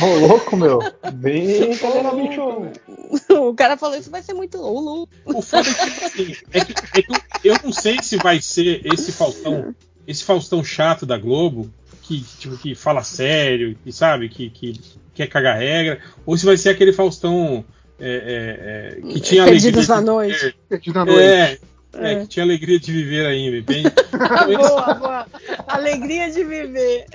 Ô, 0.02 0.06
louco, 0.28 0.56
meu. 0.57 0.80
Brincadeira, 1.14 2.11
bicho. 2.15 2.72
O 3.36 3.53
cara 3.53 3.78
falou 3.78 3.98
isso 3.98 4.11
vai 4.11 4.22
ser 4.22 4.34
muito 4.34 4.57
louco. 4.57 5.10
O 5.26 5.41
foda 5.41 5.68
é 5.69 5.74
que, 5.74 5.91
tipo 5.91 6.06
assim, 6.06 6.36
é 6.53 6.60
que, 6.65 6.74
é 6.99 7.02
que 7.02 7.48
eu 7.48 7.56
não 7.64 7.72
sei 7.72 7.98
se 8.02 8.18
vai 8.18 8.41
ser 8.41 8.82
esse 8.86 9.11
Faustão, 9.11 9.74
esse 10.06 10.24
Faustão 10.24 10.64
chato 10.64 11.06
da 11.06 11.18
Globo, 11.18 11.72
que, 12.03 12.22
tipo, 12.40 12.57
que 12.57 12.76
fala 12.76 13.03
sério, 13.03 13.76
que 13.84 13.91
sabe, 13.91 14.30
que, 14.30 14.49
que 14.49 14.80
quer 15.14 15.28
cagar 15.28 15.57
regra, 15.57 15.99
ou 16.26 16.38
se 16.38 16.45
vai 16.45 16.57
ser 16.57 16.69
aquele 16.69 16.94
Faustão 16.94 17.65
é, 17.99 18.99
é, 19.02 19.07
é, 19.10 19.11
que 19.14 19.19
tinha 19.19 19.44
Perdidos 19.45 19.90
alegria. 19.90 19.95
na 19.95 19.99
de 20.02 20.06
noite. 20.06 20.40
viver. 20.40 20.56
Perdido 20.69 20.94
na 20.99 21.06
noite. 21.06 21.22
É, 21.24 21.60
é, 21.99 22.15
que 22.22 22.28
tinha 22.28 22.44
alegria 22.45 22.80
de 22.80 22.91
viver 22.91 23.26
ainda, 23.26 23.57
entende? 23.57 23.91
Boa, 24.57 24.94
boa. 24.94 25.28
Alegria 25.68 26.30
de 26.32 26.44
viver. 26.44 27.06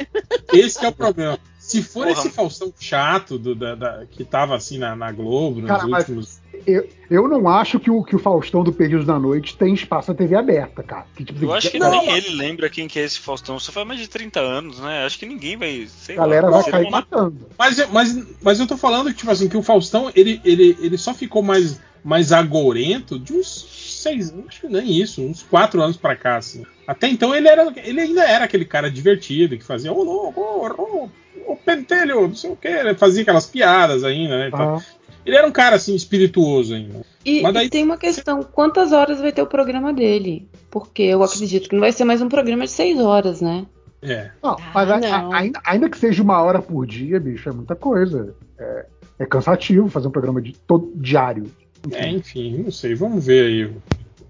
Esse 0.52 0.78
que 0.78 0.86
é 0.86 0.88
o 0.88 0.92
problema. 0.92 1.38
Se 1.58 1.82
for 1.82 2.06
Porra. 2.08 2.18
esse 2.18 2.30
Faustão 2.30 2.72
chato 2.78 3.38
do, 3.38 3.54
da, 3.54 3.74
da- 3.74 4.02
que 4.10 4.24
tava 4.24 4.56
assim 4.56 4.78
na, 4.78 4.96
na 4.96 5.12
Globo, 5.12 5.60
nos 5.60 5.68
Cara, 5.68 5.86
mas- 5.86 6.08
últimos. 6.08 6.42
Eu, 6.66 6.88
eu 7.10 7.26
não 7.26 7.48
acho 7.48 7.80
que 7.80 7.90
o, 7.90 8.04
que 8.04 8.14
o 8.14 8.18
Faustão 8.20 8.62
do 8.62 8.72
Perdidos 8.72 9.04
na 9.06 9.18
Noite 9.18 9.56
tem 9.56 9.74
espaço 9.74 10.10
na 10.12 10.16
TV 10.16 10.36
aberta, 10.36 10.80
cara. 10.82 11.06
Que, 11.16 11.24
tipo, 11.24 11.44
Eu 11.44 11.52
acho 11.52 11.68
que 11.70 11.78
não, 11.78 11.90
nem 11.90 12.08
ele 12.16 12.36
lembra 12.36 12.68
quem 12.70 12.86
que 12.86 13.00
é 13.00 13.04
esse 13.04 13.18
Faustão. 13.18 13.58
Só 13.58 13.72
faz 13.72 13.84
mais 13.86 13.98
de 13.98 14.06
30 14.08 14.38
anos, 14.38 14.78
né? 14.78 15.04
Acho 15.04 15.18
que 15.18 15.26
ninguém 15.26 15.56
vai. 15.56 15.88
Sei 15.88 16.14
A 16.14 16.18
galera 16.18 16.48
lá, 16.48 16.60
vai 16.60 16.70
cair 16.70 16.82
uma- 16.84 16.90
matando. 16.98 17.48
Mas, 17.58 17.78
eu- 17.80 17.88
mas, 17.90 18.16
mas 18.40 18.60
eu 18.60 18.66
tô 18.66 18.76
falando 18.76 19.08
que, 19.08 19.14
tipo 19.18 19.30
assim, 19.30 19.48
que 19.48 19.56
o 19.56 19.62
Faustão, 19.62 20.12
ele, 20.14 20.40
ele, 20.44 20.76
ele 20.80 20.96
só 20.98 21.12
ficou 21.12 21.42
mais, 21.42 21.80
mais 22.04 22.30
agorento 22.32 23.18
de 23.18 23.32
uns 23.32 23.66
seis, 24.02 24.34
acho 24.48 24.60
que 24.62 24.68
nem 24.68 25.00
isso, 25.00 25.22
uns 25.22 25.42
quatro 25.42 25.80
anos 25.82 25.96
pra 25.96 26.16
cá, 26.16 26.36
assim. 26.36 26.64
Até 26.86 27.08
então 27.08 27.34
ele, 27.34 27.48
era, 27.48 27.72
ele 27.84 28.00
ainda 28.00 28.24
era 28.24 28.44
aquele 28.44 28.64
cara 28.64 28.90
divertido 28.90 29.56
que 29.56 29.64
fazia, 29.64 29.92
ô 29.92 30.02
louco, 30.02 30.40
ô, 30.40 31.08
ô, 31.46 31.52
ô 31.52 31.56
pentelho, 31.56 32.22
não 32.28 32.34
sei 32.34 32.50
o 32.50 32.56
que, 32.56 32.68
ele 32.68 32.94
fazia 32.94 33.22
aquelas 33.22 33.46
piadas 33.46 34.04
ainda, 34.04 34.38
né? 34.38 34.50
Ah. 34.52 34.78
Ele 35.24 35.36
era 35.36 35.46
um 35.46 35.52
cara 35.52 35.76
assim, 35.76 35.94
espirituoso 35.94 36.74
ainda. 36.74 37.02
E, 37.24 37.42
Mas 37.42 37.54
daí- 37.54 37.66
e 37.66 37.70
tem 37.70 37.84
uma 37.84 37.96
questão: 37.96 38.42
quantas 38.42 38.90
horas 38.90 39.20
vai 39.20 39.30
ter 39.30 39.40
o 39.40 39.46
programa 39.46 39.92
dele? 39.92 40.48
Porque 40.68 41.02
eu 41.04 41.22
acredito 41.22 41.68
que 41.68 41.76
não 41.76 41.80
vai 41.82 41.92
ser 41.92 42.02
mais 42.04 42.20
um 42.20 42.28
programa 42.28 42.64
de 42.64 42.72
seis 42.72 42.98
horas, 42.98 43.40
né? 43.40 43.64
É. 44.02 44.32
Não, 44.42 44.56
Ah, 44.58 44.70
mas 44.74 44.90
a- 44.90 44.98
não. 44.98 45.32
a- 45.32 45.36
ainda, 45.38 45.60
ainda 45.64 45.88
que 45.88 45.96
seja 45.96 46.20
uma 46.24 46.42
hora 46.42 46.60
por 46.60 46.84
dia, 46.84 47.20
bicho, 47.20 47.48
é 47.48 47.52
muita 47.52 47.76
coisa. 47.76 48.34
É, 48.58 48.86
é 49.20 49.24
cansativo 49.26 49.88
fazer 49.88 50.08
um 50.08 50.10
programa 50.10 50.42
de, 50.42 50.54
todo, 50.66 50.90
diário. 50.96 51.44
É, 51.90 52.08
enfim, 52.08 52.58
não 52.64 52.70
sei, 52.70 52.94
vamos 52.94 53.24
ver 53.26 53.44
aí. 53.46 53.70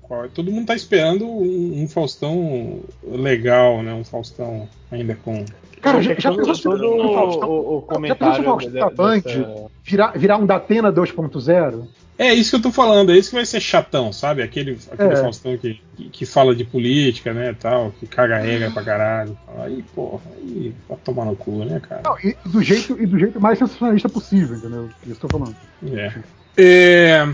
qual- 0.01 0.29
Todo 0.29 0.51
mundo 0.51 0.67
tá 0.67 0.75
esperando 0.75 1.27
um, 1.27 1.83
um 1.83 1.89
Faustão 1.89 2.81
legal, 3.05 3.83
né? 3.83 3.93
Um 3.93 4.05
Faustão 4.05 4.69
ainda 4.91 5.15
com. 5.23 5.45
Cara, 5.81 6.01
já, 6.01 6.15
já 6.15 6.31
todo, 6.31 6.39
pensou 6.39 6.55
se 6.55 6.63
todo 6.63 6.87
o 6.87 7.15
Faustão 7.15 7.49
o, 7.51 7.79
o 7.79 7.81
já 7.81 7.87
comentário 7.95 8.37
pensou 8.37 8.41
o 8.43 8.45
Faustão 8.61 8.71
de- 8.73 8.79
da 8.79 8.91
Band 8.91 9.19
dessa- 9.21 9.71
virar, 9.85 10.13
virar 10.19 10.37
um 10.39 10.47
Datena 10.47 10.93
2.0? 10.93 11.87
É 12.19 12.33
isso 12.33 12.51
que 12.51 12.57
eu 12.57 12.63
tô 12.63 12.71
falando, 12.71 13.11
é 13.11 13.17
isso 13.17 13.31
que 13.31 13.37
vai 13.37 13.45
ser 13.47 13.59
chatão, 13.59 14.13
sabe? 14.13 14.43
Aquele, 14.43 14.79
aquele 14.93 15.13
É. 15.15 15.17
Faustão 15.17 15.57
que, 15.57 15.81
que, 15.97 16.09
que 16.11 16.27
fala 16.27 16.55
de 16.55 16.63
política, 16.63 17.33
né, 17.33 17.57
tal, 17.59 17.91
que 17.99 18.07
caga 18.07 18.39
regra 18.39 18.71
pra 18.71 18.83
caralho. 18.83 19.37
Aí, 19.59 19.83
porra, 19.95 20.21
aí 20.37 20.73
vai 20.89 20.99
tomar 21.05 21.25
no 21.25 21.35
cu, 21.35 21.65
né, 21.65 21.81
cara? 21.81 22.03
Não, 22.05 22.17
e, 22.21 22.37
do 22.49 22.63
jeito, 22.63 22.97
e 23.03 23.07
do 23.07 23.19
jeito 23.19 23.41
mais 23.41 23.59
sensacionalista 23.59 24.09
possível, 24.09 24.57
entendeu? 24.57 24.89
Isso 25.07 25.19
que 25.19 25.25
eu 25.25 25.29
tô 25.31 25.39
falando. 25.39 25.57
É. 25.93 26.13
É, 26.57 27.25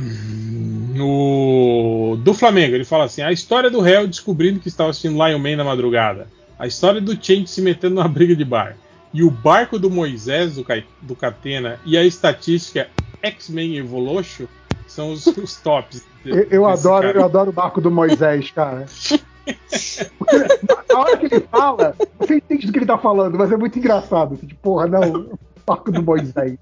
no, 0.94 2.16
do 2.22 2.34
Flamengo, 2.34 2.74
ele 2.74 2.84
fala 2.84 3.04
assim: 3.04 3.22
a 3.22 3.32
história 3.32 3.70
do 3.70 3.80
réu 3.80 4.06
descobrindo 4.06 4.60
que 4.60 4.68
estava 4.68 4.90
assistindo 4.90 5.14
Lion 5.24 5.38
Man 5.38 5.56
na 5.56 5.64
madrugada. 5.64 6.26
A 6.58 6.66
história 6.66 7.00
do 7.00 7.12
Change 7.14 7.46
se 7.46 7.62
metendo 7.62 7.94
numa 7.96 8.08
briga 8.08 8.34
de 8.34 8.44
bar. 8.44 8.76
E 9.14 9.22
o 9.22 9.30
barco 9.30 9.78
do 9.78 9.88
Moisés, 9.90 10.56
do, 10.56 10.66
do 11.02 11.14
Catena, 11.16 11.78
e 11.86 11.96
a 11.96 12.04
estatística 12.04 12.88
X-Men 13.22 13.76
Evolution 13.76 14.46
são 14.86 15.12
os, 15.12 15.26
os 15.38 15.56
tops. 15.56 16.04
de- 16.24 16.30
Eu, 16.30 16.46
eu 16.50 16.66
adoro, 16.66 17.06
cara. 17.06 17.18
eu 17.18 17.24
adoro 17.24 17.50
o 17.50 17.52
barco 17.52 17.80
do 17.80 17.90
Moisés, 17.90 18.50
cara. 18.50 18.86
Porque 20.18 20.36
na- 20.68 20.84
na 20.94 20.98
hora 21.00 21.16
que 21.16 21.26
ele 21.26 21.40
fala, 21.50 21.94
você 22.18 22.36
entende 22.36 22.66
do 22.66 22.72
que 22.72 22.78
ele 22.80 22.86
tá 22.86 22.98
falando, 22.98 23.38
mas 23.38 23.50
é 23.52 23.56
muito 23.56 23.78
engraçado. 23.78 24.36
Tipo, 24.36 24.54
porra, 24.56 24.86
não, 24.88 25.00
o 25.30 25.38
barco 25.66 25.90
do 25.92 26.02
Moisés. 26.02 26.58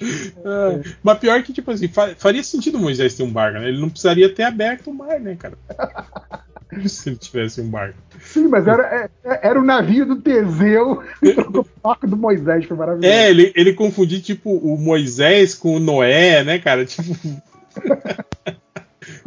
É, 0.00 0.80
mas 1.02 1.18
pior 1.18 1.42
que, 1.42 1.52
tipo 1.52 1.70
assim, 1.70 1.88
fa- 1.88 2.14
faria 2.16 2.42
sentido 2.42 2.78
o 2.78 2.80
Moisés 2.80 3.14
ter 3.14 3.22
um 3.22 3.30
barco, 3.32 3.58
né? 3.58 3.68
Ele 3.68 3.80
não 3.80 3.88
precisaria 3.88 4.28
ter 4.32 4.42
aberto 4.42 4.90
o 4.90 4.94
mar, 4.94 5.20
né, 5.20 5.36
cara? 5.36 5.56
Se 6.88 7.08
ele 7.10 7.16
tivesse 7.16 7.60
um 7.60 7.68
barco. 7.70 7.96
Sim, 8.20 8.48
mas 8.48 8.66
era, 8.66 8.82
é- 8.84 9.08
é- 9.24 9.48
era 9.48 9.60
o 9.60 9.64
navio 9.64 10.04
do 10.04 10.16
Teseu 10.20 11.02
e 11.22 11.32
trocou 11.32 11.62
o 11.62 11.80
barco 11.80 12.06
do 12.06 12.16
Moisés, 12.16 12.64
foi 12.66 12.76
maravilhoso. 12.76 13.14
É, 13.14 13.30
ele, 13.30 13.52
ele 13.54 13.72
confundiu, 13.74 14.20
tipo, 14.20 14.50
o 14.50 14.76
Moisés 14.76 15.54
com 15.54 15.76
o 15.76 15.80
Noé, 15.80 16.42
né, 16.42 16.58
cara? 16.58 16.84
Tipo, 16.86 17.12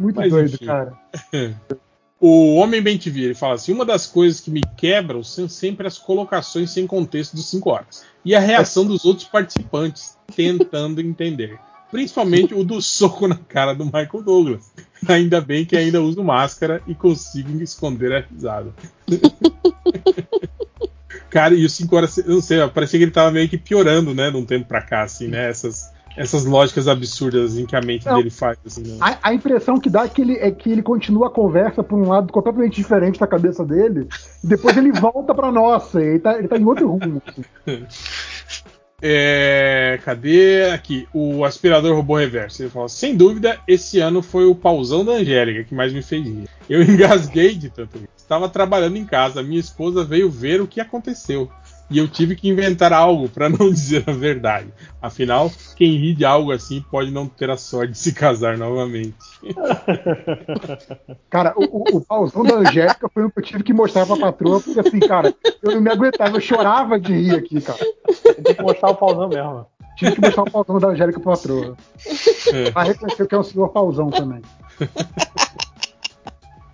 muito 0.00 0.16
mas 0.16 0.30
doido, 0.30 0.54
enfim. 0.54 0.66
cara. 0.66 0.92
o 2.20 2.56
Homem 2.56 2.82
Bem 2.82 2.98
TV, 2.98 3.20
ele 3.22 3.34
fala 3.34 3.54
assim: 3.54 3.72
uma 3.72 3.84
das 3.84 4.06
coisas 4.06 4.40
que 4.40 4.50
me 4.50 4.60
quebram 4.76 5.22
são 5.22 5.48
sempre 5.48 5.86
as 5.86 5.98
colocações 5.98 6.70
sem 6.70 6.86
contexto 6.86 7.34
dos 7.34 7.48
5 7.50 7.70
horas. 7.70 8.04
E 8.24 8.34
a 8.34 8.40
reação 8.40 8.84
dos 8.84 9.04
outros 9.04 9.28
participantes, 9.28 10.17
tentando 10.34 11.00
entender. 11.00 11.58
Principalmente 11.90 12.54
o 12.54 12.62
do 12.62 12.82
soco 12.82 13.26
na 13.26 13.36
cara 13.36 13.74
do 13.74 13.84
Michael 13.84 14.22
Douglas. 14.22 14.70
Ainda 15.08 15.40
bem 15.40 15.64
que 15.64 15.76
ainda 15.76 16.02
uso 16.02 16.22
máscara 16.22 16.82
e 16.86 16.94
consigo 16.94 17.62
esconder 17.62 18.12
a 18.12 18.20
risada. 18.20 18.72
Cara, 21.30 21.54
e 21.54 21.64
os 21.64 21.72
5 21.72 21.96
horas, 21.96 22.18
eu 22.18 22.34
não 22.34 22.40
sei, 22.40 22.66
parecia 22.68 22.98
que 22.98 23.04
ele 23.04 23.12
tava 23.12 23.30
meio 23.30 23.48
que 23.48 23.58
piorando, 23.58 24.14
né, 24.14 24.30
de 24.30 24.36
um 24.36 24.44
tempo 24.44 24.66
pra 24.66 24.80
cá, 24.80 25.02
assim, 25.02 25.28
né? 25.28 25.48
Essas, 25.48 25.92
essas 26.16 26.44
lógicas 26.44 26.88
absurdas 26.88 27.52
assim, 27.52 27.66
que 27.66 27.76
a 27.76 27.80
mente 27.82 28.06
Não. 28.06 28.16
dele 28.16 28.30
faz. 28.30 28.58
Assim, 28.66 28.82
né? 28.82 28.96
A, 29.00 29.28
a 29.28 29.34
impressão 29.34 29.78
que 29.78 29.90
dá 29.90 30.04
é 30.04 30.08
que, 30.08 30.22
ele, 30.22 30.36
é 30.38 30.50
que 30.50 30.70
ele 30.70 30.82
continua 30.82 31.28
a 31.28 31.30
conversa 31.30 31.82
por 31.82 31.98
um 31.98 32.08
lado 32.08 32.32
completamente 32.32 32.76
diferente 32.76 33.20
da 33.20 33.26
cabeça 33.26 33.64
dele, 33.64 34.08
e 34.42 34.46
depois 34.46 34.76
ele 34.76 34.90
volta 34.90 35.34
pra 35.34 35.52
nossa, 35.52 36.00
ele 36.00 36.18
tá, 36.18 36.38
ele 36.38 36.48
tá 36.48 36.56
em 36.56 36.64
outro 36.64 36.88
rumo. 36.90 37.22
assim. 37.26 37.44
É, 39.00 40.00
cadê 40.04 40.70
aqui? 40.72 41.06
O 41.14 41.44
aspirador 41.44 41.94
robô 41.94 42.16
reverso. 42.16 42.62
Ele 42.62 42.70
fala: 42.70 42.88
sem 42.88 43.16
dúvida, 43.16 43.60
esse 43.66 44.00
ano 44.00 44.22
foi 44.22 44.44
o 44.44 44.54
pausão 44.54 45.04
da 45.04 45.12
Angélica 45.12 45.64
que 45.64 45.74
mais 45.74 45.92
me 45.92 46.02
fez 46.02 46.26
rir. 46.26 46.48
Eu 46.68 46.82
engasguei 46.84 47.54
de 47.54 47.70
tanto 47.70 47.98
rir. 47.98 48.08
Estava 48.16 48.48
trabalhando 48.48 48.96
em 48.96 49.06
casa, 49.06 49.42
minha 49.42 49.60
esposa 49.60 50.04
veio 50.04 50.28
ver 50.28 50.60
o 50.60 50.66
que 50.66 50.80
aconteceu. 50.80 51.50
E 51.90 51.98
eu 51.98 52.06
tive 52.06 52.36
que 52.36 52.48
inventar 52.48 52.92
algo 52.92 53.28
para 53.28 53.48
não 53.50 53.70
dizer 53.70 54.04
a 54.06 54.12
verdade. 54.12 54.68
Afinal, 55.00 55.50
quem 55.76 55.96
ri 55.96 56.14
de 56.14 56.24
algo 56.24 56.52
assim 56.52 56.84
pode 56.90 57.10
não 57.10 57.26
ter 57.26 57.50
a 57.50 57.56
sorte 57.56 57.92
de 57.92 57.98
se 57.98 58.12
casar 58.12 58.58
novamente. 58.58 59.14
Cara, 61.30 61.54
o, 61.56 61.64
o, 61.64 61.96
o 61.96 62.00
pauzão 62.00 62.42
da 62.42 62.56
Angélica 62.56 63.08
foi 63.12 63.24
um 63.24 63.30
que 63.30 63.38
eu 63.38 63.44
tive 63.44 63.62
que 63.62 63.72
mostrar 63.72 64.06
pra 64.06 64.16
patroa, 64.16 64.60
porque 64.60 64.80
assim, 64.80 64.98
cara, 65.00 65.34
eu 65.62 65.72
não 65.72 65.80
me 65.80 65.90
aguentava, 65.90 66.36
eu 66.36 66.40
chorava 66.40 66.98
de 66.98 67.12
rir 67.12 67.34
aqui, 67.34 67.60
cara. 67.60 67.78
Tem 68.42 68.54
que 68.54 68.62
mostrar 68.62 68.90
o 68.90 68.96
pauzão 68.96 69.28
mesmo. 69.28 69.66
Tive 69.96 70.12
que 70.12 70.20
mostrar 70.20 70.42
o 70.42 70.50
pauzão 70.50 70.78
da 70.78 70.88
Angélica 70.88 71.20
pra 71.20 71.32
patroa. 71.32 71.76
É. 72.52 72.68
Ela 72.68 72.84
reconheceu 72.84 73.26
que 73.26 73.34
é 73.34 73.38
um 73.38 73.42
senhor 73.42 73.68
pauzão 73.68 74.10
também. 74.10 74.42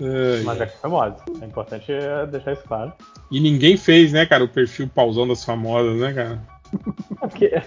Ai, 0.01 0.43
Mas 0.45 0.61
é 0.61 0.67
famosa. 0.67 1.17
É 1.41 1.45
importante 1.47 1.93
é, 1.93 2.27
deixar 2.27 2.53
isso 2.53 2.63
claro. 2.67 2.93
E 3.31 3.41
ninguém 3.41 3.77
fez, 3.77 4.13
né, 4.13 4.27
cara, 4.27 4.45
o 4.45 4.49
perfil 4.49 4.89
pausão 4.89 5.27
das 5.27 5.45
famosas, 5.45 5.97
né, 6.01 6.13
cara? 6.13 6.43
É 7.23 7.27
porque. 7.29 7.45
É, 7.47 7.63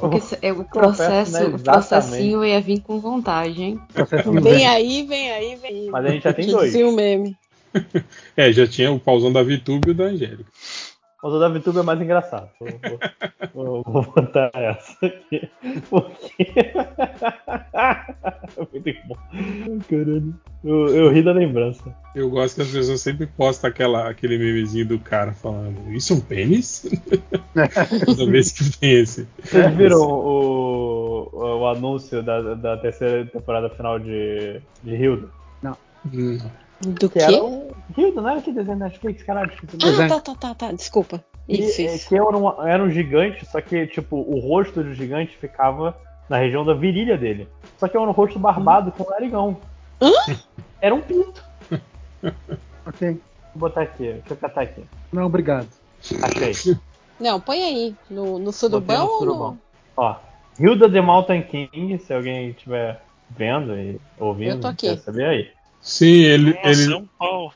porque 0.00 0.20
se- 0.20 0.38
é, 0.42 0.52
o 0.52 0.62
processo, 0.68 1.32
né, 1.32 1.44
o 1.46 1.58
processinho 1.58 2.44
ia 2.44 2.60
vir 2.60 2.80
com 2.82 3.00
vontade, 3.00 3.60
hein? 3.62 3.80
Vem 4.24 4.42
velho. 4.42 4.68
aí, 4.68 5.02
vem 5.06 5.32
aí, 5.32 5.56
vem 5.56 5.70
aí. 5.70 5.90
Mas 5.90 6.04
a 6.04 6.08
gente 6.10 6.22
já 6.22 6.32
tem 6.32 6.46
dois. 6.46 6.66
dizia 6.66 6.86
o 6.88 6.92
meme. 6.92 7.36
É, 8.36 8.52
já 8.52 8.66
tinha 8.66 8.92
o 8.92 9.00
pausão 9.00 9.32
da 9.32 9.42
VTube 9.42 9.88
e 9.88 9.90
o 9.90 9.94
da 9.94 10.04
Angélica. 10.04 10.44
Mas 11.26 11.34
o 11.34 11.40
da 11.40 11.48
VTube 11.48 11.78
é 11.78 11.82
mais 11.82 12.00
engraçado. 12.00 12.48
Vou, 12.60 12.68
vou- 13.52 13.52
vou- 13.52 13.82
vou 13.82 14.02
botar 14.04 14.48
essa 14.54 15.06
aqui. 15.06 15.50
Porque. 15.90 16.46
Muito 18.72 18.98
bom. 19.08 19.16
Caralho. 19.90 20.34
Eu, 20.64 20.86
eu 20.88 21.10
ri 21.12 21.22
da 21.24 21.32
lembrança. 21.32 21.82
Eu 22.14 22.30
gosto 22.30 22.54
que 22.56 22.62
as 22.62 22.68
pessoas 22.68 23.00
sempre 23.00 23.26
postam 23.26 23.68
aquela, 23.70 24.08
aquele 24.08 24.38
memezinho 24.38 24.86
do 24.86 24.98
cara 25.00 25.32
falando: 25.32 25.92
Isso 25.92 26.12
é 26.12 26.16
um 26.16 26.20
pênis? 26.20 26.86
Toda 28.06 28.30
vez 28.30 28.52
que 28.52 28.78
tem 28.78 29.00
esse. 29.00 29.26
Vocês 29.42 29.74
viram 29.74 29.98
o, 30.00 31.28
o, 31.32 31.58
o 31.60 31.66
anúncio 31.66 32.22
da, 32.22 32.54
da 32.54 32.76
terceira 32.76 33.26
temporada 33.26 33.68
final 33.70 33.98
de, 33.98 34.60
de 34.84 34.94
Hilda? 34.94 35.26
Hum. 36.14 36.38
Do 36.80 37.08
Que 37.08 37.18
quê? 37.18 37.24
era 37.24 37.42
um. 37.44 37.70
Hilda, 37.96 38.20
não 38.20 38.30
era 38.30 38.42
que 38.42 38.52
desenho 38.52 38.78
da 38.78 38.84
Netflix, 38.86 39.22
caralho. 39.22 39.50
Ah, 39.52 40.08
tá, 40.08 40.20
tá, 40.20 40.34
tá, 40.34 40.54
tá. 40.54 40.72
Desculpa. 40.72 41.24
Isso, 41.48 41.80
E, 41.80 41.86
é, 41.86 41.94
isso. 41.94 42.08
que 42.08 42.14
era 42.16 42.24
um, 42.36 42.62
era 42.66 42.82
um 42.82 42.90
gigante, 42.90 43.46
só 43.46 43.60
que, 43.60 43.86
tipo, 43.86 44.16
o 44.16 44.38
rosto 44.40 44.82
do 44.82 44.92
gigante 44.92 45.36
ficava 45.38 45.96
na 46.28 46.36
região 46.38 46.64
da 46.64 46.74
virilha 46.74 47.16
dele. 47.16 47.48
Só 47.78 47.86
que 47.88 47.96
era 47.96 48.06
um 48.06 48.10
rosto 48.12 48.38
barbado 48.38 48.90
com 48.92 49.08
narigão. 49.08 49.56
Era 50.80 50.94
um 50.94 51.00
pinto. 51.00 51.42
Ok. 52.86 53.20
Vou 53.54 53.68
botar 53.68 53.82
aqui, 53.82 54.04
deixa 54.12 54.32
eu 54.32 54.36
catar 54.36 54.62
aqui. 54.62 54.82
Não, 55.12 55.24
obrigado. 55.26 55.66
Achei. 56.22 56.76
Não, 57.18 57.40
põe 57.40 57.62
aí. 57.62 57.94
No, 58.10 58.38
no 58.38 58.52
surubão 58.52 58.98
no 59.06 59.10
ou 59.12 59.18
surubão. 59.18 59.50
no... 59.52 59.58
Ó, 59.96 60.16
Hilda 60.60 60.90
the 60.90 61.00
Mountain 61.00 61.42
King, 61.42 61.98
se 61.98 62.12
alguém 62.12 62.50
estiver 62.50 63.00
vendo 63.30 63.74
e 63.74 63.98
ouvindo, 64.18 64.50
Eu 64.56 64.60
tô 64.60 64.68
aqui. 64.68 64.88
quer 64.88 64.98
saber 64.98 65.24
aí. 65.24 65.50
Sim, 65.80 66.20
ele. 66.22 66.54
Nossa, 66.54 66.68
ele 66.82 66.92
é 66.92 66.96
um 66.96 67.06
pau. 67.18 67.52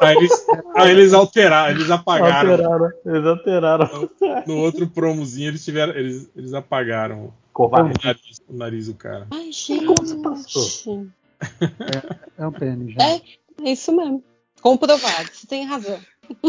aí, 0.00 0.16
eles, 0.16 0.46
aí 0.74 0.90
eles 0.90 1.12
alteraram, 1.14 1.74
eles 1.76 1.90
apagaram. 1.90 2.50
Alteraram, 2.52 2.90
eles 3.06 3.26
alteraram. 3.26 4.10
No 4.46 4.58
outro 4.58 4.86
promozinho 4.86 5.48
eles 5.48 5.64
tiveram. 5.64 5.94
Eles, 5.94 6.28
eles 6.36 6.52
apagaram 6.54 7.24
o 7.26 7.34
Covarde. 7.52 7.98
nariz, 8.04 8.40
o 8.48 8.56
nariz 8.56 8.86
do 8.86 8.94
cara. 8.94 9.26
Ai, 9.30 9.50
Como 9.86 10.06
se 10.06 10.16
passou? 10.22 10.62
gente. 10.64 11.10
É 12.38 12.46
um 12.46 12.52
pênis, 12.52 12.94
É, 12.98 13.12
gente. 13.14 13.40
é 13.64 13.72
isso 13.72 13.94
mesmo. 13.96 14.22
Comprovado, 14.60 15.28
você 15.32 15.46
tem 15.46 15.64
razão. 15.64 15.98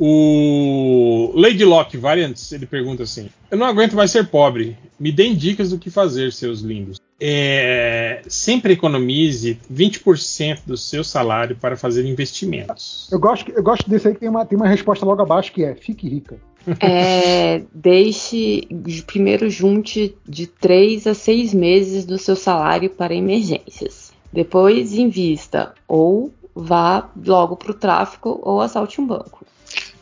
O 0.00 1.32
Lady 1.34 1.64
Locke 1.64 1.96
Variants, 1.96 2.52
ele 2.52 2.66
pergunta 2.66 3.02
assim: 3.02 3.28
Eu 3.50 3.58
não 3.58 3.66
aguento 3.66 3.96
mais 3.96 4.12
ser 4.12 4.28
pobre. 4.28 4.78
Me 4.98 5.10
deem 5.10 5.34
dicas 5.34 5.70
do 5.70 5.78
que 5.78 5.90
fazer, 5.90 6.32
seus 6.32 6.60
lindos. 6.60 7.00
É, 7.20 8.22
sempre 8.28 8.74
economize 8.74 9.58
20% 9.72 10.60
do 10.64 10.76
seu 10.76 11.02
salário 11.02 11.56
para 11.56 11.76
fazer 11.76 12.04
investimentos. 12.04 13.08
Eu 13.10 13.18
gosto, 13.18 13.50
eu 13.50 13.62
gosto 13.62 13.90
desse 13.90 14.08
aí 14.08 14.14
que 14.14 14.20
tem 14.20 14.28
uma, 14.28 14.46
tem 14.46 14.56
uma 14.56 14.68
resposta 14.68 15.04
logo 15.04 15.20
abaixo 15.20 15.52
que 15.52 15.64
é 15.64 15.74
fique 15.74 16.08
rica. 16.08 16.38
é, 16.80 17.62
deixe 17.72 18.68
primeiro 19.06 19.50
junte 19.50 20.14
de 20.28 20.46
3 20.46 21.08
a 21.08 21.14
6 21.14 21.54
meses 21.54 22.04
do 22.04 22.18
seu 22.18 22.36
salário 22.36 22.90
para 22.90 23.14
emergências. 23.14 24.12
Depois 24.32 24.92
invista 24.92 25.74
ou 25.88 26.32
vá 26.54 27.10
logo 27.24 27.56
para 27.56 27.70
o 27.70 27.74
tráfico 27.74 28.38
ou 28.42 28.60
assalte 28.60 29.00
um 29.00 29.06
banco. 29.06 29.44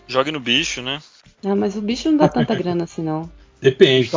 Jogue 0.06 0.32
no 0.32 0.40
bicho, 0.40 0.82
né? 0.82 1.00
Ah, 1.44 1.54
mas 1.54 1.76
o 1.76 1.80
bicho 1.80 2.10
não 2.10 2.18
dá 2.18 2.28
tanta 2.28 2.54
grana 2.54 2.84
assim, 2.84 3.02
não. 3.02 3.30
Depende. 3.60 4.10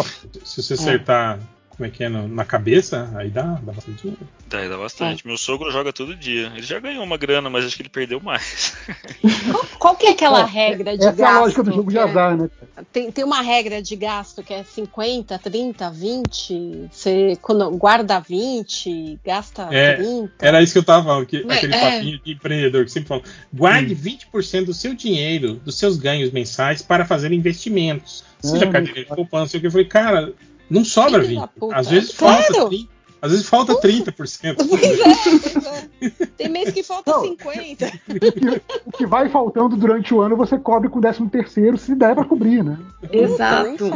Se 0.44 0.62
você 0.62 0.74
acertar 0.74 1.40
como 1.80 1.88
é 1.88 1.90
que 1.90 2.04
é, 2.04 2.10
na 2.10 2.44
cabeça, 2.44 3.10
aí 3.16 3.30
dá, 3.30 3.58
dá 3.64 3.72
bastante 3.72 4.02
dinheiro. 4.02 4.28
Dá, 4.50 4.68
dá 4.68 4.78
bastante. 4.78 5.24
É. 5.24 5.28
Meu 5.30 5.38
sogro 5.38 5.72
joga 5.72 5.94
todo 5.94 6.14
dia. 6.14 6.52
Ele 6.54 6.62
já 6.62 6.78
ganhou 6.78 7.02
uma 7.06 7.16
grana, 7.16 7.50
mas 7.50 7.64
acho 7.64 7.78
que 7.78 7.84
ele 7.84 7.90
perdeu 7.90 8.20
mais. 8.20 8.76
Qual, 9.50 9.66
qual 9.80 9.96
que 9.96 10.08
é 10.08 10.12
aquela 10.12 10.42
é, 10.42 10.46
regra 10.46 10.98
de 10.98 11.06
essa 11.06 11.12
gasto? 11.14 11.22
Essa 11.22 11.24
é 11.24 11.38
a 11.38 11.40
lógica 11.40 11.64
do 11.64 11.72
jogo 11.72 11.90
de 11.90 11.98
é 11.98 12.02
azar, 12.02 12.36
né? 12.36 12.50
Tem, 12.92 13.10
tem 13.10 13.24
uma 13.24 13.42
regra 13.42 13.82
de 13.82 13.96
gasto 13.96 14.44
que 14.44 14.54
é 14.54 14.62
50, 14.62 15.40
30, 15.40 15.90
20. 15.90 16.90
Você 16.92 17.38
quando 17.42 17.72
guarda 17.78 18.20
20, 18.20 19.20
gasta 19.24 19.70
é, 19.72 19.96
30. 19.96 20.34
Era 20.42 20.62
isso 20.62 20.74
que 20.74 20.80
eu 20.80 20.84
tava 20.84 21.06
falando, 21.06 21.26
que, 21.26 21.46
aquele 21.50 21.76
é. 21.76 21.80
papinho 21.80 22.20
de 22.20 22.34
empreendedor 22.34 22.84
que 22.84 22.92
sempre 22.92 23.08
fala. 23.08 23.24
Guarde 23.54 23.94
hum. 23.94 24.18
20% 24.34 24.66
do 24.66 24.74
seu 24.74 24.94
dinheiro, 24.94 25.54
dos 25.54 25.78
seus 25.78 25.96
ganhos 25.96 26.30
mensais, 26.32 26.82
para 26.82 27.06
fazer 27.06 27.32
investimentos. 27.32 28.26
Seja 28.42 28.68
hum, 28.68 28.72
carteira 28.72 29.02
de 29.02 29.16
poupança, 29.16 29.58
eu 29.58 29.72
falei, 29.72 29.86
cara, 29.86 30.34
não 30.70 30.86
sobra 30.86 31.22
20. 31.22 31.50
Às 31.74 31.90
vezes 31.90 32.16
claro. 32.16 32.44
falta 32.54 32.70
30. 32.70 33.00
Às 33.22 33.32
vezes 33.32 33.50
falta 33.50 33.74
30%. 33.76 34.56
Pois 34.70 34.82
é, 34.82 36.24
é. 36.24 36.26
Tem 36.38 36.48
mês 36.48 36.72
que 36.72 36.84
falta 36.84 37.12
Não, 37.12 37.36
50%. 37.36 38.62
O 38.86 38.92
que 38.92 39.06
vai 39.06 39.30
faltando 39.30 39.76
durante 39.76 40.14
o 40.14 40.22
ano 40.22 40.38
você 40.38 40.58
cobre 40.58 40.88
com 40.90 41.00
o 41.00 41.02
13 41.02 41.28
terceiro 41.28 41.78
se 41.78 41.94
der 41.96 42.16
pra 42.16 42.24
cobrir, 42.24 42.64
né? 42.64 42.78
Exato. 43.12 43.90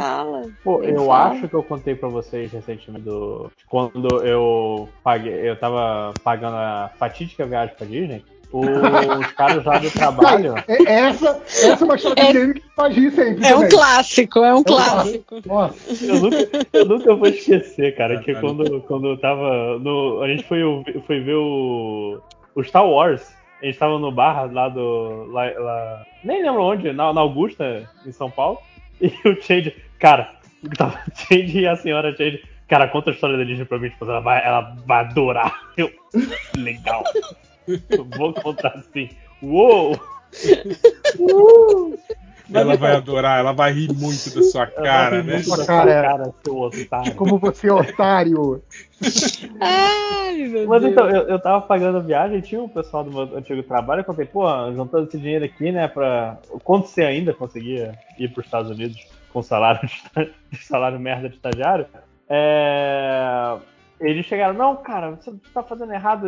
Pô, 0.64 0.80
Nem 0.80 0.90
eu 0.92 1.06
fala. 1.06 1.30
acho 1.30 1.48
que 1.48 1.54
eu 1.54 1.64
contei 1.64 1.96
pra 1.96 2.10
vocês 2.10 2.52
recentemente 2.52 3.06
do. 3.06 3.50
Quando 3.70 4.08
eu 4.26 4.90
paguei. 5.04 5.50
Eu 5.50 5.58
tava 5.58 6.14
pagando 6.22 6.56
a 6.58 6.92
fatídica 6.98 7.46
viagem 7.46 7.76
pra 7.76 7.88
Disney 7.88 8.26
os 8.54 9.32
caras 9.34 9.66
lá 9.66 9.80
do 9.80 9.90
trabalho. 9.90 10.54
É, 10.68 10.84
essa, 10.84 11.42
essa 11.46 11.84
é 11.84 11.86
uma 11.86 11.96
história 11.96 12.22
é, 12.22 12.54
que 12.54 12.64
faz 12.76 12.96
rir 12.96 13.12
sempre. 13.12 13.48
É 13.48 13.56
um 13.56 13.68
clássico, 13.68 14.40
é 14.40 14.54
um 14.54 14.64
clássico. 14.64 15.42
Nossa. 15.46 16.06
Eu 16.06 16.20
nunca, 16.20 16.68
eu 16.72 16.86
nunca 16.86 17.16
vou 17.16 17.28
esquecer, 17.28 17.96
cara, 17.96 18.20
que 18.20 18.36
quando, 18.36 18.82
quando 18.82 19.08
eu 19.08 19.18
tava. 19.18 19.80
No, 19.80 20.22
a 20.22 20.28
gente 20.28 20.44
foi, 20.44 20.62
foi 21.08 21.20
ver 21.22 21.36
o, 21.36 22.22
o 22.56 22.64
Star 22.64 22.88
Wars. 22.88 23.34
A 23.62 23.66
gente 23.66 23.80
tava 23.80 23.98
no 23.98 24.12
bar 24.12 24.52
lá 24.52 24.70
do. 24.70 25.26
Lá, 25.32 25.52
lá, 25.58 26.06
nem 26.24 26.44
lembro 26.44 26.62
onde, 26.62 26.94
na, 26.94 27.12
na 27.12 27.22
Augusta, 27.22 27.90
em 28.06 28.12
São 28.12 28.30
Paulo. 28.30 28.60
E 29.02 29.08
o 29.28 29.42
Change, 29.42 29.76
cara, 30.00 30.32
tava 30.78 31.00
Change 31.16 31.60
e 31.60 31.68
a 31.68 31.76
senhora 31.76 32.16
Change. 32.16 32.44
Cara, 32.68 32.88
conta 32.88 33.10
a 33.10 33.14
história 33.14 33.38
da 33.38 33.44
Disney 33.44 33.66
pra 33.66 33.78
mim, 33.78 33.90
tipo, 33.90 34.06
ela 34.06 34.20
vai, 34.20 34.46
ela 34.46 34.76
vai 34.86 35.02
adorar. 35.02 35.54
Eu, 35.78 35.92
legal. 36.58 37.04
Vou 38.18 38.34
contar 38.34 38.70
assim. 38.70 39.10
Uou! 39.42 40.00
Uh! 41.20 41.98
Ela 42.54 42.76
vai 42.76 42.96
adorar, 42.96 43.40
ela 43.40 43.54
vai 43.54 43.72
rir 43.72 43.92
muito 43.94 44.30
da 44.36 44.44
sua 44.44 44.68
cara, 44.68 45.24
né? 45.24 45.42
Sua 45.42 45.66
cara, 45.66 46.02
cara, 46.02 46.34
seu 46.44 46.60
otário. 46.60 47.16
Como 47.16 47.38
você 47.38 47.70
é 47.70 47.74
otário. 47.74 48.62
Ai, 49.62 50.48
meu 50.50 50.68
Mas 50.68 50.82
Deus. 50.82 50.92
então, 50.92 51.10
eu, 51.10 51.28
eu 51.30 51.40
tava 51.40 51.62
pagando 51.62 52.00
a 52.00 52.02
viagem, 52.02 52.42
tinha 52.42 52.62
um 52.62 52.68
pessoal 52.68 53.04
do 53.04 53.12
meu 53.12 53.38
antigo 53.38 53.64
trabalho, 53.64 54.02
eu 54.02 54.06
falei, 54.06 54.26
pô, 54.26 54.46
juntando 54.74 55.08
esse 55.08 55.18
dinheiro 55.18 55.46
aqui, 55.46 55.72
né, 55.72 55.88
pra. 55.88 56.38
Quando 56.64 56.86
você 56.86 57.04
ainda 57.04 57.34
conseguia 57.34 57.98
ir 58.20 58.30
pros 58.30 58.46
Estados 58.46 58.70
Unidos 58.70 58.98
com 59.32 59.42
salário, 59.42 59.88
de, 60.52 60.58
salário 60.64 61.00
merda 61.00 61.30
de 61.30 61.36
estagiário, 61.36 61.88
é 62.28 63.58
eles 64.00 64.26
chegaram, 64.26 64.54
não, 64.54 64.76
cara, 64.76 65.12
você 65.12 65.34
tá 65.54 65.64
fazendo 65.64 65.94
errado, 65.94 66.28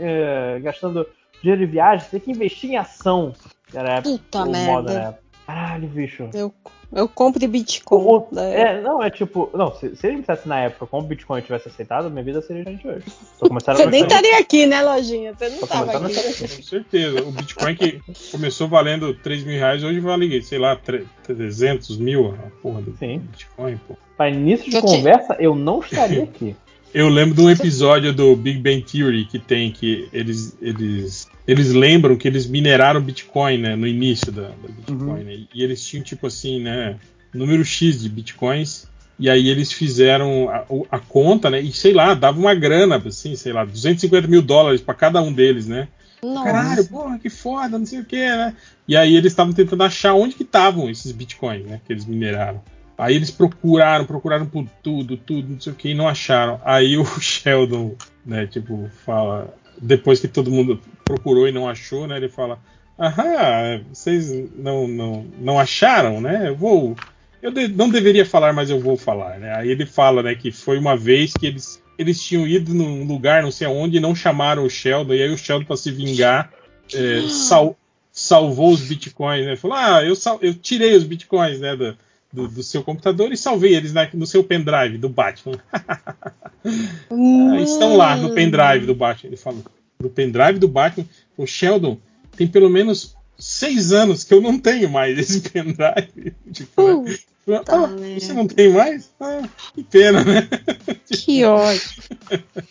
é, 0.00 0.60
gastando 0.60 1.06
dinheiro 1.42 1.64
de 1.64 1.72
viagem, 1.72 2.04
você 2.04 2.10
tem 2.12 2.20
que 2.20 2.30
investir 2.30 2.70
em 2.70 2.76
ação. 2.76 3.34
Era 3.74 4.00
Puta 4.02 4.44
o 4.44 4.50
merda. 4.50 4.72
modo, 4.72 4.92
né? 4.92 5.14
Caralho, 5.46 5.86
bicho. 5.86 6.28
Eu, 6.34 6.52
eu 6.92 7.08
compro 7.08 7.38
de 7.38 7.46
Bitcoin. 7.46 8.02
O, 8.04 8.26
né? 8.32 8.60
É, 8.60 8.80
não, 8.80 9.00
é 9.00 9.08
tipo. 9.08 9.48
Não, 9.54 9.72
se, 9.72 9.94
se 9.94 10.06
eles 10.06 10.16
me 10.16 10.20
dissessem 10.22 10.48
na 10.48 10.58
época 10.60 10.86
como 10.86 11.04
o 11.04 11.06
Bitcoin 11.06 11.40
tivesse 11.40 11.68
aceitado, 11.68 12.10
minha 12.10 12.24
vida 12.24 12.42
seria 12.42 12.64
diferente 12.64 12.88
hoje. 12.88 13.04
Você 13.38 13.86
nem 13.86 14.02
estaria 14.02 14.38
aqui, 14.40 14.66
né, 14.66 14.82
lojinha? 14.82 15.34
Você 15.34 15.48
não 15.48 15.58
estava 15.58 15.98
aqui. 15.98 16.14
Com 16.56 16.62
certeza. 16.62 17.22
O 17.22 17.30
Bitcoin 17.30 17.76
que 17.76 18.00
começou 18.32 18.66
valendo 18.66 19.14
3 19.14 19.44
mil 19.44 19.56
reais, 19.56 19.84
hoje 19.84 20.00
vale, 20.00 20.42
sei 20.42 20.58
lá, 20.58 20.76
300 21.22 21.96
mil 21.96 22.34
a 22.34 22.50
porra 22.60 22.82
do 22.82 22.96
Sim. 22.96 23.18
Bitcoin, 23.18 23.76
pô. 23.86 23.96
Para 24.16 24.30
início 24.30 24.68
de 24.68 24.76
eu 24.76 24.82
conversa, 24.82 25.36
te... 25.36 25.44
eu 25.44 25.54
não 25.54 25.78
estaria 25.78 26.24
aqui. 26.24 26.56
Eu 26.94 27.08
lembro 27.08 27.34
de 27.34 27.40
um 27.42 27.50
episódio 27.50 28.12
do 28.12 28.34
Big 28.34 28.58
Bang 28.58 28.82
Theory 28.82 29.26
que 29.26 29.38
tem 29.38 29.70
que 29.70 30.08
eles 30.12 30.56
eles 30.60 31.28
eles 31.46 31.72
lembram 31.72 32.16
que 32.16 32.26
eles 32.26 32.46
mineraram 32.46 33.00
Bitcoin, 33.00 33.58
né, 33.58 33.76
no 33.76 33.86
início 33.86 34.32
da, 34.32 34.48
da 34.48 34.68
Bitcoin, 34.68 34.98
uhum. 34.98 35.24
né, 35.24 35.38
e 35.54 35.62
eles 35.62 35.84
tinham 35.86 36.02
tipo 36.02 36.26
assim, 36.26 36.60
né, 36.60 36.96
número 37.32 37.64
X 37.64 38.02
de 38.02 38.08
Bitcoins 38.08 38.88
e 39.18 39.30
aí 39.30 39.48
eles 39.48 39.72
fizeram 39.72 40.48
a, 40.50 40.64
a, 40.96 40.98
conta, 40.98 41.48
né? 41.48 41.60
E 41.60 41.72
sei 41.72 41.94
lá, 41.94 42.12
dava 42.12 42.38
uma 42.38 42.54
grana, 42.54 42.96
assim, 42.96 43.34
sei 43.34 43.52
lá, 43.52 43.64
250 43.64 44.28
mil 44.28 44.42
dólares 44.42 44.80
para 44.80 44.94
cada 44.94 45.22
um 45.22 45.32
deles, 45.32 45.66
né? 45.66 45.88
Nossa. 46.22 46.44
Caralho, 46.44 46.88
porra, 46.88 47.18
que 47.18 47.30
foda, 47.30 47.78
não 47.78 47.86
sei 47.86 48.00
o 48.00 48.04
que, 48.04 48.16
né? 48.16 48.54
E 48.86 48.96
aí 48.96 49.16
eles 49.16 49.32
estavam 49.32 49.52
tentando 49.52 49.82
achar 49.82 50.14
onde 50.14 50.34
que 50.34 50.42
estavam 50.42 50.90
esses 50.90 51.12
bitcoins, 51.12 51.64
né? 51.64 51.80
Que 51.86 51.92
eles 51.92 52.04
mineraram. 52.04 52.62
Aí 52.98 53.14
eles 53.14 53.30
procuraram, 53.30 54.06
procuraram 54.06 54.46
por 54.46 54.66
tudo, 54.82 55.16
tudo, 55.16 55.52
não 55.52 55.60
sei 55.60 55.72
o 55.72 55.76
que, 55.76 55.90
e 55.90 55.94
não 55.94 56.08
acharam. 56.08 56.60
Aí 56.64 56.96
o 56.96 57.04
Sheldon, 57.20 57.94
né, 58.24 58.46
tipo, 58.46 58.88
fala. 59.04 59.54
Depois 59.80 60.18
que 60.18 60.28
todo 60.28 60.50
mundo 60.50 60.80
procurou 61.04 61.46
e 61.46 61.52
não 61.52 61.68
achou, 61.68 62.06
né? 62.06 62.16
Ele 62.16 62.30
fala: 62.30 62.58
Aham, 62.98 63.84
vocês 63.92 64.32
não, 64.56 64.88
não, 64.88 65.26
não 65.38 65.58
acharam, 65.58 66.20
né? 66.20 66.48
Eu 66.48 66.56
vou. 66.56 66.96
Eu 67.42 67.50
de, 67.50 67.68
não 67.68 67.90
deveria 67.90 68.24
falar, 68.24 68.54
mas 68.54 68.70
eu 68.70 68.80
vou 68.80 68.96
falar, 68.96 69.38
né? 69.38 69.54
Aí 69.54 69.70
ele 69.70 69.84
fala, 69.84 70.22
né, 70.22 70.34
que 70.34 70.50
foi 70.50 70.78
uma 70.78 70.96
vez 70.96 71.34
que 71.34 71.46
eles, 71.46 71.82
eles 71.98 72.20
tinham 72.20 72.46
ido 72.46 72.72
num 72.72 73.04
lugar, 73.04 73.42
não 73.42 73.50
sei 73.50 73.66
aonde, 73.66 73.98
e 73.98 74.00
não 74.00 74.14
chamaram 74.14 74.64
o 74.64 74.70
Sheldon, 74.70 75.12
e 75.12 75.22
aí 75.22 75.30
o 75.30 75.36
Sheldon, 75.36 75.66
para 75.66 75.76
se 75.76 75.90
vingar, 75.92 76.50
é, 76.94 77.20
sal, 77.28 77.76
salvou 78.10 78.72
os 78.72 78.80
bitcoins, 78.80 79.44
né? 79.44 79.56
Falou: 79.56 79.76
Ah, 79.76 80.02
eu, 80.02 80.16
sal, 80.16 80.38
eu 80.40 80.54
tirei 80.54 80.96
os 80.96 81.04
bitcoins, 81.04 81.60
né? 81.60 81.76
Da, 81.76 81.94
do, 82.36 82.46
do, 82.46 82.62
seu 82.62 82.82
computador 82.82 83.32
e 83.32 83.36
salvei 83.36 83.74
eles 83.74 83.94
na, 83.94 84.06
no 84.12 84.26
seu 84.26 84.44
pendrive 84.44 84.98
do 84.98 85.08
Batman. 85.08 85.58
ah, 85.72 87.60
estão 87.60 87.96
lá 87.96 88.14
no 88.14 88.34
pendrive 88.34 88.84
do 88.84 88.94
Batman. 88.94 89.30
Ele 89.30 89.36
falou: 89.38 89.64
no 89.98 90.10
pendrive 90.10 90.58
do 90.58 90.68
Batman, 90.68 91.06
o 91.36 91.46
Sheldon 91.46 91.98
tem 92.36 92.46
pelo 92.46 92.68
menos 92.68 93.16
seis 93.38 93.90
anos 93.90 94.22
que 94.22 94.34
eu 94.34 94.42
não 94.42 94.58
tenho 94.58 94.90
mais 94.90 95.16
esse 95.18 95.40
pendrive. 95.40 96.34
Tipo, 96.52 97.04
né? 97.46 97.62
ah, 97.68 97.86
você 98.18 98.34
não 98.34 98.46
tem 98.46 98.68
mais? 98.70 99.10
Ah, 99.18 99.48
que 99.74 99.82
pena, 99.82 100.22
né? 100.22 100.48
Que 101.08 101.44
ótimo. 101.44 102.04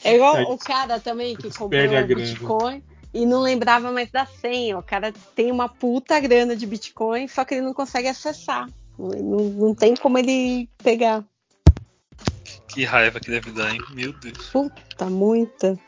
É 0.03 0.15
igual 0.15 0.51
o 0.51 0.57
cara 0.57 0.99
também 0.99 1.35
que 1.35 1.49
comprou 1.49 1.85
o 1.87 2.07
Bitcoin 2.07 2.83
e 3.13 3.25
não 3.25 3.41
lembrava 3.41 3.91
mais 3.91 4.11
da 4.11 4.25
senha. 4.25 4.77
O 4.77 4.83
cara 4.83 5.11
tem 5.35 5.51
uma 5.51 5.67
puta 5.67 6.19
grana 6.19 6.55
de 6.55 6.67
Bitcoin, 6.67 7.27
só 7.27 7.43
que 7.43 7.55
ele 7.55 7.65
não 7.65 7.73
consegue 7.73 8.07
acessar. 8.07 8.69
Não, 8.97 9.49
não 9.49 9.75
tem 9.75 9.95
como 9.95 10.17
ele 10.17 10.69
pegar. 10.83 11.23
Que 12.67 12.83
raiva 12.83 13.19
que 13.19 13.31
deve 13.31 13.51
dar, 13.51 13.73
hein? 13.73 13.81
Meu 13.91 14.13
Deus. 14.13 14.49
Puta, 14.49 15.09
muita. 15.09 15.79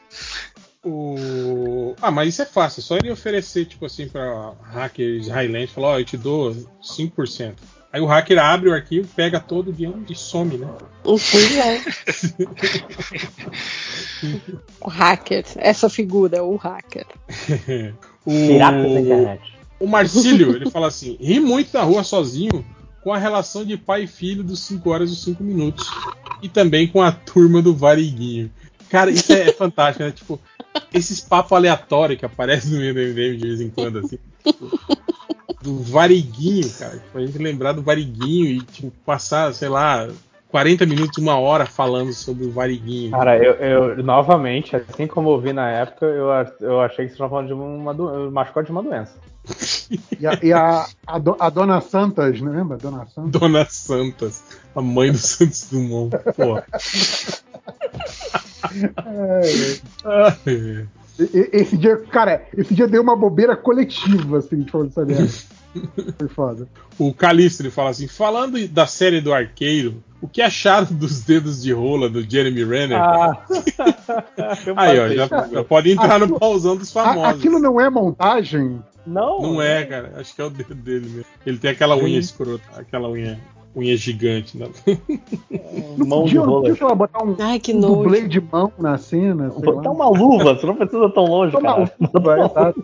O... 0.83 1.95
Ah, 2.01 2.11
mas 2.11 2.29
isso 2.29 2.41
é 2.41 2.45
fácil. 2.45 2.79
É 2.79 2.83
só 2.83 2.97
ele 2.97 3.11
oferecer, 3.11 3.65
tipo 3.65 3.85
assim, 3.85 4.07
pra 4.07 4.53
hackers 4.63 5.27
Highland, 5.27 5.67
falar, 5.67 5.87
ó, 5.87 5.95
oh, 5.95 5.99
eu 5.99 6.05
te 6.05 6.17
dou 6.17 6.55
5%. 6.81 7.55
Aí 7.91 8.01
o 8.01 8.05
hacker 8.05 8.37
abre 8.37 8.69
o 8.69 8.73
arquivo, 8.73 9.07
pega 9.15 9.39
todo 9.39 9.73
e 10.09 10.15
some, 10.15 10.57
né? 10.57 10.67
Pois 11.03 11.57
é. 11.57 11.81
o 14.81 14.89
hacker, 14.89 15.45
essa 15.55 15.89
figura, 15.89 16.43
o 16.43 16.57
hacker. 16.57 17.05
o... 18.25 18.31
Pirata 18.31 18.81
da 18.81 18.99
internet. 18.99 19.57
O 19.79 19.87
Marcílio, 19.87 20.55
ele 20.55 20.69
fala 20.69 20.87
assim: 20.87 21.17
ri 21.19 21.39
muito 21.39 21.73
na 21.73 21.83
rua 21.83 22.03
sozinho 22.03 22.65
com 23.07 23.13
a 23.13 23.17
relação 23.17 23.63
de 23.63 23.77
pai 23.77 24.03
e 24.03 24.07
filho 24.07 24.43
dos 24.43 24.59
5 24.63 24.89
horas 24.89 25.09
e 25.09 25.15
5 25.15 25.41
minutos. 25.41 25.89
E 26.41 26.49
também 26.49 26.85
com 26.85 27.01
a 27.01 27.09
turma 27.09 27.61
do 27.61 27.73
Variguinho. 27.73 28.51
Cara, 28.89 29.09
isso 29.09 29.31
é 29.31 29.45
fantástico, 29.55 30.03
né? 30.03 30.11
Tipo, 30.11 30.37
esses 30.93 31.21
papos 31.21 31.53
aleatórios 31.53 32.19
que 32.19 32.25
aparecem 32.25 32.73
no 32.73 32.79
MDM 32.79 33.37
de 33.37 33.47
vez 33.47 33.61
em 33.61 33.69
quando, 33.69 33.99
assim. 33.99 34.19
Tipo, 34.43 34.77
do 35.61 35.79
Variguinho, 35.83 36.69
cara. 36.77 37.01
Pra 37.13 37.25
gente 37.25 37.37
lembrar 37.37 37.71
do 37.71 37.81
Variguinho 37.81 38.45
e, 38.47 38.59
tipo, 38.59 38.91
passar, 39.05 39.53
sei 39.53 39.69
lá, 39.69 40.09
40 40.49 40.85
minutos, 40.85 41.17
uma 41.17 41.39
hora 41.39 41.65
falando 41.65 42.11
sobre 42.11 42.45
o 42.45 42.51
Variguinho. 42.51 43.11
Cara, 43.11 43.37
eu, 43.37 43.53
eu 43.53 44.03
novamente, 44.03 44.75
assim 44.75 45.07
como 45.07 45.29
eu 45.29 45.39
vi 45.39 45.53
na 45.53 45.69
época, 45.71 46.05
eu, 46.05 46.27
eu 46.59 46.81
achei 46.81 47.05
que 47.05 47.11
você 47.11 47.13
estava 47.13 47.29
falando 47.29 47.47
de 47.47 47.53
uma 47.53 47.93
do, 47.93 48.29
mascote 48.31 48.65
de 48.65 48.71
uma 48.73 48.83
doença. 48.83 49.17
E 50.19 50.25
a, 50.27 50.39
e 50.43 50.51
a, 50.53 50.85
a, 51.05 51.17
do- 51.19 51.35
a 51.39 51.49
Dona 51.49 51.79
Santas, 51.81 52.39
não 52.41 52.51
lembra? 52.51 52.77
Dona 52.77 53.05
Santas. 53.07 53.31
Dona 53.31 53.65
Santas, 53.69 54.43
a 54.75 54.81
mãe 54.81 55.11
do 55.11 55.17
Santos 55.17 55.67
Dumont. 55.69 56.15
Pô. 56.35 56.61
É, 59.05 59.41
e- 60.51 60.87
e- 61.23 61.49
esse 61.53 61.77
dia, 61.77 61.97
cara, 62.11 62.45
esse 62.55 62.73
dia 62.73 62.87
deu 62.87 63.01
uma 63.01 63.15
bobeira 63.15 63.55
coletiva, 63.55 64.39
assim, 64.39 64.61
de 64.61 64.71
falar. 64.71 64.87
Foi 66.17 66.27
foda. 66.27 66.67
O 66.97 67.13
Calixto 67.13 67.61
ele 67.61 67.69
fala 67.71 67.89
assim: 67.91 68.07
falando 68.07 68.67
da 68.67 68.87
série 68.87 69.21
do 69.21 69.33
arqueiro, 69.33 70.03
o 70.21 70.27
que 70.27 70.41
acharam 70.41 70.87
dos 70.91 71.21
dedos 71.21 71.61
de 71.61 71.71
rola 71.71 72.09
do 72.09 72.21
Jeremy 72.27 72.63
Renner? 72.63 72.97
Ah. 72.99 73.37
Aí, 74.75 74.99
ó, 74.99 75.07
já, 75.09 75.27
já 75.47 75.63
pode 75.63 75.91
entrar 75.91 76.17
no 76.19 76.25
Aquilo- 76.25 76.39
pausão 76.39 76.75
dos 76.75 76.91
famosos. 76.91 77.35
aquilo 77.39 77.59
não 77.59 77.79
é 77.79 77.89
montagem? 77.89 78.81
Não. 79.07 79.41
Não 79.41 79.61
é, 79.61 79.85
cara. 79.85 80.13
Acho 80.17 80.35
que 80.35 80.41
é 80.41 80.43
o 80.43 80.49
dedo 80.49 80.75
dele 80.75 81.07
mesmo. 81.09 81.25
Ele 81.45 81.57
tem 81.57 81.71
aquela 81.71 81.95
unha 81.95 82.19
escrota, 82.19 82.63
aquela 82.75 83.09
unha, 83.09 83.39
unha 83.75 83.95
gigante. 83.95 84.57
Né? 84.57 84.67
Mão 85.97 86.25
de 86.25 86.37
rola. 86.37 86.75
sei 86.75 86.85
lá, 86.85 86.93
botar 86.93 87.23
um, 87.23 87.35
Ai, 87.39 87.59
que 87.59 87.73
um 87.73 87.79
dublê 87.79 88.27
de 88.27 88.41
mão 88.41 88.71
na 88.77 88.97
cena, 88.97 89.47
lá. 89.47 89.59
Botar 89.59 89.91
uma 89.91 90.09
luva, 90.09 90.55
você 90.55 90.65
não 90.65 90.75
precisa 90.75 91.09
tão 91.09 91.25
longe, 91.25 91.53
Toma 91.53 91.75
cara. 91.75 91.93
luva, 92.13 92.39
exato. 92.45 92.83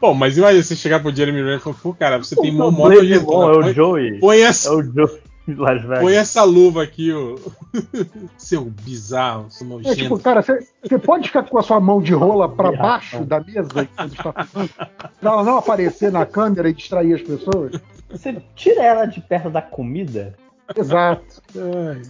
Bom, 0.00 0.14
mas 0.14 0.36
imagina 0.36 0.62
você 0.62 0.76
chegar 0.76 1.00
pro 1.00 1.14
Jeremy 1.14 1.38
Renner 1.38 1.56
e 1.56 1.60
falar: 1.60 1.76
pô, 1.82 1.94
cara, 1.94 2.18
você 2.18 2.36
tem 2.36 2.52
mão 2.52 2.68
o 2.68 2.72
mó 2.72 2.86
Blade 2.86 3.02
nojenta, 3.08 3.24
bom, 3.24 3.48
né? 3.48 3.54
é 3.54 3.58
o 3.58 3.72
Joey. 3.74 4.18
põe 4.20 4.36
É 4.36 4.40
essa, 4.42 4.72
o 4.74 4.82
Joey 4.82 5.08
de. 5.08 5.33
põe 6.00 6.14
essa 6.14 6.42
luva 6.44 6.82
aqui, 6.82 7.12
ô. 7.12 7.38
Seu 8.38 8.64
bizarro, 8.64 9.50
seu 9.50 9.66
É, 9.66 9.70
nojento. 9.70 9.96
tipo, 9.96 10.18
cara, 10.18 10.42
você 10.42 10.98
pode 10.98 11.28
ficar 11.28 11.42
com 11.44 11.58
a 11.58 11.62
sua 11.62 11.80
mão 11.80 12.00
de 12.00 12.12
rola 12.14 12.48
pra 12.48 12.70
Viado. 12.70 12.82
baixo 12.82 13.24
da 13.24 13.40
mesa 13.40 13.68
pra 13.68 14.46
ela 15.22 15.44
não 15.44 15.58
aparecer 15.58 16.10
na 16.12 16.24
câmera 16.24 16.68
e 16.68 16.72
distrair 16.74 17.14
as 17.14 17.22
pessoas? 17.22 17.80
Você 18.10 18.36
tira 18.54 18.82
ela 18.82 19.06
de 19.06 19.20
perto 19.20 19.50
da 19.50 19.60
comida? 19.62 20.34
Exato. 20.76 21.42
Ai. 21.56 22.02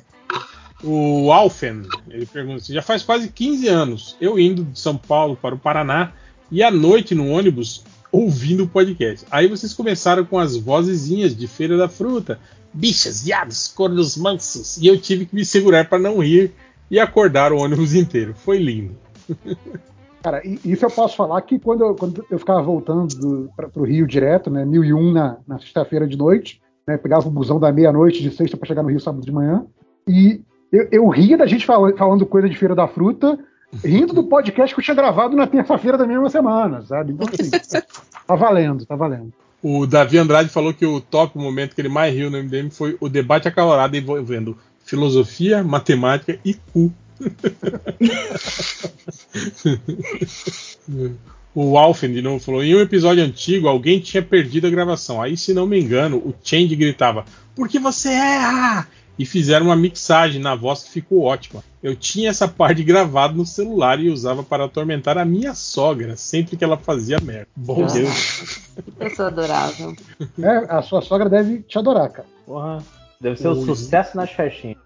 O 0.82 1.32
Alfen, 1.32 1.82
ele 2.10 2.26
pergunta 2.26 2.56
assim, 2.58 2.74
já 2.74 2.82
faz 2.82 3.02
quase 3.02 3.28
15 3.30 3.68
anos 3.68 4.16
eu 4.20 4.38
indo 4.38 4.64
de 4.64 4.78
São 4.78 4.96
Paulo 4.98 5.34
para 5.34 5.54
o 5.54 5.58
Paraná 5.58 6.12
e 6.50 6.62
à 6.62 6.70
noite 6.70 7.14
no 7.14 7.30
ônibus 7.30 7.84
ouvindo 8.12 8.64
o 8.64 8.68
podcast. 8.68 9.26
Aí 9.30 9.48
vocês 9.48 9.72
começaram 9.72 10.24
com 10.24 10.38
as 10.38 10.56
vozezinhas 10.56 11.34
de 11.34 11.48
Feira 11.48 11.76
da 11.78 11.88
Fruta, 11.88 12.38
bichas, 12.74 13.22
viados, 13.24 13.68
cornos 13.68 14.16
mansos, 14.16 14.76
e 14.78 14.86
eu 14.88 15.00
tive 15.00 15.24
que 15.26 15.34
me 15.34 15.44
segurar 15.44 15.88
para 15.88 15.98
não 15.98 16.18
rir 16.18 16.52
e 16.90 16.98
acordar 16.98 17.52
o 17.52 17.58
ônibus 17.58 17.94
inteiro. 17.94 18.34
Foi 18.34 18.58
lindo. 18.58 18.94
Cara, 20.22 20.40
e- 20.46 20.58
isso 20.64 20.84
eu 20.84 20.90
posso 20.90 21.16
falar 21.16 21.40
que 21.42 21.58
quando 21.58 21.84
eu, 21.84 21.94
quando 21.94 22.24
eu 22.30 22.38
ficava 22.38 22.62
voltando 22.62 23.50
para 23.56 23.68
o 23.76 23.84
Rio 23.84 24.06
direto, 24.06 24.50
né, 24.50 24.64
1001 24.64 25.12
na, 25.12 25.36
na 25.46 25.58
sexta-feira 25.58 26.06
de 26.06 26.16
noite, 26.16 26.60
né, 26.86 26.96
pegava 26.96 27.28
o 27.28 27.30
busão 27.30 27.60
da 27.60 27.70
meia-noite 27.72 28.22
de 28.22 28.30
sexta 28.30 28.56
para 28.56 28.66
chegar 28.66 28.82
no 28.82 28.88
Rio 28.90 29.00
sábado 29.00 29.24
de 29.24 29.32
manhã, 29.32 29.64
e 30.08 30.40
eu, 30.72 30.88
eu 30.90 31.08
ria 31.08 31.36
da 31.36 31.46
gente 31.46 31.64
fala- 31.66 31.94
falando 31.96 32.26
coisa 32.26 32.48
de 32.48 32.56
Feira 32.56 32.74
da 32.74 32.88
Fruta, 32.88 33.38
rindo 33.84 34.12
do 34.12 34.24
podcast 34.24 34.74
que 34.74 34.80
eu 34.80 34.84
tinha 34.84 34.94
gravado 34.94 35.36
na 35.36 35.46
terça-feira 35.46 35.98
da 35.98 36.06
mesma 36.06 36.30
semana, 36.30 36.82
sabe? 36.82 37.12
Então, 37.12 37.26
assim, 37.28 37.50
tá 38.26 38.34
valendo, 38.34 38.86
tá 38.86 38.96
valendo. 38.96 39.32
O 39.66 39.86
Davi 39.86 40.18
Andrade 40.18 40.50
falou 40.50 40.74
que 40.74 40.84
o 40.84 41.00
top 41.00 41.38
momento 41.38 41.74
que 41.74 41.80
ele 41.80 41.88
mais 41.88 42.14
riu 42.14 42.30
no 42.30 42.36
MDM 42.36 42.68
foi 42.68 42.98
o 43.00 43.08
debate 43.08 43.48
acalorado 43.48 43.96
envolvendo 43.96 44.58
filosofia, 44.84 45.64
matemática 45.64 46.38
e 46.44 46.52
cu. 46.52 46.92
o 51.54 51.78
Alfen 51.78 52.12
de 52.12 52.20
novo 52.20 52.44
falou: 52.44 52.62
em 52.62 52.74
um 52.74 52.80
episódio 52.80 53.24
antigo, 53.24 53.66
alguém 53.66 54.00
tinha 54.00 54.22
perdido 54.22 54.66
a 54.66 54.70
gravação. 54.70 55.22
Aí, 55.22 55.34
se 55.34 55.54
não 55.54 55.66
me 55.66 55.80
engano, 55.80 56.18
o 56.18 56.34
Change 56.44 56.76
gritava: 56.76 57.24
Porque 57.56 57.78
você 57.78 58.10
erra! 58.10 58.86
E 59.18 59.24
fizeram 59.24 59.66
uma 59.66 59.76
mixagem 59.76 60.40
na 60.40 60.54
voz 60.54 60.82
que 60.82 60.90
ficou 60.90 61.22
ótima. 61.22 61.62
Eu 61.82 61.94
tinha 61.94 62.30
essa 62.30 62.48
parte 62.48 62.82
gravada 62.82 63.32
no 63.34 63.46
celular 63.46 64.00
e 64.00 64.10
usava 64.10 64.42
para 64.42 64.64
atormentar 64.64 65.16
a 65.18 65.24
minha 65.24 65.54
sogra 65.54 66.16
sempre 66.16 66.56
que 66.56 66.64
ela 66.64 66.76
fazia 66.76 67.18
merda. 67.20 67.46
Bom 67.54 67.84
Ah. 67.84 67.92
Deus. 67.92 68.68
Que 68.84 68.90
pessoa 68.90 69.28
adorável. 69.28 69.94
É, 70.42 70.56
a 70.68 70.82
sua 70.82 71.00
sogra 71.00 71.28
deve 71.28 71.60
te 71.62 71.78
adorar, 71.78 72.08
cara. 72.10 72.26
Porra. 72.44 72.82
Deve 73.20 73.36
ser 73.36 73.48
o 73.48 73.52
Ui. 73.56 73.64
sucesso 73.64 74.16
nas 74.16 74.30
festinhas. 74.30 74.76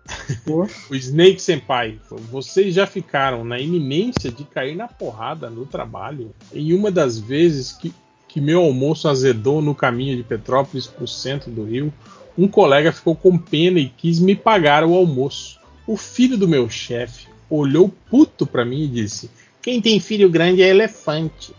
Pô, 0.44 0.68
O 0.90 0.94
Snake 0.94 1.40
Senpai, 1.40 1.98
vocês 2.30 2.74
já 2.74 2.86
ficaram 2.86 3.42
na 3.44 3.58
iminência 3.58 4.30
de 4.30 4.44
cair 4.44 4.76
na 4.76 4.86
porrada 4.86 5.48
no 5.50 5.64
trabalho? 5.66 6.32
Em 6.52 6.72
uma 6.74 6.90
das 6.90 7.18
vezes 7.18 7.72
que, 7.72 7.92
que 8.28 8.40
meu 8.40 8.60
almoço 8.60 9.08
azedou 9.08 9.60
no 9.62 9.74
caminho 9.74 10.16
de 10.16 10.22
Petrópolis 10.22 10.86
para 10.86 11.02
o 11.04 11.08
centro 11.08 11.50
do 11.50 11.64
Rio, 11.64 11.92
um 12.38 12.46
colega 12.46 12.92
ficou 12.92 13.16
com 13.16 13.36
pena 13.36 13.80
e 13.80 13.88
quis 13.88 14.20
me 14.20 14.36
pagar 14.36 14.84
o 14.84 14.94
almoço. 14.94 15.58
O 15.86 15.96
filho 15.96 16.38
do 16.38 16.46
meu 16.46 16.70
chefe 16.70 17.26
olhou 17.50 17.92
puto 18.08 18.46
para 18.46 18.64
mim 18.64 18.84
e 18.84 18.88
disse: 18.88 19.28
Quem 19.60 19.80
tem 19.82 19.98
filho 19.98 20.30
grande 20.30 20.62
é 20.62 20.68
elefante. 20.68 21.52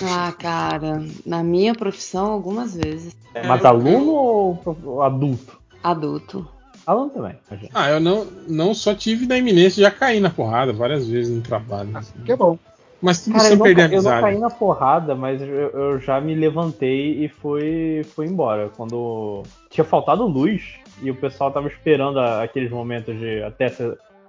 Ah, 0.03 0.33
cara, 0.37 1.01
na 1.25 1.43
minha 1.43 1.73
profissão, 1.73 2.25
algumas 2.31 2.75
vezes. 2.75 3.15
É, 3.33 3.45
Mas 3.47 3.63
aluno 3.63 4.11
ou 4.11 5.01
adulto? 5.01 5.57
Adulto. 5.81 6.47
Aluno 6.85 7.09
também. 7.11 7.35
Ah, 7.73 7.89
eu 7.89 7.99
não, 7.99 8.27
não 8.47 8.73
só 8.73 8.93
tive 8.93 9.25
na 9.27 9.37
iminência, 9.37 9.81
já 9.81 9.91
caí 9.91 10.19
na 10.19 10.29
porrada 10.29 10.73
várias 10.73 11.07
vezes 11.07 11.33
no 11.33 11.41
trabalho. 11.41 11.89
que 12.25 12.31
é 12.31 12.35
bom. 12.35 12.57
Mas 13.01 13.23
tudo 13.23 13.37
Cara, 13.37 13.47
eu 13.47 13.49
sem 13.49 13.57
não, 13.57 13.65
perder 13.65 13.81
a 13.81 13.85
ca- 13.85 13.95
eu 13.95 14.01
não 14.03 14.11
amizade. 14.11 14.21
caí 14.21 14.39
na 14.39 14.49
porrada, 14.49 15.15
mas 15.15 15.41
eu, 15.41 15.47
eu 15.49 15.99
já 15.99 16.19
me 16.21 16.35
levantei 16.35 17.23
e 17.25 17.29
fui, 17.29 18.03
fui 18.15 18.27
embora. 18.27 18.69
Quando 18.69 19.43
tinha 19.69 19.83
faltado 19.83 20.25
luz 20.27 20.79
e 21.01 21.09
o 21.09 21.15
pessoal 21.15 21.51
tava 21.51 21.67
esperando 21.67 22.19
a- 22.19 22.43
aqueles 22.43 22.69
momentos 22.69 23.17
de 23.17 23.41
até, 23.43 23.67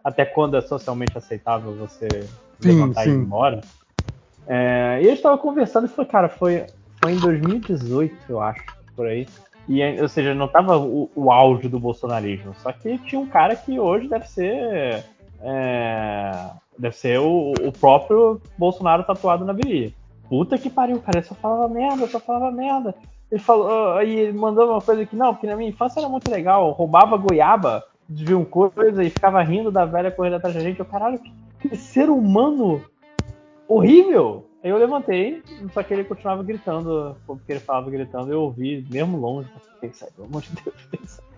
até 0.05 0.24
quando 0.24 0.57
é 0.57 0.61
socialmente 0.62 1.19
aceitável 1.19 1.74
você 1.77 2.28
Sim, 2.62 2.73
levantar 2.74 3.05
e 3.07 3.11
ir 3.11 3.12
sim. 3.12 3.23
embora. 3.23 3.61
É, 4.47 4.99
e 5.03 5.07
eles 5.07 5.19
estavam 5.19 5.39
conversando 5.39 5.86
e 5.86 5.90
foi, 5.90 6.05
cara, 6.05 6.28
foi, 6.28 6.66
foi 7.01 7.12
em 7.12 7.16
2018, 7.20 8.16
eu 8.28 8.40
acho, 8.40 8.62
por 8.97 9.07
aí. 9.07 9.27
E, 9.69 9.82
ou 10.01 10.09
seja, 10.09 10.35
não 10.35 10.49
tava 10.49 10.77
o, 10.78 11.11
o 11.15 11.31
auge 11.31 11.69
do 11.69 11.78
bolsonarismo. 11.78 12.55
Só 12.57 12.73
que 12.73 12.99
tinha 12.99 13.20
um 13.20 13.28
cara 13.28 13.55
que 13.57 13.78
hoje 13.78 14.09
deve 14.09 14.27
ser. 14.27 15.05
É, 15.43 16.51
deve 16.78 16.97
ser 16.97 17.19
o, 17.19 17.52
o 17.52 17.73
próprio 17.73 18.40
Bolsonaro 18.56 19.05
tatuado 19.05 19.44
na 19.44 19.52
virilha. 19.52 19.93
Puta 20.28 20.56
que 20.56 20.70
pariu, 20.70 21.01
cara. 21.01 21.19
Ele 21.19 21.27
só 21.27 21.35
falava 21.35 21.69
merda, 21.69 22.06
só 22.06 22.19
falava 22.19 22.51
merda. 22.51 22.94
Ele 23.31 23.40
falou. 23.40 23.97
Aí 23.98 24.19
ele 24.19 24.39
mandou 24.39 24.70
uma 24.70 24.81
coisa 24.81 25.05
que, 25.05 25.16
não, 25.16 25.35
porque 25.35 25.47
na 25.47 25.56
minha 25.56 25.70
infância 25.70 26.01
era 26.01 26.09
muito 26.09 26.31
legal. 26.31 26.69
eu 26.69 26.73
Roubava 26.73 27.16
goiaba, 27.16 27.85
desvia 28.09 28.39
um 28.39 28.44
coisa 28.44 29.02
e 29.02 29.10
ficava 29.10 29.43
rindo 29.43 29.70
da 29.70 29.85
velha 29.85 30.10
correndo 30.10 30.36
atrás 30.36 30.55
da 30.55 30.60
gente. 30.60 30.78
Eu, 30.78 30.86
caralho, 30.86 31.20
que, 31.60 31.77
ser 31.77 32.09
humano 32.09 32.82
horrível! 33.69 34.47
Aí 34.62 34.70
eu 34.70 34.78
levantei, 34.78 35.43
só 35.74 35.82
que 35.82 35.93
ele 35.93 36.05
continuava 36.05 36.43
gritando, 36.44 37.16
porque 37.27 37.51
ele 37.51 37.60
falava 37.60 37.90
gritando, 37.90 38.32
eu 38.32 38.43
ouvi, 38.43 38.86
mesmo 38.89 39.19
longe, 39.19 39.48
sair, 39.93 40.12
pelo 40.12 40.28
amor 40.28 40.43
de 40.43 40.51
Deus, 40.52 40.77
sair. 41.10 41.31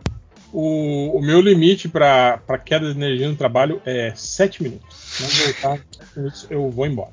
O, 0.56 1.18
o 1.18 1.20
meu 1.20 1.40
limite 1.40 1.88
para 1.88 2.38
queda 2.64 2.86
de 2.86 2.96
energia 2.96 3.28
no 3.28 3.34
trabalho 3.34 3.82
é 3.84 4.12
7 4.14 4.62
minutos. 4.62 5.18
Não 5.20 5.28
voltar, 5.28 5.84
eu 6.48 6.70
vou 6.70 6.86
embora. 6.86 7.10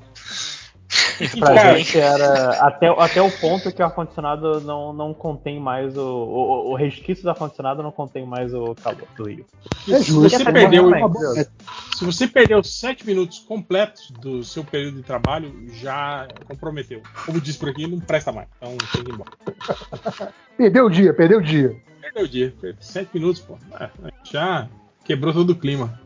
Pra 1.38 1.54
Cara, 1.54 1.78
gente 1.78 1.98
era 1.98 2.50
até, 2.66 2.88
até 2.88 3.22
o 3.22 3.30
ponto 3.30 3.72
que 3.72 3.82
o 3.82 3.84
ar-condicionado 3.84 4.60
não, 4.60 4.92
não 4.92 5.14
contém 5.14 5.60
mais 5.60 5.96
o, 5.96 6.02
o, 6.02 6.70
o 6.72 6.74
resquício 6.74 7.22
do 7.22 7.30
ar-condicionado 7.30 7.82
não 7.82 7.92
contém 7.92 8.26
mais 8.26 8.52
o 8.52 8.74
calor 8.74 9.06
do 9.16 9.28
Rio. 9.28 9.46
É 9.88 9.98
se 9.98 10.04
justo. 10.04 10.38
você 10.38 10.44
perdeu, 10.44 10.94
é 10.94 11.44
se 11.96 12.04
você 12.04 12.26
perdeu 12.26 12.62
7 12.62 13.06
minutos 13.06 13.38
completos 13.40 14.10
do 14.10 14.42
seu 14.42 14.64
período 14.64 14.96
de 14.96 15.02
trabalho, 15.02 15.66
já 15.74 16.26
comprometeu. 16.48 17.02
Como 17.24 17.40
diz 17.40 17.56
por 17.56 17.68
aqui, 17.68 17.86
não 17.86 18.00
presta 18.00 18.32
mais. 18.32 18.48
Então 18.56 18.76
tem 18.92 19.04
que 19.04 19.10
ir 19.10 19.14
embora. 19.14 20.32
Perdeu 20.56 20.86
o 20.86 20.90
dia, 20.90 21.14
perdeu 21.14 21.38
o 21.38 21.42
dia. 21.42 21.76
Perdeu 22.00 22.24
o 22.24 22.28
dia. 22.28 22.54
7 22.78 23.08
minutos, 23.14 23.40
pô. 23.40 23.56
Ah, 23.72 23.88
Já 24.22 24.68
quebrou 25.04 25.32
todo 25.32 25.50
o 25.50 25.56
clima. 25.56 25.98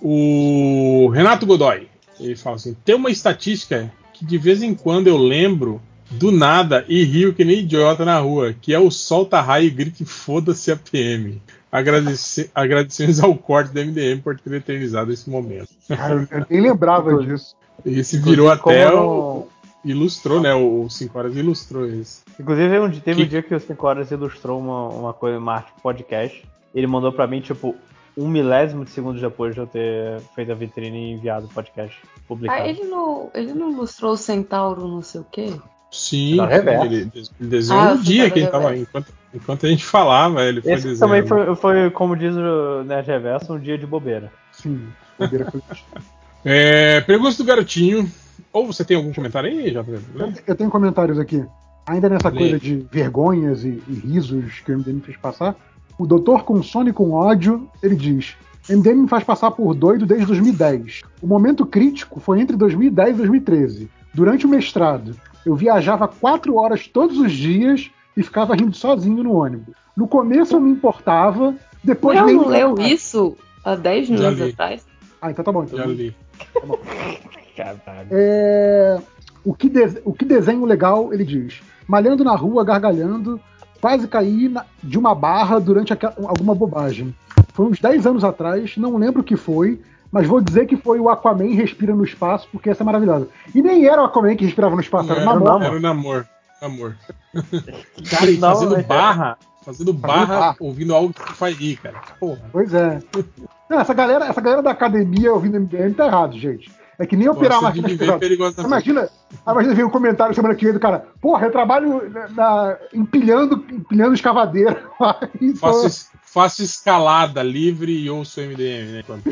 o 0.00 1.08
Renato 1.12 1.46
Godoy, 1.46 1.88
ele 2.20 2.36
fala 2.36 2.56
assim: 2.56 2.76
tem 2.84 2.94
uma 2.94 3.10
estatística 3.10 3.90
que 4.14 4.24
de 4.24 4.38
vez 4.38 4.62
em 4.62 4.74
quando 4.74 5.06
eu 5.06 5.16
lembro 5.16 5.80
do 6.10 6.30
nada 6.32 6.84
e 6.88 7.04
rio 7.04 7.34
que 7.34 7.44
nem 7.44 7.58
idiota 7.60 8.04
na 8.04 8.18
rua, 8.18 8.54
que 8.60 8.72
é 8.74 8.78
o 8.78 8.90
solta 8.90 9.40
raio 9.40 9.66
e 9.66 9.70
grite 9.70 10.04
foda-se 10.04 10.72
a 10.72 10.76
PM. 10.76 11.40
Agradece, 11.70 12.50
agradecemos 12.54 13.20
ao 13.20 13.34
corte 13.34 13.74
da 13.74 13.84
MDM 13.84 14.20
por 14.22 14.38
ter 14.38 14.54
eternizado 14.54 15.12
esse 15.12 15.28
momento. 15.28 15.68
Cara, 15.86 16.26
eu 16.30 16.46
nem 16.48 16.62
lembrava 16.62 17.22
disso. 17.22 17.54
Esse 17.84 18.18
virou 18.18 18.50
até 18.50 18.90
o. 18.92 19.46
Ilustrou, 19.84 20.40
né? 20.40 20.52
O 20.54 20.88
5 20.90 21.16
horas 21.18 21.36
ilustrou 21.36 21.86
isso. 21.86 22.22
Inclusive, 22.38 22.80
um, 22.80 22.90
teve 22.90 23.16
Que- 23.20 23.22
um 23.22 23.28
dia 23.28 23.42
que 23.42 23.54
o 23.54 23.60
5 23.60 23.86
Horas 23.86 24.10
ilustrou 24.10 24.58
uma, 24.58 24.88
uma 24.88 25.12
coisa, 25.14 25.38
uma 25.38 25.60
podcast. 25.82 26.44
Ele 26.74 26.86
mandou 26.86 27.12
pra 27.12 27.26
mim, 27.28 27.40
tipo, 27.40 27.76
um 28.18 28.28
milésimo 28.28 28.84
de 28.84 28.90
segundo 28.90 29.20
depois 29.20 29.54
de 29.54 29.60
eu 29.60 29.66
ter 29.66 30.20
feito 30.34 30.50
a 30.52 30.54
vitrine 30.54 30.96
e 30.98 31.12
enviado 31.14 31.46
o 31.46 31.48
podcast 31.48 31.96
publicado. 32.26 32.60
Ah, 32.62 32.68
ele 32.68 32.84
não, 32.84 33.30
ele 33.34 33.54
não 33.54 33.72
mostrou 33.72 34.12
o 34.12 34.16
centauro 34.16 34.88
não 34.88 35.00
sei 35.02 35.20
o 35.20 35.26
quê? 35.30 35.52
Sim, 35.90 36.36
reverso. 36.46 36.84
ele 36.86 37.04
des- 37.06 37.30
desenhou 37.40 37.82
Ah, 37.82 37.94
no 37.94 38.02
dia 38.02 38.30
que 38.30 38.40
ele 38.40 38.48
tava. 38.48 38.76
Enquanto, 38.76 39.06
enquanto 39.32 39.64
a 39.64 39.68
gente 39.70 39.84
falava, 39.84 40.42
ele 40.44 40.60
foi 40.60 40.72
Esse 40.72 40.88
desenhando. 40.88 40.98
também 41.00 41.26
foi, 41.26 41.56
foi, 41.56 41.90
como 41.90 42.14
diz 42.16 42.34
o 42.34 42.82
Nerd 42.84 43.06
Reverso, 43.06 43.54
um 43.54 43.58
dia 43.58 43.78
de 43.78 43.86
bobeira. 43.86 44.30
Sim. 44.52 44.86
bobeira 45.18 45.50
foi- 45.50 45.62
É, 46.44 47.00
perguntas 47.02 47.36
do 47.36 47.44
garotinho. 47.44 48.10
Ou 48.52 48.66
você 48.66 48.84
tem 48.84 48.96
algum 48.96 49.12
comentário 49.12 49.50
aí, 49.50 49.70
JV? 49.70 49.98
Eu 50.46 50.54
tenho 50.56 50.70
comentários 50.70 51.18
aqui. 51.18 51.44
Ainda 51.86 52.08
nessa 52.08 52.28
Lê. 52.28 52.38
coisa 52.38 52.58
de 52.58 52.86
vergonhas 52.90 53.64
e, 53.64 53.82
e 53.88 53.94
risos 53.94 54.60
que 54.60 54.70
o 54.72 54.78
MDM 54.78 55.00
fez 55.00 55.16
passar, 55.16 55.56
o 55.98 56.06
doutor 56.06 56.44
com 56.44 56.62
sono 56.62 56.88
e 56.88 56.92
com 56.92 57.12
ódio, 57.12 57.68
ele 57.82 57.96
diz: 57.96 58.36
MDM 58.68 59.02
me 59.02 59.08
faz 59.08 59.24
passar 59.24 59.50
por 59.50 59.74
doido 59.74 60.06
desde 60.06 60.26
2010. 60.26 61.02
O 61.22 61.26
momento 61.26 61.66
crítico 61.66 62.20
foi 62.20 62.40
entre 62.40 62.56
2010 62.56 63.10
e 63.10 63.16
2013. 63.18 63.90
Durante 64.14 64.46
o 64.46 64.48
mestrado, 64.48 65.16
eu 65.44 65.54
viajava 65.56 66.06
quatro 66.08 66.56
horas 66.56 66.86
todos 66.86 67.18
os 67.18 67.32
dias 67.32 67.90
e 68.16 68.22
ficava 68.22 68.54
rindo 68.54 68.76
sozinho 68.76 69.22
no 69.22 69.32
ônibus. 69.34 69.74
No 69.96 70.06
começo 70.06 70.54
eu 70.54 70.60
me 70.60 70.70
importava, 70.70 71.54
depois 71.82 72.18
Não, 72.18 72.26
nem 72.26 72.36
não 72.36 72.44
me 72.44 72.50
leu 72.50 72.74
isso 72.78 73.36
há 73.64 73.74
10 73.74 74.08
Já 74.08 74.14
minutos 74.14 74.52
atrás? 74.54 74.86
Ah, 75.20 75.30
então 75.30 75.44
tá 75.44 75.50
bom. 75.50 75.64
Então. 75.64 75.78
Já 75.78 75.86
li. 75.86 76.14
Caralho. 77.56 78.08
É, 78.10 78.98
o, 79.44 79.52
que 79.52 79.68
de- 79.68 80.00
o 80.04 80.12
que 80.12 80.24
desenho 80.24 80.64
legal, 80.64 81.12
ele 81.12 81.24
diz. 81.24 81.60
Malhando 81.86 82.22
na 82.22 82.36
rua, 82.36 82.64
gargalhando, 82.64 83.40
quase 83.80 84.06
caí 84.08 84.48
na- 84.48 84.64
de 84.82 84.98
uma 84.98 85.14
barra 85.14 85.58
durante 85.58 85.92
aqua- 85.92 86.14
alguma 86.26 86.54
bobagem. 86.54 87.14
Foi 87.52 87.66
uns 87.66 87.80
10 87.80 88.06
anos 88.06 88.24
atrás, 88.24 88.76
não 88.76 88.96
lembro 88.96 89.20
o 89.20 89.24
que 89.24 89.36
foi, 89.36 89.80
mas 90.12 90.26
vou 90.26 90.40
dizer 90.40 90.66
que 90.66 90.76
foi 90.76 90.98
o 91.00 91.08
Aquaman 91.08 91.54
Respira 91.54 91.94
no 91.94 92.04
Espaço, 92.04 92.48
porque 92.52 92.70
essa 92.70 92.82
é 92.82 92.86
maravilhosa. 92.86 93.28
E 93.54 93.60
nem 93.62 93.86
era 93.86 94.00
o 94.02 94.04
Aquaman 94.04 94.36
que 94.36 94.44
respirava 94.44 94.74
no 94.74 94.80
espaço, 94.80 95.10
era 95.12 95.20
o 95.20 95.22
Era, 95.22 95.34
Namor. 95.34 95.62
era 95.62 95.76
o 95.76 95.80
namor. 95.80 96.26
Namor. 96.62 96.94
Cara, 98.10 98.30
e 98.30 98.36
Não, 98.38 98.48
fazendo 98.54 98.76
é- 98.76 98.82
barra. 98.82 99.38
Fazendo 99.64 99.92
barra, 99.92 100.26
barra. 100.26 100.56
ouvindo 100.60 100.94
algo 100.94 101.12
que 101.12 101.32
faz 101.34 101.54
rir, 101.58 101.76
cara. 101.76 102.00
Porra. 102.18 102.40
Pois 102.50 102.72
é. 102.72 103.02
Não, 103.68 103.78
essa, 103.80 103.92
galera, 103.92 104.24
essa 104.26 104.40
galera 104.40 104.62
da 104.62 104.70
academia 104.70 105.30
ouvindo 105.34 105.56
MDM 105.60 105.92
tá 105.92 106.06
errado, 106.06 106.38
gente. 106.38 106.70
É 106.98 107.06
que 107.06 107.16
nem 107.16 107.28
operar 107.28 107.60
pesada. 107.72 108.18
perigosamente. 108.18 108.66
Imagina, 108.66 109.08
imagina 109.46 109.74
ver 109.74 109.84
um 109.84 109.90
comentário 109.90 110.34
semana 110.34 110.54
que 110.56 110.64
vem 110.64 110.74
do 110.74 110.80
cara, 110.80 111.06
porra, 111.20 111.46
eu 111.46 111.52
trabalho 111.52 112.10
na, 112.10 112.28
na- 112.30 112.76
empilhando, 112.92 113.64
empilhando 113.70 114.14
escavadeira. 114.14 114.82
Faço, 115.60 116.08
faço 116.22 116.62
escalada 116.62 117.40
livre 117.42 117.92
e 117.92 118.10
ouço 118.10 118.40
MDM, 118.40 118.92
né? 118.92 119.02
Quando- 119.06 119.22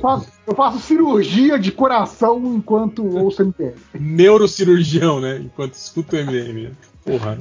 faço- 0.00 0.28
eu 0.46 0.54
faço 0.54 0.78
cirurgia 0.78 1.58
de 1.58 1.72
coração 1.72 2.40
enquanto 2.56 3.04
ouço 3.04 3.42
MPM. 3.42 3.74
Neurocirurgião, 3.92 5.20
né? 5.20 5.38
Enquanto 5.38 5.74
escuto 5.74 6.14
o 6.14 6.18
MDM. 6.18 6.70
Porra. 7.04 7.36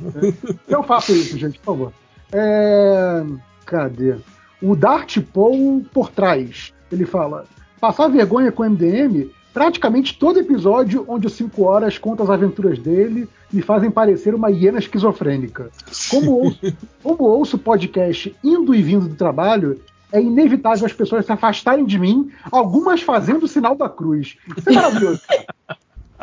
Eu 0.67 0.81
faço 0.83 1.11
isso, 1.13 1.37
gente, 1.37 1.59
por 1.59 1.65
favor. 1.65 1.93
É, 2.31 3.23
Cadê? 3.65 4.15
O 4.61 4.75
Dart 4.75 5.19
Paul 5.33 5.85
por 5.93 6.09
trás. 6.09 6.73
Ele 6.91 7.05
fala: 7.05 7.45
passar 7.79 8.07
vergonha 8.07 8.51
com 8.51 8.63
o 8.63 8.65
MDM, 8.69 9.29
praticamente 9.53 10.17
todo 10.17 10.39
episódio 10.39 11.05
onde 11.07 11.27
os 11.27 11.33
5 11.33 11.63
horas 11.63 11.97
conta 11.97 12.23
as 12.23 12.29
aventuras 12.29 12.79
dele 12.79 13.29
me 13.51 13.61
fazem 13.61 13.91
parecer 13.91 14.33
uma 14.33 14.49
hiena 14.49 14.79
esquizofrênica. 14.79 15.69
Como 16.09 16.31
ouço, 16.31 16.59
como 17.03 17.23
ouço 17.23 17.57
podcast 17.57 18.35
indo 18.43 18.73
e 18.73 18.81
vindo 18.81 19.07
do 19.07 19.15
trabalho, 19.15 19.79
é 20.11 20.19
inevitável 20.19 20.85
as 20.85 20.93
pessoas 20.93 21.25
se 21.25 21.31
afastarem 21.31 21.85
de 21.85 21.99
mim, 21.99 22.31
algumas 22.51 23.01
fazendo 23.01 23.43
o 23.43 23.47
sinal 23.47 23.75
da 23.75 23.87
cruz. 23.87 24.37
Isso 24.57 24.69
é 24.69 24.73
maravilhoso. 24.73 25.21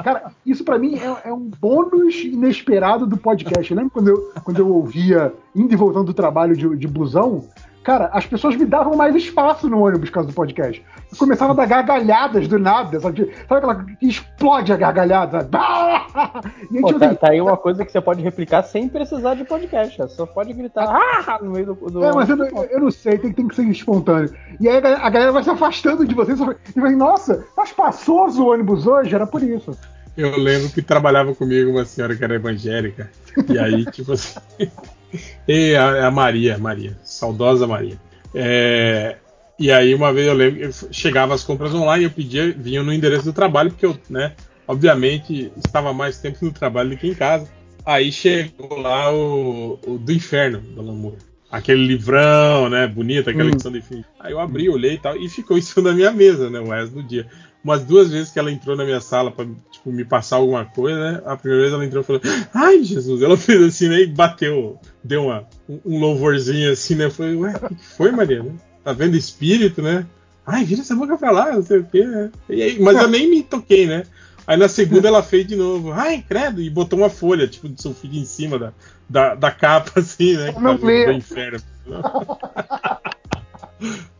Cara, 0.02 0.32
isso 0.46 0.64
pra 0.64 0.78
mim 0.78 0.96
é, 0.96 1.28
é 1.28 1.32
um 1.32 1.50
bônus 1.60 2.14
inesperado 2.24 3.06
do 3.06 3.16
podcast. 3.16 3.70
Eu 3.70 3.76
lembro 3.76 3.92
quando 3.92 4.08
eu, 4.08 4.32
quando 4.42 4.58
eu 4.58 4.68
ouvia 4.68 5.32
indo 5.54 5.72
e 5.72 5.76
voltando 5.76 6.06
do 6.06 6.14
trabalho 6.14 6.56
de, 6.56 6.76
de 6.76 6.88
busão, 6.88 7.44
cara, 7.82 8.10
as 8.12 8.26
pessoas 8.26 8.56
me 8.56 8.66
davam 8.66 8.96
mais 8.96 9.14
espaço 9.14 9.68
no 9.68 9.80
ônibus 9.80 10.10
por 10.10 10.14
causa 10.14 10.28
do 10.28 10.34
podcast. 10.34 10.84
Eu 11.10 11.18
começava 11.18 11.52
a 11.52 11.56
dar 11.56 11.66
gargalhadas 11.66 12.46
do 12.46 12.58
nada, 12.58 13.00
sabe? 13.00 13.32
Sabe 13.48 13.58
aquela 13.58 13.84
que 13.84 14.06
explode 14.06 14.72
a 14.72 14.76
gargalhada? 14.76 15.48
sabe? 15.50 15.50
E 16.70 16.78
a 16.78 16.80
gente 16.80 16.92
Pô, 16.92 16.98
tá, 16.98 17.14
tá 17.14 17.30
aí 17.30 17.40
uma 17.40 17.56
coisa 17.56 17.84
que 17.84 17.90
você 17.90 18.00
pode 18.00 18.22
replicar 18.22 18.62
sem 18.62 18.88
precisar 18.88 19.34
de 19.34 19.44
podcast. 19.44 19.96
Você 19.96 20.14
só 20.14 20.26
pode 20.26 20.52
gritar 20.52 20.88
ah! 20.88 21.38
no 21.42 21.50
meio 21.50 21.66
do. 21.66 21.74
do... 21.74 22.04
É, 22.04 22.12
mas 22.12 22.28
eu, 22.28 22.36
não- 22.36 22.46
eu 22.46 22.80
não 22.80 22.90
sei, 22.90 23.18
tem, 23.18 23.32
tem 23.32 23.48
que 23.48 23.56
ser 23.56 23.64
espontâneo. 23.64 24.32
E 24.60 24.68
aí 24.68 24.76
a 24.76 24.80
galera, 24.80 25.02
a 25.02 25.10
galera 25.10 25.32
vai 25.32 25.42
se 25.42 25.50
afastando 25.50 26.06
de 26.06 26.14
vocês 26.14 26.38
e 26.40 26.80
vai, 26.80 26.94
nossa, 26.94 27.44
tá 27.56 27.64
espaçoso 27.64 28.42
o 28.42 28.50
ônibus 28.50 28.86
hoje, 28.86 29.14
era 29.14 29.26
por 29.26 29.42
isso. 29.42 29.76
Eu 30.16 30.36
lembro 30.38 30.68
que 30.68 30.82
trabalhava 30.82 31.34
comigo 31.34 31.70
uma 31.70 31.84
senhora 31.84 32.14
que 32.14 32.22
era 32.22 32.34
evangélica. 32.34 33.10
E 33.48 33.58
aí, 33.58 33.84
tipo 33.86 34.12
assim. 34.12 34.38
e 35.48 35.74
a, 35.74 36.06
a 36.06 36.10
Maria, 36.10 36.58
Maria, 36.58 36.96
saudosa 37.02 37.66
Maria. 37.66 37.98
É, 38.34 39.16
e 39.58 39.70
aí, 39.70 39.94
uma 39.94 40.12
vez 40.12 40.26
eu 40.26 40.34
lembro, 40.34 40.60
eu 40.62 40.70
chegava 40.90 41.34
as 41.34 41.42
compras 41.42 41.74
online, 41.74 42.04
eu 42.04 42.10
pedia, 42.10 42.50
vinha 42.52 42.82
no 42.82 42.92
endereço 42.92 43.24
do 43.24 43.32
trabalho, 43.32 43.70
porque 43.70 43.84
eu, 43.84 43.96
né, 44.08 44.32
obviamente, 44.66 45.52
estava 45.56 45.92
mais 45.92 46.18
tempo 46.18 46.38
no 46.42 46.52
trabalho 46.52 46.90
do 46.90 46.96
que 46.96 47.08
em 47.08 47.14
casa. 47.14 47.46
Aí 47.84 48.12
chegou 48.12 48.78
lá 48.78 49.12
o, 49.12 49.78
o 49.86 49.98
do 49.98 50.12
inferno, 50.12 50.60
do 50.60 50.82
Lamour. 50.82 51.14
Aquele 51.50 51.84
livrão, 51.84 52.68
né? 52.68 52.86
Bonito, 52.86 53.28
aquela 53.28 53.48
Hum. 53.48 53.52
edição 53.52 53.72
do 53.72 53.78
inferno. 53.78 54.04
Aí 54.20 54.32
eu 54.32 54.38
abri, 54.38 54.68
olhei 54.68 54.94
e 54.94 54.98
tal, 54.98 55.16
e 55.16 55.28
ficou 55.28 55.60
cima 55.60 55.90
da 55.90 55.94
minha 55.94 56.12
mesa, 56.12 56.48
né? 56.48 56.60
O 56.60 56.68
resto 56.68 56.94
do 56.94 57.02
dia. 57.02 57.26
Umas 57.64 57.84
duas 57.84 58.08
vezes 58.10 58.30
que 58.32 58.38
ela 58.38 58.50
entrou 58.52 58.76
na 58.76 58.84
minha 58.84 59.00
sala 59.00 59.30
pra 59.30 59.44
tipo, 59.70 59.90
me 59.90 60.04
passar 60.04 60.36
alguma 60.36 60.64
coisa, 60.64 60.98
né? 60.98 61.22
A 61.26 61.36
primeira 61.36 61.62
vez 61.62 61.74
ela 61.74 61.84
entrou 61.84 62.02
e 62.02 62.06
falou: 62.06 62.22
Ai, 62.54 62.84
Jesus! 62.84 63.20
Ela 63.20 63.36
fez 63.36 63.60
assim, 63.62 63.88
né? 63.88 64.00
E 64.00 64.06
bateu, 64.06 64.78
deu 65.02 65.24
uma, 65.26 65.44
um, 65.68 65.80
um 65.84 65.98
louvorzinho 65.98 66.72
assim, 66.72 66.94
né? 66.94 67.10
Falei: 67.10 67.34
Ué, 67.36 67.54
o 67.62 67.74
que 67.74 67.84
foi, 67.84 68.10
Maria? 68.10 68.42
né? 68.42 68.52
Tá 68.84 68.92
vendo 68.92 69.16
espírito, 69.16 69.82
né? 69.82 70.06
Ai, 70.46 70.64
vira 70.64 70.80
essa 70.80 70.96
boca 70.96 71.16
pra 71.16 71.30
lá, 71.30 71.52
não 71.52 71.62
sei 71.62 71.78
o 71.78 71.84
quê. 71.84 72.04
né? 72.04 72.30
E 72.48 72.62
aí, 72.62 72.80
mas 72.80 72.96
eu 72.96 73.08
nem 73.08 73.28
me 73.30 73.42
toquei, 73.42 73.86
né? 73.86 74.04
Aí 74.46 74.56
na 74.56 74.68
segunda 74.68 75.06
ela 75.06 75.22
fez 75.22 75.46
de 75.46 75.54
novo, 75.54 75.92
ai, 75.92 76.24
credo, 76.26 76.60
e 76.60 76.68
botou 76.68 76.98
uma 76.98 77.10
folha, 77.10 77.46
tipo, 77.46 77.68
de 77.68 77.80
sulfite 77.80 78.18
em 78.18 78.24
cima 78.24 78.58
da, 78.58 78.72
da, 79.08 79.34
da 79.34 79.50
capa, 79.50 80.00
assim, 80.00 80.36
né? 80.36 80.52
Não 80.58 80.76
lê. 80.76 81.06
do 81.06 81.12
inferno. 81.12 81.60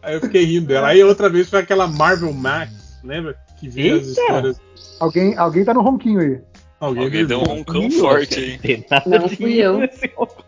Aí 0.02 0.14
eu 0.14 0.20
fiquei 0.20 0.44
rindo 0.44 0.66
dela. 0.68 0.88
Aí 0.88 1.02
outra 1.04 1.28
vez 1.28 1.48
foi 1.48 1.60
aquela 1.60 1.86
Marvel 1.86 2.32
Max, 2.32 2.98
lembra? 3.04 3.36
Que 3.58 3.68
via 3.68 3.96
as 3.96 4.06
histórias. 4.06 4.60
Alguém, 4.98 5.36
alguém 5.36 5.64
tá 5.64 5.74
no 5.74 5.82
ronquinho 5.82 6.20
aí. 6.20 6.40
Alguém, 6.80 7.04
Alguém 7.04 7.26
deu 7.26 7.38
um 7.38 7.44
dormiu. 7.44 7.56
roncão 7.58 7.90
forte 7.90 8.58
aí. 8.62 8.84
Não 9.06 9.28
de 9.28 9.36
fui 9.36 9.54
eu. 9.54 9.80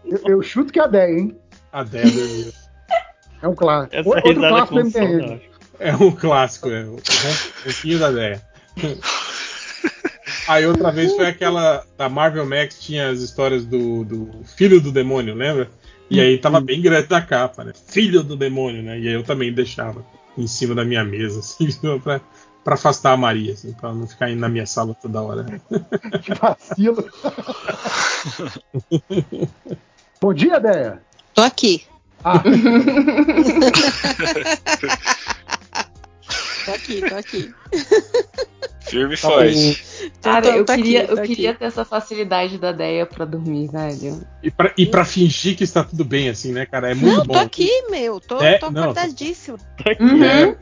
Eu, 0.05 0.21
eu 0.27 0.43
chuto 0.43 0.73
que 0.73 0.79
é 0.79 0.83
a 0.83 0.87
10, 0.87 1.17
hein? 1.17 1.37
A 1.73 1.85
Débora 1.85 2.11
dormiu. 2.11 2.53
É 3.41 3.49
um 3.49 3.55
clássico. 3.55 3.97
Essa 3.97 4.09
Outro 4.09 4.35
clássico 4.35 4.83
do 4.83 4.91
não. 5.27 5.41
É 5.79 5.97
um 5.97 6.11
clássico, 6.11 6.71
é. 6.71 6.85
O 6.85 6.97
ronquinho 7.65 7.99
da 7.99 8.11
Déia. 8.11 8.43
Aí 10.49 10.67
outra 10.67 10.91
vez 10.91 11.15
foi 11.15 11.27
aquela 11.27 11.85
da 11.97 12.09
Marvel 12.09 12.47
Max, 12.47 12.81
tinha 12.81 13.11
as 13.11 13.21
histórias 13.21 13.65
do, 13.65 14.05
do 14.05 14.31
filho 14.57 14.81
do 14.81 14.91
demônio, 14.91 15.35
lembra? 15.35 15.71
E 16.11 16.21
aí 16.21 16.37
tava 16.37 16.61
bem 16.61 16.83
grande 16.83 17.09
na 17.09 17.23
capa, 17.23 17.65
né? 17.65 17.73
Filho 17.89 18.23
do 18.23 18.37
demônio, 18.37 18.83
né? 18.83 18.99
E 18.99 19.09
aí 19.09 19.15
eu 19.15 19.23
também 19.23 19.53
deixava 19.53 20.05
em 20.37 20.47
cima 20.47 20.75
da 20.75 20.85
minha 20.85 21.05
mesa, 21.05 21.41
assim, 21.41 21.69
pra, 22.01 22.21
pra 22.65 22.75
afastar 22.75 23.13
a 23.13 23.17
Maria, 23.17 23.53
assim, 23.55 23.73
pra 23.73 23.93
não 23.93 24.07
ficar 24.07 24.31
indo 24.31 24.41
na 24.41 24.49
minha 24.49 24.67
sala 24.67 24.95
toda 24.95 25.21
hora. 25.23 25.43
né? 25.43 25.61
Que 26.23 26.35
vacilo. 26.35 27.09
Bom 30.21 30.33
dia, 30.35 30.61
Deia. 30.61 31.03
Tô 31.35 31.43
aqui. 31.43 31.85
Ah, 32.25 32.41
Tô 36.65 36.73
aqui, 36.73 37.01
tô 37.09 37.15
aqui. 37.17 37.53
Firme 38.83 39.15
e 39.15 39.17
Tá 39.17 39.29
forte. 39.29 39.85
Cara, 40.23 40.43
tô- 40.43 40.59
eu, 40.59 40.65
tô 40.65 40.73
aqui, 40.73 40.83
queria, 40.83 41.07
tô 41.07 41.13
eu 41.15 41.19
aqui. 41.19 41.27
queria 41.35 41.55
ter 41.55 41.65
essa 41.65 41.85
facilidade 41.85 42.59
da 42.59 42.71
ideia 42.71 43.07
pra 43.07 43.25
dormir, 43.25 43.69
velho. 43.69 44.23
E 44.43 44.51
pra, 44.51 44.73
e 44.77 44.87
pra 44.87 45.05
fingir 45.05 45.57
que 45.57 45.65
está 45.65 45.83
tudo 45.83 46.05
bem, 46.05 46.29
assim, 46.29 46.53
né, 46.53 46.67
cara? 46.67 46.91
É 46.91 46.95
muito 46.95 47.17
Não, 47.19 47.25
bom. 47.27 47.33
tô 47.35 47.39
aqui, 47.41 47.69
meu. 47.91 48.21
Tô, 48.21 48.41
É, 48.41 48.59
tô 48.59 48.71
não. 48.71 48.83
acordadíssima. 48.83 49.59
Uhum. 50.01 50.25
É, 50.25 50.57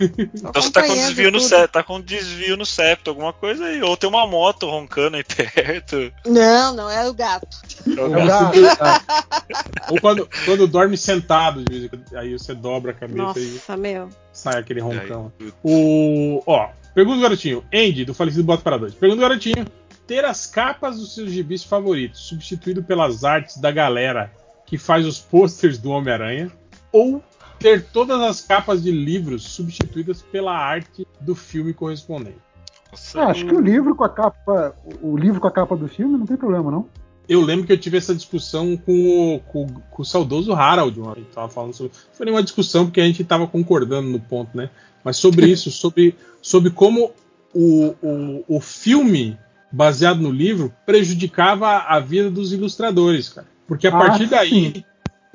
Então 0.00 0.52
você 0.62 0.70
tá 0.70 0.82
com 0.82 0.94
desvio 0.94 1.30
no 1.30 1.40
septo, 1.40 1.72
tá 1.72 1.82
com 1.82 2.00
desvio 2.00 2.56
no 2.56 2.64
septo, 2.66 3.10
alguma 3.10 3.32
coisa 3.32 3.64
aí. 3.66 3.82
Ou 3.82 3.96
tem 3.96 4.08
uma 4.08 4.26
moto 4.26 4.66
roncando 4.66 5.16
aí 5.16 5.24
perto. 5.24 6.12
Não, 6.24 6.74
não, 6.74 6.90
é 6.90 7.08
o 7.08 7.12
gato. 7.12 7.56
é 7.86 8.02
o 8.02 8.26
gato. 8.26 8.58
Ou 9.90 10.00
quando, 10.00 10.28
quando 10.44 10.66
dorme 10.66 10.96
sentado, 10.96 11.64
aí 12.14 12.32
você 12.32 12.54
dobra 12.54 12.92
a 12.92 12.94
cabeça 12.94 13.38
e 13.38 13.52
Nossa, 13.54 13.76
meu. 13.76 14.08
sai 14.32 14.58
aquele 14.58 14.80
roncão. 14.80 15.32
O. 15.62 16.42
Ó, 16.46 16.68
pergunta 16.94 17.16
do 17.16 17.22
garotinho. 17.22 17.64
Andy, 17.72 18.04
do 18.04 18.14
falecido 18.14 18.44
Bota 18.44 18.62
para 18.62 18.78
dois. 18.78 18.94
Pergunta 18.94 19.20
do 19.20 19.28
garotinho. 19.28 19.66
Ter 20.06 20.24
as 20.24 20.46
capas 20.46 20.98
dos 20.98 21.14
seus 21.14 21.32
gibis 21.32 21.64
favoritos 21.64 22.20
substituído 22.20 22.82
pelas 22.82 23.24
artes 23.24 23.56
da 23.58 23.72
galera 23.72 24.32
que 24.64 24.78
faz 24.78 25.04
os 25.04 25.18
posters 25.18 25.78
do 25.78 25.90
Homem-Aranha 25.90 26.50
ou 26.92 27.22
ter 27.58 27.84
todas 27.84 28.20
as 28.20 28.40
capas 28.40 28.82
de 28.82 28.90
livros 28.90 29.42
substituídas 29.44 30.22
pela 30.22 30.56
arte 30.56 31.06
do 31.20 31.34
filme 31.34 31.72
correspondente. 31.72 32.38
Nossa, 32.90 33.20
Ah, 33.20 33.26
acho 33.30 33.44
que 33.44 33.54
o 33.54 33.60
livro 33.60 33.94
com 33.94 34.04
a 34.04 34.08
capa. 34.08 34.74
O 35.02 35.16
livro 35.16 35.40
com 35.40 35.48
a 35.48 35.50
capa 35.50 35.76
do 35.76 35.88
filme 35.88 36.16
não 36.18 36.26
tem 36.26 36.36
problema, 36.36 36.70
não. 36.70 36.86
Eu 37.28 37.40
lembro 37.40 37.66
que 37.66 37.72
eu 37.72 37.78
tive 37.78 37.98
essa 37.98 38.14
discussão 38.14 38.76
com 38.76 39.34
o, 39.34 39.40
com, 39.40 39.66
com 39.66 40.02
o 40.02 40.04
saudoso 40.04 40.52
Harald, 40.52 40.96
uma, 41.00 41.14
gente 41.16 41.26
tava 41.34 41.48
falando 41.48 41.74
sobre. 41.74 41.92
Foi 42.12 42.24
nenhuma 42.24 42.42
discussão 42.42 42.84
porque 42.86 43.00
a 43.00 43.04
gente 43.04 43.22
estava 43.22 43.46
concordando 43.48 44.08
no 44.08 44.20
ponto, 44.20 44.56
né? 44.56 44.70
Mas 45.02 45.16
sobre 45.16 45.46
isso, 45.50 45.70
sobre, 45.70 46.14
sobre 46.40 46.70
como 46.70 47.10
o, 47.52 47.94
o, 48.00 48.44
o 48.46 48.60
filme 48.60 49.36
baseado 49.72 50.20
no 50.20 50.30
livro 50.30 50.72
prejudicava 50.86 51.78
a 51.78 51.98
vida 51.98 52.30
dos 52.30 52.52
ilustradores, 52.52 53.28
cara. 53.30 53.46
Porque 53.66 53.88
a 53.88 53.90
Ah, 53.94 53.98
partir 53.98 54.26
daí, 54.26 54.48
sim. 54.50 54.84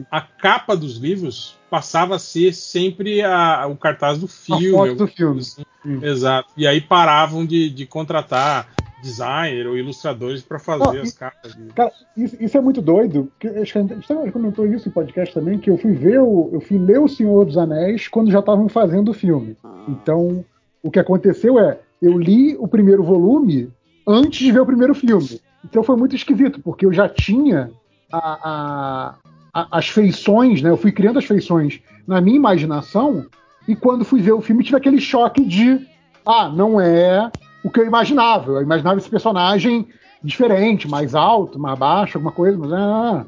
A 0.09 0.21
capa 0.21 0.75
dos 0.75 0.97
livros 0.97 1.55
passava 1.69 2.15
a 2.15 2.19
ser 2.19 2.53
sempre 2.53 3.21
a- 3.21 3.67
o 3.67 3.75
cartaz 3.75 4.17
do 4.17 4.25
A 4.25 4.29
filme. 4.29 4.71
foto 4.71 4.95
do 4.95 5.07
filme. 5.07 5.39
assim. 5.41 5.63
Sim. 5.83 5.99
Exato. 6.05 6.49
E 6.55 6.65
aí 6.67 6.79
paravam 6.81 7.45
de, 7.45 7.69
de 7.69 7.85
contratar 7.85 8.69
designer 9.01 9.65
ou 9.65 9.75
ilustradores 9.77 10.43
para 10.43 10.59
fazer 10.59 10.99
as 11.01 11.11
capas. 11.13 11.55
de- 11.55 11.73
Cara, 11.73 11.91
isso, 12.15 12.37
isso 12.39 12.55
é 12.57 12.61
muito 12.61 12.81
doido. 12.83 13.31
porque 13.39 13.47
acho 13.59 13.73
que 13.73 13.79
a 13.79 13.81
gente 13.81 14.31
comentou 14.31 14.67
isso 14.67 14.87
em 14.87 14.91
podcast 14.91 15.33
também, 15.33 15.57
que 15.57 15.69
eu 15.71 15.77
fui 15.77 15.93
ver 15.93 16.19
o, 16.19 16.49
eu 16.53 16.61
fui 16.61 16.77
ler 16.77 16.99
O 16.99 17.07
Senhor 17.07 17.43
dos 17.45 17.57
Anéis 17.57 18.07
quando 18.07 18.29
já 18.31 18.39
estavam 18.39 18.69
fazendo 18.69 19.09
o 19.09 19.13
filme. 19.13 19.57
Então, 19.87 20.45
o 20.83 20.91
que 20.91 20.99
aconteceu 20.99 21.57
é, 21.59 21.79
eu 21.99 22.15
li 22.17 22.55
o 22.57 22.67
primeiro 22.67 23.03
volume 23.03 23.71
antes 24.07 24.39
de 24.39 24.51
ver 24.51 24.59
o 24.61 24.65
primeiro 24.67 24.93
filme. 24.93 25.41
Então 25.65 25.81
foi 25.83 25.95
muito 25.95 26.15
esquisito, 26.15 26.59
porque 26.61 26.85
eu 26.85 26.93
já 26.93 27.09
tinha 27.09 27.71
a- 28.11 29.15
as 29.53 29.87
feições, 29.87 30.61
né? 30.61 30.69
Eu 30.69 30.77
fui 30.77 30.91
criando 30.91 31.19
as 31.19 31.25
feições 31.25 31.79
na 32.07 32.21
minha 32.21 32.37
imaginação, 32.37 33.25
e 33.67 33.75
quando 33.75 34.05
fui 34.05 34.21
ver 34.21 34.31
o 34.31 34.41
filme 34.41 34.63
tive 34.63 34.77
aquele 34.77 34.99
choque 34.99 35.43
de 35.45 35.85
ah, 36.25 36.49
não 36.49 36.79
é 36.79 37.31
o 37.63 37.69
que 37.69 37.79
eu 37.79 37.85
imaginava. 37.85 38.53
Eu 38.53 38.61
imaginava 38.61 38.99
esse 38.99 39.09
personagem 39.09 39.87
diferente, 40.23 40.87
mais 40.87 41.15
alto, 41.15 41.59
mais 41.59 41.77
baixo, 41.77 42.17
alguma 42.17 42.31
coisa, 42.31 42.57
mas 42.57 42.71
ah, 42.71 43.25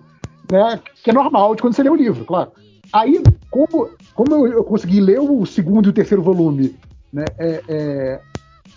né, 0.51 0.79
que 1.03 1.09
é 1.09 1.13
normal 1.13 1.55
de 1.55 1.61
quando 1.61 1.73
você 1.73 1.83
lê 1.83 1.89
o 1.89 1.95
livro, 1.95 2.25
claro. 2.25 2.51
Aí, 2.91 3.21
como, 3.49 3.89
como 4.13 4.35
eu, 4.35 4.53
eu 4.53 4.63
consegui 4.63 5.01
ler 5.01 5.19
o 5.19 5.45
segundo 5.45 5.87
e 5.87 5.89
o 5.89 5.93
terceiro 5.93 6.21
volume, 6.21 6.75
né, 7.11 7.25
é, 7.39 7.63
é, 7.67 8.21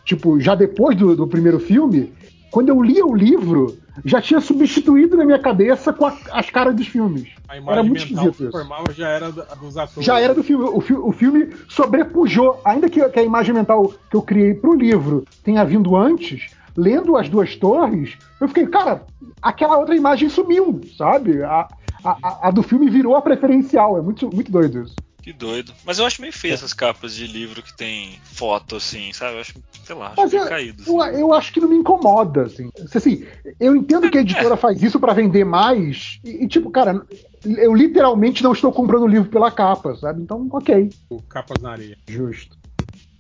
tipo, 0.05 0.41
já 0.41 0.55
depois 0.55 0.97
do, 0.97 1.15
do 1.15 1.27
primeiro 1.27 1.61
filme, 1.61 2.13
quando 2.51 2.71
eu 2.71 2.83
lia 2.83 3.05
o 3.05 3.15
livro, 3.15 3.77
já 4.05 4.21
tinha 4.21 4.41
substituído 4.41 5.17
na 5.17 5.25
minha 5.25 5.39
cabeça 5.39 5.93
com 5.93 6.07
a- 6.07 6.17
as 6.33 6.51
caras 6.51 6.75
dos 6.75 6.87
filmes. 6.87 7.29
A 7.49 7.55
Era 7.55 7.63
imagem 7.63 7.85
muito 7.89 8.07
mental 8.09 8.25
esquisito 8.29 8.43
isso. 8.49 8.53
formava 8.59 8.93
já 8.93 9.09
era 9.09 9.31
dos 9.33 9.77
atores. 9.77 10.05
Já 10.05 10.21
era 10.21 10.35
do 10.35 10.43
filme. 10.43 10.65
O, 10.65 10.81
fi- 10.81 10.95
o 10.95 11.13
filme 11.13 11.51
sobrepujou. 11.69 12.61
Ainda 12.65 12.89
que, 12.89 13.07
que 13.09 13.19
a 13.19 13.23
imagem 13.23 13.55
mental 13.55 13.93
que 14.11 14.17
eu 14.17 14.23
criei 14.23 14.55
pro 14.55 14.75
livro 14.75 15.25
tenha 15.45 15.65
vindo 15.65 15.97
antes, 15.97 16.51
lendo 16.77 17.17
as 17.17 17.29
duas 17.29 17.55
torres, 17.57 18.17
eu 18.41 18.49
fiquei, 18.49 18.67
cara, 18.67 19.03
aquela 19.41 19.79
outra 19.79 19.95
imagem 19.97 20.29
sumiu, 20.29 20.81
sabe? 20.99 21.43
A, 21.43 21.69
a- 22.05 22.17
a- 22.23 22.39
a 22.49 22.51
do 22.51 22.63
filme 22.63 22.91
virou 22.91 23.17
a 23.17 23.23
preferencial. 23.23 23.97
É 23.97 24.03
muito, 24.03 24.29
muito 24.35 24.51
doido 24.53 24.83
isso. 24.83 24.95
Que 25.27 25.33
doido. 25.33 25.75
Mas 25.85 25.99
eu 25.99 26.07
acho 26.07 26.21
meio 26.21 26.33
feio 26.33 26.55
essas 26.55 26.73
capas 26.73 27.13
de 27.13 27.27
livro 27.27 27.61
que 27.61 27.77
tem 27.77 28.17
foto, 28.23 28.77
assim, 28.77 29.13
sabe? 29.13 29.35
Eu 29.35 29.41
acho, 29.41 29.55
sei 29.85 29.97
lá, 29.97 30.07
acho 30.07 30.15
Mas 30.19 30.31
meio 30.31 30.45
eu, 30.45 30.49
caído. 30.49 30.85
eu, 30.87 31.03
assim. 31.03 31.21
eu 31.21 31.35
acho 31.35 31.53
que 31.53 31.59
não 31.59 31.69
me 31.69 31.75
incomoda, 31.75 32.43
assim. 32.43 32.71
Assim, 32.95 33.27
eu 33.59 33.75
entendo 33.75 34.09
que 34.09 34.19
a 34.19 34.21
editora 34.21 34.57
faz 34.57 34.81
isso 34.81 35.01
pra 35.01 35.13
vender 35.13 35.45
mais. 35.45 36.21
E, 36.23 36.45
e, 36.45 36.47
tipo, 36.47 36.71
cara, 36.71 37.05
eu 37.45 37.75
literalmente 37.75 38.41
não 38.41 38.53
estou 38.53 38.71
comprando 38.71 39.03
o 39.03 39.09
livro 39.09 39.29
pela 39.29 39.51
capa, 39.51 39.97
sabe? 39.97 40.23
Então, 40.23 40.47
ok. 40.53 40.91
O 41.11 41.21
Capas 41.23 41.61
na 41.61 41.73
Areia. 41.73 41.99
Justo. 42.07 42.57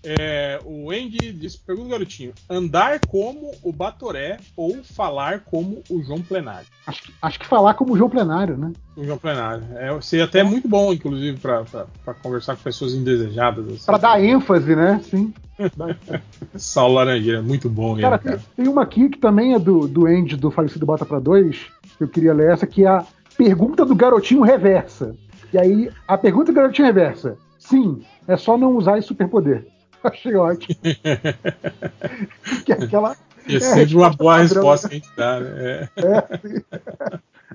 É, 0.08 0.60
o 0.64 0.92
Andy 0.92 1.32
disse, 1.32 1.58
pergunta 1.58 1.88
garotinho, 1.90 2.32
andar 2.48 3.00
como 3.08 3.50
o 3.60 3.72
Batoré 3.72 4.36
ou 4.56 4.76
falar 4.84 5.40
como 5.40 5.82
o 5.90 6.00
João 6.00 6.22
Plenário? 6.22 6.68
Acho, 6.86 7.02
que- 7.02 7.12
acho 7.20 7.38
que 7.40 7.46
falar 7.46 7.74
como 7.74 7.92
o 7.92 7.96
João 7.96 8.08
Plenário, 8.08 8.56
né? 8.56 8.70
O 8.96 9.02
João 9.04 9.18
Plenário. 9.18 9.64
É, 9.74 10.00
seria 10.00 10.24
até 10.24 10.44
muito 10.44 10.68
bom, 10.68 10.92
inclusive, 10.92 11.38
para 11.40 12.14
conversar 12.22 12.54
com 12.54 12.62
pessoas 12.62 12.94
indesejadas. 12.94 13.66
Assim. 13.66 13.84
Pra 13.86 13.98
dar 13.98 14.22
ênfase, 14.22 14.76
né? 14.76 15.00
Sim. 15.02 15.34
Sal 16.54 16.92
Laranjeira, 16.92 17.42
muito 17.42 17.68
bom 17.68 17.94
ele, 17.94 18.02
Cara, 18.02 18.18
cara. 18.18 18.36
tem, 18.54 18.64
tem 18.64 18.72
uma 18.72 18.82
aqui 18.82 19.08
que 19.08 19.18
também 19.18 19.54
é 19.54 19.58
do, 19.58 19.88
do 19.88 20.06
Andy 20.06 20.36
do 20.36 20.50
Falecido 20.52 20.86
Bota 20.86 21.04
pra 21.04 21.18
Dois, 21.18 21.66
que 21.98 22.04
eu 22.04 22.08
queria 22.08 22.32
ler 22.32 22.52
essa, 22.52 22.66
que 22.66 22.84
é 22.84 22.88
a 22.88 23.04
pergunta 23.36 23.84
do 23.84 23.94
garotinho 23.94 24.42
reversa. 24.42 25.16
E 25.52 25.58
aí, 25.58 25.90
a 26.06 26.16
pergunta 26.16 26.52
do 26.52 26.56
garotinho 26.56 26.86
reversa. 26.86 27.36
Sim, 27.58 28.02
é 28.28 28.36
só 28.36 28.56
não 28.56 28.76
usar 28.76 28.98
esse 28.98 29.08
superpoder. 29.08 29.66
Achei 30.06 30.34
ótimo. 30.34 30.76
que 32.64 32.72
é 32.72 32.74
aquela. 32.84 33.16
É 33.48 33.60
sempre 33.60 33.94
uma 33.96 34.10
boa 34.10 34.38
padrão, 34.38 34.42
resposta 34.62 34.88
que 34.88 34.94
a 34.94 34.98
gente 34.98 35.10
dá, 35.16 35.40
né? 35.40 35.88
É. 35.96 36.02
É, 36.02 36.38
sim. 36.38 36.62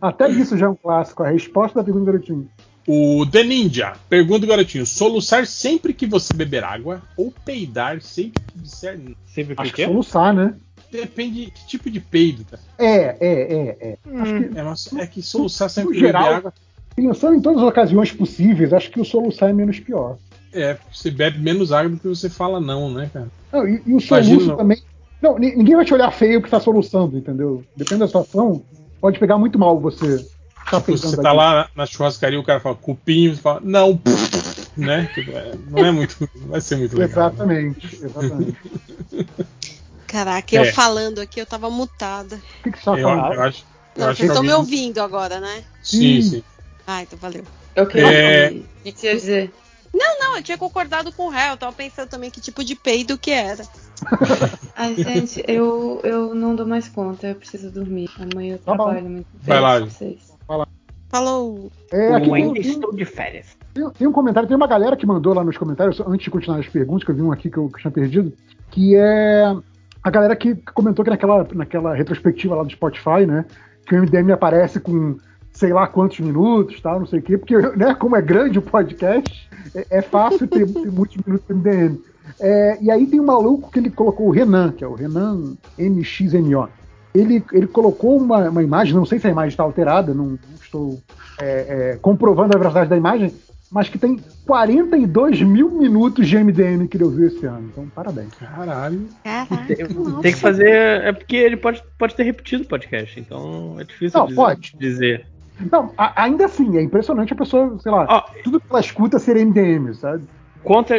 Até 0.01 0.29
isso 0.29 0.57
já 0.57 0.65
é 0.67 0.69
um 0.69 0.75
clássico, 0.75 1.21
a 1.23 1.29
resposta 1.29 1.79
da 1.79 1.83
pergunta 1.83 2.05
do 2.05 2.11
garotinho. 2.13 2.49
O 2.87 3.25
The 3.29 3.43
Ninja 3.43 3.93
pergunta 4.09 4.47
garotinho: 4.47 4.85
soluçar 4.85 5.45
sempre 5.45 5.93
que 5.93 6.07
você 6.07 6.33
beber 6.33 6.63
água 6.63 7.01
ou 7.17 7.31
peidar 7.45 8.01
sempre 8.01 8.41
que 8.41 8.59
disser? 8.59 8.99
Sempre 9.27 9.53
Acho 9.57 9.71
o 9.71 9.73
que 9.75 9.85
soluçar, 9.85 10.33
né? 10.33 10.55
Depende 10.91 11.45
de 11.45 11.51
que 11.51 11.67
tipo 11.67 11.89
de 11.89 11.99
peido, 11.99 12.43
cara. 12.45 12.61
É, 12.77 13.15
é, 13.19 13.19
é, 13.21 13.77
é. 13.81 13.97
Acho 14.19 14.33
que, 14.33 14.59
É, 14.59 14.63
mas 14.63 14.93
é 14.93 15.07
que 15.07 15.21
soluçar 15.21 15.69
sempre 15.69 15.93
que 15.93 15.99
geral- 15.99 16.23
beber 16.23 16.35
água. 16.37 16.53
pensando 16.95 17.35
em 17.35 17.41
todas 17.41 17.61
as 17.61 17.67
ocasiões 17.67 18.11
possíveis, 18.11 18.73
acho 18.73 18.89
que 18.89 18.99
o 18.99 19.05
soluçar 19.05 19.49
é 19.49 19.53
menos 19.53 19.79
pior. 19.79 20.17
É, 20.53 20.77
você 20.91 21.09
bebe 21.09 21.39
menos 21.39 21.71
água 21.71 21.89
do 21.91 21.97
que 21.97 22.07
você 22.07 22.29
fala 22.29 22.59
não, 22.59 22.93
né, 22.93 23.09
cara? 23.13 23.29
Não, 23.51 23.67
e, 23.67 23.81
e 23.85 23.93
o 23.93 23.99
Imagina, 23.99 24.01
soluço 24.01 24.47
não. 24.47 24.57
também. 24.57 24.81
Não, 25.21 25.37
ni- 25.37 25.55
ninguém 25.55 25.75
vai 25.75 25.85
te 25.85 25.93
olhar 25.93 26.11
feio 26.11 26.41
que 26.41 26.49
tá 26.49 26.59
soluçando, 26.59 27.17
entendeu? 27.17 27.63
Depende 27.75 27.99
da 27.99 28.07
situação, 28.07 28.63
pode 28.99 29.19
pegar 29.19 29.37
muito 29.37 29.57
mal 29.59 29.79
você. 29.79 30.25
Tá 30.69 30.79
Tipo, 30.79 30.97
você 30.97 31.15
tá 31.15 31.29
aqui. 31.29 31.37
lá 31.37 31.53
na, 31.53 31.69
na 31.75 31.85
churrascaria 31.85 32.39
o 32.39 32.43
cara 32.43 32.59
fala 32.59 32.75
cupinho, 32.75 33.35
você 33.35 33.41
fala, 33.41 33.61
não, 33.63 33.99
né? 34.77 35.07
Tipo, 35.13 35.31
é, 35.31 35.51
não 35.69 35.85
é 35.85 35.91
muito. 35.91 36.17
Não 36.35 36.47
vai 36.49 36.61
ser 36.61 36.77
muito 36.77 36.97
legal. 36.97 37.07
né? 37.07 37.31
Exatamente, 37.33 37.95
exatamente. 37.95 38.57
Caraca, 40.07 40.55
eu 40.55 40.63
É. 40.63 40.71
falando 40.73 41.19
aqui, 41.19 41.39
eu 41.39 41.45
tava 41.45 41.69
mutada. 41.69 42.35
O 42.35 42.63
que, 42.63 42.71
que 42.71 42.77
você 42.79 42.85
tá 42.85 42.97
Eu, 42.97 43.03
falando? 43.07 43.33
eu 43.33 43.41
acho. 43.41 43.65
Eu 43.95 44.01
Não, 44.01 44.09
acho 44.09 44.17
vocês 44.17 44.29
estão 44.29 44.43
me 44.43 44.53
ouvindo 44.53 45.01
agora, 45.01 45.39
né? 45.39 45.63
Sim, 45.83 46.21
Sim. 46.21 46.29
sim. 46.29 46.43
Ah, 46.85 47.01
então 47.01 47.17
valeu. 47.19 47.43
Eu 47.75 47.87
queria. 47.87 48.07
É. 48.07 48.49
O 48.49 48.63
que 48.83 48.91
você 48.91 49.07
ia 49.07 49.15
dizer? 49.15 49.53
Não, 49.93 50.37
eu 50.37 50.43
tinha 50.43 50.57
concordado 50.57 51.11
com 51.11 51.27
o 51.27 51.29
réu, 51.29 51.51
eu 51.51 51.57
tava 51.57 51.73
pensando 51.73 52.07
também 52.09 52.29
que 52.31 52.39
tipo 52.39 52.63
de 52.63 52.75
peido 52.75 53.17
que 53.17 53.31
era. 53.31 53.63
Ai, 54.75 54.95
gente, 54.95 55.43
eu, 55.47 55.99
eu 56.03 56.33
não 56.33 56.55
dou 56.55 56.65
mais 56.65 56.87
conta, 56.87 57.27
eu 57.27 57.35
preciso 57.35 57.69
dormir. 57.69 58.09
Amanhã 58.17 58.53
eu 58.53 58.59
Tá 58.59 58.71
bom. 58.75 58.85
trabalho 58.85 59.09
muito. 59.09 59.27
Vai 59.41 59.59
lá, 59.59 59.77
pra 59.77 59.85
vocês. 59.89 60.31
Falou. 61.09 61.69
É, 61.91 62.15
aqui 62.15 62.29
Eu 62.29 62.33
ainda 62.35 62.53
tem- 62.53 62.71
estou 62.71 62.95
de 62.95 63.03
férias. 63.03 63.57
tem- 63.73 63.89
tem 63.89 64.07
um 64.07 64.13
comentário, 64.13 64.47
tem 64.47 64.55
uma 64.55 64.65
galera 64.67 64.95
que 64.95 65.05
mandou 65.05 65.33
lá 65.33 65.43
nos 65.43 65.57
comentários, 65.57 65.99
antes 65.99 66.23
de 66.23 66.31
continuar 66.31 66.59
as 66.59 66.67
perguntas, 66.69 67.03
que 67.03 67.11
eu 67.11 67.15
vi 67.15 67.21
um 67.21 67.31
aqui 67.33 67.49
que 67.49 67.57
eu, 67.57 67.67
que 67.67 67.75
eu 67.75 67.81
tinha 67.81 67.91
perdido, 67.91 68.31
que 68.69 68.95
é 68.95 69.43
a 70.01 70.09
galera 70.09 70.35
que 70.37 70.55
comentou 70.73 71.03
que 71.03 71.11
naquela, 71.11 71.45
naquela 71.53 71.93
retrospectiva 71.93 72.55
lá 72.55 72.63
do 72.63 72.71
Spotify, 72.71 73.25
né, 73.27 73.43
que 73.85 73.93
o 73.93 73.97
MDM 74.01 74.31
aparece 74.31 74.79
com 74.79 75.17
sei 75.53 75.73
lá 75.73 75.87
quantos 75.87 76.19
minutos, 76.19 76.79
tal, 76.81 76.99
não 76.99 77.05
sei 77.05 77.19
o 77.19 77.21
quê, 77.21 77.37
porque, 77.37 77.57
né, 77.57 77.93
como 77.95 78.15
é 78.15 78.21
grande 78.21 78.59
o 78.59 78.61
podcast, 78.61 79.49
é, 79.75 79.85
é 79.89 80.01
fácil 80.01 80.47
ter, 80.47 80.65
ter 80.65 80.91
muitos 80.91 81.17
minutos 81.17 81.47
do 81.47 81.55
MDM. 81.55 81.99
É, 82.39 82.77
e 82.81 82.89
aí 82.89 83.05
tem 83.05 83.19
um 83.19 83.25
maluco 83.25 83.71
que 83.71 83.79
ele 83.79 83.89
colocou 83.89 84.27
o 84.27 84.31
Renan, 84.31 84.71
que 84.71 84.83
é 84.83 84.87
o 84.87 84.93
Renan 84.93 85.55
MXMO. 85.77 86.69
Ele, 87.13 87.43
ele 87.51 87.67
colocou 87.67 88.17
uma, 88.17 88.49
uma 88.49 88.63
imagem, 88.63 88.93
não 88.93 89.05
sei 89.05 89.19
se 89.19 89.27
a 89.27 89.31
imagem 89.31 89.49
está 89.49 89.63
alterada, 89.63 90.13
não, 90.13 90.29
não 90.29 90.39
estou 90.61 90.99
é, 91.39 91.91
é, 91.91 91.97
comprovando 92.01 92.55
a 92.55 92.57
veracidade 92.57 92.89
da 92.89 92.95
imagem, 92.95 93.33
mas 93.71 93.87
que 93.87 93.97
tem 93.97 94.19
42 94.45 95.41
mil 95.41 95.69
minutos 95.71 96.27
de 96.27 96.37
MDM 96.37 96.87
que 96.87 96.97
ele 96.97 97.05
ouviu 97.05 97.27
esse 97.27 97.45
ano. 97.45 97.69
Então, 97.71 97.87
parabéns. 97.87 98.33
Caralho. 98.33 99.07
Caraca. 99.23 99.93
nossa. 99.93 100.21
Tem 100.21 100.33
que 100.33 100.39
fazer. 100.39 100.69
É 100.69 101.13
porque 101.13 101.35
ele 101.35 101.57
pode, 101.57 101.81
pode 101.97 102.15
ter 102.15 102.23
repetido 102.23 102.63
o 102.63 102.67
podcast, 102.67 103.19
então 103.19 103.77
é 103.79 103.83
difícil 103.83 104.19
Não, 104.19 104.27
dizer, 104.27 104.35
pode. 104.35 104.75
dizer. 104.77 105.25
Não, 105.69 105.93
a- 105.97 106.23
ainda 106.23 106.45
assim, 106.45 106.77
é 106.77 106.81
impressionante 106.81 107.33
a 107.33 107.35
pessoa, 107.35 107.77
sei 107.79 107.91
lá, 107.91 108.05
Ó, 108.09 108.21
tudo 108.43 108.59
que 108.59 108.65
ela 108.69 108.79
escuta 108.79 109.19
ser 109.19 109.35
MDM, 109.37 109.93
sabe? 109.93 110.23
conta, 110.63 110.93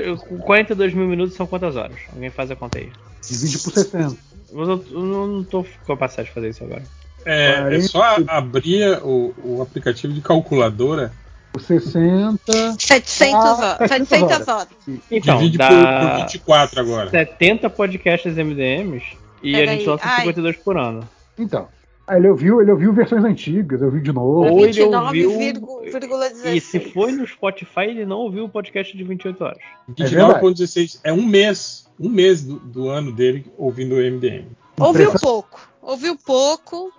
42 0.44 0.92
mil 0.92 1.06
minutos 1.06 1.34
são 1.36 1.46
quantas 1.46 1.76
horas? 1.76 1.96
Alguém 2.12 2.30
faz 2.30 2.50
a 2.50 2.56
conta 2.56 2.78
aí. 2.78 2.90
Divide 3.28 3.58
por 3.58 3.72
60. 3.72 4.16
Mas 4.52 4.68
eu, 4.68 4.84
eu 4.92 5.00
não 5.00 5.44
tô 5.44 5.62
com 5.62 5.94
capacidade 5.94 6.28
de 6.28 6.34
fazer 6.34 6.48
isso 6.50 6.64
agora. 6.64 6.82
É, 7.24 7.76
é 7.76 7.80
só 7.82 8.02
abrir 8.26 8.98
o, 9.04 9.32
o 9.44 9.62
aplicativo 9.62 10.12
de 10.12 10.20
calculadora, 10.20 11.12
Por 11.52 11.60
60. 11.62 12.36
700 12.78 13.34
Ah, 13.34 13.54
horas. 13.78 13.88
700 13.88 14.08
700 14.08 14.48
horas. 14.48 14.68
Então, 15.10 15.38
divide 15.38 15.58
por, 15.58 15.64
dá 15.64 15.98
por 16.00 16.16
24 16.26 16.80
agora. 16.80 17.10
70 17.10 17.70
podcasts 17.70 18.36
MDMs 18.36 19.04
e 19.42 19.54
a 19.54 19.58
Peraí, 19.60 19.78
gente 19.78 19.88
lança 19.88 20.04
ai. 20.04 20.16
52 20.22 20.56
por 20.56 20.76
ano. 20.76 21.08
Então, 21.38 21.68
Ah, 21.70 21.81
Ele 22.10 22.28
ouviu, 22.28 22.60
ele 22.60 22.70
ouviu 22.70 22.92
versões 22.92 23.24
antigas, 23.24 23.80
ouviu 23.80 24.02
de 24.02 24.12
novo. 24.12 24.50
Ou 24.50 24.60
ele 24.60 24.72
29,16. 24.72 26.54
E 26.54 26.60
se 26.60 26.80
foi 26.80 27.12
no 27.12 27.26
Spotify, 27.26 27.82
ele 27.82 28.04
não 28.04 28.18
ouviu 28.18 28.44
o 28.44 28.48
podcast 28.48 28.96
de 28.96 29.04
28 29.04 29.44
horas. 29.44 29.58
29.16 29.90 31.00
é 31.04 31.12
um 31.12 31.24
mês, 31.24 31.88
um 31.98 32.08
mês 32.08 32.42
do, 32.42 32.58
do 32.58 32.88
ano 32.88 33.12
dele 33.12 33.46
ouvindo 33.56 33.94
o 33.94 33.98
MDM. 33.98 34.46
Ouviu 34.80 35.12
pouco. 35.18 35.68
Ouviu 35.80 36.16
pouco. 36.16 36.92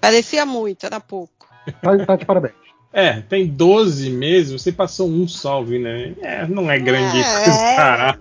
Parecia 0.00 0.44
muito, 0.44 0.84
era 0.84 0.98
pouco. 1.00 1.32
Tá, 1.80 2.04
tá 2.04 2.16
de 2.16 2.26
parabéns. 2.26 2.54
É, 2.92 3.20
tem 3.22 3.46
12 3.46 4.10
meses, 4.10 4.52
você 4.52 4.70
passou 4.70 5.08
um 5.08 5.26
só 5.26 5.58
ouvindo, 5.58 5.82
né? 5.84 6.14
É, 6.20 6.46
não 6.46 6.70
é 6.70 6.78
grande 6.78 7.18
É. 7.18 7.22
coisa, 7.22 7.58
caralho. 7.76 8.20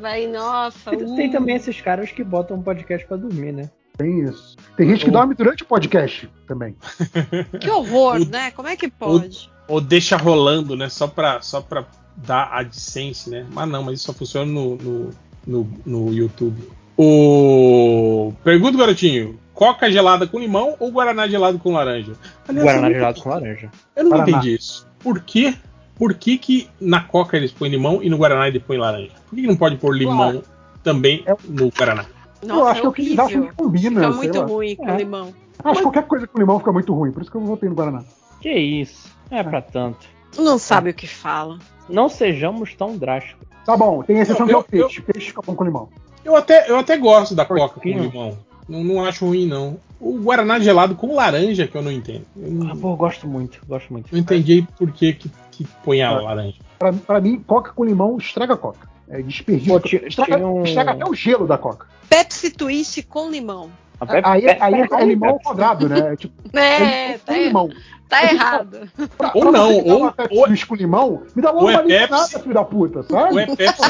Vai, 0.00 0.26
nossa. 0.26 0.90
Tem, 0.90 1.16
tem 1.16 1.28
uh. 1.28 1.32
também 1.32 1.56
esses 1.56 1.80
caras 1.80 2.10
que 2.10 2.22
botam 2.22 2.58
um 2.58 2.62
podcast 2.62 3.06
pra 3.06 3.16
dormir, 3.16 3.52
né? 3.52 3.70
Tem 3.96 4.24
isso. 4.24 4.56
Tem 4.76 4.88
gente 4.88 5.04
que 5.04 5.10
dorme 5.10 5.34
durante 5.34 5.62
o 5.62 5.66
podcast 5.66 6.28
também. 6.46 6.74
Que 7.60 7.70
horror, 7.70 8.16
O- 8.20 8.24
né? 8.28 8.50
Como 8.50 8.68
é 8.68 8.76
que 8.76 8.88
pode? 8.88 9.48
Ou 9.68 9.80
deixa 9.80 10.16
rolando, 10.16 10.76
né? 10.76 10.88
Só 10.88 11.06
pra, 11.06 11.40
só 11.40 11.60
pra 11.60 11.84
dar 12.16 12.48
AdSense, 12.52 13.30
né? 13.30 13.46
Mas 13.52 13.68
não, 13.68 13.82
mas 13.84 13.94
isso 14.00 14.06
só 14.06 14.12
funciona 14.12 14.50
no, 14.50 14.76
no, 14.76 15.10
no, 15.46 15.68
no 15.86 16.12
YouTube. 16.12 16.60
O. 16.96 18.32
Pergunta, 18.42 18.76
garotinho: 18.78 19.38
Coca 19.54 19.90
gelada 19.90 20.26
com 20.26 20.38
limão 20.38 20.74
ou 20.80 20.90
Guaraná 20.90 21.26
gelado 21.28 21.58
com 21.58 21.72
laranja? 21.72 22.12
Aliás, 22.48 22.64
Guaraná 22.66 22.86
nunca- 22.88 22.98
gelado 22.98 23.20
com 23.22 23.28
laranja. 23.28 23.70
Eu 23.96 24.04
não 24.04 24.10
Guaraná. 24.10 24.30
entendi 24.38 24.54
isso. 24.56 24.86
Por 24.98 25.20
quê? 25.20 25.54
Por 25.96 26.14
que, 26.14 26.36
que 26.38 26.68
na 26.80 27.00
Coca 27.02 27.36
eles 27.36 27.52
põem 27.52 27.70
limão 27.70 28.02
e 28.02 28.10
no 28.10 28.16
Guaraná 28.16 28.48
eles 28.48 28.62
põem 28.62 28.78
laranja? 28.78 29.12
Por 29.28 29.36
que, 29.36 29.42
que 29.42 29.46
não 29.46 29.56
pode 29.56 29.76
pôr 29.76 29.96
limão 29.96 30.42
também 30.82 31.22
É- 31.26 31.36
no 31.48 31.68
Guaraná? 31.70 32.04
Nossa, 32.48 32.60
eu 32.60 32.66
acho 32.68 32.78
é 32.78 32.80
que 32.80 32.86
é 32.86 32.88
o 32.88 32.92
que 32.92 33.20
horrível. 33.20 33.46
que 33.48 33.54
combina. 33.54 34.00
Fica 34.00 34.12
sei 34.12 34.16
muito 34.22 34.38
lá. 34.40 34.46
ruim 34.46 34.76
com 34.76 34.88
É. 34.88 34.96
limão. 34.96 35.34
Acho 35.64 35.76
que 35.76 35.82
qualquer 35.82 36.02
coisa 36.06 36.26
com 36.26 36.38
limão 36.38 36.58
fica 36.58 36.72
muito 36.72 36.92
ruim, 36.94 37.10
por 37.12 37.22
isso 37.22 37.30
que 37.30 37.36
eu 37.36 37.40
votei 37.40 37.68
no 37.68 37.74
Guaraná. 37.74 38.02
Que 38.40 38.52
isso? 38.52 39.08
Não 39.30 39.38
é 39.38 39.42
pra 39.42 39.62
tanto. 39.62 40.06
Não 40.36 40.58
sabe 40.58 40.90
o 40.90 40.94
que 40.94 41.06
fala. 41.06 41.58
Não 41.88 42.08
sejamos 42.08 42.74
tão 42.74 42.96
drásticos. 42.96 43.46
Tá 43.64 43.76
bom, 43.76 44.02
tem 44.02 44.18
exceção 44.18 44.46
que 44.46 44.52
é 44.52 44.56
o 44.56 44.58
Eu- 44.58 44.78
eu- 44.80 44.86
peixe. 44.86 45.00
Peixe 45.02 45.28
fica 45.28 45.40
bom 45.46 45.54
com 45.54 45.64
limão. 45.64 45.88
Eu 46.24 46.36
até, 46.36 46.68
eu 46.70 46.78
até 46.78 46.96
gosto 46.96 47.34
da 47.34 47.44
Coca 47.44 47.80
com 47.80 47.88
limão. 47.88 48.36
Não, 48.68 48.82
não 48.82 49.04
acho 49.04 49.26
ruim, 49.26 49.46
não. 49.46 49.76
O 50.00 50.18
Guaraná 50.18 50.58
gelado 50.58 50.94
com 50.94 51.14
laranja 51.14 51.66
que 51.66 51.76
eu 51.76 51.82
não 51.82 51.92
entendo. 51.92 52.24
Eu 52.36 52.50
não, 52.50 52.72
Ah, 52.72 52.76
pô, 52.76 52.92
eu 52.92 52.96
gosto 52.96 53.26
muito, 53.26 53.60
gosto 53.66 53.92
muito. 53.92 54.10
não 54.12 54.18
entendi 54.18 54.66
por 54.78 54.90
que, 54.90 55.12
que, 55.12 55.30
que 55.50 55.64
põe 55.84 56.02
a 56.02 56.10
laranja. 56.18 56.56
Pra, 56.78 56.92
pra 56.92 57.20
mim, 57.20 57.42
coca 57.46 57.72
com 57.72 57.84
limão 57.84 58.16
estraga 58.18 58.54
a 58.54 58.56
coca. 58.56 58.88
É 59.08 59.20
desperdício. 59.22 59.72
Pô, 59.72 59.80
tinha- 59.80 60.06
estraga, 60.08 60.36
tinha 60.36 60.48
um- 60.48 60.64
estraga 60.64 60.92
até 60.92 61.04
o 61.08 61.14
gelo 61.14 61.46
da 61.46 61.58
coca. 61.58 61.86
Pepsi 62.08 62.50
Twist 62.50 63.02
com 63.04 63.30
limão. 63.30 63.70
A 64.00 64.06
Pepe- 64.06 64.28
Aí, 64.28 64.42
Pepe- 64.42 64.62
aí 64.62 64.74
é, 64.74 64.88
Pepe- 64.88 65.02
é 65.02 65.04
limão 65.06 65.30
ao 65.30 65.40
quadrado, 65.40 65.88
né? 65.88 66.12
É 66.12 66.16
tipo, 66.16 66.34
É, 66.58 67.12
é 67.12 67.18
tá, 67.18 67.32
limão. 67.32 67.70
tá 68.08 68.22
errado. 68.24 68.88
Pra, 69.16 69.32
Ou 69.34 69.42
pra 69.42 69.52
não, 69.52 69.72
ou- 69.78 69.98
uma 70.00 70.12
Pepsi 70.12 70.36
ou- 70.38 70.46
Twist 70.46 70.66
com 70.66 70.74
limão, 70.74 71.22
me 71.34 71.40
dá 71.42 71.50
logo 71.50 71.64
ou 71.64 71.70
é 71.70 71.74
uma 71.74 71.82
limonada, 71.82 72.16
Pepsi- 72.16 72.38
filho 72.40 72.54
da 72.54 72.64
puta, 72.64 72.98
Ou 72.98 73.04
sabe? 73.04 73.38
é 73.40 73.56
Pepsi 73.56 73.82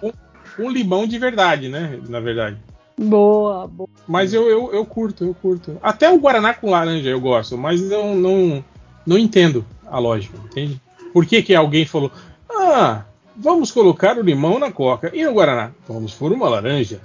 com, 0.00 0.12
com 0.56 0.70
limão 0.70 1.06
de 1.06 1.18
verdade, 1.18 1.68
né? 1.68 1.98
Na 2.08 2.20
verdade. 2.20 2.56
Boa, 2.98 3.66
boa. 3.66 3.88
Mas 4.06 4.32
eu, 4.34 4.46
eu, 4.48 4.72
eu 4.74 4.84
curto, 4.84 5.24
eu 5.24 5.34
curto. 5.34 5.78
Até 5.82 6.10
o 6.10 6.18
Guaraná 6.18 6.52
com 6.52 6.70
laranja 6.70 7.08
eu 7.08 7.20
gosto, 7.20 7.56
mas 7.56 7.80
eu 7.90 8.14
não, 8.14 8.62
não 9.06 9.16
entendo 9.16 9.64
a 9.86 9.98
lógica, 9.98 10.36
entende? 10.44 10.80
Por 11.12 11.24
que, 11.26 11.42
que 11.42 11.54
alguém 11.54 11.86
falou, 11.86 12.10
ah, 12.50 13.02
vamos 13.36 13.70
colocar 13.70 14.18
o 14.18 14.22
limão 14.22 14.58
na 14.58 14.70
coca 14.70 15.10
e 15.14 15.24
no 15.24 15.32
Guaraná? 15.32 15.70
Vamos 15.88 16.12
pôr 16.14 16.30
uma 16.32 16.48
laranja. 16.48 17.00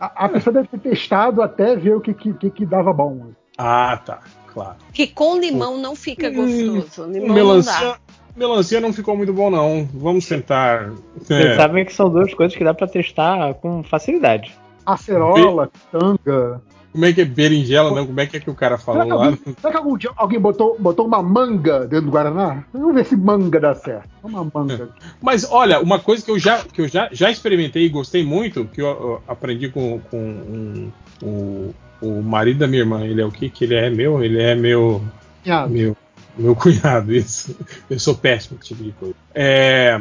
A, 0.00 0.24
a 0.24 0.28
pessoa 0.28 0.52
deve 0.54 0.68
ter 0.68 0.78
testado 0.78 1.42
até 1.42 1.76
ver 1.76 1.94
o 1.94 2.00
que, 2.00 2.14
que, 2.14 2.50
que, 2.50 2.64
dava 2.66 2.92
bom. 2.92 3.28
Ah, 3.58 4.00
tá, 4.04 4.20
claro. 4.52 4.76
Que 4.92 5.06
com 5.06 5.38
limão 5.38 5.76
não 5.78 5.94
fica 5.94 6.28
Hum, 6.30 6.80
gostoso. 6.80 7.10
Limão 7.10 7.28
não 7.28 7.34
melancia, 7.34 7.86
dá. 7.88 7.98
melancia 8.34 8.80
não 8.80 8.92
ficou 8.92 9.14
muito 9.16 9.32
bom, 9.32 9.50
não. 9.50 9.86
Vamos 9.92 10.26
tentar. 10.26 10.90
Vocês 11.18 11.44
É, 11.50 11.56
sabem 11.56 11.84
que 11.84 11.92
são 11.92 12.08
duas 12.08 12.32
coisas 12.32 12.56
que 12.56 12.64
dá 12.64 12.72
pra 12.72 12.86
testar 12.86 13.52
com 13.54 13.82
facilidade. 13.82 14.56
Acerola, 14.86 15.70
tanga. 15.92 16.62
Como 16.92 17.04
é 17.04 17.12
que 17.12 17.20
é 17.20 17.24
berinjela, 17.24 17.90
não? 17.94 18.06
Como 18.06 18.20
é 18.20 18.26
que 18.26 18.36
é 18.36 18.40
que 18.40 18.50
o 18.50 18.54
cara 18.54 18.76
Será 18.78 18.92
falou 19.04 19.08
lá? 19.08 19.24
alguém, 19.26 19.38
será 19.60 19.70
que 19.70 19.76
algum 19.76 19.96
dia 19.96 20.10
alguém 20.16 20.40
botou, 20.40 20.76
botou 20.78 21.06
uma 21.06 21.22
manga 21.22 21.80
dentro 21.86 22.06
do 22.06 22.10
Guaraná? 22.10 22.64
Vamos 22.72 22.94
ver 22.94 23.04
se 23.06 23.16
manga 23.16 23.60
dá 23.60 23.74
certo. 23.74 24.08
Uma 24.22 24.50
manga. 24.52 24.88
Mas 25.22 25.46
olha, 25.50 25.80
uma 25.80 25.98
coisa 26.00 26.24
que 26.24 26.30
eu 26.30 26.38
já, 26.38 26.58
que 26.64 26.80
eu 26.80 26.88
já, 26.88 27.08
já 27.12 27.30
experimentei 27.30 27.84
e 27.84 27.88
gostei 27.88 28.24
muito, 28.24 28.64
que 28.64 28.80
eu, 28.82 28.86
eu 28.88 29.22
aprendi 29.28 29.68
com, 29.68 30.00
com 30.10 30.18
um- 30.18 30.92
o, 31.22 31.74
o 32.02 32.22
marido 32.22 32.58
da 32.60 32.66
minha 32.66 32.80
irmã, 32.82 33.04
ele 33.04 33.20
é 33.20 33.24
o 33.24 33.30
que 33.30 33.48
que 33.50 33.64
ele 33.64 33.74
é 33.74 33.88
meu? 33.90 34.22
Ele 34.24 34.40
é 34.40 34.54
meu 34.54 35.02
Ah, 35.46 35.66
meu 35.66 35.96
meu 36.38 36.56
cunhado, 36.56 37.12
isso. 37.14 37.54
Eu 37.90 37.98
sou 38.00 38.14
péssimo 38.14 38.56
com 38.56 38.64
esse 38.64 38.68
tipo 38.74 38.82
de 38.84 38.92
coisa. 38.92 39.14
É, 39.34 40.00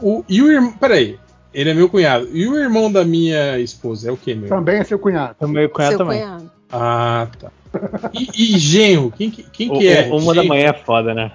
o, 0.00 0.24
e 0.28 0.40
o 0.42 0.50
irmão, 0.50 0.72
peraí, 0.72 1.18
ele 1.54 1.70
é 1.70 1.74
meu 1.74 1.88
cunhado. 1.88 2.28
E 2.32 2.46
o 2.46 2.58
irmão 2.58 2.90
da 2.90 3.04
minha 3.04 3.58
esposa 3.58 4.08
é 4.08 4.12
o 4.12 4.16
que, 4.16 4.34
meu? 4.34 4.48
Também 4.48 4.78
é 4.78 4.84
seu 4.84 4.98
cunhado. 4.98 5.36
O 5.40 5.48
meu 5.48 5.68
cunhado 5.70 5.92
Seu 5.96 5.98
também. 5.98 6.20
cunhado. 6.22 6.50
Ah, 6.72 7.28
tá. 7.38 7.50
E, 8.12 8.54
e 8.54 8.58
genro, 8.58 9.10
quem, 9.16 9.30
que- 9.30 9.44
quem 9.44 9.70
O- 9.70 9.78
que 9.78 9.88
é? 9.88 10.06
uma 10.12 10.34
da 10.34 10.42
Genro- 10.42 10.48
manhã 10.48 10.68
é 10.70 10.72
foda, 10.72 11.14
né? 11.14 11.32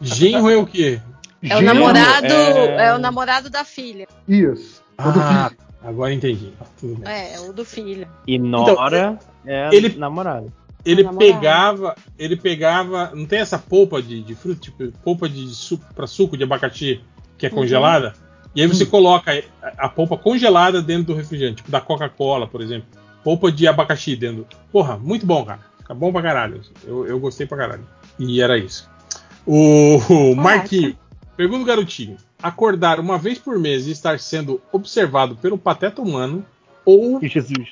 Genro 0.00 0.50
é 0.50 0.56
o 0.56 0.66
quê? 0.66 1.00
É 1.42 1.46
o 1.54 1.58
Gênero- 1.60 1.74
namorado, 1.74 2.26
é- 2.26 2.86
é... 2.86 2.94
o 2.94 2.98
namorado 2.98 3.50
da 3.50 3.64
filha. 3.64 4.06
Isso. 4.26 4.82
Ah, 4.98 5.50
agora 5.82 6.12
entendi. 6.12 6.52
Bem. 6.82 6.98
É, 7.04 7.40
o 7.40 7.52
do 7.52 7.64
filho. 7.64 8.06
E 8.26 8.38
Nora 8.38 9.18
é 9.46 9.68
ele- 9.74 9.96
namorado. 9.96 10.52
Ele 10.84 11.02
namorado. 11.02 11.32
pegava, 11.32 11.94
ele 12.18 12.36
pegava, 12.36 13.10
não 13.14 13.26
tem 13.26 13.40
essa 13.40 13.58
polpa 13.58 14.00
de, 14.00 14.22
de 14.22 14.34
fruta, 14.34 14.60
tipo, 14.60 14.90
polpa 15.04 15.28
de 15.28 15.46
suco 15.48 15.84
para 15.94 16.06
suco 16.06 16.36
de 16.36 16.44
abacaxi 16.44 17.00
que 17.36 17.46
é 17.46 17.48
Uhum. 17.50 17.56
congelada, 17.56 18.14
e 18.54 18.62
aí 18.62 18.66
você 18.66 18.84
coloca 18.86 19.30
a, 19.62 19.86
a 19.86 19.88
polpa 19.88 20.16
congelada 20.16 20.80
dentro 20.82 21.04
do 21.08 21.14
refrigerante, 21.14 21.56
tipo 21.58 21.70
da 21.70 21.80
Coca-Cola, 21.80 22.46
por 22.46 22.60
exemplo. 22.60 22.88
Polpa 23.22 23.50
de 23.52 23.66
abacaxi 23.68 24.16
dentro. 24.16 24.46
Porra, 24.72 24.96
muito 24.96 25.26
bom, 25.26 25.44
cara. 25.44 25.60
Fica 25.78 25.94
bom 25.94 26.12
pra 26.12 26.22
caralho. 26.22 26.60
Eu, 26.84 27.06
eu 27.06 27.18
gostei 27.20 27.46
pra 27.46 27.58
caralho. 27.58 27.86
E 28.18 28.40
era 28.40 28.56
isso. 28.58 28.88
O, 29.46 29.96
o 30.32 30.36
Marquinho, 30.36 30.96
pergunta 31.36 31.62
o 31.62 31.66
garotinho: 31.66 32.16
acordar 32.42 33.00
uma 33.00 33.18
vez 33.18 33.38
por 33.38 33.58
mês 33.58 33.86
e 33.86 33.90
estar 33.92 34.18
sendo 34.18 34.60
observado 34.72 35.36
pelo 35.36 35.56
pateta 35.58 36.00
humano 36.02 36.44
ou 36.84 37.20
Jesus. 37.22 37.70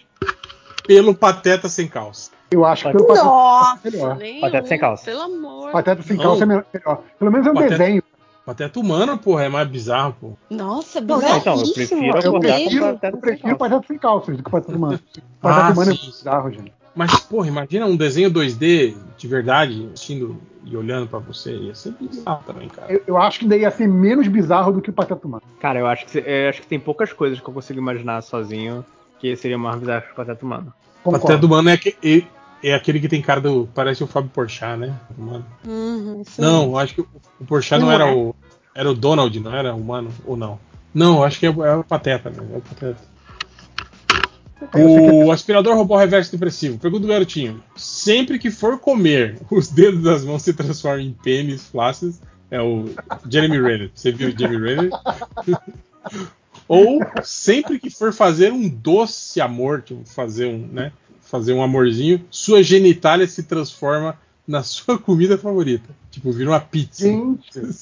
pelo 0.86 1.14
pateta 1.14 1.68
sem 1.68 1.86
calça? 1.88 2.30
Eu 2.50 2.64
acho 2.64 2.84
que 2.84 2.92
pelo 2.92 3.06
pateta, 3.06 3.24
Nossa, 3.24 3.80
melhor. 3.84 4.16
nenhum, 4.16 4.40
Pateta 4.40 4.68
sem 4.68 4.78
calça. 4.78 5.04
Pelo 5.04 5.20
amor. 5.22 5.72
pateta 5.72 6.02
sem 6.02 6.16
Não. 6.16 6.24
calça 6.24 6.42
é 6.44 6.46
melhor. 6.46 6.64
Pelo 7.18 7.30
menos 7.32 7.46
é 7.46 7.50
um 7.50 7.54
Pateta- 7.54 7.78
desenho. 7.78 8.02
Pateta 8.46 8.78
humano, 8.78 9.18
porra, 9.18 9.42
é 9.44 9.48
mais 9.48 9.66
bizarro, 9.68 10.14
pô. 10.20 10.32
Nossa, 10.48 11.00
Não, 11.00 11.20
então, 11.36 11.60
eu 11.60 11.72
prefiro 11.74 12.16
Eu 12.22 12.38
prefiro, 12.38 12.84
pateta 12.84 13.06
eu 13.08 13.10
sem 13.10 13.20
prefiro 13.20 13.42
calça. 13.42 13.58
pateta 13.58 13.86
sem 13.88 13.98
calça 13.98 14.32
do 14.32 14.42
que 14.44 14.50
pateta 14.50 14.76
humana. 14.76 15.00
Ah, 15.42 15.48
Pateta 15.52 15.72
humana 15.72 15.90
é 15.92 15.94
sim. 15.94 16.06
bizarro, 16.06 16.50
gente. 16.52 16.72
Mas, 16.94 17.20
porra, 17.20 17.46
imagina 17.48 17.86
um 17.86 17.96
desenho 17.96 18.30
2D 18.30 18.96
de 19.18 19.28
verdade, 19.28 19.88
assistindo 19.92 20.40
e 20.64 20.76
olhando 20.76 21.06
pra 21.08 21.18
você. 21.18 21.54
Ia 21.56 21.74
ser 21.74 21.92
bizarro 22.00 22.42
também, 22.46 22.68
cara. 22.68 22.90
Eu, 22.92 23.02
eu 23.06 23.16
acho 23.18 23.40
que 23.40 23.44
ainda 23.44 23.56
ia 23.56 23.70
ser 23.70 23.86
menos 23.86 24.26
bizarro 24.28 24.72
do 24.72 24.80
que 24.80 24.90
o 24.90 24.92
pateta 24.92 25.26
humano. 25.26 25.42
Cara, 25.60 25.78
eu 25.78 25.86
acho, 25.86 26.06
que, 26.06 26.18
eu 26.18 26.48
acho 26.48 26.62
que 26.62 26.66
tem 26.68 26.80
poucas 26.80 27.12
coisas 27.12 27.38
que 27.40 27.46
eu 27.48 27.52
consigo 27.54 27.78
imaginar 27.78 28.22
sozinho 28.22 28.84
que 29.20 29.36
seria 29.36 29.58
mais 29.58 29.78
bizarro 29.78 30.02
que 30.02 30.12
o 30.12 30.14
Pateta 30.14 30.44
Humano. 30.44 30.72
Concordo. 31.04 31.26
Pateta 31.26 31.46
humano 31.46 31.68
é, 31.68 31.72
aque- 31.74 31.96
é 32.62 32.74
aquele 32.74 33.00
que 33.00 33.08
tem 33.08 33.22
cara 33.22 33.40
do. 33.40 33.68
Parece 33.74 34.02
o 34.02 34.06
Fábio 34.06 34.30
Porchat, 34.30 34.78
né? 34.78 34.94
Humano. 35.16 35.46
Uhum. 35.66 36.22
Não, 36.38 36.64
eu 36.64 36.78
acho 36.78 36.94
que 36.94 37.00
o, 37.00 37.44
Porchat 37.46 37.80
não, 37.80 37.86
Não 37.86 37.94
era 37.94 38.04
é. 38.04 38.14
o. 38.14 38.34
Era 38.74 38.90
o 38.90 38.94
Donald, 38.94 39.40
não 39.40 39.54
era 39.54 39.74
humano? 39.74 40.10
Ou 40.24 40.36
não? 40.36 40.58
Não, 40.92 41.16
eu 41.16 41.24
acho 41.24 41.38
que 41.38 41.46
é, 41.46 41.48
é 41.48 41.74
o 41.74 41.84
Pateta, 41.84 42.30
né? 42.30 42.36
É 42.52 42.56
o 42.56 42.60
Pateta. 42.60 43.16
O 44.74 45.30
aspirador 45.30 45.76
robô 45.76 45.96
reverso 45.96 46.32
depressivo. 46.32 46.78
Pergunta 46.78 47.02
do 47.02 47.08
garotinho. 47.08 47.62
Sempre 47.76 48.38
que 48.38 48.50
for 48.50 48.78
comer, 48.78 49.38
os 49.50 49.68
dedos 49.68 50.02
das 50.02 50.24
mãos 50.24 50.42
se 50.42 50.52
transformam 50.52 51.00
em 51.00 51.12
pênis 51.12 51.66
flácidos. 51.66 52.20
É 52.50 52.60
o 52.60 52.90
Jeremy 53.28 53.60
Renner. 53.60 53.90
Você 53.94 54.12
viu 54.12 54.28
o 54.28 54.38
Jeremy 54.38 54.74
Renner? 54.74 54.90
Ou 56.68 57.00
sempre 57.22 57.78
que 57.78 57.90
for 57.90 58.12
fazer 58.12 58.52
um 58.52 58.68
doce 58.68 59.40
amor, 59.40 59.82
tipo, 59.82 60.04
fazer 60.04 60.46
um, 60.46 60.66
né? 60.66 60.92
Fazer 61.26 61.52
um 61.52 61.62
amorzinho, 61.62 62.24
sua 62.30 62.62
genitália 62.62 63.26
se 63.26 63.42
transforma 63.42 64.16
na 64.46 64.62
sua 64.64 64.98
comida 64.98 65.36
favorita. 65.36 65.88
Tipo, 66.10 66.30
vira 66.32 66.50
uma 66.50 66.60
pizza. 66.60 67.06
Gente, 67.06 67.50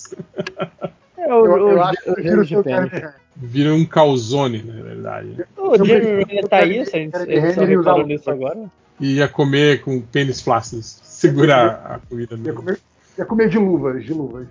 Eu, 1.17 1.47
eu, 1.47 1.69
eu 1.71 1.83
acho 1.83 2.03
que 2.03 2.11
eu 2.11 2.15
prefiro 2.15 2.43
o 2.43 2.47
que 2.47 2.55
eu 2.55 2.63
quero 2.65 2.87
Jeremy 2.89 3.01
ver. 3.07 3.15
Vira 3.37 3.75
um 3.75 3.85
calzone, 3.87 4.63
na 4.63 4.75
verdade. 4.83 5.45
O 5.57 5.71
Renner 5.83 6.47
tá 6.49 6.59
aí, 6.59 6.81
a 6.81 6.85
gente, 6.85 7.17
a 7.17 7.25
gente 7.25 7.55
só 7.55 7.65
reparou 7.65 8.07
nisso 8.07 8.31
agora. 8.31 8.71
E 9.01 9.15
ia 9.15 9.27
comer 9.27 9.81
com 9.81 10.03
pênis 10.03 10.43
flácidos. 10.43 11.01
Segurar 11.03 11.67
a 11.87 11.99
comida 12.07 12.35
Ia 12.35 12.43
dele. 12.43 12.57
comer, 12.57 12.79
ia 13.19 13.25
comer 13.25 13.49
de 13.49 13.59
luvas, 13.59 14.05
de 14.05 14.13
luvas. 14.13 14.47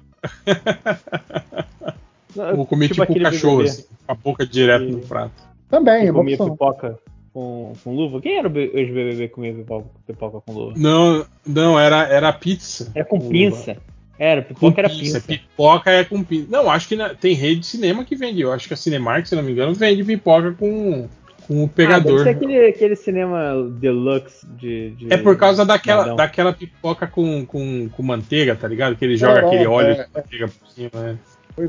Vou 2.55 2.65
comer 2.65 2.87
tipo, 2.87 3.01
um 3.01 3.03
aquele 3.03 3.23
cachorro, 3.23 3.61
assim, 3.61 3.83
com 4.05 4.11
a 4.11 4.15
boca 4.15 4.45
direto 4.45 4.85
E- 4.85 4.91
no 4.93 4.99
prato. 4.99 5.31
Também, 5.69 6.01
que 6.01 6.07
é 6.07 6.11
uma 6.11 6.19
comia 6.19 6.35
opção. 6.35 6.49
pipoca. 6.51 6.99
Com, 7.33 7.73
com 7.83 7.95
luva? 7.95 8.21
Quem 8.21 8.37
era 8.37 8.47
o 8.47 8.57
ex-BBB 8.57 9.27
que 9.27 9.33
comia 9.33 9.53
pipoca, 9.53 9.85
pipoca 10.07 10.39
com 10.41 10.53
luva? 10.53 10.73
Não, 10.77 11.25
não, 11.45 11.79
era, 11.79 12.03
era 12.07 12.31
pizza. 12.31 12.91
Era 12.93 13.03
com 13.05 13.17
luva. 13.17 13.29
pinça. 13.29 13.77
Era, 14.19 14.41
Com 14.43 14.53
pipoca 14.53 14.81
era 14.81 14.89
pinça. 14.89 15.19
pinça. 15.19 15.21
Pipoca 15.21 15.91
é 15.91 16.03
com 16.03 16.23
pinça. 16.23 16.47
Não, 16.49 16.69
acho 16.69 16.87
que 16.87 16.95
na- 16.95 17.13
tem 17.15 17.33
rede 17.33 17.61
de 17.61 17.65
cinema 17.65 18.05
que 18.05 18.15
vende. 18.15 18.41
Eu 18.41 18.53
acho 18.53 18.67
que 18.67 18.73
a 18.73 18.77
Cinemark, 18.77 19.25
se 19.25 19.35
não 19.35 19.41
me 19.43 19.51
engano, 19.51 19.73
vende 19.73 20.03
pipoca 20.03 20.51
com, 20.53 21.09
com 21.47 21.63
o 21.63 21.67
pegador. 21.67 22.21
Ah, 22.21 22.23
deve 22.23 22.29
aquele, 22.29 22.67
aquele 22.67 22.95
cinema 22.95 23.67
deluxe 23.79 24.45
de, 24.55 24.91
de- 24.91 25.11
É 25.11 25.17
por 25.17 25.35
causa 25.35 25.65
daquela, 25.65 26.01
Madão. 26.03 26.15
daquela 26.15 26.53
pipoca 26.53 27.07
com, 27.07 27.43
com, 27.45 27.89
com 27.89 28.03
manteiga, 28.03 28.55
tá 28.55 28.67
ligado? 28.67 28.95
Que 28.95 29.03
ele 29.03 29.17
joga 29.17 29.39
É, 29.41 29.45
aquele 29.47 29.63
é, 29.63 29.67
óleo 29.67 29.87
é, 29.89 30.03
de 30.03 30.09
manteiga 30.13 30.47
por 30.47 30.67
cima, 30.69 30.89
né? 31.01 31.17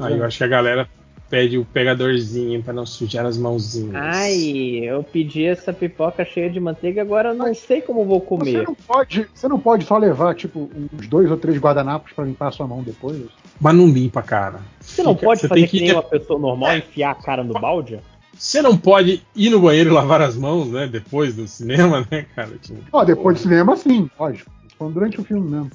Aí 0.02 0.12
é. 0.12 0.16
eu 0.18 0.24
acho 0.24 0.38
que 0.38 0.44
a 0.44 0.48
galera 0.48 0.88
pede 1.28 1.58
o 1.58 1.64
pegadorzinho 1.64 2.62
pra 2.62 2.72
não 2.72 2.86
sujar 2.86 3.26
as 3.26 3.36
mãozinhas. 3.36 3.94
Ai, 3.94 4.80
eu 4.84 5.02
pedi 5.02 5.44
essa 5.44 5.72
pipoca 5.72 6.24
cheia 6.24 6.48
de 6.50 6.60
manteiga, 6.60 7.02
agora 7.02 7.30
eu 7.30 7.34
não 7.34 7.52
sei 7.54 7.80
como 7.80 8.04
vou 8.04 8.20
Você 8.20 8.26
comer. 8.26 8.62
não, 8.64 8.74
pode, 8.74 9.26
você 9.34 9.48
não 9.48 9.58
pode 9.58 9.84
só 9.84 9.96
levar, 9.98 10.34
tipo, 10.34 10.70
uns 10.92 11.08
dois 11.08 11.30
ou 11.30 11.36
três 11.36 11.58
guardanapos 11.58 12.12
pra 12.12 12.24
limpar 12.24 12.48
a 12.48 12.52
sua 12.52 12.66
mão 12.66 12.82
depois? 12.82 13.20
Mas 13.60 13.74
não 13.74 13.86
limpa, 13.88 14.22
cara. 14.22 14.60
Você 14.80 15.02
não 15.02 15.14
Fica- 15.14 15.26
pode 15.26 15.40
você 15.40 15.48
fazer 15.48 15.60
tem 15.62 15.68
que, 15.70 15.78
que 15.78 15.84
nem 15.84 15.92
uma 15.92 16.02
pessoa 16.02 16.38
normal, 16.38 16.76
enfiar 16.76 17.10
a 17.10 17.14
cara 17.14 17.42
no 17.42 17.54
balde? 17.54 17.98
Você 18.36 18.60
não 18.60 18.76
pode 18.76 19.22
ir 19.34 19.50
no 19.50 19.60
banheiro 19.60 19.90
e 19.90 19.92
lavar 19.92 20.20
as 20.20 20.36
mãos, 20.36 20.68
né? 20.68 20.86
Depois 20.88 21.34
do 21.34 21.46
cinema, 21.48 22.06
né, 22.10 22.26
cara? 22.34 22.50
Tipo, 22.60 22.80
Ó, 22.92 23.04
depois 23.04 23.38
do 23.38 23.42
cinema, 23.42 23.76
sim, 23.76 24.10
lógico. 24.18 24.50
Falando 24.76 24.94
durante 24.94 25.20
o 25.20 25.24
filme 25.24 25.48
mesmo. 25.48 25.70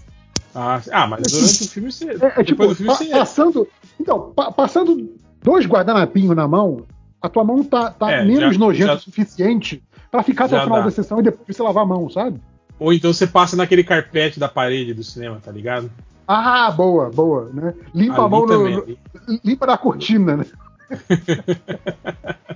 ah, 0.53 0.81
ah, 0.91 1.07
mas 1.07 1.21
durante 1.31 1.63
o 1.63 1.67
filme 1.69 1.91
você. 1.91 2.05
É, 2.11 2.41
é 2.41 2.43
tipo, 2.43 2.63
filme 2.75 2.85
pa- 2.87 2.95
você. 2.95 3.05
passando. 3.09 3.67
Então, 3.99 4.31
pa- 4.35 4.51
passando 4.51 5.09
dois 5.41 5.65
guardanapinhos 5.65 6.35
na 6.35 6.47
mão, 6.47 6.85
a 7.21 7.29
tua 7.29 7.43
mão 7.43 7.63
tá, 7.63 7.91
tá 7.91 8.11
É, 8.11 8.23
menos 8.25 8.53
já- 8.55 8.59
nojenta 8.59 8.87
já- 8.87 8.95
o 8.95 8.99
suficiente 8.99 9.83
pra 10.11 10.23
ficar 10.23 10.45
até 10.45 10.57
o 10.57 10.63
final 10.63 10.79
dá. 10.79 10.85
da 10.85 10.91
sessão 10.91 11.19
e 11.19 11.23
depois 11.23 11.55
você 11.55 11.61
lavar 11.63 11.83
a 11.83 11.87
mão, 11.87 12.09
sabe? 12.09 12.39
Ou 12.79 12.93
então 12.93 13.11
você 13.11 13.27
passa 13.27 13.55
naquele 13.57 13.83
carpete 13.83 14.39
da 14.39 14.47
parede 14.47 14.93
do 14.93 15.03
cinema, 15.03 15.39
tá 15.43 15.51
ligado? 15.51 15.91
Ah, 16.27 16.71
boa, 16.71 17.09
boa, 17.09 17.49
né? 17.53 17.73
Limpa 17.93 18.21
a 18.21 18.25
Ali 18.25 18.29
mão 18.31 18.41
no, 18.41 18.47
também. 18.47 18.75
no- 18.75 19.39
limpa 19.43 19.65
na 19.65 19.77
cortina, 19.77 20.37
né? 20.37 20.45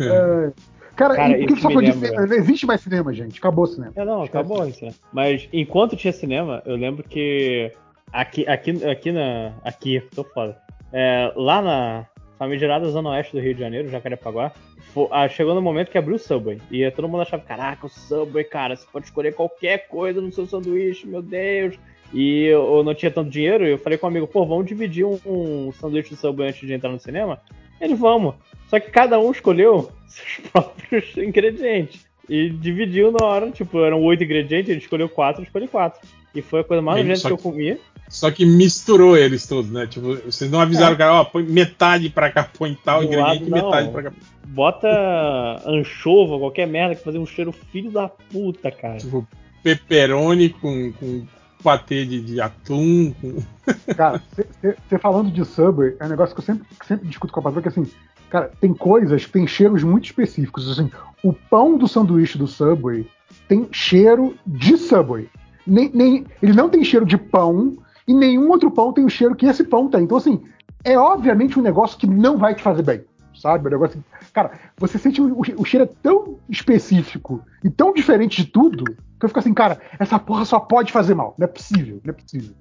É. 0.00 0.52
Cara, 0.96 1.16
Cara, 1.16 1.38
e 1.38 1.46
que 1.46 1.56
só 1.60 1.70
foi 1.70 1.84
de 1.86 1.92
cinema? 1.92 2.26
Não 2.26 2.36
existe 2.36 2.66
mais 2.66 2.80
cinema, 2.82 3.12
gente. 3.14 3.38
Acabou 3.38 3.64
o 3.64 3.66
cinema. 3.66 3.92
É, 3.96 4.04
não, 4.04 4.22
acabou 4.22 4.66
isso? 4.66 4.86
Mas 5.12 5.48
enquanto 5.52 5.96
tinha 5.96 6.12
cinema, 6.12 6.62
eu 6.66 6.76
lembro 6.76 7.02
que 7.02 7.72
aqui, 8.12 8.46
aqui, 8.46 8.84
aqui 8.84 9.10
na. 9.12 9.52
Aqui, 9.64 10.02
tô 10.14 10.22
foda. 10.24 10.56
É, 10.92 11.32
lá 11.36 11.62
na 11.62 12.06
famigerada 12.38 12.88
Zona 12.90 13.10
Oeste 13.10 13.32
do 13.36 13.40
Rio 13.40 13.54
de 13.54 13.60
Janeiro, 13.60 13.88
Jacarepaguá, 13.88 14.50
fo- 14.92 15.08
ah, 15.12 15.28
chegou 15.28 15.54
no 15.54 15.62
momento 15.62 15.90
que 15.90 15.98
abriu 15.98 16.16
o 16.16 16.18
Subway. 16.18 16.58
E 16.70 16.90
todo 16.90 17.08
mundo 17.08 17.22
achava, 17.22 17.42
caraca, 17.42 17.86
o 17.86 17.88
Subway, 17.88 18.44
cara, 18.44 18.74
você 18.76 18.84
pode 18.92 19.06
escolher 19.06 19.34
qualquer 19.34 19.86
coisa 19.88 20.20
no 20.20 20.32
seu 20.32 20.46
sanduíche, 20.46 21.06
meu 21.06 21.22
Deus. 21.22 21.78
E 22.12 22.44
eu, 22.44 22.76
eu 22.78 22.84
não 22.84 22.94
tinha 22.94 23.10
tanto 23.10 23.30
dinheiro, 23.30 23.64
e 23.64 23.70
eu 23.70 23.78
falei 23.78 23.96
com 23.96 24.06
um 24.06 24.10
amigo, 24.10 24.26
pô, 24.26 24.44
vamos 24.44 24.66
dividir 24.66 25.04
um, 25.04 25.18
um 25.24 25.72
sanduíche 25.72 26.10
do 26.10 26.16
Subway 26.16 26.48
antes 26.48 26.66
de 26.66 26.74
entrar 26.74 26.90
no 26.90 26.98
cinema? 26.98 27.40
Ele, 27.80 27.94
vamos. 27.94 28.34
Só 28.68 28.78
que 28.78 28.90
cada 28.90 29.18
um 29.18 29.30
escolheu 29.30 29.90
seus 30.08 30.46
próprios 30.50 31.16
ingredientes. 31.16 32.06
E 32.28 32.50
dividiu 32.50 33.10
na 33.12 33.24
hora, 33.26 33.50
tipo, 33.50 33.82
eram 33.84 34.02
oito 34.02 34.22
ingredientes, 34.24 34.68
ele 34.70 34.78
escolheu 34.80 35.08
quatro, 35.08 35.42
eu 35.42 35.46
escolhi 35.46 35.66
quatro. 35.68 36.00
E 36.34 36.40
foi 36.42 36.60
a 36.60 36.64
coisa 36.64 36.82
mais 36.82 36.98
nojenta 36.98 37.18
só 37.20 37.28
que 37.28 37.32
eu 37.34 37.36
que- 37.36 37.42
comia. 37.42 37.78
Só 38.08 38.30
que 38.30 38.44
misturou 38.44 39.16
eles 39.16 39.46
todos, 39.46 39.70
né? 39.70 39.86
Tipo, 39.86 40.16
vocês 40.16 40.50
não 40.50 40.60
avisaram 40.60 40.92
É. 40.92 40.94
o 40.94 40.98
cara, 40.98 41.14
ó, 41.14 41.24
põe 41.24 41.42
metade 41.44 42.10
pra 42.10 42.30
cá, 42.30 42.44
põe 42.44 42.76
tal 42.84 43.00
Do 43.00 43.06
ingrediente 43.06 43.44
e 43.44 43.48
lado, 43.50 43.64
metade 43.64 43.90
pra 43.90 44.02
cá. 44.02 44.12
Bota 44.46 45.62
anchova, 45.66 46.38
qualquer 46.38 46.66
merda 46.66 46.94
que 46.94 47.02
fazia 47.02 47.20
um 47.20 47.26
cheiro 47.26 47.52
filho 47.52 47.90
da 47.90 48.08
puta, 48.08 48.70
cara. 48.70 48.98
Tipo, 48.98 49.26
pepperoni 49.62 50.50
com, 50.50 50.92
com 50.92 51.26
patê 51.62 52.04
de, 52.04 52.20
de 52.20 52.40
atum. 52.40 53.14
com- 53.20 53.42
Cara, 53.96 54.20
você 54.34 54.98
falando 54.98 55.30
de 55.30 55.44
Subway, 55.44 55.96
é 55.98 56.04
um 56.04 56.08
negócio 56.08 56.34
que 56.34 56.40
eu 56.40 56.44
sempre, 56.44 56.66
que 56.78 56.84
sempre 56.86 57.08
discuto 57.08 57.32
com 57.32 57.40
a 57.40 57.42
patroa, 57.44 57.62
que 57.62 57.68
assim, 57.68 57.86
cara, 58.28 58.50
tem 58.60 58.74
coisas 58.74 59.24
que 59.24 59.32
tem 59.32 59.46
cheiros 59.46 59.82
muito 59.84 60.04
específicos. 60.06 60.68
Assim, 60.70 60.90
o 61.22 61.32
pão 61.32 61.78
do 61.78 61.86
sanduíche 61.88 62.36
do 62.36 62.46
Subway 62.46 63.06
tem 63.48 63.68
cheiro 63.72 64.36
de 64.46 64.76
Subway. 64.76 65.28
Nem, 65.66 65.90
nem, 65.92 66.26
ele 66.42 66.52
não 66.52 66.68
tem 66.68 66.82
cheiro 66.84 67.06
de 67.06 67.16
pão 67.16 67.76
e 68.06 68.14
nenhum 68.14 68.48
outro 68.50 68.70
pão 68.70 68.92
tem 68.92 69.04
o 69.04 69.10
cheiro 69.10 69.34
que 69.34 69.46
esse 69.46 69.64
pão 69.64 69.88
tem. 69.88 70.02
Então, 70.02 70.16
assim, 70.16 70.42
é 70.84 70.98
obviamente 70.98 71.58
um 71.58 71.62
negócio 71.62 71.98
que 71.98 72.06
não 72.06 72.36
vai 72.36 72.54
te 72.54 72.62
fazer 72.62 72.82
bem. 72.82 73.02
Sabe? 73.34 73.66
Um 73.66 73.70
negócio 73.70 73.98
que- 74.20 74.32
cara, 74.32 74.52
você 74.76 74.98
sente 74.98 75.20
o, 75.20 75.40
o 75.56 75.64
cheiro 75.64 75.84
é 75.84 75.88
tão 76.02 76.38
específico 76.48 77.40
e 77.64 77.70
tão 77.70 77.92
diferente 77.92 78.42
de 78.44 78.48
tudo 78.48 78.84
que 78.84 79.24
eu 79.24 79.28
fico 79.28 79.38
assim, 79.38 79.54
cara, 79.54 79.80
essa 79.98 80.18
porra 80.18 80.44
só 80.44 80.60
pode 80.60 80.92
fazer 80.92 81.14
mal. 81.14 81.34
Não 81.38 81.44
é 81.44 81.48
possível, 81.48 82.00
não 82.04 82.10
é 82.10 82.16
possível. 82.16 82.54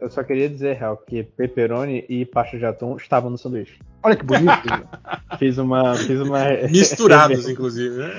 Eu 0.00 0.10
só 0.10 0.24
queria 0.24 0.48
dizer, 0.48 0.76
real, 0.76 0.96
que 0.96 1.22
pepperoni 1.22 2.04
e 2.08 2.24
pasta 2.26 2.58
de 2.58 2.66
atum 2.66 2.96
estavam 2.96 3.30
no 3.30 3.38
sanduíche. 3.38 3.78
Olha 4.02 4.16
que 4.16 4.24
bonito. 4.24 4.88
Fiz 5.38 5.56
uma. 5.58 5.94
Fiz 5.94 6.20
uma 6.20 6.38
Misturados, 6.70 7.46
inclusive, 7.48 7.96
né? 7.96 8.12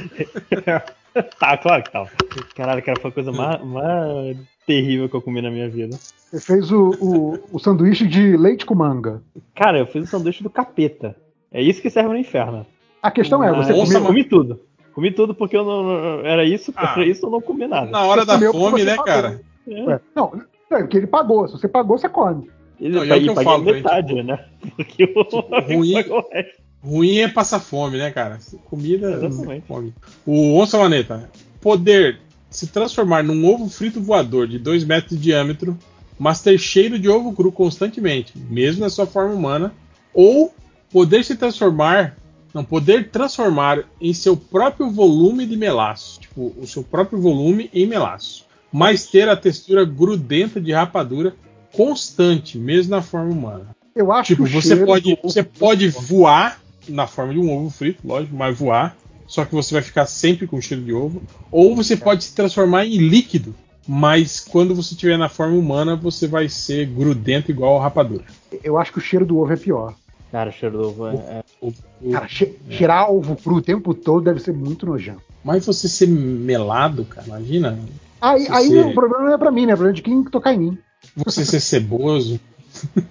tá, 1.39 1.57
claro 1.57 1.83
que 1.83 1.91
tava. 1.91 2.09
Caralho, 2.55 2.83
cara, 2.83 2.99
foi 2.99 3.09
a 3.09 3.13
coisa 3.13 3.31
mais, 3.31 3.63
mais 3.63 4.37
terrível 4.65 5.07
que 5.09 5.15
eu 5.15 5.21
comi 5.21 5.41
na 5.41 5.49
minha 5.51 5.69
vida. 5.69 5.97
Você 5.97 6.39
fez 6.41 6.71
o, 6.71 6.91
o, 6.99 7.39
o 7.53 7.59
sanduíche 7.59 8.05
de 8.07 8.35
leite 8.35 8.65
com 8.65 8.75
manga. 8.75 9.21
Cara, 9.55 9.77
eu 9.79 9.85
fiz 9.87 10.03
o 10.03 10.07
sanduíche 10.07 10.43
do 10.43 10.49
capeta. 10.49 11.15
É 11.51 11.61
isso 11.61 11.81
que 11.81 11.89
serve 11.89 12.09
no 12.09 12.17
inferno. 12.17 12.65
A 13.01 13.09
questão 13.11 13.43
é, 13.43 13.49
você 13.53 13.71
Mas 13.73 13.83
comeu. 13.87 13.99
eu 14.01 14.05
comi 14.05 14.23
tudo. 14.23 14.59
Comi 14.93 15.11
tudo 15.11 15.33
porque 15.35 15.55
eu 15.55 15.63
não. 15.63 16.25
Era 16.25 16.43
isso, 16.43 16.73
Ah. 16.75 16.93
era 16.97 17.05
isso 17.07 17.25
eu 17.25 17.29
não 17.29 17.39
comi 17.41 17.67
nada. 17.67 17.89
Na 17.89 18.03
hora 18.03 18.25
Você 18.25 18.37
da 18.45 18.51
fome, 18.51 18.83
né, 18.83 18.95
pagou. 18.95 19.05
cara? 19.05 19.41
É. 19.69 19.99
Não, 20.15 20.33
é 20.71 20.77
porque 20.79 20.97
ele 20.97 21.07
pagou. 21.07 21.47
Se 21.47 21.53
você 21.57 21.67
pagou, 21.67 21.97
você 21.97 22.09
come. 22.09 22.49
Ele 22.79 22.95
Não, 22.95 23.05
e 23.05 23.11
é 23.11 23.19
que 23.19 23.27
eu 23.29 23.33
paguei 23.33 23.51
falo, 23.51 23.63
metade, 23.63 24.13
gente, 24.13 24.23
né? 24.27 24.45
Porque 24.75 25.03
o 25.15 25.21
ruim- 25.61 25.93
pagou 25.93 26.19
o 26.19 26.29
resto. 26.31 26.61
Ruim 26.83 27.17
é 27.19 27.27
passar 27.27 27.59
fome, 27.59 27.97
né, 27.97 28.11
cara? 28.11 28.39
Comida. 28.65 29.11
Exatamente. 29.25 29.65
Fome. 29.67 29.93
O 30.25 30.55
Onça 30.57 30.77
Maneta. 30.77 31.29
Poder 31.59 32.19
se 32.49 32.67
transformar 32.67 33.23
num 33.23 33.45
ovo 33.45 33.67
frito 33.67 33.99
voador 34.01 34.47
de 34.47 34.57
2 34.59 34.83
metros 34.85 35.17
de 35.17 35.23
diâmetro, 35.23 35.77
mas 36.17 36.41
ter 36.41 36.57
cheiro 36.57 36.97
de 36.97 37.09
ovo 37.09 37.33
cru 37.33 37.51
constantemente, 37.51 38.33
mesmo 38.49 38.81
na 38.81 38.89
sua 38.89 39.05
forma 39.05 39.33
humana. 39.33 39.73
Ou 40.13 40.53
poder 40.91 41.23
se 41.25 41.35
transformar. 41.35 42.15
Não, 42.53 42.63
poder 42.63 43.09
transformar 43.09 43.83
em 43.99 44.13
seu 44.13 44.35
próprio 44.37 44.89
volume 44.89 45.45
de 45.45 45.57
melaço. 45.57 46.19
Tipo, 46.21 46.53
o 46.57 46.65
seu 46.65 46.81
próprio 46.83 47.19
volume 47.19 47.69
em 47.73 47.85
melaço. 47.85 48.45
Mas 48.71 49.05
ter 49.07 49.27
a 49.29 49.35
textura 49.35 49.83
grudenta 49.85 50.59
de 50.61 50.71
rapadura 50.71 51.35
constante, 51.73 52.57
mesmo 52.57 52.91
na 52.91 53.01
forma 53.01 53.31
humana. 53.31 53.75
Eu 53.95 54.11
acho 54.11 54.27
Tipo, 54.35 54.43
que 54.45 54.49
o 54.57 54.61
você 54.61 54.75
pode, 54.75 55.15
do- 55.15 55.21
você 55.23 55.43
pode 55.43 55.89
voar 55.89 56.59
na 56.89 57.07
forma 57.07 57.33
de 57.33 57.39
um 57.39 57.51
ovo 57.55 57.69
frito, 57.69 58.05
lógico, 58.07 58.35
mas 58.35 58.57
voar. 58.57 58.95
Só 59.27 59.43
que 59.43 59.53
você 59.53 59.73
vai 59.73 59.83
ficar 59.83 60.05
sempre 60.05 60.47
com 60.47 60.61
cheiro 60.61 60.83
de 60.83 60.93
ovo. 60.93 61.21
Ou 61.51 61.75
você 61.75 61.97
pode 61.97 62.23
se 62.23 62.33
transformar 62.33 62.85
em 62.85 62.97
líquido, 62.97 63.53
mas 63.87 64.39
quando 64.39 64.73
você 64.73 64.93
estiver 64.93 65.17
na 65.17 65.27
forma 65.29 65.57
humana, 65.57 65.95
você 65.95 66.27
vai 66.27 66.47
ser 66.47 66.85
grudento 66.85 67.51
igual 67.51 67.77
a 67.77 67.83
rapadura. 67.83 68.23
Eu 68.63 68.77
acho 68.77 68.91
que 68.93 68.99
o 68.99 69.01
cheiro 69.01 69.25
do 69.25 69.37
ovo 69.37 69.51
é 69.51 69.57
pior. 69.57 69.93
Cara, 70.31 70.51
cheiro 70.51 70.77
do 70.77 70.87
ovo 70.89 71.07
é. 71.07 71.13
é- 71.15 71.43
O- 71.59 71.73
o- 72.01 72.11
Cara, 72.11 72.27
che- 72.27 72.55
cheirar 72.69 73.11
ovo 73.11 73.35
cru 73.35 73.55
o 73.55 73.61
tempo 73.61 73.93
todo 73.93 74.23
deve 74.23 74.39
ser 74.39 74.53
muito 74.53 74.85
nojento. 74.85 75.21
Mas 75.43 75.65
você 75.65 75.87
ser 75.89 76.07
melado, 76.07 77.03
cara, 77.05 77.25
imagina. 77.27 77.79
Aí, 78.21 78.45
Você 78.45 78.51
aí 78.51 78.67
ser- 78.67 78.85
o 78.85 78.93
problema 78.93 79.25
não 79.25 79.33
é 79.33 79.37
pra 79.37 79.51
mim, 79.51 79.65
né? 79.65 79.73
É 79.73 79.75
problema 79.75 79.95
de 79.95 80.01
quem 80.01 80.23
tocar 80.23 80.53
em 80.53 80.59
mim. 80.59 80.77
Você 81.15 81.43
ser 81.45 81.59
ceboso. 81.59 82.39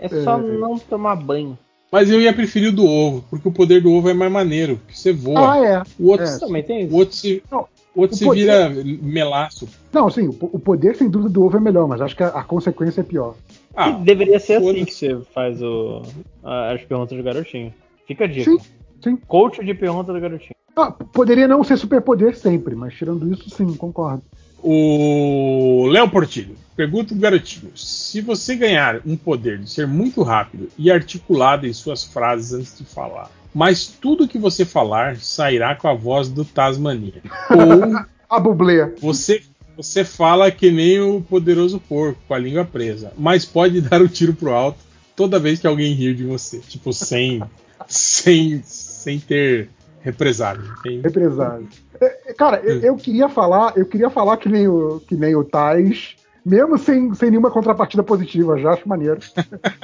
É 0.00 0.08
só 0.22 0.38
É. 0.38 0.42
não 0.42 0.78
tomar 0.78 1.16
banho. 1.16 1.58
Mas 1.90 2.10
eu 2.10 2.20
ia 2.20 2.32
preferir 2.32 2.68
o 2.68 2.72
do 2.76 2.86
ovo, 2.86 3.24
porque 3.30 3.48
o 3.48 3.52
poder 3.52 3.80
do 3.82 3.90
ovo 3.92 4.08
é 4.10 4.14
mais 4.14 4.30
maneiro, 4.30 4.76
porque 4.76 4.94
você 4.94 5.12
voa. 5.12 5.54
Ah, 5.54 5.58
é. 5.66 5.82
o 5.98 6.08
outro, 6.10 6.26
é. 6.26 6.38
Também 6.38 6.62
tem 6.62 6.84
o 6.84 6.86
isso. 6.88 6.96
outro 6.96 7.14
se, 7.16 7.42
Não, 7.50 7.66
o 7.94 8.00
outro 8.02 8.14
o 8.14 8.18
se 8.18 8.24
poder- 8.26 8.40
vira 8.70 8.98
melaço. 9.02 9.66
Não, 9.92 10.06
assim, 10.06 10.26
o, 10.28 10.36
o 10.40 10.58
poder 10.58 10.96
sem 10.96 11.08
dúvida 11.08 11.30
do 11.30 11.44
ovo 11.44 11.56
é 11.56 11.60
melhor, 11.60 11.88
mas 11.88 12.00
acho 12.02 12.14
que 12.14 12.22
a, 12.22 12.28
a 12.28 12.44
consequência 12.44 13.00
é 13.00 13.04
pior. 13.04 13.34
Ah, 13.74 13.92
Que 13.92 14.02
deveria 14.04 14.38
ser 14.38 14.56
assim 14.56 14.84
que 14.84 14.92
você 14.92 15.18
faz 15.32 15.62
o, 15.62 16.02
as 16.42 16.82
perguntas 16.82 17.16
do 17.16 17.24
garotinho. 17.24 17.72
Fica 18.06 18.24
a 18.24 18.26
dica. 18.26 18.50
Sim, 18.50 18.58
sim. 19.02 19.16
Coach 19.16 19.64
de 19.64 19.72
pergunta 19.72 20.12
do 20.12 20.20
garotinho. 20.20 20.54
Ah, 20.76 20.90
poderia 20.92 21.48
não 21.48 21.64
ser 21.64 21.76
superpoder 21.76 22.36
sempre, 22.36 22.74
mas 22.74 22.94
tirando 22.94 23.32
isso, 23.32 23.48
sim, 23.50 23.72
concordo. 23.74 24.22
O 24.62 25.86
Léo 25.90 26.08
Portilho 26.10 26.56
pergunta 26.76 27.08
pro 27.08 27.18
garotinho: 27.18 27.72
se 27.76 28.20
você 28.20 28.54
ganhar 28.54 29.00
um 29.04 29.16
poder 29.16 29.58
de 29.58 29.70
ser 29.70 29.86
muito 29.86 30.22
rápido 30.22 30.68
e 30.78 30.90
articulado 30.90 31.66
em 31.66 31.72
suas 31.72 32.04
frases 32.04 32.52
antes 32.52 32.78
de 32.78 32.84
falar, 32.84 33.30
mas 33.54 33.86
tudo 33.86 34.28
que 34.28 34.38
você 34.38 34.64
falar 34.64 35.16
sairá 35.16 35.74
com 35.74 35.88
a 35.88 35.94
voz 35.94 36.28
do 36.28 36.44
Tasmania, 36.44 37.22
ou 37.50 38.04
A 38.28 38.40
bublê. 38.40 38.94
você 39.00 39.42
você 39.76 40.04
fala 40.04 40.50
que 40.50 40.72
nem 40.72 41.00
o 41.00 41.20
poderoso 41.20 41.78
porco 41.78 42.20
com 42.26 42.34
a 42.34 42.38
língua 42.38 42.64
presa, 42.64 43.12
mas 43.16 43.44
pode 43.44 43.80
dar 43.80 44.02
o 44.02 44.08
tiro 44.08 44.34
pro 44.34 44.52
alto 44.52 44.80
toda 45.14 45.38
vez 45.38 45.60
que 45.60 45.66
alguém 45.68 45.94
rir 45.94 46.14
de 46.14 46.24
você, 46.24 46.58
tipo 46.58 46.92
sem 46.92 47.40
sem 47.86 48.60
sem 48.64 49.20
ter 49.20 49.70
represado. 50.00 50.62
Represado. 51.02 51.68
É, 52.00 52.32
Cara, 52.34 52.58
Hum. 52.58 52.68
eu, 52.68 52.80
eu 52.80 52.96
queria 52.96 53.28
falar, 53.28 53.72
eu 53.76 53.86
queria 53.86 54.10
falar 54.10 54.36
que 54.36 54.48
nem 54.48 54.68
o, 54.68 55.00
que 55.06 55.14
nem 55.16 55.34
o 55.34 55.44
Tais, 55.44 56.16
mesmo 56.44 56.78
sem, 56.78 57.12
sem 57.14 57.30
nenhuma 57.30 57.50
contrapartida 57.50 58.02
positiva, 58.02 58.58
já 58.58 58.72
acho 58.72 58.88
maneiro. 58.88 59.18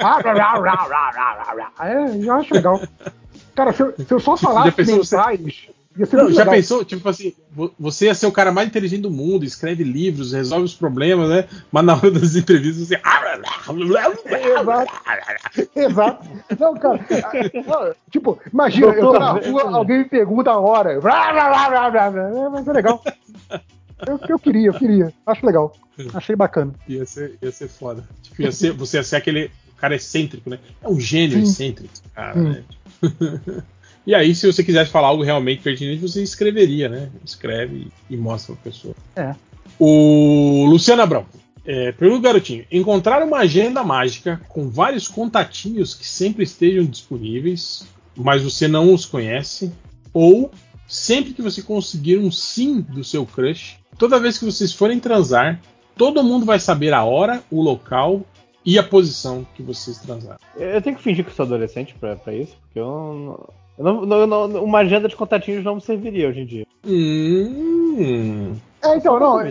Ah, 1.77 1.89
é, 1.89 2.19
já 2.21 2.35
acho 2.35 2.53
legal. 2.53 2.81
Cara, 3.55 3.71
se 3.73 3.81
eu, 3.81 3.93
se 3.97 4.11
eu 4.13 4.19
só 4.19 4.35
falasse 4.37 4.71
que 4.73 4.83
nem 4.85 4.99
o 4.99 5.05
Tais, 5.09 5.69
Não, 6.11 6.29
já 6.31 6.45
pensou, 6.45 6.83
tipo 6.83 7.07
assim, 7.07 7.33
vo- 7.51 7.73
você 7.79 8.05
ia 8.07 8.15
ser 8.15 8.25
o 8.27 8.31
cara 8.31 8.51
mais 8.51 8.67
inteligente 8.67 9.01
do 9.03 9.09
mundo, 9.11 9.45
escreve 9.45 9.83
livros, 9.83 10.33
resolve 10.33 10.65
os 10.65 10.73
problemas, 10.75 11.29
né? 11.29 11.45
Mas 11.71 11.85
na 11.85 11.93
hora 11.95 12.11
das 12.11 12.35
entrevistas 12.35 12.87
você. 12.89 12.99
Exato. 15.75 16.27
Não, 16.59 16.73
cara. 16.75 16.99
Tipo, 18.11 18.39
imagina, 18.51 18.87
eu 18.87 18.99
tô 19.01 19.19
na 19.19 19.31
rua, 19.31 19.71
alguém 19.75 19.99
me 19.99 20.05
pergunta 20.05 20.51
a 20.51 20.59
hora. 20.59 20.93
É, 20.93 20.99
Mas 22.49 22.67
é 22.67 22.73
legal. 22.73 23.01
Eu, 24.05 24.19
eu 24.27 24.39
queria, 24.39 24.67
eu 24.67 24.73
queria. 24.73 25.13
Acho 25.25 25.45
legal. 25.45 25.73
Achei 26.13 26.35
bacana. 26.35 26.73
Ia 26.87 27.05
ser, 27.05 27.37
ia 27.41 27.51
ser 27.51 27.69
foda. 27.69 28.03
Tipo, 28.21 28.41
ia 28.41 28.51
ser, 28.51 28.73
você 28.73 28.97
ia 28.97 29.03
ser 29.03 29.15
aquele 29.15 29.49
cara 29.77 29.95
excêntrico, 29.95 30.49
né? 30.49 30.59
É 30.83 30.89
um 30.89 30.99
gênio 30.99 31.37
Sim. 31.37 31.43
excêntrico, 31.43 31.93
cara, 32.13 32.33
Sim. 32.33 32.49
né? 32.49 32.63
e 34.05 34.13
aí, 34.13 34.35
se 34.35 34.45
você 34.45 34.63
quisesse 34.63 34.91
falar 34.91 35.07
algo 35.07 35.23
realmente 35.23 35.61
pertinente, 35.61 36.01
você 36.01 36.21
escreveria, 36.21 36.87
né? 36.87 37.09
Escreve 37.23 37.87
e 38.09 38.15
mostra 38.15 38.55
pra 38.55 38.71
pessoa. 38.71 38.95
É. 39.15 39.35
O 39.79 40.65
Luciano 40.69 41.01
Abrão. 41.01 41.25
É, 41.65 41.91
pergunta 41.91 42.21
garotinho: 42.21 42.65
encontrar 42.71 43.23
uma 43.23 43.39
agenda 43.39 43.83
mágica 43.83 44.39
com 44.47 44.69
vários 44.69 45.07
contatinhos 45.07 45.95
que 45.95 46.07
sempre 46.07 46.43
estejam 46.43 46.85
disponíveis, 46.85 47.87
mas 48.15 48.43
você 48.43 48.67
não 48.67 48.93
os 48.93 49.05
conhece, 49.05 49.71
ou 50.13 50.51
sempre 50.87 51.33
que 51.33 51.41
você 51.41 51.63
conseguir 51.63 52.19
um 52.19 52.29
sim 52.31 52.81
do 52.81 53.03
seu 53.03 53.25
crush, 53.25 53.77
toda 53.97 54.19
vez 54.19 54.37
que 54.37 54.45
vocês 54.45 54.71
forem 54.71 54.99
transar, 54.99 55.59
todo 55.97 56.23
mundo 56.23 56.45
vai 56.45 56.59
saber 56.59 56.93
a 56.93 57.03
hora, 57.03 57.41
o 57.49 57.61
local 57.61 58.21
e 58.63 58.77
a 58.77 58.83
posição 58.83 59.45
que 59.55 59.63
vocês 59.63 59.97
transaram. 59.97 60.39
Eu 60.55 60.81
tenho 60.81 60.95
que 60.95 61.01
fingir 61.01 61.25
que 61.25 61.33
sou 61.33 61.45
adolescente 61.45 61.95
pra, 61.99 62.15
pra 62.15 62.33
isso, 62.33 62.55
porque 62.61 62.79
eu 62.79 62.85
não, 62.85 63.31
eu 63.31 63.64
não- 63.77 64.05
não- 64.05 64.47
não- 64.47 64.63
Uma 64.63 64.79
agenda 64.79 65.07
de 65.07 65.15
contatinhos 65.15 65.63
não 65.63 65.75
me 65.75 65.81
serviria 65.81 66.29
hoje 66.29 66.41
em 66.41 66.45
dia. 66.45 66.65
Hum. 66.85 68.53
É, 68.83 68.95
então, 68.97 69.19
não, 69.19 69.41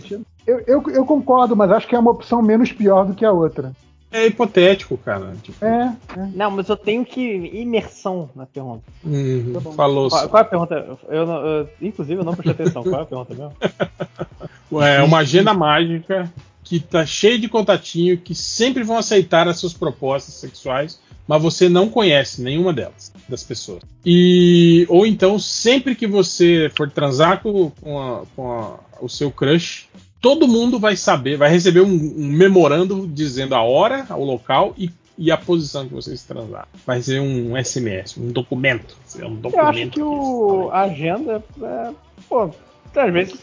eu, 0.46 0.60
eu, 0.66 0.82
eu 0.90 1.04
concordo, 1.06 1.56
mas 1.56 1.70
acho 1.70 1.86
que 1.88 1.94
é 1.96 1.98
uma 1.98 2.10
opção 2.10 2.40
menos 2.42 2.70
pior 2.72 3.04
do 3.06 3.14
que 3.14 3.24
a 3.24 3.32
outra. 3.32 3.72
É 4.12 4.26
hipotético, 4.28 4.96
cara. 4.96 5.34
Tipo, 5.42 5.64
É, 5.64 5.92
é. 6.16 6.28
Não, 6.34 6.48
mas 6.52 6.68
eu 6.68 6.76
tenho 6.76 7.04
que 7.04 7.20
imersão 7.52 8.30
na 8.36 8.46
pergunta. 8.46 8.84
hum, 9.04 9.52
Tá 9.54 9.60
falou. 9.72 10.08
Qual, 10.08 10.28
qual 10.28 10.40
é 10.40 10.46
a 10.46 10.48
pergunta? 10.48 10.98
Eu, 11.08 11.26
eu- 11.28 11.68
inclusive, 11.82 12.20
eu 12.20 12.24
não 12.24 12.34
prestei 12.34 12.52
atenção. 12.64 12.84
Qual 12.84 13.00
é 13.00 13.02
a 13.02 13.06
pergunta 13.06 13.34
mesmo? 13.34 13.52
É 14.82 15.00
uma 15.02 15.18
agenda 15.18 15.54
mágica 15.54 16.32
que 16.64 16.80
tá 16.80 17.04
cheia 17.04 17.38
de 17.38 17.48
contatinho 17.48 18.16
que 18.18 18.34
sempre 18.34 18.82
vão 18.82 18.96
aceitar 18.96 19.46
as 19.46 19.58
suas 19.58 19.74
propostas 19.74 20.34
sexuais, 20.34 20.98
mas 21.28 21.40
você 21.42 21.68
não 21.68 21.88
conhece 21.88 22.42
nenhuma 22.42 22.72
delas, 22.72 23.12
das 23.28 23.42
pessoas. 23.44 23.82
E 24.04 24.86
ou 24.88 25.06
então 25.06 25.38
sempre 25.38 25.94
que 25.94 26.06
você 26.06 26.70
for 26.76 26.90
transar 26.90 27.42
com, 27.42 27.70
com 27.80 27.98
a- 28.00 28.22
com 28.34 28.50
a- 28.52 28.78
o 29.00 29.08
seu 29.08 29.30
crush, 29.30 29.88
todo 30.20 30.48
mundo 30.48 30.78
vai 30.78 30.96
saber, 30.96 31.36
vai 31.36 31.50
receber 31.50 31.80
um, 31.82 31.92
um 31.92 32.26
memorando 32.28 33.06
dizendo 33.06 33.54
a 33.54 33.62
hora, 33.62 34.06
o 34.10 34.24
local 34.24 34.74
e, 34.78 34.90
e 35.18 35.30
a 35.30 35.36
posição 35.36 35.86
que 35.86 35.94
vocês 35.94 36.22
transaram. 36.22 36.66
Vai 36.86 37.00
ser 37.02 37.20
um 37.20 37.56
SMS, 37.56 38.16
um 38.18 38.28
documento. 38.32 38.96
É 39.18 39.24
um 39.26 39.34
documento 39.36 39.58
Eu 39.58 39.66
acho 39.68 39.90
que 39.90 40.02
o, 40.02 40.70
a 40.72 40.80
agenda. 40.82 41.42
É, 41.62 41.90
pô, 42.28 42.50
às 42.96 43.12
vezes 43.12 43.34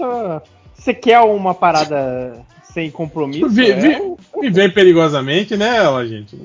você 0.76 0.94
quer 0.94 1.20
uma 1.20 1.54
parada 1.54 2.44
sem 2.74 2.90
compromisso. 2.92 3.50
Vi- 3.50 3.72
é 3.72 3.76
vi- 3.76 4.02
um- 4.02 4.18
Viver 4.42 4.74
perigosamente, 4.74 5.56
né, 5.56 5.76
ela, 5.78 6.06
gente? 6.08 6.36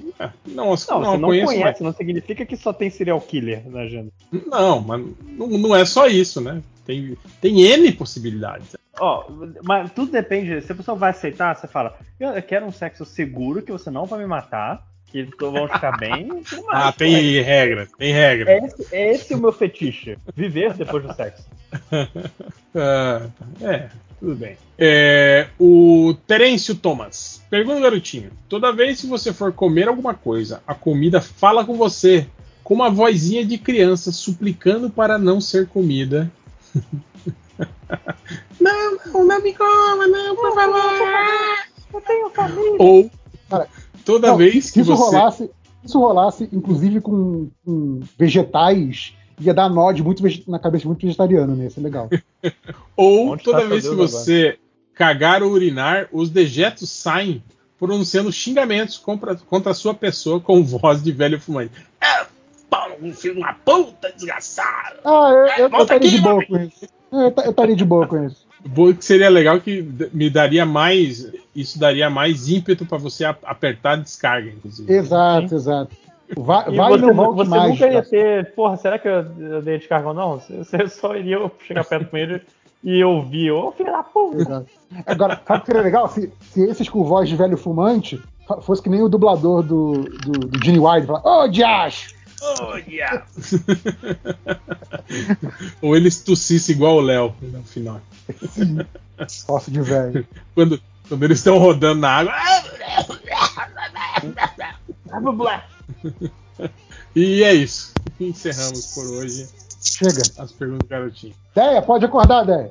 Não, 0.46 0.74
não, 0.88 1.00
não, 1.00 1.18
não, 1.18 1.28
conheço, 1.28 1.46
conhece, 1.46 1.82
não 1.82 1.92
significa 1.92 2.44
que 2.44 2.56
só 2.56 2.72
tem 2.72 2.90
serial 2.90 3.20
killer 3.20 3.62
na 3.70 3.80
agenda. 3.80 4.10
mas- 4.30 4.46
não, 4.46 4.80
mas 4.82 5.06
não, 5.26 5.46
não 5.48 5.74
é 5.76 5.84
só 5.84 6.06
isso, 6.06 6.40
né? 6.40 6.60
Tem, 6.84 7.16
tem 7.40 7.62
N 7.62 7.90
possibilidades. 7.92 8.76
Ó, 9.00 9.24
mas 9.62 9.90
tudo 9.92 10.12
depende. 10.12 10.60
Se 10.62 10.72
a 10.72 10.74
pessoa 10.74 10.96
vai 10.96 11.10
aceitar, 11.10 11.54
você 11.56 11.66
fala: 11.66 11.96
eu 12.20 12.42
quero 12.42 12.66
um 12.66 12.72
sexo 12.72 13.04
seguro, 13.04 13.62
que 13.62 13.72
você 13.72 13.90
não 13.90 14.04
vai 14.06 14.18
me 14.18 14.26
matar, 14.26 14.86
que 15.24 15.44
vão 15.44 15.68
ficar 15.68 15.96
bem. 15.98 16.42
Ah, 16.68 16.92
tem 16.92 17.40
regra, 17.40 17.88
tem 17.98 18.12
regra. 18.12 18.50
É 18.50 18.58
esse, 18.64 18.94
é 18.94 19.14
esse 19.14 19.34
o 19.34 19.38
meu 19.38 19.52
fetiche. 19.52 20.18
Viver 20.34 20.74
depois 20.74 21.02
do 21.04 21.14
sexo. 21.14 21.44
Ah, 22.78 23.28
é, 23.62 23.88
tudo 24.20 24.34
bem. 24.34 24.58
É, 24.78 25.48
o 25.58 26.14
Terêncio 26.26 26.74
Thomas. 26.74 27.42
Pergunta, 27.48 27.80
garotinho. 27.80 28.30
Toda 28.50 28.70
vez 28.70 29.00
que 29.00 29.06
você 29.06 29.32
for 29.32 29.50
comer 29.50 29.88
alguma 29.88 30.12
coisa, 30.12 30.62
a 30.66 30.74
comida 30.74 31.20
fala 31.22 31.64
com 31.64 31.74
você 31.74 32.26
com 32.62 32.74
uma 32.74 32.90
vozinha 32.90 33.46
de 33.46 33.56
criança 33.56 34.12
suplicando 34.12 34.90
para 34.90 35.16
não 35.16 35.40
ser 35.40 35.68
comida. 35.68 36.30
não, 38.60 38.98
não, 39.06 39.24
não 39.24 39.40
me 39.40 39.54
coma, 39.54 40.06
não, 40.06 40.36
por 40.36 40.52
favor. 40.52 40.82
Eu 41.94 42.00
tenho 42.02 42.30
família. 42.30 42.76
Ou 42.78 43.10
Cara, 43.48 43.68
toda 44.06 44.28
Não, 44.28 44.36
vez 44.38 44.70
que 44.70 44.80
isso 44.80 44.96
você. 44.96 45.16
rolasse, 45.16 45.44
se 45.44 45.86
isso 45.86 45.98
rolasse, 45.98 46.48
inclusive 46.52 47.00
com, 47.00 47.50
com 47.64 48.00
vegetais, 48.16 49.12
ia 49.38 49.52
dar 49.52 49.68
nó 49.68 49.92
de 49.92 50.02
muito 50.02 50.22
na 50.48 50.58
cabeça 50.58 50.82
de 50.82 50.86
muito 50.88 51.02
vegetariano, 51.02 51.54
né? 51.54 51.66
Isso 51.66 51.80
é 51.80 51.82
legal. 51.82 52.08
Ou 52.96 53.32
Onde 53.32 53.42
toda 53.42 53.60
tá 53.60 53.66
vez 53.66 53.86
que 53.86 53.94
Deus 53.94 54.12
você 54.12 54.58
cagar 54.94 55.42
ou 55.42 55.50
urinar, 55.50 56.08
os 56.10 56.30
dejetos 56.30 56.88
saem 56.88 57.42
pronunciando 57.78 58.32
xingamentos 58.32 58.96
contra, 58.96 59.34
contra 59.34 59.72
a 59.72 59.74
sua 59.74 59.92
pessoa 59.92 60.40
com 60.40 60.64
voz 60.64 61.02
de 61.02 61.12
velho 61.12 61.38
fumante. 61.38 61.72
É, 62.00 62.26
pau, 62.70 62.96
no 62.98 63.12
filho 63.12 63.34
de 63.34 63.40
uma 63.40 63.52
puta, 63.52 64.10
desgraçado. 64.12 65.00
Ah, 65.04 65.30
eu, 65.30 65.36
eu, 65.36 65.64
eu 65.64 65.70
Volta 65.70 65.96
estaria 65.96 66.10
de 66.10 66.20
boa 66.22 66.46
com 66.46 66.56
isso. 66.56 66.88
Eu, 67.12 67.18
eu 67.44 67.50
estaria 67.50 67.76
de 67.76 67.84
boa 67.84 68.06
com 68.06 68.24
isso. 68.24 68.45
Que 68.96 69.04
seria 69.04 69.28
legal 69.28 69.60
que 69.60 69.82
me 70.12 70.28
daria 70.30 70.64
mais. 70.66 71.30
Isso 71.54 71.78
daria 71.78 72.10
mais 72.10 72.48
ímpeto 72.48 72.84
para 72.84 72.98
você 72.98 73.24
apertar 73.24 73.92
a 73.92 73.96
descarga, 73.96 74.50
inclusive. 74.50 74.92
Exato, 74.92 75.54
exato. 75.54 75.96
Vai, 76.36 76.72
E 76.72 76.76
vai 76.76 76.90
você, 76.98 77.12
você 77.12 77.50
mais. 77.50 77.70
nunca 77.70 77.88
ia 77.88 78.02
ter. 78.02 78.52
Porra, 78.54 78.76
será 78.76 78.98
que 78.98 79.06
eu, 79.08 79.24
eu 79.38 79.62
dei 79.62 79.78
descarga 79.78 80.08
ou 80.08 80.14
não? 80.14 80.40
Você 80.58 80.88
só 80.88 81.14
iria 81.16 81.38
chegar 81.66 81.84
perto 81.84 82.10
com 82.10 82.16
ele 82.16 82.42
e 82.82 83.02
ouvir. 83.04 83.52
Ô, 83.52 83.70
filho 83.70 83.92
da 83.92 84.02
puta! 84.02 84.40
Exato. 84.42 84.66
Agora, 85.06 85.40
sabe 85.46 85.58
o 85.58 85.60
que 85.60 85.66
seria 85.66 85.82
legal? 85.82 86.08
Se, 86.08 86.32
se 86.40 86.62
esses 86.64 86.88
com 86.88 87.04
voz 87.04 87.28
de 87.28 87.36
velho 87.36 87.56
fumante 87.56 88.20
fosse 88.62 88.82
que 88.82 88.88
nem 88.88 89.02
o 89.02 89.08
dublador 89.08 89.62
do, 89.62 89.92
do, 90.02 90.32
do 90.32 90.64
Gene 90.64 90.78
Wilde, 90.80 91.06
falar, 91.06 91.22
ô, 91.24 91.48
diacho! 91.48 92.15
Olha! 92.42 93.24
Ou 95.82 95.96
eles 95.96 96.20
tossissem 96.20 96.74
igual 96.74 96.96
o 96.96 97.00
Léo 97.00 97.34
no 97.40 97.62
final. 97.64 98.00
Posso 99.46 99.70
de 99.70 99.80
velho. 99.80 100.26
Quando, 100.54 100.80
quando 101.08 101.22
eles 101.22 101.38
estão 101.38 101.58
rodando 101.58 102.00
na 102.00 102.10
água. 102.10 102.34
E 107.14 107.42
é 107.42 107.54
isso. 107.54 107.92
Encerramos 108.20 108.92
por 108.94 109.06
hoje 109.06 109.48
Chega. 109.82 110.20
as 110.38 110.52
perguntas 110.52 110.86
do 110.86 110.90
garotinho. 110.90 111.34
Deia, 111.54 111.80
pode 111.80 112.04
acordar, 112.04 112.44
Deia. 112.44 112.70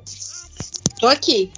Tô 1.00 1.08
aqui. 1.08 1.50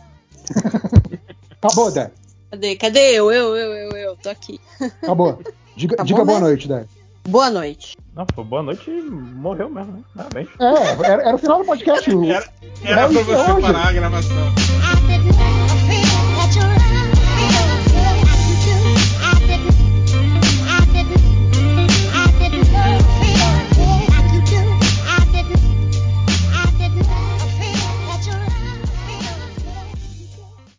Acabou, 1.60 1.90
Deia. 1.90 2.12
Cadê? 2.50 2.76
Cadê 2.76 3.12
eu? 3.12 3.30
Eu, 3.30 3.54
eu, 3.56 3.74
eu, 3.74 3.90
eu. 3.90 4.16
Tô 4.16 4.30
aqui. 4.30 4.58
Acabou. 5.02 5.42
Diga, 5.76 5.96
Tá 5.96 6.02
diga 6.02 6.24
boa 6.24 6.40
né? 6.40 6.46
noite, 6.46 6.66
Deia. 6.66 6.88
Boa 7.28 7.50
noite. 7.50 7.97
Não, 8.16 8.24
pô, 8.26 8.42
boa 8.42 8.62
noite 8.62 8.90
e 8.90 9.00
morreu 9.02 9.68
mesmo, 9.68 9.92
né? 9.92 10.00
Parabéns. 10.16 10.48
É, 10.58 11.07
era, 11.12 11.23
era 11.23 11.34
o 11.34 11.39
final 11.39 11.58
do 11.58 11.65
podcast. 11.66 12.10
o- 12.10 12.24
Era, 12.24 12.44
era 12.82 13.08
pra 13.08 13.23
você 13.23 13.52
hoje. 13.52 13.60
parar 13.60 13.89
a 13.89 13.92
gravação. 13.92 14.36